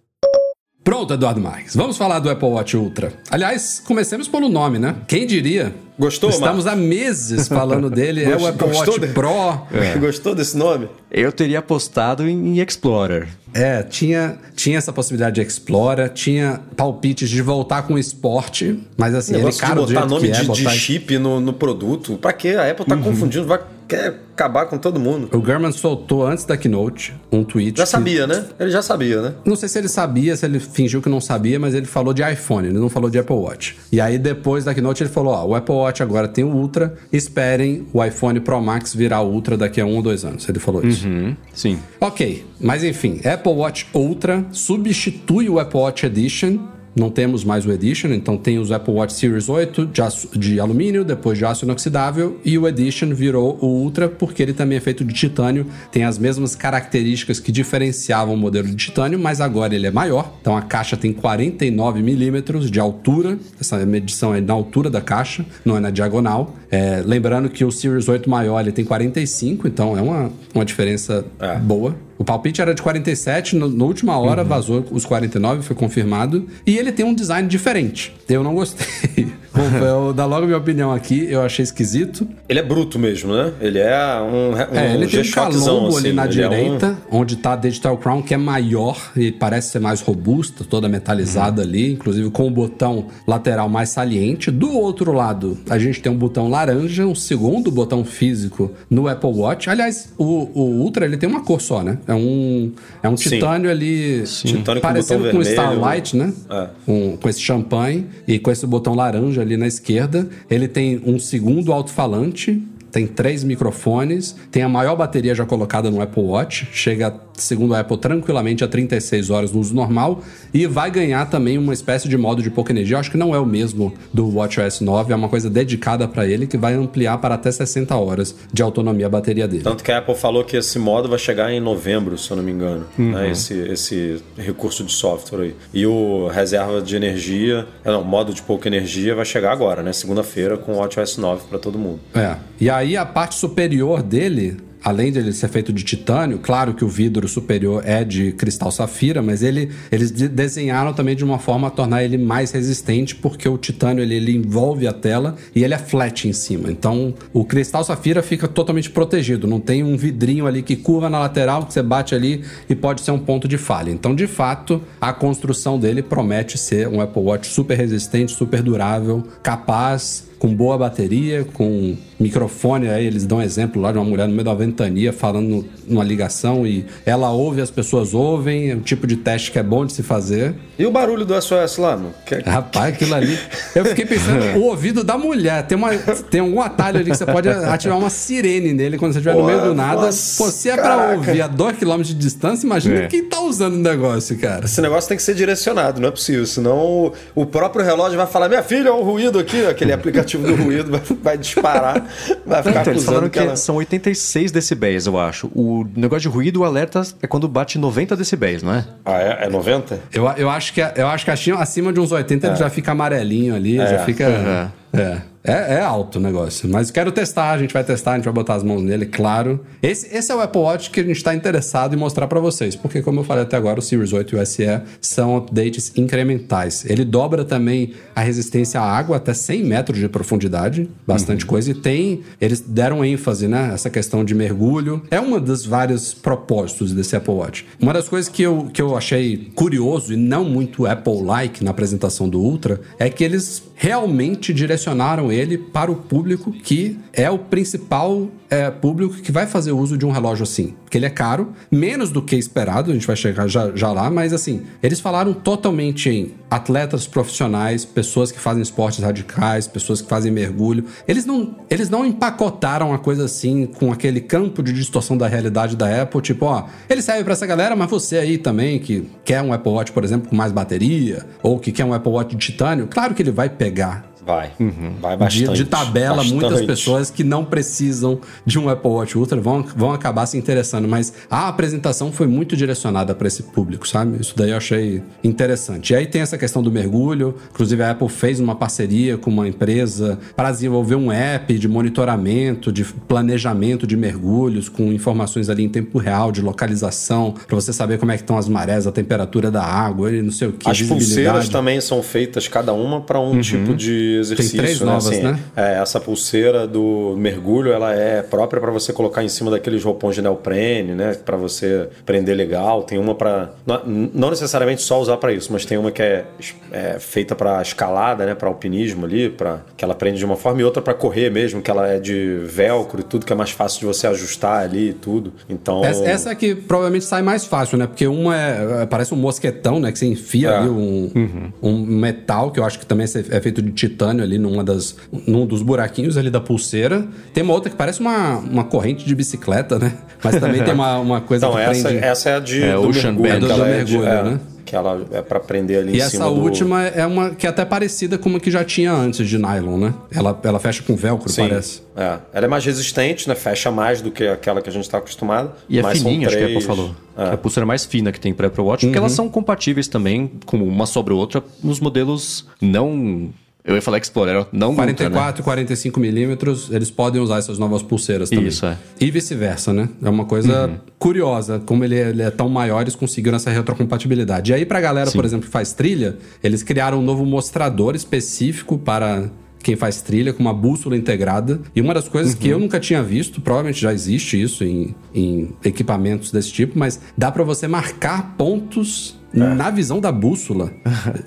Pronto, 0.84 1.14
Eduardo 1.14 1.40
Marques. 1.40 1.76
Vamos 1.76 1.96
falar 1.96 2.18
do 2.18 2.28
Apple 2.28 2.48
Watch 2.48 2.76
Ultra. 2.76 3.12
Aliás, 3.30 3.80
comecemos 3.84 4.26
pelo 4.26 4.48
nome, 4.48 4.78
né? 4.78 4.96
Quem 5.06 5.26
diria? 5.26 5.72
Gostou, 5.96 6.30
Estamos 6.30 6.64
Marcos? 6.64 6.66
há 6.66 6.74
meses 6.76 7.46
falando 7.46 7.88
dele. 7.90 8.24
é 8.24 8.36
o 8.36 8.46
Apple 8.46 8.68
Watch 8.68 9.00
de... 9.00 9.06
Pro. 9.08 9.32
É. 9.72 9.96
Gostou 9.98 10.34
desse 10.34 10.56
nome? 10.56 10.88
Eu 11.10 11.30
teria 11.30 11.60
apostado 11.60 12.28
em 12.28 12.58
Explorer. 12.60 13.28
É, 13.54 13.82
tinha, 13.82 14.38
tinha 14.56 14.78
essa 14.78 14.92
possibilidade 14.92 15.36
de 15.36 15.46
Explorer, 15.46 16.08
tinha 16.08 16.60
palpites 16.76 17.28
de 17.28 17.40
voltar 17.42 17.82
com 17.82 17.98
esporte, 17.98 18.78
mas 18.96 19.14
assim, 19.14 19.34
ele 19.34 19.52
caro 19.52 19.86
de 19.86 19.94
botar 19.94 20.06
nome 20.06 20.28
é, 20.28 20.32
de, 20.32 20.44
botar... 20.44 20.70
de 20.70 20.78
chip 20.78 21.18
no, 21.18 21.38
no 21.38 21.52
produto. 21.52 22.16
Pra 22.16 22.32
quê? 22.32 22.50
A 22.50 22.70
Apple 22.70 22.86
tá 22.86 22.94
uhum. 22.96 23.02
confundindo, 23.02 23.46
vai 23.46 23.60
quer 23.92 24.20
acabar 24.32 24.64
com 24.64 24.78
todo 24.78 24.98
mundo. 24.98 25.28
O 25.36 25.44
German 25.44 25.70
soltou 25.70 26.26
antes 26.26 26.46
da 26.46 26.56
keynote 26.56 27.14
um 27.30 27.44
tweet. 27.44 27.76
Já 27.76 27.84
sabia, 27.84 28.26
né? 28.26 28.46
Ele 28.58 28.70
já 28.70 28.80
sabia, 28.80 29.20
né? 29.20 29.34
Não 29.44 29.54
sei 29.54 29.68
se 29.68 29.78
ele 29.78 29.88
sabia, 29.88 30.34
se 30.34 30.46
ele 30.46 30.58
fingiu 30.58 31.02
que 31.02 31.10
não 31.10 31.20
sabia, 31.20 31.60
mas 31.60 31.74
ele 31.74 31.84
falou 31.84 32.14
de 32.14 32.22
iPhone, 32.22 32.68
ele 32.68 32.78
não 32.78 32.88
falou 32.88 33.10
de 33.10 33.18
Apple 33.18 33.36
Watch. 33.36 33.76
E 33.92 34.00
aí 34.00 34.18
depois 34.18 34.64
da 34.64 34.72
keynote 34.72 35.02
ele 35.02 35.10
falou: 35.10 35.34
ó, 35.34 35.44
o 35.44 35.54
Apple 35.54 35.74
Watch 35.74 36.02
agora 36.02 36.26
tem 36.26 36.42
o 36.42 36.48
Ultra, 36.48 36.94
esperem 37.12 37.86
o 37.92 38.02
iPhone 38.02 38.40
Pro 38.40 38.62
Max 38.62 38.94
virar 38.94 39.20
Ultra 39.20 39.58
daqui 39.58 39.80
a 39.80 39.84
um 39.84 39.96
ou 39.96 40.02
dois 40.02 40.24
anos. 40.24 40.48
Ele 40.48 40.58
falou 40.58 40.82
isso. 40.82 41.06
Uhum, 41.06 41.36
sim. 41.52 41.78
Ok, 42.00 42.46
mas 42.58 42.82
enfim, 42.82 43.20
Apple 43.26 43.52
Watch 43.52 43.86
Ultra 43.92 44.44
substitui 44.52 45.50
o 45.50 45.60
Apple 45.60 45.78
Watch 45.78 46.06
Edition 46.06 46.58
não 46.94 47.10
temos 47.10 47.44
mais 47.44 47.64
o 47.66 47.72
Edition, 47.72 48.08
então 48.08 48.36
tem 48.36 48.58
os 48.58 48.70
Apple 48.70 48.94
Watch 48.94 49.14
Series 49.14 49.48
8 49.48 49.86
de, 49.86 50.02
aço, 50.02 50.38
de, 50.38 50.60
alumínio, 50.60 51.04
depois 51.04 51.38
de 51.38 51.44
aço 51.44 51.64
inoxidável, 51.64 52.38
e 52.44 52.58
o 52.58 52.68
Edition 52.68 53.14
virou 53.14 53.58
o 53.60 53.66
Ultra 53.66 54.08
porque 54.08 54.42
ele 54.42 54.52
também 54.52 54.78
é 54.78 54.80
feito 54.80 55.04
de 55.04 55.14
titânio, 55.14 55.66
tem 55.90 56.04
as 56.04 56.18
mesmas 56.18 56.54
características 56.54 57.40
que 57.40 57.50
diferenciavam 57.50 58.34
o 58.34 58.36
modelo 58.36 58.68
de 58.68 58.76
titânio, 58.76 59.18
mas 59.18 59.40
agora 59.40 59.74
ele 59.74 59.86
é 59.86 59.90
maior, 59.90 60.34
então 60.40 60.56
a 60.56 60.62
caixa 60.62 60.96
tem 60.96 61.12
49 61.12 62.02
milímetros 62.02 62.70
de 62.70 62.78
altura, 62.78 63.38
essa 63.60 63.78
medição 63.86 64.34
é 64.34 64.40
na 64.40 64.52
altura 64.52 64.90
da 64.90 65.00
caixa, 65.00 65.44
não 65.64 65.76
é 65.76 65.80
na 65.80 65.90
diagonal. 65.90 66.54
É, 66.70 67.02
lembrando 67.04 67.50
que 67.50 67.64
o 67.64 67.70
Series 67.70 68.08
8 68.08 68.28
maior 68.28 68.60
ele 68.60 68.72
tem 68.72 68.84
45, 68.84 69.68
então 69.68 69.96
é 69.96 70.00
uma, 70.00 70.30
uma 70.54 70.64
diferença 70.64 71.24
é. 71.38 71.58
boa. 71.58 71.94
O 72.22 72.24
palpite 72.24 72.62
era 72.62 72.72
de 72.72 72.80
47, 72.80 73.56
no, 73.56 73.68
na 73.68 73.84
última 73.84 74.16
hora 74.16 74.42
uhum. 74.42 74.48
vazou 74.48 74.86
os 74.92 75.04
49, 75.04 75.62
foi 75.62 75.74
confirmado. 75.74 76.46
E 76.64 76.78
ele 76.78 76.92
tem 76.92 77.04
um 77.04 77.12
design 77.12 77.48
diferente. 77.48 78.14
Eu 78.28 78.44
não 78.44 78.54
gostei. 78.54 79.26
Vou 79.52 80.14
dar 80.14 80.24
logo 80.24 80.46
minha 80.46 80.56
opinião 80.56 80.92
aqui, 80.92 81.26
eu 81.28 81.42
achei 81.42 81.62
esquisito. 81.62 82.26
Ele 82.48 82.58
é 82.58 82.62
bruto 82.62 82.98
mesmo, 82.98 83.34
né? 83.34 83.52
Ele 83.60 83.78
é 83.78 84.20
um, 84.20 84.52
um 84.52 84.56
É, 84.56 84.94
ele 84.94 85.06
tem 85.06 85.20
um 85.20 85.30
calombo 85.30 85.88
assim, 85.88 85.98
ali 85.98 86.12
na 86.14 86.26
direita, 86.26 86.86
é 86.86 87.14
um... 87.14 87.20
onde 87.20 87.36
tá 87.36 87.52
a 87.52 87.56
Digital 87.56 87.98
Crown, 87.98 88.22
que 88.22 88.32
é 88.32 88.36
maior 88.38 88.98
e 89.14 89.30
parece 89.30 89.72
ser 89.72 89.78
mais 89.78 90.00
robusta, 90.00 90.64
toda 90.64 90.88
metalizada 90.88 91.60
uhum. 91.60 91.68
ali, 91.68 91.92
inclusive 91.92 92.30
com 92.30 92.46
o 92.46 92.50
botão 92.50 93.08
lateral 93.26 93.68
mais 93.68 93.90
saliente. 93.90 94.50
Do 94.50 94.72
outro 94.72 95.12
lado, 95.12 95.58
a 95.68 95.78
gente 95.78 96.00
tem 96.00 96.10
um 96.10 96.16
botão 96.16 96.48
laranja, 96.48 97.04
um 97.06 97.14
segundo 97.14 97.70
botão 97.70 98.04
físico 98.04 98.72
no 98.88 99.06
Apple 99.06 99.30
Watch. 99.30 99.68
Aliás, 99.68 100.14
o, 100.16 100.48
o 100.54 100.62
Ultra, 100.82 101.04
ele 101.04 101.18
tem 101.18 101.28
uma 101.28 101.42
cor 101.42 101.60
só, 101.60 101.82
né? 101.82 101.98
É 102.12 102.14
um, 102.14 102.72
é 103.02 103.08
um 103.08 103.14
titânio 103.14 103.70
ali, 103.70 104.22
Titânio 104.24 104.82
parecendo 104.82 105.24
com, 105.24 105.30
com 105.30 105.42
Starlight, 105.42 106.16
né? 106.16 106.32
É. 106.50 106.68
Um, 106.86 107.16
com 107.16 107.28
esse 107.28 107.40
champanhe 107.40 108.06
e 108.28 108.38
com 108.38 108.50
esse 108.50 108.66
botão 108.66 108.94
laranja 108.94 109.40
ali 109.40 109.56
na 109.56 109.66
esquerda. 109.66 110.28
Ele 110.50 110.68
tem 110.68 111.00
um 111.06 111.18
segundo 111.18 111.72
alto-falante 111.72 112.62
tem 112.92 113.06
três 113.06 113.42
microfones, 113.42 114.36
tem 114.50 114.62
a 114.62 114.68
maior 114.68 114.94
bateria 114.94 115.34
já 115.34 115.46
colocada 115.46 115.90
no 115.90 116.02
Apple 116.02 116.22
Watch, 116.22 116.68
chega, 116.72 117.18
segundo 117.34 117.74
a 117.74 117.80
Apple, 117.80 117.96
tranquilamente 117.96 118.62
a 118.64 118.68
36 118.68 119.30
horas 119.30 119.52
no 119.52 119.60
uso 119.60 119.74
normal 119.74 120.22
e 120.52 120.66
vai 120.66 120.90
ganhar 120.90 121.26
também 121.26 121.58
uma 121.58 121.72
espécie 121.72 122.08
de 122.08 122.16
modo 122.16 122.42
de 122.42 122.50
pouca 122.50 122.72
energia. 122.72 122.96
Eu 122.96 123.00
acho 123.00 123.10
que 123.10 123.16
não 123.16 123.34
é 123.34 123.38
o 123.38 123.46
mesmo 123.46 123.92
do 124.12 124.36
WatchOS 124.36 124.80
9, 124.80 125.12
é 125.12 125.16
uma 125.16 125.28
coisa 125.28 125.48
dedicada 125.48 126.06
para 126.06 126.26
ele 126.26 126.46
que 126.46 126.56
vai 126.56 126.74
ampliar 126.74 127.18
para 127.18 127.34
até 127.34 127.50
60 127.50 127.94
horas 127.96 128.34
de 128.52 128.62
autonomia 128.62 129.06
a 129.06 129.08
bateria 129.08 129.48
dele. 129.48 129.62
Tanto 129.62 129.82
que 129.82 129.90
a 129.90 129.98
Apple 129.98 130.14
falou 130.14 130.44
que 130.44 130.56
esse 130.56 130.78
modo 130.78 131.08
vai 131.08 131.18
chegar 131.18 131.52
em 131.52 131.60
novembro, 131.60 132.16
se 132.18 132.30
eu 132.30 132.36
não 132.36 132.44
me 132.44 132.52
engano, 132.52 132.86
uhum. 132.98 133.12
né? 133.12 133.30
esse, 133.30 133.54
esse 133.54 134.22
recurso 134.36 134.84
de 134.84 134.92
software 134.92 135.42
aí. 135.42 135.54
E 135.72 135.86
o 135.86 136.28
reserva 136.28 136.80
de 136.80 136.96
energia, 136.96 137.66
não, 137.84 138.04
modo 138.04 138.32
de 138.32 138.42
pouca 138.42 138.68
energia 138.68 139.14
vai 139.14 139.24
chegar 139.24 139.52
agora, 139.52 139.82
né? 139.82 139.92
Segunda-feira 139.92 140.56
com 140.56 140.72
o 140.72 140.76
WatchOS 140.76 141.16
9 141.16 141.42
para 141.48 141.58
todo 141.58 141.78
mundo. 141.78 142.00
É. 142.14 142.36
E 142.60 142.68
aí 142.68 142.96
a 142.96 143.04
parte 143.04 143.34
superior 143.34 144.02
dele 144.02 144.56
além 144.82 145.12
de 145.12 145.18
ele 145.18 145.32
ser 145.32 145.48
feito 145.48 145.72
de 145.72 145.82
titânio, 145.82 146.38
claro 146.38 146.74
que 146.74 146.84
o 146.84 146.88
vidro 146.88 147.28
superior 147.28 147.82
é 147.86 148.04
de 148.04 148.32
cristal 148.32 148.70
safira, 148.70 149.22
mas 149.22 149.42
ele, 149.42 149.70
eles 149.90 150.10
desenharam 150.10 150.92
também 150.92 151.14
de 151.14 151.24
uma 151.24 151.38
forma 151.38 151.68
a 151.68 151.70
tornar 151.70 152.02
ele 152.04 152.18
mais 152.18 152.50
resistente, 152.50 153.14
porque 153.14 153.48
o 153.48 153.58
titânio 153.58 154.02
ele, 154.02 154.14
ele 154.14 154.36
envolve 154.36 154.86
a 154.86 154.92
tela 154.92 155.36
e 155.54 155.62
ele 155.64 155.74
é 155.74 155.78
flat 155.78 156.28
em 156.28 156.32
cima. 156.32 156.70
Então 156.70 157.14
o 157.32 157.44
cristal 157.44 157.84
safira 157.84 158.22
fica 158.22 158.48
totalmente 158.48 158.90
protegido, 158.90 159.46
não 159.46 159.60
tem 159.60 159.82
um 159.82 159.96
vidrinho 159.96 160.46
ali 160.46 160.62
que 160.62 160.76
curva 160.76 161.08
na 161.08 161.18
lateral 161.18 161.64
que 161.66 161.72
você 161.72 161.82
bate 161.82 162.14
ali 162.14 162.44
e 162.68 162.74
pode 162.74 163.02
ser 163.02 163.10
um 163.10 163.18
ponto 163.18 163.46
de 163.46 163.58
falha. 163.58 163.90
Então, 163.90 164.14
de 164.14 164.26
fato, 164.26 164.82
a 165.00 165.12
construção 165.12 165.78
dele 165.78 166.02
promete 166.02 166.58
ser 166.58 166.88
um 166.88 167.00
Apple 167.00 167.22
Watch 167.22 167.46
super 167.46 167.76
resistente, 167.76 168.32
super 168.32 168.62
durável, 168.62 169.22
capaz 169.42 170.31
com 170.42 170.52
boa 170.52 170.76
bateria, 170.76 171.46
com 171.52 171.96
microfone. 172.18 172.88
Aí 172.88 173.06
eles 173.06 173.24
dão 173.24 173.38
um 173.38 173.42
exemplo 173.42 173.80
lá 173.80 173.92
de 173.92 173.98
uma 173.98 174.04
mulher 174.04 174.26
no 174.26 174.32
meio 174.32 174.44
da 174.44 174.52
ventania 174.54 175.12
falando 175.12 175.64
numa 175.86 176.02
ligação 176.02 176.66
e 176.66 176.84
ela 177.06 177.30
ouve, 177.30 177.60
as 177.60 177.70
pessoas 177.70 178.12
ouvem. 178.12 178.70
É 178.72 178.74
um 178.74 178.80
tipo 178.80 179.06
de 179.06 179.14
teste 179.16 179.52
que 179.52 179.58
é 179.60 179.62
bom 179.62 179.86
de 179.86 179.92
se 179.92 180.02
fazer. 180.02 180.52
E 180.76 180.84
o 180.84 180.90
barulho 180.90 181.24
do 181.24 181.40
SOS 181.40 181.76
lá? 181.78 181.96
Não? 181.96 182.10
Que... 182.26 182.36
Rapaz, 182.40 182.92
aquilo 182.94 183.14
ali. 183.14 183.38
Eu 183.72 183.84
fiquei 183.84 184.04
pensando, 184.04 184.58
o 184.58 184.62
ouvido 184.64 185.04
da 185.04 185.16
mulher. 185.16 185.64
Tem, 185.64 185.78
uma, 185.78 185.90
tem 185.94 186.40
algum 186.40 186.60
atalho 186.60 186.98
ali 186.98 187.12
que 187.12 187.16
você 187.16 187.24
pode 187.26 187.48
ativar 187.48 187.96
uma 187.96 188.10
sirene 188.10 188.72
nele 188.72 188.98
quando 188.98 189.12
você 189.12 189.20
estiver 189.20 189.36
no 189.36 189.44
meio 189.44 189.60
do 189.60 189.74
nada. 189.74 190.02
nossa, 190.06 190.42
Pô, 190.42 190.50
se 190.50 190.68
é 190.70 190.76
caraca. 190.76 191.02
pra 191.08 191.16
ouvir 191.18 191.40
a 191.42 191.48
2km 191.48 192.02
de 192.02 192.14
distância, 192.14 192.66
imagina 192.66 193.02
É. 193.02 193.06
quem 193.06 193.24
tá 193.28 193.40
usando 193.40 193.74
o 193.74 193.78
negócio, 193.78 194.36
cara. 194.38 194.64
Esse 194.64 194.80
negócio 194.80 195.06
tem 195.08 195.16
que 195.16 195.22
ser 195.22 195.36
direcionado, 195.36 196.00
não 196.00 196.08
é 196.08 196.10
possível. 196.10 196.44
Senão 196.46 196.78
o- 196.78 197.12
o 197.36 197.46
próprio 197.46 197.84
relógio 197.84 198.16
vai 198.18 198.26
falar: 198.26 198.48
Minha 198.48 198.62
filha, 198.64 198.92
olha 198.92 199.00
o 199.00 199.04
ruído 199.04 199.38
aqui, 199.38 199.64
aquele 199.66 199.92
aplicativo 199.92 200.31
do 200.38 200.54
ruído 200.54 200.90
vai, 200.90 201.00
vai 201.22 201.38
disparar, 201.38 202.04
vai 202.46 202.62
ficar 202.62 202.80
Então, 202.80 202.92
eles 202.92 203.02
acusando 203.02 203.04
falaram 203.04 203.28
que 203.28 203.38
que 203.38 203.44
ela. 203.46 203.56
são 203.56 203.76
86 203.76 204.50
decibéis, 204.52 205.06
eu 205.06 205.18
acho. 205.18 205.46
O 205.54 205.86
negócio 205.96 206.22
de 206.22 206.34
ruído, 206.34 206.60
o 206.60 206.64
alerta 206.64 207.02
é 207.20 207.26
quando 207.26 207.48
bate 207.48 207.78
90 207.78 208.16
decibéis, 208.16 208.62
não 208.62 208.74
é? 208.74 208.84
Ah, 209.04 209.18
é? 209.18 209.44
É 209.46 209.48
90? 209.48 209.98
Eu, 210.12 210.26
eu 210.36 210.48
acho 210.50 210.72
que 210.72 210.80
eu 210.80 211.06
acho 211.08 211.24
que 211.24 211.30
acima, 211.30 211.60
acima 211.60 211.92
de 211.92 212.00
uns 212.00 212.12
80 212.12 212.46
ele 212.46 212.56
já 212.56 212.70
fica 212.70 212.92
amarelinho 212.92 213.54
ali, 213.54 213.76
já 213.76 213.98
fica. 214.04 214.28
Uhum. 214.28 214.81
É. 214.92 215.32
É, 215.44 215.74
é 215.74 215.80
alto 215.80 216.18
o 216.18 216.22
negócio. 216.22 216.68
Mas 216.68 216.90
quero 216.90 217.10
testar, 217.10 217.50
a 217.50 217.58
gente 217.58 217.74
vai 217.74 217.82
testar, 217.82 218.12
a 218.12 218.16
gente 218.16 218.24
vai 218.24 218.32
botar 218.32 218.54
as 218.54 218.62
mãos 218.62 218.80
nele, 218.80 219.06
claro. 219.06 219.60
Esse, 219.82 220.14
esse 220.14 220.30
é 220.30 220.34
o 220.34 220.40
Apple 220.40 220.60
Watch 220.60 220.90
que 220.90 221.00
a 221.00 221.02
gente 221.02 221.16
está 221.16 221.34
interessado 221.34 221.94
em 221.94 221.98
mostrar 221.98 222.28
para 222.28 222.38
vocês. 222.38 222.76
Porque, 222.76 223.02
como 223.02 223.20
eu 223.20 223.24
falei 223.24 223.42
até 223.42 223.56
agora, 223.56 223.80
o 223.80 223.82
Series 223.82 224.12
8 224.12 224.36
e 224.36 224.38
o 224.38 224.46
SE 224.46 224.80
são 225.00 225.36
updates 225.36 225.92
incrementais. 225.96 226.84
Ele 226.88 227.04
dobra 227.04 227.44
também 227.44 227.92
a 228.14 228.20
resistência 228.20 228.80
à 228.80 228.84
água 228.84 229.16
até 229.16 229.34
100 229.34 229.64
metros 229.64 229.98
de 229.98 230.08
profundidade, 230.08 230.88
bastante 231.06 231.44
coisa. 231.44 231.72
E 231.72 231.74
tem, 231.74 232.22
eles 232.40 232.60
deram 232.60 233.04
ênfase, 233.04 233.48
né? 233.48 233.72
Essa 233.74 233.90
questão 233.90 234.24
de 234.24 234.34
mergulho. 234.34 235.02
É 235.10 235.18
uma 235.18 235.40
dos 235.40 235.66
vários 235.66 236.14
propósitos 236.14 236.92
desse 236.92 237.16
Apple 237.16 237.34
Watch. 237.34 237.66
Uma 237.80 237.92
das 237.92 238.08
coisas 238.08 238.30
que 238.30 238.42
eu, 238.42 238.70
que 238.72 238.80
eu 238.80 238.96
achei 238.96 239.50
curioso 239.56 240.12
e 240.12 240.16
não 240.16 240.44
muito 240.44 240.86
Apple-like 240.86 241.64
na 241.64 241.72
apresentação 241.72 242.28
do 242.28 242.40
Ultra 242.40 242.80
é 242.98 243.10
que 243.10 243.24
eles 243.24 243.62
realmente 243.74 244.52
direcionaram 244.82 245.30
ele 245.30 245.56
para 245.56 245.90
o 245.90 245.96
público 245.96 246.52
que 246.52 246.98
é 247.12 247.30
o 247.30 247.38
principal 247.38 248.28
é, 248.50 248.70
público 248.70 249.14
que 249.14 249.32
vai 249.32 249.46
fazer 249.46 249.72
uso 249.72 249.96
de 249.96 250.04
um 250.04 250.10
relógio 250.10 250.42
assim. 250.42 250.74
Porque 250.82 250.98
ele 250.98 251.06
é 251.06 251.10
caro, 251.10 251.52
menos 251.70 252.10
do 252.10 252.20
que 252.20 252.36
esperado, 252.36 252.90
a 252.90 252.94
gente 252.94 253.06
vai 253.06 253.16
chegar 253.16 253.48
já, 253.48 253.74
já 253.74 253.90
lá, 253.90 254.10
mas 254.10 254.32
assim, 254.32 254.62
eles 254.82 255.00
falaram 255.00 255.32
totalmente 255.32 256.10
em 256.10 256.34
atletas 256.50 257.06
profissionais, 257.06 257.84
pessoas 257.84 258.30
que 258.30 258.38
fazem 258.38 258.62
esportes 258.62 259.02
radicais, 259.02 259.66
pessoas 259.66 260.02
que 260.02 260.08
fazem 260.08 260.30
mergulho. 260.30 260.84
Eles 261.08 261.24
não, 261.24 261.56
eles 261.70 261.88
não 261.88 262.04
empacotaram 262.04 262.92
a 262.92 262.98
coisa 262.98 263.24
assim 263.24 263.64
com 263.64 263.90
aquele 263.90 264.20
campo 264.20 264.62
de 264.62 264.72
distorção 264.72 265.16
da 265.16 265.26
realidade 265.26 265.76
da 265.76 266.02
Apple, 266.02 266.20
tipo, 266.20 266.44
ó, 266.44 266.66
ele 266.90 267.00
serve 267.00 267.24
para 267.24 267.32
essa 267.32 267.46
galera, 267.46 267.74
mas 267.74 267.90
você 267.90 268.18
aí 268.18 268.36
também 268.36 268.78
que 268.78 269.08
quer 269.24 269.40
um 269.40 269.52
Apple 269.52 269.72
Watch, 269.72 269.92
por 269.92 270.04
exemplo, 270.04 270.28
com 270.28 270.36
mais 270.36 270.52
bateria, 270.52 271.24
ou 271.42 271.58
que 271.58 271.72
quer 271.72 271.86
um 271.86 271.94
Apple 271.94 272.12
Watch 272.12 272.36
de 272.36 272.46
titânio, 272.52 272.86
claro 272.86 273.14
que 273.14 273.22
ele 273.22 273.30
vai 273.30 273.48
pegar 273.48 274.11
Vai. 274.24 274.52
Vai 275.00 275.12
de, 275.12 275.18
bastante. 275.18 275.52
de 275.52 275.64
tabela, 275.64 276.16
bastante. 276.18 276.34
muitas 276.34 276.62
pessoas 276.62 277.10
que 277.10 277.24
não 277.24 277.44
precisam 277.44 278.20
de 278.46 278.58
um 278.58 278.68
Apple 278.68 278.90
Watch 278.90 279.18
Ultra 279.18 279.40
vão, 279.40 279.64
vão 279.76 279.92
acabar 279.92 280.26
se 280.26 280.38
interessando, 280.38 280.86
mas 280.86 281.12
a 281.28 281.48
apresentação 281.48 282.12
foi 282.12 282.28
muito 282.28 282.56
direcionada 282.56 283.14
para 283.14 283.26
esse 283.26 283.42
público, 283.42 283.86
sabe? 283.86 284.20
Isso 284.20 284.34
daí 284.36 284.50
eu 284.50 284.56
achei 284.56 285.02
interessante. 285.24 285.92
E 285.92 285.96
aí 285.96 286.06
tem 286.06 286.22
essa 286.22 286.38
questão 286.38 286.62
do 286.62 286.70
mergulho, 286.70 287.34
inclusive 287.50 287.82
a 287.82 287.90
Apple 287.90 288.08
fez 288.08 288.38
uma 288.38 288.54
parceria 288.54 289.18
com 289.18 289.28
uma 289.28 289.48
empresa 289.48 290.18
para 290.36 290.52
desenvolver 290.52 290.94
um 290.94 291.10
app 291.10 291.58
de 291.58 291.66
monitoramento, 291.66 292.70
de 292.70 292.84
planejamento 292.84 293.86
de 293.86 293.96
mergulhos, 293.96 294.68
com 294.68 294.92
informações 294.92 295.48
ali 295.50 295.64
em 295.64 295.68
tempo 295.68 295.98
real, 295.98 296.30
de 296.30 296.40
localização, 296.40 297.34
para 297.46 297.56
você 297.56 297.72
saber 297.72 297.98
como 297.98 298.12
é 298.12 298.16
que 298.16 298.22
estão 298.22 298.38
as 298.38 298.48
marés, 298.48 298.86
a 298.86 298.92
temperatura 298.92 299.50
da 299.50 299.64
água, 299.64 300.12
e 300.12 300.22
não 300.22 300.30
sei 300.30 300.48
o 300.48 300.52
que, 300.52 300.68
As 300.68 300.80
pulseiras 300.80 301.48
também 301.48 301.80
são 301.80 302.02
feitas 302.02 302.46
cada 302.46 302.72
uma 302.72 303.00
para 303.00 303.18
um 303.18 303.40
tipo 303.40 303.74
de 303.74 304.11
exercício. 304.20 304.58
três 304.58 304.80
né? 304.80 304.86
novas, 304.86 305.06
Assim, 305.08 305.22
né? 305.22 305.38
é, 305.56 305.74
essa 305.80 306.00
pulseira 306.00 306.66
do 306.66 307.14
mergulho, 307.18 307.72
ela 307.72 307.94
é 307.94 308.22
própria 308.22 308.60
para 308.60 308.70
você 308.70 308.92
colocar 308.92 309.22
em 309.24 309.28
cima 309.28 309.50
daqueles 309.50 309.82
roupões 309.84 310.14
de 310.14 310.22
neoprene, 310.22 310.94
né? 310.94 311.14
Para 311.14 311.36
você 311.36 311.88
prender 312.04 312.36
legal. 312.36 312.82
Tem 312.82 312.98
uma 312.98 313.14
para 313.14 313.50
não, 313.66 313.82
não 314.14 314.30
necessariamente 314.30 314.82
só 314.82 315.00
usar 315.00 315.16
para 315.16 315.32
isso, 315.32 315.52
mas 315.52 315.64
tem 315.64 315.78
uma 315.78 315.90
que 315.90 316.02
é, 316.02 316.24
é 316.70 316.98
feita 316.98 317.34
para 317.34 317.60
escalada, 317.62 318.24
né? 318.26 318.34
Para 318.34 318.48
alpinismo 318.48 319.04
ali, 319.06 319.28
para 319.30 319.60
que 319.76 319.84
ela 319.84 319.94
prende 319.94 320.18
de 320.18 320.24
uma 320.24 320.36
forma 320.36 320.60
e 320.60 320.64
outra 320.64 320.82
para 320.82 320.94
correr 320.94 321.30
mesmo, 321.30 321.60
que 321.62 321.70
ela 321.70 321.86
é 321.88 321.98
de 321.98 322.38
velcro 322.44 323.00
e 323.00 323.02
tudo 323.04 323.24
que 323.26 323.32
é 323.32 323.36
mais 323.36 323.50
fácil 323.50 323.80
de 323.80 323.86
você 323.86 324.06
ajustar 324.06 324.62
ali 324.62 324.90
e 324.90 324.92
tudo. 324.92 325.32
Então 325.48 325.84
Essa, 325.84 326.04
essa 326.04 326.30
é 326.30 326.34
que 326.34 326.54
provavelmente 326.54 327.04
sai 327.04 327.22
mais 327.22 327.44
fácil, 327.44 327.78
né? 327.78 327.86
Porque 327.86 328.06
uma 328.06 328.36
é, 328.36 328.82
é- 328.82 328.86
parece 328.86 329.12
um 329.14 329.16
mosquetão, 329.16 329.78
né? 329.80 329.90
Que 329.92 329.98
você 329.98 330.06
enfia 330.06 330.48
É. 330.50 330.56
ali 330.58 330.68
um, 330.68 331.50
um 331.62 331.78
metal, 331.86 332.50
que 332.50 332.58
eu 332.60 332.64
acho 332.64 332.78
que 332.78 332.86
também 332.86 333.04
é 333.30 333.40
feito 333.40 333.60
de 333.62 333.70
titânio 334.02 334.24
ali 334.24 334.38
numa 334.38 334.64
das, 334.64 334.96
num 335.26 335.46
dos 335.46 335.62
buraquinhos 335.62 336.16
ali 336.16 336.30
da 336.30 336.40
pulseira. 336.40 337.06
Tem 337.32 337.42
uma 337.42 337.54
outra 337.54 337.70
que 337.70 337.76
parece 337.76 338.00
uma, 338.00 338.38
uma 338.38 338.64
corrente 338.64 339.04
de 339.06 339.14
bicicleta, 339.14 339.78
né? 339.78 339.92
Mas 340.22 340.38
também 340.40 340.62
tem 340.62 340.74
uma, 340.74 340.98
uma 340.98 341.20
coisa 341.20 341.46
Então, 341.46 341.56
que 341.56 341.62
essa, 341.64 341.88
prende... 341.88 342.04
essa 342.04 342.30
é 342.30 342.34
a 342.36 342.40
de 342.40 342.62
É, 342.62 342.74
do 342.74 342.88
Ocean 342.88 343.12
mergulho, 343.12 343.32
Band. 343.32 343.40
Do 343.40 343.52
é 343.52 343.84
de- 343.84 343.92
mergulho, 343.92 344.08
é, 344.08 344.22
né? 344.24 344.40
Que 344.64 344.76
ela 344.76 345.04
é 345.12 345.20
para 345.20 345.38
prender 345.38 345.80
ali 345.80 345.92
E 345.92 345.96
em 345.96 346.00
essa 346.00 346.10
cima 346.12 346.24
do... 346.26 346.40
última 346.40 346.82
é 346.84 347.04
uma 347.04 347.30
que 347.30 347.46
é 347.46 347.50
até 347.50 347.62
parecida 347.62 348.16
com 348.16 348.30
uma 348.30 348.40
que 348.40 348.50
já 348.50 348.64
tinha 348.64 348.90
antes 348.92 349.28
de 349.28 349.36
nylon, 349.36 349.76
né? 349.76 349.92
Ela, 350.10 350.38
ela 350.42 350.58
fecha 350.58 350.82
com 350.82 350.96
velcro, 350.96 351.28
Sim, 351.30 351.48
parece. 351.48 351.82
é. 351.94 352.18
Ela 352.32 352.46
é 352.46 352.48
mais 352.48 352.64
resistente, 352.64 353.28
né? 353.28 353.34
Fecha 353.34 353.70
mais 353.70 354.00
do 354.00 354.10
que 354.10 354.26
aquela 354.26 354.62
que 354.62 354.70
a 354.70 354.72
gente 354.72 354.84
está 354.84 354.96
acostumado. 354.98 355.52
E 355.68 355.78
é 355.78 355.82
fininha, 355.94 356.26
acho 356.28 356.36
que 356.38 356.42
a 356.42 356.46
Apple 356.46 356.58
três- 356.62 356.64
falou. 356.66 356.94
É. 357.18 357.24
Que 357.24 357.30
é 357.30 357.34
a 357.34 357.36
pulseira 357.36 357.66
mais 357.66 357.84
fina 357.84 358.10
que 358.12 358.18
tem 358.20 358.32
para 358.32 358.46
Apple 358.46 358.62
Watch, 358.62 358.86
porque 358.86 358.96
elas 358.96 359.12
são 359.12 359.28
compatíveis 359.28 359.88
também, 359.88 360.30
com 360.46 360.56
uma 360.56 360.86
sobre 360.86 361.12
a 361.12 361.16
outra, 361.16 361.42
nos 361.62 361.78
modelos 361.78 362.46
não. 362.60 363.28
Eu 363.64 363.76
ia 363.76 363.82
falar 363.82 363.98
Explorer, 363.98 364.44
não 364.52 364.70
Ultra, 364.70 364.86
né? 364.86 364.92
44 364.94 365.40
e 365.40 365.44
45 365.44 366.00
milímetros, 366.00 366.68
eles 366.72 366.90
podem 366.90 367.20
usar 367.22 367.38
essas 367.38 367.58
novas 367.60 367.80
pulseiras 367.80 368.28
também. 368.28 368.46
Isso, 368.48 368.66
é. 368.66 368.76
E 369.00 369.08
vice-versa, 369.10 369.72
né? 369.72 369.88
É 370.02 370.10
uma 370.10 370.24
coisa 370.24 370.66
Uhum. 370.66 370.76
curiosa, 370.98 371.60
como 371.64 371.84
ele, 371.84 371.94
ele 371.96 372.22
é 372.22 372.30
tão 372.30 372.48
maior, 372.48 372.80
eles 372.80 372.96
conseguiram 372.96 373.36
essa 373.36 373.50
retrocompatibilidade. 373.50 374.50
E 374.50 374.54
aí, 374.54 374.66
pra 374.66 374.80
galera, 374.80 375.12
por 375.12 375.24
exemplo, 375.24 375.46
que 375.46 375.52
faz 375.52 375.72
trilha, 375.72 376.16
eles 376.42 376.62
criaram 376.64 376.98
um 376.98 377.02
novo 377.02 377.24
mostrador 377.24 377.94
específico 377.94 378.76
para 378.78 379.30
quem 379.62 379.76
faz 379.76 380.02
trilha, 380.02 380.32
com 380.32 380.40
uma 380.40 380.52
bússola 380.52 380.96
integrada. 380.96 381.60
E 381.72 381.80
uma 381.80 381.94
das 381.94 382.08
coisas 382.08 382.34
que 382.34 382.48
eu 382.48 382.56
Uhum. 382.56 382.64
nunca 382.64 382.80
tinha 382.80 383.00
visto, 383.00 383.40
provavelmente 383.40 383.80
já 383.80 383.92
existe 383.94 384.42
isso 384.42 384.64
em, 384.64 384.92
em 385.14 385.50
equipamentos 385.64 386.32
desse 386.32 386.50
tipo, 386.52 386.76
mas 386.76 387.00
dá 387.16 387.30
pra 387.30 387.44
você 387.44 387.68
marcar 387.68 388.34
pontos 388.36 389.16
na 389.32 389.70
visão 389.70 390.00
da 390.00 390.10
bússola. 390.12 390.70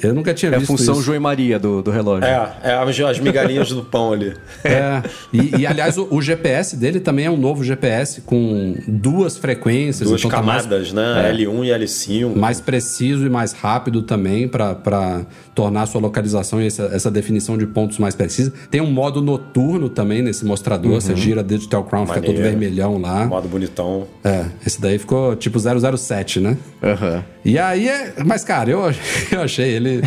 Eu 0.01 0.13
nunca 0.13 0.33
tinha 0.33 0.51
É 0.53 0.55
a 0.55 0.59
visto 0.59 0.71
função 0.71 0.93
isso. 0.95 1.03
João 1.03 1.15
e 1.15 1.19
Maria 1.19 1.57
do, 1.59 1.81
do 1.81 1.91
relógio. 1.91 2.25
É, 2.25 2.53
é 2.63 2.73
as, 2.73 2.99
as 2.99 3.19
migalhinhas 3.19 3.69
do 3.69 3.83
pão 3.83 4.13
ali. 4.13 4.33
É, 4.63 5.03
e, 5.31 5.61
e, 5.61 5.67
aliás, 5.67 5.97
o, 5.97 6.07
o 6.09 6.21
GPS 6.21 6.75
dele 6.75 6.99
também 6.99 7.25
é 7.25 7.29
um 7.31 7.37
novo 7.37 7.63
GPS 7.63 8.21
com 8.21 8.75
duas 8.87 9.37
frequências. 9.37 10.09
Duas 10.09 10.21
então 10.21 10.31
tá 10.31 10.41
mais- 10.41 10.63
camadas, 10.63 10.91
né? 10.91 11.31
L1 11.33 11.65
e 11.65 11.69
L5. 11.69 12.35
mais 12.35 12.59
preciso 12.59 13.25
e 13.25 13.29
mais 13.29 13.53
rápido 13.53 14.01
também 14.01 14.47
para 14.47 15.25
tornar 15.53 15.83
a 15.83 15.85
sua 15.85 16.01
localização 16.01 16.61
e 16.61 16.67
essa, 16.67 16.83
essa 16.91 17.11
definição 17.11 17.57
de 17.57 17.65
pontos 17.67 17.97
mais 17.99 18.15
precisa. 18.15 18.51
Tem 18.71 18.81
um 18.81 18.91
modo 18.91 19.21
noturno 19.21 19.87
também 19.89 20.21
nesse 20.21 20.43
mostrador. 20.45 20.93
Você 20.99 21.15
gira 21.15 21.41
a 21.41 21.43
Digital 21.43 21.83
Crown, 21.83 22.05
fica 22.07 22.21
todo 22.21 22.33
Maneiro. 22.35 22.49
vermelhão 22.49 22.97
lá. 22.99 23.25
Modo 23.25 23.47
bonitão. 23.47 24.07
É, 24.23 24.45
esse 24.65 24.81
daí 24.81 24.97
ficou 24.97 25.35
tipo 25.35 25.59
007, 25.59 26.39
né? 26.39 26.57
Aham. 26.83 27.23
E 27.43 27.59
aí, 27.59 27.87
é... 27.95 28.23
mas 28.25 28.43
cara, 28.43 28.69
eu, 28.69 28.79
eu 29.31 29.41
achei 29.41 29.69
ele. 29.69 30.01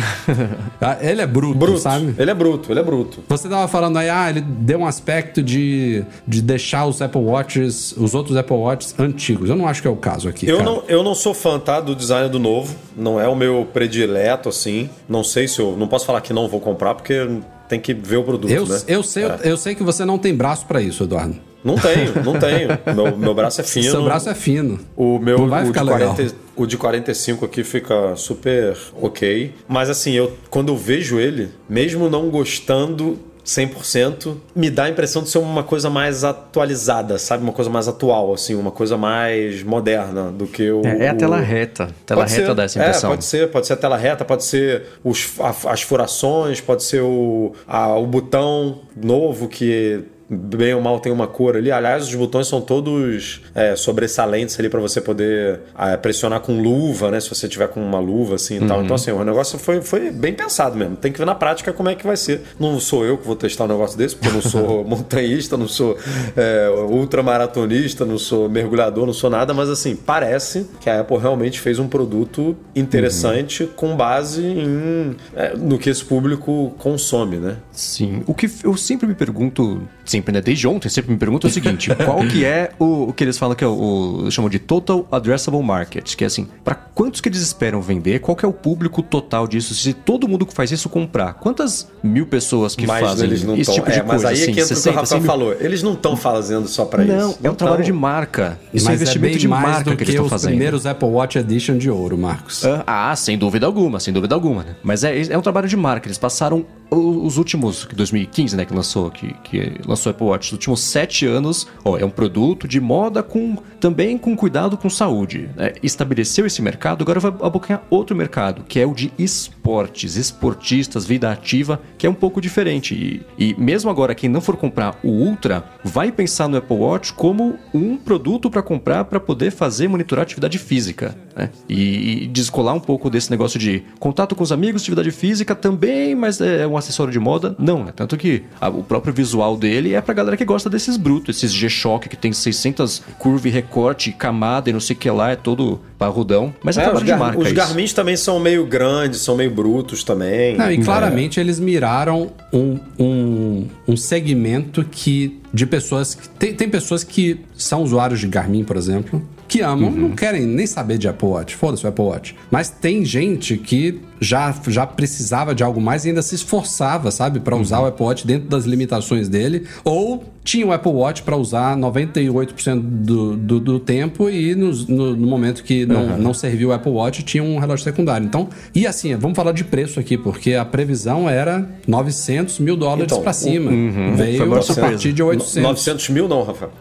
Ah, 0.81 0.97
ele 1.01 1.21
é 1.21 1.27
bruto, 1.27 1.57
Bruto. 1.57 1.79
sabe? 1.79 2.15
Ele 2.17 2.31
é 2.31 2.33
bruto, 2.33 2.71
ele 2.71 2.79
é 2.79 2.83
bruto. 2.83 3.23
Você 3.27 3.49
tava 3.49 3.67
falando 3.67 3.97
aí, 3.97 4.09
ah, 4.09 4.29
ele 4.29 4.41
deu 4.41 4.79
um 4.79 4.85
aspecto 4.85 5.41
de, 5.43 6.03
de 6.27 6.41
deixar 6.41 6.85
os 6.85 7.01
Apple 7.01 7.21
Watches, 7.21 7.91
os 7.97 8.13
outros 8.15 8.37
Apple 8.37 8.55
Watches 8.55 8.95
antigos. 8.97 9.49
Eu 9.49 9.55
não 9.55 9.67
acho 9.67 9.81
que 9.81 9.87
é 9.87 9.91
o 9.91 9.95
caso 9.95 10.29
aqui. 10.29 10.47
Eu 10.47 10.57
cara. 10.57 10.69
não, 10.69 10.83
eu 10.87 11.03
não 11.03 11.13
sou 11.15 11.33
fã, 11.33 11.59
tá, 11.59 11.79
do 11.81 11.95
design 11.95 12.29
do 12.29 12.39
novo. 12.39 12.75
Não 12.95 13.19
é 13.19 13.27
o 13.27 13.35
meu 13.35 13.67
predileto, 13.73 14.49
assim. 14.49 14.89
Não 15.07 15.23
sei 15.23 15.47
se 15.47 15.59
eu... 15.59 15.75
Não 15.77 15.87
posso 15.87 16.05
falar 16.05 16.21
que 16.21 16.33
não 16.33 16.47
vou 16.47 16.59
comprar, 16.59 16.95
porque 16.95 17.27
tem 17.67 17.79
que 17.79 17.93
ver 17.93 18.17
o 18.17 18.23
produto, 18.23 18.49
Eu, 18.51 18.65
né? 18.65 18.79
eu, 18.87 19.03
sei, 19.03 19.23
eu 19.43 19.55
sei 19.55 19.75
que 19.75 19.83
você 19.83 20.03
não 20.03 20.17
tem 20.17 20.33
braço 20.33 20.65
pra 20.65 20.81
isso, 20.81 21.03
Eduardo. 21.03 21.35
Não 21.63 21.75
tenho, 21.75 22.23
não 22.23 22.39
tenho. 22.39 22.69
Meu, 22.95 23.17
meu 23.17 23.33
braço 23.33 23.59
é 23.59 23.63
fino. 23.63 23.91
Seu 23.91 24.03
braço 24.03 24.29
é 24.29 24.33
fino. 24.33 24.79
O 24.95 25.19
meu 25.19 25.39
Não 25.39 25.49
vai 25.49 25.63
o, 25.63 25.67
ficar 25.67 25.83
de 25.83 25.91
legal. 25.91 26.15
40, 26.59 26.63
o 26.63 26.67
de 26.67 26.77
45 26.77 27.45
aqui 27.45 27.63
fica 27.63 28.15
super 28.15 28.77
ok. 29.01 29.53
Mas 29.67 29.89
assim, 29.89 30.11
eu 30.13 30.35
quando 30.49 30.69
eu 30.71 30.77
vejo 30.77 31.19
ele, 31.19 31.49
mesmo 31.67 32.09
não 32.09 32.29
gostando 32.29 33.17
100%, 33.45 34.35
me 34.55 34.69
dá 34.69 34.83
a 34.83 34.89
impressão 34.89 35.23
de 35.23 35.29
ser 35.29 35.39
uma 35.39 35.63
coisa 35.63 35.89
mais 35.89 36.23
atualizada, 36.23 37.17
sabe? 37.17 37.41
Uma 37.43 37.51
coisa 37.53 37.69
mais 37.69 37.87
atual, 37.87 38.31
assim, 38.33 38.53
uma 38.53 38.69
coisa 38.69 38.95
mais 38.95 39.63
moderna 39.63 40.31
do 40.31 40.45
que 40.45 40.69
o. 40.71 40.85
É, 40.85 41.05
é 41.05 41.09
a 41.09 41.15
tela 41.15 41.39
reta. 41.39 41.87
Tela 42.05 42.21
Pode 42.21 42.33
reta 42.33 42.45
ser. 42.47 42.53
dá 42.55 42.63
essa 42.63 42.79
É, 42.79 42.81
impressão. 42.83 43.09
pode 43.09 43.25
ser, 43.25 43.49
pode 43.49 43.65
ser 43.67 43.73
a 43.73 43.77
tela 43.77 43.97
reta, 43.97 44.23
pode 44.23 44.43
ser 44.43 44.83
os, 45.03 45.31
a- 45.39 45.71
as 45.71 45.81
furações, 45.81 46.61
pode 46.61 46.83
ser 46.83 47.01
o, 47.01 47.53
a- 47.67 47.95
o 47.95 48.05
botão 48.05 48.81
novo 48.95 49.47
que 49.47 50.01
bem 50.29 50.73
ou 50.73 50.81
mal 50.81 50.99
tem 50.99 51.11
uma 51.11 51.27
cor 51.27 51.55
ali. 51.55 51.71
Aliás, 51.71 52.07
os 52.07 52.15
botões 52.15 52.47
são 52.47 52.61
todos 52.61 53.41
é, 53.55 53.75
sobressalentes 53.75 54.59
ali 54.59 54.69
para 54.69 54.79
você 54.79 55.01
poder 55.01 55.61
ah, 55.75 55.97
pressionar 55.97 56.41
com 56.41 56.61
luva, 56.61 57.09
né? 57.09 57.19
Se 57.19 57.29
você 57.29 57.47
tiver 57.47 57.67
com 57.69 57.81
uma 57.81 57.99
luva 57.99 58.35
assim 58.35 58.55
e 58.55 58.59
Uhum. 58.59 58.67
tal. 58.67 58.83
Então, 58.83 58.95
assim, 58.95 59.11
o 59.11 59.23
negócio 59.23 59.57
foi, 59.57 59.81
foi 59.81 60.11
bem 60.11 60.33
pensado 60.33 60.75
mesmo. 60.77 60.95
Tem 60.95 61.11
que 61.11 61.17
ver 61.17 61.25
na 61.25 61.35
prática 61.35 61.73
como 61.73 61.89
é 61.89 61.95
que 61.95 62.05
vai 62.05 62.15
ser. 62.17 62.41
Não 62.59 62.79
sou 62.79 63.05
eu 63.05 63.17
que 63.17 63.25
vou 63.25 63.35
testar 63.35 63.63
um 63.65 63.67
negócio 63.67 63.97
desse, 63.97 64.15
porque 64.15 64.27
eu 64.29 64.33
não 64.33 64.41
sou 64.41 64.83
montanhista, 64.87 65.57
não 65.57 65.67
sou 65.67 65.97
é, 66.35 66.69
ultramaratonista, 66.89 68.05
não 68.05 68.17
sou 68.17 68.49
mergulhador, 68.49 69.05
não 69.05 69.13
sou 69.13 69.29
nada, 69.29 69.53
mas 69.53 69.69
assim, 69.69 69.95
parece 69.95 70.67
que 70.79 70.89
a 70.89 71.01
Apple 71.01 71.17
realmente 71.17 71.59
fez 71.59 71.79
um 71.79 71.87
produto 71.87 72.55
interessante 72.75 73.69
com 73.75 73.95
base 73.95 74.43
em, 74.45 75.15
é, 75.35 75.55
no 75.55 75.77
que 75.77 75.89
esse 75.89 76.03
público 76.03 76.73
consome, 76.77 77.37
né? 77.37 77.57
Sim. 77.71 78.23
O 78.27 78.33
que 78.33 78.49
eu 78.63 78.75
sempre 78.77 79.07
me 79.07 79.15
pergunto, 79.15 79.81
sempre, 80.19 80.33
né? 80.33 80.41
Desde 80.41 80.67
ontem, 80.67 80.89
sempre 80.89 81.11
me 81.11 81.17
pergunto 81.17 81.47
é 81.47 81.49
o 81.49 81.53
seguinte: 81.53 81.89
qual 82.05 82.19
que 82.27 82.43
é 82.45 82.71
o, 82.79 83.09
o 83.09 83.13
que 83.13 83.23
eles 83.23 83.37
falam 83.37 83.55
que 83.55 83.63
é 83.63 83.67
o, 83.67 84.23
o 84.25 84.31
chamam 84.31 84.49
de 84.49 84.59
Total 84.59 85.07
Addressable 85.11 85.63
Market? 85.63 86.15
Que 86.15 86.23
é 86.23 86.27
assim, 86.27 86.47
para 86.63 86.75
quantos 86.75 87.21
que 87.21 87.29
eles 87.29 87.41
esperam 87.41 87.81
vender? 87.81 88.19
Qual 88.19 88.35
que 88.35 88.45
é 88.45 88.47
o 88.47 88.53
público 88.53 89.01
total 89.01 89.47
disso? 89.47 89.73
Se 89.73 89.93
todo 89.93 90.27
mundo 90.27 90.45
que 90.45 90.53
faz 90.53 90.71
isso 90.71 90.89
comprar, 90.89 91.33
quantas 91.35 91.87
mil 92.03 92.25
pessoas 92.25 92.75
que 92.75 92.85
mas 92.85 92.99
fazem 93.05 93.27
eles 93.27 93.43
não 93.43 93.55
esse 93.55 93.65
tão- 93.65 93.75
tipo 93.75 93.89
de 93.91 93.99
é, 93.99 94.03
mas 94.03 94.09
coisa? 94.23 94.29
aí 94.29 94.39
é 94.39 94.43
assim, 94.43 94.53
que 94.53 94.59
entra 94.59 94.65
o 94.65 94.67
que 94.67 94.73
o 94.73 94.77
60, 94.77 94.81
100 94.81 94.93
Rafael 94.93 95.21
falou. 95.21 95.53
Eles 95.59 95.81
não 95.83 95.93
estão 95.93 96.15
fazendo 96.17 96.67
só 96.67 96.85
para 96.85 97.03
isso. 97.03 97.13
Não, 97.13 97.35
é 97.43 97.49
um 97.49 97.55
trabalho 97.55 97.77
tão. 97.83 97.85
de 97.85 97.93
marca. 97.93 98.59
Isso 98.73 98.87
é 98.87 98.91
Mas 98.91 98.99
é 98.99 99.03
investimento 99.03 99.31
bem 99.33 99.39
de 99.39 99.47
mais 99.47 99.63
marca 99.63 99.89
do 99.91 99.95
que 99.97 100.03
eles 100.03 100.05
que 100.07 100.11
estão 100.11 100.25
os 100.25 100.29
fazendo. 100.31 100.49
primeiros 100.51 100.85
Apple 100.85 101.07
Watch 101.09 101.37
Edition 101.37 101.77
de 101.77 101.89
ouro, 101.89 102.17
Marcos. 102.17 102.63
Ah, 102.85 103.15
sem 103.15 103.37
dúvida 103.37 103.65
alguma, 103.65 103.99
sem 103.99 104.13
dúvida 104.13 104.35
alguma. 104.35 104.63
Né? 104.63 104.75
Mas 104.83 105.03
é, 105.03 105.21
é 105.29 105.37
um 105.37 105.41
trabalho 105.41 105.67
de 105.67 105.77
marca. 105.77 106.07
Eles 106.07 106.17
passaram 106.17 106.65
os 106.91 107.37
últimos, 107.37 107.85
que 107.85 107.95
2015, 107.95 108.55
né, 108.55 108.65
que 108.65 108.73
lançou, 108.73 109.11
que, 109.11 109.33
que 109.43 109.79
lançou 109.85 110.09
Apple 110.09 110.25
Watch, 110.25 110.47
os 110.47 110.53
últimos 110.53 110.81
sete 110.81 111.25
anos, 111.25 111.67
ó, 111.85 111.97
é 111.97 112.05
um 112.05 112.09
produto 112.09 112.67
de 112.67 112.79
moda 112.79 113.21
com 113.21 113.57
também 113.79 114.17
com 114.17 114.35
cuidado 114.35 114.77
com 114.77 114.89
saúde. 114.89 115.49
né? 115.55 115.73
Estabeleceu 115.81 116.45
esse 116.45 116.61
mercado, 116.61 117.01
agora 117.01 117.19
vai 117.19 117.33
abocanhar 117.41 117.83
outro 117.89 118.15
mercado, 118.15 118.63
que 118.67 118.79
é 118.79 118.85
o 118.85 118.93
de 118.93 119.11
esportes, 119.17 120.15
esportistas, 120.15 121.05
vida 121.05 121.31
ativa, 121.31 121.81
que 121.97 122.05
é 122.05 122.09
um 122.09 122.13
pouco 122.13 122.41
diferente. 122.41 122.93
E, 122.93 123.51
e 123.51 123.59
mesmo 123.59 123.89
agora, 123.89 124.13
quem 124.13 124.29
não 124.29 124.41
for 124.41 124.57
comprar 124.57 124.99
o 125.03 125.09
Ultra, 125.09 125.63
vai 125.83 126.11
pensar 126.11 126.47
no 126.47 126.57
Apple 126.57 126.77
Watch 126.77 127.13
como 127.13 127.57
um 127.73 127.95
produto 127.95 128.49
para 128.49 128.61
comprar 128.61 129.05
para 129.05 129.19
poder 129.19 129.51
fazer 129.51 129.87
monitorar 129.87 130.23
atividade 130.23 130.57
física. 130.57 131.15
Né? 131.35 131.49
E, 131.67 132.23
e 132.23 132.27
descolar 132.27 132.73
um 132.73 132.79
pouco 132.79 133.09
desse 133.09 133.31
negócio 133.31 133.57
de 133.59 133.83
contato 133.99 134.35
com 134.35 134.43
os 134.43 134.51
amigos, 134.51 134.81
atividade 134.81 135.11
física 135.11 135.55
também, 135.55 136.15
mas 136.15 136.41
é 136.41 136.67
um 136.67 136.77
acessório 136.79 137.11
de 137.13 137.19
moda? 137.19 137.55
Não, 137.59 137.83
né? 137.83 137.93
Tanto 137.95 138.17
que 138.17 138.43
a- 138.59 138.69
o 138.69 138.83
próprio 138.83 139.13
visual 139.13 139.55
dele 139.55 139.93
é 139.93 140.01
pra 140.01 140.13
galera 140.13 140.35
que 140.35 140.43
gosta 140.45 140.69
desses 140.69 140.97
brutos, 140.97 141.37
esses 141.37 141.51
G-Shock 141.53 142.09
que 142.09 142.17
tem 142.17 142.33
600 142.33 143.01
curva 143.17 143.47
e 143.47 143.51
recorte, 143.51 144.11
camada 144.11 144.69
e 144.69 144.73
não 144.73 144.79
sei 144.79 144.95
o 144.95 144.99
que 144.99 145.09
lá, 145.09 145.31
é 145.31 145.35
todo 145.35 145.79
parrudão. 145.97 146.53
Mas 146.63 146.77
é, 146.77 146.81
É, 146.81 146.83
trabalho 146.85 147.05
os, 147.05 147.11
de 147.11 147.15
marca 147.19 147.39
os 147.39 147.45
isso. 147.47 147.55
Garmins 147.55 147.93
também 147.93 148.15
são 148.15 148.39
meio 148.39 148.65
grandes, 148.65 149.19
são 149.21 149.35
meio 149.35 149.51
brutos 149.51 150.03
também. 150.03 150.57
Não, 150.57 150.71
e 150.71 150.77
claramente 150.83 151.39
eles 151.39 151.59
miraram 151.59 152.31
um, 152.53 152.79
um, 152.97 153.67
um 153.87 153.97
segmento 153.97 154.83
que 154.89 155.39
de 155.53 155.65
pessoas 155.65 156.15
que 156.15 156.29
tem, 156.29 156.53
tem 156.53 156.69
pessoas 156.69 157.03
que 157.03 157.39
são 157.55 157.81
usuários 157.83 158.19
de 158.19 158.27
Garmin, 158.27 158.63
por 158.63 158.77
exemplo, 158.77 159.21
que 159.49 159.61
amam, 159.61 159.89
não 159.89 160.11
querem 160.11 160.45
nem 160.45 160.67
saber 160.67 160.99
de 160.99 161.07
Apple 161.07 161.27
Watch, 161.27 161.55
foda-se 161.55 161.83
o 161.83 161.89
Apple 161.89 162.05
Watch. 162.05 162.35
Mas 162.51 162.69
tem 162.69 163.03
gente 163.03 163.57
que 163.57 163.99
já, 164.21 164.53
já 164.67 164.85
precisava 164.85 165.55
de 165.55 165.63
algo 165.63 165.81
mais 165.81 166.05
e 166.05 166.09
ainda 166.09 166.21
se 166.21 166.35
esforçava, 166.35 167.09
sabe, 167.09 167.39
Pra 167.39 167.55
usar 167.55 167.79
o 167.79 167.85
Apple 167.85 168.05
Watch 168.05 168.27
dentro 168.27 168.47
das 168.47 168.65
limitações 168.65 169.27
dele, 169.27 169.65
ou 169.83 170.23
tinha 170.43 170.65
o 170.65 170.71
Apple 170.71 170.91
Watch 170.91 171.21
pra 171.23 171.35
usar 171.35 171.75
98% 171.77 172.79
do, 172.81 173.35
do, 173.35 173.59
do 173.59 173.79
tempo 173.79 174.29
e 174.29 174.55
nos- 174.55 174.87
no, 174.87 175.15
no 175.15 175.27
momento 175.27 175.63
que 175.63 175.85
não, 175.85 176.17
não 176.17 176.33
serviu 176.33 176.69
o 176.69 176.71
Apple 176.73 176.91
Watch 176.91 177.23
tinha 177.23 177.43
um 177.43 177.57
relógio 177.59 177.83
secundário. 177.83 178.25
Então, 178.25 178.49
e 178.73 178.87
assim, 178.87 179.15
vamos 179.15 179.35
falar 179.35 179.51
de 179.51 179.63
preço 179.63 179.99
aqui, 179.99 180.17
porque 180.17 180.53
a 180.55 180.65
previsão 180.65 181.29
era 181.29 181.67
900 181.87 182.59
mil 182.59 182.75
dólares 182.75 183.05
Então, 183.05 183.21
pra 183.21 183.33
cima. 183.33 183.71
A 183.71 184.15
Veio 184.15 184.43
a 184.55 184.73
partir 184.75 185.13
de 185.13 185.21
800. 185.21 185.55
900 185.63 186.09
mil 186.09 186.27
não, 186.27 186.43
Rafael. 186.43 186.71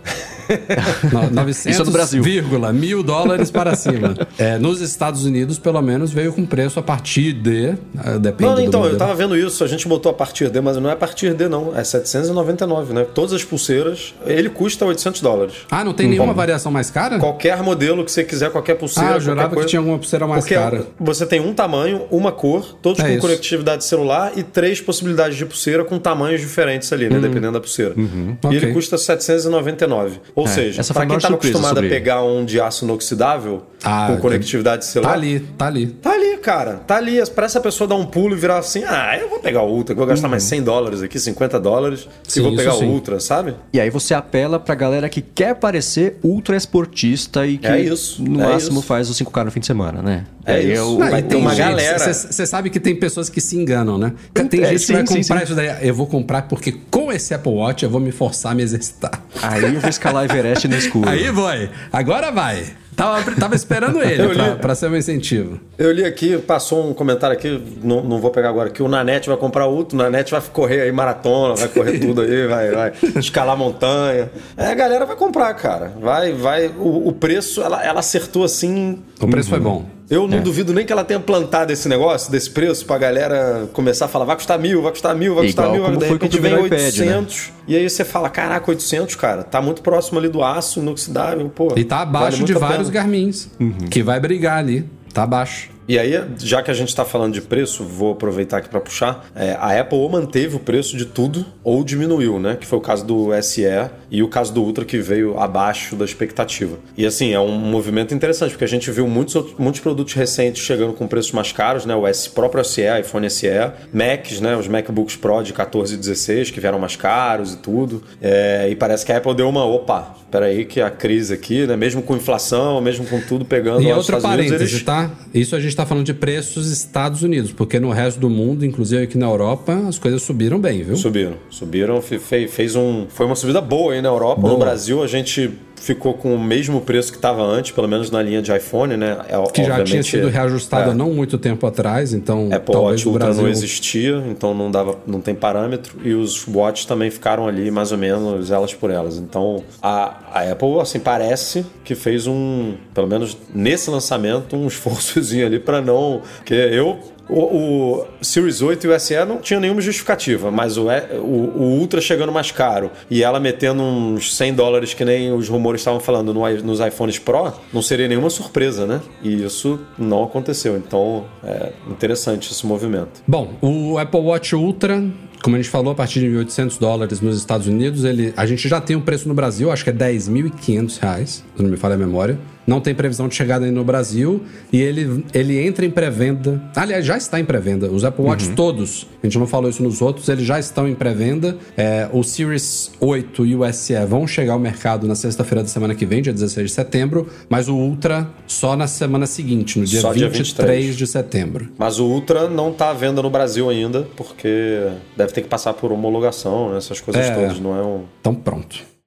No- 1.12 1.30
900, 1.30 1.66
Isso 1.66 1.82
é 1.82 1.84
do 1.84 1.90
Brasil. 1.90 2.22
vírgula, 2.22 2.72
mil 2.72 3.02
dólares 3.02 3.50
para 3.50 3.74
cima. 3.74 4.16
É, 4.38 4.56
nos 4.56 4.80
Estados 4.80 5.24
Unidos, 5.24 5.58
pelo 5.58 5.82
menos, 5.82 6.10
veio 6.12 6.32
com 6.32 6.46
preço 6.46 6.78
a 6.78 6.82
partir 6.82 7.32
de. 7.32 7.70
eh, 7.70 8.18
Depende 8.20 8.50
Não, 8.52 8.60
então, 8.60 8.86
eu 8.86 8.96
tava 8.96 9.14
vendo 9.14 9.36
isso, 9.36 9.62
a 9.64 9.66
gente 9.66 9.86
botou 9.88 10.10
a 10.10 10.14
partir 10.14 10.48
D, 10.48 10.60
mas 10.60 10.76
não 10.76 10.88
é 10.88 10.92
a 10.92 10.96
partir 10.96 11.34
D, 11.34 11.48
não. 11.48 11.76
É 11.76 11.82
799, 11.84 12.94
né? 12.94 13.04
Todas 13.14 13.32
as 13.32 13.42
pulseiras, 13.58 14.14
ele 14.24 14.48
custa 14.48 14.84
800 14.84 15.20
dólares. 15.20 15.54
Ah, 15.70 15.84
não 15.84 15.92
tem 15.92 16.08
nenhuma 16.08 16.32
variação 16.32 16.70
mais 16.70 16.90
cara? 16.90 17.18
Qualquer 17.18 17.60
modelo 17.62 18.04
que 18.04 18.12
você 18.12 18.22
quiser, 18.24 18.50
qualquer 18.50 18.74
pulseira. 18.76 19.10
Ah, 19.10 19.16
eu 19.16 19.20
jurava 19.20 19.48
coisa. 19.48 19.64
que 19.64 19.70
tinha 19.70 19.80
alguma 19.80 19.98
pulseira 19.98 20.26
mais 20.26 20.44
cara. 20.46 20.86
você 20.98 21.26
tem 21.26 21.40
um 21.40 21.52
tamanho, 21.52 22.06
uma 22.10 22.30
cor, 22.32 22.76
todos 22.80 23.00
É 23.00 23.02
com 23.04 23.08
isso. 23.10 23.20
conectividade 23.20 23.84
celular 23.84 24.32
e 24.36 24.42
três 24.42 24.80
possibilidades 24.80 25.36
de 25.36 25.44
pulseira 25.44 25.84
com 25.84 25.98
tamanhos 25.98 26.40
diferentes 26.40 26.92
ali, 26.92 27.08
né? 27.08 27.18
Dependendo 27.18 27.52
da 27.52 27.60
pulseira. 27.60 27.94
E 27.96 28.00
Uhum. 28.00 28.36
Ok. 28.42 28.56
ele 28.56 28.72
custa 28.72 28.96
799. 28.96 30.20
Ou 30.34 30.46
seja, 30.46 30.80
essa 30.80 30.94
foi 30.94 31.04
para 31.06 31.16
a 31.16 31.18
quem 31.20 31.28
tá 31.28 31.34
acostumado 31.34 31.78
a 31.78 31.82
pegar 31.82 32.22
um 32.22 32.44
de 32.44 32.60
aço 32.60 32.84
inoxidável 32.84 33.62
Ah, 33.82 34.08
com 34.10 34.16
conectividade 34.18 34.84
celular. 34.84 35.10
Tá 35.10 35.14
ali, 35.16 35.40
tá 35.56 35.66
ali. 35.66 35.86
Tá 35.86 36.12
ali, 36.12 36.36
cara. 36.38 36.74
Tá 36.86 36.96
ali. 36.96 37.18
Pra 37.34 37.46
essa 37.46 37.60
pessoa 37.60 37.86
dar 37.86 37.94
um 37.96 38.04
pulo 38.06 38.34
e 38.34 38.38
virar 38.38 38.58
assim, 38.58 38.82
ah, 38.84 39.16
eu 39.20 39.28
vou 39.28 39.38
pegar 39.38 39.62
o 39.62 39.68
Ultra, 39.70 39.94
que 39.94 40.00
eu 40.00 40.04
vou 40.04 40.06
gastar 40.06 40.28
mais 40.28 40.42
100 40.44 40.62
dólares 40.62 41.02
aqui, 41.02 41.18
50 41.18 41.58
dólares, 41.60 42.04
Uhum. 42.04 42.10
Sim, 42.26 42.40
e 42.40 42.42
vou 42.42 42.56
pegar 42.56 42.74
o 42.74 42.84
Ultra, 42.84 43.20
sabe? 43.20 43.37
E 43.72 43.80
aí 43.80 43.90
você 43.90 44.14
apela 44.14 44.58
pra 44.60 44.74
galera 44.74 45.08
que 45.08 45.20
quer 45.22 45.54
parecer 45.54 46.18
ultra 46.22 46.56
esportista 46.56 47.46
e 47.46 47.58
que 47.58 47.66
É 47.66 47.80
isso, 47.80 48.22
no 48.22 48.40
é 48.42 48.46
máximo 48.52 48.78
isso. 48.80 48.86
faz 48.88 49.08
os 49.10 49.16
5K 49.18 49.44
no 49.44 49.50
fim 49.50 49.60
de 49.60 49.66
semana, 49.66 50.02
né? 50.02 50.24
É 50.44 50.54
Aí 50.54 50.72
isso. 50.72 50.96
o- 50.96 50.98
Não, 50.98 51.06
e 51.06 51.10
vai 51.10 51.22
ter 51.22 51.36
uma 51.36 51.54
galera. 51.54 51.98
Você 52.12 52.46
sabe 52.46 52.70
que 52.70 52.80
tem 52.80 52.94
pessoas 52.96 53.28
que 53.28 53.40
se 53.40 53.56
enganam, 53.56 53.98
né? 53.98 54.12
Tem 54.32 54.62
É, 54.62 54.70
gente 54.70 54.86
que 54.86 54.92
vai 54.92 55.06
sim, 55.06 55.14
sim, 55.14 55.20
comprar 55.22 55.38
sim. 55.38 55.44
isso 55.44 55.54
daí. 55.54 55.86
Eu 55.88 55.94
vou 55.94 56.06
comprar 56.06 56.42
porque 56.42 56.72
com 56.90 57.12
esse 57.12 57.34
Apple 57.34 57.52
Watch 57.52 57.84
eu 57.84 57.90
vou 57.90 58.00
me 58.00 58.10
forçar 58.12 58.52
a 58.52 58.54
me 58.54 58.62
exercitar. 58.62 59.22
Aí 59.42 59.62
eu 59.74 59.80
vou 59.80 59.90
escalar 59.90 60.24
Everest 60.24 60.66
no 60.68 60.76
escuro. 60.76 61.08
Aí 61.08 61.30
vai. 61.30 61.70
Agora 61.92 62.30
vai. 62.30 62.64
Tava, 62.98 63.22
tava 63.36 63.54
esperando 63.54 64.02
ele 64.02 64.26
pra 64.60 64.74
ser 64.74 64.90
um 64.90 64.96
incentivo. 64.96 65.60
Eu 65.78 65.92
li 65.92 66.04
aqui, 66.04 66.36
passou 66.36 66.90
um 66.90 66.92
comentário 66.92 67.36
aqui, 67.36 67.62
não, 67.80 68.02
não 68.02 68.20
vou 68.20 68.32
pegar 68.32 68.48
agora, 68.48 68.70
que 68.70 68.82
o 68.82 68.88
Nanete 68.88 69.28
vai 69.28 69.38
comprar 69.38 69.66
outro, 69.66 69.96
o 69.96 70.02
Nanete 70.02 70.32
vai 70.32 70.42
correr 70.52 70.80
aí 70.80 70.90
maratona, 70.90 71.54
vai 71.54 71.68
correr 71.68 72.00
tudo 72.04 72.22
aí, 72.22 72.48
vai, 72.48 72.70
vai 72.72 72.92
escalar 73.14 73.56
montanha. 73.56 74.28
É, 74.56 74.66
a 74.66 74.74
galera 74.74 75.06
vai 75.06 75.14
comprar, 75.14 75.54
cara. 75.54 75.92
Vai, 76.00 76.32
vai. 76.32 76.66
O, 76.66 77.06
o 77.06 77.12
preço, 77.12 77.62
ela, 77.62 77.84
ela 77.84 78.00
acertou 78.00 78.42
assim. 78.42 78.98
O 79.20 79.28
preço 79.28 79.48
foi 79.48 79.60
bom. 79.60 79.97
Eu 80.10 80.26
não 80.26 80.40
duvido 80.40 80.72
nem 80.72 80.86
que 80.86 80.92
ela 80.92 81.04
tenha 81.04 81.20
plantado 81.20 81.72
esse 81.72 81.88
negócio, 81.88 82.30
desse 82.32 82.50
preço, 82.50 82.86
pra 82.86 82.96
galera 82.96 83.68
começar 83.72 84.06
a 84.06 84.08
falar, 84.08 84.24
vai 84.24 84.36
custar 84.36 84.58
mil, 84.58 84.80
vai 84.80 84.90
custar 84.90 85.14
mil, 85.14 85.34
vai 85.34 85.44
custar 85.46 85.66
Igual 85.66 85.76
mil, 85.76 85.84
como 85.84 85.98
de 85.98 86.06
foi 86.06 86.16
o 86.16 86.18
repente 86.18 86.40
vem 86.40 86.52
primeiro 86.52 86.66
iPad, 86.66 86.80
né? 86.80 87.16
800. 87.18 87.52
E 87.66 87.76
aí 87.76 87.88
você 87.88 88.04
fala, 88.04 88.30
caraca, 88.30 88.70
800, 88.70 89.14
cara, 89.16 89.42
tá 89.42 89.60
muito 89.60 89.82
próximo 89.82 90.18
ali 90.18 90.28
do 90.28 90.42
aço 90.42 90.80
inoxidável, 90.80 91.48
pô. 91.50 91.74
E 91.76 91.84
tá 91.84 92.00
abaixo 92.00 92.38
vale 92.38 92.44
de 92.44 92.54
pena. 92.54 92.66
vários 92.66 92.88
Garmins. 92.88 93.50
Que 93.90 94.02
vai 94.02 94.18
brigar 94.18 94.58
ali. 94.58 94.88
Tá 95.12 95.24
abaixo. 95.24 95.70
E 95.88 95.98
aí, 95.98 96.12
já 96.38 96.62
que 96.62 96.70
a 96.70 96.74
gente 96.74 96.88
está 96.90 97.04
falando 97.04 97.32
de 97.32 97.40
preço, 97.40 97.82
vou 97.82 98.12
aproveitar 98.12 98.58
aqui 98.58 98.68
para 98.68 98.78
puxar. 98.80 99.26
É, 99.34 99.52
a 99.58 99.80
Apple 99.80 99.96
ou 99.98 100.08
manteve 100.10 100.54
o 100.56 100.58
preço 100.60 100.96
de 100.98 101.06
tudo 101.06 101.46
ou 101.64 101.82
diminuiu, 101.82 102.38
né? 102.38 102.56
Que 102.60 102.66
foi 102.66 102.78
o 102.78 102.82
caso 102.82 103.06
do 103.06 103.28
SE 103.42 103.64
e 104.10 104.22
o 104.22 104.28
caso 104.28 104.52
do 104.52 104.62
Ultra 104.62 104.84
que 104.84 104.98
veio 104.98 105.38
abaixo 105.40 105.96
da 105.96 106.04
expectativa. 106.04 106.78
E 106.96 107.06
assim, 107.06 107.32
é 107.32 107.40
um 107.40 107.52
movimento 107.58 108.14
interessante, 108.14 108.50
porque 108.50 108.64
a 108.64 108.68
gente 108.68 108.90
viu 108.90 109.08
muitos, 109.08 109.54
muitos 109.58 109.80
produtos 109.80 110.12
recentes 110.12 110.62
chegando 110.62 110.92
com 110.92 111.06
preços 111.06 111.32
mais 111.32 111.52
caros, 111.52 111.86
né? 111.86 111.94
O 111.96 112.06
S, 112.06 112.28
próprio 112.28 112.62
SE, 112.64 112.82
iPhone 113.00 113.28
SE, 113.30 113.48
Macs, 113.92 114.40
né? 114.40 114.56
Os 114.56 114.68
MacBooks 114.68 115.16
Pro 115.16 115.42
de 115.42 115.54
14 115.54 115.94
e 115.94 115.96
16 115.96 116.50
que 116.50 116.60
vieram 116.60 116.78
mais 116.78 116.96
caros 116.96 117.54
e 117.54 117.56
tudo. 117.56 118.02
É, 118.20 118.68
e 118.70 118.76
parece 118.76 119.06
que 119.06 119.12
a 119.12 119.16
Apple 119.16 119.34
deu 119.34 119.48
uma, 119.48 119.64
opa, 119.64 120.14
peraí 120.30 120.66
que 120.66 120.82
a 120.82 120.90
crise 120.90 121.32
aqui, 121.32 121.66
né? 121.66 121.76
Mesmo 121.76 122.02
com 122.02 122.14
inflação, 122.14 122.78
mesmo 122.82 123.06
com 123.06 123.20
tudo 123.22 123.44
pegando 123.46 123.80
E 123.80 123.84
lá 123.88 123.96
nos 123.96 124.08
outro 124.10 124.16
Unidos, 124.28 124.46
parêntese, 124.50 124.74
eles- 124.74 124.82
tá? 124.82 125.10
Isso 125.32 125.56
a 125.56 125.60
gente 125.60 125.77
tá 125.78 125.86
falando 125.86 126.04
de 126.04 126.14
preços 126.14 126.70
Estados 126.70 127.22
Unidos, 127.22 127.52
porque 127.52 127.78
no 127.80 127.90
resto 127.90 128.18
do 128.20 128.28
mundo, 128.28 128.64
inclusive 128.64 129.02
aqui 129.02 129.16
na 129.16 129.26
Europa, 129.26 129.72
as 129.88 129.98
coisas 129.98 130.22
subiram 130.22 130.58
bem, 130.60 130.82
viu? 130.82 130.96
Subiram, 130.96 131.34
subiram, 131.50 132.02
fe- 132.02 132.18
fe- 132.18 132.48
fez 132.48 132.74
um, 132.76 133.06
foi 133.08 133.26
uma 133.26 133.34
subida 133.36 133.60
boa 133.60 133.92
aí 133.94 134.02
na 134.02 134.08
Europa. 134.08 134.40
Boa. 134.40 134.52
No 134.54 134.58
Brasil 134.58 135.02
a 135.02 135.06
gente 135.06 135.50
ficou 135.80 136.14
com 136.14 136.34
o 136.34 136.38
mesmo 136.38 136.80
preço 136.80 137.10
que 137.10 137.18
estava 137.18 137.42
antes, 137.42 137.72
pelo 137.72 137.88
menos 137.88 138.10
na 138.10 138.22
linha 138.22 138.42
de 138.42 138.54
iPhone, 138.54 138.96
né? 138.96 139.18
É, 139.28 139.50
que 139.50 139.64
já 139.64 139.82
tinha 139.84 140.02
sido 140.02 140.28
reajustado 140.28 140.90
é. 140.90 140.94
não 140.94 141.12
muito 141.12 141.38
tempo 141.38 141.66
atrás, 141.66 142.12
então 142.12 142.48
Apple 142.52 142.72
talvez 142.72 143.00
Watch 143.00 143.08
Ultra 143.08 143.24
Brasil... 143.26 143.42
não 143.42 143.50
existia, 143.50 144.24
então 144.28 144.54
não 144.54 144.70
dava, 144.70 144.98
não 145.06 145.20
tem 145.20 145.34
parâmetro 145.34 145.98
e 146.04 146.12
os 146.12 146.46
Watch 146.46 146.86
também 146.86 147.10
ficaram 147.10 147.46
ali 147.46 147.70
mais 147.70 147.92
ou 147.92 147.98
menos 147.98 148.50
elas 148.50 148.74
por 148.74 148.90
elas. 148.90 149.16
Então 149.16 149.62
a, 149.82 150.14
a 150.32 150.52
Apple 150.52 150.80
assim 150.80 150.98
parece 150.98 151.64
que 151.84 151.94
fez 151.94 152.26
um, 152.26 152.74
pelo 152.94 153.06
menos 153.06 153.36
nesse 153.54 153.90
lançamento, 153.90 154.56
um 154.56 154.66
esforçozinho 154.68 155.46
ali 155.46 155.58
para 155.58 155.80
não, 155.80 156.22
que 156.44 156.54
eu 156.54 156.98
o, 157.28 157.40
o, 157.40 158.06
Series 158.22 158.62
8 158.62 158.86
e 158.86 158.90
o 158.90 158.98
SE 158.98 159.24
não 159.24 159.38
tinham 159.38 159.60
nenhuma 159.60 159.80
justificativa, 159.80 160.50
mas 160.50 160.76
o, 160.76 160.86
o, 160.86 161.52
o, 161.56 161.62
Ultra 161.78 162.00
chegando 162.00 162.32
mais 162.32 162.50
caro 162.50 162.90
e 163.10 163.22
ela 163.22 163.38
metendo 163.38 163.82
uns 163.82 164.34
100 164.34 164.54
dólares 164.54 164.94
que 164.94 165.04
nem 165.04 165.32
os 165.32 165.48
rumores 165.48 165.80
estavam 165.80 166.00
falando 166.00 166.32
no, 166.32 166.48
nos 166.62 166.80
iPhones 166.80 167.18
Pro, 167.18 167.52
não 167.72 167.82
seria 167.82 168.08
nenhuma 168.08 168.30
surpresa, 168.30 168.86
né? 168.86 169.00
E 169.22 169.44
isso 169.44 169.78
não 169.98 170.24
aconteceu. 170.24 170.76
Então 170.76 171.24
é 171.44 171.72
interessante 171.88 172.50
esse 172.50 172.66
movimento. 172.66 173.22
Bom, 173.26 173.54
o 173.60 173.98
Apple 173.98 174.20
Watch 174.20 174.54
Ultra 174.54 175.04
como 175.40 175.54
a 175.54 175.58
gente 175.60 175.70
falou, 175.70 175.92
a 175.92 175.94
partir 175.94 176.18
de 176.18 176.26
1.800 176.26 176.80
dólares 176.80 177.20
nos 177.20 177.36
Estados 177.36 177.68
Unidos, 177.68 178.04
ele, 178.04 178.34
a 178.36 178.44
gente 178.44 178.68
já 178.68 178.80
tem 178.80 178.96
um 178.96 179.00
preço 179.00 179.28
no 179.28 179.34
Brasil, 179.34 179.70
acho 179.70 179.84
que 179.84 179.90
é 179.90 179.92
10.500 179.92 180.98
reais, 180.98 181.44
se 181.56 181.62
não 181.62 181.70
me 181.70 181.76
falha 181.76 181.94
a 181.94 181.98
memória 181.98 182.36
não 182.68 182.82
tem 182.82 182.94
previsão 182.94 183.26
de 183.26 183.34
chegada 183.34 183.64
aí 183.64 183.70
no 183.70 183.82
Brasil 183.82 184.42
e 184.70 184.78
ele, 184.78 185.24
ele 185.32 185.58
entra 185.58 185.86
em 185.86 185.90
pré-venda. 185.90 186.62
Aliás, 186.76 187.04
já 187.04 187.16
está 187.16 187.40
em 187.40 187.44
pré-venda. 187.44 187.90
Os 187.90 188.04
Apple 188.04 188.26
Watch 188.26 188.48
uhum. 188.48 188.54
todos, 188.54 189.06
a 189.22 189.26
gente 189.26 189.38
não 189.38 189.46
falou 189.46 189.70
isso 189.70 189.82
nos 189.82 190.02
outros, 190.02 190.28
eles 190.28 190.44
já 190.44 190.60
estão 190.60 190.86
em 190.86 190.94
pré-venda. 190.94 191.56
É, 191.74 192.10
o 192.12 192.22
Series 192.22 192.92
8 193.00 193.46
e 193.46 193.56
o 193.56 193.72
SE 193.72 193.94
vão 194.06 194.26
chegar 194.26 194.52
ao 194.52 194.58
mercado 194.58 195.08
na 195.08 195.14
sexta-feira 195.14 195.62
da 195.62 195.68
semana 195.68 195.94
que 195.94 196.04
vem, 196.04 196.20
dia 196.20 196.32
16 196.32 196.68
de 196.68 196.74
setembro, 196.74 197.26
mas 197.48 197.68
o 197.68 197.74
Ultra 197.74 198.28
só 198.46 198.76
na 198.76 198.86
semana 198.86 199.26
seguinte, 199.26 199.78
no 199.78 199.86
dia, 199.86 200.02
só 200.02 200.12
23, 200.12 200.32
dia 200.32 200.44
23 200.44 200.96
de 200.96 201.06
setembro. 201.06 201.68
Mas 201.78 201.98
o 201.98 202.04
Ultra 202.04 202.50
não 202.50 202.70
está 202.70 202.90
à 202.90 202.92
venda 202.92 203.22
no 203.22 203.30
Brasil 203.30 203.70
ainda, 203.70 204.06
porque 204.14 204.88
deve 205.16 205.32
ter 205.32 205.40
que 205.40 205.48
passar 205.48 205.72
por 205.72 205.90
homologação, 205.90 206.72
né? 206.72 206.76
essas 206.76 207.00
coisas 207.00 207.24
é, 207.24 207.34
todas, 207.34 207.58
não 207.58 207.74
é 207.74 207.82
um... 207.82 208.04
Então 208.20 208.34
pronto. 208.34 208.97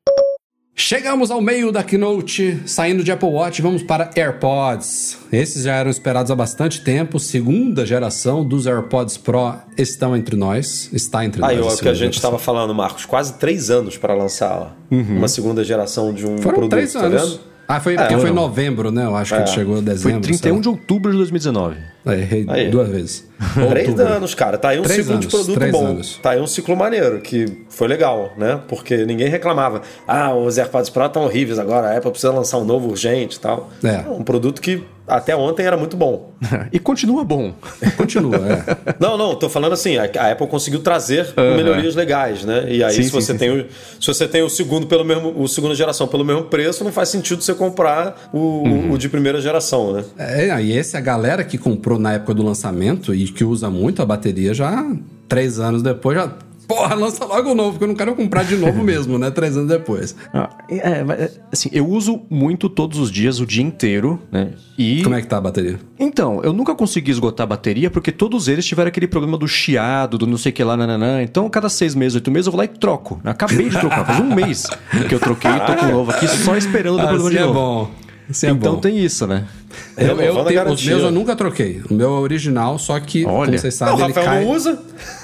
Chegamos 0.83 1.29
ao 1.29 1.39
meio 1.39 1.71
da 1.71 1.83
keynote, 1.83 2.59
saindo 2.65 3.03
de 3.03 3.11
Apple 3.11 3.29
Watch, 3.29 3.61
vamos 3.61 3.83
para 3.83 4.09
AirPods. 4.17 5.15
Esses 5.31 5.63
já 5.63 5.75
eram 5.75 5.91
esperados 5.91 6.31
há 6.31 6.35
bastante 6.35 6.81
tempo. 6.83 7.19
Segunda 7.19 7.85
geração 7.85 8.43
dos 8.43 8.65
AirPods 8.65 9.15
Pro 9.15 9.53
estão 9.77 10.17
entre 10.17 10.35
nós, 10.35 10.89
está 10.91 11.23
entre 11.23 11.45
Aí, 11.45 11.57
nós. 11.57 11.65
Aí, 11.67 11.71
é 11.71 11.75
o 11.75 11.77
que 11.77 11.87
a 11.87 11.93
gente 11.93 12.15
estava 12.15 12.39
falando, 12.39 12.73
Marcos, 12.73 13.05
quase 13.05 13.33
três 13.33 13.69
anos 13.69 13.95
para 13.95 14.15
lançar 14.15 14.75
uhum. 14.89 15.17
uma 15.17 15.27
segunda 15.27 15.63
geração 15.63 16.11
de 16.11 16.25
um 16.25 16.39
Foram 16.39 16.55
produto. 16.57 16.71
Três 16.71 16.93
tá 16.93 17.01
anos. 17.01 17.29
Vendo? 17.29 17.50
Ah, 17.71 17.79
foi, 17.79 17.95
é, 17.95 18.19
foi 18.19 18.29
em 18.29 18.33
novembro, 18.33 18.91
né? 18.91 19.05
Eu 19.05 19.15
acho 19.15 19.33
é. 19.33 19.43
que 19.43 19.49
chegou 19.49 19.77
em 19.77 19.83
dezembro. 19.83 20.21
Foi 20.21 20.21
31 20.21 20.59
de 20.59 20.67
outubro 20.67 21.09
de 21.09 21.17
2019. 21.17 21.77
É, 22.05 22.13
errei 22.13 22.45
aí. 22.49 22.69
duas 22.69 22.89
vezes. 22.89 23.27
Três 23.69 23.97
anos, 23.97 24.35
cara. 24.35 24.57
Tá 24.57 24.69
aí 24.69 24.79
um 24.79 24.83
três 24.83 24.99
ciclo 24.99 25.13
anos, 25.13 25.25
de 25.25 25.31
produto 25.31 25.71
bom. 25.71 25.85
Anos. 25.85 26.19
Tá 26.21 26.31
aí 26.31 26.41
um 26.41 26.47
ciclo 26.47 26.75
maneiro, 26.75 27.21
que 27.21 27.45
foi 27.69 27.87
legal, 27.87 28.33
né? 28.37 28.59
Porque 28.67 29.05
ninguém 29.05 29.29
reclamava. 29.29 29.81
Ah, 30.05 30.33
os 30.33 30.57
AirPods 30.57 30.89
Pro 30.89 31.05
estão 31.05 31.23
horríveis 31.23 31.59
agora, 31.59 31.91
a 31.91 31.97
Apple 31.97 32.11
precisa 32.11 32.33
lançar 32.33 32.57
um 32.57 32.65
novo 32.65 32.89
urgente 32.89 33.37
e 33.37 33.39
tal. 33.39 33.69
É. 33.83 33.99
Um 34.09 34.23
produto 34.23 34.61
que 34.61 34.83
até 35.11 35.35
ontem 35.35 35.65
era 35.65 35.75
muito 35.75 35.97
bom. 35.97 36.33
e 36.71 36.79
continua 36.79 37.23
bom. 37.23 37.53
continua, 37.97 38.37
é. 38.37 38.95
Não, 38.99 39.17
não, 39.17 39.35
tô 39.35 39.49
falando 39.49 39.73
assim, 39.73 39.97
a 39.97 40.31
Apple 40.31 40.47
conseguiu 40.47 40.79
trazer 40.79 41.33
uhum. 41.35 41.55
melhorias 41.55 41.95
legais, 41.95 42.45
né? 42.45 42.65
E 42.69 42.83
aí, 42.83 42.93
sim, 42.93 43.03
se, 43.03 43.09
sim, 43.09 43.15
você 43.15 43.33
sim, 43.33 43.37
tem 43.37 43.49
O, 43.49 43.65
se 43.99 44.07
você 44.07 44.27
tem 44.27 44.41
o 44.41 44.49
segundo 44.49 44.87
pelo 44.87 45.03
mesmo, 45.03 45.33
o 45.35 45.47
segunda 45.47 45.73
geração 45.73 46.07
pelo 46.07 46.23
mesmo 46.23 46.43
preço, 46.43 46.83
não 46.83 46.91
faz 46.91 47.09
sentido 47.09 47.41
você 47.41 47.53
comprar 47.53 48.29
o, 48.31 48.37
uhum. 48.37 48.91
o 48.91 48.97
de 48.97 49.09
primeira 49.09 49.41
geração, 49.41 49.93
né? 49.93 50.03
É, 50.17 50.61
e 50.61 50.71
esse 50.71 50.95
a 50.95 51.01
galera 51.01 51.43
que 51.43 51.57
comprou 51.57 51.99
na 51.99 52.13
época 52.13 52.33
do 52.33 52.43
lançamento 52.43 53.13
e 53.13 53.25
que 53.25 53.43
usa 53.43 53.69
muito 53.69 54.01
a 54.01 54.05
bateria 54.05 54.53
já 54.53 54.85
três 55.27 55.59
anos 55.59 55.81
depois 55.81 56.17
já 56.17 56.31
porra, 56.73 56.95
lança 56.95 57.25
logo 57.25 57.51
o 57.51 57.55
novo, 57.55 57.71
porque 57.71 57.83
eu 57.83 57.87
não 57.89 57.95
quero 57.95 58.15
comprar 58.15 58.43
de 58.43 58.55
novo 58.55 58.81
mesmo, 58.83 59.17
né? 59.17 59.29
Três 59.29 59.57
anos 59.57 59.69
depois. 59.69 60.15
Ah, 60.33 60.49
é, 60.69 60.77
é, 60.77 61.31
assim, 61.51 61.69
eu 61.71 61.87
uso 61.87 62.21
muito 62.29 62.69
todos 62.69 62.97
os 62.97 63.11
dias, 63.11 63.39
o 63.39 63.45
dia 63.45 63.63
inteiro, 63.63 64.19
né? 64.31 64.51
E... 64.77 65.03
Como 65.03 65.15
é 65.15 65.21
que 65.21 65.27
tá 65.27 65.37
a 65.37 65.41
bateria? 65.41 65.79
Então, 65.99 66.41
eu 66.43 66.53
nunca 66.53 66.73
consegui 66.73 67.11
esgotar 67.11 67.43
a 67.43 67.47
bateria, 67.47 67.89
porque 67.89 68.11
todos 68.11 68.47
eles 68.47 68.65
tiveram 68.65 68.87
aquele 68.87 69.07
problema 69.07 69.37
do 69.37 69.47
chiado, 69.47 70.17
do 70.17 70.25
não 70.25 70.37
sei 70.37 70.51
o 70.51 70.53
que 70.53 70.63
lá, 70.63 70.77
nananã. 70.77 71.21
Então, 71.21 71.49
cada 71.49 71.69
seis 71.69 71.93
meses, 71.93 72.15
oito 72.15 72.31
meses, 72.31 72.47
eu 72.47 72.51
vou 72.51 72.59
lá 72.59 72.65
e 72.65 72.67
troco. 72.67 73.19
acabei 73.23 73.69
de 73.69 73.79
trocar, 73.79 74.05
faz 74.05 74.19
um 74.19 74.33
mês 74.33 74.67
que 75.07 75.13
eu 75.13 75.19
troquei 75.19 75.51
e 75.51 75.59
tô 75.59 75.75
com 75.75 75.85
novo 75.87 76.11
aqui, 76.11 76.27
só 76.27 76.55
esperando 76.55 76.95
o 76.95 77.07
problema 77.07 77.29
de 77.29 77.37
é 77.37 77.41
novo. 77.41 77.53
bom. 77.53 77.91
Isso 78.29 78.45
é 78.45 78.49
então 78.49 78.75
bom. 78.75 78.79
tem 78.79 78.97
isso, 78.97 79.27
né? 79.27 79.45
Eu, 79.97 80.07
eu 80.19 80.45
tenho, 80.45 80.71
os 80.71 80.85
meus 80.85 81.03
eu 81.03 81.11
nunca 81.11 81.35
troquei. 81.35 81.81
O 81.89 81.93
meu 81.93 82.07
é 82.07 82.19
original, 82.19 82.79
só 82.79 82.97
que, 82.99 83.25
Olha. 83.25 83.47
como 83.47 83.59
vocês 83.59 83.73
sabem, 83.73 83.97
não, 83.97 84.05
ele 84.05 84.13
Rafael 84.13 84.25
cai... 84.25 84.45
não 84.45 84.51
usa. 84.51 84.79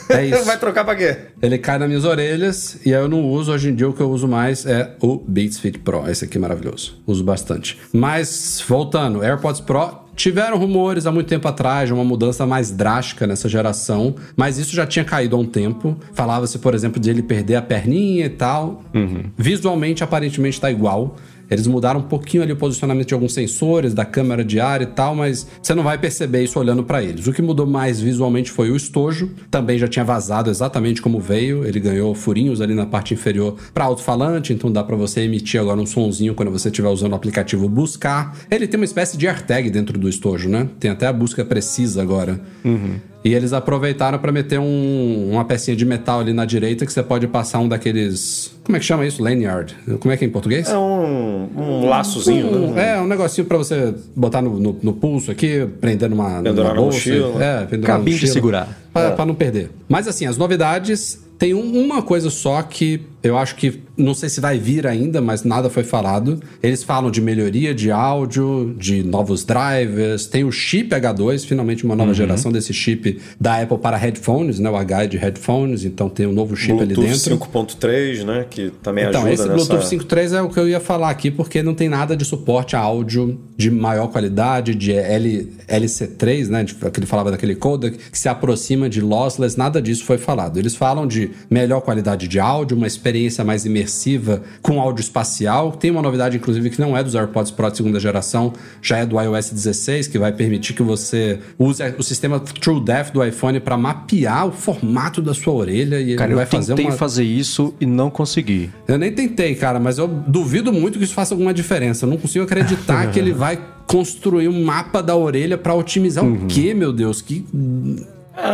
É 0.09 0.25
isso. 0.25 0.43
Vai 0.45 0.57
trocar 0.57 0.83
pra 0.83 0.95
quê? 0.95 1.17
Ele 1.41 1.57
cai 1.57 1.77
nas 1.77 1.87
minhas 1.87 2.05
orelhas 2.05 2.79
e 2.85 2.93
aí 2.93 3.01
eu 3.01 3.09
não 3.09 3.23
uso. 3.23 3.51
Hoje 3.51 3.69
em 3.69 3.75
dia 3.75 3.87
o 3.87 3.93
que 3.93 4.01
eu 4.01 4.09
uso 4.09 4.27
mais 4.27 4.65
é 4.65 4.95
o 5.01 5.17
Beats 5.17 5.59
Fit 5.59 5.79
Pro. 5.79 6.09
Esse 6.09 6.25
aqui 6.25 6.37
é 6.37 6.41
maravilhoso. 6.41 7.01
Uso 7.05 7.23
bastante. 7.23 7.77
Mas, 7.93 8.63
voltando, 8.67 9.23
AirPods 9.23 9.61
Pro 9.61 10.07
Tiveram 10.17 10.57
rumores 10.57 11.05
há 11.05 11.11
muito 11.11 11.27
tempo 11.27 11.47
atrás 11.47 11.87
de 11.87 11.93
uma 11.93 12.03
mudança 12.03 12.43
mais 12.43 12.71
drástica 12.71 13.27
nessa 13.27 13.47
geração, 13.47 14.15
mas 14.35 14.57
isso 14.57 14.75
já 14.75 14.83
tinha 14.83 15.05
caído 15.05 15.35
há 15.35 15.39
um 15.39 15.45
tempo. 15.45 15.95
Falava-se, 16.11 16.57
por 16.57 16.73
exemplo, 16.73 16.99
de 16.99 17.07
ele 17.07 17.21
perder 17.21 17.55
a 17.55 17.61
perninha 17.61 18.25
e 18.25 18.29
tal. 18.29 18.81
Uhum. 18.95 19.25
Visualmente, 19.37 20.03
aparentemente, 20.03 20.57
está 20.57 20.71
igual. 20.71 21.17
Eles 21.49 21.67
mudaram 21.67 21.99
um 21.99 22.03
pouquinho 22.03 22.43
ali 22.43 22.51
o 22.51 22.57
posicionamento 22.57 23.07
de 23.07 23.13
alguns 23.13 23.33
sensores, 23.33 23.93
da 23.93 24.05
câmera 24.05 24.43
de 24.43 24.59
ar 24.59 24.81
e 24.81 24.85
tal, 24.85 25.15
mas 25.15 25.47
você 25.61 25.73
não 25.73 25.83
vai 25.83 25.97
perceber 25.97 26.43
isso 26.43 26.59
olhando 26.59 26.83
para 26.83 27.03
eles. 27.03 27.27
O 27.27 27.33
que 27.33 27.41
mudou 27.41 27.65
mais 27.65 27.99
visualmente 27.99 28.51
foi 28.51 28.69
o 28.71 28.75
estojo, 28.75 29.31
também 29.49 29.77
já 29.77 29.87
tinha 29.87 30.03
vazado 30.05 30.49
exatamente 30.49 31.01
como 31.01 31.19
veio, 31.19 31.65
ele 31.65 31.79
ganhou 31.79 32.13
furinhos 32.13 32.61
ali 32.61 32.73
na 32.73 32.85
parte 32.85 33.13
inferior 33.13 33.55
para 33.73 33.85
alto-falante, 33.85 34.53
então 34.53 34.71
dá 34.71 34.83
para 34.83 34.95
você 34.95 35.21
emitir 35.21 35.59
agora 35.59 35.79
um 35.79 35.85
sonzinho 35.85 36.33
quando 36.33 36.51
você 36.51 36.69
estiver 36.69 36.89
usando 36.89 37.13
o 37.13 37.15
aplicativo 37.15 37.67
Buscar. 37.69 38.35
Ele 38.49 38.67
tem 38.67 38.79
uma 38.79 38.85
espécie 38.85 39.17
de 39.17 39.27
AirTag 39.27 39.69
dentro 39.69 39.97
do 39.97 40.09
estojo, 40.09 40.49
né? 40.49 40.69
Tem 40.79 40.91
até 40.91 41.07
a 41.07 41.13
busca 41.13 41.43
precisa 41.45 42.01
agora. 42.01 42.39
Uhum. 42.63 42.95
E 43.23 43.33
eles 43.33 43.51
aproveitaram 43.51 44.19
para 44.19 44.31
meter 44.31 44.59
um, 44.59 45.31
uma 45.31 45.43
pecinha 45.43 45.75
de 45.75 45.85
metal 45.85 46.19
ali 46.19 46.33
na 46.33 46.45
direita 46.45 46.85
que 46.85 46.93
você 46.93 47.03
pode 47.03 47.27
passar 47.27 47.59
um 47.59 47.67
daqueles. 47.67 48.55
Como 48.63 48.75
é 48.75 48.79
que 48.79 48.85
chama 48.85 49.05
isso? 49.05 49.21
Lanyard. 49.21 49.75
Como 49.99 50.13
é 50.13 50.17
que 50.17 50.23
é 50.23 50.27
em 50.27 50.31
português? 50.31 50.69
É 50.69 50.77
um, 50.77 51.49
um 51.55 51.89
laçozinho, 51.89 52.47
um, 52.47 52.73
né? 52.73 52.95
É, 52.95 53.01
um 53.01 53.07
negocinho 53.07 53.45
para 53.45 53.57
você 53.57 53.93
botar 54.15 54.41
no, 54.41 54.59
no, 54.59 54.79
no, 54.81 54.93
pulso 54.93 55.31
aqui, 55.31 55.67
prender 55.81 56.09
numa, 56.09 56.41
pendurar 56.41 56.73
numa 56.73 56.83
bolsa. 56.83 56.97
Mochila. 56.97 57.43
É, 57.43 57.65
pendurar 57.65 57.97
Cabinho 57.97 58.19
de 58.19 58.27
segurar. 58.27 58.69
Para 58.93 59.15
é. 59.17 59.25
não 59.25 59.35
perder. 59.35 59.71
Mas 59.89 60.07
assim, 60.07 60.25
as 60.25 60.37
novidades 60.37 61.21
tem 61.37 61.53
um, 61.53 61.83
uma 61.83 62.01
coisa 62.01 62.29
só 62.29 62.61
que 62.61 63.01
eu 63.23 63.37
acho 63.37 63.55
que 63.55 63.81
não 63.97 64.13
sei 64.13 64.29
se 64.29 64.39
vai 64.39 64.59
vir 64.59 64.85
ainda, 64.85 65.19
mas 65.19 65.43
nada 65.43 65.69
foi 65.69 65.83
falado. 65.83 66.39
Eles 66.61 66.83
falam 66.83 67.09
de 67.09 67.19
melhoria 67.19 67.73
de 67.73 67.91
áudio, 67.91 68.75
de 68.77 69.03
novos 69.03 69.43
drivers, 69.43 70.27
tem 70.27 70.43
o 70.43 70.51
chip 70.51 70.89
H2, 70.89 71.45
finalmente 71.45 71.83
uma 71.83 71.95
nova 71.95 72.09
uhum. 72.09 72.15
geração 72.15 72.51
desse 72.51 72.73
chip 72.73 73.19
da 73.39 73.61
Apple 73.61 73.79
para 73.79 73.97
headphones, 73.97 74.59
né, 74.59 74.69
o 74.69 74.75
H 74.75 75.07
de 75.07 75.17
headphones, 75.17 75.83
então 75.83 76.09
tem 76.09 76.27
um 76.27 76.31
novo 76.31 76.55
chip 76.55 76.73
Bluetooth 76.73 76.99
ali 76.99 77.09
dentro. 77.09 77.37
5.3, 77.37 78.23
né, 78.23 78.45
que 78.47 78.71
também 78.83 79.05
então, 79.05 79.21
ajuda 79.21 79.33
esse 79.33 79.47
nessa... 79.49 79.65
Bluetooth 79.65 79.95
5.3 79.95 80.33
é 80.37 80.41
o 80.41 80.49
que 80.49 80.59
eu 80.59 80.69
ia 80.69 80.79
falar 80.79 81.09
aqui, 81.09 81.31
porque 81.31 81.63
não 81.63 81.73
tem 81.73 81.89
nada 81.89 82.15
de 82.15 82.23
suporte 82.23 82.75
a 82.75 82.79
áudio 82.79 83.39
de 83.57 83.71
maior 83.71 84.07
qualidade, 84.07 84.75
de 84.75 84.93
L, 84.93 85.51
LC3, 85.67 86.47
né, 86.49 86.63
que 86.65 86.99
ele 86.99 87.07
falava 87.07 87.31
daquele 87.31 87.55
codec, 87.55 87.97
que 88.11 88.17
se 88.17 88.29
aproxima 88.29 88.87
de 88.87 89.01
lossless, 89.01 89.57
nada 89.57 89.81
disso 89.81 90.05
foi 90.05 90.19
falado. 90.19 90.59
Eles 90.59 90.75
falam 90.75 91.07
de 91.07 91.31
melhor 91.49 91.81
qualidade 91.81 92.27
de 92.27 92.39
áudio, 92.39 92.77
uma 92.77 92.85
experiência 92.85 93.06
mais 93.43 93.65
imersiva 93.65 94.41
com 94.61 94.79
áudio 94.79 95.01
espacial. 95.01 95.71
Tem 95.71 95.91
uma 95.91 96.01
novidade, 96.01 96.37
inclusive, 96.37 96.69
que 96.69 96.79
não 96.79 96.95
é 96.97 97.03
dos 97.03 97.15
AirPods 97.15 97.51
Pro 97.51 97.69
de 97.69 97.77
segunda 97.77 97.99
geração, 97.99 98.53
já 98.81 98.97
é 98.97 99.05
do 99.05 99.19
iOS 99.19 99.49
16, 99.51 100.07
que 100.07 100.17
vai 100.17 100.31
permitir 100.31 100.73
que 100.73 100.83
você 100.83 101.39
use 101.57 101.83
o 101.97 102.03
sistema 102.03 102.39
TrueDepth 102.39 103.11
do 103.11 103.23
iPhone 103.23 103.59
para 103.59 103.77
mapear 103.77 104.47
o 104.47 104.51
formato 104.51 105.21
da 105.21 105.33
sua 105.33 105.53
orelha 105.53 105.99
e 105.99 106.15
cara, 106.15 106.29
ele 106.29 106.35
vai 106.35 106.45
eu 106.45 106.49
fazer 106.49 106.73
uma... 106.73 106.91
fazer 106.91 107.23
isso 107.23 107.73
e 107.79 107.85
não 107.85 108.09
consegui. 108.09 108.69
Eu 108.87 108.97
nem 108.97 109.11
tentei, 109.11 109.55
cara, 109.55 109.79
mas 109.79 109.97
eu 109.97 110.07
duvido 110.07 110.71
muito 110.71 110.97
que 110.97 111.05
isso 111.05 111.13
faça 111.13 111.33
alguma 111.33 111.53
diferença. 111.53 112.05
Eu 112.05 112.09
não 112.09 112.17
consigo 112.17 112.43
acreditar 112.43 113.09
que 113.11 113.19
ele 113.19 113.31
vai 113.31 113.59
construir 113.85 114.49
um 114.49 114.65
mapa 114.65 115.01
da 115.01 115.15
orelha 115.15 115.57
para 115.57 115.73
otimizar 115.73 116.23
uhum. 116.23 116.43
o 116.43 116.47
quê, 116.47 116.73
meu 116.73 116.91
Deus? 116.91 117.21
Que 117.21 117.45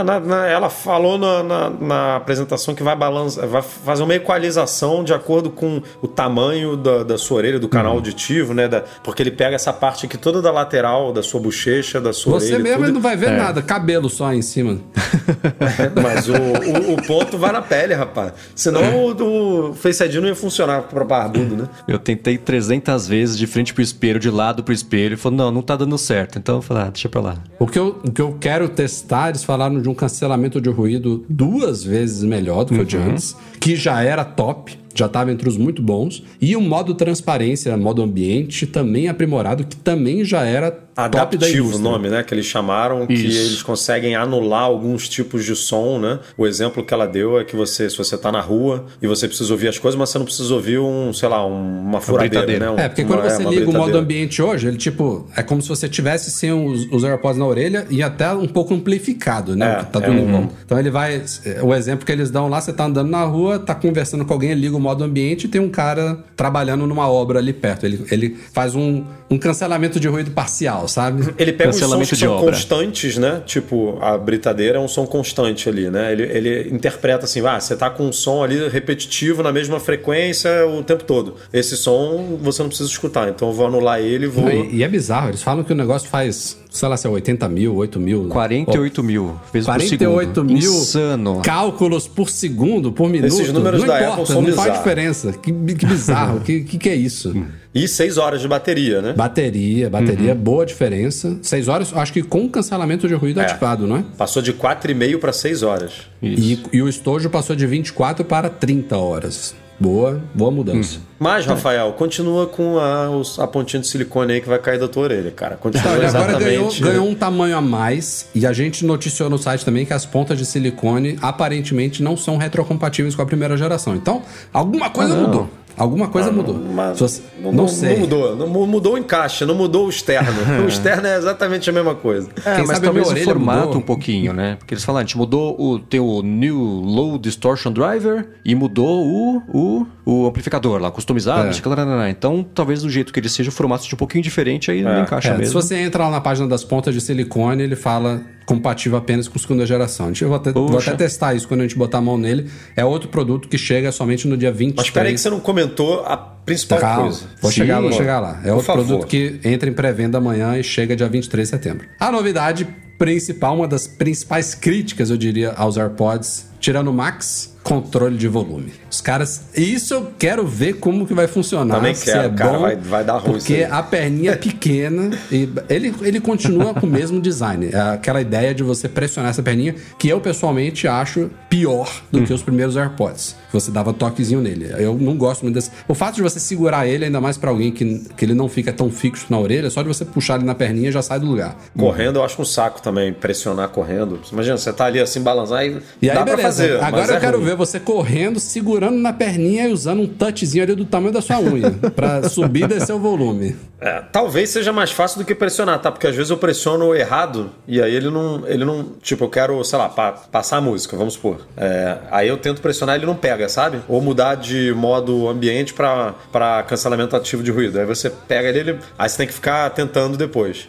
na- 0.04 0.20
na- 0.20 0.48
ela 0.48 0.70
falou 0.70 1.18
na, 1.18 1.44
na- 1.44 1.70
na 1.70 2.16
apresentação 2.16 2.74
que 2.74 2.82
vai 2.84 2.96
balançar, 2.96 3.48
vai 3.48 3.62
fazer 3.62 4.04
uma 4.04 4.16
equalização 4.16 5.04
de 5.04 5.14
acordo 5.14 5.50
com 5.50 5.82
o 6.02 6.08
tamanho 6.08 6.78
da, 6.78 7.04
da 7.04 7.18
sua 7.18 7.38
orelha, 7.38 7.60
do 7.60 7.64
Uhum. 7.66 7.70
canal 7.70 7.94
auditivo, 7.94 8.54
né? 8.54 8.68
da- 8.68 8.84
porque 9.04 9.22
ele 9.22 9.32
pega 9.32 9.56
essa 9.56 9.74
parte 9.74 10.06
aqui 10.06 10.18
toda 10.18 10.42
da 10.42 10.52
lateral, 10.52 11.12
da 11.12 11.22
sua 11.22 11.40
bochecha, 11.40 12.00
da 12.00 12.14
sua 12.14 12.40
Você 12.40 12.54
orelha. 12.56 12.70
e 12.76 12.78
mesmo 12.80 12.94
não 12.94 13.02
vai 13.02 13.14
É. 13.14 13.18
ver 13.18 13.32
nada, 13.32 13.62
cabelo 13.62 14.10
só 14.10 14.28
aí 14.28 14.38
em 14.38 14.42
cima. 14.42 14.80
Mas 16.02 16.28
o, 16.30 16.34
o, 16.34 16.94
o 16.94 17.02
ponto 17.08 17.38
vai 17.38 17.52
na 17.52 17.62
pele, 17.62 17.94
rapaz. 17.94 18.34
Senão 18.56 18.82
o, 19.08 19.70
o 19.70 19.74
Face 19.74 20.04
ID 20.04 20.16
não 20.16 20.28
ia 20.28 20.36
funcionar 20.36 20.84
pra 20.84 21.04
barbudo, 21.04 21.56
né? 21.56 21.68
Eu 21.88 22.00
tentei 22.00 22.38
300 22.38 23.08
vezes 23.08 23.38
de 23.38 23.48
frente 23.48 23.74
pro 23.74 23.82
espelho, 23.84 24.20
de 24.20 24.30
lado 24.30 24.64
pro 24.64 24.74
espelho, 24.74 25.14
e 25.14 25.18
falou, 25.18 25.38
não, 25.38 25.52
não 25.52 25.62
tá 25.62 25.76
dando 25.76 25.98
certo. 25.98 26.38
Então 26.40 26.56
eu 26.56 26.62
falei, 26.62 26.84
ah, 26.84 26.90
deixa 26.90 27.10
pra 27.10 27.22
lá. 27.22 27.38
O 27.60 27.68
que, 27.68 27.78
eu, 27.80 28.00
o 28.04 28.12
que 28.12 28.22
eu 28.22 28.38
quero 28.40 28.68
testar, 28.70 29.30
eles 29.30 29.44
falaram 29.44 29.73
de 29.82 29.90
um 29.90 29.94
cancelamento 29.94 30.62
de 30.62 30.70
ruído 30.70 31.26
duas 31.30 31.84
vezes 31.84 32.24
melhor 32.24 32.64
do 32.66 32.74
que 32.74 32.82
o 32.82 32.86
de 32.86 32.98
antes, 32.98 33.36
que 33.60 33.76
já 33.76 34.02
era 34.02 34.24
top, 34.26 34.78
já 34.94 35.06
estava 35.08 35.32
entre 35.32 35.48
os 35.50 35.58
muito 35.58 35.82
bons, 35.82 36.24
e 36.41 36.56
o 36.56 36.62
modo 36.62 36.94
transparência, 36.94 37.76
modo 37.78 38.02
ambiente, 38.02 38.66
também 38.68 39.08
aprimorado, 39.08 39.64
que 39.64 39.76
também 39.76 40.24
já 40.26 40.44
era 40.44 40.72
top 40.72 41.10
da 41.10 41.22
Adaptivo 41.24 41.48
o 41.48 41.68
indústria. 41.70 41.82
nome, 41.91 42.10
né? 42.10 42.22
Que 42.22 42.36
eles 42.36 42.46
chamaram, 42.46 43.08
que 43.08 43.14
Isso. 43.14 43.26
eles 43.39 43.64
conseguem 43.64 44.16
anular 44.16 44.62
alguns 44.64 45.10
tipos 45.10 45.44
de 45.44 45.56
som, 45.56 45.98
né? 45.98 46.20
O 46.38 46.46
exemplo 46.46 46.86
que 46.86 46.94
ela 46.94 47.08
deu 47.08 47.39
é 47.39 47.44
que 47.44 47.56
você, 47.56 47.89
se 47.89 47.98
você 47.98 48.16
tá 48.16 48.32
na 48.32 48.39
rua 48.41 48.86
e 49.02 49.08
você 49.08 49.28
precisa 49.28 49.52
ouvir 49.52 49.70
as 49.70 49.80
coisas, 49.80 49.98
mas 50.00 50.10
você 50.10 50.20
não 50.20 50.26
precisa 50.26 50.54
ouvir 50.54 50.78
um, 50.78 51.12
sei 51.12 51.28
lá, 51.30 51.44
um- 51.46 51.80
uma 51.82 52.00
furadeira, 52.00 52.46
britadeira. 52.46 52.66
né? 52.68 52.72
Um- 52.72 52.80
É, 52.86 52.89
porque 52.89 53.02
uma- 53.02 53.18
quando 53.18 53.24
você 53.30 53.41
uma 53.44 53.50
liga 53.50 53.70
o 53.70 53.74
modo 53.74 53.98
ambiente 53.98 54.39
hoje, 54.39 54.68
ele 54.68 54.78
tipo, 54.78 55.28
é 55.36 55.41
como 55.41 55.64
se 55.64 55.68
você 55.70 55.89
tivesse 55.89 56.30
sem 56.30 56.52
os, 56.54 56.86
os 56.91 57.04
AirPods 57.04 57.39
na 57.39 57.46
orelha 57.48 57.88
e 57.89 58.04
até 58.04 58.32
um 58.32 58.48
pouco 58.48 58.76
amplificado, 58.76 59.56
né? 59.56 59.80
É, 59.80 59.84
tá 59.86 60.00
é 60.00 60.02
tudo 60.04 60.18
um- 60.22 60.32
bom. 60.32 60.50
Então 60.64 60.78
ele 60.80 60.91
vai. 60.91 61.24
O 61.64 61.74
exemplo 61.74 62.06
que 62.06 62.12
eles 62.12 62.30
dão 62.30 62.48
lá, 62.48 62.62
você 62.62 62.72
tá 62.72 62.86
andando 62.86 63.10
na 63.10 63.24
rua, 63.24 63.58
tá 63.58 63.74
conversando 63.74 64.24
com 64.26 64.34
alguém, 64.34 64.54
liga 64.54 64.76
o 64.78 64.80
modo 64.84 65.04
ambiente 65.04 65.46
e 65.46 65.48
tem 65.48 65.60
um 65.60 65.70
cara 65.70 66.18
trabalhando 66.36 66.86
numa 66.86 67.10
obra 67.10 67.40
ali 67.40 67.54
perto. 67.54 67.86
Ele, 67.86 68.06
ele 68.12 68.38
faz 68.54 68.76
um, 68.76 69.04
um 69.30 69.38
cancelamento 69.38 70.00
de 70.00 70.08
ruído 70.08 70.32
parcial, 70.32 70.88
sabe? 70.88 71.34
Ele 71.38 71.54
pega 71.54 71.70
os 71.70 71.78
sons 71.78 71.84
Cancelamento 71.84 72.10
que 72.10 72.16
de 72.16 72.22
são 72.22 72.34
obra. 72.34 72.52
constantes, 72.52 73.18
né? 73.18 73.42
Tipo, 73.46 73.98
a 74.02 74.18
britadeira 74.18 74.78
é 74.78 74.82
um 74.82 74.88
som 74.88 75.06
constante 75.06 75.68
ali, 75.70 75.90
né? 75.90 76.12
Ele, 76.12 76.24
ele 76.24 76.70
interpreta 76.76 77.26
assim, 77.26 77.46
ah, 77.46 77.60
você 77.60 77.76
tá 77.76 77.90
com 77.90 78.08
um 78.08 78.14
som 78.14 78.44
ali 78.44 78.68
repetitivo 78.68 79.42
na 79.42 79.52
mesma 79.52 79.80
frequência 79.80 80.50
o 80.68 80.84
tempo 80.84 81.04
todo. 81.04 81.36
Esse 81.52 81.78
som 81.78 82.38
você 82.42 82.62
não 82.62 82.70
precisa 82.70 82.90
escutar, 82.90 83.30
então 83.30 83.48
eu 83.48 83.54
vou 83.54 83.68
anular 83.68 84.00
ele 84.00 84.26
e 84.26 84.28
vou... 84.28 84.50
E, 84.50 84.76
e 84.78 84.84
é 84.84 84.88
bizarro, 84.88 85.30
eles 85.30 85.42
falam 85.42 85.64
que 85.64 85.72
o 85.72 85.76
negócio 85.76 86.10
faz, 86.10 86.58
sei 86.74 86.90
lá, 86.90 86.98
se 86.98 87.06
é 87.06 87.10
80 87.10 87.48
mil, 87.50 87.76
8 87.76 88.00
mil. 88.00 88.28
48 88.30 89.04
mil 89.04 89.40
vezes 89.54 89.68
por 89.68 89.76
48 89.76 90.34
segundo. 90.34 90.44
mil 90.54 90.74
Insano. 90.74 91.42
cálculos 91.44 92.08
por 92.08 92.30
segundo, 92.30 92.91
por 92.91 93.08
minuto. 93.10 93.32
Esses 93.32 93.54
números 93.54 93.80
não 93.82 93.88
da 93.88 93.98
importa, 94.02 94.14
Apple 94.22 94.34
são 94.34 94.41
não 94.41 94.52
faz 94.54 94.58
bizarros. 94.58 94.78
diferença. 94.80 95.32
Que, 95.34 95.52
que 95.52 95.86
bizarro, 95.86 96.40
que, 96.41 96.62
que 96.64 96.78
que 96.80 96.90
é 96.90 96.95
isso? 96.95 97.34
E 97.76 97.88
seis 97.88 98.20
horas 98.20 98.40
de 98.40 98.48
bateria, 98.48 99.02
né? 99.02 99.14
Bateria, 99.14 99.90
bateria, 99.90 100.36
boa 100.36 100.64
diferença. 100.64 101.40
6 101.41 101.68
horas, 101.68 101.91
acho 101.95 102.14
que 102.14 102.22
com 102.22 102.48
cancelamento 102.48 103.08
de 103.08 103.16
ruído 103.16 103.40
É. 103.40 103.45
ativado, 103.45 103.88
não 103.88 103.98
é? 103.98 104.04
Passou 104.16 104.44
de 104.44 104.54
4,5 104.54 105.18
para 105.18 105.34
6 105.34 105.64
horas. 105.64 105.94
E, 106.22 106.60
e 106.72 106.84
o 106.84 106.88
estojo 106.88 107.32
passou 107.32 107.56
de 107.56 107.66
24 107.66 108.24
para 108.26 108.48
30 108.48 108.95
horas. 108.95 109.56
Boa, 109.84 110.22
boa 110.34 110.49
mudança. 110.49 111.01
Mas, 111.19 111.45
Rafael, 111.45 111.91
continua 111.91 112.47
com 112.47 112.80
a, 112.80 113.10
a 113.39 113.47
pontinha 113.47 113.81
de 113.81 113.88
silicone 113.88 114.31
aí 114.31 114.41
que 114.41 114.47
vai 114.47 114.57
cair 114.57 114.80
da 114.80 114.88
tua 114.88 115.03
orelha, 115.03 115.30
cara. 115.30 115.57
Continua 115.57 115.81
Então, 115.81 115.97
ele 115.97 116.05
agora 116.05 116.30
exatamente. 116.30 116.80
ganhou, 116.80 116.93
ganhou 116.93 117.10
um 117.10 117.14
tamanho 117.14 117.57
a 117.57 117.61
mais 117.61 118.30
e 118.34 118.47
a 118.47 118.53
gente 118.53 118.85
noticiou 118.85 119.30
no 119.30 119.38
site 119.38 119.65
também 119.65 119.85
que 119.85 119.91
as 119.91 120.05
pontas 120.05 120.38
de 120.38 120.45
silicone 120.45 121.18
aparentemente 121.22 122.01
não 122.01 122.15
são 122.15 122.38
retrocompatíveis 122.38 123.14
com 123.14 123.22
a 123.23 123.26
primeira 123.26 123.57
geração. 123.57 123.93
Então, 123.93 124.22
alguma 124.53 124.89
coisa 124.89 125.14
mudou. 125.15 125.49
Alguma 125.78 126.08
coisa 126.08 126.32
mudou. 126.32 126.56
Ah, 126.56 126.72
Mas 126.74 126.98
Se 126.98 127.04
você- 127.04 127.22
não, 127.41 127.52
não 127.52 127.68
sei. 127.68 127.94
não 127.94 128.00
mudou. 128.02 128.36
Não 128.36 128.48
mu- 128.48 128.68
mudou 128.68 128.94
o 128.94 128.98
encaixe, 128.98 129.45
não 129.45 129.56
mudou 129.56 129.88
o 129.88 129.90
externo. 129.90 130.32
o 130.64 130.68
externo 130.68 131.08
é 131.08 131.18
exatamente 131.18 131.70
a 131.70 131.74
mesma 131.74 131.95
coisa. 131.95 132.30
É, 132.45 132.56
Quem 132.56 132.66
mas 132.66 132.78
sabe 132.78 132.80
a 132.88 132.91
talvez 132.91 133.12
minha 133.12 133.22
o 133.22 133.26
formato 133.26 133.60
mudou. 133.68 133.78
um 133.78 133.82
pouquinho, 133.82 134.34
né? 134.34 134.56
Porque 134.60 134.74
eles 134.74 134.84
falaram, 134.84 135.04
a 135.04 135.06
gente 135.06 135.18
mudou 135.18 135.56
o 135.60 135.80
tem 135.80 136.00
o 136.00 136.22
New 136.22 136.58
Low 136.58 137.18
Distortion 137.18 137.72
Driver 137.72 138.28
e 138.45 138.54
mudou 138.56 139.06
o, 139.06 139.41
o, 139.48 139.86
o 140.06 140.28
amplificador 140.28 140.80
lá, 140.82 140.91
customizado. 140.91 141.50
É. 141.50 142.10
Então, 142.10 142.45
talvez 142.54 142.82
do 142.82 142.90
jeito 142.90 143.12
que 143.14 143.20
ele 143.20 143.30
seja, 143.30 143.50
o 143.50 143.52
formato 143.54 143.84
seja 143.84 143.95
um 143.95 143.98
pouquinho 143.98 144.24
diferente, 144.24 144.70
aí 144.72 144.82
não 144.82 145.02
encaixa 145.02 145.30
É, 145.30 145.34
se 145.34 145.38
mesmo. 145.40 145.62
você 145.62 145.76
entra 145.78 146.04
lá 146.06 146.12
na 146.12 146.22
página 146.22 146.48
das 146.48 146.64
pontas 146.64 146.94
de 146.94 147.02
silicone, 147.02 147.64
ele 147.64 147.76
fala 147.76 148.22
compatível 148.45 148.98
apenas 148.98 149.28
com 149.28 149.38
segunda 149.40 149.65
geração. 149.65 150.07
A 150.07 150.10
gente, 150.10 150.22
eu 150.22 150.30
vou, 150.30 150.38
até, 150.38 150.52
vou 150.52 150.78
até 150.78 150.95
testar 150.95 151.34
isso 151.34 151.48
quando 151.48 151.61
a 151.61 151.64
gente 151.64 151.78
botar 151.78 151.99
a 151.99 152.02
mão 152.02 152.18
nele. 152.18 152.49
É 152.76 152.84
outro 152.84 153.10
produto 153.10 153.48
que 153.48 153.57
chega 153.57 153.91
somente 153.91 154.28
no 154.28 154.38
dia 154.38 154.52
23. 154.52 154.76
Mas 154.76 154.86
espera 154.88 155.07
aí 155.07 155.14
que 155.14 155.22
você 155.22 155.30
não 155.30 155.40
comentou 155.40 156.03
a 156.06 156.18
principal 156.18 156.80
Calma, 156.80 157.03
coisa. 157.03 157.26
vou 157.41 157.52
Sim. 157.52 157.57
chegar, 157.57 157.82
vou 157.82 157.91
chegar 157.91 158.20
lá. 158.20 158.41
É 158.44 158.52
outro 158.52 158.65
favor. 158.65 158.86
produto 158.86 159.07
que 159.07 159.40
entra 159.44 159.70
em 159.70 159.74
pré-venda 159.74 160.18
amanhã 160.18 160.57
e 160.57 160.64
chega 160.64 160.95
dia 160.95 161.07
23 161.07 161.48
de 161.48 161.49
setembro. 161.49 161.88
A 161.99 162.11
novidade 162.11 162.68
principal, 162.98 163.56
uma 163.56 163.68
das 163.68 163.88
principais 163.88 164.53
críticas, 164.53 165.10
eu 165.10 165.18
diria, 165.18 165.52
aos 165.52 165.78
AirPods, 165.78 166.48
tirando 166.60 166.90
o 166.90 166.94
Max, 166.94 167.53
controle 167.64 168.18
de 168.18 168.27
volume. 168.27 168.73
Os 168.91 168.99
caras, 168.99 169.45
isso 169.56 169.94
eu 169.94 170.11
quero 170.19 170.45
ver 170.45 170.73
como 170.73 171.07
que 171.07 171.14
vai 171.14 171.27
funcionar. 171.27 171.76
Também 171.76 171.95
se 171.95 172.06
quero, 172.06 172.19
é 172.19 172.30
cara, 172.30 172.52
bom, 172.53 172.60
vai- 172.60 172.76
vai 172.76 173.03
dar 173.03 173.18
ruim 173.18 173.34
Porque 173.34 173.65
a 173.69 173.81
perninha 173.81 174.31
é 174.31 174.35
pequena 174.35 175.18
e 175.31 175.49
ele, 175.69 175.94
ele 176.02 176.19
continua 176.19 176.73
com 176.73 176.85
o 176.85 176.90
mesmo 176.90 177.22
design. 177.22 177.69
É 177.72 177.80
aquela 177.94 178.22
ideia 178.22 178.53
de 178.53 178.61
você 178.64 178.90
pressionar 178.90 179.30
essa 179.31 179.41
perninha, 179.41 179.76
que 179.98 180.10
eu 180.10 180.19
pessoalmente 180.19 180.88
acho 180.88 181.31
pior 181.49 181.90
do 182.11 182.19
Hum. 182.19 182.26
que 182.26 182.34
os 182.34 182.44
primeiros 182.44 182.76
AirPods. 182.76 183.35
Você 183.54 183.72
dava 183.72 183.94
toquezinho 183.94 184.42
nele. 184.42 184.74
Eu 184.78 184.96
não 184.96 185.16
gosto 185.16 185.44
muito 185.44 185.56
desse. 185.56 185.72
O 185.88 185.94
fato 185.94 186.16
de 186.16 186.22
você 186.22 186.40
segurar 186.40 186.88
ele, 186.88 187.06
ainda 187.06 187.22
mais 187.22 187.38
pra 187.38 187.50
alguém 187.50 187.72
que, 187.72 188.00
que 188.18 188.26
ele 188.26 188.34
não 188.34 188.50
fica 188.50 188.74
tão 188.74 188.90
fixo 188.90 189.28
na 189.30 189.40
orelha, 189.40 189.70
só 189.70 189.82
de 189.82 189.88
você 189.88 190.04
puxar 190.04 190.36
ele 190.36 190.46
na 190.46 190.56
perninha 190.56 190.92
já 190.92 191.02
sai 191.02 191.20
do 191.20 191.26
lugar. 191.26 191.56
Correndo 191.78 192.18
eu 192.18 192.24
acho 192.24 192.42
um 192.42 192.46
saco 192.46 192.82
também, 192.82 193.14
pressionar 193.14 193.70
correndo. 193.70 194.20
Imagina, 194.32 194.58
você 194.58 194.74
tá 194.74 194.86
ali 194.86 195.00
assim, 195.00 195.22
balançar 195.22 195.66
e, 195.66 195.78
E 196.02 196.10
aí, 196.10 196.16
dá 196.16 196.24
beleza. 196.24 196.36
pra 196.36 196.38
fazer. 196.38 196.84
Agora 196.84 197.12
eu 197.12 197.18
é 197.18 197.20
quero 197.20 197.38
ruim. 197.38 197.46
ver 197.46 197.56
você 197.56 197.80
correndo, 197.80 198.40
segurando 198.40 198.98
na 198.98 199.14
perninha 199.14 199.68
e 199.68 199.72
usando 199.72 200.02
um 200.02 200.08
touchzinho 200.08 200.64
ali 200.64 200.76
do 200.76 200.86
tamanho 200.86 201.14
da 201.14 201.22
sua 201.22 201.40
unha. 201.40 201.72
pra 201.96 202.28
subir 202.30 202.64
e 202.64 202.68
descer 202.68 202.94
o 202.94 203.00
volume. 203.00 203.56
É, 203.80 204.02
talvez 204.12 204.50
seja 204.50 204.72
mais 204.72 204.92
fácil 204.92 205.20
do 205.20 205.26
que 205.26 205.36
pressionar, 205.36 205.78
tá? 205.80 205.92
Porque 205.92 206.08
às 206.08 206.16
vezes 206.16 206.30
eu 206.30 206.38
pressiono 206.38 206.96
errado 206.96 207.50
e 207.68 207.82
aí 207.82 207.94
ele 207.94 208.10
não. 208.10 208.48
Ele 208.48 208.64
não. 208.64 208.94
Tipo, 209.02 209.26
eu 209.26 209.30
quero, 209.30 209.62
sei 209.64 209.78
lá, 209.78 209.90
pa- 209.90 210.14
passar 210.14 210.58
a 210.58 210.62
música, 210.62 210.96
vamos 210.96 211.16
supor. 211.16 211.46
É, 211.58 211.98
aí 212.10 212.28
eu 212.30 212.38
tento 212.38 212.62
pressionar 212.62 212.96
e 212.96 213.00
ele 213.00 213.06
não 213.06 213.16
pega, 213.16 213.43
sabe? 213.48 213.80
Ou 213.88 214.02
mudar 214.02 214.36
de 214.36 214.74
modo 214.74 215.28
ambiente 215.30 215.74
pra, 215.74 216.14
pra 216.32 216.64
cancelamento 216.64 217.15
ativo 217.15 217.44
de 217.44 217.52
ruído. 217.52 217.80
Aí 217.80 217.86
você 217.86 218.10
pega 218.10 218.49
ele, 218.49 218.60
ele 218.60 218.80
aí 218.98 219.10
você 219.10 219.18
tem 219.18 219.28
que 219.28 219.34
ficar 219.34 219.70
tentando 219.72 220.18
depois. 220.18 220.68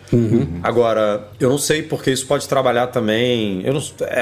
Agora, 0.62 1.24
eu 1.38 1.48
não 1.50 1.58
sei 1.58 1.82
porque 1.82 2.10
isso 2.10 2.26
pode 2.26 2.48
trabalhar 2.48 2.86
também. 2.88 3.62
Eu 3.64 3.72
não, 3.74 3.82
é, 4.02 4.20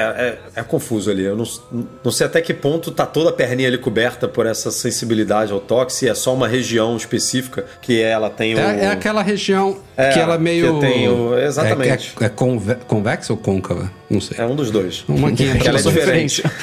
é, 0.55 0.59
é 0.61 0.63
confuso 0.63 1.09
ali. 1.11 1.23
Eu 1.23 1.35
não, 1.35 1.45
não 2.03 2.11
sei 2.11 2.27
até 2.27 2.41
que 2.41 2.53
ponto 2.53 2.91
tá 2.91 3.05
toda 3.05 3.29
a 3.29 3.33
perninha 3.33 3.67
ali 3.67 3.77
coberta 3.77 4.27
por 4.27 4.45
essa 4.45 4.71
sensibilidade 4.71 5.51
ao 5.51 5.59
toque, 5.59 5.93
se 5.93 6.07
é 6.07 6.13
só 6.15 6.33
uma 6.33 6.47
região 6.47 6.95
específica 6.97 7.65
que 7.81 8.01
ela 8.01 8.29
tem 8.29 8.55
o. 8.55 8.59
É, 8.59 8.85
é 8.85 8.87
aquela 8.89 9.21
região 9.21 9.77
É, 9.97 10.09
que 10.09 10.19
ela 10.19 10.37
meio. 10.37 10.75
que 10.75 10.79
tem 10.81 11.07
o- 11.09 11.37
exatamente. 11.37 12.13
É, 12.19 12.23
é, 12.23 12.27
é 12.27 12.29
conve- 12.29 12.75
convexa 12.87 13.33
ou 13.33 13.37
côncava? 13.37 13.91
Não 14.09 14.21
sei. 14.21 14.37
É 14.39 14.45
um 14.45 14.55
dos 14.55 14.69
dois. 14.69 15.03
Uma 15.07 15.31
que 15.33 15.43
é 15.43 15.67
ela 15.67 15.79
é 15.79 15.81
diferente. 15.81 16.43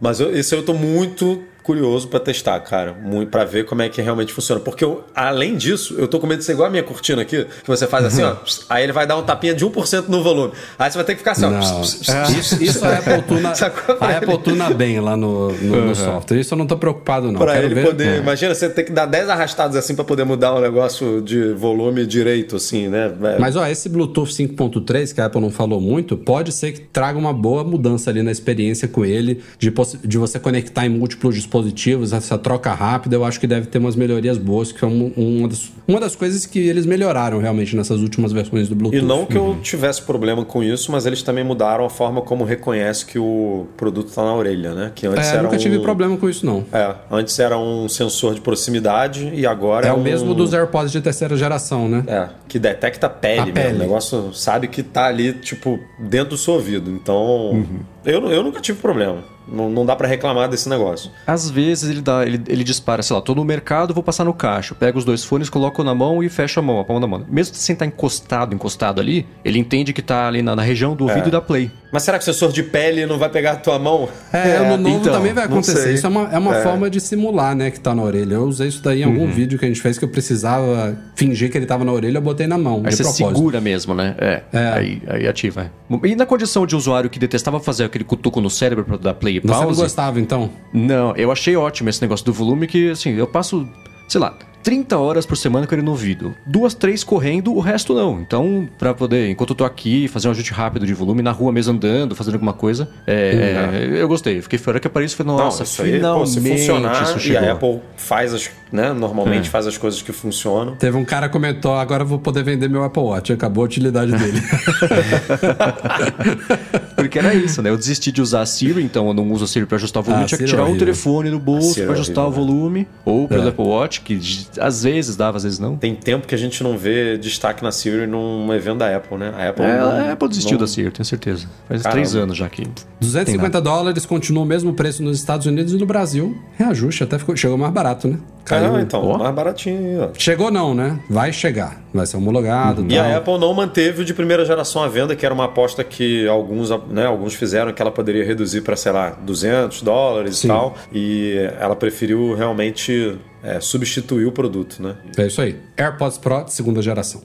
Mas 0.00 0.20
eu, 0.20 0.36
isso 0.36 0.54
eu 0.54 0.64
tô 0.64 0.74
muito 0.74 1.42
curioso 1.62 2.08
pra 2.08 2.18
testar, 2.20 2.58
cara. 2.60 2.92
Muito 2.92 3.28
para 3.30 3.44
ver 3.44 3.64
como 3.64 3.82
é 3.82 3.88
que 3.88 4.00
realmente 4.02 4.32
funciona. 4.32 4.60
Porque 4.60 4.84
eu, 4.84 5.04
além 5.14 5.56
disso, 5.56 5.94
eu 5.98 6.08
tô 6.08 6.18
com 6.18 6.26
medo 6.26 6.38
de 6.40 6.44
ser 6.44 6.52
igual 6.52 6.68
a 6.68 6.70
minha 6.70 6.82
cortina 6.82 7.22
aqui, 7.22 7.44
que 7.44 7.68
você 7.68 7.86
faz 7.86 8.04
assim, 8.04 8.22
ó. 8.22 8.34
pss, 8.34 8.64
Aí 8.68 8.82
ele 8.84 8.92
vai 8.92 9.06
dar 9.06 9.16
um 9.16 9.22
tapinha 9.22 9.54
de 9.54 9.64
1% 9.64 10.08
no 10.08 10.22
volume. 10.22 10.52
Aí 10.78 10.90
você 10.90 10.98
vai 10.98 11.04
ter 11.04 11.12
que 11.12 11.18
ficar 11.18 11.32
assim, 11.32 11.44
ó. 11.44 11.50
Pss, 11.80 12.38
Isso, 12.38 12.62
isso 12.62 12.84
a 12.84 12.98
Apple 12.98 13.22
tuna, 13.28 13.52
a 14.00 14.16
Apple 14.18 14.38
tuna 14.38 14.70
bem 14.70 15.00
lá 15.00 15.16
no, 15.16 15.52
no, 15.52 15.86
no 15.86 15.94
software. 15.94 16.38
Isso 16.40 16.54
eu 16.54 16.58
não 16.58 16.66
tô 16.66 16.76
preocupado, 16.76 17.30
não. 17.30 17.38
Pra 17.38 17.52
Quero 17.54 17.66
ele 17.66 17.74
ver- 17.74 17.86
poder. 17.86 18.08
É. 18.08 18.18
Imagina 18.18 18.54
você 18.54 18.68
ter 18.68 18.82
que 18.82 18.92
dar 18.92 19.06
10 19.06 19.28
arrastadas 19.28 19.76
assim 19.76 19.94
pra 19.94 20.04
poder 20.04 20.24
mudar 20.24 20.54
um 20.54 20.60
negócio 20.60 21.22
de 21.22 21.52
volume 21.52 22.04
direito, 22.06 22.56
assim, 22.56 22.88
né? 22.88 23.12
É, 23.22 23.38
Mas 23.38 23.54
ó, 23.56 23.64
esse 23.66 23.88
Bluetooth 23.88 24.30
5.3 24.32 25.14
que 25.14 25.20
a 25.20 25.26
Apple 25.26 25.40
não 25.40 25.50
falou 25.50 25.80
muito, 25.80 26.16
pode 26.16 26.50
ser 26.52 26.72
que 26.72 26.80
traga 26.80 27.18
uma 27.18 27.32
boa 27.32 27.62
mudança 27.62 28.10
ali 28.10 28.22
na 28.22 28.32
experiência 28.32 28.88
com 28.88 29.04
ele, 29.04 29.42
de, 29.58 29.72
de 30.04 30.18
você 30.18 30.38
conectar 30.38 30.84
em 30.86 30.88
múltiplos 30.88 31.34
dispositivos 31.34 31.51
dispositivos, 31.52 32.12
essa 32.12 32.38
troca 32.38 32.72
rápida, 32.72 33.16
eu 33.16 33.24
acho 33.24 33.38
que 33.38 33.46
deve 33.46 33.66
ter 33.66 33.78
umas 33.78 33.94
melhorias 33.94 34.38
boas, 34.38 34.72
que 34.72 34.82
é 34.82 34.88
um, 34.88 35.12
uma, 35.16 35.48
das, 35.48 35.70
uma 35.86 36.00
das 36.00 36.16
coisas 36.16 36.46
que 36.46 36.58
eles 36.58 36.86
melhoraram 36.86 37.38
realmente 37.38 37.76
nessas 37.76 38.00
últimas 38.00 38.32
versões 38.32 38.68
do 38.68 38.74
Bluetooth. 38.74 39.02
E 39.02 39.06
não 39.06 39.26
que 39.26 39.36
eu 39.36 39.58
tivesse 39.62 40.02
problema 40.02 40.44
com 40.44 40.62
isso, 40.62 40.90
mas 40.90 41.04
eles 41.04 41.22
também 41.22 41.44
mudaram 41.44 41.84
a 41.84 41.90
forma 41.90 42.22
como 42.22 42.44
reconhece 42.44 43.04
que 43.04 43.18
o 43.18 43.66
produto 43.76 44.08
está 44.08 44.24
na 44.24 44.34
orelha, 44.34 44.74
né? 44.74 44.92
Que 44.94 45.06
antes 45.06 45.28
é, 45.28 45.34
era 45.34 45.42
nunca 45.42 45.56
um... 45.56 45.58
tive 45.58 45.78
problema 45.80 46.16
com 46.16 46.28
isso, 46.28 46.46
não. 46.46 46.64
É, 46.72 46.94
antes 47.10 47.38
era 47.38 47.58
um 47.58 47.88
sensor 47.88 48.34
de 48.34 48.40
proximidade 48.40 49.30
e 49.34 49.46
agora 49.46 49.86
é, 49.86 49.90
é 49.90 49.92
o 49.92 49.96
um... 49.96 50.02
mesmo 50.02 50.34
dos 50.34 50.54
AirPods 50.54 50.90
de 50.90 51.00
terceira 51.00 51.36
geração, 51.36 51.88
né? 51.88 52.04
É, 52.06 52.28
que 52.48 52.58
detecta 52.58 53.06
a 53.06 53.10
pele, 53.10 53.50
a 53.50 53.52
pele. 53.52 53.76
O 53.76 53.78
negócio 53.78 54.32
sabe 54.32 54.68
que 54.68 54.82
tá 54.82 55.06
ali, 55.06 55.32
tipo, 55.34 55.78
dentro 55.98 56.30
do 56.30 56.38
seu 56.38 56.54
ouvido. 56.54 56.90
Então, 56.90 57.50
uhum. 57.50 57.80
Eu, 58.04 58.30
eu 58.30 58.42
nunca 58.42 58.60
tive 58.60 58.78
problema. 58.80 59.22
Não, 59.46 59.68
não 59.68 59.84
dá 59.84 59.96
para 59.96 60.06
reclamar 60.06 60.48
desse 60.48 60.68
negócio. 60.68 61.10
Às 61.26 61.50
vezes 61.50 61.90
ele 61.90 62.00
dá, 62.00 62.24
ele, 62.24 62.40
ele 62.48 62.62
dispara, 62.62 63.02
sei 63.02 63.14
lá, 63.14 63.20
tô 63.20 63.34
no 63.34 63.44
mercado, 63.44 63.92
vou 63.92 64.02
passar 64.02 64.24
no 64.24 64.32
caixa, 64.32 64.74
pego 64.74 64.98
os 64.98 65.04
dois 65.04 65.24
fones, 65.24 65.50
coloco 65.50 65.82
na 65.82 65.94
mão 65.94 66.22
e 66.22 66.28
fecho 66.28 66.60
a 66.60 66.62
mão, 66.62 66.78
a 66.80 66.84
palma 66.84 67.00
da 67.00 67.06
mão. 67.06 67.26
Mesmo 67.28 67.54
sem 67.54 67.72
estar 67.72 67.86
encostado, 67.86 68.54
encostado 68.54 69.00
ali, 69.00 69.26
ele 69.44 69.58
entende 69.58 69.92
que 69.92 70.02
tá 70.02 70.28
ali 70.28 70.42
na, 70.42 70.54
na 70.54 70.62
região 70.62 70.94
do 70.94 71.04
ouvido 71.04 71.24
é. 71.24 71.28
e 71.28 71.30
da 71.30 71.40
play. 71.40 71.70
Mas 71.92 72.04
será 72.04 72.18
que 72.18 72.22
o 72.22 72.24
sensor 72.24 72.52
de 72.52 72.62
pele 72.62 73.04
não 73.04 73.18
vai 73.18 73.28
pegar 73.28 73.52
a 73.52 73.56
tua 73.56 73.78
mão? 73.78 74.08
É, 74.32 74.56
é 74.56 74.58
no 74.60 74.78
novo 74.78 74.96
então, 74.96 75.12
também 75.12 75.34
vai 75.34 75.44
acontecer. 75.44 75.92
Isso 75.92 76.06
é 76.06 76.08
uma, 76.08 76.28
é 76.32 76.38
uma 76.38 76.56
é. 76.56 76.62
forma 76.62 76.88
de 76.88 77.00
simular, 77.00 77.54
né, 77.54 77.70
que 77.70 77.78
tá 77.78 77.94
na 77.94 78.02
orelha. 78.02 78.36
Eu 78.36 78.44
usei 78.44 78.68
isso 78.68 78.82
daí 78.82 79.02
em 79.02 79.04
algum 79.04 79.24
uhum. 79.24 79.30
vídeo 79.30 79.58
que 79.58 79.64
a 79.66 79.68
gente 79.68 79.82
fez 79.82 79.98
que 79.98 80.04
eu 80.04 80.08
precisava 80.08 80.96
fingir 81.14 81.50
que 81.50 81.58
ele 81.58 81.66
tava 81.66 81.84
na 81.84 81.92
orelha, 81.92 82.16
eu 82.16 82.22
botei 82.22 82.46
na 82.46 82.56
mão. 82.56 82.82
Aí 82.84 82.92
você 82.92 83.02
propósito. 83.02 83.28
segura 83.28 83.60
mesmo, 83.60 83.94
né? 83.94 84.14
É. 84.18 84.42
é. 84.52 84.68
Aí, 84.68 85.02
aí 85.06 85.28
ativa. 85.28 85.70
E 86.02 86.16
na 86.16 86.24
condição 86.24 86.66
de 86.66 86.74
usuário 86.74 87.10
que 87.10 87.18
detestava 87.18 87.60
fazer 87.60 87.84
aquele 87.92 88.04
cutuco 88.04 88.40
no 88.40 88.50
cérebro 88.50 88.84
pra 88.84 88.96
dar 88.96 89.14
play 89.14 89.36
e 89.36 89.40
pause... 89.40 89.60
Você 89.60 89.66
não 89.66 89.74
gostava, 89.74 90.18
então? 90.18 90.50
Não, 90.72 91.14
eu 91.14 91.30
achei 91.30 91.54
ótimo 91.54 91.88
esse 91.90 92.00
negócio 92.00 92.24
do 92.24 92.32
volume 92.32 92.66
que, 92.66 92.90
assim, 92.90 93.10
eu 93.10 93.26
passo, 93.26 93.68
sei 94.08 94.20
lá, 94.20 94.34
30 94.62 94.98
horas 94.98 95.26
por 95.26 95.36
semana 95.36 95.66
com 95.66 95.74
ele 95.74 95.82
no 95.82 95.90
ouvido. 95.90 96.34
Duas, 96.46 96.74
três 96.74 97.02
correndo, 97.02 97.54
o 97.54 97.60
resto 97.60 97.94
não. 97.94 98.20
Então, 98.20 98.68
para 98.78 98.94
poder, 98.94 99.28
enquanto 99.28 99.50
eu 99.50 99.56
tô 99.56 99.64
aqui, 99.64 100.08
fazer 100.08 100.28
um 100.28 100.30
ajuste 100.30 100.52
rápido 100.52 100.86
de 100.86 100.94
volume, 100.94 101.22
na 101.22 101.32
rua 101.32 101.52
mesmo 101.52 101.72
andando, 101.72 102.14
fazendo 102.14 102.34
alguma 102.34 102.52
coisa, 102.52 102.88
é, 103.06 103.32
uhum. 103.32 103.98
é, 103.98 104.02
eu 104.02 104.08
gostei. 104.08 104.40
Fiquei 104.40 104.58
fora 104.58 104.78
que 104.78 104.86
apareceu 104.86 105.14
e 105.14 105.18
falei, 105.18 105.32
nossa, 105.32 105.58
não, 105.58 105.64
isso 105.64 105.82
finalmente 105.82 106.38
aí, 106.38 106.44
pô, 106.44 106.56
funcionar, 106.56 107.02
isso 107.02 107.20
chegou. 107.20 107.42
E 107.42 107.46
a 107.46 107.52
Apple 107.52 107.80
faz 107.96 108.34
as, 108.34 108.50
né, 108.70 108.92
normalmente 108.92 109.48
é. 109.48 109.50
faz 109.50 109.66
as 109.66 109.76
coisas 109.76 110.02
que 110.02 110.12
funcionam. 110.12 110.76
Teve 110.76 110.96
um 110.96 111.04
cara 111.04 111.28
que 111.28 111.32
comentou, 111.32 111.74
agora 111.74 112.02
eu 112.02 112.06
vou 112.06 112.18
poder 112.18 112.42
vender 112.42 112.68
meu 112.68 112.84
Apple 112.84 113.02
Watch. 113.02 113.32
Acabou 113.32 113.64
a 113.64 113.66
utilidade 113.66 114.12
dele. 114.12 114.42
Porque 116.96 117.18
era 117.18 117.34
isso, 117.34 117.62
né? 117.62 117.70
Eu 117.70 117.76
desisti 117.76 118.12
de 118.12 118.22
usar 118.22 118.42
a 118.42 118.46
Siri, 118.46 118.82
então 118.82 119.08
eu 119.08 119.14
não 119.14 119.30
uso 119.32 119.44
a 119.44 119.48
Siri 119.48 119.66
pra 119.66 119.76
ajustar 119.76 120.02
o 120.02 120.04
volume. 120.04 120.24
Ah, 120.24 120.26
tinha 120.26 120.38
que 120.38 120.44
tirar 120.44 120.66
o 120.66 120.78
telefone 120.78 121.30
do 121.30 121.38
bolso 121.38 121.82
pra 121.82 121.92
ajustar 121.92 122.24
horrível, 122.24 122.42
o 122.42 122.46
volume. 122.46 122.80
Né? 122.80 122.86
Ou 123.04 123.26
pelo 123.26 123.44
é. 123.44 123.48
Apple 123.48 123.64
Watch, 123.64 124.00
que 124.02 124.18
às 124.58 124.82
vezes 124.82 125.16
dava, 125.16 125.36
às 125.36 125.44
vezes 125.44 125.58
não. 125.58 125.76
Tem 125.76 125.94
tempo 125.94 126.26
que 126.26 126.34
a 126.34 126.38
gente 126.38 126.62
não 126.62 126.76
vê 126.76 127.16
destaque 127.16 127.62
na 127.62 127.72
Siri 127.72 128.06
num 128.06 128.52
evento 128.52 128.78
da 128.78 128.96
Apple, 128.96 129.18
né? 129.18 129.32
A 129.36 129.48
Apple, 129.48 129.64
é, 129.64 129.78
não, 129.78 129.90
a 129.90 130.12
Apple 130.12 130.28
desistiu 130.28 130.52
não... 130.52 130.60
da 130.60 130.66
Siri, 130.66 130.90
tenho 130.90 131.04
certeza. 131.04 131.46
Faz 131.68 131.82
Caramba. 131.82 131.90
três 131.90 132.14
anos 132.14 132.36
já 132.36 132.48
que. 132.48 132.62
250 133.00 133.60
dólares, 133.60 134.06
continua 134.06 134.42
o 134.42 134.46
mesmo 134.46 134.72
preço 134.74 135.02
nos 135.02 135.18
Estados 135.18 135.46
Unidos 135.46 135.72
e 135.72 135.76
no 135.76 135.86
Brasil. 135.86 136.36
Reajuste, 136.56 137.04
até 137.04 137.18
ficou, 137.18 137.36
chegou 137.36 137.56
mais 137.56 137.72
barato, 137.72 138.08
né? 138.08 138.18
Caiu. 138.44 138.74
Ah, 138.74 138.80
então, 138.80 139.04
oh. 139.04 139.18
mais 139.18 139.34
baratinho. 139.34 140.10
Chegou 140.14 140.50
não, 140.50 140.74
né? 140.74 140.98
Vai 141.08 141.32
chegar. 141.32 141.80
Vai 141.94 142.06
ser 142.06 142.16
homologado. 142.16 142.82
Uhum. 142.82 142.88
E 142.90 142.98
a 142.98 143.18
Apple 143.18 143.38
não 143.38 143.54
manteve 143.54 144.02
o 144.02 144.04
de 144.04 144.12
primeira 144.12 144.44
geração 144.44 144.82
à 144.82 144.88
venda, 144.88 145.14
que 145.14 145.24
era 145.24 145.34
uma 145.34 145.44
aposta 145.44 145.84
que 145.84 146.26
alguns, 146.26 146.70
né, 146.88 147.06
alguns 147.06 147.34
fizeram, 147.34 147.72
que 147.72 147.80
ela 147.80 147.90
poderia 147.90 148.24
reduzir 148.24 148.62
para, 148.62 148.74
sei 148.76 148.92
lá, 148.92 149.10
200 149.10 149.82
dólares 149.82 150.38
Sim. 150.38 150.48
e 150.48 150.50
tal. 150.50 150.74
E 150.92 151.50
ela 151.60 151.76
preferiu 151.76 152.34
realmente 152.34 153.16
é, 153.42 153.60
substituir 153.60 154.26
o 154.26 154.32
produto, 154.32 154.82
né? 154.82 154.96
É 155.16 155.26
isso 155.26 155.40
aí. 155.40 155.56
AirPods 155.76 156.18
Pro 156.18 156.44
de 156.44 156.52
segunda 156.52 156.80
geração. 156.80 157.22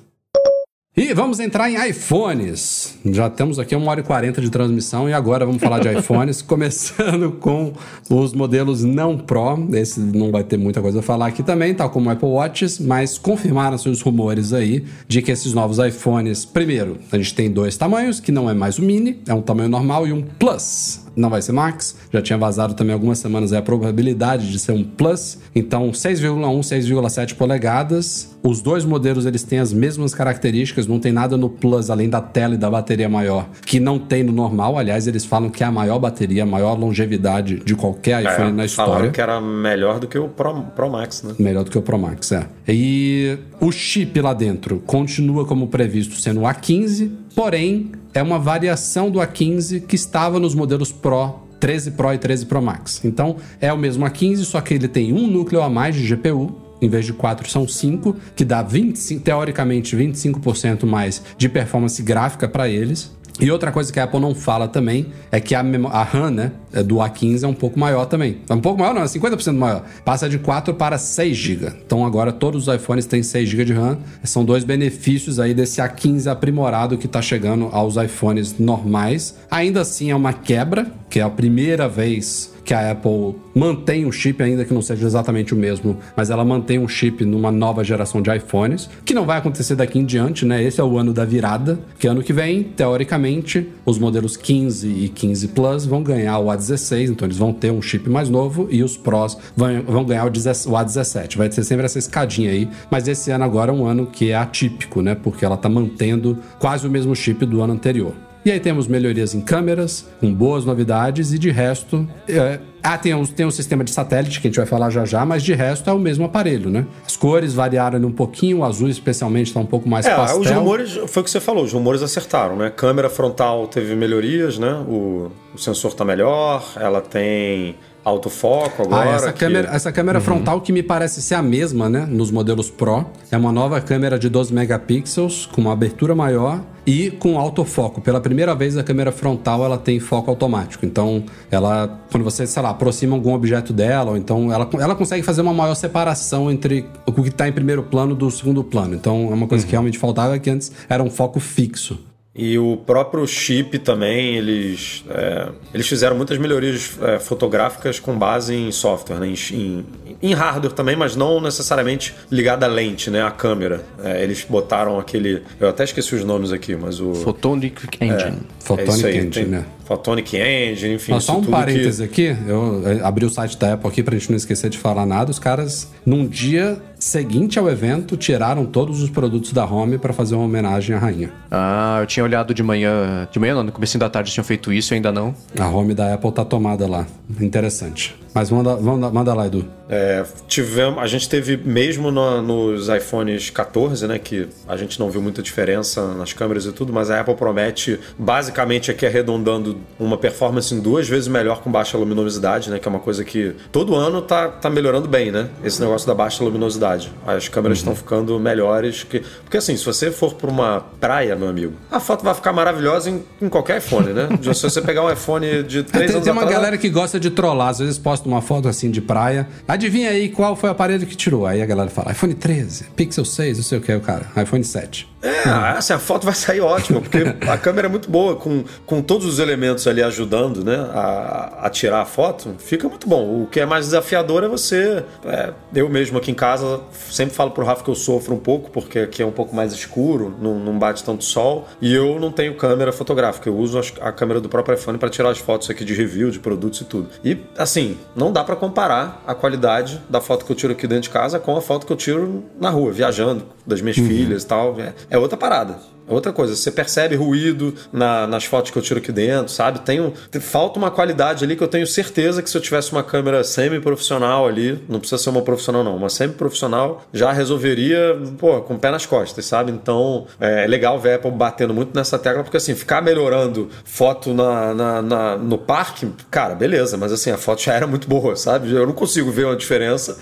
E 0.99 1.13
vamos 1.13 1.39
entrar 1.39 1.69
em 1.69 1.89
iPhones. 1.89 2.97
Já 3.05 3.29
temos 3.29 3.59
aqui 3.59 3.75
uma 3.75 3.91
hora 3.91 3.99
e 3.99 4.03
quarenta 4.03 4.41
de 4.41 4.49
transmissão 4.49 5.07
e 5.07 5.13
agora 5.13 5.45
vamos 5.45 5.61
falar 5.61 5.77
de 5.77 5.95
iPhones, 5.95 6.41
começando 6.41 7.33
com 7.33 7.71
os 8.09 8.33
modelos 8.33 8.83
não 8.83 9.15
Pro. 9.15 9.69
Esse 9.73 9.99
não 9.99 10.31
vai 10.31 10.43
ter 10.43 10.57
muita 10.57 10.81
coisa 10.81 11.01
a 11.01 11.03
falar 11.03 11.27
aqui 11.27 11.43
também, 11.43 11.75
tal 11.75 11.91
como 11.91 12.09
o 12.09 12.11
Apple 12.11 12.27
Watches, 12.27 12.79
mas 12.79 13.19
confirmaram-se 13.19 13.87
os 13.87 14.01
rumores 14.01 14.53
aí 14.53 14.85
de 15.07 15.21
que 15.21 15.29
esses 15.29 15.53
novos 15.53 15.77
iPhones, 15.77 16.45
primeiro, 16.45 16.97
a 17.11 17.17
gente 17.19 17.35
tem 17.35 17.51
dois 17.51 17.77
tamanhos, 17.77 18.19
que 18.19 18.31
não 18.31 18.49
é 18.49 18.55
mais 18.55 18.79
o 18.79 18.81
mini, 18.81 19.21
é 19.27 19.33
um 19.35 19.41
tamanho 19.43 19.69
normal 19.69 20.07
e 20.07 20.11
um 20.11 20.23
Plus 20.23 21.05
não 21.17 21.29
vai 21.29 21.41
ser 21.41 21.51
Max. 21.51 21.97
Já 22.13 22.21
tinha 22.21 22.37
vazado 22.37 22.73
também 22.75 22.93
algumas 22.93 23.17
semanas 23.17 23.51
a 23.51 23.61
probabilidade 23.61 24.51
de 24.51 24.59
ser 24.59 24.71
um 24.71 24.83
Plus. 24.83 25.39
Então, 25.55 25.89
6,1, 25.91 26.59
6,7 26.59 27.35
polegadas. 27.35 28.37
Os 28.43 28.61
dois 28.61 28.85
modelos 28.85 29.25
eles 29.25 29.43
têm 29.43 29.59
as 29.59 29.73
mesmas 29.73 30.13
características, 30.13 30.87
não 30.87 30.99
tem 30.99 31.11
nada 31.11 31.35
no 31.35 31.49
Plus 31.49 31.89
além 31.89 32.09
da 32.09 32.21
tela 32.21 32.53
e 32.53 32.57
da 32.57 32.69
bateria 32.69 33.09
maior 33.09 33.49
que 33.65 33.79
não 33.79 33.99
tem 33.99 34.23
no 34.23 34.31
normal. 34.31 34.77
Aliás, 34.77 35.07
eles 35.07 35.25
falam 35.25 35.49
que 35.49 35.63
é 35.63 35.67
a 35.67 35.71
maior 35.71 35.99
bateria, 35.99 36.43
a 36.43 36.45
maior 36.45 36.77
longevidade 36.77 37.59
de 37.59 37.75
qualquer 37.75 38.23
é, 38.23 38.31
iPhone 38.31 38.51
na 38.51 38.65
história. 38.65 38.93
Falaram 38.93 39.11
que 39.11 39.21
era 39.21 39.41
melhor 39.41 39.99
do 39.99 40.07
que 40.07 40.17
o 40.17 40.29
Pro, 40.29 40.61
Pro 40.75 40.89
Max, 40.89 41.23
né? 41.23 41.33
Melhor 41.39 41.63
do 41.63 41.71
que 41.71 41.77
o 41.77 41.81
Pro 41.81 41.97
Max, 41.97 42.31
é. 42.31 42.47
E 42.67 43.37
o 43.59 43.71
chip 43.71 44.19
lá 44.21 44.33
dentro 44.33 44.81
continua 44.85 45.45
como 45.45 45.67
previsto 45.67 46.15
sendo 46.15 46.41
o 46.41 46.43
A15, 46.43 47.11
porém 47.37 47.91
é 48.15 48.23
uma 48.23 48.39
variação 48.39 49.11
do 49.11 49.19
A15 49.19 49.85
que 49.85 49.95
estava 49.95 50.39
nos 50.39 50.55
modelos 50.55 50.91
Pro 50.91 51.35
13 51.59 51.91
Pro 51.91 52.11
e 52.11 52.17
13 52.17 52.47
Pro 52.47 52.59
Max. 52.59 53.05
Então 53.05 53.35
é 53.61 53.71
o 53.71 53.77
mesmo 53.77 54.03
A15, 54.07 54.37
só 54.37 54.59
que 54.59 54.73
ele 54.73 54.87
tem 54.87 55.13
um 55.13 55.27
núcleo 55.27 55.61
a 55.61 55.69
mais 55.69 55.95
de 55.95 56.15
GPU. 56.15 56.63
Em 56.81 56.89
vez 56.89 57.05
de 57.05 57.13
4, 57.13 57.47
são 57.47 57.67
5, 57.67 58.15
que 58.35 58.43
dá 58.43 58.63
25, 58.63 59.23
teoricamente 59.23 59.95
25% 59.95 60.85
mais 60.87 61.21
de 61.37 61.47
performance 61.47 62.01
gráfica 62.01 62.47
para 62.47 62.67
eles. 62.67 63.15
E 63.39 63.51
outra 63.51 63.71
coisa 63.71 63.93
que 63.93 63.99
a 63.99 64.03
Apple 64.03 64.19
não 64.19 64.33
fala 64.33 64.67
também 64.67 65.07
é 65.31 65.39
que 65.39 65.53
a, 65.53 65.59
a 65.59 66.03
RAM 66.03 66.31
né, 66.31 66.51
é 66.73 66.81
do 66.81 66.95
A15 66.95 67.43
é 67.43 67.47
um 67.47 67.53
pouco 67.53 67.79
maior 67.79 68.05
também. 68.05 68.37
É 68.49 68.53
um 68.53 68.59
pouco 68.59 68.79
maior, 68.79 68.93
não, 68.93 69.03
é 69.03 69.05
50% 69.05 69.53
maior. 69.53 69.83
Passa 70.03 70.27
de 70.27 70.39
4 70.39 70.73
para 70.73 70.97
6 70.97 71.37
GB. 71.37 71.73
Então 71.85 72.05
agora 72.05 72.31
todos 72.31 72.67
os 72.67 72.73
iPhones 72.73 73.05
têm 73.05 73.21
6 73.21 73.47
GB 73.47 73.65
de 73.65 73.73
RAM. 73.73 73.99
São 74.23 74.43
dois 74.43 74.63
benefícios 74.63 75.39
aí 75.39 75.53
desse 75.53 75.81
A15 75.81 76.31
aprimorado 76.31 76.97
que 76.97 77.05
está 77.05 77.21
chegando 77.21 77.69
aos 77.71 77.95
iPhones 77.95 78.57
normais. 78.57 79.35
Ainda 79.51 79.81
assim 79.81 80.09
é 80.09 80.15
uma 80.15 80.33
quebra, 80.33 80.91
que 81.09 81.19
é 81.19 81.23
a 81.23 81.29
primeira 81.29 81.87
vez 81.87 82.56
que 82.67 82.73
a 82.73 82.91
Apple 82.91 83.35
mantém 83.55 84.05
um 84.05 84.11
chip, 84.11 84.43
ainda 84.43 84.65
que 84.65 84.73
não 84.73 84.81
seja 84.81 85.07
exatamente 85.07 85.53
o 85.53 85.57
mesmo, 85.57 85.97
mas 86.17 86.29
ela 86.29 86.43
mantém 86.43 86.77
um 86.77 86.87
chip 86.87 87.23
numa 87.23 87.49
nova 87.49 87.81
geração 87.81 88.21
de 88.21 88.29
iPhones, 88.29 88.89
que 89.05 89.13
não 89.13 89.25
vai 89.25 89.37
acontecer 89.37 89.73
daqui 89.73 89.97
em 89.97 90.03
diante, 90.03 90.45
né? 90.45 90.61
Esse 90.61 90.81
é 90.81 90.83
o 90.83 90.97
ano 90.97 91.13
da 91.13 91.23
virada, 91.23 91.79
que 91.97 92.07
ano 92.07 92.21
que 92.21 92.33
vem, 92.33 92.63
teoricamente, 92.63 93.69
os 93.85 93.97
modelos 93.97 94.35
15 94.35 94.85
e 94.85 95.07
15 95.07 95.47
Plus 95.47 95.85
vão 95.85 96.03
ganhar 96.03 96.37
o 96.39 96.47
A16, 96.47 97.09
então 97.09 97.25
eles 97.25 97.37
vão 97.37 97.53
ter 97.53 97.71
um 97.71 97.81
chip 97.81 98.09
mais 98.09 98.27
novo 98.27 98.67
e 98.69 98.83
os 98.83 98.97
Pros 98.97 99.37
vão, 99.55 99.81
vão 99.83 100.03
ganhar 100.03 100.25
o, 100.25 100.29
A17. 100.29 101.37
Vai 101.37 101.49
ser 101.49 101.63
sempre 101.63 101.85
essa 101.85 101.97
escadinha 101.97 102.51
aí, 102.51 102.67
mas 102.91 103.07
esse 103.07 103.31
ano 103.31 103.45
agora 103.45 103.71
é 103.71 103.73
um 103.73 103.85
ano 103.85 104.07
que 104.07 104.31
é 104.31 104.35
atípico, 104.35 105.01
né? 105.01 105.15
Porque 105.15 105.45
ela 105.45 105.55
tá 105.55 105.69
mantendo 105.69 106.37
quase 106.59 106.85
o 106.85 106.91
mesmo 106.91 107.15
chip 107.15 107.45
do 107.45 107.61
ano 107.61 107.71
anterior. 107.71 108.26
E 108.47 108.51
aí 108.51 108.61
temos 108.61 108.87
melhorias 108.87 109.35
em 109.35 109.41
câmeras, 109.41 110.07
com 110.21 110.33
boas 110.33 110.63
novidades, 110.63 111.33
e 111.33 111.37
de 111.37 111.51
resto. 111.51 112.07
É... 112.29 112.61
Ah, 112.81 112.97
tem 112.97 113.13
um, 113.13 113.25
tem 113.25 113.45
um 113.45 113.51
sistema 113.51 113.83
de 113.83 113.91
satélite 113.91 114.39
que 114.39 114.47
a 114.47 114.49
gente 114.49 114.55
vai 114.55 114.65
falar 114.65 114.89
já 114.89 115.03
já, 115.03 115.25
mas 115.25 115.43
de 115.43 115.53
resto 115.53 115.89
é 115.89 115.91
o 115.91 115.99
mesmo 115.99 116.23
aparelho, 116.23 116.69
né? 116.69 116.87
As 117.05 117.17
cores 117.17 117.53
variaram 117.53 117.99
um 118.07 118.11
pouquinho, 118.13 118.59
o 118.59 118.63
azul 118.63 118.87
especialmente 118.87 119.47
está 119.47 119.59
um 119.59 119.65
pouco 119.65 119.89
mais 119.89 120.05
é, 120.05 120.15
pastel. 120.15 120.39
Os 120.39 120.49
rumores, 120.49 120.93
foi 121.07 121.21
o 121.21 121.23
que 121.25 121.29
você 121.29 121.41
falou, 121.41 121.65
os 121.65 121.73
rumores 121.73 122.01
acertaram, 122.01 122.55
né? 122.55 122.69
Câmera 122.69 123.09
frontal 123.09 123.67
teve 123.67 123.93
melhorias, 123.97 124.57
né? 124.57 124.71
O, 124.87 125.29
o 125.53 125.57
sensor 125.57 125.91
está 125.91 126.05
melhor, 126.05 126.63
ela 126.77 127.01
tem 127.01 127.75
autofoco 128.01 128.83
agora. 128.83 129.09
Ah, 129.09 129.13
essa 129.15 129.33
que... 129.33 129.39
câmera, 129.39 129.75
essa 129.75 129.91
câmera 129.91 130.19
uhum. 130.19 130.23
frontal 130.23 130.61
que 130.61 130.71
me 130.71 130.81
parece 130.81 131.21
ser 131.21 131.35
a 131.35 131.41
mesma, 131.41 131.89
né? 131.89 132.07
Nos 132.09 132.31
modelos 132.31 132.69
Pro. 132.69 133.07
É 133.29 133.35
uma 133.35 133.51
nova 133.51 133.81
câmera 133.81 134.17
de 134.17 134.29
12 134.29 134.53
megapixels, 134.53 135.45
com 135.47 135.59
uma 135.59 135.73
abertura 135.73 136.15
maior 136.15 136.61
e 136.87 137.11
com 137.11 137.37
autofoco. 137.37 137.99
Pela 137.99 138.21
primeira 138.21 138.55
vez 138.55 138.77
a 138.77 138.83
câmera 138.83 139.11
frontal 139.11 139.65
ela 139.65 139.77
tem 139.77 139.99
foco 139.99 140.31
automático. 140.31 140.85
Então, 140.85 141.25
ela 141.51 141.99
quando 142.09 142.23
você, 142.23 142.47
sei 142.47 142.63
lá, 142.63 142.69
aproxima 142.69 143.13
algum 143.13 143.33
objeto 143.33 143.73
dela, 143.73 144.11
ou 144.11 144.17
então 144.17 144.53
ela, 144.53 144.67
ela 144.79 144.95
consegue 144.95 145.21
fazer 145.21 145.41
uma 145.41 145.53
maior 145.53 145.75
separação 145.75 146.49
entre 146.49 146.85
o 147.05 147.11
que 147.11 147.27
está 147.27 147.45
em 147.49 147.51
primeiro 147.51 147.83
plano 147.83 148.15
do 148.15 148.31
segundo 148.31 148.63
plano. 148.63 148.95
Então, 148.95 149.27
é 149.29 149.33
uma 149.33 149.47
coisa 149.47 149.65
uhum. 149.65 149.67
que 149.67 149.71
realmente 149.73 149.97
faltava 149.97 150.39
que 150.39 150.49
antes 150.49 150.71
era 150.87 151.03
um 151.03 151.09
foco 151.09 151.41
fixo. 151.41 151.99
E 152.37 152.57
o 152.59 152.77
próprio 152.77 153.25
chip 153.25 153.79
também, 153.79 154.35
eles, 154.35 155.03
é, 155.09 155.49
eles 155.73 155.87
fizeram 155.87 156.15
muitas 156.15 156.37
melhorias 156.37 156.91
é, 157.01 157.17
fotográficas 157.17 157.99
com 157.99 158.15
base 158.15 158.53
em 158.53 158.71
software, 158.71 159.17
né? 159.17 159.33
em, 159.51 159.83
em, 160.21 160.33
hardware 160.33 160.71
também, 160.71 160.95
mas 160.95 161.15
não 161.15 161.41
necessariamente 161.41 162.13
ligado 162.29 162.63
à 162.63 162.67
lente, 162.67 163.09
né? 163.09 163.23
à 163.23 163.31
câmera. 163.31 163.83
É, 164.03 164.23
eles 164.23 164.45
botaram 164.47 164.99
aquele. 164.99 165.41
Eu 165.59 165.67
até 165.67 165.83
esqueci 165.83 166.13
os 166.13 166.23
nomes 166.23 166.51
aqui, 166.51 166.75
mas 166.75 166.99
o. 166.99 167.15
Photonic 167.15 167.87
Engine. 167.99 168.37
Photonic 168.59 169.03
é 169.03 169.07
aí, 169.07 169.17
Engine, 169.17 169.31
tem, 169.31 169.45
né? 169.45 169.65
Photonic 169.85 170.37
Engine, 170.37 170.93
enfim. 170.93 171.13
Mas 171.13 171.23
só 171.23 171.37
um 171.37 171.43
parêntese 171.43 172.07
que... 172.07 172.29
aqui, 172.29 172.39
eu 172.47 172.83
abri 173.03 173.25
o 173.25 173.29
site 173.31 173.57
da 173.57 173.73
Apple 173.73 173.89
aqui 173.89 174.03
pra 174.03 174.15
gente 174.15 174.29
não 174.29 174.37
esquecer 174.37 174.69
de 174.69 174.77
falar 174.77 175.07
nada. 175.07 175.31
Os 175.31 175.39
caras, 175.39 175.91
num 176.05 176.27
dia 176.27 176.79
seguinte 177.07 177.57
ao 177.57 177.69
evento, 177.69 178.17
tiraram 178.17 178.65
todos 178.65 179.01
os 179.01 179.09
produtos 179.09 179.53
da 179.53 179.65
Home 179.65 179.97
para 179.97 180.11
fazer 180.13 180.35
uma 180.35 180.43
homenagem 180.43 180.95
à 180.95 180.99
rainha. 180.99 181.31
Ah, 181.49 181.99
eu 182.01 182.05
tinha 182.05 182.23
olhado 182.23 182.53
de 182.53 182.61
manhã. 182.61 183.27
De 183.31 183.39
manhã 183.39 183.55
não, 183.55 183.63
no 183.63 183.71
começo 183.71 183.97
da 183.97 184.09
tarde 184.09 184.31
tinham 184.31 184.43
feito 184.43 184.71
isso 184.73 184.93
ainda 184.93 185.11
não. 185.11 185.33
A 185.57 185.67
Home 185.67 185.93
da 185.93 186.13
Apple 186.13 186.31
tá 186.31 186.43
tomada 186.43 186.87
lá. 186.87 187.07
Interessante. 187.39 188.15
Mas 188.37 188.51
manda, 188.51 188.77
manda, 188.77 189.09
manda 189.09 189.33
lá, 189.33 189.47
Edu. 189.47 189.65
É, 189.89 190.23
tivemos, 190.47 191.01
a 191.01 191.07
gente 191.07 191.27
teve 191.27 191.57
mesmo 191.57 192.11
no, 192.11 192.41
nos 192.41 192.87
iPhones 192.87 193.49
14, 193.49 194.05
né, 194.05 194.19
que 194.19 194.47
a 194.67 194.77
gente 194.77 194.99
não 194.99 195.09
viu 195.09 195.21
muita 195.21 195.41
diferença 195.41 196.13
nas 196.13 196.33
câmeras 196.33 196.65
e 196.65 196.71
tudo, 196.71 196.93
mas 196.93 197.09
a 197.09 197.21
Apple 197.21 197.33
promete 197.33 197.99
basicamente 198.15 198.91
aqui 198.91 199.05
arredondando 199.07 199.77
uma 199.97 200.17
performance 200.17 200.71
em 200.75 200.79
duas 200.79 201.07
vezes 201.07 201.27
melhor 201.27 201.61
com 201.61 201.71
baixa 201.71 201.97
luminosidade, 201.97 202.69
né, 202.69 202.77
que 202.77 202.87
é 202.87 202.91
uma 202.91 202.99
coisa 202.99 203.23
que 203.23 203.55
todo 203.71 203.95
ano 203.95 204.21
tá, 204.21 204.49
tá 204.49 204.69
melhorando 204.69 205.07
bem, 205.07 205.31
né, 205.31 205.49
esse 205.63 205.81
negócio 205.81 206.05
da 206.05 206.13
baixa 206.13 206.43
luminosidade. 206.43 206.96
As 207.25 207.47
câmeras 207.47 207.79
estão 207.79 207.93
uhum. 207.93 207.97
ficando 207.97 208.39
melhores, 208.39 209.03
que, 209.03 209.19
porque 209.43 209.57
assim, 209.57 209.75
se 209.75 209.85
você 209.85 210.11
for 210.11 210.33
para 210.33 210.49
uma 210.49 210.85
praia, 210.99 211.35
meu 211.35 211.49
amigo, 211.49 211.73
a 211.91 211.99
foto 211.99 212.23
vai 212.23 212.33
ficar 212.33 212.53
maravilhosa 212.53 213.09
em, 213.09 213.23
em 213.41 213.49
qualquer 213.49 213.77
iPhone, 213.77 214.13
né? 214.13 214.29
se 214.53 214.63
você 214.63 214.81
pegar 214.81 215.03
um 215.03 215.11
iPhone 215.11 215.63
de 215.63 215.83
3 215.83 215.87
é, 215.87 216.07
tem, 216.07 216.15
anos 216.15 216.23
Tem 216.23 216.33
uma 216.33 216.41
atrás, 216.43 216.57
galera 216.57 216.77
que 216.77 216.89
gosta 216.89 217.19
de 217.19 217.29
trollar, 217.29 217.69
às 217.69 217.79
vezes 217.79 217.97
posta 217.97 218.27
uma 218.27 218.41
foto 218.41 218.67
assim 218.67 218.89
de 218.89 219.01
praia. 219.01 219.47
Adivinha 219.67 220.09
aí 220.09 220.29
qual 220.29 220.55
foi 220.55 220.69
o 220.69 220.71
aparelho 220.71 221.05
que 221.05 221.15
tirou? 221.15 221.45
Aí 221.45 221.61
a 221.61 221.65
galera 221.65 221.89
fala 221.89 222.11
iPhone 222.11 222.33
13, 222.33 222.85
Pixel 222.95 223.25
6, 223.25 223.57
não 223.57 223.63
sei 223.63 223.77
o 223.77 223.81
que, 223.81 223.93
o 223.93 224.01
cara. 224.01 224.25
iPhone 224.41 224.63
7. 224.63 225.07
É, 225.21 225.49
assim, 225.49 225.93
a 225.93 225.99
foto 225.99 226.25
vai 226.25 226.35
sair 226.35 226.61
ótima, 226.61 227.01
porque 227.01 227.19
a 227.49 227.57
câmera 227.57 227.87
é 227.87 227.89
muito 227.89 228.09
boa, 228.09 228.35
com, 228.35 228.63
com 228.85 229.01
todos 229.01 229.25
os 229.25 229.39
elementos 229.39 229.87
ali 229.87 230.01
ajudando 230.03 230.63
né, 230.63 230.75
a, 230.93 231.59
a 231.63 231.69
tirar 231.69 232.01
a 232.01 232.05
foto, 232.05 232.55
fica 232.59 232.87
muito 232.87 233.07
bom. 233.07 233.43
O 233.43 233.47
que 233.47 233.59
é 233.59 233.65
mais 233.65 233.85
desafiador 233.85 234.43
é 234.43 234.47
você. 234.47 235.03
É, 235.25 235.51
eu 235.73 235.89
mesmo 235.89 236.17
aqui 236.17 236.31
em 236.31 236.35
casa 236.35 236.81
sempre 236.91 237.35
falo 237.35 237.51
pro 237.51 237.65
Rafa 237.65 237.83
que 237.83 237.89
eu 237.89 237.95
sofro 237.95 238.33
um 238.33 238.39
pouco, 238.39 238.69
porque 238.71 238.99
aqui 238.99 239.21
é 239.21 239.25
um 239.25 239.31
pouco 239.31 239.55
mais 239.55 239.73
escuro, 239.73 240.35
não, 240.41 240.59
não 240.59 240.77
bate 240.77 241.03
tanto 241.03 241.23
sol, 241.23 241.67
e 241.81 241.93
eu 241.93 242.19
não 242.19 242.31
tenho 242.31 242.55
câmera 242.55 242.91
fotográfica. 242.91 243.49
Eu 243.49 243.57
uso 243.57 243.79
a, 244.01 244.11
câmera 244.11 244.39
do 244.41 244.49
próprio 244.49 244.75
iPhone 244.75 244.97
para 244.97 245.09
tirar 245.09 245.29
as 245.29 245.37
fotos 245.37 245.69
aqui 245.69 245.83
de 245.83 245.93
review, 245.93 246.31
de 246.31 246.39
produtos 246.39 246.81
e 246.81 246.85
tudo. 246.85 247.09
E 247.23 247.37
assim, 247.57 247.97
não 248.15 248.31
dá 248.31 248.43
para 248.43 248.55
comparar 248.55 249.23
a 249.25 249.33
qualidade 249.33 250.01
da 250.09 250.21
foto 250.21 250.45
que 250.45 250.51
eu 250.51 250.55
tiro 250.55 250.73
aqui 250.73 250.87
dentro 250.87 251.03
de 251.03 251.09
casa 251.09 251.39
com 251.39 251.55
a 251.55 251.61
foto 251.61 251.85
que 251.85 251.93
eu 251.93 251.97
tiro 251.97 252.43
na 252.59 252.69
rua, 252.69 252.91
viajando, 252.91 253.45
das 253.65 253.81
minhas 253.81 253.97
uhum. 253.97 254.07
filhas 254.07 254.43
e 254.43 254.47
tal. 254.47 254.79
É, 254.79 254.93
é 255.09 255.17
outra 255.17 255.37
parada. 255.37 255.96
É 256.07 256.13
outra 256.13 256.31
coisa, 256.31 256.55
você 256.55 256.71
percebe 256.71 257.15
ruído 257.15 257.73
na, 257.91 258.25
nas 258.27 258.45
fotos 258.45 258.71
que 258.71 258.77
eu 258.77 258.81
tiro 258.81 258.99
aqui 258.99 259.11
dentro, 259.11 259.51
sabe? 259.51 259.79
Tem 259.79 260.13
falta 260.39 260.79
uma 260.79 260.89
qualidade 260.89 261.43
ali 261.43 261.55
que 261.55 261.63
eu 261.63 261.67
tenho 261.67 261.85
certeza 261.85 262.41
que 262.41 262.49
se 262.49 262.57
eu 262.57 262.61
tivesse 262.61 262.91
uma 262.91 263.03
câmera 263.03 263.43
semi-profissional 263.43 264.47
ali, 264.47 264.83
não 264.87 264.99
precisa 264.99 265.21
ser 265.21 265.29
uma 265.29 265.41
profissional 265.41 265.83
não, 265.83 265.95
uma 265.95 266.09
semi-profissional 266.09 267.05
já 267.13 267.31
resolveria, 267.31 268.17
pô, 268.37 268.61
com 268.61 268.75
o 268.75 268.79
pé 268.79 268.91
nas 268.91 269.05
costas, 269.05 269.45
sabe? 269.45 269.71
Então 269.71 270.27
é 270.39 270.65
legal 270.67 270.99
ver 270.99 271.13
a 271.13 271.15
Apple 271.15 271.31
batendo 271.31 271.73
muito 271.73 271.95
nessa 271.95 272.17
tecla, 272.17 272.43
porque 272.43 272.57
assim, 272.57 272.73
ficar 272.75 273.01
melhorando 273.01 273.69
foto 273.83 274.33
na, 274.33 274.73
na, 274.73 275.01
na, 275.01 275.37
no 275.37 275.57
parque, 275.57 276.07
cara, 276.31 276.55
beleza, 276.55 276.97
mas 276.97 277.11
assim, 277.11 277.31
a 277.31 277.37
foto 277.37 277.61
já 277.61 277.73
era 277.73 277.87
muito 277.87 278.07
boa, 278.07 278.35
sabe? 278.35 278.71
Eu 278.71 278.85
não 278.85 278.93
consigo 278.93 279.31
ver 279.31 279.45
uma 279.45 279.55
diferença. 279.55 280.17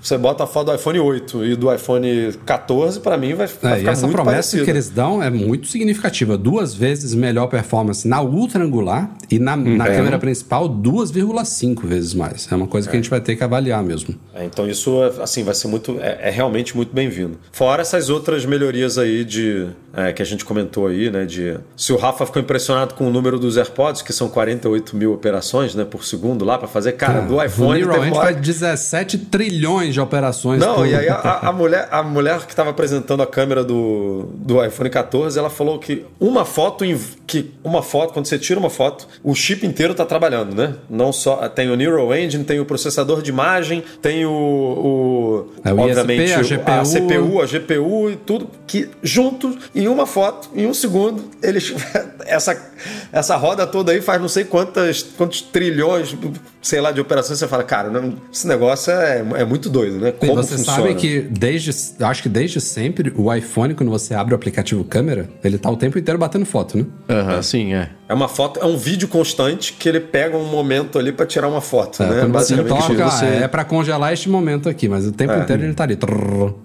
Você 0.00 0.18
bota 0.18 0.44
a 0.44 0.46
foto 0.46 0.66
do 0.66 0.74
iPhone 0.74 0.98
8 0.98 1.44
e 1.44 1.56
do 1.56 1.72
iPhone 1.72 2.32
14, 2.44 3.00
para 3.00 3.16
mim 3.16 3.34
vai, 3.34 3.46
vai 3.46 3.72
é, 3.72 3.76
ficar 3.76 3.90
e 3.90 3.92
essa 3.92 4.06
muito 4.06 4.14
promessa 4.14 4.32
parecido. 4.32 4.64
que 4.64 4.70
eles 4.70 4.90
dão 4.90 5.22
é 5.22 5.29
muito 5.30 5.66
significativa. 5.66 6.36
Duas 6.36 6.74
vezes 6.74 7.14
melhor 7.14 7.46
performance 7.46 8.06
na 8.06 8.20
ultra 8.22 8.62
angular 8.64 9.10
e 9.30 9.38
na, 9.38 9.56
na 9.56 9.86
é. 9.86 9.96
câmera 9.96 10.18
principal 10.18 10.68
2,5 10.68 11.86
vezes 11.86 12.14
mais. 12.14 12.50
É 12.50 12.54
uma 12.54 12.66
coisa 12.66 12.88
é. 12.88 12.90
que 12.90 12.96
a 12.96 13.00
gente 13.00 13.10
vai 13.10 13.20
ter 13.20 13.36
que 13.36 13.44
avaliar 13.44 13.82
mesmo. 13.82 14.14
É, 14.34 14.44
então 14.44 14.68
isso 14.68 15.00
assim 15.20 15.44
vai 15.44 15.54
ser 15.54 15.68
muito 15.68 15.98
é, 16.00 16.28
é 16.28 16.30
realmente 16.30 16.76
muito 16.76 16.94
bem-vindo. 16.94 17.38
Fora 17.52 17.82
essas 17.82 18.10
outras 18.10 18.44
melhorias 18.44 18.98
aí 18.98 19.24
de 19.24 19.68
é, 19.92 20.12
que 20.12 20.22
a 20.22 20.24
gente 20.24 20.44
comentou 20.44 20.86
aí, 20.86 21.10
né? 21.10 21.24
De 21.24 21.58
se 21.76 21.92
o 21.92 21.96
Rafa 21.96 22.24
ficou 22.24 22.40
impressionado 22.40 22.94
com 22.94 23.06
o 23.06 23.10
número 23.10 23.38
dos 23.38 23.56
AirPods, 23.56 24.02
que 24.02 24.12
são 24.12 24.28
48 24.28 24.96
mil 24.96 25.12
operações, 25.12 25.74
né, 25.74 25.84
por 25.84 26.04
segundo 26.04 26.44
lá 26.44 26.56
para 26.58 26.68
fazer 26.68 26.92
cara 26.92 27.20
do 27.20 27.42
iPhone. 27.42 27.84
O 27.84 27.88
Neural 27.88 28.14
faz 28.14 28.36
17 28.36 29.18
trilhões 29.18 29.94
de 29.94 30.00
operações. 30.00 30.60
Não, 30.60 30.76
por... 30.76 30.86
e 30.86 30.94
aí 30.94 31.08
a, 31.08 31.40
a, 31.48 31.52
mulher 31.52 31.88
a 31.90 32.02
mulher 32.02 32.38
que 32.40 32.52
estava 32.52 32.70
apresentando 32.70 33.22
a 33.22 33.26
câmera 33.26 33.64
do, 33.64 34.28
do 34.34 34.64
iPhone 34.64 34.90
14 34.90 35.19
ela 35.36 35.50
falou 35.50 35.78
que 35.78 36.04
uma 36.18 36.44
foto, 36.44 36.84
que 37.26 37.52
uma 37.62 37.82
foto, 37.82 38.12
quando 38.12 38.26
você 38.26 38.38
tira 38.38 38.58
uma 38.58 38.70
foto, 38.70 39.06
o 39.22 39.34
chip 39.34 39.66
inteiro 39.66 39.92
está 39.92 40.04
trabalhando, 40.04 40.54
né? 40.54 40.74
Não 40.88 41.12
só 41.12 41.48
tem 41.48 41.70
o 41.70 41.76
Neural 41.76 42.14
Engine, 42.14 42.44
tem 42.44 42.60
o 42.60 42.64
processador 42.64 43.22
de 43.22 43.30
imagem, 43.30 43.82
tem 44.00 44.24
o, 44.24 44.30
o 44.30 45.46
é, 45.64 45.72
o 45.72 45.78
obviamente 45.78 46.40
ISP, 46.40 46.54
a, 46.66 46.80
a, 46.80 46.82
CPU, 46.82 47.40
a 47.40 47.46
GPU 47.46 48.10
e 48.10 48.16
tudo 48.16 48.48
que 48.66 48.88
juntos 49.02 49.56
em 49.74 49.88
uma 49.88 50.06
foto, 50.06 50.50
em 50.54 50.66
um 50.66 50.74
segundo, 50.74 51.24
eles 51.42 51.74
essa 52.26 52.70
essa 53.12 53.36
roda 53.36 53.66
toda 53.66 53.92
aí 53.92 54.00
faz 54.00 54.20
não 54.20 54.28
sei 54.28 54.44
quantas 54.44 55.02
quantos 55.02 55.42
trilhões, 55.42 56.14
sei 56.62 56.80
lá, 56.80 56.92
de 56.92 57.00
operações. 57.00 57.38
Você 57.38 57.48
fala, 57.48 57.64
cara, 57.64 57.90
não, 57.90 58.14
esse 58.32 58.46
negócio 58.46 58.92
é, 58.92 59.18
é 59.36 59.44
muito 59.44 59.68
doido, 59.68 59.98
né? 59.98 60.12
Como 60.12 60.34
você 60.34 60.56
funciona? 60.56 60.82
sabe 60.82 60.94
que 60.94 61.20
desde, 61.20 61.70
acho 62.04 62.22
que 62.22 62.28
desde 62.28 62.60
sempre 62.60 63.12
o 63.16 63.32
iPhone 63.32 63.74
quando 63.74 63.90
você 63.90 64.14
abre 64.14 64.34
o 64.34 64.36
aplicativo 64.36 64.84
câmera 64.84 65.28
ele 65.42 65.58
tá 65.58 65.70
o 65.70 65.76
tempo 65.76 65.98
inteiro 65.98 66.18
batendo 66.18 66.44
foto, 66.44 66.78
né? 66.78 66.86
Aham, 67.08 67.36
uhum, 67.36 67.42
sim, 67.42 67.74
é. 67.74 67.90
É 68.10 68.12
uma 68.12 68.26
foto, 68.26 68.58
é 68.58 68.66
um 68.66 68.76
vídeo 68.76 69.06
constante 69.06 69.72
que 69.72 69.88
ele 69.88 70.00
pega 70.00 70.36
um 70.36 70.44
momento 70.44 70.98
ali 70.98 71.12
para 71.12 71.24
tirar 71.24 71.46
uma 71.46 71.60
foto, 71.60 72.02
é, 72.02 72.08
né? 72.08 72.26
Basicamente 72.26 72.68
você 72.68 72.96
toca, 72.96 73.08
você... 73.08 73.24
é 73.24 73.46
para 73.46 73.64
congelar 73.64 74.12
este 74.12 74.28
momento 74.28 74.68
aqui, 74.68 74.88
mas 74.88 75.06
o 75.06 75.12
tempo 75.12 75.32
é. 75.32 75.38
inteiro 75.38 75.62
ele 75.62 75.74
tá 75.74 75.84
ali. 75.84 75.96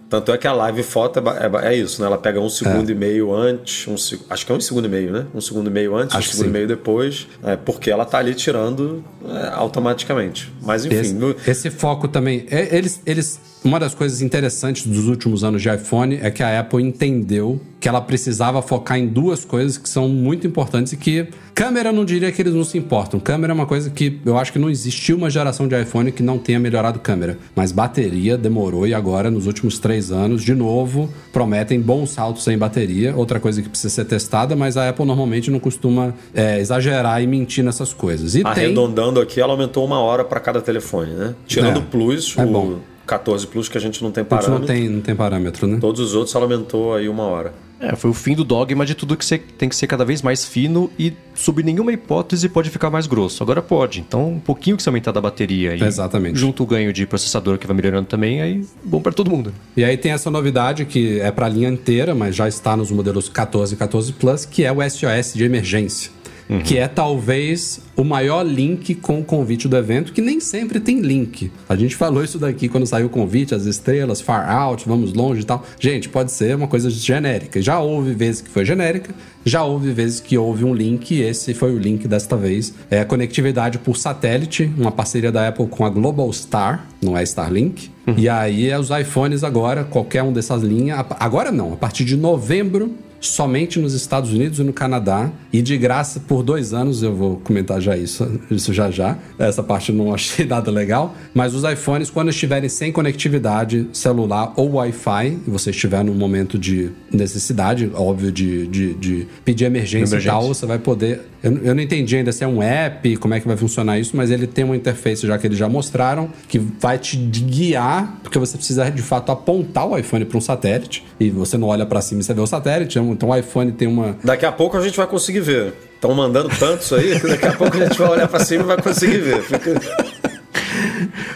Tanto 0.10 0.32
é 0.32 0.40
que 0.40 0.48
a 0.48 0.54
live 0.54 0.82
foto 0.82 1.20
é, 1.20 1.68
é, 1.68 1.72
é 1.72 1.76
isso, 1.76 2.02
né? 2.02 2.08
Ela 2.08 2.18
pega 2.18 2.42
um 2.42 2.50
segundo 2.50 2.90
é. 2.90 2.94
e 2.94 2.96
meio 2.96 3.32
antes, 3.32 3.88
um, 3.88 3.94
acho 4.28 4.44
que 4.44 4.52
é 4.52 4.56
um 4.56 4.60
segundo 4.60 4.86
e 4.86 4.90
meio, 4.90 5.12
né? 5.12 5.28
Um 5.36 5.40
segundo 5.40 5.68
e 5.68 5.72
meio 5.72 5.96
antes, 5.96 6.16
acho 6.16 6.30
um 6.30 6.32
segundo 6.32 6.50
e 6.50 6.52
meio 6.52 6.68
depois, 6.68 7.28
é, 7.44 7.56
porque 7.56 7.92
ela 7.92 8.06
tá 8.06 8.18
ali 8.18 8.34
tirando 8.34 9.04
é, 9.30 9.50
automaticamente. 9.54 10.52
Mas 10.64 10.84
enfim. 10.84 10.96
Esse, 10.96 11.14
no... 11.14 11.36
esse 11.46 11.70
foco 11.70 12.08
também. 12.08 12.48
eles, 12.50 13.04
eles 13.06 13.40
uma 13.66 13.80
das 13.80 13.96
coisas 13.96 14.22
interessantes 14.22 14.86
dos 14.86 15.08
últimos 15.08 15.44
anos 15.44 15.60
de 15.60 15.70
iPhone 15.74 16.20
é 16.22 16.30
que 16.30 16.44
a 16.44 16.60
Apple 16.60 16.84
entendeu 16.84 17.60
que 17.80 17.90
ela 17.90 18.00
precisava 18.00 18.62
focar 18.62 18.98
em 18.98 19.08
duas 19.08 19.44
coisas 19.44 19.78
que 19.78 19.90
são 19.90 20.08
muito 20.08 20.46
importantes 20.46 20.94
e 20.94 20.98
que 20.98 21.28
câmera 21.54 21.90
eu 21.90 21.94
não 21.94 22.06
diria 22.06 22.32
que 22.32 22.42
eles 22.42 22.54
não 22.54 22.64
se 22.64 22.78
importam. 22.78 23.20
Câmera 23.20 23.54
é 23.54 23.56
uma 23.56 23.66
coisa 23.66 23.90
que 23.90 24.20
eu 24.24 24.38
acho 24.38 24.54
que 24.54 24.60
não 24.60 24.70
existiu 24.70 25.18
uma 25.18 25.32
geração 25.32 25.68
de 25.68 25.80
iPhone 25.82 26.12
que 26.12 26.22
não 26.22 26.38
tenha 26.38 26.60
melhorado 26.60 27.00
câmera. 27.00 27.40
Mas 27.56 27.72
bateria 27.72 28.38
demorou 28.38 28.88
e 28.88 28.94
agora, 28.94 29.32
nos 29.32 29.48
últimos 29.48 29.80
três 29.80 30.12
anos, 30.12 30.44
de 30.44 30.54
novo, 30.54 31.12
prometem 31.34 31.82
bons 31.82 32.12
saltos 32.12 32.48
em 32.48 32.58
bateria. 32.58 33.16
Outra 33.16 33.40
coisa 33.40 33.64
que 33.64 33.70
precisa 33.70 33.94
ser 33.94 34.06
testada, 34.06 34.56
mas 34.56 34.78
a 34.78 34.90
Apple 34.90 35.06
normalmente 35.06 35.50
não 35.50 35.60
costuma 35.60 36.14
é, 36.36 36.60
exagerar 36.60 37.22
e 37.22 37.28
mentir 37.28 37.64
nessas 37.64 37.94
coisas. 37.94 38.36
E 38.36 38.44
Arredondando 38.46 39.20
tem... 39.20 39.24
aqui, 39.24 39.42
ela 39.42 39.54
aumentou 39.54 39.84
uma 39.86 40.00
hora 40.00 40.24
para 40.24 40.40
cada 40.40 40.62
telefone, 40.62 41.12
né? 41.12 41.36
Tirando 41.48 41.78
o 41.78 41.82
é, 41.82 41.86
Plus, 41.86 42.36
é 42.38 42.44
o... 42.44 42.48
bom 42.48 42.95
14 43.06 43.48
Plus 43.48 43.70
que 43.70 43.78
a 43.78 43.82
gente 43.82 44.04
não 44.04 44.12
tem 44.12 44.24
parâmetro. 44.24 44.60
Não 44.60 44.66
tem, 44.66 44.90
não 44.90 45.02
tem 45.02 45.16
parâmetro, 45.16 45.68
né? 45.68 45.78
Todos 45.80 46.02
os 46.02 46.16
outros 46.16 46.36
ela 46.36 46.46
aumentou 46.46 46.94
aí 46.94 47.08
uma 47.08 47.24
hora. 47.24 47.54
É, 47.80 47.96
foi 47.96 48.10
o 48.10 48.14
fim 48.14 48.34
do 48.34 48.44
dogma 48.44 48.86
de 48.86 48.96
tudo 48.96 49.18
que 49.18 49.26
você 49.26 49.38
tem 49.38 49.68
que 49.68 49.76
ser 49.76 49.86
cada 49.88 50.06
vez 50.06 50.22
mais 50.22 50.46
fino 50.46 50.90
e, 50.98 51.14
sob 51.34 51.62
nenhuma 51.62 51.92
hipótese, 51.92 52.48
pode 52.48 52.70
ficar 52.70 52.90
mais 52.90 53.06
grosso. 53.06 53.44
Agora 53.44 53.62
pode. 53.62 54.00
Então, 54.00 54.30
um 54.30 54.40
pouquinho 54.40 54.78
que 54.78 54.84
você 54.84 54.90
aumentar 54.90 55.12
da 55.12 55.20
bateria 55.20 55.76
e 55.76 55.84
Exatamente. 55.84 56.40
junto 56.40 56.64
o 56.64 56.66
ganho 56.66 56.94
de 56.94 57.06
processador 57.06 57.58
que 57.58 57.68
vai 57.68 57.76
melhorando 57.76 58.08
também, 58.08 58.42
aí 58.42 58.66
bom 58.84 59.02
para 59.02 59.12
todo 59.12 59.30
mundo. 59.30 59.54
E 59.76 59.84
aí 59.84 59.98
tem 59.98 60.14
essa 60.14 60.32
novidade 60.32 60.86
que 60.86 61.20
é 61.20 61.32
para 61.32 61.48
a 61.48 61.50
linha 61.50 61.70
inteira, 61.70 62.16
mas 62.16 62.36
já 62.36 62.48
está 62.48 62.78
nos 62.78 62.92
modelos 62.92 63.28
14 63.28 63.74
e 63.74 63.78
14 63.78 64.14
Plus, 64.14 64.46
que 64.46 64.64
é 64.64 64.72
o 64.72 64.78
SOS 64.82 65.34
de 65.34 65.44
emergência. 65.44 66.15
Uhum. 66.48 66.62
Que 66.62 66.78
é 66.78 66.88
talvez 66.88 67.80
o 67.96 68.04
maior 68.04 68.44
link 68.44 68.94
com 68.96 69.20
o 69.20 69.24
convite 69.24 69.68
do 69.68 69.76
evento, 69.76 70.14
que 70.14 70.22
nem 70.22 70.40
sempre 70.40 70.80
tem 70.80 71.00
link. 71.00 71.52
A 71.68 71.76
gente 71.76 71.96
falou 71.96 72.24
isso 72.24 72.38
daqui 72.38 72.70
quando 72.70 72.86
saiu 72.86 73.08
o 73.08 73.10
convite, 73.10 73.56
as 73.56 73.66
estrelas, 73.66 74.22
far 74.22 74.50
out, 74.50 74.88
vamos 74.88 75.14
longe 75.14 75.42
e 75.42 75.44
tal. 75.44 75.66
Gente, 75.80 76.08
pode 76.08 76.32
ser 76.32 76.56
uma 76.56 76.68
coisa 76.68 76.90
genérica. 76.90 77.62
Já 77.62 77.80
houve 77.80 78.14
vezes 78.14 78.42
que 78.42 78.50
foi 78.50 78.64
genérica, 78.64 79.14
já 79.44 79.64
houve 79.64 79.92
vezes 79.92 80.20
que 80.20 80.38
houve 80.38 80.64
um 80.64 80.74
link, 80.74 81.12
e 81.12 81.22
esse 81.22 81.54
foi 81.54 81.74
o 81.74 81.80
link 81.80 82.08
desta 82.08 82.36
vez. 82.36 82.74
É 82.92 83.00
a 83.00 83.06
conectividade 83.06 83.80
por 83.80 83.98
satélite, 83.98 84.72
uma 84.78 84.92
parceria 84.92 85.32
da 85.32 85.48
Apple 85.48 85.68
com 85.68 85.86
a 85.86 85.90
Global 85.90 86.32
Star, 86.32 86.88
não 87.02 87.18
é 87.18 87.24
Starlink. 87.24 87.90
Uhum. 88.08 88.16
E 88.18 88.30
aí 88.30 88.70
é 88.70 88.78
os 88.78 88.90
iPhones 88.90 89.44
agora, 89.44 89.84
qualquer 89.84 90.22
um 90.22 90.32
dessas 90.32 90.62
linhas. 90.62 91.04
Agora 91.20 91.52
não, 91.52 91.74
a 91.74 91.76
partir 91.76 92.06
de 92.06 92.16
novembro 92.16 92.94
somente 93.20 93.80
nos 93.80 93.94
Estados 93.94 94.32
Unidos 94.32 94.60
e 94.60 94.64
no 94.64 94.74
Canadá. 94.74 95.32
E 95.52 95.62
de 95.62 95.78
graça 95.78 96.20
por 96.20 96.44
dois 96.44 96.74
anos, 96.74 97.04
eu 97.04 97.16
vou 97.16 97.38
comentar 97.38 97.82
já 97.82 97.98
isso, 97.98 98.40
isso 98.52 98.74
já 98.74 98.92
já. 98.92 99.18
Essa 99.40 99.64
parte 99.64 99.90
eu 99.90 99.96
não 99.96 100.14
achei 100.14 100.46
nada 100.48 100.72
legal. 100.72 101.16
Mas 101.34 101.54
os 101.54 101.64
iPhones, 101.64 102.10
quando 102.10 102.30
estiverem 102.30 102.70
sem 102.70 102.92
conectividade 102.92 103.88
celular 103.94 104.54
ou 104.56 104.74
Wi-Fi, 104.74 105.40
e 105.48 105.50
você 105.50 105.70
estiver 105.70 106.04
num 106.04 106.14
momento 106.14 106.58
de 106.58 106.92
necessidade, 107.12 107.92
óbvio, 107.94 108.32
de, 108.32 108.68
de, 108.68 108.94
de 108.94 109.28
pedir 109.44 109.66
emergência, 109.66 110.16
emergência, 110.16 110.28
e 110.28 110.32
tal, 110.32 110.48
você 110.48 110.66
vai 110.66 110.80
poder. 110.80 111.22
Eu, 111.42 111.58
eu 111.60 111.76
não 111.76 111.82
entendi 111.82 112.18
ainda 112.18 112.32
se 112.32 112.44
é 112.44 112.48
um 112.48 112.62
app, 112.62 113.18
como 113.18 113.34
é 113.34 113.40
que 113.40 113.48
vai 113.48 113.58
funcionar 113.58 114.00
isso, 114.00 114.16
mas 114.18 114.32
ele 114.32 114.48
tem 114.48 114.66
uma 114.66 114.76
interface 114.76 115.26
já 115.28 115.38
que 115.38 115.48
eles 115.48 115.58
já 115.58 115.70
mostraram, 115.70 116.30
que 116.48 116.60
vai 116.60 116.98
te 116.98 117.16
guiar, 117.18 118.20
porque 118.24 118.40
você 118.40 118.58
precisa 118.58 118.90
de 118.90 119.02
fato 119.02 119.32
apontar 119.32 119.88
o 119.88 119.98
iPhone 119.98 120.26
para 120.26 120.38
um 120.38 120.42
satélite, 120.42 121.06
e 121.20 121.30
você 121.30 121.58
não 121.58 121.68
olha 121.68 121.86
para 121.86 122.02
cima 122.02 122.22
e 122.22 122.24
você 122.24 122.34
vê 122.34 122.42
o 122.42 122.48
satélite, 122.48 122.98
então 123.12 123.30
o 123.30 123.36
iPhone 123.36 123.72
tem 123.72 123.88
uma. 123.88 124.18
Daqui 124.24 124.46
a 124.46 124.52
pouco 124.52 124.78
a 124.78 124.82
gente 124.82 124.98
vai 124.98 125.08
conseguir 125.08 125.42
ver. 125.42 125.74
Estão 125.96 126.14
mandando 126.14 126.50
tantos 126.60 126.92
aí 126.94 127.20
que 127.20 127.28
daqui 127.28 127.46
a 127.46 127.54
pouco 127.54 127.76
a 127.78 127.86
gente 127.86 127.98
vai 127.98 128.10
olhar 128.10 128.28
para 128.28 128.44
cima 128.44 128.64
e 128.64 128.68
vai 128.68 128.82
conseguir 128.82 129.18
ver. 129.18 129.42
Fica... 129.44 129.82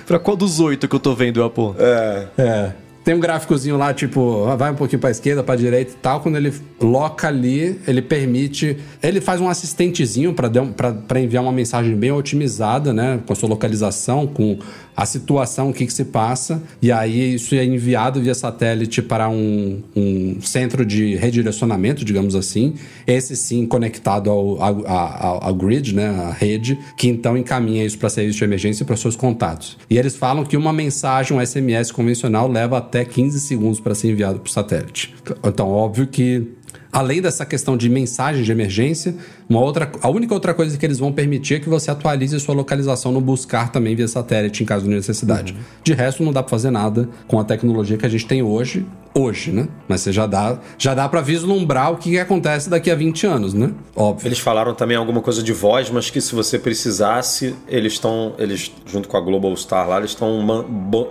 pra 0.06 0.20
qual 0.20 0.38
dos 0.38 0.60
oito 0.60 0.88
que 0.88 0.96
eu 0.96 1.00
tô 1.00 1.16
vendo, 1.16 1.44
Apple? 1.44 1.74
É. 1.80 2.28
É. 2.38 2.72
Tem 3.04 3.16
um 3.16 3.20
gráficozinho 3.20 3.78
lá, 3.78 3.92
tipo, 3.94 4.46
vai 4.56 4.72
um 4.72 4.76
pouquinho 4.76 5.00
pra 5.00 5.10
esquerda, 5.10 5.42
pra 5.42 5.56
direita 5.56 5.94
e 5.94 5.96
tal. 5.96 6.20
Quando 6.20 6.36
ele 6.36 6.54
loca 6.80 7.28
ali, 7.28 7.80
ele 7.88 8.02
permite. 8.04 8.78
Ele 9.02 9.20
faz 9.20 9.42
um 9.42 9.50
assistentezinho 9.50 10.34
para 10.34 11.20
enviar 11.20 11.42
uma 11.42 11.52
mensagem 11.52 11.96
bem 11.96 12.12
otimizada, 12.12 12.94
né? 12.94 13.20
Com 13.26 13.34
a 13.34 13.36
sua 13.36 13.50
localização, 13.50 14.28
com 14.28 14.60
a 15.00 15.06
situação, 15.06 15.70
o 15.70 15.74
que, 15.74 15.86
que 15.86 15.94
se 15.94 16.04
passa, 16.04 16.62
e 16.82 16.92
aí 16.92 17.36
isso 17.36 17.56
é 17.56 17.64
enviado 17.64 18.20
via 18.20 18.36
satélite 18.36 19.02
para 19.02 19.30
um, 19.30 19.82
um 19.96 20.42
centro 20.42 20.86
de 20.86 21.16
redirecionamento, 21.16 22.04
digamos 22.04 22.36
assim, 22.36 22.74
esse 23.08 23.34
sim 23.38 23.66
conectado 23.66 24.30
ao, 24.30 24.62
ao, 24.62 25.42
ao, 25.42 25.56
grid, 25.56 25.96
né, 25.96 26.10
a 26.10 26.34
rede, 26.34 26.78
que 26.98 27.08
então 27.08 27.38
encaminha 27.38 27.86
isso 27.86 27.98
para 27.98 28.10
serviço 28.10 28.40
de 28.40 28.44
emergência 28.44 28.84
e 28.84 28.86
para 28.86 28.98
seus 28.98 29.16
contatos. 29.16 29.78
E 29.90 29.98
eles 29.98 30.18
falam 30.18 30.44
que 30.44 30.58
uma 30.58 30.74
mensagem, 30.74 31.38
um 31.38 31.46
SMS 31.46 31.94
convencional, 31.94 32.52
leva 32.52 32.78
até 32.78 33.06
15 33.06 33.40
segundos 33.40 33.80
para 33.80 33.96
ser 33.96 34.12
enviado 34.12 34.40
para 34.40 34.50
o 34.50 34.52
satélite. 34.52 35.16
Então, 35.46 35.70
óbvio 35.70 36.08
que 36.08 36.46
Além 36.92 37.22
dessa 37.22 37.46
questão 37.46 37.78
de 37.78 37.88
mensagem 37.88 38.44
de 38.44 38.52
emergência, 38.52 39.16
uma 39.48 39.60
outra, 39.60 39.92
a 40.02 40.10
única 40.10 40.34
outra 40.34 40.54
coisa 40.54 40.76
que 40.78 40.86
eles 40.86 40.98
vão 40.98 41.12
permitir 41.12 41.56
é 41.56 41.60
que 41.60 41.70
você 41.70 41.92
atualize 41.92 42.40
sua 42.40 42.56
localização 42.56 43.12
no 43.12 43.22
buscar 43.22 43.72
também 43.72 43.96
via 43.96 44.08
satélite 44.08 44.64
em 44.64 44.66
caso 44.66 44.86
de 44.86 44.90
necessidade. 44.90 45.54
Uhum. 45.54 45.60
De 45.84 45.94
resto, 45.94 46.24
não 46.24 46.34
dá 46.34 46.42
para 46.42 46.50
fazer 46.50 46.72
nada 46.72 47.08
com 47.28 47.40
a 47.40 47.44
tecnologia 47.44 47.96
que 47.96 48.06
a 48.06 48.10
gente 48.10 48.26
tem 48.26 48.42
hoje, 48.42 48.86
hoje, 49.14 49.52
né? 49.52 49.68
Mas 49.88 50.02
você 50.02 50.12
já 50.12 50.26
dá, 50.26 50.60
já 50.78 50.96
dá 50.96 51.08
para 51.08 51.22
vislumbrar 51.22 51.92
o 51.92 51.98
que, 51.98 52.12
que 52.12 52.20
acontece 52.20 52.70
daqui 52.70 52.90
a 52.90 52.96
20 52.96 53.28
anos, 53.28 53.54
né? 53.54 53.72
Óbvio. 53.96 54.28
Eles 54.28 54.40
falaram 54.40 54.74
também 54.74 54.98
alguma 54.98 55.22
coisa 55.22 55.44
de 55.44 55.54
voz, 55.54 55.92
mas 55.92 56.10
que 56.10 56.20
se 56.20 56.34
você 56.34 56.58
precisasse, 56.58 57.56
eles 57.68 57.94
estão, 57.94 58.34
eles 58.40 58.72
junto 58.88 59.08
com 59.08 59.18
a 59.18 59.22
Global 59.22 59.56
Star 59.56 59.88
lá, 59.88 59.98
eles 60.00 60.12
estão 60.12 60.42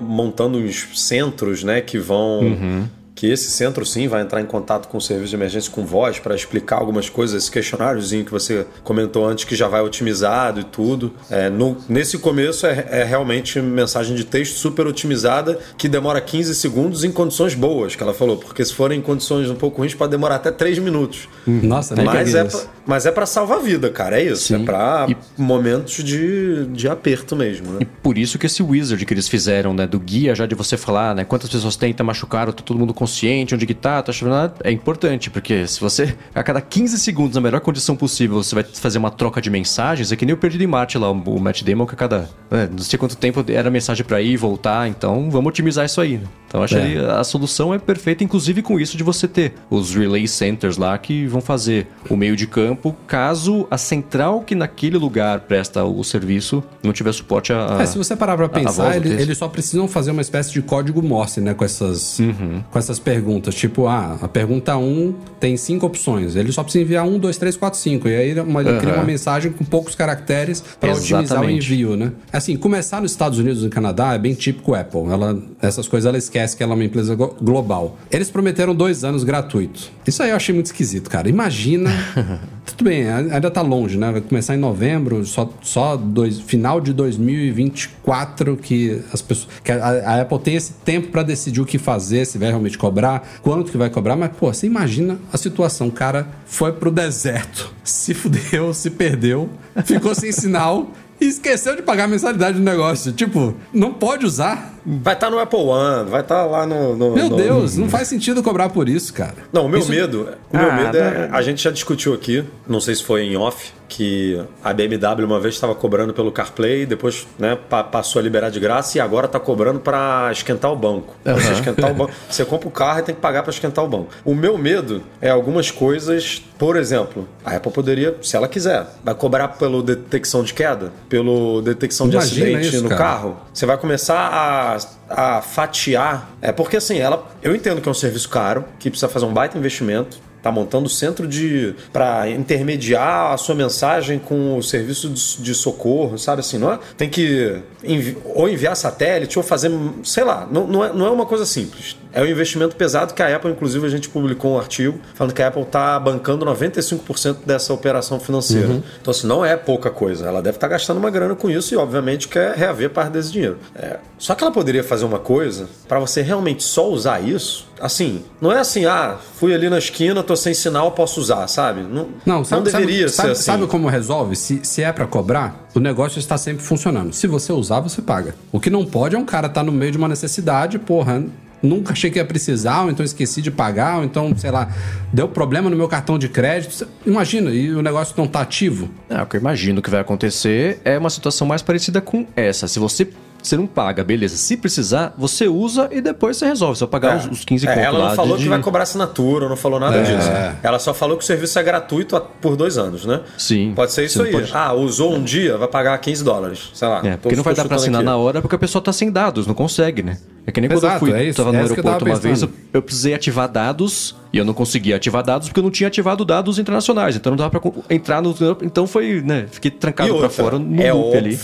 montando 0.00 0.59
uns 0.59 0.88
centros, 0.94 1.62
né, 1.62 1.80
que 1.80 1.98
vão 1.98 2.40
uhum 2.40 2.97
que 3.19 3.27
esse 3.28 3.51
centro 3.51 3.85
sim 3.85 4.07
vai 4.07 4.23
entrar 4.23 4.40
em 4.40 4.47
contato 4.47 4.86
com 4.86 4.97
o 4.97 5.01
serviço 5.01 5.31
de 5.31 5.35
emergência 5.35 5.73
com 5.73 5.85
voz 5.85 6.20
para 6.20 6.36
explicar 6.36 6.77
algumas 6.77 7.11
coisas, 7.11 7.43
esse 7.43 7.51
questionáriozinho 7.51 8.24
que 8.24 8.31
você 8.31 8.65
comentou 8.85 9.27
antes 9.27 9.45
que 9.45 9.57
já 9.57 9.66
vai 9.66 9.81
otimizado 9.81 10.61
e 10.61 10.62
tudo. 10.62 11.12
É, 11.28 11.51
no, 11.51 11.77
nesse 11.89 12.16
começo 12.19 12.65
é, 12.65 12.86
é, 12.89 13.03
realmente 13.03 13.61
mensagem 13.61 14.15
de 14.15 14.23
texto 14.23 14.55
super 14.55 14.86
otimizada 14.86 15.59
que 15.77 15.89
demora 15.89 16.20
15 16.20 16.55
segundos 16.55 17.03
em 17.03 17.11
condições 17.11 17.57
boas, 17.57 17.97
que 17.97 18.03
ela 18.05 18.15
falou, 18.15 18.36
porque 18.36 18.65
se 18.65 18.73
forem 18.73 19.01
em 19.01 19.03
condições 19.03 19.51
um 19.51 19.57
pouco 19.57 19.78
ruins 19.78 19.95
pode 19.95 20.12
demorar 20.12 20.36
até 20.36 20.53
3 20.53 20.78
minutos. 20.78 21.28
Nossa, 21.45 21.97
nem 21.97 22.05
mas 22.05 22.36
é, 22.36 22.45
pra, 22.45 22.61
mas 22.86 23.05
é 23.05 23.11
para 23.11 23.27
salvar 23.27 23.59
a 23.59 23.61
vida, 23.61 23.90
cara, 23.90 24.20
é 24.20 24.27
isso. 24.27 24.45
Sim. 24.45 24.62
É 24.62 24.65
para 24.65 25.07
e... 25.09 25.16
momentos 25.36 26.05
de, 26.05 26.66
de 26.66 26.86
aperto 26.86 27.35
mesmo. 27.35 27.73
Né? 27.73 27.78
E 27.81 27.85
por 27.85 28.16
isso 28.16 28.39
que 28.39 28.47
esse 28.47 28.62
wizard 28.62 29.05
que 29.05 29.12
eles 29.12 29.27
fizeram, 29.27 29.74
né, 29.74 29.89
do 29.89 29.99
guia 29.99 30.36
já 30.36 30.47
de 30.47 30.55
você 30.55 30.77
falar, 30.77 31.16
né, 31.16 31.24
quantas 31.24 31.51
pessoas 31.51 31.74
tem, 31.74 31.93
tá 31.93 32.05
machucaram, 32.05 32.53
tá 32.53 32.62
todo 32.62 32.78
mundo 32.78 32.95
com 32.95 33.07
consciente, 33.09 33.55
onde 33.55 33.66
que 33.66 33.74
tá, 33.74 34.02
tá 34.02 34.12
chovendo, 34.12 34.52
é 34.62 34.70
importante, 34.70 35.30
porque 35.30 35.66
se 35.66 35.80
você, 35.80 36.14
a 36.35 36.43
cada 36.43 36.60
15 36.60 36.98
segundos, 36.98 37.35
na 37.35 37.40
melhor 37.40 37.60
condição 37.60 37.97
possível, 37.97 38.43
você 38.43 38.55
vai 38.55 38.62
fazer 38.62 38.98
uma 38.98 39.10
troca 39.10 39.40
de 39.40 39.48
mensagens, 39.48 40.12
é 40.12 40.16
que 40.16 40.26
nem 40.26 40.35
o 40.35 40.39
Perdido 40.39 40.62
em 40.62 40.66
Marte 40.66 40.98
lá, 40.98 41.10
o 41.10 41.40
Matt 41.40 41.62
Damon, 41.62 41.86
que 41.86 41.94
a 41.94 41.97
cada, 41.97 42.30
né, 42.51 42.68
não 42.70 42.78
sei 42.78 42.98
quanto 42.98 43.16
tempo 43.16 43.44
era 43.48 43.70
mensagem 43.70 44.05
para 44.05 44.20
ir 44.20 44.32
e 44.32 44.36
voltar, 44.36 44.89
então 44.89 45.30
vamos 45.30 45.48
otimizar 45.48 45.86
isso 45.86 46.01
aí, 46.01 46.18
né? 46.18 46.24
Então 46.48 46.62
acho 46.62 46.76
é. 46.76 46.86
que 46.86 46.98
a 46.98 47.22
solução 47.22 47.72
é 47.72 47.78
perfeita, 47.78 48.24
inclusive 48.24 48.62
com 48.62 48.80
isso 48.80 48.96
de 48.96 49.04
você 49.04 49.28
ter 49.28 49.54
os 49.70 49.94
relay 49.94 50.26
centers 50.26 50.76
lá 50.76 50.96
que 50.96 51.26
vão 51.26 51.40
fazer 51.40 51.86
o 52.08 52.16
meio 52.16 52.34
de 52.34 52.46
campo, 52.46 52.96
caso 53.06 53.66
a 53.70 53.76
central 53.76 54.40
que 54.40 54.54
naquele 54.54 54.96
lugar 54.96 55.40
presta 55.40 55.84
o 55.84 56.02
serviço 56.02 56.62
não 56.82 56.92
tiver 56.92 57.12
suporte 57.12 57.52
a. 57.52 57.78
É, 57.80 57.86
se 57.86 57.98
você 57.98 58.16
parar 58.16 58.36
pra 58.36 58.48
pensar, 58.48 58.96
eles 58.96 59.20
ele 59.20 59.34
só 59.34 59.48
precisam 59.48 59.86
fazer 59.86 60.10
uma 60.10 60.22
espécie 60.22 60.52
de 60.52 60.62
código 60.62 61.02
Morse, 61.02 61.40
né? 61.40 61.54
Com 61.54 61.64
essas, 61.64 62.18
uhum. 62.18 62.62
com 62.70 62.78
essas 62.78 62.98
perguntas. 62.98 63.54
Tipo, 63.54 63.86
ah, 63.86 64.18
a 64.22 64.28
pergunta 64.28 64.76
1 64.76 65.14
tem 65.38 65.56
cinco 65.56 65.86
opções. 65.86 66.34
Ele 66.36 66.50
só 66.52 66.62
precisa 66.62 66.82
enviar 66.82 67.06
1, 67.06 67.18
2, 67.18 67.36
3, 67.36 67.56
4, 67.56 67.78
5. 67.78 68.08
E 68.08 68.16
aí 68.16 68.30
ele 68.30 68.40
uhum. 68.40 68.78
cria 68.78 68.94
uma 68.94 69.04
mensagem 69.04 69.52
com 69.52 69.64
poucos 69.64 69.94
caracteres 69.94 70.62
para 70.80 70.92
otimizar 70.94 71.42
o 71.42 71.50
envio, 71.50 71.96
né? 71.96 72.12
Assim, 72.32 72.56
começar 72.56 73.00
nos 73.00 73.10
Estados 73.10 73.38
Unidos 73.38 73.62
e 73.62 73.64
no 73.64 73.70
Canadá 73.70 74.14
é 74.14 74.18
bem 74.18 74.34
típico 74.34 74.74
Apple. 74.74 75.04
Ela, 75.10 75.38
essas 75.60 75.86
coisas 75.88 76.06
ela 76.06 76.18
esquece 76.18 76.38
esquece 76.39 76.56
que 76.56 76.62
ela 76.62 76.73
é 76.73 76.77
uma 76.77 76.85
empresa 76.85 77.15
global. 77.15 77.98
Eles 78.10 78.31
prometeram 78.31 78.74
dois 78.74 79.05
anos 79.05 79.24
gratuitos. 79.24 79.90
Isso 80.06 80.23
aí 80.23 80.31
eu 80.31 80.36
achei 80.36 80.55
muito 80.55 80.66
esquisito, 80.66 81.10
cara. 81.10 81.28
Imagina. 81.28 81.90
tudo 82.65 82.85
bem, 82.85 83.09
ainda 83.09 83.51
tá 83.51 83.60
longe, 83.60 83.98
né? 83.98 84.12
Vai 84.12 84.20
começar 84.20 84.55
em 84.55 84.59
novembro, 84.59 85.24
só, 85.24 85.51
só 85.62 85.97
dois, 85.97 86.39
final 86.40 86.81
de 86.81 86.93
2024 86.93 88.56
que 88.56 89.02
as 89.12 89.20
pessoas. 89.20 89.48
Que 89.65 89.73
a, 89.73 89.86
a 89.86 90.20
Apple 90.20 90.39
tem 90.39 90.55
esse 90.55 90.73
tempo 90.73 91.09
para 91.09 91.23
decidir 91.23 91.60
o 91.60 91.66
que 91.66 91.78
fazer, 91.78 92.24
se 92.27 92.39
vai 92.39 92.48
realmente 92.48 92.78
cobrar, 92.78 93.27
quanto 93.43 93.70
que 93.70 93.78
vai 93.78 93.90
cobrar, 93.90 94.16
mas, 94.16 94.31
pô, 94.39 94.52
você 94.52 94.66
imagina 94.66 95.19
a 95.32 95.36
situação. 95.36 95.89
O 95.89 95.93
cara 95.93 96.28
foi 96.47 96.73
pro 96.73 96.90
deserto, 96.90 97.73
se 97.82 98.15
fudeu, 98.15 98.73
se 98.73 98.90
perdeu, 98.90 99.48
ficou 99.85 100.15
sem 100.15 100.31
sinal 100.31 100.93
e 101.20 101.27
esqueceu 101.27 101.74
de 101.74 101.82
pagar 101.82 102.05
a 102.05 102.09
mensalidade 102.09 102.59
do 102.59 102.65
negócio. 102.65 103.12
Tipo, 103.12 103.55
não 103.73 103.93
pode 103.93 104.24
usar. 104.24 104.77
Vai 104.89 105.12
estar 105.15 105.27
tá 105.27 105.31
no 105.31 105.39
Apple 105.39 105.60
One, 105.60 106.09
vai 106.09 106.23
estar 106.23 106.36
tá 106.36 106.44
lá 106.47 106.66
no, 106.66 106.97
no 106.97 107.10
Meu 107.10 107.28
no... 107.28 107.36
Deus, 107.36 107.77
não 107.77 107.90
faz 107.90 108.09
sentido 108.09 108.43
cobrar 108.43 108.70
por 108.70 108.89
isso, 108.89 109.12
cara. 109.12 109.36
Não, 109.52 109.66
o 109.66 109.69
meu 109.69 109.81
isso... 109.81 109.90
medo, 109.90 110.28
o 110.51 110.56
ah, 110.56 110.62
meu 110.62 110.73
medo 110.73 110.97
é, 110.97 111.28
a 111.31 111.43
gente 111.43 111.62
já 111.62 111.70
discutiu 111.70 112.15
aqui, 112.15 112.43
não 112.66 112.81
sei 112.81 112.94
se 112.94 113.05
foi 113.05 113.23
em 113.23 113.36
off, 113.36 113.73
que 113.89 114.40
a 114.62 114.73
BMW 114.73 115.24
uma 115.24 115.40
vez 115.40 115.55
estava 115.55 115.74
cobrando 115.74 116.12
pelo 116.12 116.31
CarPlay, 116.31 116.85
depois 116.85 117.27
né, 117.39 117.59
passou 117.90 118.20
a 118.20 118.23
liberar 118.23 118.51
de 118.51 118.60
graça 118.60 118.98
e 118.98 119.01
agora 119.01 119.27
está 119.27 119.40
cobrando 119.40 119.81
para 119.81 120.28
esquentar 120.31 120.70
o 120.70 120.77
banco. 120.77 121.16
Uhum. 121.24 121.35
Você 121.35 121.52
esquentar 121.52 121.90
o 121.90 121.94
banco, 121.94 122.12
você 122.28 122.44
compra 122.44 122.69
o 122.69 122.70
carro 122.70 123.01
e 123.01 123.02
tem 123.02 123.15
que 123.15 123.20
pagar 123.20 123.43
para 123.43 123.51
esquentar 123.51 123.85
o 123.85 123.89
banco. 123.89 124.09
O 124.24 124.35
meu 124.35 124.59
medo 124.59 125.02
é 125.20 125.31
algumas 125.31 125.70
coisas, 125.70 126.43
por 126.59 126.77
exemplo, 126.77 127.27
a 127.44 127.56
Apple 127.56 127.73
poderia, 127.73 128.15
se 128.23 128.36
ela 128.36 128.47
quiser, 128.47 128.86
vai 129.02 129.15
cobrar 129.15 129.48
pelo 129.48 129.82
detecção 129.82 130.43
de 130.43 130.52
queda, 130.52 130.93
pelo 131.09 131.62
detecção 131.62 132.09
Imagina 132.09 132.27
de 132.27 132.55
acidente 132.55 132.74
isso, 132.74 132.82
no 132.82 132.90
cara. 132.90 133.02
carro. 133.02 133.36
Você 133.52 133.65
vai 133.65 133.78
começar 133.78 134.28
a 134.28 134.77
a 135.09 135.40
fatiar. 135.40 136.30
É 136.40 136.52
porque 136.52 136.76
assim, 136.76 136.98
ela, 136.98 137.26
eu 137.42 137.55
entendo 137.55 137.80
que 137.80 137.88
é 137.88 137.90
um 137.90 137.94
serviço 137.94 138.28
caro, 138.28 138.64
que 138.78 138.90
precisa 138.90 139.09
fazer 139.09 139.26
um 139.26 139.32
baita 139.32 139.56
investimento, 139.59 140.18
tá 140.42 140.52
montando 140.52 140.88
centro 140.88 141.26
de 141.26 141.74
para 141.92 142.28
intermediar 142.30 143.32
a 143.32 143.36
sua 143.36 143.55
mensagem 143.55 144.18
com 144.18 144.56
o 144.56 144.62
serviço 144.62 145.09
de, 145.09 145.42
de, 145.42 145.55
socorro, 145.55 146.18
sabe 146.18 146.40
assim, 146.40 146.59
não 146.59 146.72
é? 146.72 146.78
Tem 146.96 147.09
que 147.09 147.60
envi 147.82 148.16
ou 148.24 148.48
enviar 148.48 148.76
satélite 148.76 149.38
ou 149.38 149.44
fazer, 149.44 149.70
sei 150.05 150.24
lá, 150.24 150.48
não, 150.50 150.66
não, 150.66 150.84
é, 150.84 150.92
não 150.92 151.06
é 151.06 151.10
uma 151.10 151.26
coisa 151.26 151.44
simples. 151.44 151.96
É 152.12 152.22
um 152.22 152.26
investimento 152.26 152.76
pesado 152.76 153.14
que 153.14 153.22
a 153.22 153.35
Apple, 153.35 153.51
inclusive, 153.51 153.86
a 153.86 153.90
gente 153.90 154.09
publicou 154.09 154.55
um 154.55 154.59
artigo 154.59 154.98
falando 155.14 155.32
que 155.32 155.43
a 155.43 155.48
Apple 155.48 155.62
está 155.62 155.98
bancando 155.98 156.44
95% 156.47 157.39
dessa 157.44 157.72
operação 157.72 158.18
financeira. 158.18 158.68
Uhum. 158.68 158.82
Então, 159.01 159.10
assim, 159.10 159.26
não 159.26 159.44
é 159.44 159.56
pouca 159.56 159.90
coisa. 159.90 160.26
Ela 160.26 160.40
deve 160.40 160.56
estar 160.56 160.68
tá 160.68 160.72
gastando 160.72 160.98
uma 160.98 161.10
grana 161.10 161.35
com 161.35 161.51
isso 161.51 161.74
e, 161.74 161.76
obviamente, 161.76 162.28
quer 162.28 162.55
reaver 162.55 162.90
parte 162.90 163.12
desse 163.12 163.30
dinheiro. 163.30 163.59
É. 163.74 163.98
Só 164.18 164.35
que 164.35 164.43
ela 164.43 164.52
poderia 164.52 164.82
fazer 164.82 165.05
uma 165.05 165.18
coisa 165.18 165.68
para 165.86 166.01
você 166.01 166.22
realmente 166.22 166.62
só 166.62 166.89
usar 166.89 167.20
isso. 167.20 167.68
Assim, 167.80 168.24
não 168.40 168.51
é 168.51 168.59
assim, 168.59 168.85
ah, 168.86 169.16
fui 169.35 169.55
ali 169.55 169.70
na 169.70 169.78
esquina, 169.78 170.22
tô 170.22 170.35
sem 170.35 170.52
sinal, 170.52 170.90
posso 170.93 171.20
usar, 171.20 171.47
sabe? 171.47 171.82
Não, 171.82 172.09
não, 172.26 172.44
sabe, 172.44 172.56
não 172.56 172.72
deveria 172.72 173.09
sabe, 173.09 173.10
ser 173.10 173.16
sabe, 173.16 173.30
assim. 173.30 173.43
Sabe 173.44 173.66
como 173.68 173.89
resolve? 173.89 174.35
Se, 174.35 174.60
se 174.64 174.82
é 174.82 174.93
para 174.93 175.06
cobrar, 175.06 175.68
o 175.74 175.80
negócio 175.80 176.18
está 176.18 176.36
sempre 176.36 176.64
funcionando. 176.64 177.12
Se 177.12 177.28
você 177.28 177.52
usar, 177.52 177.80
você 177.80 178.02
paga. 178.02 178.35
O 178.51 178.59
que 178.59 178.68
não 178.68 178.85
pode 178.85 179.14
é 179.14 179.18
um 179.18 179.24
cara 179.24 179.47
estar 179.47 179.60
tá 179.60 179.64
no 179.64 179.70
meio 179.70 179.93
de 179.93 179.98
uma 179.98 180.09
necessidade, 180.09 180.78
porra, 180.78 181.22
nunca 181.62 181.93
achei 181.93 182.10
que 182.10 182.18
ia 182.18 182.24
precisar, 182.24 182.82
ou 182.82 182.90
então 182.90 183.05
esqueci 183.05 183.43
de 183.43 183.51
pagar, 183.51 183.98
ou 183.98 184.05
então, 184.05 184.35
sei 184.36 184.51
lá, 184.51 184.70
deu 185.12 185.28
problema 185.28 185.68
no 185.68 185.76
meu 185.76 185.89
cartão 185.89 186.18
de 186.18 186.28
crédito. 186.28 186.86
Imagina, 187.06 187.51
e 187.51 187.70
o 187.72 187.82
negócio 187.82 188.14
não 188.16 188.26
tá 188.26 188.40
ativo. 188.40 188.89
É, 189.09 189.22
o 189.22 189.26
que 189.26 189.36
eu 189.36 189.40
imagino 189.40 189.82
que 189.82 189.90
vai 189.90 190.01
acontecer 190.01 190.80
é 190.85 190.98
uma 190.98 191.10
situação 191.10 191.47
mais 191.47 191.62
parecida 191.62 192.01
com 192.01 192.26
essa. 192.36 192.68
Se 192.68 192.78
você 192.78 193.09
você 193.43 193.56
não 193.56 193.66
paga, 193.66 194.02
beleza. 194.05 194.36
Se 194.36 194.56
precisar, 194.56 195.15
você 195.16 195.47
usa 195.48 195.89
e 195.93 196.01
depois 196.01 196.36
você 196.36 196.47
resolve. 196.47 196.77
Você 196.78 196.85
vai 196.85 196.90
pagar 196.90 197.15
É. 197.15 197.16
os, 197.19 197.27
os 197.39 197.44
15 197.44 197.66
É, 197.69 197.82
ela 197.85 197.98
lá 197.98 198.09
não 198.10 198.16
falou 198.16 198.36
de- 198.36 198.43
que 198.44 198.48
vai 198.48 198.60
cobrar 198.60 198.82
assinatura, 198.82 199.48
não 199.48 199.56
falou 199.56 199.78
nada 199.81 199.97
É. 199.97 200.02
disso. 200.02 200.28
Ela 200.62 200.78
só 200.78 200.93
falou 200.93 201.16
que 201.16 201.24
o 201.24 201.27
serviço 201.27 201.59
é 201.59 201.62
gratuito 201.62 202.20
por 202.40 202.56
dois 202.56 202.77
anos, 202.78 203.05
né? 203.05 203.20
Sim. 203.39 203.73
Pode 203.74 203.93
ser 203.93 204.05
isso 204.05 204.23
aí. 204.23 204.32
pode- 204.32 204.51
Ah, 204.52 204.73
usou 204.73 205.15
um 205.15 205.23
dia, 205.23 205.56
vai 205.56 205.69
pagar 205.69 205.97
15 205.98 206.23
dólares. 206.24 206.70
Sei 206.74 206.86
lá. 206.89 207.01
É, 207.05 207.16
porque 207.16 207.36
não 207.36 207.43
vai 207.43 207.55
dar 207.55 207.65
pra 207.66 207.77
assinar 207.77 208.01
aqui. 208.01 208.06
na 208.06 208.16
hora 208.16 208.40
porque 208.43 208.56
a 208.56 208.59
pessoa 208.59 208.82
tá 208.82 208.93
sem 208.93 209.10
dados, 209.10 209.47
não 209.47 209.55
consegue, 209.55 210.02
né? 210.02 210.19
É 210.47 210.51
que 210.51 210.60
nem 210.62 210.69
quando 210.70 210.78
Exato, 210.78 210.94
eu 210.94 210.98
fui, 211.01 211.12
é 211.12 211.24
isso, 211.24 211.36
tava 211.36 211.52
no 211.52 211.59
é 211.59 211.60
tava 211.62 211.73
aeroporto 211.74 212.05
uma 212.06 212.16
vez, 212.16 212.40
eu, 212.43 212.51
eu 212.73 212.81
precisei 212.81 213.12
ativar 213.12 213.48
dados 213.51 214.16
e 214.32 214.39
eu 214.39 214.44
não 214.47 214.55
conseguia 214.55 214.97
ativar 214.97 215.23
dados 215.23 215.48
porque 215.48 215.60
eu 215.60 215.65
não 215.65 215.70
tinha 215.70 215.89
ativado 215.89 216.24
dados 216.24 216.59
internacionais, 216.59 217.16
então 217.16 217.31
não 217.32 217.36
dava 217.36 217.51
pra 217.60 217.70
entrar 217.90 218.23
no... 218.23 218.35
Então 218.62 218.86
foi, 218.86 219.20
né, 219.20 219.47
fiquei 219.51 219.70
trancado 219.70 220.09
pra 220.09 220.16
outra, 220.23 220.31
fora 220.31 220.59
no 220.59 220.81
é 220.81 220.90
loop 220.90 221.15
ali. 221.16 221.36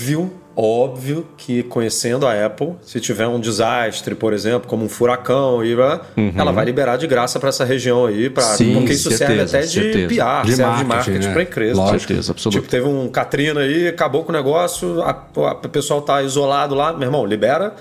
Óbvio, 0.56 1.26
que 1.36 1.62
conhecendo 1.64 2.26
a 2.26 2.46
Apple, 2.46 2.72
se 2.82 3.00
tiver 3.00 3.26
um 3.26 3.40
desastre, 3.40 4.14
por 4.14 4.32
exemplo, 4.32 4.68
como 4.68 4.84
um 4.84 4.88
furacão, 4.88 5.64
e, 5.64 5.74
blá, 5.74 6.00
ela 6.36 6.52
vai 6.52 6.64
liberar 6.64 6.96
de 6.96 7.06
graça 7.06 7.38
para 7.40 7.48
essa 7.48 7.64
região 7.64 8.06
aí, 8.06 8.30
pra, 8.30 8.42
Sim, 8.42 8.74
porque 8.74 8.92
isso 8.92 9.10
serve 9.10 9.34
certeza, 9.36 9.56
até 9.58 9.66
de 9.66 9.72
certeza. 9.72 10.08
PR, 10.08 10.46
De 10.46 10.56
serve 10.56 10.78
de 10.78 10.84
marketing, 10.84 10.86
marketing 10.88 11.26
né? 11.26 11.32
para 11.32 11.42
empresa. 11.42 11.76
Lógico. 11.80 11.98
Certeza, 12.00 12.32
absoluta. 12.32 12.58
Tipo, 12.60 12.70
teve 12.70 12.86
um 12.86 13.08
Katrina 13.08 13.60
aí, 13.60 13.88
acabou 13.88 14.24
com 14.24 14.30
o 14.30 14.34
negócio, 14.34 14.98
o 15.34 15.68
pessoal 15.68 16.02
tá 16.02 16.22
isolado 16.22 16.74
lá, 16.74 16.92
meu 16.92 17.08
irmão, 17.08 17.24
libera, 17.26 17.74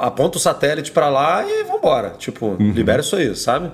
aponta 0.00 0.38
o 0.38 0.40
satélite 0.40 0.90
para 0.92 1.08
lá 1.08 1.44
e 1.46 1.64
vambora. 1.64 2.14
Tipo, 2.18 2.46
Uhum. 2.58 2.72
libera 2.72 3.00
isso 3.00 3.16
aí, 3.16 3.34
sabe? 3.36 3.70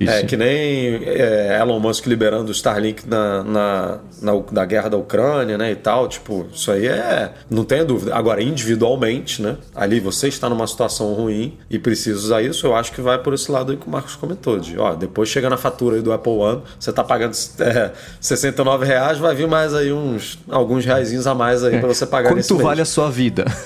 É 0.00 0.04
Isso. 0.18 0.26
que 0.26 0.36
nem 0.36 1.02
é, 1.04 1.58
Elon 1.60 1.78
Musk 1.80 2.06
liberando 2.06 2.48
o 2.48 2.52
Starlink 2.52 3.08
na, 3.08 3.42
na, 3.42 3.98
na, 4.20 4.32
da 4.50 4.64
guerra 4.64 4.88
da 4.90 4.96
Ucrânia, 4.96 5.56
né, 5.58 5.70
e 5.72 5.76
tal. 5.76 6.08
Tipo, 6.08 6.46
isso 6.52 6.70
aí 6.70 6.86
é... 6.86 7.32
Não 7.50 7.64
tenha 7.82 7.84
dúvida. 7.84 8.14
Agora, 8.14 8.42
individualmente, 8.42 9.42
né, 9.42 9.56
ali 9.74 10.00
você 10.00 10.28
está 10.28 10.48
numa 10.48 10.66
situação 10.66 11.12
ruim 11.14 11.56
e 11.70 11.78
precisa 11.78 12.18
usar 12.18 12.42
isso, 12.42 12.66
eu 12.66 12.74
acho 12.74 12.92
que 12.92 13.00
vai 13.00 13.18
por 13.18 13.34
esse 13.34 13.50
lado 13.50 13.72
aí 13.72 13.78
que 13.78 13.86
o 13.86 13.90
Marcos 13.90 14.14
comentou. 14.16 14.58
De, 14.58 14.78
ó, 14.78 14.94
depois 14.94 15.28
chega 15.28 15.48
na 15.50 15.56
fatura 15.56 15.96
aí 15.96 16.02
do 16.02 16.12
Apple 16.12 16.32
One, 16.32 16.62
você 16.78 16.92
tá 16.92 17.02
pagando 17.04 17.32
é, 17.60 17.90
69 18.20 18.86
reais, 18.86 19.18
vai 19.18 19.34
vir 19.34 19.46
mais 19.48 19.74
aí 19.74 19.92
uns... 19.92 20.38
Alguns 20.48 20.84
reaisinhos 20.84 21.26
a 21.26 21.34
mais 21.34 21.64
aí 21.64 21.78
pra 21.78 21.88
você 21.88 22.06
pagar 22.06 22.34
nesse 22.34 22.48
Quanto 22.48 22.58
mês. 22.58 22.68
vale 22.68 22.80
a 22.82 22.84
sua 22.84 23.10
vida? 23.10 23.44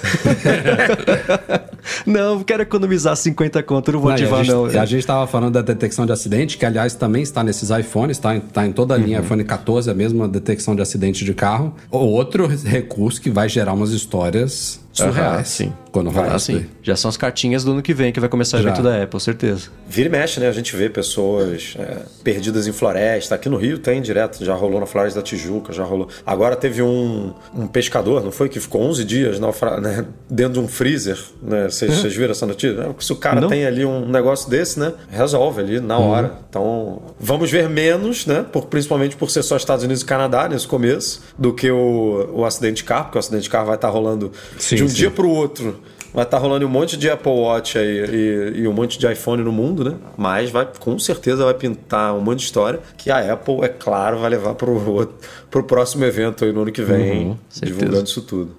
não, 2.06 2.42
quero 2.42 2.62
economizar 2.62 3.16
50 3.16 3.62
conto, 3.62 3.92
não 3.92 4.00
vou 4.00 4.08
Não, 4.08 4.14
ativar 4.14 4.40
a, 4.40 4.44
gente, 4.44 4.54
não. 4.54 4.64
a 4.66 4.86
gente 4.86 5.00
estava 5.00 5.26
falando 5.26 5.54
da 5.54 5.62
detecção 5.62 6.06
de 6.06 6.12
acidente, 6.12 6.56
que 6.58 6.64
aliás 6.66 6.94
também 6.94 7.22
está 7.22 7.42
nesses 7.42 7.70
iPhones, 7.70 8.16
está 8.16 8.34
em, 8.36 8.40
tá 8.40 8.66
em 8.66 8.72
toda 8.72 8.94
a 8.94 8.96
Uhum. 8.96 9.02
linha 9.04 9.20
iPhone 9.20 9.44
14, 9.44 9.90
a 9.90 9.94
mesma 9.94 10.26
detecção 10.28 10.74
de 10.74 10.80
acidente 10.82 11.24
de 11.24 11.34
carro. 11.34 11.74
Outro 11.90 12.46
recurso 12.46 13.20
que 13.20 13.30
vai 13.30 13.48
gerar 13.48 13.72
umas 13.74 13.92
histórias 14.06 14.80
surreais. 14.98 15.32
Aham, 15.34 15.44
sim. 15.44 15.72
Quando 15.92 16.10
rolar 16.10 16.34
Ah, 16.34 16.38
sim. 16.38 16.66
Já 16.82 16.94
são 16.94 17.08
as 17.08 17.16
cartinhas 17.16 17.64
do 17.64 17.72
ano 17.72 17.80
que 17.82 17.94
vem 17.94 18.12
que 18.12 18.20
vai 18.20 18.28
começar 18.28 18.58
o 18.58 18.60
evento 18.60 18.82
da 18.82 19.02
Apple, 19.02 19.18
certeza. 19.18 19.68
Vira 19.88 20.08
e 20.08 20.12
mexe, 20.12 20.38
né? 20.40 20.46
A 20.48 20.52
gente 20.52 20.76
vê 20.76 20.90
pessoas 20.90 21.74
é, 21.78 21.98
perdidas 22.22 22.66
em 22.66 22.72
floresta. 22.72 23.34
Aqui 23.34 23.48
no 23.48 23.56
Rio 23.56 23.78
tem 23.78 24.02
direto, 24.02 24.44
já 24.44 24.54
rolou 24.54 24.78
na 24.80 24.84
Floresta 24.86 25.20
da 25.20 25.24
Tijuca, 25.24 25.72
já 25.72 25.84
rolou. 25.84 26.08
Agora 26.26 26.54
teve 26.54 26.82
um, 26.82 27.32
um 27.54 27.66
pescador, 27.66 28.22
não 28.22 28.30
foi? 28.30 28.48
Que 28.50 28.60
ficou 28.60 28.82
11 28.82 29.04
dias 29.04 29.40
naufra- 29.40 29.80
né, 29.80 30.04
dentro 30.28 30.54
de 30.54 30.60
um 30.60 30.68
freezer. 30.68 31.18
Né? 31.42 31.64
Vocês, 31.70 31.94
vocês 31.94 32.14
viram 32.14 32.32
essa 32.32 32.44
notícia? 32.46 32.78
É, 32.78 32.94
Se 32.98 33.12
o 33.12 33.16
cara 33.16 33.40
Não. 33.40 33.48
tem 33.48 33.64
ali 33.64 33.84
um 33.86 34.06
negócio 34.06 34.50
desse, 34.50 34.78
né? 34.78 34.92
Resolve 35.08 35.60
ali 35.62 35.80
na 35.80 35.98
hora. 35.98 36.34
Então, 36.50 37.00
vamos 37.18 37.50
ver 37.50 37.68
menos, 37.70 38.26
né? 38.26 38.44
Por, 38.52 38.66
principalmente 38.66 39.16
por 39.16 39.30
ser 39.30 39.42
só 39.42 39.56
Estados 39.56 39.82
Unidos 39.84 40.02
e 40.02 40.04
Canadá 40.04 40.46
nesse 40.48 40.66
começo, 40.66 41.22
do 41.38 41.54
que 41.54 41.70
o, 41.70 42.28
o 42.34 42.44
acidente 42.44 42.76
de 42.78 42.84
carro, 42.84 43.04
porque 43.04 43.18
o 43.18 43.20
acidente 43.20 43.44
de 43.44 43.50
carro 43.50 43.66
vai 43.66 43.76
estar 43.76 43.88
rolando 43.88 44.30
Sim, 44.58 44.76
de 44.76 44.82
um 44.86 44.88
sim. 44.88 44.94
dia 44.96 45.10
para 45.10 45.26
o 45.26 45.30
outro. 45.30 45.80
Vai 46.14 46.24
estar 46.24 46.38
rolando 46.38 46.64
um 46.64 46.68
monte 46.70 46.96
de 46.96 47.10
Apple 47.10 47.30
Watch 47.30 47.76
aí 47.76 47.98
e, 48.06 48.60
e 48.60 48.68
um 48.68 48.72
monte 48.72 48.98
de 48.98 49.06
iPhone 49.10 49.42
no 49.42 49.52
mundo, 49.52 49.84
né? 49.84 49.96
Mas 50.16 50.50
vai, 50.50 50.66
com 50.80 50.98
certeza 50.98 51.44
vai 51.44 51.52
pintar 51.52 52.14
um 52.14 52.20
monte 52.22 52.38
de 52.38 52.44
história 52.46 52.80
que 52.96 53.10
a 53.10 53.34
Apple, 53.34 53.56
é 53.62 53.68
claro, 53.68 54.18
vai 54.20 54.30
levar 54.30 54.54
pro, 54.54 54.72
outro- 54.90 55.14
pro 55.50 55.62
próximo 55.64 56.04
evento 56.06 56.44
aí 56.46 56.52
no 56.52 56.62
ano 56.62 56.72
que 56.72 56.80
vem, 56.82 57.26
Uhum, 57.28 57.36
divulgando 57.62 58.04
isso 58.04 58.22
tudo. 58.22 58.56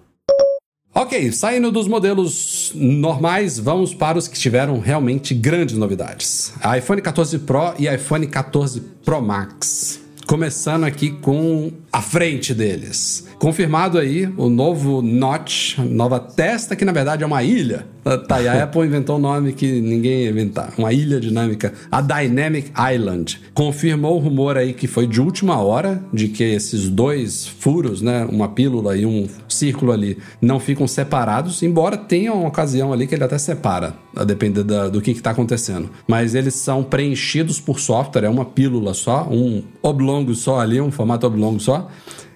Ok, 0.94 1.32
saindo 1.32 1.72
dos 1.72 1.88
modelos 1.88 2.72
normais, 2.76 3.60
vamos 3.60 3.94
para 3.94 4.18
os 4.18 4.28
que 4.28 4.38
tiveram 4.38 4.80
realmente 4.80 5.34
grandes 5.34 5.78
novidades. 5.78 6.54
iPhone 6.78 7.02
14 7.02 7.40
Pro 7.40 7.74
e 7.78 7.88
iPhone 7.88 8.26
14 8.28 8.82
Pro 9.06 9.22
Max. 9.22 10.00
Começando 10.26 10.84
aqui 10.84 11.12
com 11.12 11.72
a 11.92 12.02
frente 12.02 12.54
deles. 12.54 13.28
Confirmado 13.40 14.00
aí 14.00 14.28
o 14.36 14.50
novo 14.50 15.02
notch, 15.04 15.78
nova 15.78 16.20
testa, 16.20 16.76
que 16.76 16.84
na 16.84 16.92
verdade 16.92 17.24
é 17.24 17.26
uma 17.26 17.44
ilha. 17.44 17.86
Tá, 18.28 18.42
e 18.42 18.48
a 18.48 18.64
Apple 18.64 18.82
inventou 18.86 19.18
um 19.18 19.20
nome 19.20 19.54
que 19.54 19.80
ninguém 19.80 20.24
ia 20.24 20.30
inventar. 20.32 20.74
Uma 20.78 20.92
ilha 20.92 21.20
dinâmica, 21.20 21.72
a 21.92 22.02
Dynamic 22.02 22.72
Island. 22.94 23.40
Confirmou 23.54 24.16
o 24.16 24.20
rumor 24.20 24.58
aí 24.58 24.74
que 24.74 24.88
foi 24.88 25.06
de 25.06 25.22
última 25.22 25.62
hora, 25.62 26.02
de 26.12 26.30
que 26.30 26.44
esses 26.44 26.90
dois 26.90 27.46
furos, 27.46 28.02
né, 28.02 28.26
uma 28.32 28.48
pílula 28.50 28.98
e 28.98 29.06
um 29.06 29.28
círculo 29.48 29.92
ali, 29.92 30.18
não 30.42 30.60
ficam 30.60 30.88
separados, 30.88 31.62
embora 31.62 31.96
tenha 31.96 32.34
uma 32.34 32.48
ocasião 32.48 32.92
ali 32.92 33.06
que 33.06 33.14
ele 33.14 33.24
até 33.24 33.38
separa, 33.38 33.94
a 34.16 34.24
depender 34.24 34.64
da- 34.64 34.90
do 34.90 35.00
que 35.00 35.12
está 35.12 35.30
acontecendo. 35.32 35.90
Mas 36.08 36.34
eles 36.34 36.56
são 36.56 36.84
preenchidos 36.84 37.60
por 37.60 37.80
software, 37.80 38.24
é 38.26 38.30
uma 38.30 38.46
pílula 38.46 38.96
só, 38.96 39.28
um 39.30 39.62
oblongo 39.84 40.34
só 40.34 40.60
ali, 40.60 40.82
um 40.82 40.92
formato 40.92 41.28
oblongo 41.28 41.60
só. 41.60 41.88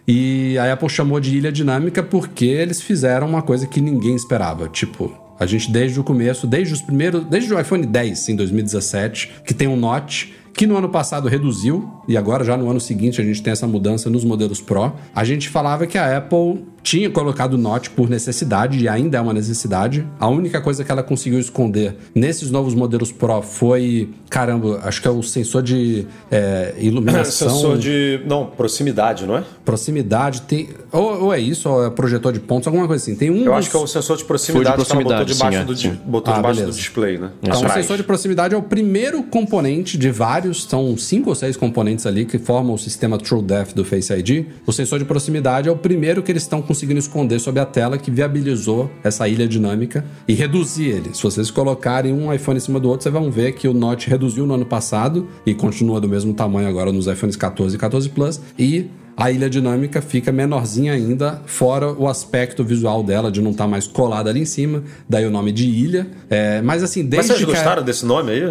E 0.08 0.58
a 0.58 0.74
Apple 0.74 0.90
chamou 0.90 1.20
de 1.20 1.38
ilha 1.38 1.52
dinâmica 1.52 2.02
porque 2.02 2.46
eles 2.46 2.82
fizeram 2.82 3.28
uma 3.28 3.42
coisa 3.42 3.68
que 3.68 3.80
ninguém 3.80 4.16
esperava. 4.16 4.68
Tipo, 4.68 5.16
a 5.40 5.46
gente 5.46 5.72
desde 5.72 6.00
o 6.00 6.04
começo, 6.04 6.46
desde 6.46 6.74
os 6.74 6.82
primeiros, 6.82 7.26
desde 7.26 7.54
o 7.54 7.60
iPhone 7.60 7.86
10 7.86 8.30
em 8.30 8.36
2017, 8.36 9.32
que 9.46 9.54
tem 9.54 9.68
um 9.68 9.76
notch, 9.76 10.30
que 10.54 10.68
no 10.68 10.78
ano 10.78 10.90
passado 10.90 11.28
reduziu, 11.28 11.90
e 12.08 12.16
agora 12.18 12.44
já 12.44 12.56
no 12.58 12.70
ano 12.70 12.80
seguinte 12.80 13.20
a 13.22 13.24
gente 13.24 13.42
tem 13.42 13.52
essa 13.54 13.66
mudança 13.68 14.10
nos 14.10 14.24
modelos 14.24 14.62
Pro. 14.62 14.94
A 15.16 15.24
gente 15.24 15.50
falava 15.50 15.88
que 15.88 15.98
a 15.98 16.18
Apple 16.18 16.66
tinha 16.84 17.10
colocado 17.12 17.54
o 17.54 17.58
Notch 17.58 17.90
por 17.90 18.10
necessidade, 18.10 18.80
e 18.80 18.88
ainda 18.90 19.18
é 19.18 19.22
uma 19.22 19.34
necessidade. 19.34 20.06
A 20.20 20.28
única 20.28 20.60
coisa 20.60 20.84
que 20.84 20.92
ela 20.92 21.04
conseguiu 21.04 21.40
esconder 21.40 21.96
nesses 22.14 22.50
novos 22.52 22.74
modelos 22.74 23.12
Pro 23.12 23.42
foi, 23.42 24.10
caramba, 24.30 24.80
acho 24.84 25.02
que 25.02 25.08
é 25.08 25.12
o 25.12 25.22
sensor 25.24 25.62
de 25.64 26.06
é, 26.30 26.74
iluminação. 26.80 27.50
Sensor 27.50 27.78
de. 27.78 28.20
Não, 28.26 28.46
proximidade, 28.48 29.26
não 29.26 29.38
é? 29.38 29.44
Proximidade, 29.64 30.42
tem. 30.42 30.70
Ou, 30.92 31.26
ou 31.26 31.34
é 31.34 31.40
isso, 31.40 31.70
ou 31.70 31.86
é 31.86 31.90
projetor 31.90 32.34
de 32.34 32.40
pontos, 32.40 32.68
alguma 32.68 32.88
coisa 32.88 33.02
assim. 33.04 33.16
Tem 33.16 33.30
um. 33.30 33.38
Eu 33.38 33.46
dos- 33.46 33.54
acho 33.54 33.70
que 33.70 33.78
é 33.78 33.80
o 33.80 33.88
sensor 33.88 34.18
de 34.18 34.26
proximidade, 34.26 34.84
que 34.86 34.92
ela 34.92 35.02
botou 35.04 35.16
proximidade, 35.18 35.34
debaixo, 35.34 35.58
sim, 35.58 35.64
é, 35.64 35.66
do, 35.66 35.76
di- 35.76 36.02
botou 36.10 36.34
Ah, 36.34 36.38
debaixo 36.38 36.66
do 36.66 36.72
display, 36.72 37.18
né? 37.18 37.30
Então, 37.42 37.64
o 37.64 37.70
sensor 37.70 37.98
de 37.98 38.04
proximidade 38.04 38.54
é 38.54 38.58
o 38.58 38.62
primeiro 38.64 39.24
componente 39.24 39.98
de 39.98 40.10
vários, 40.12 40.41
são 40.54 40.98
cinco 40.98 41.30
ou 41.30 41.36
seis 41.36 41.56
componentes 41.56 42.06
ali 42.06 42.26
que 42.26 42.38
formam 42.38 42.74
o 42.74 42.78
sistema 42.78 43.18
TrueDepth 43.18 43.74
do 43.74 43.86
Face 43.86 44.14
ID. 44.14 44.46
O 44.66 44.72
sensor 44.72 45.00
de 45.00 45.06
proximidade 45.06 45.70
é 45.70 45.72
o 45.72 45.78
primeiro 45.78 46.22
que 46.22 46.32
eles 46.32 46.44
estão 46.44 46.62
conseguindo 46.62 47.00
esconder 47.00 47.40
sob 47.40 47.60
a 47.60 47.66
tela 47.66 47.98
que 47.98 48.12
viabilizou 48.12 48.90
essa 49.04 49.28
ilha 49.28 49.48
dinâmica 49.48 50.06
e 50.28 50.34
reduzir 50.34 50.90
ele. 50.90 51.14
Se 51.14 51.24
vocês 51.24 51.52
colocarem 51.52 52.14
um 52.14 52.34
iPhone 52.34 52.58
em 52.58 52.62
cima 52.62 52.80
do 52.80 52.90
outro, 52.90 53.04
vocês 53.04 53.14
vão 53.14 53.32
ver 53.32 53.54
que 53.54 53.68
o 53.68 53.74
Note 53.74 54.10
reduziu 54.10 54.46
no 54.46 54.54
ano 54.54 54.66
passado 54.66 55.28
e 55.46 55.54
continua 55.54 56.00
do 56.00 56.08
mesmo 56.08 56.34
tamanho 56.34 56.68
agora 56.68 56.92
nos 56.92 57.08
iPhones 57.08 57.36
14 57.36 57.76
e 57.76 57.80
14 57.80 58.10
Plus 58.10 58.42
e 58.58 58.90
a 59.16 59.30
ilha 59.32 59.50
dinâmica 59.50 60.02
fica 60.02 60.32
menorzinha 60.32 60.94
ainda, 60.94 61.42
fora 61.46 61.92
o 61.92 62.08
aspecto 62.08 62.64
visual 62.64 63.04
dela 63.04 63.32
de 63.32 63.42
não 63.42 63.52
estar 63.52 63.68
mais 63.68 63.86
colada 63.88 64.30
ali 64.30 64.42
em 64.42 64.46
cima, 64.46 64.84
daí 65.08 65.26
o 65.26 65.30
nome 65.32 65.52
de 65.52 65.66
ilha. 65.68 66.08
É, 66.30 66.62
mas 66.62 66.82
assim, 66.84 67.02
Mas 67.02 67.10
desde 67.10 67.28
vocês 67.34 67.40
que 67.40 67.46
gostaram 67.46 67.84
desse 67.84 68.06
nome 68.06 68.32
aí? 68.32 68.42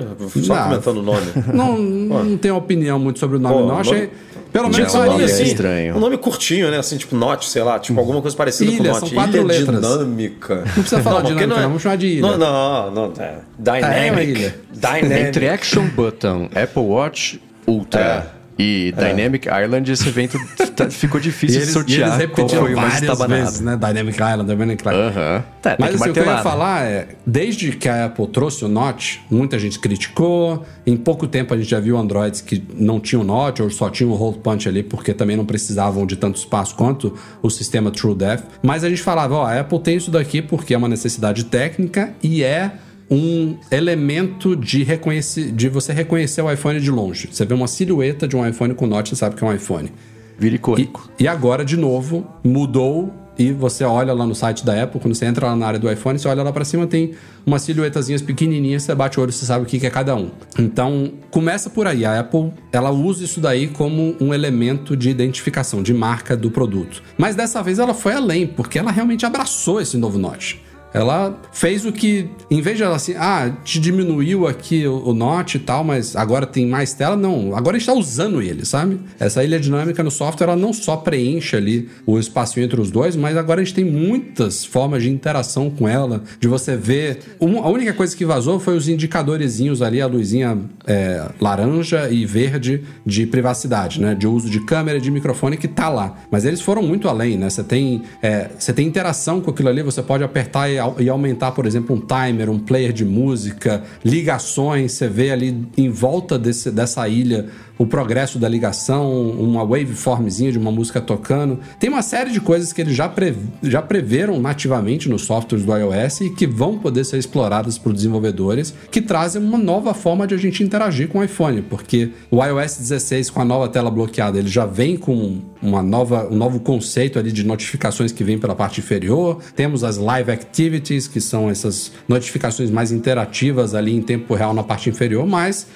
Só 0.42 0.54
Não. 0.54 0.62
comentando 0.64 0.96
o 0.98 1.02
nome. 1.02 1.26
Não, 1.52 1.76
não 1.78 2.36
tenho 2.36 2.56
opinião 2.56 2.98
muito 2.98 3.18
sobre 3.18 3.36
o 3.36 3.40
nome, 3.40 3.54
Pô, 3.54 3.60
não. 3.60 3.68
nome- 3.68 3.80
Achei. 3.80 4.10
Pelo 4.52 4.68
menos 4.68 4.92
é 4.94 4.98
um 4.98 5.04
nome 5.06 5.24
assim. 5.24 5.42
estranho. 5.44 5.96
Um 5.96 6.00
nome 6.00 6.18
curtinho, 6.18 6.70
né? 6.72 6.78
Assim, 6.78 6.96
tipo 6.96 7.14
Note, 7.14 7.48
sei 7.48 7.62
lá, 7.62 7.78
tipo 7.78 7.98
alguma 8.00 8.20
coisa 8.20 8.36
parecida 8.36 8.70
Ilha, 8.70 8.88
com 8.90 8.94
são 8.94 9.00
Note. 9.02 9.14
quatro 9.14 9.36
ilha 9.36 9.44
letras. 9.44 9.80
dinâmica. 9.80 10.56
Não 10.56 10.64
precisa 10.82 11.00
falar 11.02 11.20
porque 11.20 11.34
dinâmica, 11.34 11.60
não, 11.60 11.68
vamos 11.68 11.82
chamar 11.82 11.96
de 11.96 12.06
ilha. 12.08 12.22
Não, 12.22 12.36
não, 12.38 12.90
não. 12.90 13.12
É. 13.22 13.34
Dynamic. 13.58 13.86
É 14.08 14.10
uma 14.12 14.22
ilha. 14.22 14.54
Dynamic. 14.74 15.28
Entre 15.28 15.48
Action 15.48 15.86
Button, 15.94 16.48
Apple 16.54 16.82
Watch 16.82 17.40
Ultra 17.66 18.32
e 18.58 18.92
Dynamic 18.96 19.48
Island, 19.48 19.90
esse 19.90 20.08
evento 20.08 20.38
tá- 20.76 20.90
ficou 20.90 21.20
difícil 21.20 21.56
eles, 21.62 21.68
de 21.68 21.70
e 21.70 21.74
sortear 21.74 22.08
eles 22.08 22.18
repetiram 22.18 22.62
foi 22.62 22.74
várias 22.74 23.18
vezes, 23.26 23.60
né? 23.60 23.76
Dynamic 23.76 24.16
Island, 24.16 24.44
Dynamic 24.44 24.82
Island. 24.82 25.18
Aham. 25.18 25.44
Tá, 25.62 25.76
tem 25.76 25.86
Mas 25.86 25.94
assim, 25.94 26.10
o 26.10 26.12
que 26.12 26.18
eu 26.20 26.24
ia 26.24 26.36
né? 26.36 26.42
falar 26.42 26.84
é, 26.84 27.08
desde 27.26 27.72
que 27.72 27.88
a 27.88 28.06
Apple 28.06 28.26
trouxe 28.26 28.64
o 28.64 28.68
Note, 28.68 29.22
muita 29.30 29.58
gente 29.58 29.78
criticou. 29.78 30.64
Em 30.86 30.96
pouco 30.96 31.26
tempo 31.26 31.54
a 31.54 31.56
gente 31.56 31.70
já 31.70 31.80
viu 31.80 31.96
Androids 31.96 32.40
que 32.40 32.62
não 32.74 33.00
tinham 33.00 33.24
Note 33.24 33.62
ou 33.62 33.70
só 33.70 33.88
tinham 33.88 34.10
o 34.10 34.14
Hold 34.14 34.38
Punch 34.38 34.68
ali, 34.68 34.82
porque 34.82 35.14
também 35.14 35.36
não 35.36 35.44
precisavam 35.44 36.04
de 36.04 36.16
tanto 36.16 36.36
espaço 36.38 36.74
quanto 36.74 37.16
o 37.42 37.48
sistema 37.48 37.90
TrueDepth. 37.90 38.44
Mas 38.62 38.84
a 38.84 38.88
gente 38.88 39.02
falava, 39.02 39.34
ó, 39.36 39.46
a 39.46 39.60
Apple 39.60 39.80
tem 39.80 39.96
isso 39.96 40.10
daqui 40.10 40.42
porque 40.42 40.74
é 40.74 40.78
uma 40.78 40.88
necessidade 40.88 41.44
técnica 41.44 42.12
e 42.22 42.42
é 42.42 42.72
um 43.10 43.56
elemento 43.70 44.54
de, 44.54 44.82
reconheci- 44.84 45.50
de 45.50 45.68
você 45.68 45.92
reconhecer 45.92 46.42
o 46.42 46.50
iPhone 46.50 46.80
de 46.80 46.90
longe. 46.90 47.28
Você 47.32 47.44
vê 47.44 47.54
uma 47.54 47.66
silhueta 47.66 48.28
de 48.28 48.36
um 48.36 48.46
iPhone 48.46 48.74
com 48.74 48.86
Note, 48.86 49.10
você 49.10 49.16
sabe 49.16 49.34
que 49.36 49.42
é 49.42 49.46
um 49.46 49.52
iPhone. 49.52 49.92
Vira 50.38 50.54
E, 50.54 50.56
icônico. 50.56 51.10
e 51.18 51.26
agora, 51.28 51.64
de 51.64 51.76
novo, 51.76 52.26
mudou 52.42 53.12
e 53.38 53.52
você 53.52 53.84
olha 53.84 54.12
lá 54.12 54.26
no 54.26 54.34
site 54.34 54.64
da 54.66 54.82
Apple, 54.82 55.00
quando 55.00 55.14
você 55.14 55.24
entra 55.24 55.46
lá 55.46 55.56
na 55.56 55.66
área 55.66 55.78
do 55.78 55.90
iPhone, 55.90 56.18
você 56.18 56.28
olha 56.28 56.42
lá 56.42 56.52
para 56.52 56.64
cima, 56.64 56.86
tem 56.86 57.12
umas 57.46 57.62
silhuetazinhas 57.62 58.20
pequenininhas, 58.20 58.82
você 58.82 58.94
bate 58.94 59.18
o 59.18 59.22
olho, 59.22 59.32
você 59.32 59.46
sabe 59.46 59.64
o 59.64 59.66
que 59.66 59.84
é 59.86 59.90
cada 59.90 60.14
um. 60.14 60.30
Então, 60.58 61.12
começa 61.30 61.70
por 61.70 61.86
aí. 61.86 62.04
A 62.04 62.20
Apple, 62.20 62.52
ela 62.70 62.90
usa 62.90 63.24
isso 63.24 63.40
daí 63.40 63.68
como 63.68 64.14
um 64.20 64.34
elemento 64.34 64.94
de 64.94 65.08
identificação, 65.08 65.82
de 65.82 65.94
marca 65.94 66.36
do 66.36 66.50
produto. 66.50 67.02
Mas 67.16 67.34
dessa 67.34 67.62
vez 67.62 67.78
ela 67.78 67.94
foi 67.94 68.12
além, 68.12 68.46
porque 68.46 68.78
ela 68.78 68.90
realmente 68.90 69.24
abraçou 69.24 69.80
esse 69.80 69.96
novo 69.96 70.18
Notch. 70.18 70.56
Ela 70.92 71.38
fez 71.52 71.84
o 71.84 71.92
que, 71.92 72.28
em 72.50 72.60
vez 72.60 72.76
de 72.76 72.82
ela 72.82 72.96
assim, 72.96 73.14
ah, 73.16 73.50
te 73.64 73.78
diminuiu 73.78 74.46
aqui 74.46 74.86
o, 74.86 75.08
o 75.08 75.14
Note 75.14 75.56
e 75.56 75.60
tal, 75.60 75.84
mas 75.84 76.16
agora 76.16 76.46
tem 76.46 76.66
mais 76.66 76.92
tela. 76.92 77.16
Não, 77.16 77.54
agora 77.54 77.76
está 77.76 77.92
usando 77.92 78.42
ele, 78.42 78.64
sabe? 78.64 79.00
Essa 79.18 79.44
ilha 79.44 79.60
dinâmica 79.60 80.02
no 80.02 80.10
software, 80.10 80.46
ela 80.46 80.56
não 80.56 80.72
só 80.72 80.96
preenche 80.96 81.56
ali 81.56 81.88
o 82.04 82.18
espacinho 82.18 82.64
entre 82.64 82.80
os 82.80 82.90
dois, 82.90 83.14
mas 83.14 83.36
agora 83.36 83.60
a 83.60 83.64
gente 83.64 83.74
tem 83.74 83.84
muitas 83.84 84.64
formas 84.64 85.02
de 85.02 85.10
interação 85.10 85.70
com 85.70 85.88
ela, 85.88 86.22
de 86.38 86.48
você 86.48 86.76
ver. 86.76 87.20
Uma, 87.38 87.60
a 87.60 87.68
única 87.68 87.92
coisa 87.92 88.16
que 88.16 88.24
vazou 88.24 88.58
foi 88.58 88.76
os 88.76 88.88
indicadorezinhos 88.88 89.82
ali, 89.82 90.00
a 90.00 90.06
luzinha 90.06 90.58
é, 90.86 91.24
laranja 91.40 92.08
e 92.10 92.26
verde 92.26 92.82
de 93.06 93.26
privacidade, 93.26 94.00
né? 94.00 94.14
De 94.14 94.26
uso 94.26 94.50
de 94.50 94.60
câmera 94.64 94.98
e 94.98 95.00
de 95.00 95.10
microfone 95.10 95.56
que 95.56 95.68
tá 95.68 95.88
lá. 95.88 96.16
Mas 96.30 96.44
eles 96.44 96.60
foram 96.60 96.82
muito 96.82 97.08
além, 97.08 97.36
né? 97.36 97.48
Você 97.48 97.62
tem, 97.62 98.02
é, 98.22 98.50
você 98.58 98.72
tem 98.72 98.86
interação 98.86 99.40
com 99.40 99.50
aquilo 99.50 99.68
ali, 99.68 99.82
você 99.82 100.02
pode 100.02 100.24
apertar 100.24 100.68
e 100.68 100.79
e 100.98 101.08
aumentar, 101.08 101.52
por 101.52 101.66
exemplo, 101.66 101.94
um 101.94 102.00
timer, 102.00 102.50
um 102.50 102.58
player 102.58 102.92
de 102.92 103.04
música, 103.04 103.82
ligações, 104.04 104.92
você 104.92 105.08
vê 105.08 105.30
ali 105.30 105.66
em 105.76 105.90
volta 105.90 106.38
desse, 106.38 106.70
dessa 106.70 107.08
ilha 107.08 107.46
o 107.80 107.86
progresso 107.86 108.38
da 108.38 108.46
ligação, 108.46 109.30
uma 109.30 109.64
waveformzinha 109.64 110.52
de 110.52 110.58
uma 110.58 110.70
música 110.70 111.00
tocando. 111.00 111.58
Tem 111.78 111.88
uma 111.88 112.02
série 112.02 112.30
de 112.30 112.38
coisas 112.38 112.74
que 112.74 112.82
eles 112.82 112.94
já, 112.94 113.08
pre, 113.08 113.34
já 113.62 113.80
preveram 113.80 114.38
nativamente 114.38 115.08
nos 115.08 115.22
softwares 115.22 115.64
do 115.64 115.74
iOS 115.74 116.20
e 116.20 116.28
que 116.28 116.46
vão 116.46 116.78
poder 116.78 117.04
ser 117.04 117.16
exploradas 117.16 117.78
por 117.78 117.94
desenvolvedores, 117.94 118.74
que 118.90 119.00
trazem 119.00 119.42
uma 119.42 119.56
nova 119.56 119.94
forma 119.94 120.26
de 120.26 120.34
a 120.34 120.36
gente 120.36 120.62
interagir 120.62 121.08
com 121.08 121.20
o 121.20 121.24
iPhone, 121.24 121.62
porque 121.62 122.10
o 122.30 122.44
iOS 122.44 122.76
16 122.76 123.30
com 123.30 123.40
a 123.40 123.46
nova 123.46 123.66
tela 123.66 123.90
bloqueada, 123.90 124.38
ele 124.38 124.48
já 124.48 124.66
vem 124.66 124.98
com 124.98 125.38
uma 125.62 125.82
nova, 125.82 126.28
um 126.30 126.36
novo 126.36 126.60
conceito 126.60 127.18
ali 127.18 127.32
de 127.32 127.44
notificações 127.44 128.12
que 128.12 128.22
vem 128.22 128.38
pela 128.38 128.54
parte 128.54 128.80
inferior. 128.80 129.40
Temos 129.56 129.84
as 129.84 129.96
Live 129.96 130.30
Activities, 130.30 131.08
que 131.08 131.18
são 131.18 131.48
essas 131.48 131.92
notificações 132.06 132.70
mais 132.70 132.92
interativas 132.92 133.74
ali 133.74 133.96
em 133.96 134.02
tempo 134.02 134.34
real 134.34 134.52
na 134.52 134.62
parte 134.62 134.90
inferior, 134.90 135.26
mas 135.26 135.66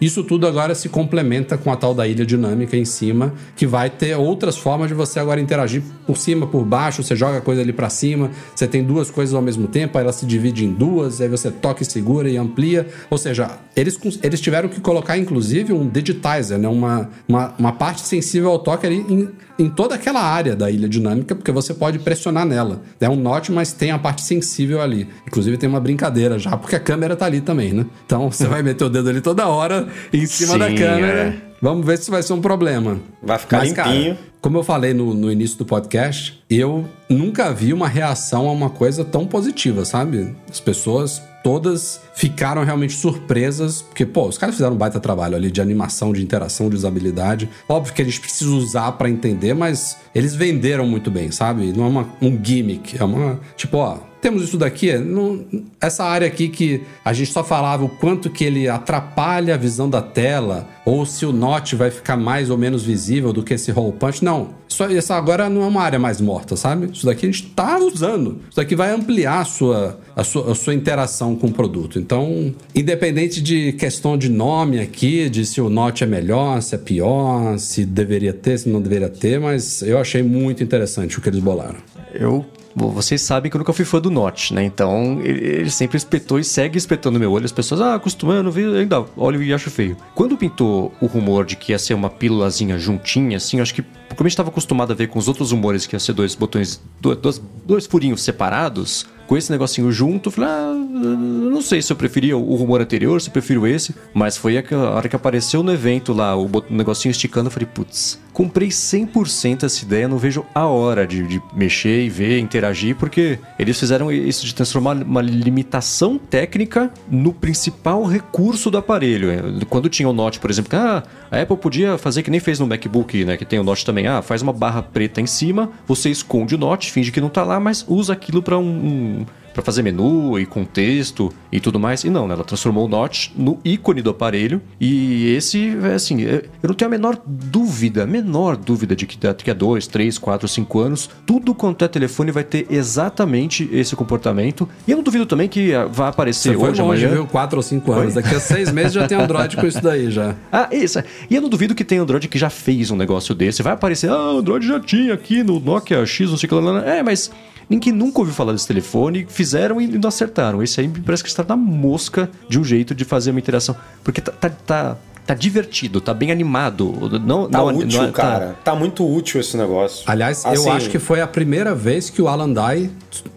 isso 0.00 0.24
tudo 0.24 0.46
agora 0.46 0.74
se 0.74 0.88
complementa 0.88 1.56
com 1.56 1.70
a 1.70 1.76
tal 1.76 1.94
da 1.94 2.06
ilha 2.06 2.26
dinâmica 2.26 2.76
em 2.76 2.84
cima, 2.84 3.32
que 3.56 3.66
vai 3.66 3.88
ter 3.88 4.16
outras 4.16 4.56
formas 4.56 4.88
de 4.88 4.94
você 4.94 5.20
agora 5.20 5.40
interagir 5.40 5.82
por 6.06 6.16
cima, 6.18 6.46
por 6.46 6.64
baixo, 6.64 7.02
você 7.02 7.14
joga 7.14 7.38
a 7.38 7.40
coisa 7.40 7.62
ali 7.62 7.72
para 7.72 7.88
cima, 7.88 8.30
você 8.54 8.66
tem 8.66 8.82
duas 8.82 9.10
coisas 9.10 9.34
ao 9.34 9.42
mesmo 9.42 9.68
tempo, 9.68 9.96
aí 9.96 10.04
ela 10.04 10.12
se 10.12 10.26
divide 10.26 10.64
em 10.64 10.72
duas, 10.72 11.20
aí 11.20 11.28
você 11.28 11.50
toca 11.50 11.82
e 11.82 11.86
segura 11.86 12.28
e 12.28 12.36
amplia. 12.36 12.88
Ou 13.08 13.16
seja, 13.16 13.58
eles, 13.76 13.98
eles 14.22 14.40
tiveram 14.40 14.68
que 14.68 14.80
colocar 14.80 15.16
inclusive 15.16 15.72
um 15.72 15.88
digitizer, 15.88 16.58
né? 16.58 16.68
uma, 16.68 17.08
uma, 17.28 17.54
uma 17.58 17.72
parte 17.72 18.02
sensível 18.02 18.50
ao 18.50 18.58
toque 18.58 18.86
ali 18.86 18.96
em, 19.08 19.28
em 19.58 19.70
toda 19.70 19.94
aquela 19.94 20.20
área 20.20 20.56
da 20.56 20.70
ilha 20.70 20.88
dinâmica, 20.88 21.34
porque 21.34 21.52
você 21.52 21.72
pode 21.72 22.00
pressionar 22.00 22.44
nela. 22.44 22.82
É 23.00 23.08
um 23.08 23.16
note, 23.16 23.52
mas 23.52 23.72
tem 23.72 23.90
a 23.90 23.98
parte 23.98 24.22
sensível 24.22 24.82
ali. 24.82 25.08
Inclusive 25.26 25.56
tem 25.56 25.68
uma 25.68 25.80
brincadeira 25.80 26.38
já, 26.38 26.56
porque 26.56 26.76
a 26.76 26.80
câmera 26.80 27.14
tá 27.14 27.26
ali 27.26 27.40
também, 27.40 27.72
né? 27.72 27.86
Então 28.04 28.30
você 28.30 28.46
vai 28.46 28.62
meter 28.62 28.84
o 28.84 28.88
dedo 28.88 29.08
ali 29.08 29.20
toda 29.20 29.46
hora 29.46 29.88
em 30.12 30.26
cima 30.26 30.54
Sim, 30.54 30.58
da 30.58 30.66
câmera. 30.66 31.20
É. 31.20 31.54
Vamos 31.60 31.86
ver 31.86 31.98
se 31.98 32.10
vai 32.10 32.22
ser 32.22 32.32
um 32.34 32.40
problema. 32.40 33.00
Vai 33.22 33.38
ficar 33.38 33.58
Mas, 33.58 33.68
limpinho. 33.68 34.14
Cara, 34.14 34.34
como 34.40 34.58
eu 34.58 34.62
falei 34.62 34.92
no, 34.92 35.14
no 35.14 35.32
início 35.32 35.56
do 35.56 35.64
podcast, 35.64 36.42
eu 36.50 36.84
nunca 37.08 37.50
vi 37.52 37.72
uma 37.72 37.88
reação 37.88 38.46
a 38.46 38.52
uma 38.52 38.68
coisa 38.68 39.02
tão 39.02 39.26
positiva, 39.26 39.86
sabe? 39.86 40.36
As 40.50 40.60
pessoas 40.60 41.22
todas 41.42 42.00
ficaram 42.14 42.64
realmente 42.64 42.94
surpresas, 42.94 43.82
porque, 43.82 44.06
pô, 44.06 44.28
os 44.28 44.38
caras 44.38 44.54
fizeram 44.54 44.74
um 44.74 44.78
baita 44.78 45.00
trabalho 45.00 45.36
ali 45.36 45.50
de 45.50 45.60
animação, 45.60 46.12
de 46.12 46.22
interação, 46.22 46.70
de 46.70 46.76
usabilidade. 46.76 47.50
Óbvio 47.68 47.92
que 47.92 48.00
a 48.00 48.04
gente 48.04 48.20
precisa 48.20 48.50
usar 48.50 48.92
para 48.92 49.10
entender, 49.10 49.52
mas 49.52 49.98
eles 50.14 50.34
venderam 50.34 50.86
muito 50.86 51.10
bem, 51.10 51.30
sabe? 51.30 51.72
Não 51.72 51.84
é 51.84 51.88
uma, 51.88 52.08
um 52.22 52.38
gimmick, 52.42 52.96
é 52.98 53.04
uma. 53.04 53.40
Tipo, 53.56 53.78
ó 53.78 53.98
temos 54.24 54.42
isso 54.42 54.56
daqui, 54.56 54.96
não, 54.96 55.44
essa 55.78 56.02
área 56.02 56.26
aqui 56.26 56.48
que 56.48 56.80
a 57.04 57.12
gente 57.12 57.30
só 57.30 57.44
falava 57.44 57.84
o 57.84 57.90
quanto 57.90 58.30
que 58.30 58.42
ele 58.42 58.66
atrapalha 58.66 59.52
a 59.52 59.56
visão 59.58 59.86
da 59.86 60.00
tela, 60.00 60.66
ou 60.82 61.04
se 61.04 61.26
o 61.26 61.32
note 61.32 61.76
vai 61.76 61.90
ficar 61.90 62.16
mais 62.16 62.48
ou 62.48 62.56
menos 62.56 62.82
visível 62.82 63.34
do 63.34 63.42
que 63.42 63.52
esse 63.52 63.70
hole 63.70 63.92
punch. 63.92 64.24
Não, 64.24 64.54
isso, 64.66 64.82
isso 64.90 65.12
agora 65.12 65.50
não 65.50 65.62
é 65.62 65.66
uma 65.66 65.82
área 65.82 65.98
mais 65.98 66.22
morta, 66.22 66.56
sabe? 66.56 66.90
Isso 66.90 67.04
daqui 67.04 67.26
a 67.26 67.30
gente 67.30 67.48
está 67.48 67.78
usando. 67.78 68.40
Isso 68.48 68.56
daqui 68.56 68.74
vai 68.74 68.92
ampliar 68.92 69.40
a 69.40 69.44
sua, 69.44 70.00
a 70.16 70.24
sua, 70.24 70.52
a 70.52 70.54
sua 70.54 70.72
interação 70.72 71.36
com 71.36 71.48
o 71.48 71.52
produto. 71.52 71.98
Então, 72.04 72.54
independente 72.74 73.40
de 73.40 73.72
questão 73.72 74.18
de 74.18 74.28
nome 74.28 74.78
aqui, 74.78 75.30
de 75.30 75.46
se 75.46 75.58
o 75.58 75.70
note 75.70 76.04
é 76.04 76.06
melhor, 76.06 76.60
se 76.60 76.74
é 76.74 76.78
pior, 76.78 77.58
se 77.58 77.86
deveria 77.86 78.34
ter, 78.34 78.58
se 78.58 78.68
não 78.68 78.78
deveria 78.78 79.08
ter, 79.08 79.40
mas 79.40 79.80
eu 79.80 79.98
achei 79.98 80.22
muito 80.22 80.62
interessante 80.62 81.18
o 81.18 81.22
que 81.22 81.30
eles 81.30 81.40
bolaram. 81.40 81.78
Eu 82.12 82.44
Bom, 82.76 82.90
vocês 82.90 83.22
sabem 83.22 83.48
que 83.48 83.56
eu 83.56 83.60
nunca 83.60 83.72
fui 83.72 83.84
fã 83.84 84.00
do 84.00 84.10
Notch, 84.10 84.50
né? 84.50 84.64
Então, 84.64 85.20
ele, 85.22 85.70
sempre 85.70 85.96
espetou 85.96 86.40
e 86.40 86.44
segue 86.44 86.76
espetando 86.76 87.20
meu 87.20 87.30
olho. 87.30 87.44
As 87.44 87.52
pessoas, 87.52 87.80
ah, 87.80 87.94
acostumando, 87.94 88.52
ainda 88.76 89.06
olho 89.16 89.40
e 89.40 89.54
acho 89.54 89.70
feio. 89.70 89.96
Quando 90.12 90.36
pintou 90.36 90.92
o 91.00 91.06
rumor 91.06 91.44
de 91.44 91.54
que 91.54 91.70
ia 91.70 91.78
ser 91.78 91.94
uma 91.94 92.10
pílulazinha 92.10 92.76
juntinha, 92.76 93.36
assim, 93.36 93.60
acho 93.60 93.76
que 93.76 93.82
como 93.82 94.20
a 94.20 94.22
gente 94.24 94.32
estava 94.32 94.48
acostumado 94.48 94.92
a 94.92 94.94
ver 94.96 95.06
com 95.06 95.20
os 95.20 95.28
outros 95.28 95.52
rumores 95.52 95.86
que 95.86 95.94
ia 95.94 96.00
ser 96.00 96.14
dois 96.14 96.34
botões, 96.34 96.82
dois, 97.00 97.40
dois 97.64 97.86
furinhos 97.86 98.22
separados, 98.22 99.06
com 99.26 99.36
esse 99.36 99.50
negocinho 99.50 99.90
junto, 99.90 100.30
falei, 100.30 100.50
ah, 100.50 100.74
não 100.74 101.62
sei 101.62 101.80
se 101.80 101.92
eu 101.92 101.96
preferia 101.96 102.36
o 102.36 102.54
rumor 102.54 102.80
anterior, 102.80 103.20
se 103.20 103.28
eu 103.28 103.32
prefiro 103.32 103.66
esse, 103.66 103.94
mas 104.12 104.36
foi 104.36 104.58
a 104.58 104.62
hora 104.90 105.08
que 105.08 105.16
apareceu 105.16 105.62
no 105.62 105.72
evento 105.72 106.12
lá, 106.12 106.36
o 106.36 106.48
negocinho 106.70 107.10
esticando, 107.10 107.48
eu 107.48 107.50
falei, 107.52 107.68
putz, 107.72 108.18
comprei 108.34 108.68
100% 108.68 109.62
essa 109.62 109.84
ideia, 109.84 110.08
não 110.08 110.18
vejo 110.18 110.44
a 110.52 110.66
hora 110.66 111.06
de, 111.06 111.26
de, 111.26 111.40
mexer 111.54 112.02
e 112.02 112.10
ver, 112.10 112.40
interagir, 112.40 112.96
porque 112.96 113.38
eles 113.56 113.78
fizeram 113.78 114.10
isso 114.10 114.44
de 114.44 114.52
transformar 114.52 114.96
uma 114.96 115.22
limitação 115.22 116.18
técnica 116.18 116.92
no 117.08 117.32
principal 117.32 118.02
recurso 118.04 118.72
do 118.72 118.76
aparelho. 118.76 119.28
Quando 119.70 119.88
tinha 119.88 120.08
o 120.08 120.12
Note, 120.12 120.40
por 120.40 120.50
exemplo, 120.50 120.76
ah, 120.76 121.04
a 121.30 121.40
Apple 121.40 121.56
podia 121.56 121.96
fazer 121.96 122.24
que 122.24 122.30
nem 122.30 122.40
fez 122.40 122.58
no 122.58 122.66
MacBook, 122.66 123.24
né, 123.24 123.36
que 123.36 123.44
tem 123.44 123.60
o 123.60 123.64
Note 123.64 123.86
também, 123.86 124.08
ah, 124.08 124.20
faz 124.20 124.42
uma 124.42 124.52
barra 124.52 124.82
preta 124.82 125.20
em 125.20 125.26
cima, 125.26 125.70
você 125.86 126.10
esconde 126.10 126.56
o 126.56 126.58
Note, 126.58 126.90
finge 126.90 127.12
que 127.12 127.20
não 127.20 127.28
tá 127.28 127.44
lá, 127.44 127.60
mas 127.60 127.84
usa 127.86 128.12
aquilo 128.12 128.42
para 128.42 128.58
um, 128.58 128.64
um 128.64 129.26
para 129.54 129.62
fazer 129.62 129.82
menu 129.82 130.38
e 130.38 130.44
contexto 130.44 131.32
e 131.50 131.60
tudo 131.60 131.78
mais. 131.78 132.04
E 132.04 132.10
não, 132.10 132.26
né? 132.26 132.34
ela 132.34 132.44
transformou 132.44 132.84
o 132.84 132.88
Notch 132.88 133.30
no 133.36 133.58
ícone 133.64 134.02
do 134.02 134.10
aparelho. 134.10 134.60
E 134.80 135.32
esse, 135.34 135.78
é 135.82 135.94
assim, 135.94 136.20
eu 136.22 136.42
não 136.64 136.74
tenho 136.74 136.88
a 136.88 136.90
menor 136.90 137.18
dúvida, 137.24 138.02
a 138.02 138.06
menor 138.06 138.56
dúvida 138.56 138.94
de 138.96 139.06
que 139.06 139.16
daqui 139.16 139.50
a 139.50 139.54
dois, 139.54 139.86
três, 139.86 140.18
quatro, 140.18 140.48
cinco 140.48 140.80
anos, 140.80 141.08
tudo 141.24 141.54
quanto 141.54 141.84
é 141.84 141.88
telefone 141.88 142.32
vai 142.32 142.42
ter 142.44 142.66
exatamente 142.68 143.68
esse 143.72 143.94
comportamento. 143.94 144.68
E 144.86 144.90
eu 144.90 144.96
não 144.96 145.04
duvido 145.04 145.24
também 145.24 145.48
que 145.48 145.72
vai 145.90 146.08
aparecer 146.08 146.50
Você 146.50 146.58
foi 146.58 146.70
hoje, 146.70 146.82
longe, 146.82 147.04
amanhã. 147.04 147.20
viu? 147.20 147.26
Quatro 147.26 147.56
ou 147.56 147.62
cinco 147.62 147.92
anos. 147.92 148.14
Daqui 148.14 148.34
a 148.34 148.40
seis 148.40 148.72
meses 148.72 148.92
já 148.92 149.06
tem 149.06 149.16
Android 149.16 149.56
com 149.56 149.66
isso 149.66 149.80
daí 149.80 150.10
já. 150.10 150.34
Ah, 150.52 150.68
isso. 150.70 151.02
E 151.28 151.34
eu 151.34 151.42
não 151.42 151.48
duvido 151.48 151.74
que 151.74 151.84
tem 151.84 151.98
Android 151.98 152.28
que 152.28 152.38
já 152.38 152.48
fez 152.48 152.90
um 152.90 152.96
negócio 152.96 153.34
desse. 153.34 153.62
Vai 153.62 153.72
aparecer, 153.72 154.08
ah, 154.08 154.32
o 154.34 154.38
Android 154.38 154.66
já 154.66 154.78
tinha 154.78 155.12
aqui 155.14 155.42
no 155.42 155.58
Nokia 155.58 156.04
X, 156.06 156.30
não 156.30 156.36
sei 156.36 156.46
o 156.46 156.48
que 156.48 156.54
lá. 156.54 156.84
É, 156.84 157.02
mas 157.02 157.30
Ninguém 157.68 157.92
nunca 157.92 158.20
ouviu 158.20 158.34
falar 158.34 158.52
desse 158.52 158.66
telefone, 158.66 159.26
fizeram 159.28 159.80
e 159.80 159.86
não 159.86 160.08
acertaram. 160.08 160.62
Esse 160.62 160.80
aí 160.80 160.88
parece 160.88 161.22
que 161.22 161.28
está 161.28 161.44
na 161.46 161.56
mosca 161.56 162.30
de 162.48 162.58
um 162.58 162.64
jeito 162.64 162.94
de 162.94 163.04
fazer 163.04 163.30
uma 163.30 163.40
interação. 163.40 163.76
Porque 164.02 164.20
tá, 164.20 164.32
tá, 164.32 164.50
tá 164.50 164.96
tá 165.26 165.34
divertido, 165.34 166.00
tá 166.00 166.12
bem 166.12 166.30
animado. 166.30 166.92
Não, 167.24 167.48
tá 167.48 167.58
não, 167.58 167.68
útil, 167.68 167.98
não 167.98 168.08
é, 168.08 168.12
cara. 168.12 168.46
Tá... 168.62 168.72
tá... 168.72 168.74
muito 168.74 169.06
útil 169.06 169.40
esse 169.40 169.56
negócio. 169.56 170.04
Aliás, 170.06 170.44
assim, 170.44 170.66
eu 170.66 170.72
acho 170.72 170.90
que 170.90 170.98
foi 170.98 171.20
a 171.20 171.26
primeira 171.26 171.74
vez 171.74 172.10
que 172.10 172.20
o 172.20 172.28
Alan 172.28 172.52
Dye 172.52 172.90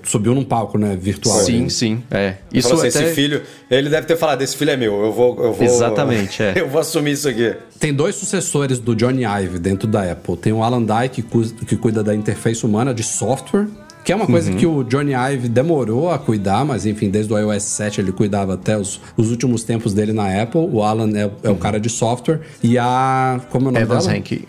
subiu 0.03 0.35
num 0.35 0.43
palco, 0.43 0.77
né, 0.77 0.97
virtual. 0.99 1.39
Sim, 1.39 1.63
né? 1.63 1.69
sim, 1.69 2.03
é. 2.11 2.35
Isso 2.53 2.73
assim, 2.73 2.87
até... 2.87 3.05
esse 3.05 3.15
filho, 3.15 3.41
ele 3.69 3.89
deve 3.89 4.05
ter 4.05 4.17
falado, 4.17 4.41
esse 4.41 4.55
filho 4.55 4.71
é 4.71 4.77
meu, 4.77 5.05
eu 5.05 5.11
vou, 5.11 5.43
eu 5.43 5.53
vou 5.53 5.65
Exatamente, 5.65 6.43
é. 6.43 6.53
eu 6.59 6.67
vou 6.67 6.81
assumir 6.81 7.11
isso 7.11 7.27
aqui. 7.27 7.55
Tem 7.79 7.93
dois 7.93 8.15
sucessores 8.15 8.79
do 8.79 8.95
Johnny 8.95 9.23
Ive 9.23 9.59
dentro 9.59 9.87
da 9.87 10.11
Apple. 10.11 10.35
Tem 10.35 10.51
o 10.51 10.63
Alan 10.63 10.83
Dye 10.83 11.09
que, 11.09 11.21
que 11.21 11.77
cuida 11.77 12.03
da 12.03 12.13
interface 12.13 12.65
humana 12.65 12.93
de 12.93 13.03
software 13.03 13.67
que 14.07 14.13
é 14.13 14.15
uma 14.15 14.25
coisa 14.25 14.49
uhum. 14.49 14.57
que 14.57 14.65
o 14.65 14.83
Johnny 14.85 15.11
Ive 15.13 15.49
demorou 15.49 16.09
a 16.09 16.17
cuidar, 16.17 16.63
mas 16.63 16.85
enfim, 16.85 17.09
desde 17.09 17.33
o 17.33 17.37
iOS 17.37 17.63
7 17.63 17.99
ele 17.99 18.13
cuidava 18.13 18.53
até 18.53 18.77
os, 18.77 19.01
os 19.17 19.31
últimos 19.31 19.65
tempos 19.65 19.93
dele 19.93 20.13
na 20.13 20.41
Apple. 20.41 20.61
O 20.61 20.81
Alan 20.81 21.11
é, 21.13 21.29
é 21.43 21.49
uhum. 21.49 21.55
o 21.55 21.57
cara 21.57 21.77
de 21.77 21.89
software. 21.89 22.39
E 22.63 22.77
a. 22.77 23.41
Como 23.49 23.65
é 23.65 23.69
o 23.69 23.71
nome 23.73 23.83
Evans 23.83 24.05
dela? 24.05 24.17
Henke. 24.17 24.47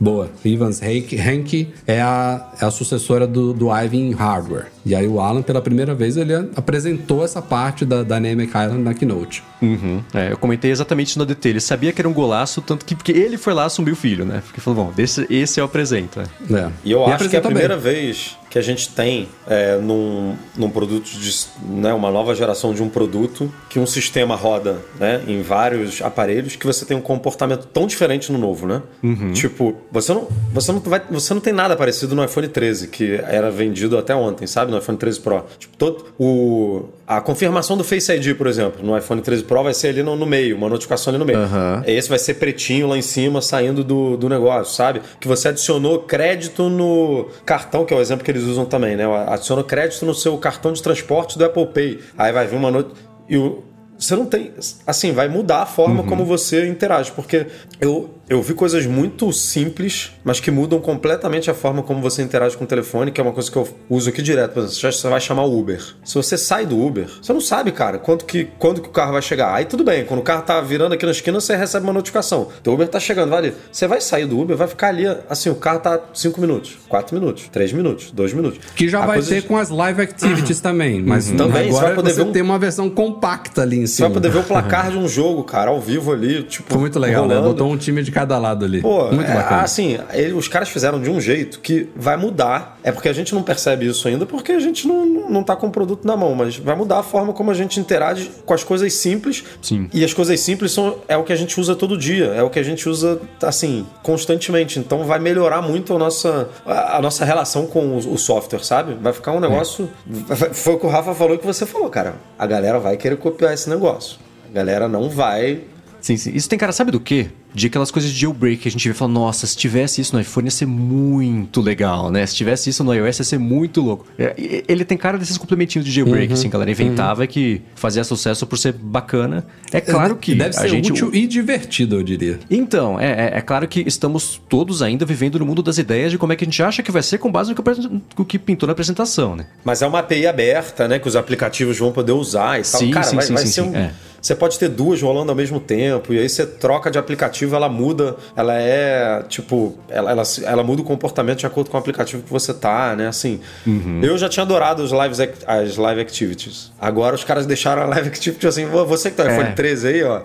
Boa. 0.00 0.28
Evans 0.44 0.82
Henke 0.82 1.72
é 1.86 2.00
a, 2.00 2.52
é 2.60 2.64
a 2.64 2.70
sucessora 2.72 3.28
do, 3.28 3.52
do 3.52 3.68
Ivy 3.72 3.96
em 3.96 4.10
hardware. 4.10 4.72
E 4.86 4.94
aí 4.94 5.08
o 5.08 5.20
Alan, 5.20 5.42
pela 5.42 5.60
primeira 5.60 5.96
vez, 5.96 6.16
ele 6.16 6.32
apresentou 6.54 7.24
essa 7.24 7.42
parte 7.42 7.84
da 7.84 8.04
Dynamic 8.04 8.50
Island 8.50 8.84
na 8.84 8.94
Keynote. 8.94 9.42
Uhum. 9.60 10.00
É, 10.14 10.30
eu 10.30 10.38
comentei 10.38 10.70
exatamente 10.70 11.08
isso 11.08 11.18
no 11.18 11.26
DT. 11.26 11.48
Ele 11.48 11.60
sabia 11.60 11.92
que 11.92 12.00
era 12.00 12.08
um 12.08 12.12
golaço, 12.12 12.62
tanto 12.62 12.84
que 12.84 12.94
porque 12.94 13.10
ele 13.10 13.36
foi 13.36 13.52
lá 13.52 13.64
assumir 13.64 13.90
o 13.90 13.96
filho, 13.96 14.24
né? 14.24 14.40
Porque 14.44 14.60
falou, 14.60 14.84
bom, 14.84 14.92
esse, 14.96 15.26
esse 15.28 15.58
é 15.58 15.62
o 15.62 15.66
apresento. 15.66 16.20
Né? 16.48 16.60
É. 16.60 16.70
E 16.84 16.92
eu 16.92 17.00
e 17.00 17.10
acho 17.10 17.28
que 17.28 17.34
é 17.34 17.40
a 17.40 17.42
primeira 17.42 17.74
bem. 17.74 17.94
vez 17.94 18.36
que 18.48 18.58
a 18.58 18.62
gente 18.62 18.88
tem 18.88 19.28
é, 19.46 19.76
num, 19.76 20.34
num 20.56 20.70
produto 20.70 21.04
de 21.04 21.30
né, 21.62 21.92
uma 21.92 22.10
nova 22.10 22.34
geração 22.34 22.72
de 22.72 22.82
um 22.82 22.88
produto 22.88 23.52
que 23.68 23.78
um 23.78 23.84
sistema 23.84 24.34
roda 24.34 24.78
né, 24.98 25.20
em 25.26 25.42
vários 25.42 26.00
aparelhos 26.00 26.56
que 26.56 26.66
você 26.66 26.86
tem 26.86 26.96
um 26.96 27.00
comportamento 27.00 27.66
tão 27.66 27.86
diferente 27.86 28.32
no 28.32 28.38
novo, 28.38 28.66
né? 28.66 28.82
Uhum. 29.02 29.32
Tipo, 29.32 29.76
você 29.90 30.14
não, 30.14 30.28
você, 30.52 30.72
não 30.72 30.80
vai, 30.80 31.02
você 31.10 31.34
não 31.34 31.40
tem 31.40 31.52
nada 31.52 31.76
parecido 31.76 32.14
no 32.14 32.24
iPhone 32.24 32.48
13, 32.48 32.88
que 32.88 33.20
era 33.28 33.50
vendido 33.50 33.98
até 33.98 34.14
ontem, 34.14 34.46
sabe? 34.46 34.72
No 34.76 34.82
iPhone 34.82 34.98
13 34.98 35.20
Pro. 35.20 35.44
Tipo, 35.58 35.76
todo, 35.76 36.04
o, 36.18 36.84
a 37.06 37.20
confirmação 37.20 37.76
do 37.76 37.84
Face 37.84 38.12
ID, 38.12 38.36
por 38.36 38.46
exemplo, 38.46 38.84
no 38.84 38.96
iPhone 38.96 39.20
13 39.20 39.44
Pro 39.44 39.62
vai 39.62 39.74
ser 39.74 39.88
ali 39.88 40.02
no, 40.02 40.16
no 40.16 40.26
meio, 40.26 40.56
uma 40.56 40.68
notificação 40.68 41.10
ali 41.10 41.18
no 41.18 41.24
meio. 41.24 41.38
Uhum. 41.38 41.82
Esse 41.86 42.08
vai 42.08 42.18
ser 42.18 42.34
pretinho 42.34 42.88
lá 42.88 42.96
em 42.96 43.02
cima, 43.02 43.40
saindo 43.40 43.82
do, 43.82 44.16
do 44.16 44.28
negócio, 44.28 44.74
sabe? 44.74 45.00
Que 45.20 45.28
você 45.28 45.48
adicionou 45.48 46.00
crédito 46.00 46.68
no 46.68 47.28
cartão, 47.44 47.84
que 47.84 47.94
é 47.94 47.96
o 47.96 48.00
exemplo 48.00 48.24
que 48.24 48.30
eles 48.30 48.42
usam 48.42 48.64
também, 48.64 48.96
né? 48.96 49.04
Adicionou 49.28 49.64
crédito 49.64 50.04
no 50.04 50.14
seu 50.14 50.36
cartão 50.38 50.72
de 50.72 50.82
transporte 50.82 51.38
do 51.38 51.44
Apple 51.44 51.66
Pay. 51.66 52.00
Aí 52.18 52.32
vai 52.32 52.46
vir 52.46 52.56
uma 52.56 52.70
noite. 52.70 52.90
E 53.28 53.36
o, 53.36 53.62
você 53.98 54.14
não 54.14 54.26
tem. 54.26 54.52
Assim, 54.86 55.12
vai 55.12 55.28
mudar 55.28 55.62
a 55.62 55.66
forma 55.66 56.02
uhum. 56.02 56.08
como 56.08 56.24
você 56.24 56.68
interage. 56.68 57.10
Porque 57.12 57.46
eu, 57.80 58.10
eu 58.28 58.42
vi 58.42 58.54
coisas 58.54 58.84
muito 58.86 59.32
simples, 59.32 60.10
mas 60.24 60.40
que 60.40 60.50
mudam 60.50 60.80
completamente 60.80 61.48
a 61.48 61.54
forma 61.54 61.82
como 61.82 62.00
você 62.00 62.22
interage 62.22 62.56
com 62.56 62.64
o 62.64 62.66
telefone, 62.66 63.12
que 63.12 63.20
é 63.20 63.24
uma 63.24 63.32
coisa 63.32 63.50
que 63.50 63.56
eu 63.56 63.68
uso 63.88 64.08
aqui 64.08 64.20
direto. 64.20 64.52
Por 64.52 64.64
exemplo, 64.64 64.92
você 64.92 65.08
vai 65.08 65.20
chamar 65.20 65.44
o 65.44 65.56
Uber. 65.56 65.80
Se 66.04 66.14
você 66.14 66.36
sai 66.36 66.66
do 66.66 66.80
Uber, 66.80 67.08
você 67.22 67.32
não 67.32 67.40
sabe, 67.40 67.70
cara, 67.70 67.98
quanto 67.98 68.24
que, 68.24 68.48
quando 68.58 68.80
que 68.80 68.88
o 68.88 68.90
carro 68.90 69.12
vai 69.12 69.22
chegar. 69.22 69.54
Aí 69.54 69.64
tudo 69.64 69.84
bem, 69.84 70.04
quando 70.04 70.20
o 70.20 70.22
carro 70.24 70.42
tá 70.42 70.60
virando 70.60 70.92
aqui 70.92 71.06
na 71.06 71.12
esquina, 71.12 71.40
você 71.40 71.54
recebe 71.54 71.86
uma 71.86 71.92
notificação. 71.92 72.48
O 72.66 72.70
Uber 72.70 72.88
tá 72.88 72.98
chegando, 72.98 73.30
vai 73.30 73.38
ali. 73.38 73.54
Você 73.70 73.86
vai 73.86 74.00
sair 74.00 74.26
do 74.26 74.40
Uber, 74.40 74.56
vai 74.56 74.66
ficar 74.66 74.88
ali, 74.88 75.06
assim, 75.30 75.48
o 75.48 75.54
carro 75.54 75.78
tá 75.78 76.00
5 76.12 76.40
minutos, 76.40 76.76
4 76.88 77.14
minutos, 77.14 77.48
3 77.52 77.72
minutos, 77.72 78.10
2 78.10 78.32
minutos. 78.32 78.58
Que 78.74 78.88
já 78.88 79.04
a 79.04 79.06
vai 79.06 79.22
ter 79.22 79.42
de... 79.42 79.46
com 79.46 79.56
as 79.56 79.70
live 79.70 80.02
activities 80.02 80.58
também. 80.60 81.00
Mas 81.00 81.28
uhum. 81.30 81.36
também, 81.36 81.68
agora 81.68 81.72
você, 81.72 81.80
vai 81.86 81.94
poder 81.94 82.10
você 82.10 82.24
ver 82.24 82.28
um... 82.28 82.32
tem 82.32 82.42
uma 82.42 82.58
versão 82.58 82.90
compacta 82.90 83.62
ali 83.62 83.78
em 83.78 83.86
cima. 83.86 84.08
Você 84.08 84.14
vai 84.14 84.22
poder 84.22 84.30
ver 84.30 84.38
o 84.38 84.44
placar 84.44 84.90
de 84.92 84.98
um 84.98 85.06
jogo, 85.06 85.44
cara, 85.44 85.70
ao 85.70 85.80
vivo 85.80 86.12
ali, 86.12 86.42
tipo. 86.42 86.72
Foi 86.72 86.80
muito 86.80 86.98
legal, 86.98 87.28
né? 87.28 87.34
rolando. 87.34 87.48
né? 87.48 87.54
Botou 87.54 87.72
um 87.72 87.76
time 87.76 88.02
de 88.02 88.15
cada 88.16 88.38
lado 88.38 88.64
ali. 88.64 88.80
Pô, 88.80 89.12
muito 89.12 89.30
é, 89.30 89.34
bacana. 89.34 89.60
Assim, 89.60 89.98
ele, 90.14 90.32
os 90.32 90.48
caras 90.48 90.70
fizeram 90.70 90.98
de 90.98 91.10
um 91.10 91.20
jeito 91.20 91.60
que 91.60 91.86
vai 91.94 92.16
mudar. 92.16 92.78
É 92.82 92.90
porque 92.90 93.10
a 93.10 93.12
gente 93.12 93.34
não 93.34 93.42
percebe 93.42 93.86
isso 93.86 94.08
ainda, 94.08 94.24
porque 94.24 94.52
a 94.52 94.58
gente 94.58 94.88
não, 94.88 95.04
não 95.04 95.42
tá 95.42 95.54
com 95.54 95.66
o 95.66 95.70
produto 95.70 96.06
na 96.06 96.16
mão, 96.16 96.34
mas 96.34 96.56
vai 96.56 96.74
mudar 96.74 97.00
a 97.00 97.02
forma 97.02 97.34
como 97.34 97.50
a 97.50 97.54
gente 97.54 97.78
interage 97.78 98.30
com 98.46 98.54
as 98.54 98.64
coisas 98.64 98.94
simples. 98.94 99.44
Sim. 99.60 99.90
E 99.92 100.02
as 100.02 100.14
coisas 100.14 100.40
simples 100.40 100.72
são, 100.72 100.96
é 101.06 101.14
o 101.14 101.24
que 101.24 101.32
a 101.32 101.36
gente 101.36 101.60
usa 101.60 101.76
todo 101.76 101.94
dia, 101.98 102.26
é 102.26 102.42
o 102.42 102.48
que 102.48 102.58
a 102.58 102.62
gente 102.62 102.88
usa, 102.88 103.20
assim, 103.42 103.86
constantemente. 104.02 104.78
Então 104.78 105.04
vai 105.04 105.18
melhorar 105.18 105.60
muito 105.60 105.94
a 105.94 105.98
nossa, 105.98 106.48
a, 106.64 106.96
a 106.96 107.02
nossa 107.02 107.22
relação 107.22 107.66
com 107.66 107.80
o, 107.80 108.14
o, 108.14 108.16
software, 108.16 108.64
sabe? 108.64 108.94
Vai 108.94 109.12
ficar 109.12 109.32
um 109.32 109.40
negócio. 109.40 109.90
É. 110.30 110.54
Foi 110.54 110.74
o 110.74 110.78
que 110.78 110.86
o 110.86 110.88
Rafa 110.88 111.14
falou 111.14 111.36
que 111.36 111.46
você 111.46 111.66
falou, 111.66 111.90
cara. 111.90 112.14
A 112.38 112.46
galera 112.46 112.78
vai 112.78 112.96
querer 112.96 113.16
copiar 113.16 113.52
esse 113.52 113.68
negócio. 113.68 114.18
A 114.50 114.54
galera 114.54 114.88
não 114.88 115.10
vai. 115.10 115.64
Sim, 116.00 116.16
sim. 116.16 116.32
Isso 116.34 116.48
tem 116.48 116.58
cara, 116.58 116.72
sabe 116.72 116.90
do 116.90 117.00
quê? 117.00 117.28
De 117.56 117.68
aquelas 117.68 117.90
coisas 117.90 118.10
de 118.10 118.20
jailbreak 118.20 118.58
que 118.58 118.68
a 118.68 118.70
gente 118.70 118.86
vê 118.86 118.92
e 118.92 118.94
fala, 118.94 119.10
nossa, 119.10 119.46
se 119.46 119.56
tivesse 119.56 120.02
isso 120.02 120.14
no 120.14 120.20
iPhone 120.20 120.46
ia 120.46 120.50
ser 120.50 120.66
muito 120.66 121.62
legal, 121.62 122.10
né? 122.10 122.26
Se 122.26 122.34
tivesse 122.34 122.68
isso 122.68 122.84
no 122.84 122.92
iOS 122.92 123.20
ia 123.20 123.24
ser 123.24 123.38
muito 123.38 123.80
louco. 123.80 124.06
É, 124.18 124.62
ele 124.68 124.84
tem 124.84 124.98
cara 124.98 125.16
desses 125.16 125.38
complementinhos 125.38 125.82
de 125.86 125.90
jailbreak, 125.90 126.28
uhum, 126.28 126.34
assim, 126.34 126.50
que 126.50 126.54
a 126.54 126.58
galera 126.58 126.70
inventava 126.70 127.22
uhum. 127.22 127.26
que 127.26 127.62
fazia 127.74 128.04
sucesso 128.04 128.46
por 128.46 128.58
ser 128.58 128.74
bacana. 128.74 129.46
É 129.72 129.80
claro 129.80 130.16
que 130.16 130.34
Deve 130.34 130.52
ser 130.52 130.68
gente... 130.68 130.92
útil 130.92 131.10
e 131.14 131.26
divertido, 131.26 131.96
eu 131.96 132.02
diria. 132.02 132.38
Então, 132.50 133.00
é, 133.00 133.06
é, 133.06 133.38
é, 133.38 133.40
claro 133.40 133.66
que 133.66 133.82
estamos 133.86 134.38
todos 134.50 134.82
ainda 134.82 135.06
vivendo 135.06 135.38
no 135.38 135.46
mundo 135.46 135.62
das 135.62 135.78
ideias 135.78 136.12
de 136.12 136.18
como 136.18 136.34
é 136.34 136.36
que 136.36 136.44
a 136.44 136.46
gente 136.46 136.62
acha 136.62 136.82
que 136.82 136.92
vai 136.92 137.02
ser 137.02 137.16
com 137.16 137.32
base 137.32 137.54
no 137.54 137.56
que, 137.56 137.88
no 138.18 138.24
que 138.26 138.38
pintou 138.38 138.66
na 138.66 138.72
apresentação, 138.72 139.34
né? 139.34 139.46
Mas 139.64 139.80
é 139.80 139.86
uma 139.86 140.00
API 140.00 140.26
aberta, 140.26 140.86
né? 140.86 140.98
Que 140.98 141.08
os 141.08 141.16
aplicativos 141.16 141.78
vão 141.78 141.90
poder 141.90 142.12
usar 142.12 142.60
e 142.60 142.62
tal. 142.64 142.80
Sim, 142.80 142.90
Cara, 142.90 143.06
sim, 143.06 143.16
vai, 143.16 143.24
sim, 143.24 143.32
vai 143.32 143.46
sim, 143.46 143.52
ser 143.52 143.62
um... 143.62 143.74
É. 143.74 143.94
Você 144.26 144.34
pode 144.34 144.58
ter 144.58 144.68
duas 144.68 145.00
rolando 145.00 145.30
ao 145.30 145.36
mesmo 145.36 145.60
tempo, 145.60 146.12
e 146.12 146.18
aí 146.18 146.28
você 146.28 146.44
troca 146.44 146.90
de 146.90 146.98
aplicativo, 146.98 147.45
ela 147.54 147.68
muda, 147.68 148.16
ela 148.34 148.54
é 148.54 149.22
tipo, 149.28 149.76
ela, 149.88 150.10
ela, 150.10 150.22
ela 150.44 150.64
muda 150.64 150.82
o 150.82 150.84
comportamento 150.84 151.38
de 151.38 151.46
acordo 151.46 151.70
com 151.70 151.76
o 151.76 151.80
aplicativo 151.80 152.22
que 152.22 152.30
você 152.30 152.52
tá, 152.52 152.96
né? 152.96 153.08
Assim, 153.08 153.40
uhum. 153.66 154.00
eu 154.02 154.16
já 154.18 154.28
tinha 154.28 154.42
adorado 154.42 154.82
os 154.82 154.90
lives, 154.90 155.18
as 155.46 155.76
live 155.76 156.00
activities. 156.00 156.72
Agora 156.80 157.14
os 157.14 157.24
caras 157.24 157.46
deixaram 157.46 157.82
a 157.82 157.86
live 157.86 158.08
activity 158.08 158.46
assim, 158.46 158.66
você 158.66 159.10
que 159.10 159.16
tá 159.16 159.24
no 159.24 159.30
iPhone 159.32 159.48
é. 159.48 159.52
13 159.52 159.88
aí, 159.88 160.02
ó, 160.02 160.22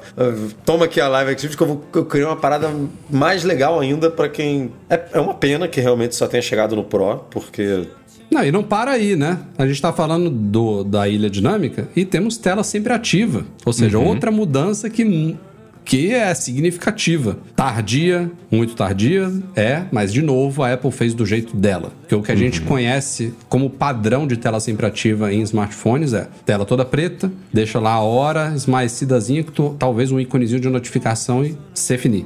toma 0.65 0.85
aqui 0.85 0.99
a 0.99 1.07
live 1.07 1.31
activity 1.31 1.57
que 1.57 1.63
eu, 1.63 1.67
vou, 1.67 1.83
eu 1.93 2.05
criei 2.05 2.25
uma 2.25 2.35
parada 2.35 2.69
mais 3.09 3.43
legal 3.43 3.79
ainda 3.79 4.09
para 4.09 4.29
quem. 4.29 4.71
É, 4.89 4.99
é 5.13 5.19
uma 5.19 5.33
pena 5.33 5.67
que 5.67 5.81
realmente 5.81 6.15
só 6.15 6.27
tenha 6.27 6.41
chegado 6.41 6.75
no 6.75 6.83
Pro, 6.83 7.25
porque 7.29 7.87
não, 8.31 8.45
e 8.45 8.51
não 8.51 8.63
para 8.63 8.91
aí, 8.91 9.17
né? 9.17 9.39
A 9.57 9.63
gente 9.63 9.75
está 9.75 9.91
falando 9.91 10.29
do, 10.29 10.85
da 10.85 11.05
ilha 11.05 11.29
dinâmica 11.29 11.89
e 11.93 12.05
temos 12.05 12.37
tela 12.37 12.63
sempre 12.63 12.93
ativa. 12.93 13.45
Ou 13.65 13.73
seja, 13.73 13.99
uhum. 13.99 14.07
outra 14.07 14.31
mudança 14.31 14.89
que, 14.89 15.35
que 15.83 16.13
é 16.13 16.33
significativa. 16.33 17.37
Tardia, 17.55 18.31
muito 18.49 18.75
tardia, 18.75 19.31
é, 19.55 19.83
mas 19.91 20.11
de 20.13 20.21
novo 20.21 20.63
a 20.63 20.73
Apple 20.73 20.91
fez 20.91 21.13
do 21.13 21.25
jeito 21.25 21.55
dela. 21.55 21.91
Porque 22.01 22.15
o 22.15 22.21
que 22.21 22.31
a 22.31 22.33
uhum. 22.33 22.39
gente 22.39 22.61
conhece 22.61 23.33
como 23.49 23.69
padrão 23.69 24.27
de 24.27 24.37
tela 24.37 24.59
sempre 24.59 24.85
ativa 24.85 25.33
em 25.33 25.41
smartphones 25.41 26.13
é 26.13 26.27
tela 26.45 26.65
toda 26.65 26.85
preta, 26.85 27.31
deixa 27.53 27.79
lá 27.79 27.93
a 27.93 28.01
hora 28.01 28.53
esmaecidazinha, 28.55 29.43
que 29.43 29.51
tu, 29.51 29.75
talvez 29.77 30.11
um 30.11 30.19
íconezinho 30.19 30.59
de 30.59 30.69
notificação 30.69 31.43
e 31.43 31.57
se 31.73 31.97
finir. 31.97 32.25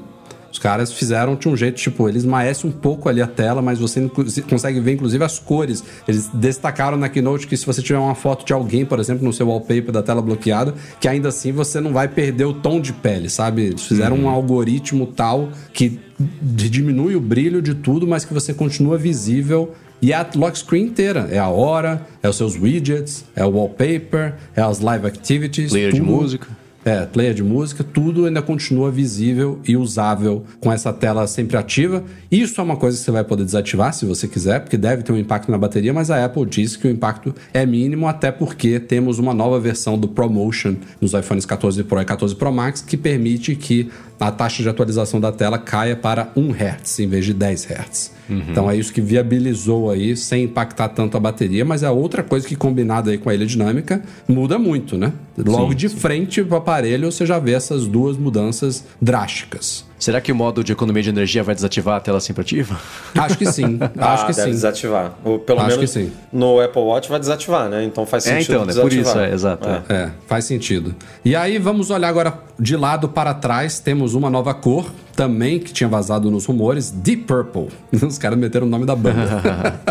Os 0.55 0.59
caras 0.59 0.93
fizeram 0.93 1.35
de 1.35 1.49
um 1.49 1.57
jeito, 1.57 1.75
tipo, 1.75 2.07
eles 2.07 2.23
maecem 2.23 2.69
um 2.69 2.71
pouco 2.71 3.09
ali 3.09 3.21
a 3.21 3.27
tela, 3.27 3.61
mas 3.61 3.77
você 3.77 4.09
consegue 4.49 4.79
ver, 4.79 4.93
inclusive, 4.93 5.21
as 5.21 5.37
cores. 5.37 5.83
Eles 6.07 6.29
destacaram 6.33 6.95
na 6.95 7.09
Keynote 7.09 7.45
que 7.45 7.57
se 7.57 7.65
você 7.65 7.81
tiver 7.81 7.99
uma 7.99 8.15
foto 8.15 8.45
de 8.45 8.53
alguém, 8.53 8.85
por 8.85 8.97
exemplo, 8.97 9.25
no 9.25 9.33
seu 9.33 9.49
wallpaper 9.49 9.91
da 9.91 10.01
tela 10.01 10.21
bloqueada, 10.21 10.73
que 10.97 11.09
ainda 11.09 11.27
assim 11.27 11.51
você 11.51 11.81
não 11.81 11.91
vai 11.91 12.07
perder 12.07 12.45
o 12.45 12.53
tom 12.53 12.79
de 12.79 12.93
pele, 12.93 13.29
sabe? 13.29 13.63
Eles 13.63 13.83
fizeram 13.83 14.15
uhum. 14.15 14.23
um 14.23 14.29
algoritmo 14.29 15.07
tal 15.07 15.49
que 15.73 15.99
diminui 16.41 17.17
o 17.17 17.19
brilho 17.19 17.61
de 17.61 17.75
tudo, 17.75 18.07
mas 18.07 18.23
que 18.23 18.33
você 18.33 18.53
continua 18.53 18.97
visível 18.97 19.73
e 20.01 20.13
a 20.13 20.25
lock 20.35 20.57
screen 20.57 20.85
inteira. 20.85 21.27
É 21.29 21.37
a 21.37 21.49
hora, 21.49 22.07
é 22.23 22.29
os 22.29 22.37
seus 22.37 22.55
widgets, 22.55 23.25
é 23.35 23.43
o 23.43 23.49
wallpaper, 23.49 24.35
é 24.55 24.61
as 24.61 24.79
live 24.79 25.05
activities. 25.05 25.71
Player 25.71 25.91
tudo. 25.91 26.01
de 26.01 26.09
música. 26.09 26.47
É, 26.85 27.03
player 27.03 27.33
de 27.33 27.43
música, 27.43 27.83
tudo 27.83 28.25
ainda 28.25 28.43
continua 28.43 28.91
visível 28.91 29.59
e 29.67 29.75
usável 29.75 30.43
com 30.59 30.71
essa 30.71 30.93
tela 30.93 31.25
sempre 31.25 31.57
ativa. 31.57 32.03
Isso 32.31 32.61
é 32.61 32.63
uma 32.63 32.77
coisa 32.77 32.95
que 32.95 33.03
você 33.03 33.09
vai 33.09 33.23
poder 33.23 33.43
desativar 33.43 33.91
se 33.91 34.05
você 34.05 34.27
quiser, 34.27 34.59
porque 34.59 34.77
deve 34.77 35.01
ter 35.01 35.11
um 35.11 35.17
impacto 35.17 35.49
na 35.49 35.57
bateria, 35.57 35.91
mas 35.91 36.11
a 36.11 36.23
Apple 36.23 36.45
diz 36.45 36.75
que 36.75 36.87
o 36.87 36.91
impacto 36.91 37.33
é 37.51 37.65
mínimo, 37.65 38.07
até 38.07 38.31
porque 38.31 38.79
temos 38.79 39.17
uma 39.17 39.33
nova 39.33 39.59
versão 39.59 39.97
do 39.97 40.07
ProMotion 40.07 40.75
nos 41.01 41.13
iPhones 41.13 41.43
14 41.43 41.83
Pro 41.85 41.99
e 41.99 42.05
14 42.05 42.35
Pro 42.35 42.53
Max 42.53 42.81
que 42.81 42.95
permite 42.95 43.55
que 43.55 43.89
a 44.19 44.31
taxa 44.31 44.63
de 44.63 44.69
atualização 44.69 45.19
da 45.19 45.31
tela 45.31 45.57
caia 45.57 45.95
para 45.95 46.29
1 46.35 46.51
Hz 46.51 46.99
em 46.99 47.07
vez 47.07 47.25
de 47.25 47.33
10 47.33 47.65
Hz. 47.65 48.11
Uhum. 48.29 48.43
Então 48.49 48.71
é 48.71 48.75
isso 48.75 48.91
que 48.91 49.01
viabilizou 49.01 49.89
aí, 49.89 50.15
sem 50.15 50.45
impactar 50.45 50.89
tanto 50.89 51.15
a 51.15 51.19
bateria, 51.19 51.63
mas 51.63 51.83
é 51.83 51.89
outra 51.89 52.23
coisa 52.23 52.47
que 52.47 52.55
combinada 52.55 53.11
aí 53.11 53.17
com 53.17 53.29
a 53.29 53.33
ilha 53.33 53.45
dinâmica 53.45 54.01
muda 54.27 54.57
muito, 54.57 54.97
né? 54.97 55.13
Logo 55.37 55.71
sim, 55.71 55.77
de 55.77 55.89
sim. 55.89 55.97
frente 55.97 56.43
para 56.43 56.55
o 56.55 56.57
aparelho 56.57 57.11
você 57.11 57.25
já 57.25 57.37
vê 57.39 57.53
essas 57.53 57.87
duas 57.87 58.17
mudanças 58.17 58.83
drásticas. 59.01 59.85
Será 59.97 60.19
que 60.19 60.31
o 60.31 60.35
modo 60.35 60.63
de 60.63 60.71
economia 60.71 61.01
de 61.01 61.09
energia 61.09 61.41
vai 61.43 61.55
desativar 61.55 61.97
a 61.97 61.99
tela 61.99 62.19
sempre 62.19 62.41
ativa? 62.41 62.77
Acho 63.17 63.37
que 63.37 63.45
sim. 63.45 63.79
Acho 63.97 64.23
ah, 64.23 64.27
que 64.27 64.33
deve 64.33 64.47
sim. 64.47 64.51
desativar. 64.51 65.13
Ou 65.23 65.39
pelo 65.39 65.59
Acho 65.59 65.69
menos 65.69 65.91
que 65.91 65.99
sim. 65.99 66.11
no 66.31 66.59
Apple 66.59 66.81
Watch 66.81 67.09
vai 67.09 67.19
desativar, 67.19 67.69
né? 67.69 67.83
Então 67.83 68.05
faz 68.05 68.23
sentido. 68.23 68.51
É, 68.51 68.55
então, 68.55 68.65
né? 68.65 68.81
Por 68.81 68.93
isso, 68.93 69.17
é, 69.17 69.33
exato. 69.33 69.67
É. 69.67 69.93
é, 69.93 70.11
faz 70.27 70.45
sentido. 70.45 70.93
E 71.23 71.35
aí 71.35 71.57
vamos 71.57 71.89
olhar 71.89 72.09
agora 72.09 72.37
de 72.59 72.75
lado 72.75 73.07
para 73.07 73.33
trás. 73.33 73.79
Temos 73.79 74.13
uma 74.13 74.29
nova 74.29 74.53
cor 74.53 74.91
também 75.15 75.59
que 75.59 75.71
tinha 75.73 75.87
vazado 75.87 76.29
nos 76.29 76.45
rumores: 76.45 76.91
Deep 76.91 77.23
Purple. 77.23 77.67
Os 78.05 78.17
caras 78.17 78.37
meteram 78.37 78.67
o 78.67 78.69
nome 78.69 78.85
da 78.85 78.95
banda. 78.95 79.81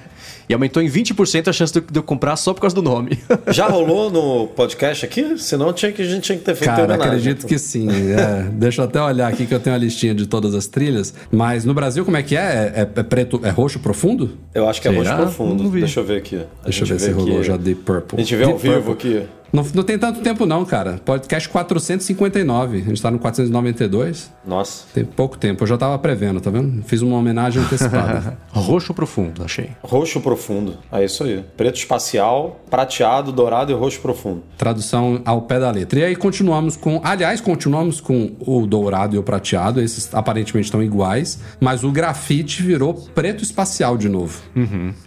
E 0.50 0.52
aumentou 0.52 0.82
em 0.82 0.88
20% 0.88 1.46
a 1.46 1.52
chance 1.52 1.72
de 1.72 1.80
eu 1.96 2.02
comprar 2.02 2.34
só 2.34 2.52
por 2.52 2.62
causa 2.62 2.74
do 2.74 2.82
nome. 2.82 3.16
Já 3.52 3.68
rolou 3.68 4.10
no 4.10 4.48
podcast 4.48 5.04
aqui? 5.04 5.38
Senão 5.38 5.72
tinha 5.72 5.92
que, 5.92 6.02
a 6.02 6.04
gente 6.04 6.22
tinha 6.22 6.36
que 6.36 6.42
ter 6.44 6.56
feito 6.56 6.74
Cara, 6.74 6.92
acredito 6.92 7.46
que 7.46 7.56
sim. 7.56 7.88
É, 7.88 8.48
deixa 8.50 8.82
eu 8.82 8.86
até 8.86 9.00
olhar 9.00 9.28
aqui 9.28 9.46
que 9.46 9.54
eu 9.54 9.60
tenho 9.60 9.76
a 9.76 9.78
listinha 9.78 10.12
de 10.12 10.26
todas 10.26 10.52
as 10.52 10.66
trilhas. 10.66 11.14
Mas 11.30 11.64
no 11.64 11.72
Brasil, 11.72 12.04
como 12.04 12.16
é 12.16 12.22
que 12.24 12.36
é? 12.36 12.72
É, 12.74 12.80
é 12.80 13.02
preto, 13.04 13.40
é 13.44 13.50
roxo 13.50 13.78
profundo? 13.78 14.38
Eu 14.52 14.68
acho 14.68 14.82
que 14.82 14.88
é 14.88 14.90
Será? 14.90 15.02
roxo 15.18 15.22
profundo. 15.22 15.70
Deixa 15.70 16.00
eu 16.00 16.04
ver 16.04 16.16
aqui. 16.16 16.34
A 16.34 16.64
deixa 16.64 16.82
eu 16.82 16.88
ver 16.88 16.98
se 16.98 17.12
rolou 17.12 17.44
já 17.44 17.56
Deep 17.56 17.82
Purple. 17.82 18.18
A 18.18 18.20
gente 18.20 18.34
vê 18.34 18.44
Deep 18.44 18.52
ao 18.52 18.58
vivo 18.58 18.82
Purple. 18.96 19.18
aqui. 19.18 19.28
Não, 19.52 19.64
não 19.74 19.82
tem 19.82 19.98
tanto 19.98 20.20
tempo 20.20 20.46
não, 20.46 20.64
cara. 20.64 21.00
Podcast 21.04 21.48
459. 21.48 22.78
A 22.78 22.80
gente 22.82 23.02
tá 23.02 23.10
no 23.10 23.18
492. 23.18 24.30
Nossa. 24.46 24.84
Tem 24.94 25.04
pouco 25.04 25.36
tempo. 25.36 25.62
Eu 25.64 25.66
já 25.68 25.76
tava 25.76 25.98
prevendo, 25.98 26.40
tá 26.40 26.50
vendo? 26.50 26.82
Fiz 26.84 27.02
uma 27.02 27.16
homenagem 27.16 27.62
antecipada. 27.62 28.38
Roxo 28.52 28.94
profundo, 28.94 29.42
achei. 29.44 29.70
Roxo 29.82 30.20
profundo. 30.20 30.78
É 30.92 31.04
isso 31.04 31.24
aí. 31.24 31.44
Preto 31.56 31.76
espacial, 31.76 32.60
prateado, 32.70 33.32
dourado 33.32 33.72
e 33.72 33.74
roxo 33.74 34.00
profundo. 34.00 34.42
Tradução 34.56 35.20
ao 35.24 35.42
pé 35.42 35.58
da 35.60 35.70
letra. 35.70 36.00
E 36.00 36.04
aí 36.04 36.16
continuamos 36.16 36.76
com. 36.76 37.00
Aliás, 37.04 37.40
continuamos 37.40 38.00
com 38.00 38.32
o 38.46 38.66
dourado 38.66 39.16
e 39.16 39.18
o 39.18 39.22
prateado. 39.22 39.80
Esses 39.80 40.12
aparentemente 40.14 40.66
estão 40.66 40.82
iguais. 40.82 41.40
Mas 41.60 41.84
o 41.84 41.90
grafite 41.90 42.62
virou 42.62 42.94
preto 42.94 43.42
espacial 43.42 43.96
de 43.96 44.08
novo. 44.08 44.40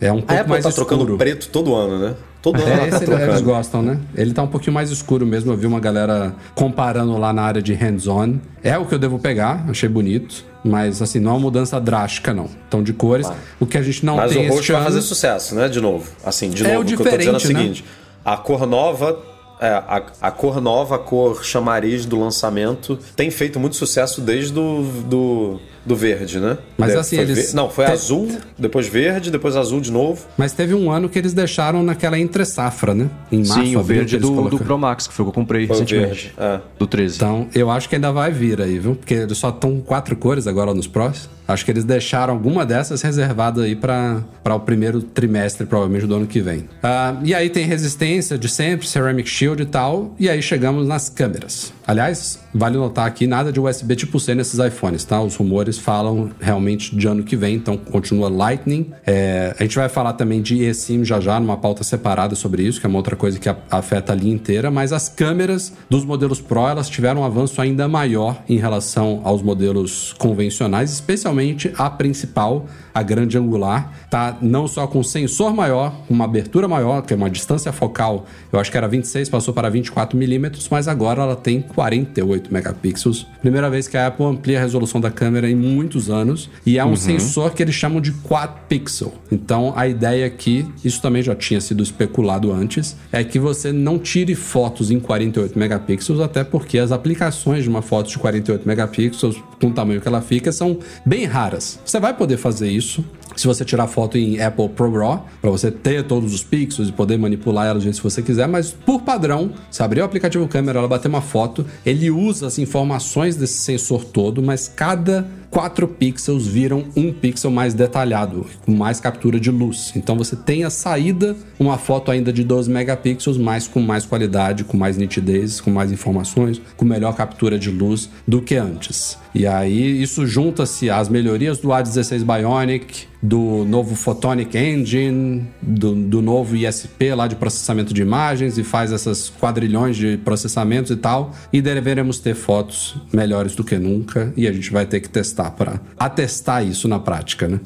É 0.02 0.12
um 0.12 0.18
A 0.20 0.22
pouco 0.22 0.34
Apple 0.34 0.50
mais 0.50 0.64
tá 0.64 0.70
escuro. 0.70 0.88
trocando 0.88 1.18
preto 1.18 1.50
todo 1.50 1.74
ano, 1.76 2.00
né? 2.00 2.16
Todo 2.44 2.62
ano 2.62 2.68
É, 2.70 2.78
tá 2.78 2.98
esse 2.98 3.06
eles 3.06 3.06
trocando. 3.18 3.44
gostam, 3.44 3.82
né? 3.82 4.00
Ele 4.14 4.34
tá 4.34 4.44
um 4.44 4.48
pouquinho 4.48 4.74
mais 4.74 4.92
escuro 4.92 5.26
mesmo. 5.26 5.52
Eu 5.52 5.58
vi 5.58 5.66
uma 5.66 5.80
galera 5.80 6.36
comparando 6.54 7.18
lá 7.18 7.32
na 7.34 7.42
área 7.42 7.62
de 7.62 7.74
hands-on. 7.74 8.36
É 8.62 8.78
o 8.78 8.86
que 8.86 8.94
eu 8.94 9.00
devo 9.00 9.18
pegar, 9.18 9.66
achei 9.70 9.88
bonito. 9.90 10.44
Mas, 10.64 11.02
assim, 11.02 11.20
não 11.20 11.32
é 11.32 11.34
uma 11.36 11.40
mudança 11.40 11.80
drástica, 11.80 12.34
não. 12.34 12.50
Então, 12.68 12.84
de 12.84 12.94
cores, 12.94 13.28
o 13.60 13.66
que 13.66 13.78
a 13.78 13.82
gente 13.82 14.06
não 14.06 14.18
Mas 14.18 14.32
o 14.32 14.36
tem 14.36 14.48
roxo 14.48 14.60
este 14.60 14.72
vai 14.74 14.82
ano... 14.82 14.90
fazer 14.90 15.02
sucesso, 15.02 15.56
né? 15.56 15.68
De 15.70 15.80
novo. 15.82 16.10
Assim, 16.26 16.50
de 16.50 16.66
É 16.66 16.74
novo, 16.76 16.80
o 16.80 16.82
o 16.82 16.86
que 16.86 16.94
eu 16.94 16.98
tô 17.12 17.18
dizendo 17.18 17.26
é 17.26 17.30
o 17.30 17.34
né? 17.34 17.40
seguinte: 17.40 17.86
a 18.26 18.38
cor 18.38 18.68
nova. 18.68 19.18
é, 19.62 19.68
a, 19.70 20.04
a 20.22 20.32
cor 20.32 20.60
nova, 20.62 20.96
a 20.96 21.00
cor 21.00 21.44
chamariz 21.46 22.06
do 22.06 22.20
lançamento, 22.20 23.00
tem 23.16 23.32
feito 23.32 23.58
muito 23.60 23.76
sucesso 23.78 24.20
desde 24.20 24.52
do, 24.52 24.84
do, 25.06 25.60
do 25.86 25.96
verde, 25.96 26.40
né? 26.40 26.58
Mas, 26.78 26.92
De- 26.92 26.98
assim, 26.98 27.16
foi 27.18 27.26
eles- 27.26 27.52
ver- 27.52 27.56
Não, 27.56 27.70
foi 27.70 27.86
te- 27.86 27.92
azul, 27.92 28.32
depois 28.58 28.88
verde, 28.88 29.30
depois 29.32 29.56
azul 29.56 29.82
de 29.82 29.92
novo. 29.92 30.26
Mas 30.38 30.54
teve 30.54 30.74
um 30.74 30.92
ano 30.92 31.10
que 31.10 31.20
eles 31.20 31.34
deixaram 31.34 31.84
naquela 31.84 32.18
entre-safra, 32.20 32.94
né? 32.94 33.10
Em 33.32 33.40
março, 33.46 33.54
Sim, 33.66 33.76
o 33.76 33.80
abril, 33.80 33.98
verde 33.98 34.18
do, 34.18 34.50
do. 34.50 34.58
Pro 34.60 34.78
Max, 34.78 35.08
que 35.08 35.14
foi 35.14 35.24
o 35.24 35.26
que 35.28 35.30
eu 35.30 35.34
comprei 35.42 35.68
Foi 35.68 35.76
recentemente. 35.78 36.08
verde. 36.10 36.34
É. 36.38 36.60
Do 36.80 36.88
13. 36.88 37.16
Então, 37.18 37.48
eu 37.54 37.70
acho 37.70 37.90
que 37.90 37.96
ainda 37.96 38.12
vai 38.12 38.32
vir 38.32 38.62
aí, 38.62 38.80
viu? 38.80 38.96
Porque 38.96 39.14
eles 39.14 39.38
só 39.38 39.50
estão 39.50 39.80
quatro 39.80 40.16
cores 40.16 40.48
agora 40.48 40.74
nos 40.74 40.88
Pros. 40.88 41.30
Acho 41.46 41.66
que 41.66 41.72
eles 41.72 41.84
deixaram 41.84 42.34
alguma 42.34 42.66
dessas 42.66 43.02
reservada 43.02 43.64
aí 43.64 43.76
para 43.76 44.24
o 44.46 44.60
primeiro 44.62 45.02
trimestre, 45.02 45.68
provavelmente, 45.68 46.08
do 46.08 46.16
ano 46.16 46.26
que 46.26 46.40
vem. 46.40 46.70
Ah, 46.82 47.18
e 47.22 47.36
aí 47.36 47.50
tem 47.50 47.66
resistência 47.66 48.38
de 48.38 48.48
sempre, 48.48 48.88
Ceramic 48.88 49.30
Shield 49.30 49.62
e 49.62 49.66
tal. 49.66 50.16
E 50.18 50.30
aí 50.30 50.42
chegamos 50.42 50.88
nas 50.88 51.10
câmeras. 51.10 51.74
Aliás, 51.86 52.40
vale 52.54 52.78
notar 52.78 53.06
aqui 53.06 53.28
nada 53.28 53.52
de 53.52 53.60
USB 53.60 53.96
tipo 53.96 54.18
C 54.18 54.34
nesses 54.34 54.58
iPhones, 54.58 55.04
tá? 55.04 55.22
Os 55.22 55.36
rumores 55.36 55.78
falam 55.78 56.32
realmente 56.40 56.96
de 56.96 57.08
ano 57.08 57.24
que 57.24 57.36
vem, 57.36 57.56
então 57.56 57.76
continua 57.76 58.30
Lightning. 58.30 58.92
É, 59.06 59.54
a 59.60 59.64
gente 59.64 59.76
vai 59.76 59.90
falar 59.90 60.14
também 60.14 60.42
de 60.42 60.64
eSIM 60.64 61.04
já 61.04 61.20
já, 61.20 61.38
numa 61.42 61.58
pauta 61.58 61.84
separada 61.84 62.36
sobre 62.36 62.64
isso, 62.64 62.80
que 62.80 62.86
é 62.86 62.90
uma 62.90 62.98
outra 62.98 63.18
coisa 63.18 63.38
que 63.38 63.50
afeta 63.70 64.14
a 64.14 64.16
linha 64.16 64.34
inteira, 64.34 64.72
mas 64.72 64.94
as 64.94 65.10
câmeras 65.10 65.74
dos 65.90 66.06
modelos 66.06 66.40
Pro, 66.40 66.68
elas 66.68 66.90
tiveram 66.90 67.22
um 67.22 67.26
avanço 67.26 67.62
ainda 67.62 67.86
maior 67.88 68.42
em 68.48 68.58
relação 68.58 69.20
aos 69.26 69.42
modelos 69.42 70.14
convencionais, 70.14 70.92
especialmente 70.92 71.74
a 71.78 71.90
principal, 71.90 72.66
a 72.94 73.04
grande 73.04 73.38
angular, 73.38 73.92
tá 74.10 74.38
não 74.42 74.68
só 74.68 74.88
com 74.88 75.04
sensor 75.04 75.54
maior, 75.54 75.94
uma 76.10 76.24
abertura 76.26 76.66
maior, 76.68 77.02
que 77.02 77.14
é 77.14 77.16
uma 77.18 77.30
distância 77.30 77.74
focal, 77.74 78.26
eu 78.52 78.60
acho 78.60 78.72
que 78.72 78.78
era 78.78 78.88
26, 78.88 79.28
passou 79.28 79.54
para 79.54 79.70
24 79.70 80.18
milímetros, 80.18 80.70
mas 80.70 80.88
agora 80.88 81.22
ela 81.22 81.36
tem 81.36 81.62
48 81.76 82.54
megapixels. 82.54 83.26
Primeira 83.42 83.70
vez 83.70 83.88
que 83.88 83.98
a 83.98 84.08
Apple 84.08 84.26
amplia 84.26 84.60
a 84.60 84.62
resolução 84.62 85.02
da 85.02 85.12
câmera 85.12 85.50
em 85.50 85.56
muitos 85.56 86.10
anos, 86.10 86.50
e 86.66 86.78
é 86.78 86.86
um 86.86 86.96
sensor 86.96 87.54
que 87.54 87.62
eles 87.62 87.76
chamam 87.76 88.02
de 88.02 88.12
quad 88.12 88.52
pixel. 88.68 89.14
Então 89.32 89.74
a 89.76 89.88
ideia 89.88 90.26
aqui, 90.26 90.66
isso 90.84 91.02
também 91.02 91.22
já 91.22 91.36
tinha 91.36 91.60
sido 91.60 91.84
especulado 91.84 92.52
antes, 92.52 92.96
é 93.12 93.24
que 93.24 93.40
você 93.40 93.72
não 93.72 94.00
tire 94.00 94.36
fotos 94.36 94.92
em 94.92 95.00
48 95.00 95.58
megapixels, 95.58 96.20
até 96.20 96.44
porque 96.44 96.78
as 96.78 96.92
aplicações 96.92 97.64
de 97.64 97.70
uma 97.70 97.82
foto 97.82 98.10
de 98.10 98.18
48 98.18 98.68
megapixels, 98.68 99.42
com 99.60 99.68
o 99.68 99.72
tamanho 99.72 100.02
que 100.02 100.08
ela 100.08 100.22
fica, 100.22 100.52
são 100.52 100.78
bem 101.06 101.26
raras. 101.26 101.80
Você 101.86 102.00
vai 102.00 102.14
poder 102.14 102.38
fazer 102.38 102.70
isso 102.70 103.04
se 103.36 103.48
você 103.48 103.66
tirar 103.66 103.88
foto 103.88 104.18
em 104.18 104.42
Apple 104.42 104.70
Pro 104.70 104.92
RAW, 104.92 105.28
para 105.42 105.50
você 105.50 105.72
ter 105.72 106.04
todos 106.04 106.34
os 106.34 106.44
pixels 106.44 106.90
e 106.90 106.92
poder 106.92 107.18
manipular 107.18 107.66
ela 107.68 107.76
do 107.76 107.82
jeito 107.82 107.98
que 107.98 108.04
você 108.04 108.22
quiser, 108.22 108.48
mas 108.48 108.72
por 108.72 109.02
padrão, 109.02 109.52
se 109.70 109.82
abrir 109.82 110.02
o 110.02 110.06
aplicativo 110.06 110.48
câmera, 110.48 110.80
ela 110.80 110.88
bater 110.88 111.08
uma 111.08 111.22
foto, 111.22 111.66
ele 111.86 112.10
usa 112.12 112.48
as 112.48 112.60
informações 112.60 113.36
desse 113.36 113.60
sensor 113.60 114.04
todo, 114.06 114.42
mas 114.42 114.68
cada 114.68 115.28
4 115.54 115.88
pixels 115.88 116.48
viram 116.48 116.86
um 116.96 117.14
pixel 117.14 117.52
mais 117.52 117.76
detalhado, 117.76 118.44
com 118.66 118.72
mais 118.72 119.00
captura 119.00 119.40
de 119.40 119.52
luz. 119.52 119.94
Então 119.96 120.18
você 120.18 120.36
tem 120.36 120.64
a 120.64 120.70
saída, 120.72 121.36
uma 121.60 121.78
foto 121.78 122.10
ainda 122.10 122.34
de 122.34 122.44
12 122.44 122.72
megapixels, 122.72 123.38
mas 123.38 123.68
com 123.68 123.80
mais 123.80 124.04
qualidade, 124.04 124.64
com 124.64 124.76
mais 124.76 124.98
nitidez, 124.98 125.62
com 125.62 125.70
mais 125.70 125.92
informações, 125.92 126.60
com 126.76 126.84
melhor 126.84 127.16
captura 127.16 127.60
de 127.60 127.70
luz 127.70 128.10
do 128.28 128.42
que 128.42 128.56
antes. 128.56 129.16
E 129.36 129.46
aí 129.46 130.02
isso 130.02 130.26
junta-se 130.26 130.90
às 130.90 131.08
melhorias 131.08 131.60
do 131.60 131.70
A16 131.70 132.24
Bionic, 132.24 133.08
do 133.22 133.64
novo 133.64 133.96
Photonic 133.96 134.58
Engine, 134.58 135.48
do, 135.62 135.96
do 135.96 136.22
novo 136.22 136.56
ISP 136.56 137.16
lá 137.16 137.26
de 137.26 137.36
processamento 137.36 137.94
de 137.94 138.02
imagens 138.02 138.58
e 138.58 138.64
faz 138.64 138.92
essas 138.92 139.30
quadrilhões 139.30 139.96
de 139.96 140.18
processamentos 140.18 140.92
e 140.92 140.98
tal. 140.98 141.32
E 141.52 141.62
deveremos 141.62 142.20
ter 142.20 142.36
fotos 142.36 142.96
melhores 143.14 143.56
do 143.56 143.64
que 143.64 143.78
nunca 143.78 144.34
e 144.36 144.48
a 144.48 144.52
gente 144.52 144.72
vai 144.72 144.86
ter 144.86 145.00
que 145.00 145.10
testar 145.10 145.43
para 145.52 145.80
atestar 145.98 146.66
isso 146.66 146.88
na 146.88 147.00
prática, 147.00 147.48
né? 147.48 147.60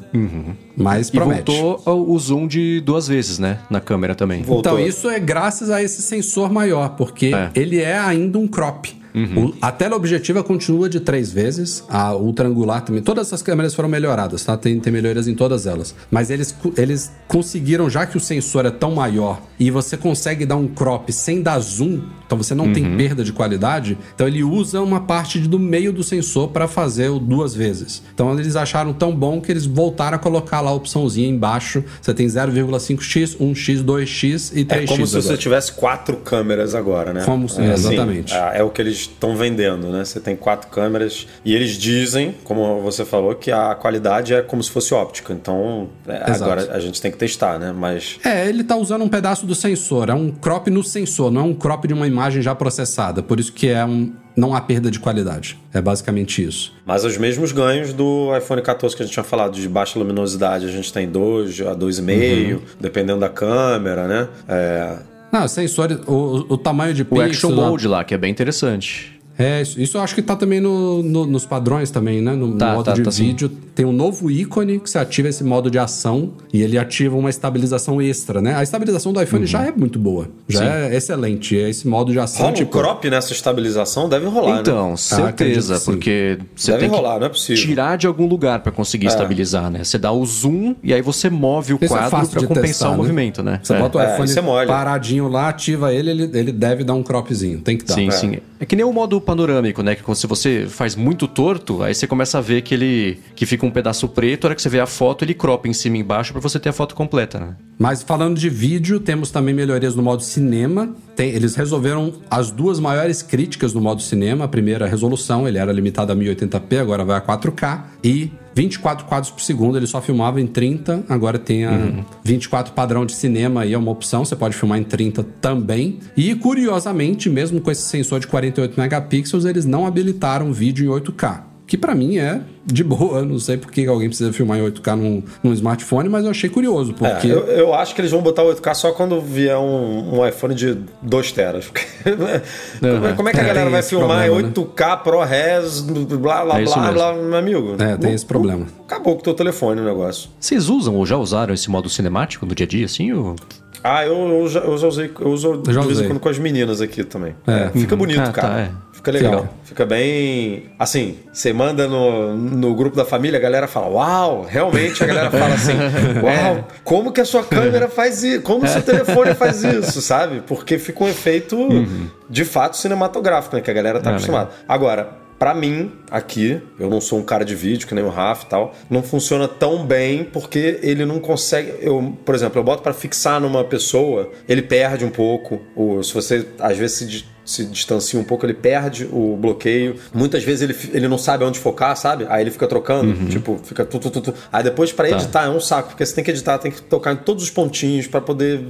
Mas 0.76 1.10
E 1.10 1.12
promete. 1.12 1.52
voltou 1.52 1.82
ao- 1.86 2.10
o 2.10 2.20
zoom 2.20 2.48
de 2.48 2.82
duas 2.82 3.08
vezes, 3.08 3.40
né? 3.40 3.60
Na 3.70 3.80
câmera 3.80 4.14
também. 4.16 4.42
Voltou. 4.44 4.74
Então, 4.74 4.86
isso 4.88 5.10
é 5.10 5.20
graças 5.20 5.70
a 5.70 5.82
esse 5.82 6.02
sensor 6.02 6.52
maior, 6.52 6.90
porque 6.90 7.32
É. 7.34 7.50
ele 7.56 7.80
é 7.80 7.98
ainda 7.98 8.38
um 8.38 8.48
crop. 8.48 8.96
O- 9.38 9.54
a 9.62 9.72
tela 9.72 9.96
objetiva 9.96 10.44
continua 10.44 10.90
de 10.90 11.00
três 11.00 11.32
vezes, 11.32 11.84
a 11.90 12.16
ultra 12.16 12.48
angular 12.48 12.82
também. 12.82 13.02
Todas 13.02 13.28
essas 13.28 13.42
câmeras 13.42 13.74
foram 13.74 13.90
melhoradas, 13.90 14.44
tá? 14.44 14.56
Tem, 14.58 14.80
tem 14.80 14.92
melhorias 14.94 15.28
em 15.28 15.36
todas 15.36 15.66
elas. 15.66 15.96
Mas 16.12 16.30
eles, 16.30 16.56
eles 16.78 17.12
conseguiram, 17.28 17.90
já 17.90 18.06
que 18.06 18.18
o 18.18 18.20
sensor 18.20 18.66
é 18.66 18.72
tão 18.72 18.96
maior 18.96 19.42
e 19.60 19.70
você 19.72 19.98
consegue 19.98 20.46
dar 20.46 20.56
um 20.56 20.68
crop 20.68 21.12
sem 21.12 21.42
dar 21.42 21.60
zoom, 21.60 22.02
então 22.26 22.38
você 22.38 22.54
não 22.56 22.72
tem 22.74 22.96
perda 22.98 23.24
de 23.24 23.32
qualidade, 23.34 23.98
então 24.14 24.28
ele 24.28 24.44
usa 24.44 24.82
uma 24.82 25.00
parte 25.02 25.40
do 25.40 25.58
meio 25.60 25.92
do 25.94 26.04
sensor 26.04 26.50
para 26.50 26.68
fazer 26.68 27.10
o 27.10 27.20
duas 27.20 27.54
vezes. 27.56 28.04
Então 28.14 28.38
eles 28.38 28.56
acharam 28.56 28.94
tão 28.94 29.16
bom 29.16 29.40
que 29.42 29.52
eles 29.52 29.66
voltaram 29.66 30.16
a 30.16 30.20
colocar 30.20 30.62
lá 30.62 30.70
a 30.72 30.74
opçãozinha 30.74 31.28
embaixo. 31.28 31.84
Você 32.02 32.14
tem 32.14 32.28
0,5x, 32.28 33.38
1x, 33.40 33.84
2x 33.84 34.52
e 34.56 34.66
3x. 34.66 34.84
É 34.84 34.86
como 34.88 35.08
se 35.08 35.16
agora. 35.18 35.22
você 35.34 35.38
tivesse 35.38 35.72
quatro 35.74 36.18
câmeras 36.18 36.76
agora, 36.76 37.14
né? 37.14 37.24
Como 37.24 37.48
se- 37.48 37.62
É, 37.62 37.72
assim, 37.72 37.88
exatamente. 37.94 38.34
é, 38.34 38.60
é 38.60 38.64
o 38.64 38.70
que 38.70 38.82
eles 38.82 39.07
estão 39.14 39.36
vendendo, 39.36 39.88
né? 39.88 40.04
Você 40.06 40.20
tem 40.20 40.36
quatro 40.36 40.70
câmeras 40.70 41.28
e 41.44 41.54
eles 41.56 41.72
dizem, 41.78 42.36
como 42.44 42.82
você 42.82 43.04
falou, 43.06 43.34
que 43.36 43.52
a 43.52 43.74
qualidade 43.76 44.34
é 44.34 44.42
como 44.42 44.62
se 44.64 44.70
fosse 44.72 44.94
óptica. 44.94 45.34
Então, 45.34 45.90
é, 46.08 46.32
agora 46.32 46.72
a 46.74 46.80
gente 46.80 47.02
tem 47.02 47.12
que 47.12 47.18
testar, 47.18 47.58
né? 47.60 47.74
Mas 47.76 48.20
É, 48.24 48.48
ele 48.48 48.64
tá 48.64 48.76
usando 48.76 49.04
um 49.04 49.10
pedaço 49.10 49.46
do 49.46 49.56
sensor, 49.56 50.10
é 50.10 50.14
um 50.14 50.32
crop 50.32 50.70
no 50.70 50.84
sensor, 50.84 51.32
não 51.32 51.42
é 51.42 51.44
um 51.44 51.54
crop 51.54 51.88
de 51.88 51.94
uma 51.94 52.08
imagem 52.08 52.42
já 52.42 52.54
processada. 52.56 53.22
Por 53.24 53.40
isso 53.40 53.52
que 53.54 53.68
é 53.70 53.84
um. 53.86 54.14
Não 54.36 54.54
há 54.54 54.62
perda 54.62 54.92
de 54.92 55.00
qualidade. 55.00 55.58
É 55.74 55.82
basicamente 55.82 56.44
isso. 56.44 56.72
Mas 56.86 57.04
os 57.04 57.18
mesmos 57.18 57.52
ganhos 57.52 57.92
do 57.92 58.30
iPhone 58.38 58.62
14 58.62 58.96
que 58.96 59.02
a 59.02 59.06
gente 59.06 59.14
tinha 59.14 59.24
falado, 59.24 59.56
de 59.60 59.68
baixa 59.68 59.98
luminosidade, 59.98 60.66
a 60.68 60.70
gente 60.70 60.94
tem 60.94 61.10
2 61.10 61.60
a 61.62 61.74
2,5, 61.74 62.54
Uhum. 62.54 62.62
dependendo 62.80 63.20
da 63.20 63.30
câmera, 63.30 64.08
né? 64.08 64.28
É, 64.48 64.98
Não, 65.40 65.48
sensor, 65.48 66.02
o, 66.08 66.54
o 66.54 66.58
tamanho 66.58 66.94
de 66.94 67.04
O 67.04 67.06
pixels... 67.06 67.32
Action 67.32 67.52
Mode 67.52 67.88
lá, 67.88 68.04
que 68.04 68.14
é 68.14 68.18
bem 68.18 68.32
interessante. 68.32 69.17
É, 69.40 69.62
isso, 69.62 69.80
isso 69.80 69.98
eu 69.98 70.02
acho 70.02 70.16
que 70.16 70.22
tá 70.22 70.36
também 70.36 70.60
no, 70.60 71.04
no- 71.04 71.26
nos 71.26 71.46
padrões 71.46 71.92
também, 71.92 72.22
né? 72.22 72.34
No, 72.34 72.48
no 72.48 72.58
Tá, 72.58 72.74
modo 72.74 72.86
tá, 72.86 72.94
de 72.94 73.04
tá 73.04 73.12
sim. 73.12 73.26
vídeo. 73.28 73.50
Tem 73.76 73.86
um 73.86 73.92
novo 73.92 74.32
ícone 74.32 74.80
que 74.80 74.90
você 74.90 74.98
ativa 74.98 75.28
esse 75.30 75.44
modo 75.44 75.70
de 75.70 75.78
ação 75.78 76.32
e 76.52 76.62
ele 76.64 76.78
ativa 76.78 77.16
uma 77.16 77.30
estabilização 77.30 78.02
extra, 78.02 78.42
né? 78.42 78.56
A 78.56 78.64
estabilização 78.64 79.14
do 79.14 79.22
iPhone 79.22 79.46
já 79.46 79.64
é 79.68 79.72
muito 79.72 80.00
boa. 80.00 80.28
Já 80.50 80.62
Uhum. 80.62 80.66
Sim. 80.66 80.72
é 80.72 80.96
excelente. 80.96 81.56
Esse 81.56 81.88
modo 81.88 82.12
de 82.12 82.20
ação, 82.20 82.42
rola 82.42 82.52
um 82.52 82.56
tipo... 82.56 82.72
crop 82.72 83.08
nessa 83.10 83.32
estabilização? 83.34 84.10
Deve 84.10 84.26
rolar, 84.26 84.56
né? 84.56 84.60
Então, 84.62 84.94
acredito 84.96 85.62
certeza, 85.62 85.78
sim. 85.78 85.86
porque 85.92 86.40
você 86.56 86.72
Deve 86.72 86.88
tem 86.88 86.90
rolar, 86.90 87.14
que 87.14 87.20
não 87.20 87.26
é 87.28 87.30
possível. 87.30 87.64
tirar 87.64 87.98
de 87.98 88.08
algum 88.08 88.26
lugar 88.26 88.60
pra 88.62 88.72
conseguir 88.72 89.06
estabilizar, 89.08 89.70
né? 89.70 89.84
Você 89.84 90.00
dá 90.00 90.12
o 90.12 90.26
zoom 90.26 90.76
e 90.84 90.92
aí 90.94 91.02
você 91.04 91.30
move 91.30 91.74
o 91.74 91.80
Isso 91.80 91.86
é 91.96 92.10
quadro 92.10 92.28
pra 92.30 92.40
de 92.42 92.48
compensar 92.48 92.68
testar, 92.70 92.88
o 92.88 92.92
né? 92.92 92.98
movimento, 92.98 93.44
né? 93.44 93.60
Você 93.62 93.74
É. 93.74 93.80
bota 93.80 94.00
o 94.00 94.02
É, 94.02 94.14
iPhone 94.26 94.32
é 94.62 94.66
paradinho 94.66 95.28
lá, 95.28 95.50
ativa 95.50 95.94
ele, 95.94 96.10
ele, 96.10 96.30
ele 96.34 96.52
deve 96.52 96.84
dar 96.84 96.96
um 96.96 97.04
cropzinho. 97.04 97.60
Tem 97.62 97.78
que 97.78 97.86
dar. 97.86 97.94
Sim, 97.94 98.10
sim. 98.10 98.38
É 98.60 98.66
que 98.66 98.76
nem 98.76 98.86
o 98.86 98.92
modo 98.92 99.20
panorâmico, 99.22 99.84
né? 99.84 99.96
Que 99.96 100.16
se 100.16 100.26
você 100.28 100.66
faz 100.68 100.96
muito 100.96 101.28
torto, 101.28 101.84
aí 101.84 101.94
você 101.94 102.08
começa 102.08 102.38
a 102.38 102.42
ver 102.42 102.62
que 102.62 102.74
ele 102.74 103.20
que 103.36 103.46
fica 103.46 103.66
um 103.66 103.72
pedaço 103.72 104.08
preto, 104.08 104.46
a 104.46 104.48
hora 104.48 104.56
que 104.56 104.62
você 104.62 104.70
vê 104.70 104.80
a 104.80 104.86
foto, 104.88 105.24
ele 105.24 105.34
cropa 105.34 105.68
em 105.68 105.74
cima 105.74 105.98
e 105.98 106.00
embaixo 106.00 106.32
pra 106.32 106.42
você 106.42 106.60
ter 106.60 106.70
a 106.70 106.74
foto 106.74 106.96
completa, 106.96 107.40
né? 107.40 107.56
Mas 107.78 108.02
falando 108.02 108.38
de 108.40 108.50
vídeo, 108.50 109.00
temos 109.00 109.30
também 109.30 109.54
melhorias 109.54 109.96
no 109.96 110.02
modo 110.02 110.24
cinema. 110.24 110.96
Tem- 111.16 111.30
eles 111.30 111.56
resolveram 111.56 112.14
as 112.30 112.50
duas 112.50 112.80
maiores 112.80 113.22
críticas 113.22 113.74
no 113.74 113.82
modo 113.82 114.02
cinema. 114.02 114.46
A 114.46 114.48
primeira, 114.48 114.86
a 114.86 114.88
resolução, 114.88 115.48
ele 115.48 115.60
era 115.60 115.72
limitado 115.72 116.12
a 116.12 116.16
1080p, 116.16 116.80
agora 116.80 117.06
vai 117.06 117.18
a 117.18 117.22
4K. 117.22 117.86
E 118.04 118.32
24 118.58 119.06
quadros 119.06 119.30
por 119.30 119.40
segundo, 119.40 119.78
ele 119.78 119.86
só 119.86 120.02
filmava 120.02 120.42
em 120.42 120.48
30, 120.48 121.04
agora 121.08 121.38
tem 121.38 121.64
a 121.64 121.72
uhum. 121.74 122.04
24 122.24 122.74
padrão 122.74 123.06
de 123.06 123.14
cinema 123.14 123.62
aí 123.62 123.74
é 123.74 123.78
uma 123.78 123.92
opção, 123.92 124.26
você 124.26 124.36
pode 124.36 124.56
filmar 124.56 124.80
em 124.80 124.84
30 124.84 125.24
também. 125.40 126.00
E 126.18 126.34
curiosamente, 126.34 127.30
mesmo 127.30 127.62
com 127.62 127.70
esse 127.70 127.84
sensor 127.84 128.20
de 128.20 128.26
48 128.26 128.80
megapixels, 128.80 129.46
eles 129.46 129.64
não 129.64 129.86
habilitaram 129.86 130.52
vídeo 130.52 130.86
em 130.86 131.00
8K 131.00 131.57
que 131.68 131.78
para 131.78 131.94
mim 131.94 132.18
é 132.18 132.42
de 132.66 132.84
boa. 132.84 133.22
Não 133.28 133.38
sei 133.38 133.58
por 133.58 133.72
que 133.72 133.86
alguém 133.86 134.08
precisa 134.08 134.32
filmar 134.32 134.58
em 134.58 134.62
8K 134.64 134.96
num, 134.96 135.24
num 135.44 135.54
smartphone, 135.54 136.10
mas 136.10 136.24
eu 136.24 136.32
achei 136.32 136.50
curioso. 136.50 136.92
É, 136.92 136.94
porque... 136.94 137.28
É, 137.28 137.32
eu, 137.32 137.44
eu, 137.48 137.74
acho 137.74 137.94
que 137.94 138.02
eles 138.02 138.12
vão 138.12 138.22
botar 138.22 138.44
o 138.44 138.56
8K 138.56 138.74
só 138.74 138.92
quando 138.94 139.20
vier 139.22 139.58
um, 139.58 140.20
um 140.20 140.28
iPhone 140.28 140.56
de 140.56 140.78
2 141.02 141.32
teras. 141.34 141.68
uhum. 142.06 143.16
Como 143.16 143.30
é 143.30 143.34
que 143.34 143.40
a 143.40 143.44
é, 143.44 143.48
galera 143.48 143.70
vai 143.70 143.84
filmar 143.84 144.26
problema, 144.26 144.50
em 144.50 144.54
8K 144.54 144.90
né? 144.90 145.02
ProRes, 145.04 145.82
blá 145.82 146.46
blá 146.46 146.62
é 146.62 146.64
blá 146.64 146.92
blá, 146.92 147.14
meu 147.14 147.38
amigo? 147.38 147.76
É, 147.80 147.98
tem 147.98 148.14
esse 148.14 148.26
problema. 148.26 148.66
Acabou 148.86 149.16
com 149.16 149.20
o 149.20 149.24
teu 149.24 149.34
telefone 149.34 149.82
o 149.82 149.86
negócio. 149.86 150.30
Vocês 150.40 150.70
usam 150.70 150.96
ou 150.96 151.06
já 151.06 151.18
usaram 151.18 151.54
esse 151.54 151.70
modo 151.70 151.90
cinemático 151.90 152.46
no 152.46 152.56
dia 152.56 152.66
a 152.66 152.70
dia, 152.70 152.86
assim? 152.86 153.12
Ou... 153.12 153.36
Ah, 153.84 154.06
eu, 154.06 154.16
eu, 154.16 154.48
já, 154.50 154.60
eu 154.62 154.78
já 154.78 154.88
usei, 154.88 155.12
eu 155.20 155.28
uso 155.28 155.54
eu 155.54 155.62
de 155.62 155.72
vez 155.72 156.02
em 156.02 156.08
quando 156.08 156.20
com 156.20 156.30
as 156.30 156.40
meninas 156.40 156.82
aqui 156.82 157.04
também. 157.04 157.36
É. 157.46 157.70
Fica 157.70 157.96
bonito, 157.96 158.20
ah, 158.20 158.32
cara. 158.32 158.48
Tá, 158.48 158.60
é. 158.60 158.72
Fica 158.98 159.12
legal. 159.12 159.32
legal. 159.32 159.50
Fica 159.64 159.86
bem. 159.86 160.72
Assim, 160.78 161.20
você 161.32 161.54
manda 161.54 161.88
no, 161.88 162.36
no 162.36 162.76
grupo 162.76 162.98
da 162.98 163.06
família, 163.06 163.38
a 163.38 163.42
galera 163.42 163.68
fala: 163.68 163.88
Uau! 163.88 164.46
Realmente 164.50 165.04
a 165.04 165.08
galera 165.08 165.30
fala 165.30 165.54
assim: 165.54 165.74
Uau! 166.24 166.68
Como 166.84 167.12
que 167.12 167.22
a 167.22 167.26
sua 167.26 167.44
câmera 167.44 167.88
faz 167.88 168.24
isso? 168.24 168.42
Como 168.42 168.66
o 168.66 168.68
seu 168.68 168.82
telefone 168.82 169.36
faz 169.36 169.62
isso, 169.64 170.02
sabe? 170.02 170.42
Porque 170.48 170.80
fica 170.80 171.04
um 171.04 171.08
efeito 171.08 171.56
uhum. 171.56 172.10
de 172.28 172.44
fato 172.44 172.76
cinematográfico, 172.76 173.56
né? 173.56 173.62
Que 173.62 173.70
a 173.70 173.74
galera 173.74 174.00
tá 174.00 174.10
ah, 174.10 174.14
acostumada. 174.14 174.50
Agora, 174.68 175.28
para 175.38 175.54
mim, 175.54 175.92
aqui, 176.10 176.60
eu 176.80 176.90
não 176.90 177.00
sou 177.00 177.20
um 177.20 177.24
cara 177.24 177.46
de 177.46 177.54
vídeo, 177.54 177.88
que 177.88 177.94
nem 177.94 178.04
o 178.04 178.10
Raf 178.10 178.44
e 178.44 178.48
tal, 178.48 178.74
não 178.90 179.04
funciona 179.04 179.48
tão 179.48 179.86
bem 179.86 180.24
porque 180.24 180.80
ele 180.82 181.06
não 181.06 181.20
consegue. 181.20 181.76
Eu, 181.80 182.18
por 182.26 182.34
exemplo, 182.34 182.60
eu 182.60 182.64
boto 182.64 182.82
para 182.82 182.94
fixar 182.94 183.40
numa 183.40 183.64
pessoa, 183.64 184.32
ele 184.50 184.64
perde 184.64 185.06
um 185.06 185.12
pouco. 185.12 185.62
Ou 185.76 186.02
se 186.02 186.12
você 186.14 186.48
às 186.60 186.76
vezes 186.76 186.98
se 186.98 187.37
se 187.48 187.64
distancia 187.64 188.20
um 188.20 188.26
pouco, 188.26 188.46
ele 188.46 188.54
perde 188.54 189.08
o 189.10 189.38
bloqueio. 189.38 189.96
Muitas 190.14 190.44
vezes 190.44 190.62
ele, 190.62 190.76
ele 190.94 191.08
não 191.08 191.18
sabe 191.18 191.46
onde 191.46 191.58
focar, 191.58 191.96
sabe? 191.96 192.26
Aí 192.30 192.44
ele 192.44 192.52
fica 192.52 192.68
trocando, 192.68 193.10
uhum. 193.10 193.28
tipo, 193.28 193.58
fica 193.64 193.86
tu, 193.86 193.98
tu, 193.98 194.12
tu, 194.12 194.20
tu. 194.20 194.34
Aí 194.52 194.62
depois 194.62 194.92
para 194.92 195.08
tá. 195.08 195.16
editar 195.16 195.46
é 195.46 195.50
um 195.50 195.62
saco, 195.62 195.90
porque 195.90 196.06
você 196.06 196.14
tem 196.14 196.24
que 196.26 196.32
editar, 196.32 196.58
tem 196.58 196.72
que 196.72 196.82
tocar 196.82 197.14
em 197.14 197.16
todos 197.16 197.44
os 197.44 197.50
pontinhos 197.50 198.06
para 198.06 198.20
poder 198.20 198.62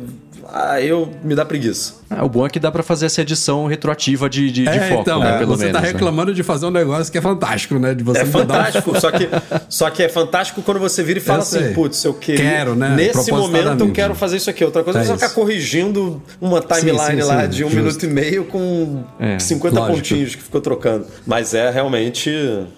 Aí 0.52 0.88
eu 0.88 1.12
me 1.24 1.36
dá 1.36 1.46
preguiça. 1.46 1.96
Ah, 2.10 2.24
o 2.24 2.30
bom 2.30 2.46
é 2.46 2.50
que 2.50 2.60
dá 2.60 2.72
para 2.72 2.82
fazer 2.82 3.08
essa 3.08 3.22
edição 3.22 3.68
retroativa 3.68 4.30
de, 4.30 4.50
de, 4.50 4.68
é, 4.68 4.72
de 4.72 4.80
foco, 4.90 5.02
então, 5.02 5.20
né? 5.20 5.38
Pelo 5.38 5.58
você 5.58 5.66
tá 5.66 5.74
menos, 5.74 5.82
tá 5.82 5.88
reclamando 5.88 6.32
né? 6.32 6.36
de 6.36 6.44
fazer 6.44 6.66
um 6.66 6.72
negócio 6.72 7.12
que 7.12 7.18
é 7.18 7.22
fantástico, 7.22 7.78
né? 7.78 7.94
De 7.94 8.04
você 8.04 8.22
é 8.22 8.26
fantástico, 8.26 9.00
só, 9.00 9.12
que, 9.12 9.30
só 9.68 9.90
que 9.90 10.04
é 10.04 10.10
fantástico 10.10 10.62
quando 10.62 10.80
você 10.80 11.04
vira 11.04 11.20
e 11.20 11.22
fala 11.22 11.40
assim, 11.40 11.74
putz, 11.74 12.04
eu 12.06 12.14
queria... 12.14 12.50
Quero, 12.50 12.76
né? 12.76 12.96
Nesse 12.96 13.30
momento 13.32 13.84
eu 13.84 13.92
quero 13.92 14.16
fazer 14.16 14.38
isso 14.38 14.50
aqui. 14.50 14.64
Outra 14.64 14.84
coisa 14.84 15.00
é, 15.00 15.02
é 15.02 15.06
você 15.06 15.14
ficar 15.14 15.30
corrigindo 15.32 16.22
uma 16.40 16.62
timeline 16.62 16.98
sim, 16.98 17.22
sim, 17.22 17.28
lá 17.28 17.44
sim, 17.44 17.50
de 17.50 17.66
um 17.66 17.70
justo. 17.70 17.84
minuto 17.84 18.04
e 18.06 18.08
meio 18.08 18.46
com 18.46 19.04
é, 19.20 19.38
50 19.38 19.76
lógico. 19.78 19.98
pontinhos 19.98 20.36
que 20.36 20.44
ficou 20.44 20.62
trocando. 20.62 21.06
Mas 21.26 21.54
é 21.54 21.70
realmente 21.70 22.32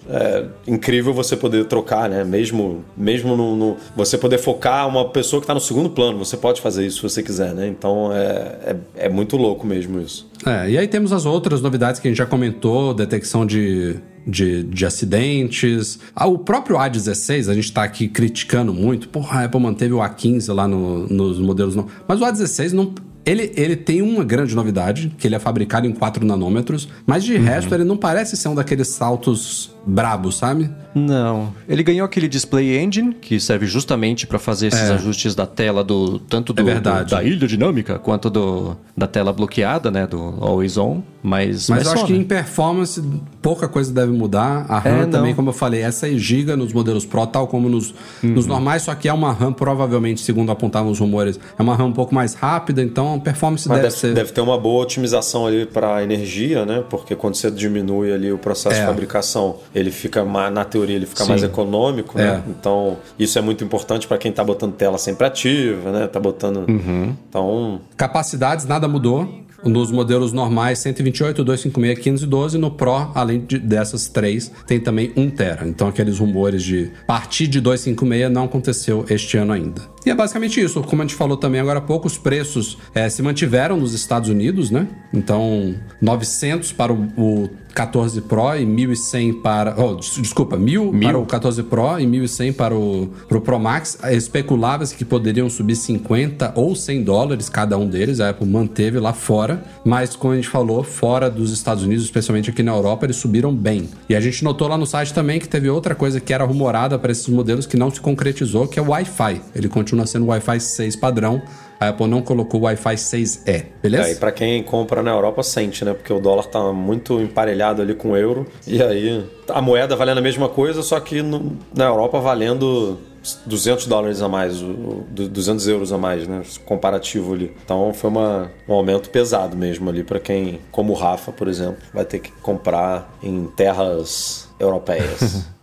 é, 0.09 0.45
incrível 0.67 1.13
você 1.13 1.35
poder 1.37 1.65
trocar, 1.65 2.09
né? 2.09 2.23
Mesmo, 2.23 2.83
mesmo 2.97 3.37
no, 3.37 3.55
no, 3.55 3.77
Você 3.95 4.17
poder 4.17 4.39
focar 4.39 4.87
uma 4.87 5.09
pessoa 5.09 5.39
que 5.39 5.45
está 5.45 5.53
no 5.53 5.61
segundo 5.61 5.89
plano. 5.89 6.17
Você 6.17 6.35
pode 6.35 6.61
fazer 6.61 6.85
isso 6.85 6.97
se 6.97 7.03
você 7.03 7.21
quiser, 7.21 7.53
né? 7.53 7.58
Né? 7.59 7.67
Então 7.67 8.11
é, 8.13 8.75
é, 8.95 9.05
é, 9.05 9.09
muito 9.09 9.35
louco 9.37 9.67
mesmo 9.67 9.99
isso. 9.99 10.29
É, 10.45 10.69
e 10.69 10.77
aí 10.77 10.87
temos 10.87 11.11
as 11.11 11.25
outras 11.25 11.61
novidades 11.61 11.99
que 11.99 12.07
a 12.07 12.11
gente 12.11 12.17
já 12.17 12.25
comentou, 12.25 12.93
detecção 12.93 13.45
de, 13.45 13.97
de, 14.25 14.63
de 14.63 14.85
acidentes. 14.85 15.99
Ah, 16.15 16.27
o 16.27 16.39
próprio 16.39 16.77
A16, 16.77 17.49
a 17.49 17.53
gente 17.53 17.65
está 17.65 17.83
aqui 17.83 18.07
criticando 18.07 18.73
muito. 18.73 19.09
Porra, 19.09 19.41
a 19.41 19.43
Apple 19.45 19.59
manteve 19.59 19.93
o 19.93 19.97
A15 19.97 20.53
lá 20.53 20.67
no, 20.67 21.07
nos 21.07 21.39
modelos. 21.39 21.75
Não. 21.75 21.87
Mas 22.07 22.21
o 22.21 22.23
A16 22.23 22.71
não, 22.71 22.93
ele, 23.25 23.51
ele 23.55 23.75
tem 23.75 24.01
uma 24.01 24.23
grande 24.23 24.55
novidade, 24.55 25.13
que 25.17 25.27
ele 25.27 25.35
é 25.35 25.39
fabricado 25.39 25.85
em 25.85 25.91
4 25.91 26.25
nanômetros, 26.25 26.89
mas 27.05 27.23
de 27.23 27.35
uhum. 27.35 27.43
resto 27.43 27.73
ele 27.73 27.83
não 27.83 27.97
parece 27.97 28.35
ser 28.35 28.47
um 28.47 28.55
daqueles 28.55 28.87
saltos 28.87 29.71
brabo, 29.85 30.31
sabe? 30.31 30.69
Não. 30.93 31.53
Ele 31.67 31.83
ganhou 31.83 32.05
aquele 32.05 32.27
display 32.27 32.77
engine 32.77 33.13
que 33.13 33.39
serve 33.39 33.65
justamente 33.65 34.25
para 34.25 34.39
fazer 34.39 34.67
esses 34.67 34.89
é. 34.89 34.93
ajustes 34.93 35.35
da 35.35 35.45
tela 35.45 35.83
do 35.83 36.19
tanto 36.19 36.53
do, 36.53 36.69
é 36.69 36.75
do, 36.79 37.05
da 37.05 37.23
ilha 37.23 37.47
dinâmica 37.47 37.99
quanto 37.99 38.29
do 38.29 38.75
da 38.95 39.07
tela 39.07 39.31
bloqueada, 39.31 39.89
né, 39.89 40.05
do 40.05 40.19
always 40.41 40.77
on, 40.77 41.01
mas 41.21 41.49
mas, 41.49 41.69
mas 41.69 41.79
eu 41.79 41.85
só, 41.85 41.93
acho 41.93 42.03
né? 42.03 42.07
que 42.07 42.15
em 42.15 42.23
performance 42.23 43.03
pouca 43.41 43.67
coisa 43.67 43.91
deve 43.91 44.11
mudar. 44.11 44.65
A 44.69 44.79
RAM 44.79 45.03
é, 45.03 45.05
também, 45.05 45.33
como 45.33 45.49
eu 45.49 45.53
falei, 45.53 45.81
essa 45.81 46.07
é 46.07 46.11
GB 46.11 46.55
nos 46.55 46.73
modelos 46.73 47.05
Pro, 47.05 47.25
tal 47.25 47.47
como 47.47 47.67
nos, 47.69 47.93
uhum. 48.23 48.29
nos 48.31 48.45
normais, 48.45 48.83
só 48.83 48.93
que 48.95 49.07
é 49.07 49.13
uma 49.13 49.31
RAM 49.31 49.53
provavelmente, 49.53 50.21
segundo 50.21 50.51
apontavam 50.51 50.91
os 50.91 50.99
rumores, 50.99 51.39
é 51.57 51.61
uma 51.61 51.75
RAM 51.75 51.87
um 51.87 51.93
pouco 51.93 52.13
mais 52.13 52.33
rápida, 52.33 52.81
então 52.81 53.15
a 53.15 53.19
performance 53.19 53.67
deve, 53.67 53.81
deve, 53.81 53.95
ser 53.95 54.13
deve 54.13 54.31
ter 54.31 54.41
uma 54.41 54.57
boa 54.57 54.83
otimização 54.83 55.47
ali 55.47 55.65
para 55.65 56.03
energia, 56.03 56.65
né? 56.65 56.83
Porque 56.89 57.15
quando 57.15 57.35
você 57.35 57.49
diminui 57.49 58.13
ali 58.13 58.31
o 58.31 58.37
processo 58.37 58.77
é. 58.77 58.81
de 58.81 58.85
fabricação, 58.85 59.57
ele 59.73 59.91
fica 59.91 60.23
mais, 60.23 60.53
na 60.53 60.63
teoria, 60.65 60.95
ele 60.95 61.05
fica 61.05 61.23
Sim. 61.23 61.29
mais 61.29 61.43
econômico, 61.43 62.17
né? 62.17 62.43
É. 62.45 62.49
Então, 62.49 62.97
isso 63.17 63.37
é 63.37 63.41
muito 63.41 63.63
importante 63.63 64.07
para 64.07 64.17
quem 64.17 64.31
está 64.31 64.43
botando 64.43 64.73
tela 64.73 64.97
sempre 64.97 65.25
ativa, 65.25 65.91
né? 65.91 66.07
Tá 66.07 66.19
botando. 66.19 66.67
Uhum. 66.69 67.15
Então. 67.29 67.81
Capacidades, 67.95 68.65
nada 68.65 68.87
mudou. 68.87 69.48
Nos 69.63 69.91
modelos 69.91 70.31
normais, 70.31 70.79
128, 70.79 71.43
256, 71.43 71.99
512. 71.99 72.57
No 72.57 72.71
Pro, 72.71 73.11
além 73.13 73.41
de, 73.45 73.59
dessas 73.59 74.07
três, 74.07 74.51
tem 74.65 74.79
também 74.79 75.11
1 75.15 75.29
tera. 75.31 75.67
Então, 75.67 75.87
aqueles 75.87 76.19
rumores 76.19 76.63
de 76.63 76.91
partir 77.05 77.47
de 77.47 77.59
256 77.59 78.31
não 78.31 78.45
aconteceu 78.45 79.05
este 79.09 79.37
ano 79.37 79.53
ainda. 79.53 79.81
E 80.05 80.09
é 80.09 80.15
basicamente 80.15 80.61
isso. 80.61 80.81
Como 80.83 81.01
a 81.01 81.05
gente 81.05 81.15
falou 81.15 81.37
também 81.37 81.61
agora 81.61 81.79
há 81.79 81.81
pouco, 81.81 82.07
os 82.07 82.17
preços 82.17 82.77
é, 82.93 83.09
se 83.09 83.21
mantiveram 83.21 83.77
nos 83.77 83.93
Estados 83.93 84.29
Unidos, 84.29 84.71
né? 84.71 84.87
Então, 85.13 85.75
900 86.01 86.71
para 86.71 86.93
o, 86.93 87.07
o 87.17 87.49
14 87.73 88.21
Pro 88.21 88.55
e 88.55 88.65
1.100 88.65 89.41
para... 89.41 89.75
Oh, 89.77 89.95
desculpa, 89.95 90.57
1.000 90.57 91.01
para 91.01 91.17
o 91.17 91.25
14 91.25 91.63
Pro 91.63 91.99
e 91.99 92.05
1.100 92.05 92.53
para 92.53 92.75
o, 92.75 93.09
para 93.27 93.37
o 93.37 93.41
Pro 93.41 93.59
Max. 93.59 93.97
Especulava-se 94.11 94.95
que 94.95 95.05
poderiam 95.05 95.49
subir 95.49 95.75
50 95.75 96.53
ou 96.55 96.75
100 96.75 97.03
dólares 97.03 97.49
cada 97.49 97.77
um 97.77 97.87
deles. 97.87 98.19
A 98.19 98.29
Apple 98.29 98.47
manteve 98.47 98.99
lá 98.99 99.13
fora. 99.13 99.63
Mas, 99.85 100.15
como 100.15 100.33
a 100.33 100.35
gente 100.35 100.49
falou, 100.49 100.83
fora 100.83 101.29
dos 101.29 101.51
Estados 101.51 101.83
Unidos, 101.83 102.03
especialmente 102.03 102.49
aqui 102.49 102.63
na 102.63 102.73
Europa, 102.73 103.05
eles 103.05 103.15
subiram 103.15 103.53
bem. 103.53 103.89
E 104.09 104.15
a 104.15 104.19
gente 104.19 104.43
notou 104.43 104.67
lá 104.67 104.77
no 104.77 104.85
site 104.85 105.13
também 105.13 105.39
que 105.39 105.47
teve 105.47 105.69
outra 105.69 105.95
coisa 105.95 106.19
que 106.19 106.33
era 106.33 106.43
rumorada 106.43 106.97
para 106.99 107.11
esses 107.11 107.27
modelos 107.27 107.65
que 107.65 107.77
não 107.77 107.89
se 107.89 108.01
concretizou, 108.01 108.67
que 108.67 108.77
é 108.79 108.81
o 108.81 108.89
Wi-Fi. 108.89 109.41
Ele 109.55 109.69
continua 109.69 109.88
sendo 110.05 110.25
o 110.25 110.29
Wi-Fi 110.29 110.59
6 110.59 110.95
padrão 110.95 111.41
a 111.79 111.89
Apple 111.89 112.07
não 112.07 112.21
colocou 112.21 112.59
o 112.59 112.63
Wi-Fi 112.65 112.95
6E, 112.95 113.65
beleza? 113.81 114.09
É, 114.09 114.11
e 114.11 114.15
para 114.15 114.33
quem 114.33 114.61
compra 114.61 115.01
na 115.01 115.11
Europa 115.11 115.41
sente, 115.41 115.85
né? 115.85 115.93
Porque 115.93 116.11
o 116.11 116.19
dólar 116.19 116.43
tá 116.45 116.73
muito 116.73 117.21
emparelhado 117.21 117.81
ali 117.81 117.95
com 117.95 118.11
o 118.11 118.17
euro. 118.17 118.45
E 118.67 118.83
aí 118.83 119.25
a 119.47 119.61
moeda 119.61 119.95
valendo 119.95 120.17
a 120.17 120.21
mesma 120.21 120.49
coisa, 120.49 120.83
só 120.83 120.99
que 120.99 121.21
no, 121.21 121.57
na 121.73 121.85
Europa 121.85 122.19
valendo 122.19 122.99
200 123.45 123.87
dólares 123.87 124.21
a 124.21 124.27
mais, 124.27 124.59
200 124.59 125.67
euros 125.69 125.93
a 125.93 125.97
mais, 125.97 126.27
né? 126.27 126.41
Comparativo 126.65 127.33
ali. 127.33 127.55
Então 127.63 127.93
foi 127.93 128.09
uma, 128.09 128.51
um 128.67 128.73
aumento 128.73 129.09
pesado 129.09 129.55
mesmo 129.55 129.89
ali 129.89 130.03
para 130.03 130.19
quem, 130.19 130.59
como 130.71 130.91
o 130.91 130.95
Rafa, 130.95 131.31
por 131.31 131.47
exemplo, 131.47 131.77
vai 131.93 132.03
ter 132.03 132.19
que 132.19 132.31
comprar 132.41 133.09
em 133.23 133.45
terras 133.55 134.49
europeias. 134.59 135.47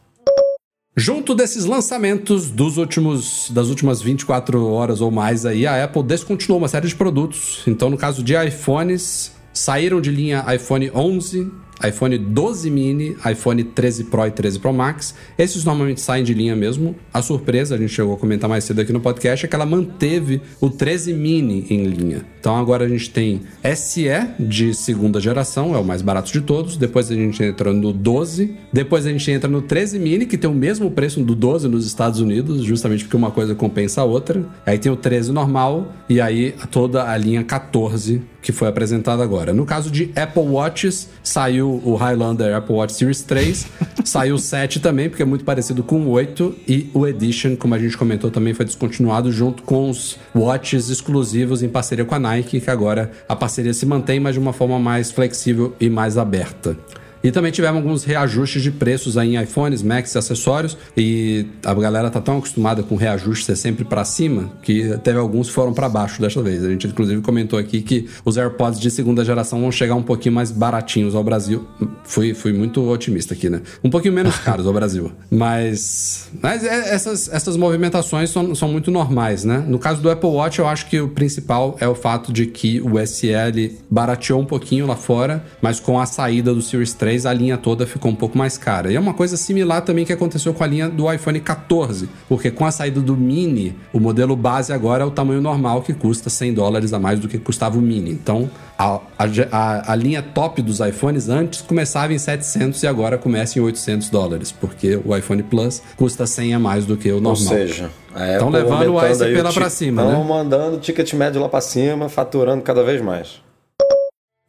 Junto 0.98 1.35
desses 1.35 1.66
lançamentos 1.66 2.51
dos 2.51 2.78
últimos, 2.78 3.51
das 3.51 3.68
últimas 3.68 4.01
24 4.01 4.66
horas 4.66 5.02
ou 5.02 5.10
mais 5.10 5.44
aí, 5.44 5.66
a 5.66 5.85
Apple 5.85 6.02
descontinuou 6.02 6.59
uma 6.59 6.68
série 6.68 6.89
de 6.89 6.94
produtos. 6.94 7.62
Então, 7.66 7.90
no 7.90 7.98
caso 7.98 8.23
de 8.23 8.35
iPhones, 8.35 9.31
saíram 9.52 10.01
de 10.01 10.10
linha 10.10 10.43
iPhone 10.55 10.90
11, 10.94 11.52
iPhone 11.85 12.16
12 12.16 12.70
mini, 12.70 13.16
iPhone 13.31 13.62
13 13.62 14.05
Pro 14.05 14.27
e 14.27 14.31
13 14.31 14.59
Pro 14.59 14.73
Max. 14.73 15.15
Esses 15.36 15.65
normalmente 15.65 16.01
saem 16.01 16.24
de 16.24 16.32
linha 16.32 16.57
mesmo. 16.57 16.97
A 17.12 17.20
surpresa, 17.20 17.74
a 17.74 17.78
gente 17.78 17.93
chegou 17.93 18.15
a 18.15 18.16
comentar 18.16 18.48
mais 18.48 18.65
cedo 18.65 18.81
aqui 18.81 18.93
no 18.93 19.01
podcast, 19.01 19.44
é 19.44 19.48
que 19.48 19.55
ela 19.55 19.66
manteve 19.66 20.40
o 20.61 20.70
13 20.70 21.12
mini 21.12 21.66
em 21.69 21.85
linha. 21.85 22.24
Então 22.40 22.57
agora 22.57 22.85
a 22.85 22.89
gente 22.89 23.11
tem 23.11 23.43
SE 23.74 24.07
de 24.39 24.73
segunda 24.74 25.20
geração, 25.20 25.74
é 25.74 25.78
o 25.78 25.85
mais 25.85 26.03
barato 26.03 26.32
de 26.32 26.40
todos. 26.40 26.77
Depois 26.77 27.11
a 27.11 27.15
gente 27.15 27.43
entra 27.43 27.73
no 27.73 27.93
12. 27.93 28.55
Depois 28.73 29.07
a 29.07 29.11
gente 29.11 29.31
entra 29.31 29.51
no 29.51 29.62
13 29.62 29.98
mini, 29.98 30.27
que 30.27 30.39
tem 30.39 30.48
o 30.48 30.55
mesmo 30.55 30.90
preço 30.90 31.23
do 31.23 31.35
12 31.35 31.69
nos 31.69 31.86
Estados 31.86 32.20
Unidos, 32.20 32.62
justamente 32.62 33.05
porque 33.05 33.16
uma 33.16 33.31
coisa 33.31 33.55
compensa 33.55 34.01
a 34.01 34.05
outra. 34.05 34.44
Aí 34.65 34.78
tem 34.78 34.90
o 34.90 34.97
13 34.97 35.32
normal 35.32 35.93
e 36.09 36.20
aí 36.20 36.55
toda 36.70 37.11
a 37.11 37.16
linha 37.16 37.43
14 37.44 38.23
que 38.47 38.52
foi 38.52 38.68
apresentada 38.68 39.24
agora. 39.24 39.52
No 39.52 39.66
caso 39.66 39.90
de 39.90 40.12
Apple 40.14 40.44
Watches, 40.44 41.09
saiu 41.20 41.82
o 41.85 41.97
Highlander 41.97 42.55
Apple 42.55 42.77
Watch 42.77 42.93
Series 42.93 43.20
3, 43.23 43.66
saiu 44.06 44.36
o 44.36 44.39
7 44.39 44.78
também, 44.78 45.09
porque 45.09 45.24
é 45.24 45.27
muito 45.27 45.44
parecido 45.44 45.82
com 45.82 46.02
o 46.02 46.10
8, 46.10 46.55
e 46.68 46.89
o 46.94 47.05
Edition, 47.09 47.56
como 47.56 47.74
a 47.74 47.78
gente 47.81 47.98
comentou, 47.98 48.31
também 48.31 48.55
foi 48.55 48.64
descontinuado 48.64 49.32
junto 49.32 49.64
com 49.64 49.90
os 49.90 50.16
watches 50.32 50.89
exclusivos 50.90 51.60
em 51.60 51.68
parceria 51.68 52.05
com 52.05 52.14
a 52.14 52.20
Nike, 52.20 52.60
que 52.60 52.70
agora 52.70 53.10
a 53.28 53.35
parceria 53.35 53.74
se 53.74 53.85
mantém, 53.85 54.20
mas 54.20 54.35
de 54.35 54.39
uma 54.39 54.52
forma 54.52 54.78
mais 54.78 55.10
flexível 55.10 55.74
e 55.81 55.90
mais 55.90 56.16
aberta. 56.16 56.77
E 57.22 57.30
também 57.30 57.51
tivemos 57.51 57.76
alguns 57.76 58.05
reajustes 58.05 58.62
de 58.62 58.70
preços 58.70 59.16
aí 59.16 59.34
em 59.34 59.43
iPhones, 59.43 59.82
Macs 59.82 60.14
e 60.14 60.18
acessórios. 60.18 60.76
E 60.97 61.47
a 61.64 61.74
galera 61.74 62.10
tá 62.10 62.20
tão 62.20 62.38
acostumada 62.38 62.82
com 62.82 62.97
reajuste 62.97 63.44
ser 63.44 63.56
sempre 63.56 63.84
para 63.84 64.05
cima 64.05 64.52
que 64.62 64.97
teve 65.02 65.18
alguns 65.18 65.48
que 65.48 65.55
foram 65.55 65.72
para 65.72 65.88
baixo 65.88 66.20
desta 66.20 66.43
vez. 66.43 66.64
A 66.64 66.70
gente 66.70 66.86
inclusive 66.86 67.20
comentou 67.22 67.59
aqui 67.59 67.82
que 67.82 68.09
os 68.24 68.36
AirPods 68.36 68.80
de 68.80 68.90
segunda 68.90 69.24
geração 69.24 69.60
vão 69.60 69.72
chegar 69.72 69.94
um 69.94 70.02
pouquinho 70.02 70.34
mais 70.34 70.51
baratinhos 70.51 71.14
ao 71.14 71.24
Brasil. 71.24 71.66
Fui, 72.05 72.34
fui 72.34 72.52
muito 72.52 72.88
otimista 72.88 73.34
aqui, 73.34 73.51
né? 73.51 73.60
Um 73.82 73.90
pouquinho 73.90 74.14
menos 74.14 74.36
caros 74.40 74.66
ao 74.66 74.72
Brasil. 74.72 75.12
Mas, 75.30 76.28
mas 76.40 76.64
é, 76.64 76.94
essas, 76.94 77.28
essas 77.32 77.56
movimentações 77.56 78.30
são, 78.30 78.55
são 78.55 78.68
muito 78.68 78.90
normais, 78.90 79.44
né? 79.44 79.64
No 79.66 79.78
caso 79.78 80.01
do 80.01 80.10
Apple 80.10 80.30
Watch, 80.30 80.59
eu 80.59 80.68
acho 80.68 80.88
que 80.88 81.01
o 81.01 81.09
principal 81.09 81.76
é 81.80 81.88
o 81.88 81.94
fato 81.94 82.32
de 82.32 82.47
que 82.47 82.80
o 82.80 82.98
SL 83.01 83.74
barateou 83.90 84.40
um 84.40 84.44
pouquinho 84.44 84.86
lá 84.86 84.97
fora, 84.97 85.44
mas 85.60 85.80
com 85.80 85.98
a 85.98 86.06
saída 86.06 86.55
do 86.55 86.62
Series 86.62 86.93
3, 86.94 87.05
a 87.26 87.32
linha 87.32 87.56
toda 87.56 87.86
ficou 87.86 88.10
um 88.10 88.14
pouco 88.14 88.36
mais 88.36 88.58
cara. 88.58 88.90
E 88.90 88.96
é 88.96 89.00
uma 89.00 89.14
coisa 89.14 89.36
similar 89.36 89.82
também 89.82 90.04
que 90.04 90.12
aconteceu 90.12 90.52
com 90.52 90.64
a 90.64 90.66
linha 90.66 90.88
do 90.88 91.12
iPhone 91.12 91.38
14, 91.38 92.08
porque 92.28 92.50
com 92.50 92.64
a 92.64 92.70
saída 92.70 93.00
do 93.00 93.16
Mini, 93.16 93.76
o 93.92 94.00
modelo 94.00 94.34
base 94.34 94.72
agora 94.72 95.04
é 95.04 95.06
o 95.06 95.10
tamanho 95.10 95.40
normal, 95.40 95.82
que 95.82 95.94
custa 95.94 96.28
100 96.28 96.54
dólares 96.54 96.92
a 96.92 96.98
mais 96.98 97.20
do 97.20 97.28
que 97.28 97.38
custava 97.38 97.78
o 97.78 97.82
Mini. 97.82 98.10
Então, 98.10 98.50
a, 98.78 99.00
a, 99.18 99.92
a, 99.92 99.94
linha 99.94 100.22
top 100.22 100.60
dos 100.60 100.80
iPhones 100.80 101.28
antes 101.28 101.62
começava 101.62 102.12
em 102.12 102.18
700 102.18 102.82
e 102.82 102.86
agora 102.86 103.16
começa 103.16 103.58
em 103.58 103.62
800 103.62 104.10
dólares, 104.10 104.52
porque 104.52 105.00
o 105.04 105.16
iPhone 105.16 105.42
Plus 105.42 105.82
custa 105.96 106.26
100 106.26 106.54
a 106.54 106.58
mais 106.58 106.84
do 106.84 106.96
que 106.96 107.10
o 107.10 107.20
normal. 107.20 107.52
Ou 107.52 107.58
seja, 107.58 107.90
estão 108.32 108.50
levando 108.50 108.92
o 108.92 108.98
ASP 108.98 109.42
lá 109.42 109.52
para 109.52 109.70
cima, 109.70 110.02
né? 110.02 110.10
Estão 110.10 110.24
mandando 110.24 110.76
o 110.76 110.80
ticket 110.80 111.12
médio 111.14 111.40
lá 111.40 111.48
para 111.48 111.60
cima, 111.60 112.08
faturando 112.08 112.62
cada 112.62 112.82
vez 112.82 113.00
mais. 113.00 113.45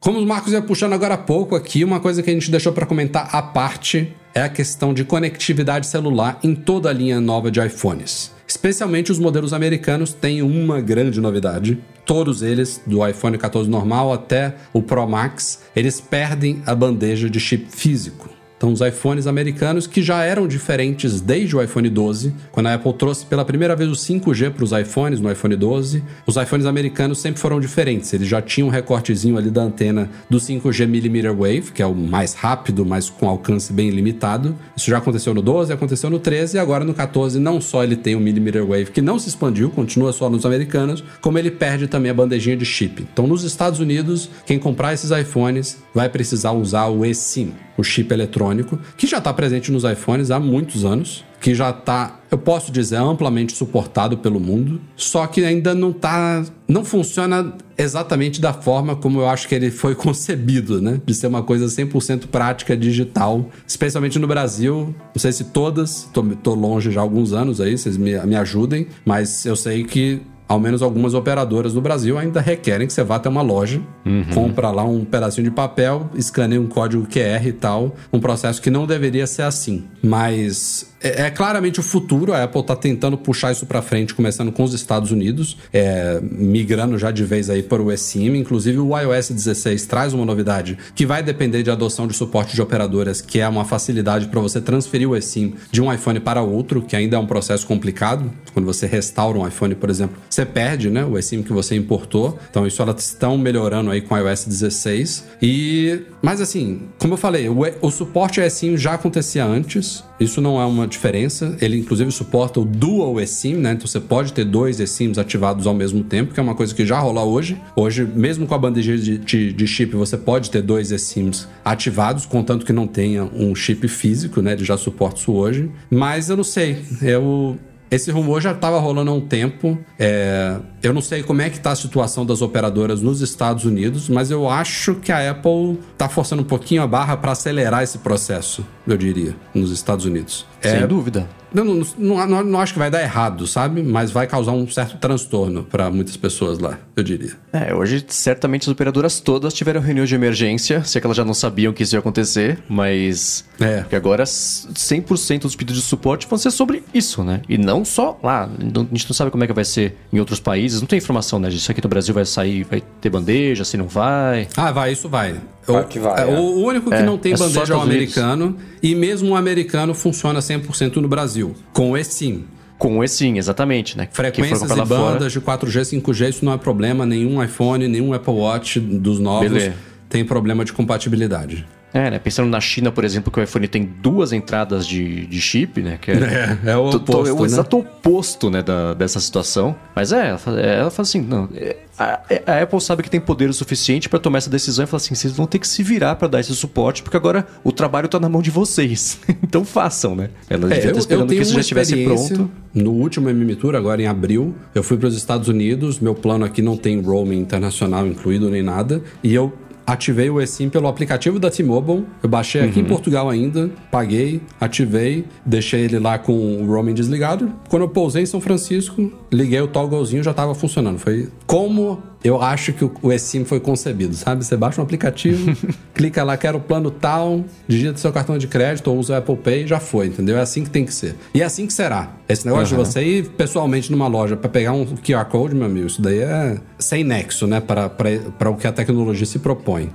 Como 0.08 0.22
o 0.22 0.26
Marcos 0.26 0.54
ia 0.54 0.62
puxando 0.62 0.94
agora 0.94 1.16
há 1.16 1.18
pouco 1.18 1.54
aqui, 1.54 1.84
uma 1.84 2.00
coisa 2.00 2.24
que 2.24 2.30
a 2.30 2.34
gente 2.34 2.50
deixou 2.50 2.72
para 2.72 2.86
comentar 2.86 3.28
à 3.30 3.42
parte 3.42 4.16
é 4.34 4.42
a 4.42 4.48
questão 4.48 4.94
de 4.94 5.04
conectividade 5.04 5.86
celular 5.86 6.40
em 6.42 6.56
toda 6.56 6.90
a 6.90 6.94
linha 6.94 7.20
nova 7.20 7.52
de 7.52 7.60
iPhones. 7.60 8.32
Especialmente 8.48 9.12
os 9.12 9.20
modelos 9.20 9.52
americanos 9.52 10.14
têm 10.14 10.42
uma 10.42 10.80
grande 10.80 11.20
novidade. 11.20 11.78
Todos 12.06 12.42
eles, 12.42 12.82
do 12.88 13.06
iPhone 13.06 13.38
14 13.38 13.70
normal 13.70 14.14
até 14.14 14.56
o 14.72 14.82
Pro 14.82 15.06
Max, 15.06 15.64
eles 15.76 16.00
perdem 16.00 16.64
a 16.66 16.74
bandeja 16.74 17.30
de 17.30 17.42
chip 17.42 17.68
físico. 17.70 18.37
Então, 18.58 18.74
os 18.74 18.82
iPhones 18.82 19.28
americanos 19.28 19.86
que 19.86 20.02
já 20.02 20.24
eram 20.24 20.48
diferentes 20.48 21.22
desde 21.22 21.56
o 21.56 21.62
iPhone 21.62 21.88
12, 21.90 22.34
quando 22.52 22.68
a 22.68 22.74
Apple 22.74 22.94
trouxe 22.94 23.26
pela 23.26 23.46
primeira 23.46 23.76
vez 23.76 23.90
o 23.90 23.94
5G 23.94 24.52
para 24.52 24.64
os 24.64 24.72
iPhones 24.72 25.20
no 25.20 25.32
iPhone 25.32 25.56
12, 25.56 26.04
os 26.26 26.36
iPhones 26.36 26.66
americanos 26.66 27.20
sempre 27.20 27.40
foram 27.40 27.60
diferentes. 27.60 28.12
Eles 28.14 28.28
já 28.28 28.42
tinham 28.42 28.68
um 28.68 28.72
recortezinho 28.72 29.38
ali 29.38 29.52
da 29.52 29.62
antena 29.62 30.10
do 30.30 30.40
5G 30.40 30.88
millimeter 30.88 31.34
wave, 31.34 31.72
que 31.72 31.82
é 31.82 31.86
o 31.86 31.94
mais 31.94 32.34
rápido, 32.34 32.84
mas 32.84 33.10
com 33.10 33.30
alcance 33.30 33.72
bem 33.72 33.92
limitado. 33.92 34.56
Isso 34.76 34.90
já 34.90 34.98
aconteceu 34.98 35.34
no 35.34 35.42
12, 35.42 35.72
aconteceu 35.72 36.10
no 36.10 36.20
13 36.20 36.58
e 36.58 36.60
agora 36.60 36.84
no 36.84 36.94
14 36.94 37.40
não 37.40 37.62
só 37.62 37.84
ele 37.84 37.96
tem 37.96 38.16
o 38.16 38.20
millimeter 38.20 38.66
wave 38.66 38.92
que 38.92 39.02
não 39.02 39.20
se 39.20 39.30
expandiu, 39.30 39.70
continua 39.70 40.12
só 40.12 40.30
nos 40.30 40.46
americanos, 40.46 41.04
como 41.22 41.38
ele 41.38 41.52
perde 41.52 41.88
também 41.88 42.10
a 42.10 42.14
bandejinha 42.14 42.58
de 42.58 42.66
chip. 42.66 43.08
Então, 43.14 43.28
nos 43.28 43.44
Estados 43.44 43.80
Unidos, 43.80 44.30
quem 44.46 44.58
comprar 44.58 44.94
esses 44.94 45.12
iPhones 45.12 45.78
vai 45.94 46.10
precisar 46.10 46.52
usar 46.52 46.88
o 46.88 47.06
eSIM, 47.06 47.54
o 47.78 47.84
chip 47.84 48.12
eletrônico, 48.12 48.47
que 48.96 49.08
já 49.08 49.18
está 49.18 49.34
presente 49.34 49.72
nos 49.72 49.84
iPhones 49.84 50.32
há 50.32 50.40
muitos 50.40 50.86
anos, 50.86 51.24
que 51.40 51.54
já 51.54 51.70
está, 51.70 52.20
eu 52.32 52.38
posso 52.38 52.72
dizer, 52.72 52.98
amplamente 52.98 53.54
suportado 53.54 54.18
pelo 54.18 54.40
mundo, 54.40 54.82
só 54.96 55.28
que 55.28 55.44
ainda 55.44 55.76
não 55.76 55.94
tá, 55.94 56.44
não 56.68 56.84
funciona 56.84 57.54
exatamente 57.78 58.42
da 58.42 58.52
forma 58.52 58.96
como 58.96 59.22
eu 59.22 59.30
acho 59.30 59.48
que 59.48 59.56
ele 59.56 59.70
foi 59.70 59.94
concebido, 59.96 60.82
né? 60.82 61.00
De 61.06 61.14
ser 61.14 61.28
uma 61.28 61.44
coisa 61.44 61.66
100% 61.66 62.28
prática 62.28 62.76
digital, 62.76 63.50
especialmente 63.68 64.18
no 64.18 64.28
Brasil. 64.28 64.96
Não 65.14 65.20
sei 65.20 65.32
se 65.32 65.46
todas, 65.46 66.10
tô, 66.14 66.24
tô 66.24 66.56
longe 66.56 66.92
já 66.92 67.00
há 67.00 67.04
alguns 67.04 67.34
anos 67.34 67.62
aí, 67.62 67.78
vocês 67.78 67.98
me, 67.98 68.18
me 68.26 68.36
ajudem, 68.36 68.88
mas 69.06 69.46
eu 69.46 69.56
sei 69.56 69.84
que 69.84 70.22
ao 70.48 70.60
menos 70.60 70.82
algumas 70.82 71.14
operadoras 71.14 71.74
no 71.74 71.82
Brasil 71.82 72.18
ainda 72.18 72.40
requerem 72.40 72.88
que 72.88 72.94
você 72.94 73.04
vá 73.04 73.18
até 73.18 73.28
uma 73.28 73.42
loja, 73.42 73.82
uhum. 74.06 74.26
compra 74.34 74.72
lá 74.72 74.84
um 74.84 75.04
pedacinho 75.04 75.46
de 75.46 75.52
papel, 75.52 76.10
escaneia 76.16 76.62
um 76.62 76.68
código 76.68 77.06
QR 77.06 77.46
e 77.46 77.54
tal, 77.54 77.96
um 78.12 78.20
processo 78.20 78.62
que 78.62 78.70
não 78.70 78.86
deveria 78.86 79.28
ser 79.28 79.44
assim. 79.44 79.86
Mas 80.02 80.88
é, 81.02 81.24
é, 81.24 81.30
claramente 81.30 81.80
o 81.80 81.84
futuro. 81.84 82.34
A 82.34 82.44
Apple 82.44 82.62
está 82.62 82.76
tentando 82.76 83.18
puxar 83.18 83.52
isso 83.52 83.66
para 83.66 83.82
frente, 83.82 84.14
começando 84.14 84.52
com 84.52 84.64
os 84.64 84.74
Estados 84.74 85.12
Unidos, 85.12 85.58
é, 85.72 86.20
migrando 86.22 86.98
já 86.98 87.12
de 87.12 87.24
vez 87.24 87.50
aí 87.50 87.62
para 87.62 87.82
o 87.82 87.92
eSIM. 87.92 88.36
Inclusive, 88.36 88.80
o 88.80 88.98
iOS 88.98 89.30
16 89.30 89.86
traz 89.86 90.14
uma 90.14 90.26
novidade 90.26 90.78
que 90.96 91.06
vai 91.06 91.22
depender 91.22 91.64
de 91.64 91.72
adoção 91.72 92.08
de 92.08 92.16
suporte 92.16 92.56
de 92.56 92.62
operadoras, 92.62 93.22
que 93.22 93.40
é 93.40 93.48
uma 93.48 93.66
facilidade 93.66 94.28
para 94.28 94.40
você 94.40 94.60
transferir 94.60 95.10
o 95.10 95.16
eSIM 95.16 95.56
de 95.72 95.82
um 95.82 95.94
iPhone 95.94 96.20
para 96.20 96.42
outro, 96.42 96.82
que 96.82 96.96
ainda 96.96 97.16
é 97.16 97.20
um 97.20 97.28
processo 97.28 97.66
complicado. 97.68 98.32
Quando 98.54 98.66
você 98.66 98.88
restaura 98.88 99.38
um 99.38 99.48
iPhone, 99.48 99.76
por 99.76 99.90
exemplo, 99.90 100.18
você 100.38 100.46
perde 100.46 100.90
né, 100.92 101.04
o 101.04 101.18
eSIM 101.18 101.42
que 101.42 101.52
você 101.52 101.76
importou. 101.76 102.38
Então, 102.50 102.68
isso 102.68 102.80
elas 102.80 103.04
estão 103.04 103.38
melhorando 103.38 103.90
aí 103.90 104.02
com 104.02 104.14
o 104.14 104.18
iOS 104.18 104.46
16. 104.46 105.28
E, 105.42 106.02
mas 106.22 106.40
assim, 106.40 106.82
como 107.00 107.16
eu 107.16 107.18
falei, 107.18 107.50
o, 107.50 107.58
o 107.82 107.90
suporte 107.90 108.40
eSIM 108.40 108.78
já 108.78 108.94
acontecia 108.94 109.44
antes. 109.44 110.04
Isso 110.20 110.40
não 110.40 110.62
é 110.62 110.66
uma 110.66 110.88
diferença. 110.88 111.56
Ele, 111.60 111.78
inclusive, 111.78 112.12
suporta 112.12 112.60
o 112.60 112.66
Dual 112.66 113.20
eSIM, 113.20 113.56
né? 113.56 113.74
Então 113.74 113.88
você 113.88 114.00
pode 114.00 114.34
ter 114.34 114.46
dois 114.46 114.80
eSIMs 114.80 115.18
ativados 115.18 115.66
ao 115.66 115.74
mesmo 115.74 116.04
tempo, 116.04 116.34
que 116.34 116.40
é 116.40 116.44
uma 116.44 116.56
coisa 116.56 116.74
que 116.74 116.86
já 116.86 117.00
rola 117.00 117.24
hoje. 117.24 117.60
Hoje, 117.76 118.04
mesmo 118.04 118.46
com 118.46 118.54
a 118.54 118.58
bandeja 118.58 118.98
de, 118.98 119.18
de, 119.18 119.54
de 119.54 119.68
chip, 119.68 119.96
você 119.96 120.18
pode 120.18 120.52
ter 120.52 120.62
dois 120.62 120.92
eSIMs 120.92 121.48
ativados, 121.64 122.26
contanto 122.26 122.66
que 122.66 122.74
não 122.74 122.88
tenha 122.88 123.24
um 123.26 123.54
chip 123.56 123.88
físico, 123.88 124.42
né? 124.42 124.54
Ele 124.54 124.64
já 124.64 124.78
suporta 124.78 125.20
isso 125.20 125.32
hoje. 125.32 125.70
Mas 125.90 126.30
eu 126.30 126.38
não 126.38 126.44
sei. 126.44 126.78
Eu 127.02 127.58
esse 127.90 128.12
rumor 128.12 128.42
já 128.42 128.52
estava 128.52 128.80
rolando 128.80 129.12
há 129.12 129.14
um 129.14 129.22
tempo. 129.22 129.78
É, 129.98 130.58
eu 130.84 130.94
não 130.94 131.02
sei 131.02 131.24
como 131.24 131.42
é 131.42 131.50
que 131.50 131.58
está 131.58 131.72
a 131.72 131.76
situação 131.76 132.26
das 132.26 132.42
operadoras 132.42 133.02
nos 133.02 133.22
Estados 133.22 133.66
Unidos, 133.66 134.10
mas 134.10 134.32
eu 134.32 134.50
acho 134.50 134.96
que 134.96 135.12
a 135.12 135.32
Apple 135.32 135.80
está 135.94 136.08
forçando 136.10 136.42
um 136.42 136.46
pouquinho 136.46 136.82
a 136.82 136.88
barra 136.88 137.18
para 137.18 137.32
acelerar 137.32 137.84
esse 137.84 138.00
processo, 138.00 138.66
eu 138.86 138.98
diria, 138.98 139.36
nos 139.54 139.72
Estados 139.72 140.06
Unidos. 140.06 140.46
Sem 140.62 140.82
é, 140.82 140.88
dúvida. 140.88 141.28
Não, 141.54 141.64
não, 141.64 141.86
não, 141.98 142.44
não, 142.44 142.60
acho 142.60 142.74
que 142.74 142.80
vai 142.80 142.92
dar 142.92 143.02
errado, 143.02 143.48
sabe? 143.48 143.82
Mas 143.82 144.12
vai 144.12 144.28
causar 144.28 144.52
um 144.52 144.68
certo 144.68 144.98
transtorno 144.98 145.64
para 145.64 145.90
muitas 145.90 146.18
pessoas 146.18 146.60
lá, 146.60 146.78
eu 146.96 147.04
diria. 147.04 147.32
É, 147.54 147.74
hoje 147.74 148.04
certamente 148.10 148.64
as 148.64 148.68
operadoras 148.68 149.20
todas 149.20 149.54
tiveram 149.54 149.80
reunião 149.80 150.06
de 150.06 150.14
emergência, 150.14 150.84
se 150.84 150.98
é 150.98 151.02
que 151.02 151.08
elas 151.08 151.16
já 151.16 151.24
não 151.24 151.34
sabiam 151.34 151.72
que 151.72 151.84
isso 151.84 151.96
ia 151.96 152.00
acontecer, 152.00 152.60
mas. 152.68 153.46
É. 153.60 153.82
Porque 153.82 153.96
agora 153.96 154.24
100% 154.24 155.42
dos 155.42 155.56
pedidos 155.56 155.82
de 155.82 155.88
suporte 155.88 156.28
vão 156.28 156.38
ser 156.38 156.52
sobre 156.52 156.84
isso, 156.94 157.24
né? 157.24 157.42
E 157.48 157.58
não 157.58 157.77
só 157.86 158.18
lá. 158.22 158.44
A 158.44 158.80
gente 158.96 159.10
não 159.10 159.14
sabe 159.14 159.32
como 159.32 159.44
é 159.44 159.48
que 159.48 159.54
vai 159.54 159.66
ser 159.66 159.96
em 160.12 160.20
outros 160.20 160.40
países, 160.40 160.80
não 160.80 160.88
tem 160.88 160.98
informação, 160.98 161.40
né? 161.40 161.50
Isso 161.50 161.72
aqui 161.72 161.82
no 161.84 161.90
Brasil 161.90 162.14
vai 162.14 162.26
sair, 162.26 162.64
vai 162.64 162.82
ter 163.02 163.10
bandeja, 163.10 163.64
se 163.64 163.78
não 163.78 163.88
vai. 163.88 164.48
Ah, 164.56 164.72
vai, 164.72 164.92
isso 164.92 165.10
vai. 165.10 165.40
O, 165.68 165.84
que 165.84 166.00
vai, 166.00 166.24
é, 166.24 166.32
é. 166.32 166.40
o 166.40 166.56
único 166.66 166.90
que 166.90 166.96
é, 166.96 167.04
não 167.04 167.18
tem 167.18 167.34
é 167.34 167.38
bandeja 167.38 167.74
é 167.74 167.78
o 167.78 167.82
americano, 167.82 168.56
e 168.82 168.96
mesmo 168.96 169.32
o 169.32 169.36
americano 169.36 169.94
funciona 169.94 170.40
100% 170.40 170.98
no 170.98 171.08
Brasil, 171.08 171.56
com 171.74 171.92
o 171.92 171.98
eSIM. 171.98 172.46
Com 172.78 173.00
o 173.00 173.04
eSIM, 173.04 173.38
exatamente, 173.38 173.98
né? 173.98 174.08
Frequências 174.12 174.62
e 174.62 174.76
bandas 174.86 175.34
fora. 175.34 175.66
de 175.66 175.72
4G, 175.72 176.02
5G, 176.02 176.30
isso 176.30 176.46
não 176.46 176.54
é 176.54 176.58
problema. 176.58 177.06
Nenhum 177.06 177.44
iPhone, 177.44 177.88
nenhum 177.88 178.14
Apple 178.14 178.34
Watch 178.34 178.80
dos 178.80 179.20
novos 179.20 179.50
Beleza. 179.50 179.74
tem 180.08 180.24
problema 180.24 180.64
de 180.64 180.74
compatibilidade. 180.74 181.66
É, 181.94 182.12
né? 182.12 182.20
Pensando 182.20 182.50
na 182.50 182.60
China, 182.60 182.92
por 182.92 183.04
exemplo, 183.04 183.32
que 183.32 183.40
o 183.40 183.44
iPhone 183.44 183.68
tem 183.68 183.84
duas 183.84 184.34
entradas 184.34 184.86
de, 184.86 185.26
de 185.26 185.42
chip, 185.42 185.82
né? 185.82 185.98
Que 186.00 186.12
é, 186.12 186.58
é, 186.66 186.72
é 186.72 186.78
o 186.78 186.90
oposto, 186.90 187.30
É 187.30 187.34
o 187.34 187.40
né? 187.40 187.46
exato 187.46 187.78
oposto, 187.80 188.50
né, 188.50 188.62
da, 188.62 188.94
dessa 188.94 189.20
situação. 189.20 189.76
Mas 189.96 190.12
é, 190.12 190.30
ela 190.30 190.38
fala, 190.38 190.60
ela 190.60 190.92
fala 190.92 191.08
assim, 191.08 191.22
não... 191.22 191.50
É, 191.56 191.78
a, 191.98 192.22
a, 192.46 192.62
Apple 192.62 192.80
sabe 192.80 193.02
que 193.02 193.10
tem 193.10 193.20
poder 193.20 193.50
o 193.50 193.54
suficiente 193.54 194.08
para 194.08 194.20
tomar 194.20 194.38
essa 194.38 194.50
decisão 194.50 194.84
e 194.84 194.88
falar 194.88 194.98
assim, 194.98 195.16
vocês 195.16 195.34
vão 195.34 195.48
ter 195.48 195.58
que 195.58 195.68
se 195.68 195.82
virar 195.82 196.16
para 196.16 196.28
dar 196.28 196.40
esse 196.40 196.54
suporte, 196.56 197.02
porque 197.02 197.18
agora 197.18 197.48
o 197.64 197.72
trabalho 197.72 198.08
tá 198.08 198.20
na 198.20 198.30
mão 198.30 198.42
de 198.42 198.52
vocês. 198.52 199.20
então 199.42 199.66
façam, 199.66 200.16
né? 200.16 200.30
Ela 200.50 200.72
é, 200.74 200.92
eu, 200.92 200.98
esperando 200.98 201.32
eu 201.32 201.38
que 201.38 201.42
isso 201.42 201.54
já 201.54 201.62
estivesse 201.62 202.04
pronto. 202.04 202.52
No 202.74 202.92
último 202.92 203.30
MM 203.30 203.56
Tour, 203.56 203.76
agora 203.76 204.00
em 204.02 204.06
abril, 204.06 204.54
eu 204.76 204.84
fui 204.84 204.98
para 204.98 205.08
os 205.08 205.18
Estados 205.18 205.48
Unidos, 205.48 206.00
meu 206.00 206.14
plano 206.14 206.46
aqui 206.46 206.62
não 206.62 206.78
tem 206.78 207.02
roaming 207.02 207.40
internacional 207.40 208.06
incluído 208.06 208.50
nem 208.50 208.62
nada, 208.62 209.02
e 209.24 209.34
eu 209.34 209.52
ativei 209.88 210.30
o 210.30 210.42
eSIM 210.42 210.70
pelo 210.70 210.90
aplicativo 210.90 211.40
da 211.40 211.50
T-Mobile. 211.50 212.06
Eu 212.22 212.28
baixei 212.28 212.62
aqui 212.62 212.80
uhum. 212.80 212.86
em 212.86 212.88
Portugal 212.90 213.30
ainda, 213.30 213.72
paguei, 213.90 214.42
ativei, 214.60 215.24
deixei 215.46 215.86
ele 215.86 215.98
lá 215.98 216.20
com 216.20 216.34
o 216.34 216.68
roaming 216.68 216.94
desligado. 216.94 217.50
Quando 217.70 217.84
eu 217.84 217.90
pousei 217.90 218.24
em 218.24 218.26
São 218.26 218.42
Francisco, 218.42 219.10
liguei 219.32 219.62
o 219.62 219.68
togglezinho 219.68 220.22
já 220.22 220.32
estava 220.32 220.54
funcionando. 220.54 221.00
Foi 221.00 221.30
como 221.46 222.04
eu 222.24 222.42
acho 222.42 222.74
que 222.74 222.90
o 223.02 223.12
eSIM 223.12 223.46
foi 223.46 223.60
concebido, 223.60 224.16
sabe? 224.16 224.44
Você 224.44 224.58
baixa 224.58 224.82
um 224.82 224.84
aplicativo, 224.84 225.56
clica 225.94 226.24
lá, 226.24 226.36
quero 226.36 226.58
o 226.58 226.62
plano 226.62 226.90
tal, 226.90 227.44
digita 227.68 227.98
seu 227.98 228.12
cartão 228.12 228.38
de 228.38 228.48
crédito 228.48 228.90
ou 228.90 228.98
usa 228.98 229.14
o 229.14 229.18
Apple 229.18 229.38
Pay, 229.38 229.68
já 229.68 229.80
foi, 229.80 230.08
entendeu? 230.08 230.38
É 230.38 230.42
assim 230.42 230.64
que 230.64 230.70
tem 230.70 230.86
que 230.86 230.94
ser. 230.94 231.16
E 231.34 231.42
é 231.42 231.46
assim 231.46 231.68
que 231.68 231.74
será. 231.74 232.12
Esse 232.28 232.46
negócio 232.46 232.76
uhum. 232.76 232.84
de 232.84 232.90
você 232.90 233.04
ir 233.04 233.30
pessoalmente 233.30 233.92
numa 233.92 234.08
loja 234.08 234.36
para 234.36 234.50
pegar 234.50 234.74
um 234.74 234.86
QR 234.86 235.26
Code, 235.26 235.56
meu 235.56 235.66
amigo, 235.66 235.88
isso 235.88 236.02
daí 236.02 236.20
é 236.20 236.58
sem 236.78 237.04
nexo, 237.04 237.48
né? 237.48 237.62
Para 237.62 238.50
o 238.50 238.56
que 238.56 238.68
a 238.68 238.72
tecnologia 238.72 239.26
se 239.26 239.40
propõe. 239.40 239.90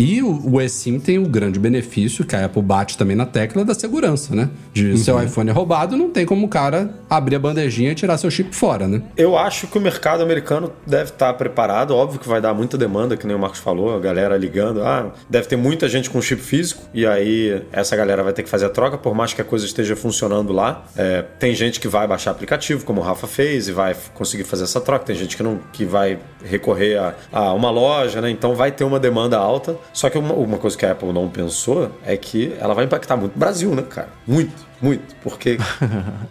E 0.00 0.22
o, 0.22 0.54
o 0.54 0.62
eSIM 0.62 0.98
tem 0.98 1.18
o 1.18 1.28
grande 1.28 1.58
benefício, 1.58 2.24
que 2.24 2.34
a 2.34 2.46
Apple 2.46 2.62
bate 2.62 2.96
também 2.96 3.14
na 3.14 3.26
tecla, 3.26 3.66
da 3.66 3.74
segurança, 3.74 4.34
né? 4.34 4.48
De 4.72 4.96
seu 4.96 5.22
iPhone 5.22 5.50
é 5.50 5.52
roubado, 5.52 5.94
não 5.94 6.08
tem 6.08 6.24
como 6.24 6.46
o 6.46 6.48
cara 6.48 6.94
abrir 7.10 7.36
a 7.36 7.38
bandejinha 7.38 7.92
e 7.92 7.94
tirar 7.94 8.16
seu 8.16 8.30
chip 8.30 8.56
fora, 8.56 8.88
né? 8.88 9.02
Eu 9.14 9.36
acho 9.36 9.66
que 9.66 9.76
o 9.76 9.80
mercado 9.80 10.22
americano 10.22 10.72
deve 10.86 11.10
estar 11.10 11.34
preparado. 11.34 11.94
Óbvio 11.94 12.18
que 12.18 12.26
vai 12.26 12.40
dar 12.40 12.54
muita 12.54 12.78
demanda, 12.78 13.14
que 13.14 13.26
nem 13.26 13.36
o 13.36 13.38
Marcos 13.38 13.60
falou, 13.60 13.94
a 13.94 14.00
galera 14.00 14.38
ligando. 14.38 14.82
Ah, 14.82 15.12
deve 15.28 15.48
ter 15.48 15.56
muita 15.56 15.86
gente 15.86 16.08
com 16.08 16.22
chip 16.22 16.40
físico, 16.40 16.82
e 16.94 17.06
aí 17.06 17.62
essa 17.70 17.94
galera 17.94 18.22
vai 18.22 18.32
ter 18.32 18.42
que 18.42 18.48
fazer 18.48 18.64
a 18.64 18.70
troca, 18.70 18.96
por 18.96 19.14
mais 19.14 19.34
que 19.34 19.42
a 19.42 19.44
coisa 19.44 19.66
esteja 19.66 19.94
funcionando 19.94 20.50
lá. 20.50 20.82
É, 20.96 21.26
tem 21.38 21.54
gente 21.54 21.78
que 21.78 21.88
vai 21.88 22.06
baixar 22.06 22.30
aplicativo, 22.30 22.86
como 22.86 23.02
o 23.02 23.04
Rafa 23.04 23.26
fez, 23.26 23.68
e 23.68 23.72
vai 23.72 23.94
conseguir 24.14 24.44
fazer 24.44 24.64
essa 24.64 24.80
troca. 24.80 25.04
Tem 25.04 25.14
gente 25.14 25.36
que 25.36 25.42
não 25.42 25.60
que 25.74 25.84
vai 25.84 26.18
recorrer 26.42 26.96
a, 26.96 27.14
a 27.30 27.52
uma 27.52 27.70
loja, 27.70 28.22
né? 28.22 28.30
Então 28.30 28.54
vai 28.54 28.72
ter 28.72 28.84
uma 28.84 28.98
demanda 28.98 29.36
alta. 29.36 29.76
Só 29.92 30.08
que 30.08 30.18
uma, 30.18 30.34
uma 30.34 30.58
coisa 30.58 30.76
que 30.76 30.86
a 30.86 30.92
Apple 30.92 31.12
não 31.12 31.28
pensou 31.28 31.90
é 32.04 32.16
que 32.16 32.54
ela 32.58 32.74
vai 32.74 32.84
impactar 32.84 33.16
muito 33.16 33.34
o 33.34 33.38
Brasil, 33.38 33.74
né, 33.74 33.82
cara? 33.82 34.08
Muito. 34.26 34.69
Muito, 34.80 35.14
porque 35.22 35.58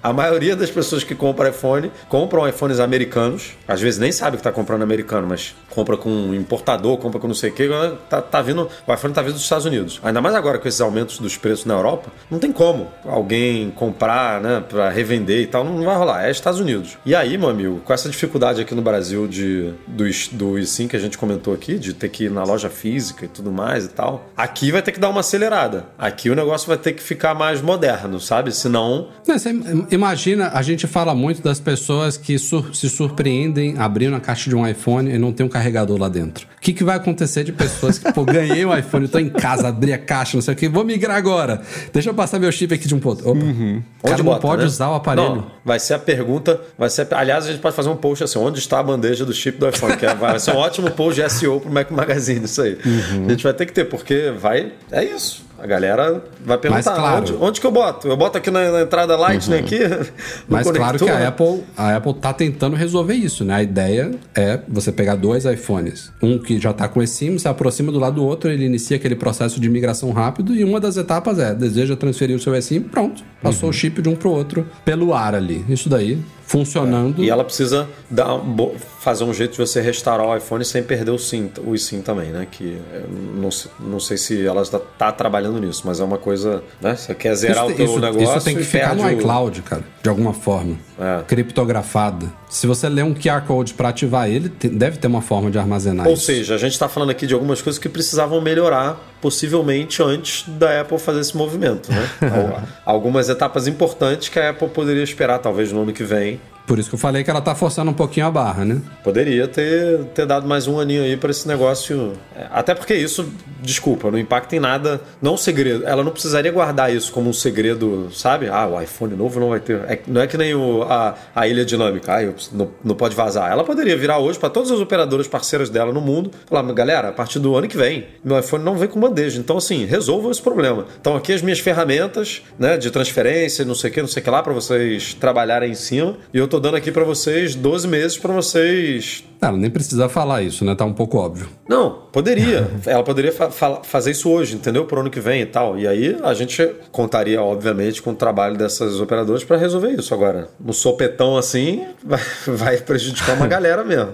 a 0.02 0.12
maioria 0.12 0.56
das 0.56 0.72
pessoas 0.72 1.04
que 1.04 1.14
compram 1.14 1.50
iPhone 1.50 1.92
compram 2.08 2.48
iPhones 2.48 2.80
americanos, 2.80 3.52
às 3.68 3.80
vezes 3.80 4.00
nem 4.00 4.12
sabe 4.12 4.38
que 4.38 4.42
está 4.42 4.52
comprando 4.52 4.82
americano, 4.82 5.28
mas 5.28 5.56
compra 5.70 5.96
com 5.96 6.10
um 6.10 6.34
importador, 6.34 6.98
compra 6.98 7.20
com 7.20 7.28
não 7.28 7.36
sei 7.36 7.52
o 7.52 7.54
que, 7.54 7.70
tá, 8.10 8.22
tá 8.22 8.42
vindo, 8.42 8.70
o 8.88 8.94
iPhone 8.94 9.14
tá 9.14 9.22
vindo 9.22 9.34
dos 9.34 9.44
Estados 9.44 9.66
Unidos. 9.66 10.00
Ainda 10.04 10.22
mais 10.22 10.34
agora 10.36 10.58
com 10.58 10.68
esses 10.68 10.82
aumentos 10.82 11.20
dos 11.20 11.38
preços 11.38 11.66
na 11.66 11.76
Europa, 11.76 12.12
não 12.30 12.40
tem 12.40 12.52
como 12.52 12.88
alguém 13.06 13.70
comprar, 13.72 14.42
né, 14.42 14.64
para 14.68 14.90
revender 14.90 15.42
e 15.42 15.48
tal, 15.48 15.64
não 15.64 15.84
vai 15.84 15.96
rolar, 15.96 16.26
é 16.26 16.32
Estados 16.32 16.60
Unidos. 16.60 16.98
E 17.06 17.14
aí, 17.14 17.38
meu 17.38 17.50
amigo, 17.50 17.82
com 17.86 17.94
essa 17.94 18.10
dificuldade 18.10 18.62
aqui 18.62 18.74
no 18.74 18.82
Brasil 18.82 19.28
de 19.28 19.74
do, 19.88 20.06
do 20.32 20.58
eSIM 20.58 20.88
que 20.88 20.96
a 20.96 21.00
gente 21.00 21.18
comentou 21.18 21.54
aqui, 21.54 21.78
de 21.78 21.94
ter 21.94 22.10
que 22.10 22.26
ir 22.26 22.32
na 22.32 22.44
loja 22.44 22.70
física 22.70 23.26
e 23.26 23.28
tudo 23.28 23.52
mais 23.52 23.86
e 23.86 23.90
tal, 23.90 24.30
aqui 24.36 24.72
vai 24.72 24.82
ter 24.82 24.92
que 24.92 25.00
dar 25.00 25.10
uma 25.10 25.20
acelerada. 25.20 25.86
Aqui 25.98 26.30
o 26.30 26.36
negócio 26.36 26.68
vai 26.68 26.78
ter 26.78 26.94
que 26.94 27.02
ficar 27.02 27.34
mais 27.34 27.62
moderno, 27.62 28.20
sabe? 28.20 28.39
Sabe? 28.40 28.52
Senão. 28.53 29.10
Não, 29.28 29.38
você 29.38 29.52
imagina, 29.91 30.52
a 30.53 30.61
gente 30.61 30.88
fala 30.88 31.14
muito 31.14 31.41
das 31.41 31.60
pessoas 31.60 32.18
que 32.18 32.40
sur 32.40 32.74
se 32.74 32.90
surpreendem 32.90 33.78
abrindo 33.78 34.16
a 34.16 34.20
caixa 34.20 34.49
de 34.49 34.56
um 34.56 34.68
iPhone 34.68 35.11
e 35.11 35.18
não 35.18 35.32
tem 35.32 35.45
um 35.45 35.49
carregador 35.49 35.99
lá 35.99 36.07
dentro. 36.07 36.48
O 36.57 36.61
que, 36.61 36.74
que 36.74 36.84
vai 36.84 36.95
acontecer 36.95 37.44
de 37.44 37.52
pessoas 37.52 37.98
que, 37.98 38.11
pô, 38.11 38.24
ganhei 38.24 38.66
um 38.66 38.76
iPhone, 38.76 39.07
tô 39.07 39.20
em 39.20 39.30
casa, 39.30 39.68
abri 39.68 39.94
a 39.94 39.98
caixa, 39.98 40.38
não 40.38 40.41
sei 40.41 40.53
o 40.53 40.57
que, 40.57 40.70
vou 40.70 40.84
migrar 40.84 41.18
agora. 41.18 41.61
Deixa 41.94 42.10
eu 42.10 42.14
passar 42.14 42.40
meu 42.40 42.52
chip 42.52 42.74
aqui 42.74 42.88
de 42.88 42.95
um 42.95 42.99
ponto. 42.99 43.28
Opa. 43.30 43.40
Uhum. 43.40 43.84
Cara 44.02 44.14
onde 44.14 44.24
não 44.24 44.32
bota, 44.32 44.41
pode 44.41 44.61
né? 44.61 44.68
usar 44.68 44.90
o 44.90 44.95
aparelho. 44.95 45.36
Não, 45.36 45.52
vai 45.64 45.80
ser 45.80 45.95
a 45.95 45.99
pergunta, 45.99 46.60
vai 46.78 46.90
ser. 46.90 47.07
Aliás, 47.11 47.45
a 47.45 47.52
gente 47.52 47.61
pode 47.61 47.76
fazer 47.76 47.90
um 47.90 47.95
post 47.95 48.24
assim: 48.24 48.40
onde 48.40 48.60
está 48.60 48.80
a 48.80 48.84
bandeja 48.84 49.26
do 49.26 49.34
chip 49.34 49.57
do 49.57 49.68
iPhone? 49.68 49.98
Que 49.98 50.06
é, 50.06 50.16
vai 50.16 50.40
ser 50.40 50.52
um 50.52 50.57
ótimo 50.57 50.90
post 50.91 51.22
de 51.22 51.30
SEO 51.30 51.60
pro 51.60 51.72
Mac 51.72 51.91
Magazine, 51.91 52.45
isso 52.45 52.61
aí. 52.61 52.78
Uhum. 52.86 53.26
A 53.28 53.30
gente 53.30 53.44
vai 53.44 53.53
ter 53.53 53.66
que 53.66 53.74
ter, 53.74 53.86
porque 53.86 54.34
vai. 54.38 54.72
É 54.91 55.03
isso. 55.03 55.49
A 55.61 55.68
galera 55.68 56.23
vai 56.45 56.57
perguntar 56.57 56.91
Mas, 56.91 56.99
claro. 56.99 57.18
onde, 57.22 57.34
onde, 57.36 57.61
que 57.61 57.68
eu 57.68 57.72
boto? 57.72 58.07
Eu 58.07 58.15
boto 58.18 58.38
aqui 58.38 58.49
na, 58.49 58.72
na 58.72 58.81
entrada 58.81 59.15
Lightning 59.18 59.56
Uhum. 59.56 59.60
aqui? 59.60 59.80
Mas 60.48 60.65
no 60.68 60.73
claro 60.73 60.98
que 60.98 61.06
conector? 61.06 61.26
a 61.26 61.27
Apple, 61.27 61.64
a 61.77 61.95
Apple 61.98 62.14
tá 62.15 62.34
tentando 62.34 62.76
resolver 62.76 63.14
isso, 63.14 63.44
né? 63.44 63.56
A 63.56 63.64
ideia 63.64 64.11
é 64.36 64.60
você 64.68 64.91
pegar 64.91 65.15
dois 65.15 65.45
iPhones, 65.45 66.11
um 66.22 66.38
que 66.40 66.60
já 66.60 66.72
tá 66.73 66.88
com 66.88 67.02
eSIM, 67.02 67.38
se 67.38 67.48
aproxima 67.48 67.91
do 67.91 67.99
lado 67.99 68.15
do 68.15 68.26
outro, 68.26 68.49
ele 68.49 68.65
inicia 68.65 68.98
aquele 68.98 69.15
processo 69.15 69.60
de 69.60 69.69
migração 69.69 70.11
rápido 70.11 70.56
e 70.56 70.64
uma 70.64 70.80
das 70.80 70.98
etapas 70.98 71.40
é 71.40 71.53
deseja 71.53 71.95
transferir 71.95 72.36
o 72.36 72.40
seu 72.40 72.56
eSIM, 72.56 72.81
pronto, 72.81 73.23
passou 73.41 73.65
Uhum. 73.65 73.69
o 73.69 73.73
chip 73.73 74.02
de 74.02 74.10
um 74.10 74.15
pro 74.15 74.30
outro 74.31 74.65
pelo 74.86 75.14
ar 75.14 75.36
ali. 75.36 75.65
Isso 75.69 75.90
daí 75.90 76.18
funcionando. 76.50 77.24
E 77.24 77.30
ela 77.30 77.44
precisa 77.44 77.88
dar 78.10 78.34
um 78.34 78.74
fazer 79.00 79.24
um 79.24 79.32
jeito 79.34 79.52
de 79.52 79.58
você 79.60 79.80
restaurar 79.80 80.26
o 80.28 80.36
iPhone 80.36 80.66
sem 80.66 80.82
perder 80.84 81.12
o 81.12 81.20
SIM, 81.20 81.50
o 81.66 81.78
SIM 81.78 82.02
também, 82.02 82.32
né? 82.32 82.48
Que 82.52 82.82
eu 82.92 83.08
não, 83.40 83.50
não 83.80 84.00
sei 84.00 84.18
se 84.18 84.46
ela 84.46 84.64
está 84.64 84.80
tá 84.80 85.12
trabalhando 85.12 85.60
nisso, 85.62 85.84
mas 85.86 86.00
é 86.00 86.04
uma 86.04 86.18
coisa, 86.18 86.64
né? 86.82 86.96
Você 86.96 87.14
quer 87.14 87.36
zerar 87.36 87.68
o 87.68 87.72
teu 87.74 87.86
isso, 87.86 88.00
negócio 88.00 88.36
isso 88.38 88.46
tem 88.46 88.56
que 88.58 88.64
ficar 88.64 88.96
no 88.96 89.04
perde 89.04 89.16
o- 89.16 89.20
iCloud, 89.20 89.62
cara, 89.62 89.84
de 90.02 90.10
alguma 90.10 90.34
forma. 90.34 90.76
É. 91.00 91.22
Criptografada. 91.28 92.26
Se 92.50 92.66
você 92.66 92.90
ler 92.90 93.04
um 93.04 93.14
QR 93.14 93.42
Code 93.46 93.76
para 93.76 93.90
ativar 93.90 94.28
ele, 94.28 94.50
te- 94.50 94.68
deve 94.68 94.98
ter 94.98 95.06
uma 95.08 95.22
forma 95.22 95.52
de 95.52 95.60
armazenar 95.60 96.08
Ou 96.08 96.14
isso. 96.16 96.26
seja, 96.26 96.56
a 96.56 96.58
gente 96.58 96.72
está 96.74 96.90
falando 96.90 97.12
aqui 97.12 97.28
de 97.28 97.34
algumas 97.36 97.62
coisas 97.62 97.80
que 97.80 97.88
precisavam 97.88 98.42
melhorar, 98.42 99.00
possivelmente 99.22 100.02
antes 100.02 100.46
da 100.48 100.82
Apple 100.82 100.98
fazer 100.98 101.20
esse 101.20 101.38
movimento, 101.38 101.92
né? 101.92 102.10
Al- 102.86 102.96
Algumas 102.96 103.30
etapas 103.30 103.68
importantes 103.68 104.30
que 104.30 104.40
a 104.40 104.50
Apple 104.50 104.68
poderia 104.70 105.04
esperar, 105.04 105.38
talvez 105.40 105.72
no 105.72 105.84
ano 105.84 105.94
que 105.94 106.04
vem. 106.04 106.42
Por 106.70 106.78
isso 106.78 106.88
que 106.88 106.94
eu 106.94 107.00
falei 107.00 107.24
que 107.24 107.32
ela 107.32 107.41
tá 107.41 107.56
forçando 107.56 107.90
um 107.90 107.96
pouquinho 107.96 108.28
a 108.28 108.30
barra, 108.32 108.64
né? 108.64 108.80
Poderia 109.04 109.48
ter, 109.48 110.04
ter 110.14 110.28
dado 110.28 110.48
mais 110.48 110.68
um 110.68 110.80
aninho 110.80 111.02
aí 111.02 111.18
para 111.18 111.32
esse 111.32 111.48
negócio. 111.48 112.14
É, 112.36 112.46
Até 112.52 112.76
porque 112.76 112.94
isso, 112.94 113.28
desculpa, 113.60 114.12
não 114.12 114.20
impacta 114.20 114.56
em 114.56 114.60
nada. 114.60 115.02
Não 115.20 115.34
um 115.34 115.38
segredo. 115.38 115.84
Ela 115.88 116.04
não 116.04 116.12
precisaria 116.12 116.52
guardar 116.52 116.94
isso 116.94 117.12
como 117.12 117.28
um 117.28 117.34
segredo, 117.34 118.10
sabe? 118.14 118.50
Ah, 118.50 118.68
o 118.68 118.80
iPhone 118.80 119.16
novo 119.16 119.40
não 119.40 119.50
vai 119.50 119.60
ter. 119.60 119.78
É- 119.88 120.00
não 120.06 120.22
é 120.22 120.28
que 120.28 120.38
nem 120.38 120.54
o, 120.54 120.84
a, 120.84 121.16
a 121.36 121.48
ilha 121.48 121.66
dinâmica. 121.66 122.14
Ah, 122.18 122.22
eu 122.24 122.36
não, 122.52 122.70
não 122.84 122.94
pode 122.96 123.16
vazar. 123.16 123.52
Ela 123.52 123.64
poderia 123.64 123.98
virar 123.98 124.20
hoje 124.20 124.38
para 124.38 124.52
todas 124.52 124.70
as 124.70 124.80
operadoras 124.80 125.28
parceiras 125.28 125.72
dela 125.72 125.91
no 125.91 126.00
mundo. 126.02 126.30
Falar, 126.46 126.62
"Mas, 126.62 126.76
galera, 126.76 127.10
a 127.10 127.12
partir 127.14 127.40
do 127.40 127.56
ano 127.56 127.68
que 127.68 127.78
vem, 127.78 128.06
meu 128.24 128.38
iPhone 128.38 128.64
não 128.64 128.78
vem 128.78 128.88
com 128.88 129.00
bandeja. 129.00 129.40
Então, 129.40 129.58
assim, 129.58 129.86
resolvam 129.86 130.30
esse 130.30 130.41
problema. 130.44 130.86
Então, 131.02 131.16
aqui 131.16 131.34
as 131.34 131.41
minhas 131.41 131.58
ferramentas, 131.58 132.44
né, 132.60 132.78
de 132.78 132.91
transferência, 132.91 133.66
não 133.66 133.74
sei 133.74 133.90
o 133.90 133.94
que, 133.94 134.02
não 134.02 134.08
sei 134.08 134.22
o 134.22 134.24
que 134.24 134.30
lá, 134.30 134.44
para 134.44 134.54
vocês 134.54 135.16
trabalharem 135.16 135.72
em 135.72 135.76
cima. 135.76 136.16
E 136.32 136.38
eu 136.38 136.48
tô 136.48 136.59
dando 136.60 136.76
aqui 136.77 136.91
para 136.91 137.03
vocês 137.03 137.56
12 137.56 137.88
meses 137.88 138.18
para 138.18 138.34
vocês 138.34 139.23
Ela 139.41 139.57
nem 139.57 139.69
precisa 139.69 140.10
falar 140.10 140.41
isso, 140.41 140.64
né? 140.65 140.76
Tá 140.76 140.86
um 140.86 140.94
pouco 140.94 141.18
óbvio. 141.18 141.48
não, 141.68 141.91
poderia. 142.11 142.69
Ela 142.86 143.03
poderia 143.03 143.31
fa- 143.31 143.49
fa- 143.49 143.81
fazer 143.84 144.11
isso 144.11 144.30
hoje, 144.30 144.56
entendeu? 144.56 144.86
Pro 144.86 144.99
ano 145.02 145.10
que 145.10 145.19
vem 145.19 145.41
e 145.41 145.45
tal. 145.45 145.77
E 145.77 145.88
aí 145.88 146.18
a 146.23 146.34
gente 146.34 146.65
contaria, 146.91 147.41
obviamente, 147.41 148.02
com 148.02 148.11
o 148.11 148.15
trabalho 148.15 148.57
dessas 148.57 148.99
operadoras 148.99 149.44
para 149.44 149.57
resolver 149.57 149.90
isso. 149.91 150.14
Agora, 150.14 150.48
no 150.60 150.73
sopetão 150.73 151.38
assim, 151.38 151.86
vai, 152.03 152.19
vai 152.48 152.77
prejudicar 152.77 153.36
uma 153.36 153.48
galera 153.48 153.84
mesmo. 153.84 154.14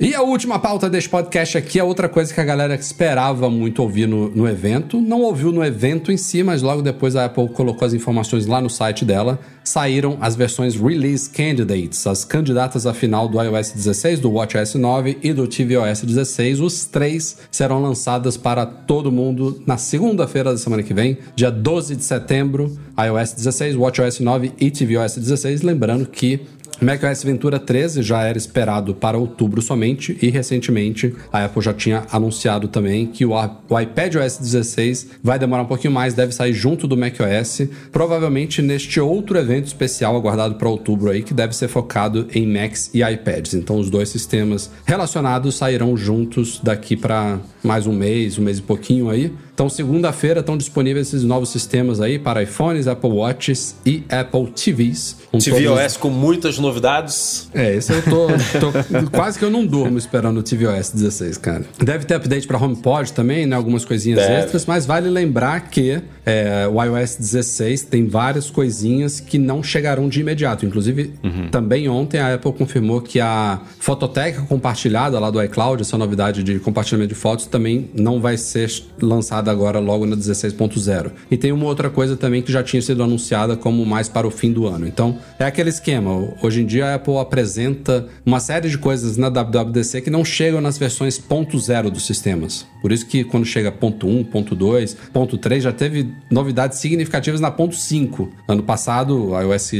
E 0.00 0.14
a 0.14 0.22
última 0.22 0.60
pauta 0.60 0.88
deste 0.88 1.10
podcast 1.10 1.58
aqui 1.58 1.76
é 1.76 1.82
outra 1.82 2.08
coisa 2.08 2.32
que 2.32 2.40
a 2.40 2.44
galera 2.44 2.72
esperava 2.76 3.50
muito 3.50 3.82
ouvir 3.82 4.06
no, 4.06 4.28
no 4.28 4.48
evento. 4.48 5.00
Não 5.00 5.22
ouviu 5.22 5.50
no 5.50 5.64
evento 5.64 6.12
em 6.12 6.16
si, 6.16 6.40
mas 6.44 6.62
logo 6.62 6.82
depois 6.82 7.16
a 7.16 7.24
Apple 7.24 7.48
colocou 7.48 7.84
as 7.84 7.92
informações 7.92 8.46
lá 8.46 8.60
no 8.60 8.70
site 8.70 9.04
dela. 9.04 9.40
Saíram 9.64 10.16
as 10.20 10.36
versões 10.36 10.76
Release 10.76 11.28
Candidates, 11.28 12.06
as 12.06 12.24
candidatas 12.24 12.86
à 12.86 12.94
final 12.94 13.28
do 13.28 13.42
iOS 13.42 13.72
16, 13.72 14.20
do 14.20 14.30
WatchOS 14.30 14.76
9 14.76 15.18
e 15.20 15.32
do 15.32 15.48
tvOS 15.48 16.02
16. 16.04 16.60
Os 16.60 16.84
três 16.84 17.36
serão 17.50 17.82
lançadas 17.82 18.36
para 18.36 18.64
todo 18.64 19.10
mundo 19.10 19.60
na 19.66 19.76
segunda-feira 19.76 20.52
da 20.52 20.58
semana 20.58 20.84
que 20.84 20.94
vem, 20.94 21.18
dia 21.34 21.50
12 21.50 21.96
de 21.96 22.04
setembro, 22.04 22.72
iOS 22.96 23.32
16, 23.32 23.74
WatchOS 23.74 24.20
9 24.20 24.52
e 24.60 24.70
tvOS 24.70 25.16
16. 25.16 25.62
Lembrando 25.62 26.06
que 26.06 26.46
macOS 26.80 27.24
Ventura 27.24 27.58
13 27.58 28.02
já 28.02 28.22
era 28.22 28.38
esperado 28.38 28.94
para 28.94 29.18
outubro 29.18 29.60
somente 29.60 30.16
e 30.22 30.30
recentemente 30.30 31.14
a 31.32 31.44
Apple 31.44 31.62
já 31.62 31.74
tinha 31.74 32.04
anunciado 32.10 32.68
também 32.68 33.06
que 33.06 33.24
o, 33.24 33.32
o 33.32 33.80
iPadOS 33.80 34.38
16 34.38 35.10
vai 35.22 35.38
demorar 35.38 35.62
um 35.62 35.66
pouquinho 35.66 35.92
mais, 35.92 36.14
deve 36.14 36.32
sair 36.32 36.52
junto 36.52 36.86
do 36.86 36.96
macOS, 36.96 37.62
provavelmente 37.90 38.62
neste 38.62 39.00
outro 39.00 39.38
evento 39.38 39.66
especial 39.66 40.16
aguardado 40.16 40.54
para 40.54 40.68
outubro 40.68 41.10
aí 41.10 41.22
que 41.22 41.34
deve 41.34 41.54
ser 41.54 41.68
focado 41.68 42.28
em 42.32 42.46
Macs 42.46 42.90
e 42.94 43.02
iPads. 43.02 43.54
Então 43.54 43.78
os 43.78 43.90
dois 43.90 44.08
sistemas 44.08 44.70
relacionados 44.84 45.56
sairão 45.56 45.96
juntos 45.96 46.60
daqui 46.62 46.96
para 46.96 47.40
mais 47.62 47.86
um 47.86 47.92
mês, 47.92 48.38
um 48.38 48.42
mês 48.42 48.58
e 48.58 48.62
pouquinho 48.62 49.10
aí. 49.10 49.32
Então 49.58 49.68
segunda-feira 49.68 50.38
estão 50.38 50.56
disponíveis 50.56 51.08
esses 51.08 51.24
novos 51.24 51.48
sistemas 51.48 52.00
aí 52.00 52.16
para 52.16 52.40
iPhones, 52.44 52.86
Apple 52.86 53.10
Watches 53.10 53.74
e 53.84 54.04
Apple 54.08 54.46
TVs. 54.54 55.16
com 55.32 55.38
todos 55.38 55.48
os- 55.48 55.64
tvOS 55.64 55.96
com 55.96 56.10
muitas 56.10 56.60
novidades. 56.60 57.48
é, 57.52 57.74
esse 57.74 57.92
eu 57.92 58.00
tô, 58.02 58.28
tô- 58.60 58.70
Quase 59.10 59.36
que 59.36 59.44
eu 59.44 59.50
não 59.50 59.66
durmo 59.66 59.98
esperando 59.98 60.38
o 60.38 60.42
tvOS 60.44 60.90
16, 60.94 61.38
cara. 61.38 61.64
Deve 61.76 62.04
ter 62.04 62.14
update 62.14 62.46
pra 62.46 62.56
HomePod 62.56 63.12
também, 63.12 63.46
né? 63.46 63.56
Algumas 63.56 63.84
coisinhas 63.84 64.20
Deve. 64.20 64.32
extras, 64.44 64.64
mas 64.64 64.86
vale 64.86 65.10
lembrar 65.10 65.68
que 65.68 66.00
é, 66.28 66.68
o 66.68 66.82
iOS 66.82 67.16
16 67.16 67.82
tem 67.84 68.06
várias 68.06 68.50
coisinhas 68.50 69.18
que 69.18 69.38
não 69.38 69.62
chegarão 69.62 70.10
de 70.10 70.20
imediato. 70.20 70.66
Inclusive, 70.66 71.14
também 71.50 71.88
ontem 71.88 72.18
a 72.18 72.34
Apple 72.34 72.52
confirmou 72.52 73.00
que 73.00 73.18
a 73.18 73.62
fototeca 73.78 74.42
compartilhada 74.42 75.18
lá 75.18 75.30
do 75.30 75.42
iCloud, 75.42 75.80
essa 75.80 75.96
novidade 75.96 76.42
de 76.42 76.58
compartilhamento 76.58 77.14
de 77.14 77.18
fotos, 77.18 77.46
também 77.46 77.88
não 77.94 78.20
vai 78.20 78.36
ser 78.36 78.70
lançada 79.00 79.50
agora 79.50 79.78
logo 79.78 80.04
na 80.04 80.14
16.0. 80.14 81.12
E 81.30 81.36
tem 81.38 81.50
uma 81.50 81.64
outra 81.64 81.88
coisa 81.88 82.14
também 82.14 82.42
que 82.42 82.52
já 82.52 82.62
tinha 82.62 82.82
sido 82.82 83.02
anunciada 83.02 83.56
como 83.56 83.86
mais 83.86 84.06
para 84.06 84.26
o 84.26 84.30
fim 84.30 84.52
do 84.52 84.66
ano. 84.66 84.86
Então, 84.86 85.18
é 85.38 85.46
aquele 85.46 85.70
esquema. 85.70 86.34
Hoje 86.42 86.60
em 86.60 86.66
dia 86.66 86.88
a 86.88 86.94
Apple 86.96 87.16
apresenta 87.16 88.06
uma 88.26 88.38
série 88.38 88.68
de 88.68 88.76
coisas 88.76 89.16
na 89.16 89.30
WWDC 89.30 90.02
que 90.02 90.10
não 90.10 90.24
chegam 90.26 90.60
nas 90.60 90.76
versões 90.76 91.18
ponto 91.18 91.56
.0 91.56 91.88
dos 91.88 92.06
sistemas. 92.06 92.66
Por 92.82 92.92
isso 92.92 93.06
que 93.06 93.24
quando 93.24 93.46
chega 93.46 93.72
ponto 93.72 94.06
.1, 94.06 94.26
ponto 94.26 94.54
.2, 94.54 94.94
ponto 95.12 95.38
.3, 95.38 95.60
já 95.60 95.72
teve 95.72 96.17
novidades 96.30 96.78
significativas 96.78 97.40
na 97.40 97.50
ponto 97.50 97.74
5. 97.74 98.30
Ano 98.46 98.62
passado, 98.62 99.30
o 99.30 99.40
iOS. 99.40 99.72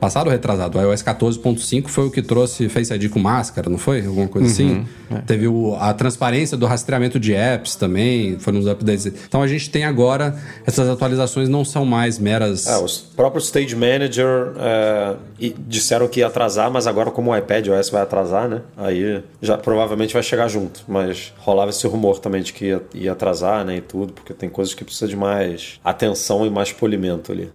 Passado 0.00 0.26
ou 0.26 0.32
retrasado? 0.32 0.78
O 0.78 0.80
iOS 0.80 1.02
14.5 1.02 1.88
foi 1.88 2.06
o 2.06 2.10
que 2.10 2.22
trouxe 2.22 2.68
Face 2.68 2.92
ID 2.92 3.10
com 3.10 3.18
máscara, 3.18 3.68
não 3.68 3.78
foi? 3.78 4.04
Alguma 4.04 4.28
coisa 4.28 4.48
assim? 4.48 4.86
É. 5.10 5.18
Teve 5.20 5.48
o, 5.48 5.74
a 5.76 5.92
transparência 5.94 6.56
do 6.56 6.66
rastreamento 6.66 7.18
de 7.18 7.34
apps 7.34 7.76
também, 7.76 8.38
foram 8.38 8.58
uns 8.58 8.66
updates. 8.66 9.06
Então 9.06 9.42
a 9.42 9.46
gente 9.46 9.70
tem 9.70 9.84
agora, 9.84 10.36
essas 10.66 10.88
atualizações 10.88 11.48
não 11.48 11.64
são 11.64 11.84
mais 11.84 12.18
meras. 12.18 12.66
É, 12.66 12.76
os 12.76 12.98
próprios 12.98 13.46
Stage 13.46 13.74
Manager 13.74 14.52
é, 14.58 15.16
disseram 15.66 16.08
que 16.08 16.20
ia 16.20 16.26
atrasar, 16.26 16.70
mas 16.70 16.86
agora, 16.86 17.10
como 17.10 17.30
o 17.30 17.36
iPad 17.36 17.68
OS 17.68 17.90
vai 17.90 18.02
atrasar, 18.02 18.48
né? 18.48 18.62
Aí 18.76 19.22
já 19.40 19.56
provavelmente 19.56 20.12
vai 20.12 20.22
chegar 20.22 20.48
junto. 20.48 20.82
Mas 20.88 21.32
rolava 21.38 21.70
esse 21.70 21.86
rumor 21.86 22.18
também 22.18 22.42
de 22.42 22.52
que 22.52 22.66
ia, 22.66 22.82
ia 22.94 23.12
atrasar, 23.12 23.64
né? 23.64 23.76
E 23.76 23.80
tudo, 23.80 24.12
porque 24.12 24.32
tem 24.34 24.48
coisas 24.48 24.74
que 24.74 24.84
precisa 24.84 25.08
de 25.08 25.16
mais 25.16 25.80
atenção 25.86 26.44
e 26.44 26.50
mais 26.50 26.72
polimento 26.72 27.30
ali. 27.30 27.52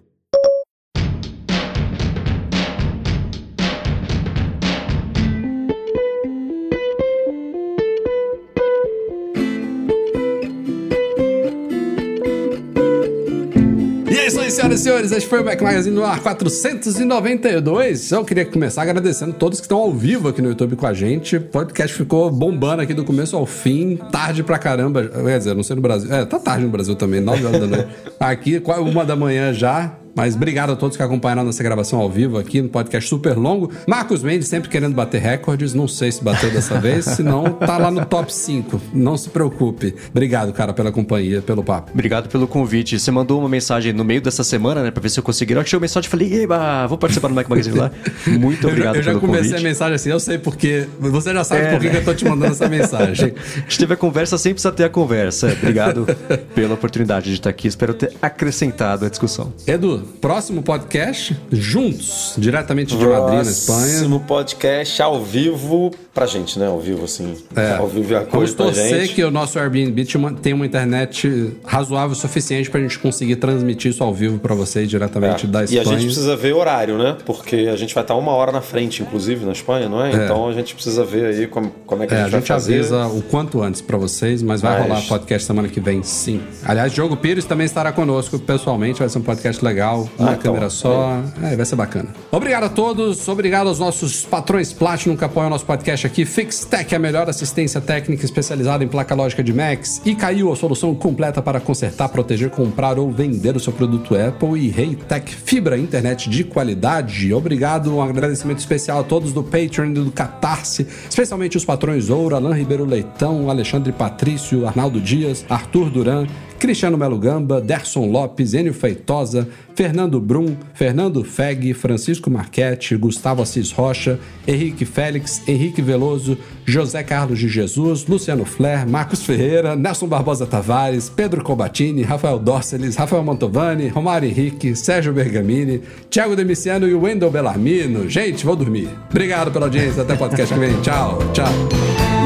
Senhoras 14.62 14.80
e 14.80 14.84
senhores, 14.84 15.12
este 15.12 15.28
foi 15.28 15.42
o 15.42 15.46
Mac 15.46 15.60
Magazine 15.60 15.96
no 15.96 16.06
ar 16.06 16.20
492. 16.20 18.12
Eu 18.12 18.24
queria 18.24 18.46
começar 18.46 18.84
agradecendo 18.84 19.34
todos 19.34 19.60
que 19.60 19.66
estão 19.66 19.80
ao 19.80 19.92
vivo 19.92 20.28
aqui 20.28 20.40
no 20.40 20.50
YouTube 20.50 20.76
com 20.76 20.86
a 20.86 20.94
gente. 20.94 21.38
O 21.38 21.42
podcast 21.42 21.98
ficou 21.98 22.30
bombando 22.30 22.82
aqui 22.82 22.94
do 22.94 23.04
começo 23.04 23.36
ao 23.36 23.48
fim, 23.48 23.96
tarde 24.12 24.44
pra 24.44 24.60
caramba. 24.60 25.08
Quer 25.08 25.38
dizer, 25.40 25.56
não 25.56 25.64
sei 25.64 25.76
no 25.76 25.82
Brasil. 25.82 26.14
É, 26.14 26.26
tá 26.26 26.38
tarde 26.38 26.66
no 26.66 26.70
Brasil 26.70 26.96
também, 26.96 27.20
9 27.22 27.44
horas 27.44 27.60
da 27.60 27.68
noite. 27.68 27.88
Aqui, 28.20 28.62
uma 28.80 29.04
da 29.04 29.16
manhã 29.16 29.52
já. 29.52 29.98
Mas 30.16 30.36
obrigado 30.36 30.72
a 30.72 30.76
todos 30.76 30.98
que 30.98 31.04
acompanharam 31.04 31.44
nossa 31.44 31.64
gravação 31.64 32.00
ao 32.00 32.10
vivo 32.10 32.38
aqui 32.38 32.62
no 32.62 32.70
podcast 32.70 33.10
super 33.10 33.38
longo. 33.38 33.72
Marcos 33.88 34.24
Mendes 34.24 34.48
sempre 34.48 34.70
querendo 34.70 34.94
bater 34.94 35.22
recordes. 35.22 35.74
Não 35.74 35.88
sei 35.88 36.12
se 36.12 36.24
bateu 36.24 36.52
dessa 36.52 36.80
vez, 36.80 37.06
senão 37.06 37.44
tá 37.54 37.78
lá 37.78 37.90
no 37.90 38.06
top 38.06 38.34
5. 38.34 38.82
Não 38.94 39.18
se 39.18 39.30
preocupe. 39.30 39.96
Obrigado, 40.10 40.54
cara, 40.54 40.74
pela 40.74 40.92
companhia, 40.92 41.42
pelo 41.42 41.64
papo. 41.64 41.92
Obrigado 41.94 42.30
pelo 42.30 42.48
convite. 42.48 43.00
Você 43.00 43.12
mandou 43.12 43.40
uma 43.40 43.50
mensagem 43.50 43.94
no 43.94 44.04
meio 44.04 44.22
dessa 44.22 44.44
semana, 44.44 44.84
né, 44.84 44.92
pra 44.92 45.02
ver 45.02 45.10
se 45.10 45.20
eu 45.20 45.24
consegui. 45.24 45.54
Eu 45.54 45.62
achei 45.62 45.78
uma 45.78 45.82
mensagem 45.82 46.08
e 46.08 46.12
falei, 46.12 46.44
eba, 46.44 46.88
vou 46.88 46.98
participar 46.98 47.28
do 47.28 47.34
Mac 47.34 47.48
Magazine 47.48 47.78
lá. 47.78 47.92
Muito 48.28 48.68
obrigado 48.68 48.96
eu 48.96 49.04
já, 49.04 49.12
eu 49.12 49.16
já 49.16 49.20
comecei 49.20 49.58
a 49.58 49.62
mensagem 49.62 49.96
assim, 49.96 50.10
eu 50.10 50.20
sei 50.20 50.38
porque. 50.38 50.88
Você 51.00 51.34
já 51.34 51.44
sabe 51.44 51.62
é, 51.62 51.72
por 51.72 51.80
que, 51.80 51.88
né? 51.88 51.92
que 51.92 51.98
eu 51.98 52.06
tô 52.06 52.14
te 52.14 52.26
mandando 52.26 52.52
essa 52.52 52.68
mensagem. 52.68 53.34
a 53.56 53.60
gente 53.60 53.80
teve 53.80 53.94
a 53.94 53.98
conversa, 53.98 54.38
sempre 54.38 54.56
precisa 54.56 54.72
ter 54.72 54.84
a 54.84 54.90
conversa. 54.90 55.52
Obrigado 55.52 56.06
pela 56.54 56.74
oportunidade 56.74 57.26
de 57.26 57.34
estar 57.34 57.50
aqui. 57.50 57.68
Espero 57.68 57.94
ter 57.94 58.14
acrescentado 58.22 59.06
a 59.06 59.10
discussão. 59.10 59.54
Edu, 59.66 60.01
próximo 60.02 60.62
podcast 60.62 61.38
juntos, 61.52 62.34
diretamente 62.38 62.96
de 62.96 63.06
Madrid, 63.06 63.46
na 63.46 63.52
Espanha. 63.52 63.80
Próximo 63.80 64.20
podcast 64.22 65.02
ao 65.02 65.24
vivo 65.24 65.92
pra 66.14 66.26
gente, 66.26 66.60
né? 66.60 66.68
Ao 66.68 66.80
vivo, 66.80 67.06
assim. 67.06 67.36
É. 67.56 67.78
Ao 67.78 67.88
vivo 67.88 68.14
é 68.14 68.18
a 68.18 68.26
coisa 68.26 68.56
Vamos 68.56 68.76
torcer 68.76 69.14
que 69.14 69.24
o 69.24 69.32
nosso 69.32 69.58
Airbnb 69.58 70.06
tenha 70.42 70.56
uma 70.56 70.66
internet 70.66 71.54
razoável 71.66 72.12
o 72.12 72.16
suficiente 72.16 72.70
pra 72.70 72.80
gente 72.80 73.00
conseguir 73.00 73.38
transmitir 73.38 73.92
isso 73.92 74.04
ao 74.04 74.14
vivo 74.14 74.38
pra 74.40 74.54
vocês 74.54 74.90
diretamente 74.90 75.46
é. 75.46 75.50
da 75.50 75.64
Espanha. 75.64 75.84
E 75.84 75.88
a 75.88 75.90
gente 75.90 76.06
precisa 76.06 76.36
ver 76.36 76.54
horário, 76.54 76.98
né? 76.98 77.18
Porque 77.26 77.70
a 77.72 77.76
gente 77.76 77.94
vai 77.94 78.04
estar 78.04 78.16
uma 78.16 78.32
hora 78.32 78.52
na 78.52 78.62
frente, 78.62 79.02
inclusive, 79.02 79.46
na 79.46 79.52
Espanha, 79.52 79.88
não 79.88 80.04
é? 80.04 80.12
é. 80.12 80.26
Então 80.26 80.48
a 80.48 80.54
gente 80.54 80.74
precisa 80.74 81.04
ver 81.04 81.26
aí 81.26 81.48
como, 81.48 81.72
como 81.86 82.04
é 82.04 82.08
que 82.08 82.14
a 82.14 82.18
é, 82.18 82.20
gente 82.24 82.28
a 82.28 82.32
vai 82.32 82.40
gente 82.42 82.48
fazer. 82.48 82.74
avisa 82.80 83.08
o 83.08 83.22
quanto 83.22 83.62
antes 83.62 83.82
pra 83.82 83.98
vocês, 83.98 84.44
mas 84.44 84.62
vai 84.62 84.78
mas... 84.78 84.88
rolar 84.88 85.02
podcast 85.08 85.48
semana 85.48 85.68
que 85.68 85.80
vem, 85.80 86.04
sim. 86.04 86.42
Aliás, 86.64 86.92
Diogo 86.92 87.16
Pires 87.16 87.46
também 87.46 87.66
estará 87.66 87.92
conosco 87.92 88.38
pessoalmente, 88.40 89.00
vai 89.00 89.10
ser 89.10 89.20
um 89.20 89.24
podcast 89.24 89.64
legal, 89.64 89.91
uma 89.96 90.06
ah, 90.20 90.34
então, 90.34 90.38
câmera 90.38 90.70
só. 90.70 91.22
É. 91.44 91.56
vai 91.56 91.66
ser 91.66 91.76
bacana. 91.76 92.10
Obrigado 92.32 92.64
a 92.64 92.70
todos, 92.70 93.28
obrigado 93.28 93.68
aos 93.68 93.80
nossos 93.80 94.26
patrões 94.26 94.74
Platinum 94.74 95.16
que 95.16 95.24
apoiam 95.24 95.48
o 95.48 95.50
nosso 95.50 95.66
podcast 95.66 96.06
aqui. 96.08 96.26
FixTech, 96.26 96.96
a 96.96 97.00
melhor 97.00 97.30
assistência 97.30 97.82
técnica 97.82 98.26
especializada 98.26 98.84
em 98.84 98.88
placa 98.88 99.16
lógica 99.16 99.44
de 99.44 99.54
Macs. 99.54 100.02
E 100.06 100.16
caiu 100.16 100.52
a 100.52 100.56
solução 100.56 100.94
completa 100.96 101.42
para 101.42 101.60
consertar, 101.60 102.10
proteger, 102.10 102.50
comprar 102.50 102.98
ou 102.98 103.12
vender 103.12 103.56
o 103.56 103.60
seu 103.60 103.74
produto 103.74 104.16
Apple. 104.16 104.60
E 104.60 104.70
Reitec 104.70 105.34
Fibra, 105.34 105.78
internet 105.78 106.30
de 106.30 106.44
qualidade. 106.44 107.34
Obrigado, 107.34 107.96
um 107.96 108.02
agradecimento 108.02 108.60
especial 108.60 109.00
a 109.00 109.04
todos 109.04 109.34
do 109.34 109.44
Patreon 109.44 109.92
e 109.92 109.94
do 109.94 110.12
Catarse, 110.12 110.88
especialmente 111.10 111.58
os 111.58 111.66
patrões 111.66 112.10
Ouro, 112.10 112.36
Alain 112.36 112.58
Ribeiro 112.58 112.86
Leitão, 112.86 113.50
Alexandre 113.50 113.92
Patrício, 113.92 114.68
Arnaldo 114.68 115.00
Dias, 115.00 115.46
Arthur 115.50 115.90
Duran, 115.90 116.28
Cristiano 116.62 116.96
Melo 116.96 117.18
Gamba, 117.18 117.60
Derson 117.60 118.12
Lopes, 118.12 118.54
Enio 118.54 118.72
Feitosa, 118.72 119.48
Fernando 119.74 120.22
Brum, 120.22 120.56
Fernando 120.76 121.24
Feg, 121.24 121.74
Francisco 121.74 122.30
Marchetti, 122.30 122.96
Gustavo 122.96 123.42
Assis 123.42 123.72
Rocha, 123.72 124.20
Henrique 124.48 124.86
Félix, 124.86 125.42
Henrique 125.48 125.82
Veloso, 125.82 126.38
José 126.64 127.04
Carlos 127.04 127.40
de 127.40 127.50
Jesus, 127.50 128.06
Luciano 128.06 128.46
Flair, 128.46 128.88
Marcos 128.88 129.24
Ferreira, 129.24 129.76
Nelson 129.76 130.06
Barbosa 130.06 130.46
Tavares, 130.46 131.10
Pedro 131.10 131.44
Cobatini, 131.44 132.04
Rafael 132.04 132.38
Dorceles, 132.38 132.96
Rafael 132.96 133.24
Mantovani, 133.24 133.88
Romário 133.88 134.30
Henrique, 134.30 134.76
Sérgio 134.76 135.12
Bergamini, 135.12 135.82
Thiago 136.12 136.36
Demiciano 136.36 136.88
e 136.88 136.94
Wendel 136.94 137.32
Bellarmino. 137.32 138.08
Gente, 138.08 138.46
vou 138.46 138.56
dormir. 138.56 138.88
Obrigado 139.10 139.50
pela 139.50 139.66
audiência. 139.66 140.04
Até 140.04 140.14
o 140.14 140.18
podcast 140.18 140.54
que 140.54 140.60
vem. 140.60 140.80
Tchau, 140.82 141.18
tchau. 141.34 142.21